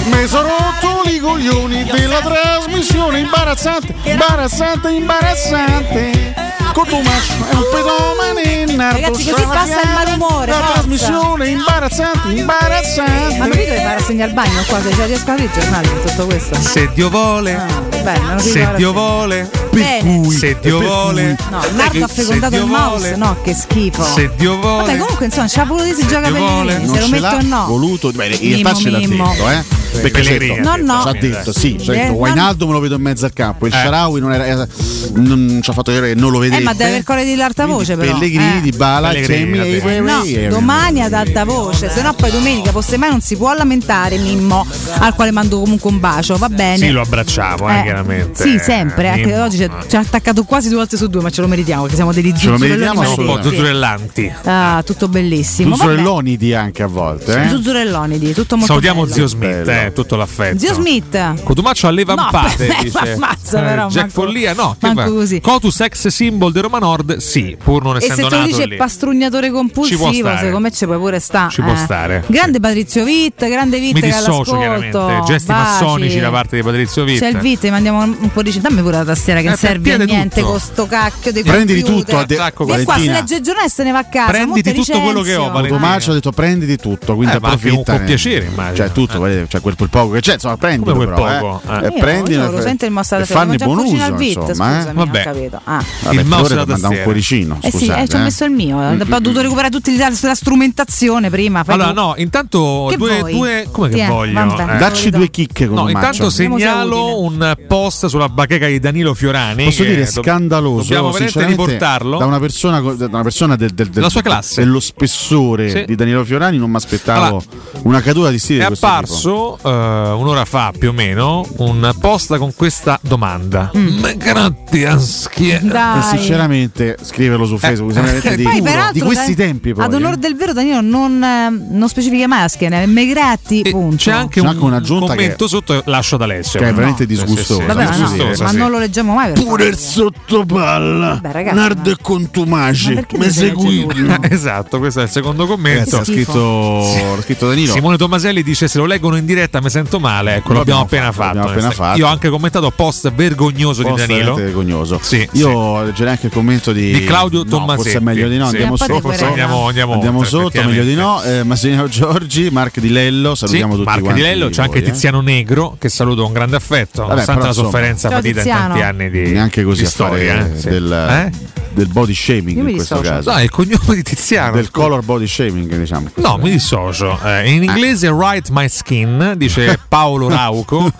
Mi 0.04 0.26
sono 0.26 0.48
rotto 0.48 1.08
i 1.08 1.18
coglioni 1.18 1.84
della 1.84 2.20
trasmissione 2.20 3.20
imbarazzante, 3.20 3.94
imbarazzante, 4.04 4.90
imbarazzante. 4.90 6.61
Cotumaccio 6.72 7.32
è 7.50 7.54
un 7.54 7.64
pedomane 7.72 8.52
Ragazzi 8.90 9.30
così 9.30 9.42
passa 9.42 9.80
il 9.82 9.88
malumore 9.94 10.50
La 10.50 10.58
forza. 10.58 10.72
trasmissione 10.72 11.48
imbarazzante 11.48 12.28
imbarazzante. 12.28 13.38
Ma 13.38 13.46
non 13.46 13.56
mi 13.56 13.64
deve 13.64 13.76
fare 13.76 13.94
assegno 14.00 14.24
al 14.24 14.32
bagno 14.32 14.62
qua 14.66 14.80
se 14.80 14.94
già 14.94 15.04
riesco 15.04 15.30
a 15.30 15.34
leggere 15.36 15.70
Mario 15.70 16.00
tutto 16.04 16.26
questo. 16.26 16.54
Se 16.60 16.90
Dio 16.94 17.10
vuole. 17.10 17.54
Ah, 17.54 17.66
bello, 18.02 18.38
Se 18.38 18.68
Dio 18.76 18.92
vuole. 18.92 19.50
Bene. 19.70 20.30
Se 20.30 20.56
Dio 20.60 20.80
vuole. 20.80 21.36
No 21.50 21.60
Nardo 21.74 21.98
eh, 21.98 22.02
ha 22.02 22.08
fecondato 22.08 22.56
il 22.56 22.64
mouse 22.64 23.16
No 23.16 23.36
che 23.42 23.54
schifo. 23.54 24.02
Se 24.02 24.30
Dio 24.36 24.58
vuole. 24.58 24.86
Vabbè 24.86 24.98
comunque 24.98 25.26
insomma 25.26 25.46
c'ha 25.48 25.64
voluto 25.64 25.94
si 25.94 26.06
gioca 26.06 26.30
per 26.30 26.80
se 26.86 27.00
lo 27.00 27.08
metto 27.08 27.26
o 27.26 27.42
no. 27.42 27.66
voluto. 27.66 28.10
Bene 28.12 28.34
in 28.34 28.62
realtà 28.62 28.74
ce 28.74 28.90
l'ha 28.90 28.98
detto 28.98 29.50
eh? 29.50 29.80
Perché 29.92 30.22
certo, 30.22 30.62
no, 30.62 30.76
no. 30.76 31.02
ha 31.02 31.12
detto 31.12 31.52
sì, 31.52 31.78
certo. 31.78 31.92
Eh, 31.92 32.08
Wainaldo 32.08 32.66
me 32.66 32.72
lo 32.72 32.80
vedo 32.80 32.94
in 32.94 33.02
mezzo 33.02 33.26
al 33.26 33.34
campo, 33.34 33.66
il 33.66 33.74
eh. 33.74 33.76
Sharawi 33.76 34.20
non 34.20 34.32
era 34.32 34.66
non, 35.14 35.60
ci 35.62 35.70
ha 35.70 35.72
fatto 35.72 35.92
vedere 35.92 36.14
che 36.14 36.20
non 36.20 36.30
lo 36.30 36.38
vedeva, 36.38 36.61
ma 36.62 36.72
deve 36.74 37.02
aver 37.04 37.24
di 37.24 37.36
l'alta 37.36 37.66
voce 37.66 37.96
però. 37.96 38.12
Pellegrini, 38.12 38.58
eh. 38.58 38.60
di 38.60 38.70
Bala, 38.70 39.10
Pellegrini, 39.10 39.80
Cemi, 39.80 40.06
No, 40.06 40.22
domani 40.48 41.02
ad 41.02 41.12
alta 41.12 41.44
voce, 41.44 41.90
se 41.90 42.02
no 42.02 42.12
poi 42.14 42.30
domenica, 42.30 42.70
forse 42.70 42.96
mai 42.96 43.10
non 43.10 43.20
si 43.20 43.36
può 43.36 43.52
lamentare 43.52 44.16
Mimmo, 44.18 44.66
al 44.98 45.14
quale 45.14 45.30
mando 45.30 45.60
comunque 45.60 45.90
un 45.90 46.00
bacio, 46.00 46.36
va 46.36 46.48
bene. 46.48 46.78
Sì, 46.78 46.90
lo 46.90 47.02
abbracciamo, 47.02 47.68
eh, 47.68 47.78
eh 47.78 47.82
chiaramente. 47.82 48.42
Sì, 48.42 48.58
sempre, 48.58 49.04
eh, 49.04 49.08
anche 49.08 49.38
oggi 49.38 49.56
ci 49.88 49.96
ha 49.96 50.00
attaccato 50.00 50.44
quasi 50.44 50.68
due 50.68 50.78
volte 50.78 50.96
su 50.96 51.06
due, 51.08 51.22
ma 51.22 51.30
ce 51.30 51.40
lo 51.40 51.48
meritiamo, 51.48 51.82
perché 51.82 51.96
siamo 51.96 52.12
degli 52.12 52.30
zuzzurellanti. 52.30 52.62
Ce 52.62 52.68
lo 52.68 52.74
meritiamo 52.74 53.00
assolutamente. 53.00 53.48
Zuzzurellanti. 53.48 54.32
Ah, 54.44 54.76
ah, 54.76 54.82
tutto 54.82 55.08
bellissimo. 55.08 55.76
Zuzzurellonidi 55.76 56.54
anche 56.54 56.82
a 56.82 56.86
volte. 56.86 57.42
Eh? 57.42 57.48
Zuzzurellonidi, 57.48 58.32
tutto 58.32 58.56
molto 58.56 58.72
Salutiamo 58.72 59.02
bello. 59.02 59.14
zio 59.14 59.26
Smith, 59.26 59.68
eh, 59.68 59.92
tutto 59.94 60.16
l'affetto. 60.16 60.58
Zio 60.58 60.74
Smith. 60.74 61.42
Cotumaccio 61.42 61.88
alle 61.88 62.04
vampate, 62.04 62.66
no, 62.66 62.74
dice. 62.82 63.12
Ammazza, 63.12 63.60
però, 63.60 63.86
eh, 63.86 63.90
Jack 63.90 64.10
Follia, 64.10 64.52
no, 64.54 64.76
che 64.78 64.92
così. 64.94 65.40
Cotus 65.40 65.80
ex 65.80 66.08
symbol 66.08 66.51
gol 66.52 66.60
del 66.60 66.62
Roma 66.62 66.78
Nord, 66.78 67.16
sì, 67.16 67.56
pur 67.62 67.82
non 67.82 67.96
essendo 67.96 68.28
nato. 68.28 68.36
E 68.36 68.52
se 68.52 68.62
tu 68.62 68.66
dici 68.66 68.76
pastrugnatore 68.76 69.50
compulsivo, 69.50 70.10
secondo 70.12 70.60
me 70.60 70.70
ci 70.70 70.84
puoi 70.84 70.98
pure 70.98 71.18
stare. 71.18 71.50
Ci 71.50 71.60
eh. 71.60 71.64
può 71.64 71.74
stare. 71.74 72.24
Grande 72.26 72.54
sì. 72.54 72.60
Patrizio 72.60 73.04
Vitt, 73.04 73.48
grande 73.48 73.80
Vitt 73.80 73.94
Mi 73.94 74.00
che 74.00 74.06
dissocio 74.06 74.56
chiaramente, 74.56 75.22
gesti 75.26 75.46
Baci. 75.46 75.82
massonici 75.82 76.20
da 76.20 76.30
parte 76.30 76.56
di 76.56 76.62
Patrizio 76.62 77.04
Vitt. 77.04 77.20
C'è 77.20 77.28
il 77.28 77.38
Vitt, 77.38 77.68
mandiamo 77.68 78.02
un 78.02 78.30
po' 78.32 78.42
di... 78.42 78.60
Dammi 78.60 78.82
pure 78.82 78.98
la 78.98 79.04
tastiera 79.04 79.40
che 79.40 79.50
eh, 79.50 79.56
serve 79.56 79.94
a 79.94 79.96
niente 79.98 80.40
tutto. 80.40 80.50
con 80.52 80.60
sto 80.60 80.86
cacchio 80.86 81.32
dei 81.32 81.42
Prenditi 81.42 81.80
computer. 81.80 82.04
tutto, 82.04 82.18
a 82.18 82.24
de- 82.26 82.36
attacco 82.36 82.64
qua 82.64 82.98
si 82.98 83.06
legge 83.06 83.36
il 83.36 83.42
giornale 83.42 83.66
e 83.66 83.70
se 83.70 83.82
ne 83.82 83.90
va 83.90 83.98
a 83.98 84.04
casa. 84.04 84.30
Prenditi 84.30 84.72
tutto 84.72 85.00
quello 85.00 85.22
che 85.22 85.34
ho, 85.34 85.50
Valentina. 85.50 85.94
ha 85.94 86.12
detto 86.12 86.32
prenditi 86.32 86.76
tutto, 86.76 87.14
quindi 87.14 87.34
eh, 87.34 87.38
approfitta. 87.38 87.92
Con 87.92 88.02
eh. 88.02 88.04
piacere, 88.04 88.46
immagino. 88.46 88.76
Cioè 88.76 88.92
tutto, 88.92 89.26
eh. 89.26 89.46
cioè 89.48 89.60
quel, 89.60 89.74
quel 89.76 89.88
poco 89.88 90.12
che 90.12 90.20
c'è, 90.20 90.34
insomma, 90.34 90.56
prendilo 90.56 90.94
quel 90.94 91.08
però, 91.08 91.28
eh. 91.28 91.38
poco. 91.38 91.62
Eh. 91.72 91.86
Eh. 91.86 91.98
Prendilo. 91.98 92.44
Eh, 92.44 92.50
lo 92.50 92.60
sente 92.60 92.86
il 92.86 92.92
mostratore. 92.92 93.32
Fanne 93.32 93.56
buon 93.56 93.78
uso, 93.78 93.94
insomma, 93.94 94.88
eh. 94.88 94.92
Vabbè. 94.92 95.50
Ah. 95.64 95.84
Vabbè, 96.02 96.20
il 96.20 96.26
ascoltatore 96.42 96.64
ti 96.64 96.80
manda 96.80 96.88
un 96.88 97.02
cuoricino. 97.02 97.58
Eh 97.60 97.70
scusate, 97.70 97.78
sì, 97.78 98.02
eh, 98.02 98.08
ci 98.08 98.16
ho 98.16 98.18
eh. 98.18 98.22
messo 98.22 98.44
il 98.44 98.50
mio. 98.50 98.76
Mm-hmm. 98.76 99.00
Ho 99.00 99.18
dovuto 99.18 99.40
mm. 99.40 99.42
recuperare 99.42 99.70
tutta 99.70 99.90
la 100.22 100.34
strumentazione 100.34 101.30
prima. 101.30 101.62
Allora, 101.66 101.88
tu. 101.88 101.94
no, 101.94 102.14
intanto 102.16 102.86
che 102.90 102.96
due, 102.96 103.22
due, 103.30 103.68
Come 103.70 103.88
che 103.88 104.06
voglio? 104.06 104.32
Vabbè, 104.32 104.74
eh. 104.74 104.78
Dacci 104.78 105.10
due 105.10 105.30
chicche 105.30 105.66
con 105.66 105.76
No, 105.76 105.88
intanto 105.88 106.30
segnalo 106.30 107.20
un 107.20 107.56
post 107.66 108.06
sulla 108.06 108.28
bacheca 108.28 108.66
di 108.66 108.78
Danilo 108.78 109.14
Fiorani. 109.14 109.64
Posso 109.64 109.84
dire 109.84 110.02
è 110.02 110.06
scandaloso. 110.06 110.82
Dobbiamo 110.82 111.10
veramente 111.10 111.46
riportarlo. 111.46 112.18
Da 112.18 112.26
una 112.26 112.38
persona, 112.38 112.80
da 112.80 113.06
una 113.06 113.22
persona 113.22 113.56
del, 113.56 113.70
del, 113.70 113.88
del, 113.88 114.10
sua 114.10 114.22
classe. 114.22 114.62
dello 114.62 114.80
spessore 114.80 115.70
sì. 115.70 115.84
di 115.86 115.94
Danilo 115.94 116.24
Fiorani, 116.24 116.58
non 116.58 116.70
mi 116.70 116.76
aspettavo 116.76 117.24
allora, 117.26 117.44
una 117.82 118.00
caduta 118.00 118.30
di 118.30 118.38
stile. 118.38 118.62
È 118.62 118.66
apparso 118.66 119.58
uh, 119.60 119.68
un'ora 119.68 120.44
fa 120.44 120.72
più 120.76 120.90
o 120.90 120.92
meno 120.92 121.46
un 121.58 121.94
post 122.00 122.36
con 122.36 122.54
questa 122.54 122.98
domanda. 123.02 123.70
Mm. 123.76 123.98
Ma 123.98 124.12
grazie, 124.12 124.98
schierare 124.98 126.10
sinceramente 126.32 126.96
scriverlo 127.00 127.46
su 127.46 127.54
eh. 127.54 127.58
Facebook, 127.58 128.24
eh. 128.24 128.36
di, 128.36 128.42
Poi, 128.42 128.62
peraltro, 128.62 128.92
di 128.92 129.00
questi 129.00 129.34
tempi. 129.34 129.74
Poi, 129.74 129.84
ad 129.84 129.94
onore 129.94 130.14
eh. 130.14 130.18
del 130.18 130.36
vero, 130.36 130.52
Danilo 130.52 130.80
non, 130.80 131.22
eh, 131.22 131.50
non 131.70 131.88
specifica 131.88 132.26
Maschene, 132.26 132.86
Megratti. 132.86 133.62
E 133.62 133.70
punto. 133.70 133.96
C'è 133.96 134.12
anche 134.12 134.40
c'è 134.40 134.46
un, 134.46 134.56
un 134.56 135.00
commento 135.00 135.44
che, 135.44 135.48
sotto, 135.48 135.82
lascio 135.86 136.16
ad 136.16 136.22
Alessio. 136.22 136.60
Che 136.60 136.68
è 136.68 136.72
veramente 136.72 137.02
no. 137.02 137.08
disgustoso. 137.08 137.54
Sì, 137.54 137.60
sì, 137.60 137.66
Vabbè, 137.66 137.86
disgustoso 137.86 138.24
no, 138.24 138.34
sì. 138.34 138.42
Ma 138.42 138.50
non 138.52 138.70
lo 138.70 138.78
leggiamo 138.78 139.14
mai. 139.14 139.32
Pure 139.32 139.64
il 139.66 139.76
sottopalla, 139.76 141.20
Nard 141.52 141.86
e 141.86 141.96
Contumaci. 142.00 143.06
Mi 143.16 143.30
seguite. 143.30 144.18
Esatto, 144.22 144.78
questo 144.78 145.00
è 145.00 145.04
il 145.04 145.10
secondo 145.10 145.46
commento. 145.46 145.98
Ha 145.98 146.04
scritto, 146.04 146.84
scritto 147.20 147.48
Danilo. 147.48 147.72
Simone 147.72 147.96
Tomaselli 147.96 148.42
dice: 148.42 148.68
Se 148.68 148.78
lo 148.78 148.86
leggono 148.86 149.16
in 149.16 149.26
diretta 149.26 149.60
mi 149.60 149.70
sento 149.70 149.98
male. 150.00 150.36
Ecco, 150.36 150.52
l'abbiamo 150.52 150.82
appena 150.82 151.12
fatto. 151.12 151.50
Io 151.96 152.06
ho 152.06 152.10
anche 152.10 152.28
commentato 152.28 152.70
post 152.70 153.12
vergognoso 153.12 153.82
di 153.82 153.92
Danilo. 153.94 154.34
Vergognoso. 154.34 155.00
Io 155.32 155.82
leggerei 155.82 156.12
anche 156.12 156.21
qualche 156.22 156.28
commento 156.30 156.72
di, 156.72 156.92
di 156.92 157.04
Claudio 157.04 157.42
no, 157.44 157.66
Forse 157.74 157.98
è 157.98 158.00
meglio 158.00 158.28
di 158.28 158.36
no. 158.36 158.46
Sì. 158.46 158.56
Andiamo, 158.56 158.76
sotto, 158.76 159.08
andiamo, 159.08 159.66
andiamo, 159.66 159.92
andiamo 159.94 160.18
oltre, 160.18 160.30
sotto, 160.30 160.62
meglio 160.64 160.84
di 160.84 160.94
no. 160.94 161.22
Eh, 161.22 161.42
Massimiliano 161.42 161.88
Giorgi, 161.88 162.50
Marco 162.50 162.80
Di 162.80 162.90
Lello, 162.90 163.34
salutiamo 163.34 163.72
sì, 163.72 163.78
tutti. 163.78 163.90
Marco 163.90 164.12
Di 164.12 164.20
Lello, 164.20 164.48
c'è 164.48 164.56
voi, 164.56 164.64
anche 164.66 164.78
eh. 164.78 164.82
Tiziano 164.82 165.20
Negro 165.20 165.76
che 165.78 165.88
saluto 165.88 166.22
con 166.22 166.32
grande 166.32 166.56
affetto, 166.56 167.02
Vabbè, 167.02 167.10
nonostante 167.10 167.46
la 167.46 167.52
sofferenza 167.52 168.08
Ciao, 168.08 168.18
patita 168.18 168.42
in 168.42 168.48
tanti 168.48 168.80
anni 168.82 169.10
di, 169.10 169.30
Neanche 169.32 169.62
così 169.64 169.82
di 169.82 169.88
storia. 169.88 170.36
Fare, 170.36 170.58
eh, 170.58 170.70
del, 170.70 170.92
eh? 170.92 171.51
Del 171.72 171.88
body 171.88 172.14
shaming 172.14 172.56
in 172.58 172.74
questo 172.74 172.96
dissocio. 172.96 173.14
caso. 173.14 173.30
No, 173.30 173.36
è 173.36 173.42
il 173.42 173.50
cognome 173.50 173.94
di 173.94 174.02
Tiziano. 174.02 174.52
Del 174.52 174.70
color 174.70 175.02
body 175.02 175.26
shaming, 175.26 175.76
diciamo. 175.76 176.08
No, 176.16 176.38
mi 176.38 176.50
dissocio. 176.50 177.18
Eh, 177.22 177.50
in 177.50 177.62
inglese 177.62 178.10
Right 178.10 178.48
My 178.50 178.68
Skin, 178.68 179.34
dice 179.36 179.78
Paolo 179.88 180.28
Rauco. 180.28 180.90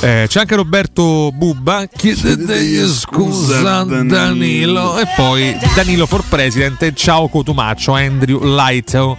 Eh, 0.00 0.26
c'è 0.28 0.40
anche 0.40 0.54
Roberto 0.54 1.30
Bubba. 1.32 1.86
Chiedetegli 1.86 2.86
scusa 2.88 3.84
Danilo. 3.84 4.98
E 4.98 5.04
poi 5.16 5.56
Danilo 5.74 6.06
for 6.06 6.22
President 6.28 6.92
ciao 6.94 7.28
Cotumaccio, 7.28 7.92
Andrew 7.92 8.40
Lighto. 8.42 9.16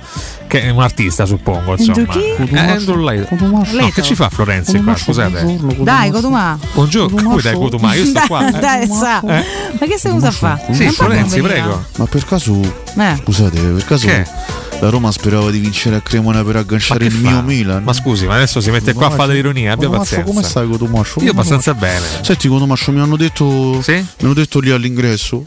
Che 0.49 0.63
è 0.63 0.69
un 0.71 0.81
artista, 0.81 1.27
suppongo. 1.27 1.75
Insomma. 1.77 2.07
chi? 2.07 2.23
Eh, 2.25 2.57
Andrew 2.57 2.97
Leto. 3.03 3.35
No, 3.45 3.63
che 3.93 4.01
ci 4.01 4.15
fa 4.15 4.29
Florenzi 4.29 4.81
qua? 4.81 4.95
Scusate. 4.97 5.59
Dai, 5.77 6.09
Cotumà. 6.09 6.57
Buongiorno, 6.73 7.21
come 7.21 7.39
dai 7.39 7.53
Cotumà? 7.53 7.93
Io 7.93 8.05
sto 8.05 8.21
qua. 8.25 8.47
eh. 8.47 8.59
Dai, 8.59 8.87
sa. 8.87 9.21
Eh. 9.21 9.45
Ma 9.79 9.85
che 9.85 9.97
stai 9.99 10.17
a 10.19 10.31
fare? 10.31 10.65
Sì, 10.71 10.89
Florenzi, 10.89 11.39
prego. 11.41 11.85
Ma 11.97 12.05
per 12.05 12.25
caso, 12.25 12.59
Eh. 12.61 13.15
scusate, 13.23 13.59
per 13.59 13.85
caso 13.85 14.07
Che? 14.07 14.25
La 14.81 14.89
Roma 14.89 15.11
sperava 15.11 15.51
di 15.51 15.59
vincere 15.59 15.97
a 15.97 16.01
Cremona 16.01 16.43
per 16.43 16.55
agganciare 16.55 17.05
il 17.05 17.15
mio 17.15 17.41
Milan? 17.41 17.83
Ma 17.83 17.93
scusi, 17.93 18.25
ma 18.25 18.35
adesso 18.35 18.61
si 18.61 18.71
mette 18.71 18.93
qua 18.93 19.07
a 19.07 19.09
fare 19.09 19.29
dell'ironia, 19.29 19.73
abbia 19.73 19.89
pazienza. 19.89 20.25
come 20.25 20.43
stai 20.43 20.67
Cotomascio? 20.67 21.21
Io 21.21 21.31
abbastanza 21.31 21.73
bene. 21.73 22.05
Senti 22.21 22.47
Cotomascio, 22.47 22.91
mi 22.91 22.99
hanno 22.99 23.17
detto 23.17 23.83
mi 23.85 24.05
hanno 24.21 24.33
detto 24.33 24.59
lì 24.59 24.71
all'ingresso 24.71 25.43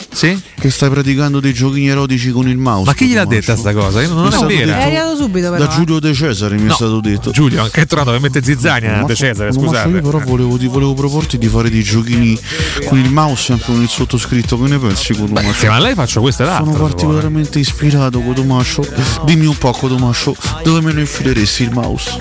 che 0.58 0.70
stai 0.70 0.90
praticando 0.90 1.40
dei 1.40 1.52
giochini 1.52 1.88
erotici 1.88 2.30
con 2.30 2.48
il 2.48 2.56
mouse. 2.56 2.86
Ma 2.86 2.94
chi 2.94 3.06
gliel'ha 3.06 3.24
detta 3.24 3.56
sta 3.56 3.72
cosa? 3.72 4.02
Io 4.02 4.12
non 4.12 4.28
Mi 4.28 4.28
è 4.28 4.46
vera. 4.46 4.66
detto 4.66 4.78
È 4.78 4.82
arrivato 4.84 5.16
subito 5.16 5.50
però. 5.50 5.64
Da 5.64 5.72
Giulio 5.72 5.98
De 5.98 6.14
Cesare 6.14 6.56
mi 6.56 6.64
No, 6.64 6.72
è 6.72 6.74
stato 6.74 7.00
detto. 7.00 7.30
Giulio, 7.30 7.62
anche 7.62 7.82
è 7.82 7.86
tornato 7.86 8.10
per 8.10 8.20
mettere 8.20 8.44
zizzania 8.44 9.02
De 9.04 9.14
Cesare, 9.14 9.50
Cotomascio, 9.50 9.76
scusate. 9.76 9.88
Io 9.88 10.02
però 10.02 10.18
volevo, 10.18 10.56
ti 10.56 10.66
volevo 10.66 10.94
proporti 10.94 11.38
di 11.38 11.48
fare 11.48 11.70
dei 11.70 11.82
giochini 11.82 12.38
con 12.86 12.98
il 12.98 13.10
mouse 13.10 13.52
e 13.52 13.54
anche 13.54 13.66
con 13.72 13.82
il 13.82 13.88
sottoscritto. 13.88 14.60
Che 14.60 14.68
ne 14.68 14.78
pensi 14.78 15.14
Cotomascio? 15.14 15.52
Sì, 15.54 15.66
ma 15.66 15.78
lei 15.78 15.94
faccio 15.94 16.20
questo 16.20 16.42
e 16.42 16.46
l'altro. 16.46 16.72
Sono 16.72 16.84
particolarmente 16.84 17.58
ispirato, 17.58 18.20
Cotomascio. 18.20 18.84
Dimmi 19.24 19.46
un 19.46 19.56
po', 19.56 19.70
Cotomascio, 19.72 20.34
dove 20.62 20.80
me 20.80 20.92
lo 20.92 21.00
infileresti 21.00 21.62
il 21.64 21.70
mouse? 21.72 22.18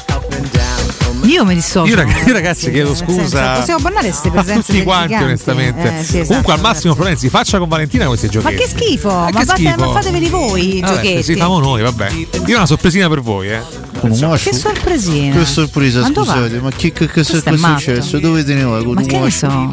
Io 1.23 1.45
mi 1.45 1.53
dissocio. 1.53 1.87
Io, 1.87 1.95
rag- 1.95 2.25
io 2.27 2.33
ragazzi 2.33 2.71
chiedo 2.71 2.89
Nel 2.89 2.97
senso, 2.97 3.21
scusa 3.21 3.53
possiamo 3.57 3.79
parlare 3.81 4.07
queste 4.09 4.27
a 4.29 4.31
presenze 4.31 4.73
tutti 4.73 4.83
quanti 4.83 5.13
terrificanti? 5.13 5.23
onestamente. 5.23 5.99
Eh, 5.99 6.03
sì, 6.03 6.09
esatto. 6.15 6.27
Comunque 6.27 6.53
al 6.53 6.59
massimo 6.61 6.95
Florenzi 6.95 7.29
faccia 7.29 7.57
con 7.59 7.67
Valentina 7.67 8.05
questi 8.07 8.25
Ma 8.25 8.31
giochetti. 8.31 8.55
che 8.55 8.67
schifo! 8.67 9.07
Ma 9.09 9.29
Ma, 9.31 9.39
che 9.39 9.45
fate- 9.45 9.61
schifo. 9.61 9.85
ma 9.85 9.91
fateveli 9.91 10.29
voi 10.29 10.77
i 10.77 10.79
Vabbè, 10.81 10.93
giochetti. 10.95 11.23
Sì, 11.23 11.35
famo 11.35 11.59
noi, 11.59 11.81
vabbè. 11.83 12.09
Io 12.11 12.53
ho 12.53 12.57
una 12.57 12.65
sorpresina 12.65 13.07
per 13.07 13.21
voi, 13.21 13.49
eh. 13.51 13.61
Che 14.01 14.53
sorpresina! 14.53 15.35
Che 15.37 15.45
sorpresa, 15.45 16.01
Ma 16.01 16.09
dove 16.09 16.27
scusate, 16.27 16.55
va? 16.57 16.61
ma 16.63 16.69
che, 16.71 16.91
che, 16.91 17.05
che, 17.07 17.11
che 17.11 17.19
è 17.21 17.57
successo? 17.57 18.17
Dove 18.19 18.43
te 18.43 18.55
ne 18.55 18.63
vai? 18.63 18.83
Ma 18.83 19.01
che 19.03 19.19
ne 19.19 19.29
so? 19.29 19.71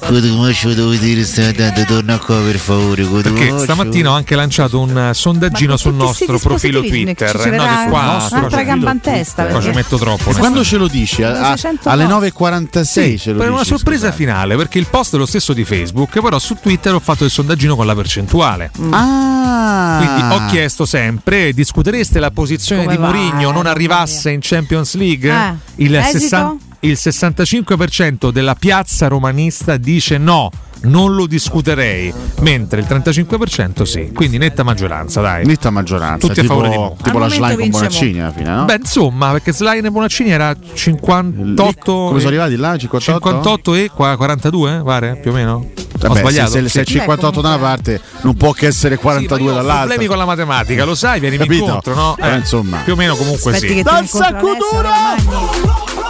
Cotumascio, 0.00 0.74
dove 0.74 0.98
dire 0.98 1.22
stai 1.24 1.46
andando? 1.46 1.84
Torna 1.84 2.18
qua 2.18 2.36
per 2.40 2.58
favore, 2.58 3.04
Perché 3.04 3.56
stamattina 3.58 4.10
ho 4.10 4.14
anche 4.14 4.34
lanciato 4.34 4.80
un 4.80 5.10
sondaggino 5.14 5.76
sul 5.76 5.94
nostro 5.94 6.38
profilo 6.38 6.80
Twitter. 6.82 7.40
Ci 7.40 7.50
No, 7.50 7.86
qua 7.88 8.26
un'altra 8.30 8.62
gamba 8.64 8.90
in 8.90 9.00
testa. 9.00 9.44
Qua 9.44 9.60
ci 9.60 9.66
perché- 9.66 9.76
metto 9.76 9.96
troppo. 9.96 10.32
Quando 10.32 10.64
ce 10.64 10.76
lo 10.76 10.88
dici? 10.88 11.22
A- 11.22 11.50
a- 11.50 11.56
600 11.56 11.88
alle 11.88 12.06
no. 12.06 12.18
9.46 12.20 12.82
Sì, 12.84 13.18
ce 13.18 13.30
lo 13.32 13.36
per 13.38 13.46
dici. 13.46 13.58
una 13.58 13.64
sorpresa 13.64 14.10
finale, 14.12 14.56
perché 14.56 14.78
il 14.78 14.86
post 14.86 15.14
è 15.14 15.18
lo 15.18 15.26
stesso 15.26 15.52
di 15.52 15.64
Facebook, 15.64 16.20
però 16.20 16.38
su 16.38 16.56
Twitter 16.60 16.94
ho 16.94 17.00
fatto 17.00 17.24
il 17.24 17.30
sondaggino 17.30 17.76
con 17.76 17.86
la 17.86 17.94
percentuale. 17.94 18.70
Ah! 18.90 20.02
Quindi 20.04 20.34
ho 20.34 20.46
chiesto 20.50 20.84
sempre: 20.84 21.52
discutereste 21.52 22.18
la 22.18 22.30
posizione 22.30 22.84
Come 22.84 22.96
di? 22.96 23.02
Mourinho 23.02 23.50
non 23.52 23.66
arrivasse 23.66 24.30
in 24.30 24.40
Champions 24.42 24.94
League? 24.94 25.30
Eh, 25.30 25.54
Il, 25.76 25.94
esito? 25.94 26.18
60 26.18 26.71
il 26.84 26.92
65% 27.00 28.30
della 28.30 28.54
piazza 28.54 29.08
romanista 29.08 29.76
dice 29.76 30.18
no. 30.18 30.50
Non 30.84 31.14
lo 31.14 31.28
discuterei, 31.28 32.12
mentre 32.40 32.80
il 32.80 32.86
35% 32.88 33.82
sì, 33.84 34.10
quindi 34.12 34.36
netta 34.36 34.64
maggioranza, 34.64 35.20
dai. 35.20 35.46
Netta 35.46 35.70
maggioranza, 35.70 36.26
Tutti 36.26 36.40
a 36.40 36.42
tipo, 36.42 36.54
favore 36.54 36.70
di 36.70 36.76
Mo. 36.76 36.96
tipo 37.00 37.16
Al 37.18 37.22
la 37.22 37.28
slime 37.28 37.56
con 37.56 37.68
Bonaccini 37.70 38.20
alla 38.20 38.32
fine, 38.32 38.48
no? 38.50 38.64
Beh, 38.64 38.74
insomma, 38.80 39.30
perché 39.30 39.52
Slime 39.52 39.86
e 39.86 39.90
Bonaccini 39.92 40.30
era 40.30 40.52
58 40.74 41.92
Come 41.92 42.18
sono 42.18 42.26
arrivati 42.30 42.56
là? 42.56 42.76
58? 42.76 43.20
58 43.28 43.74
e 43.74 43.90
qua 43.94 44.16
42, 44.16 44.76
eh, 44.78 44.82
pare, 44.82 45.16
più 45.22 45.30
o 45.30 45.34
meno? 45.34 45.52
Ho 45.54 46.08
Vabbè, 46.08 46.18
sbagliato. 46.18 46.50
se, 46.50 46.62
se, 46.62 46.68
se 46.68 46.80
è 46.80 46.84
Sì. 46.84 46.92
58 46.94 47.40
da 47.40 47.48
una 47.50 47.58
parte, 47.58 48.00
non 48.22 48.34
può 48.34 48.50
che 48.50 48.66
essere 48.66 48.96
42 48.96 49.46
Io 49.46 49.52
ho 49.52 49.54
dall'altra. 49.54 49.78
problemi 49.84 50.06
con 50.06 50.16
la 50.18 50.24
matematica, 50.24 50.84
lo 50.84 50.96
sai, 50.96 51.20
vieni 51.20 51.36
Capito? 51.36 51.62
incontro, 51.64 51.94
no? 51.94 52.14
Però, 52.18 52.34
insomma. 52.34 52.78
Più 52.78 52.94
o 52.94 52.96
meno 52.96 53.14
comunque 53.14 53.52
Aspetti 53.52 53.72
sì. 53.72 53.82
Alessio 53.86 54.80
Romagni. 54.82 56.00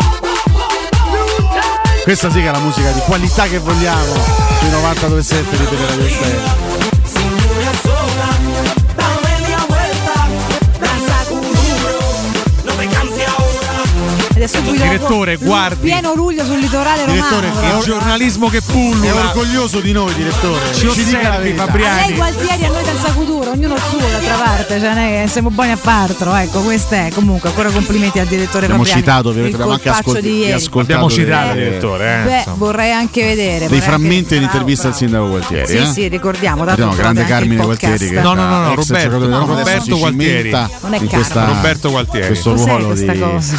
Questa 2.02 2.30
sì 2.30 2.40
che 2.40 2.48
è 2.48 2.50
la 2.50 2.58
musica 2.58 2.90
di 2.90 3.00
qualità 3.00 3.44
che 3.44 3.58
vogliamo 3.58 4.12
sui 4.58 4.68
92.7 4.68 5.50
di 5.50 5.68
Teleradio 5.68 6.08
Stereo. 6.08 6.71
È 14.42 14.46
subito 14.48 14.72
Direttore, 14.82 15.36
guardi. 15.36 15.88
Pieno 15.88 16.14
luglio 16.14 16.44
sul 16.44 16.58
litorale 16.58 17.04
Direttore, 17.04 17.46
romano. 17.46 17.60
che 17.60 17.66
però. 17.66 17.78
or- 17.78 17.84
giornalismo 17.84 18.48
che 18.48 18.56
È 18.58 18.62
pullula. 18.62 19.14
orgoglioso 19.14 19.78
di 19.80 19.92
noi, 19.92 20.12
direttore. 20.14 20.74
Ci 20.74 21.04
dica 21.04 21.28
la 21.28 21.38
verità. 21.38 21.62
A 21.62 21.66
Fabriani. 21.66 22.06
lei 22.08 22.16
Gualtieri, 22.16 22.64
a 22.64 22.68
noi 22.68 22.84
senza 22.84 23.08
futuro, 23.10 23.50
ognuno 23.52 23.74
il 23.74 23.82
suo 23.88 23.98
d'altra 23.98 24.34
parte, 24.34 24.80
cioè 24.80 25.22
è 25.22 25.26
siamo 25.28 25.50
buoni 25.50 25.70
a 25.70 25.76
fartro, 25.76 26.34
ecco, 26.34 26.60
questo 26.62 26.94
è 26.94 27.10
comunque 27.14 27.50
ancora 27.50 27.70
complimenti 27.70 28.18
al 28.18 28.26
direttore 28.26 28.64
Abbiamo 28.64 28.82
Fabriani. 28.84 29.00
citato, 29.00 29.28
ovviamente, 29.28 29.56
il 29.56 29.62
abbiamo 29.62 29.78
anche 29.78 29.88
ascolti- 29.88 30.20
di 30.22 30.38
ieri. 30.38 30.52
ascoltato 30.52 30.92
Abbiamo 31.04 31.10
citato, 31.10 31.52
direttore. 31.54 32.20
Eh, 32.20 32.24
Beh, 32.24 32.36
insomma. 32.38 32.56
vorrei 32.56 32.92
anche 32.92 33.24
vedere. 33.24 33.68
Dei 33.68 33.80
frammenti 33.80 34.34
dell'intervista 34.34 34.88
al 34.88 34.96
sindaco 34.96 35.28
Gualtieri. 35.28 35.66
Sì, 35.68 35.76
eh? 35.76 35.86
sì, 35.86 36.08
ricordiamo. 36.08 36.64
tanto 36.64 36.72
Abbiamo 36.82 36.94
grande 36.94 37.24
Carmine 37.24 37.54
il 37.54 37.62
Gualtieri 37.62 38.08
che. 38.08 38.20
No, 38.20 38.34
no, 38.34 38.46
no, 38.48 38.74
Roberto, 38.74 39.98
Gualtieri. 39.98 40.50
Non 40.50 40.94
è 40.94 40.98
Roberto 41.46 41.90
Gualtieri. 41.90 42.26
questo 42.26 42.54
ruolo 42.54 42.86
questa 42.86 43.12
di 43.12 43.18
cosa? 43.20 43.56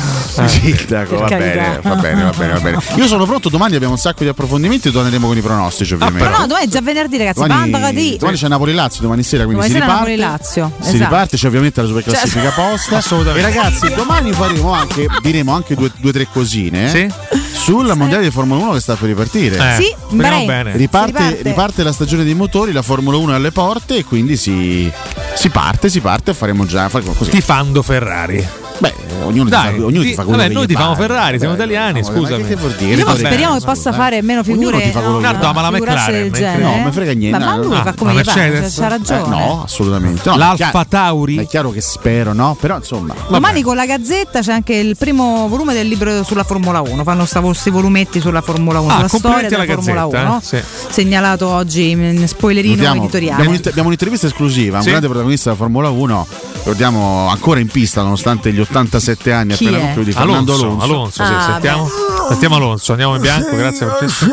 di 0.62 0.72
sindaco. 0.78 1.18
Va 1.18 1.26
Per 1.28 1.38
bene, 1.38 1.80
va 1.82 1.96
bene, 1.96 2.24
va 2.24 2.30
bene, 2.32 2.54
va 2.54 2.60
bene. 2.60 2.78
Io 2.96 3.08
sono 3.08 3.26
pronto, 3.26 3.50
domani 3.50 3.76
abbiamo 3.76 3.94
un 3.94 4.00
sacco 4.00 4.24
di 4.24 4.30
approfondimenti 4.30 4.88
e 4.90 4.92
torneremo 4.92 5.28
con 5.28 5.38
i 5.38 5.42
pronostici 5.42 5.94
ovviamente. 5.94 6.30
Ma 6.30 6.38
no, 6.40 6.48
domani 6.48 6.66
è 6.66 6.70
già 6.70 6.82
venerdì, 6.82 7.18
ragazzi. 7.18 7.40
Domani, 7.42 7.94
di. 7.94 8.18
domani 8.18 8.38
c'è 8.38 8.48
Napoli-Lazio, 8.48 9.02
domani 9.02 9.24
sera, 9.24 9.44
quindi 9.46 9.62
Domani 9.68 9.74
si 9.74 9.80
sera 9.80 9.86
riparte. 9.86 10.16
Napoli-Lazio, 10.18 10.72
Si 10.80 10.82
esatto. 10.90 10.98
riparte, 11.04 11.38
c'è 11.38 11.48
ovviamente 11.48 11.82
la 11.82 11.88
super 11.88 12.04
classifica 12.04 12.52
Cioè- 12.52 12.70
posta. 12.72 12.98
Assolutamente. 12.98 13.48
E 13.48 13.52
ragazzi, 13.52 13.94
domani 13.94 14.32
faremo 14.34 14.72
anche, 14.74 15.08
diremo 15.22 15.54
anche 15.54 15.76
due 15.76 15.92
o 16.04 16.12
tre 16.12 16.28
cosine 16.32 16.90
Sì? 16.90 17.12
sul 17.54 17.92
mondiale 17.96 18.24
di 18.24 18.32
Formula 18.32 18.62
1 18.64 18.72
che 18.74 18.80
sta 18.80 18.96
per 18.96 19.08
ripartire. 19.10 19.56
Eh, 19.58 19.82
Sì, 19.82 19.96
bene. 20.16 20.76
Riparte, 20.76 20.76
riparte. 20.78 21.40
riparte 21.44 21.84
la 21.84 21.92
stagione 21.94 22.24
dei 22.24 22.34
motori, 22.36 22.72
la 22.72 22.82
Formula 22.82 23.18
1 23.18 23.32
è 23.32 23.36
alle 23.36 23.52
porte 23.52 23.98
e 23.98 24.04
quindi 24.04 24.36
si, 24.38 24.92
si 25.36 25.50
parte, 25.50 25.90
si 25.90 26.00
parte 26.02 26.32
e 26.32 26.34
faremo 26.34 26.66
già 26.66 26.90
faremo 26.90 27.14
così. 27.14 27.30
Tifando 27.32 27.82
Ferrari. 27.82 28.46
Beh, 28.80 28.94
ognuno 29.24 29.50
Dai, 29.50 29.74
ti 29.74 29.80
fa, 29.80 29.86
ognuno 29.86 30.02
ti- 30.02 30.08
ti 30.10 30.14
fa 30.16 30.24
quello 30.24 30.38
vabbè, 30.38 30.50
che 30.50 30.54
noi 30.56 30.68
tifamo 30.68 30.94
pare. 30.94 31.08
Ferrari, 31.08 31.40
siamo 31.40 31.54
italiani, 31.54 32.00
no, 32.02 32.06
scusami. 32.06 32.44
che 32.46 32.56
vuol 32.56 32.74
dire? 32.74 32.96
Io 32.96 33.16
speriamo 33.16 33.58
che 33.58 33.66
possa 33.66 33.90
eh. 33.92 33.94
fare 33.94 34.22
meno 34.22 34.42
Ognuno 34.42 34.58
figure. 34.60 34.82
ti 34.84 34.92
fa 34.92 35.00
quello 35.00 35.18
che 35.18 35.24
Nardo, 35.24 35.54
ma 35.54 35.62
la 35.62 35.72
McLaren. 35.72 36.60
No, 36.60 36.84
me 36.84 36.92
frega 36.92 37.14
niente. 37.14 37.40
Ma, 37.46 37.56
lui 37.58 37.76
fa 37.82 37.94
come 37.94 38.14
la 38.14 38.22
gli 38.22 38.24
pare, 38.26 38.70
c'ha 38.70 38.88
ragione. 38.88 39.22
Eh, 39.24 39.28
no, 39.28 39.64
assolutamente. 39.64 40.30
No, 40.30 40.38
L'Alfa 40.38 40.86
Tauri? 40.86 41.38
È 41.38 41.48
chiaro 41.48 41.70
che 41.72 41.82
spero, 41.82 42.34
no? 42.34 42.58
Però 42.60 42.76
insomma. 42.78 43.14
Domani 43.30 43.62
con 43.62 43.76
la 43.76 43.86
Gazzetta 43.86 44.42
c'è 44.42 44.52
anche 44.52 44.74
il 44.76 44.98
primo 44.98 45.48
volume 45.48 45.74
del 45.74 45.88
libro 45.88 46.24
sulla 46.24 46.44
Formula 46.44 46.82
1. 46.82 47.04
Fanno 47.04 47.26
questi 47.26 47.70
volumetti 47.70 48.20
sulla 48.20 48.42
Formula 48.42 48.80
1, 48.80 48.92
Ah, 48.92 48.96
sulla 48.96 49.08
storia 49.08 49.50
della 49.50 49.66
Formula 49.66 50.06
Gazzetta, 50.08 50.28
1. 50.28 50.38
eh, 50.38 50.42
sì. 50.42 50.62
Segnalato 50.90 51.48
oggi 51.48 51.92
in 51.92 52.28
spoilerino 52.28 52.76
Notiamo, 52.76 53.02
editoriale. 53.04 53.32
abbiamo, 53.34 53.50
un'inter- 53.52 53.70
abbiamo 53.72 53.88
un'intervista 53.88 54.28
esclusiva, 54.28 54.80
un 54.80 54.84
grande 54.84 55.08
protagonista 55.08 55.50
della 55.52 55.62
Formula 55.62 55.90
1, 55.90 56.28
ricordiamo 56.54 57.28
ancora 57.30 57.60
in 57.60 57.68
pista 57.68 58.02
nonostante 58.02 58.52
gli 58.52 58.60
87 58.64 59.32
anni 59.32 59.54
Chi 59.54 59.66
appena 59.66 59.80
compiuti 59.84 60.12
Fernando 60.12 60.54
Alonso, 60.54 60.84
Alonso. 60.84 60.84
Alonso, 60.84 61.26
sì, 61.26 61.32
Ah, 61.34 61.52
sentiamo. 61.52 61.90
Sentiamo 62.30 62.56
Alonso, 62.56 62.92
andiamo 62.92 63.16
in 63.16 63.22
bianco, 63.22 63.56
grazie 63.56 63.86
per 63.86 63.96
questo. 63.98 64.26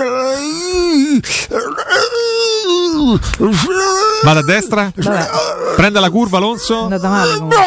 Vada 4.23 4.41
a 4.41 4.43
destra. 4.43 4.93
Vabbè, 4.95 5.29
Prenda 5.77 6.01
la 6.01 6.11
curva 6.11 6.37
Alonso. 6.39 6.81
è 6.81 6.83
andata 6.83 7.09
male 7.09 7.35
comunque. 7.35 7.59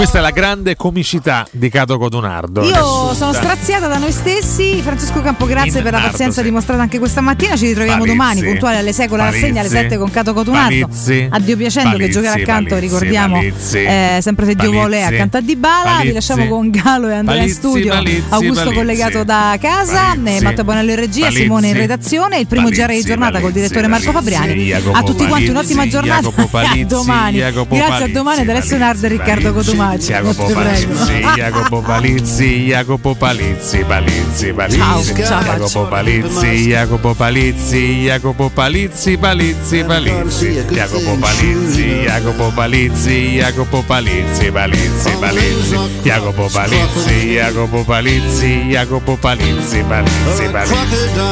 Questa 0.00 0.16
è 0.16 0.22
la 0.22 0.30
grande 0.30 0.76
comicità 0.76 1.46
di 1.50 1.68
Cato 1.68 1.98
Codonardo. 1.98 2.62
Io 2.62 3.12
sono 3.12 3.34
straziata 3.34 3.86
da 3.86 3.98
noi 3.98 4.12
stessi. 4.12 4.80
Francesco 4.80 5.20
Campo, 5.20 5.44
grazie 5.44 5.82
per 5.82 5.92
la 5.92 6.00
pazienza 6.00 6.40
sì. 6.40 6.46
dimostrata 6.46 6.80
anche 6.80 6.98
questa 6.98 7.20
mattina. 7.20 7.54
Ci 7.54 7.66
ritroviamo 7.66 7.98
Palizzi. 7.98 8.16
domani, 8.16 8.42
puntuali 8.42 8.76
alle 8.78 8.94
6 8.94 9.08
con 9.08 9.18
la 9.18 9.24
rassegna, 9.24 9.60
alle 9.60 9.68
Palizzi. 9.68 9.88
7 9.90 9.98
con 9.98 10.10
Cato 10.10 10.32
Cotunardo. 10.32 10.86
Palizzi. 10.86 11.28
Addio 11.30 11.56
piacendo 11.58 11.90
che 11.90 11.96
Palizzi, 11.96 12.12
giocherà 12.12 12.32
accanto, 12.32 12.78
ricordiamo, 12.78 13.42
eh, 13.42 14.18
sempre 14.22 14.46
se 14.46 14.54
Dio 14.54 14.70
vuole, 14.70 15.04
accanto 15.04 15.36
a 15.36 15.40
Dybala. 15.42 15.82
Vi 15.82 15.96
Palizzi. 15.96 16.14
lasciamo 16.14 16.46
con 16.48 16.70
Galo 16.70 17.08
e 17.08 17.12
Andrea 17.12 17.42
in 17.42 17.50
studio. 17.50 17.92
Augusto 18.30 18.72
collegato 18.72 19.22
da 19.22 19.58
casa, 19.60 20.16
Matteo 20.16 20.64
Bonello 20.64 20.92
in 20.92 20.96
regia. 20.96 21.30
Simone 21.30 21.68
in 21.68 21.74
redazione. 21.74 22.38
Il 22.38 22.46
primo 22.46 22.70
GR 22.70 22.86
di 22.86 23.02
giornata 23.02 23.38
col 23.38 23.52
direttore 23.52 23.86
Marco 23.86 24.12
Fabriani. 24.12 24.72
A 24.72 25.02
tutti 25.02 25.26
quanti 25.26 25.50
un'ottima 25.50 25.86
giornata 25.86 26.26
a 26.32 26.84
domani. 26.86 27.36
Grazie 27.36 28.04
a 28.04 28.08
domani 28.08 28.40
ad 28.40 28.48
Alessio 28.48 28.78
Nardo 28.78 29.04
e 29.04 29.08
Riccardo 29.10 29.52
Palizzi. 29.52 29.89
Faccia. 29.90 30.22
Jacopo. 30.22 30.46
Palizzi, 30.52 31.20
Jacopo 31.36 31.82
Palizzi, 31.82 32.66
Jacopo 32.66 33.14
Palizzi, 33.16 33.84
Palizzi, 33.84 34.52
Palizzi, 34.52 35.12
Jacopo. 35.14 35.86
Palizzi, 35.88 36.66
Jacopo 36.68 37.14
Palizzi, 37.14 38.04
Jacopo 38.04 38.50
Palizzi, 38.50 39.16
Palizzi, 39.16 39.84
Palizzi, 39.84 40.64
Jacopo 40.70 41.16
Palizzi, 41.16 42.02
Jacopo 42.04 42.50
Palizzi, 42.54 43.36
Jacopo 43.36 43.82
Palizzi, 43.82 44.50
Palizzi, 44.52 45.10
Palizzi, 45.18 45.76
Jacopo 46.04 46.48
Palizzi, 46.48 47.34
Jacopo 47.34 47.84
Palizzi, 47.84 48.68
Jacopo 48.70 49.16
Palizzi, 49.16 49.82
Palizzi, 49.88 50.48
Palizzi, 50.52 50.78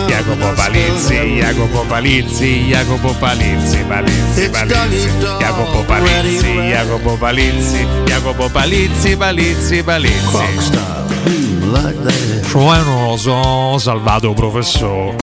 Jacopo 0.08 0.52
Palizzi, 0.56 1.14
Jacopo 1.38 1.84
Palizzi, 1.88 2.64
Jacopo 2.68 3.14
Palizzi, 3.20 3.78
Palizzi, 3.88 4.48
Palizzi, 4.48 5.08
Jacopo 5.38 5.82
Palizzi, 5.84 6.52
Jacopo 6.68 7.16
Palizzi, 7.16 7.86
Jacopo 8.06 8.47
Palizzi, 8.50 9.16
Palizzi, 9.16 9.82
Palizzi. 9.82 10.36
Cioè 12.48 12.82
non 12.82 13.10
lo 13.10 13.16
so, 13.16 13.78
salvato 13.78 14.32
professore. 14.32 15.16